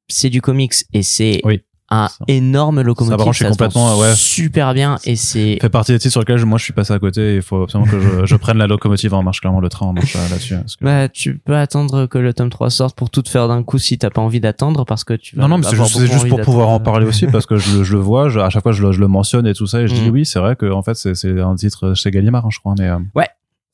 c'est 0.07 0.30
du 0.30 0.41
comics 0.41 0.73
et 0.93 1.01
c'est 1.03 1.41
Oui. 1.45 1.61
Un 1.91 2.07
Ça- 2.07 2.16
énorme 2.28 2.82
locomotive. 2.82 3.18
Ça 3.18 3.24
branche 3.24 3.44
complètement, 3.44 3.98
ouais. 3.99 4.14
Super 4.16 4.74
bien 4.74 4.98
et 5.06 5.16
c'est. 5.16 5.60
fait 5.62 5.70
partie 5.70 5.91
des 5.91 5.99
titres 5.99 6.12
sur 6.14 6.22
lesquels 6.22 6.44
moi 6.45 6.57
je 6.57 6.64
suis 6.64 6.74
passé 6.74 6.94
à 6.94 6.99
côté 6.99 7.34
et 7.34 7.36
il 7.38 7.41
faut 7.41 7.64
absolument 7.64 7.90
que 7.90 7.99
je, 7.99 8.07
je 8.26 8.36
prenne 8.36 8.57
la 8.57 8.66
locomotive 8.68 9.14
en 9.14 9.22
marche, 9.24 9.41
clairement 9.41 9.60
le 9.60 9.70
train 9.70 9.86
en 9.86 9.94
marche 9.94 10.16
euh, 10.16 10.30
là-dessus. 10.30 10.56
que- 10.80 10.84
Bah, 10.86 11.07
tu 11.10 11.38
peux 11.38 11.56
attendre 11.56 12.07
que 12.07 12.18
le 12.18 12.34
tome 12.34 12.49
3 12.49 12.70
sorte 12.72 12.95
pour 12.98 13.10
tout 13.10 13.22
te 13.22 13.30
faire 13.30 13.48
d'un 13.48 13.62
coup 13.64 13.78
si 13.78 13.98
t'as 13.98 14.10
pas 14.10 14.22
envie 14.22 14.40
d'attendre 14.40 14.84
parce 14.86 15.03
que 15.03 15.14
tu 15.14 15.36
vas. 15.36 15.44
Non, 15.44 15.48
non, 15.49 15.57
mais 15.60 15.64
c'est 15.64 15.76
juste, 16.07 16.28
pour 16.28 16.41
pouvoir 16.41 16.70
en 16.70 16.80
parler 16.80 17.06
aussi 17.06 17.28
parce 17.28 17.45
que 17.45 17.57
je, 17.57 17.78
le- 17.78 17.84
je 17.84 17.94
le 17.94 17.99
vois, 17.99 18.30
je- 18.30 18.40
à 18.40 18.49
chaque 18.49 18.64
fois 18.64 18.72
je 18.72 18.82
le, 18.82 18.91
je 18.91 18.99
le 18.99 19.07
mentionne 19.07 19.45
et 19.45 19.53
tout 19.53 19.68
ça 19.68 19.82
et 19.82 19.88
je 19.88 19.94
dis 19.94 20.02
Mhm. 20.06 20.10
oui, 20.12 20.26
c'est 20.26 20.40
vrai 20.40 20.56
que 20.56 20.72
en 20.72 20.82
fait 20.82 20.95
c'est, 20.95 21.14
c'est 21.16 21.40
un 21.40 21.56
titre 21.56 21.94
chez 21.94 22.10
Gallimard, 22.12 22.45
hein, 22.45 22.49
je 22.52 22.60
crois, 22.60 22.74
mais 22.80 22.88
euh, 22.90 22.98
Ouais. 23.16 23.28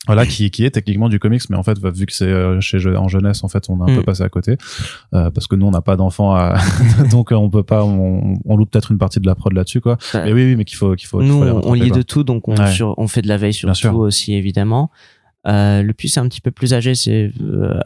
Voilà, 0.08 0.26
qui, 0.26 0.50
qui 0.50 0.66
est 0.66 0.72
techniquement 0.72 1.10
du 1.10 1.20
comics, 1.20 1.44
mais 1.52 1.58
en 1.58 1.62
fait, 1.64 1.78
vu 1.80 2.08
que 2.08 2.12
c'est 2.14 2.26
euh, 2.26 2.60
chez 2.60 2.80
je- 2.80 2.90
en 2.90 3.08
jeunesse, 3.08 3.44
en 3.44 3.48
fait, 3.48 3.70
on 3.70 3.80
a 3.82 3.86
un 3.86 3.90
Mhm. 3.92 3.98
peu 3.98 4.04
passé 4.04 4.24
à 4.24 4.30
côté 4.30 4.58
euh, 5.14 5.30
parce 5.30 5.46
que 5.46 5.56
nous, 5.56 5.68
on 5.68 5.72
n'a 5.72 5.82
pas 5.82 5.96
d'enfants, 5.96 6.34
à... 6.34 6.58
donc 7.12 7.32
euh, 7.32 7.36
on 7.36 7.50
peut 7.52 7.62
pas, 7.62 7.84
on, 7.86 8.34
on 8.44 8.58
loupe 8.58 8.72
peut-être 8.72 8.92
une 8.92 8.98
partie 8.98 9.20
de 9.20 9.28
la 9.28 9.36
prod 9.36 9.54
là-dessus, 9.54 9.80
quoi. 9.80 9.98
Ouais. 10.16 10.24
Mais 10.26 10.34
oui, 10.34 10.44
oui, 10.46 10.56
mais 10.56 10.66
qu'il 10.66 10.78
faut, 10.78 10.96
qu'il 10.96 11.08
faut. 11.08 11.22
Nous, 11.22 11.40
faut 11.40 11.44
les 11.46 11.52
on, 11.52 11.74
lit 11.74 11.90
quoi. 11.90 11.98
de 11.98 12.02
tout, 12.02 12.24
donc 12.24 12.48
on, 12.48 12.56
Ouais. 12.58 12.72
sur, 12.72 12.96
on 12.98 13.08
fait 13.08 13.22
de 13.22 13.28
la 13.28 13.38
veille 13.38 13.54
sur 13.54 13.68
Bien 13.68 13.74
tout 13.74 13.80
sûr. 13.80 13.96
aussi, 13.98 14.34
évidemment. 14.34 14.90
Euh, 15.48 15.84
le 15.84 15.94
plus, 15.94 16.08
c'est 16.08 16.20
un 16.20 16.28
petit 16.28 16.42
peu 16.42 16.50
plus 16.52 16.74
âgé, 16.74 16.96
c'est 16.96 17.32
euh, 17.42 17.80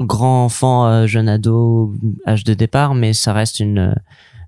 grand 0.00 0.44
enfant, 0.44 0.86
euh, 0.86 1.06
jeune 1.06 1.28
ado, 1.28 1.94
âge 2.26 2.44
de 2.44 2.54
départ, 2.54 2.94
mais 2.94 3.12
ça 3.12 3.32
reste 3.32 3.60
une, 3.60 3.94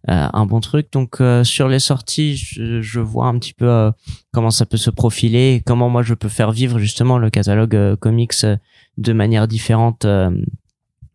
euh, 0.08 0.28
un 0.32 0.46
bon 0.46 0.60
truc. 0.60 0.92
Donc, 0.92 1.20
euh, 1.20 1.44
sur 1.44 1.68
les 1.68 1.78
sorties, 1.78 2.36
je, 2.36 3.00
vois 3.00 3.26
un 3.26 3.38
petit 3.38 3.54
peu 3.54 3.92
comment 4.32 4.50
ça 4.50 4.66
peut 4.66 4.76
se 4.76 4.90
profiler, 4.90 5.62
comment 5.64 5.88
moi 5.88 6.02
je 6.02 6.14
peux 6.14 6.28
faire 6.28 6.52
vivre 6.52 6.78
justement 6.78 7.18
le 7.18 7.30
catalogue 7.30 7.96
comics 7.96 8.46
de 8.98 9.12
manière 9.12 9.48
différente. 9.48 10.06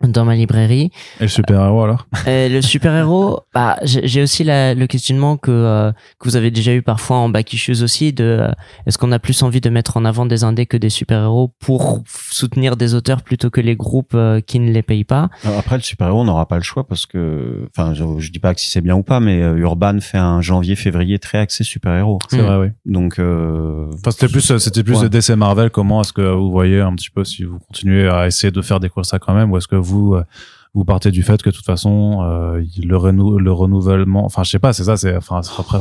Dans 0.07 0.25
ma 0.25 0.35
librairie. 0.35 0.91
Et 1.19 1.23
le 1.23 1.27
super-héros, 1.27 1.83
alors? 1.83 2.07
Euh, 2.27 2.49
le 2.49 2.61
super-héros, 2.61 3.41
bah, 3.53 3.77
j'ai 3.83 4.07
j'ai 4.07 4.21
aussi 4.21 4.43
la- 4.43 4.73
le 4.73 4.87
questionnement 4.87 5.37
que, 5.37 5.51
euh, 5.51 5.91
que 6.19 6.27
vous 6.29 6.35
avez 6.35 6.51
déjà 6.51 6.73
eu 6.73 6.81
parfois 6.81 7.17
en 7.17 7.29
back 7.29 7.53
issues 7.53 7.81
aussi 7.83 8.13
de 8.13 8.23
euh, 8.23 8.51
est-ce 8.85 8.97
qu'on 8.97 9.11
a 9.11 9.19
plus 9.19 9.41
envie 9.43 9.61
de 9.61 9.69
mettre 9.69 9.97
en 9.97 10.05
avant 10.05 10.25
des 10.25 10.43
indés 10.43 10.65
que 10.65 10.77
des 10.77 10.89
super-héros 10.89 11.51
pour 11.59 12.03
soutenir 12.29 12.75
des 12.77 12.93
auteurs 12.95 13.21
plutôt 13.21 13.49
que 13.49 13.61
les 13.61 13.75
groupes 13.75 14.13
euh, 14.15 14.41
qui 14.41 14.59
ne 14.59 14.71
les 14.71 14.81
payent 14.83 15.03
pas? 15.03 15.29
Alors 15.43 15.59
Après, 15.59 15.75
le 15.77 15.81
super-héros, 15.83 16.21
on 16.21 16.25
n'aura 16.25 16.47
pas 16.47 16.57
le 16.57 16.63
choix 16.63 16.85
parce 16.85 17.05
que, 17.05 17.67
enfin, 17.75 17.93
je, 17.93 18.03
je 18.19 18.31
dis 18.31 18.39
pas 18.39 18.53
que 18.53 18.61
si 18.61 18.69
c'est 18.71 18.81
bien 18.81 18.95
ou 18.95 19.03
pas, 19.03 19.19
mais 19.19 19.41
euh, 19.41 19.55
Urban 19.57 19.99
fait 20.01 20.17
un 20.17 20.41
janvier-février 20.41 21.19
très 21.19 21.37
axé 21.39 21.63
super-héros. 21.63 22.19
C'est 22.29 22.41
vrai, 22.41 22.55
oui. 22.57 22.67
Donc, 22.85 23.19
euh, 23.19 23.87
Enfin, 23.93 24.11
c'était 24.11 24.27
plus, 24.27 24.57
c'était 24.57 24.83
plus 24.83 24.97
Ouais. 25.01 25.09
DC 25.09 25.31
Marvel. 25.31 25.69
Comment 25.69 26.01
est-ce 26.01 26.13
que 26.13 26.21
vous 26.21 26.51
voyez 26.51 26.79
un 26.81 26.93
petit 26.95 27.09
peu 27.09 27.23
si 27.23 27.43
vous 27.43 27.59
continuez 27.59 28.07
à 28.07 28.27
essayer 28.27 28.51
de 28.51 28.61
faire 28.61 28.79
découvrir 28.79 29.05
ça 29.05 29.19
quand 29.19 29.33
même, 29.33 29.51
ou 29.51 29.57
est-ce 29.57 29.67
que 29.67 29.75
vous 29.75 29.90
euh, 30.15 30.23
vous 30.73 30.85
partez 30.85 31.11
du 31.11 31.23
fait 31.23 31.41
que 31.41 31.49
de 31.49 31.55
toute 31.55 31.65
façon 31.65 32.22
euh, 32.23 32.63
le, 32.84 32.97
renou 32.97 33.38
le 33.38 33.51
renouvellement, 33.51 34.26
enfin 34.26 34.43
je 34.43 34.51
sais 34.51 34.59
pas, 34.59 34.73
c'est 34.73 34.85
ça, 34.85 34.97
c'est 34.97 35.15
enfin 35.15 35.41
après 35.57 35.80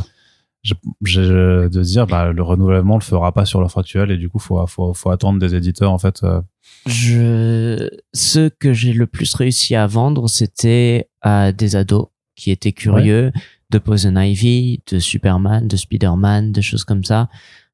je- 0.63 1.69
de 1.69 1.83
dire 1.83 2.07
bah 2.07 2.33
le 2.33 2.43
renouvellement 2.43 2.97
le 2.97 3.01
fera 3.03 3.33
pas 3.33 3.47
sur 3.47 3.61
l'offre 3.63 3.79
actuelle 3.79 4.11
et 4.11 4.19
du 4.19 4.29
coup 4.29 4.39
faut 4.39 4.67
faut 4.67 4.93
faut 4.93 5.11
attendre 5.11 5.39
des 5.39 5.55
éditeurs 5.55 5.91
en 5.93 5.99
fait. 5.99 6.23
euh, 6.23 6.41
je 6.87 7.89
ce 8.13 8.49
que 8.49 8.73
j'ai 8.73 8.93
le 8.93 9.07
plus 9.07 9.33
réussi 9.35 9.75
à 9.75 9.87
vendre 9.87 10.29
c'était 10.29 11.09
à 11.23 11.53
des 11.53 11.77
ados 11.77 12.07
qui 12.37 12.51
étaient 12.51 12.73
curieux 12.73 13.33
de 13.71 13.79
Poison 13.79 14.17
Ivy 14.17 14.83
de 14.91 14.99
Superman 14.99 15.67
de 15.69 15.77
Spider-Man 15.77 16.53
des 16.53 16.63
choses 16.63 16.85
comme 16.85 17.05
ça 17.05 17.29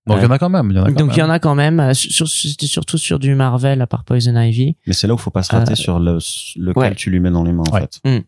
Donc 0.06 0.18
il 0.18 0.22
y 0.22 0.26
en 0.26 0.30
a 0.30 0.38
quand 0.38 0.48
même, 0.50 0.70
il 0.70 0.76
y 0.76 0.78
en 0.78 0.84
a 0.84 0.86
quand 0.92 0.98
donc 0.98 1.16
il 1.16 1.18
y 1.18 1.22
en 1.22 1.30
a 1.30 1.38
quand 1.40 1.54
même 1.56 1.80
euh, 1.80 1.92
sur, 1.94 2.28
c'était 2.28 2.66
surtout 2.66 2.96
sur 2.98 3.18
du 3.18 3.34
Marvel 3.34 3.82
à 3.82 3.86
part 3.88 4.04
Poison 4.04 4.36
Ivy 4.40 4.76
mais 4.86 4.92
c'est 4.92 5.06
là 5.08 5.14
où 5.14 5.18
faut 5.18 5.30
pas 5.32 5.42
se 5.42 5.50
rater 5.52 5.72
Euh, 5.72 5.74
sur 5.74 5.98
le, 5.98 6.18
lequel 6.56 6.76
ouais. 6.82 6.94
tu 6.94 7.10
lui 7.10 7.18
mets 7.20 7.30
dans 7.32 7.42
les 7.42 7.52
mains, 7.52 7.64
en 7.68 7.74
Ouais. 7.74 7.80
fait. 8.02 8.24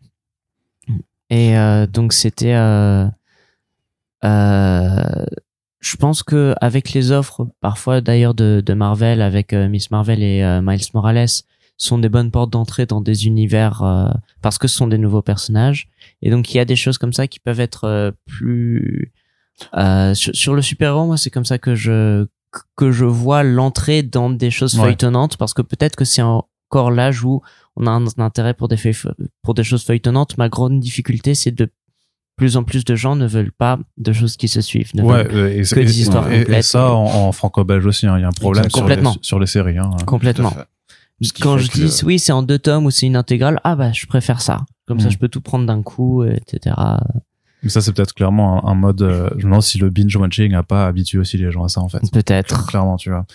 Et 1.30 1.56
euh, 1.56 1.86
donc 1.86 2.12
c'était, 2.14 2.54
euh, 2.54 3.06
euh, 4.24 5.24
je 5.80 5.96
pense 5.96 6.22
que 6.22 6.54
avec 6.60 6.92
les 6.92 7.12
offres, 7.12 7.46
parfois 7.60 8.00
d'ailleurs 8.00 8.34
de, 8.34 8.62
de 8.64 8.74
Marvel, 8.74 9.22
avec 9.22 9.52
euh, 9.52 9.68
Miss 9.68 9.90
Marvel 9.90 10.22
et 10.22 10.42
euh, 10.42 10.60
Miles 10.62 10.80
Morales, 10.94 11.26
sont 11.76 11.98
des 11.98 12.08
bonnes 12.08 12.32
portes 12.32 12.50
d'entrée 12.50 12.86
dans 12.86 13.00
des 13.00 13.26
univers 13.26 13.82
euh, 13.84 14.08
parce 14.42 14.58
que 14.58 14.66
ce 14.66 14.76
sont 14.76 14.88
des 14.88 14.98
nouveaux 14.98 15.22
personnages. 15.22 15.88
Et 16.22 16.30
donc 16.30 16.52
il 16.52 16.56
y 16.56 16.60
a 16.60 16.64
des 16.64 16.74
choses 16.76 16.98
comme 16.98 17.12
ça 17.12 17.28
qui 17.28 17.38
peuvent 17.38 17.60
être 17.60 17.84
euh, 17.84 18.10
plus 18.26 19.12
euh, 19.76 20.14
sur, 20.14 20.34
sur 20.34 20.54
le 20.54 20.62
super 20.62 20.90
héros. 20.90 21.06
Moi, 21.06 21.16
c'est 21.16 21.30
comme 21.30 21.44
ça 21.44 21.58
que 21.58 21.74
je 21.74 22.26
que 22.76 22.90
je 22.92 23.04
vois 23.04 23.42
l'entrée 23.42 24.02
dans 24.02 24.30
des 24.30 24.50
choses 24.50 24.74
Ouais. 24.76 24.84
feuilletonnantes 24.84 25.36
parce 25.36 25.52
que 25.52 25.60
peut-être 25.62 25.96
que 25.96 26.06
c'est 26.06 26.22
encore 26.22 26.90
l'âge 26.90 27.22
où 27.22 27.42
on 27.76 27.86
a 27.86 27.90
un, 27.90 28.06
un 28.06 28.10
intérêt 28.18 28.54
pour 28.54 28.68
des 28.68 28.76
feuille- 28.78 28.96
pour 29.42 29.52
des 29.54 29.64
choses 29.64 29.84
feuilletonnantes. 29.84 30.38
Ma 30.38 30.48
grande 30.48 30.80
difficulté, 30.80 31.34
c'est 31.34 31.50
de 31.50 31.70
plus 32.36 32.56
en 32.56 32.64
plus 32.64 32.84
de 32.84 32.94
gens 32.94 33.16
ne 33.16 33.26
veulent 33.26 33.52
pas 33.52 33.78
de 33.98 34.12
choses 34.12 34.36
qui 34.38 34.48
se 34.48 34.60
suivent. 34.62 34.90
ne 34.94 35.02
Ouais, 35.02 35.24
veulent- 35.24 35.34
euh, 35.36 35.60
et, 35.60 35.62
que 35.62 35.80
des 35.80 36.00
histoires 36.00 36.30
et- 36.32 36.36
et 36.36 36.44
complètes. 36.44 36.64
ça 36.64 36.90
en, 36.94 37.04
en 37.04 37.32
franco-belge 37.32 37.84
aussi, 37.84 38.06
hein, 38.06 38.16
il 38.16 38.22
y 38.22 38.24
a 38.24 38.28
un 38.28 38.32
problème 38.32 38.64
sur 38.70 38.76
les, 38.78 38.80
Complètement. 38.80 39.16
sur 39.20 39.38
les 39.38 39.46
séries. 39.46 39.76
Hein. 39.78 39.90
complètement. 40.06 40.54
Quand 41.40 41.58
je 41.58 41.68
dis 41.68 41.82
le- 41.82 42.04
oui, 42.06 42.18
c'est 42.20 42.30
en 42.32 42.42
deux 42.44 42.60
tomes 42.60 42.86
ou 42.86 42.90
c'est 42.90 43.06
une 43.06 43.16
intégrale, 43.16 43.60
ah 43.64 43.74
bah 43.76 43.92
je 43.92 44.06
préfère 44.06 44.40
ça. 44.40 44.60
Comme 44.86 45.00
ça, 45.00 45.08
Mm. 45.08 45.10
je 45.10 45.18
peux 45.18 45.28
tout 45.28 45.40
prendre 45.40 45.66
d'un 45.66 45.82
coup, 45.82 46.22
etc. 46.24 46.74
Mais 47.62 47.68
ça 47.70 47.80
c'est 47.80 47.92
peut-être 47.92 48.14
clairement 48.14 48.64
un, 48.66 48.70
un 48.70 48.74
mode. 48.74 49.02
euh, 49.02 49.28
je 49.32 49.36
me 49.38 49.42
demande 49.50 49.62
si 49.62 49.78
le 49.78 49.90
binge 49.90 50.14
watching 50.16 50.54
a 50.54 50.62
pas 50.62 50.86
habitué 50.86 51.18
aussi 51.18 51.36
les 51.38 51.50
gens 51.50 51.64
à 51.64 51.68
ça 51.68 51.80
en 51.80 51.88
fait. 51.88 52.00
Peut-être. 52.12 52.66
clairement 52.66 52.96
tu 52.96 53.10
vois 53.10 53.26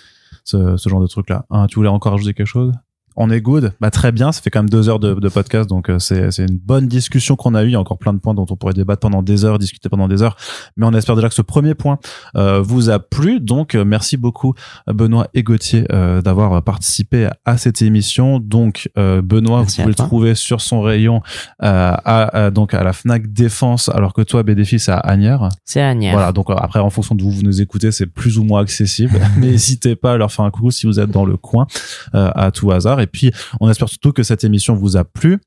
ce, 0.46 0.78
ce 0.78 0.90
genre 0.90 1.02
de 1.02 1.08
truc 1.08 1.30
là. 1.30 1.46
Hein, 1.50 1.68
tu 1.68 1.76
voulais 1.76 1.90
encore 1.90 2.14
ajouter 2.14 2.34
quelque 2.34 2.48
chose? 2.48 2.74
On 3.16 3.30
est 3.30 3.42
good, 3.42 3.74
bah 3.80 3.92
très 3.92 4.12
bien. 4.12 4.32
Ça 4.32 4.42
fait 4.42 4.50
quand 4.50 4.60
même 4.60 4.70
deux 4.70 4.90
heures 4.90 5.00
de, 5.00 5.14
de 5.14 5.30
podcast, 5.30 5.70
donc 5.70 5.90
euh, 5.90 6.00
c'est 6.00 6.32
c'est 6.32 6.44
une 6.44 6.58
bonne 6.58 6.88
discussion 6.88 7.36
qu'on 7.36 7.56
a 7.56 7.64
eu. 7.64 7.68
Il 7.68 7.72
y 7.72 7.76
a 7.76 7.80
encore 7.80 7.98
plein 7.98 8.14
de 8.14 8.20
points 8.20 8.34
dont 8.34 8.46
on 8.50 8.56
pourrait 8.56 8.74
débattre 8.74 9.02
pendant 9.02 9.22
des 9.22 9.46
heures, 9.46 9.60
discuter 9.60 9.90
pendant 9.90 10.08
des 10.08 10.22
heures. 10.22 10.36
Mais 10.78 10.86
on 10.86 10.94
espère 10.94 11.16
déjà 11.16 11.30
que 11.30 11.36
ce 11.36 11.42
premier 11.42 11.76
point 11.76 12.00
euh, 12.36 12.62
vous 12.62 12.90
a 12.90 13.00
plu. 13.00 13.40
Donc 13.40 13.76
euh, 13.76 13.86
merci 13.86 14.18
beaucoup 14.18 14.54
Benoît 14.88 15.28
et 15.34 15.44
Gauthier 15.44 15.86
euh, 15.92 16.22
d'avoir 16.22 16.62
participé 16.64 17.30
à 17.46 17.58
cette 17.58 17.82
émission. 17.82 18.40
Donc 18.40 18.90
Benoît, 18.96 19.60
Merci 19.60 19.78
vous 19.78 19.84
pouvez 19.84 19.90
le 19.90 19.96
trouver 19.96 20.36
sur 20.36 20.62
son 20.62 20.82
rayon 20.82 21.22
à, 21.60 22.52
donc 22.52 22.74
à 22.74 22.84
la 22.84 22.94
Fnac 22.94 23.32
Défense, 23.32 23.90
alors 23.90 24.14
que 24.14 24.22
toi 24.22 24.44
BDFI 24.44 24.80
c'est 24.80 24.92
à 24.92 24.98
Agnières. 24.98 25.50
C'est 25.66 25.82
Agnières. 25.82 26.14
Voilà. 26.14 26.32
Donc 26.32 26.48
après 26.50 26.80
en 26.80 26.90
fonction 26.90 27.16
de 27.16 27.24
où 27.24 27.30
vous 27.30 27.44
nous 27.44 27.62
écoutez, 27.62 27.92
c'est 27.92 28.08
plus 28.08 28.38
ou 28.38 28.44
moins 28.44 28.62
accessible. 28.62 29.20
Mais 29.38 29.48
n'hésitez 29.54 29.96
pas 29.96 30.14
à 30.14 30.18
leur 30.18 30.32
faire 30.32 30.46
un 30.46 30.52
coucou 30.52 30.72
si 30.72 30.88
vous 30.88 31.00
êtes 31.00 31.12
dans 31.12 31.26
le 31.26 31.38
coin 31.38 31.68
à 32.14 32.52
tout 32.52 32.72
hasard. 32.72 33.00
Et 33.04 33.08
puis, 33.08 33.32
on 33.60 33.70
espère 33.70 33.90
surtout 33.90 34.14
que 34.14 34.24
cette 34.24 34.44
émission 34.44 34.76
vous 34.76 34.98
a 34.98 35.04
plu 35.04 35.40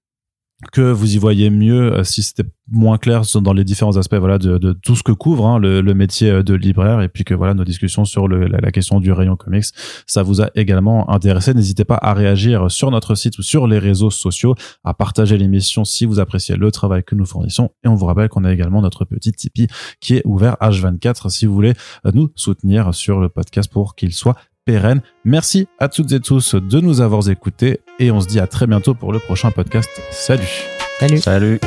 que 0.72 0.80
vous 0.80 1.14
y 1.14 1.18
voyez 1.18 1.50
mieux 1.50 1.92
euh, 1.92 2.02
si 2.02 2.22
c'était 2.22 2.48
moins 2.70 2.96
clair 2.96 3.22
dans 3.42 3.52
les 3.52 3.62
différents 3.62 3.98
aspects 3.98 4.16
voilà 4.16 4.38
de, 4.38 4.72
tout 4.82 4.96
ce 4.96 5.02
que 5.02 5.12
couvre 5.12 5.46
hein, 5.46 5.58
le, 5.58 5.82
métier 5.92 6.42
de 6.42 6.54
libraire. 6.54 7.02
Et 7.02 7.08
puis 7.08 7.24
que 7.24 7.34
voilà 7.34 7.52
nos 7.52 7.64
discussions 7.64 8.06
sur 8.06 8.26
la, 8.26 8.48
la, 8.48 8.72
question 8.72 8.98
du 8.98 9.12
rayon 9.12 9.36
comics 9.36 9.66
ça 10.06 10.22
vous 10.22 10.40
a 10.40 10.50
également 10.54 11.10
intéressé. 11.10 11.52
N'hésitez 11.52 11.84
pas 11.84 11.98
à 12.00 12.14
réagir 12.14 12.70
sur 12.70 12.90
notre 12.90 13.14
site 13.14 13.38
ou 13.38 13.42
sur 13.42 13.66
les 13.66 13.78
réseaux 13.78 14.10
sociaux 14.10 14.54
à 14.82 14.94
partager 14.94 15.36
l'émission 15.36 15.84
si 15.84 16.06
vous 16.06 16.20
appréciez 16.20 16.56
le 16.56 16.72
travail 16.72 17.04
que 17.04 17.14
nous 17.14 17.26
fournissons. 17.26 17.70
Et 17.84 17.88
on 17.88 17.94
vous 17.94 18.06
rappelle 18.06 18.30
qu'on 18.30 18.44
a 18.44 18.52
également 18.52 18.80
notre 18.80 19.04
petit 19.04 19.32
Tipeee 19.32 19.68
qui 20.00 20.14
est 20.14 20.22
ouvert 20.24 20.56
H24 20.62 21.28
si 21.28 21.44
vous 21.44 21.54
voulez 21.54 21.74
nous 22.14 22.30
soutenir 22.34 22.94
sur 22.94 23.20
le 23.20 23.28
podcast 23.28 23.70
pour 23.70 23.94
qu'il 23.94 24.14
soit 24.14 24.36
pérenne. 24.66 25.00
Merci 25.24 25.68
à 25.78 25.88
toutes 25.88 26.12
et 26.12 26.20
tous 26.20 26.54
de 26.54 26.80
nous 26.80 27.00
avoir 27.00 27.26
écoutés 27.30 27.80
et 27.98 28.10
on 28.10 28.20
se 28.20 28.26
dit 28.26 28.40
à 28.40 28.46
très 28.46 28.66
bientôt 28.66 28.94
pour 28.94 29.12
le 29.12 29.18
prochain 29.18 29.50
podcast. 29.50 29.88
Salut. 30.10 30.64
Salut. 30.98 31.18
Salut. 31.18 31.60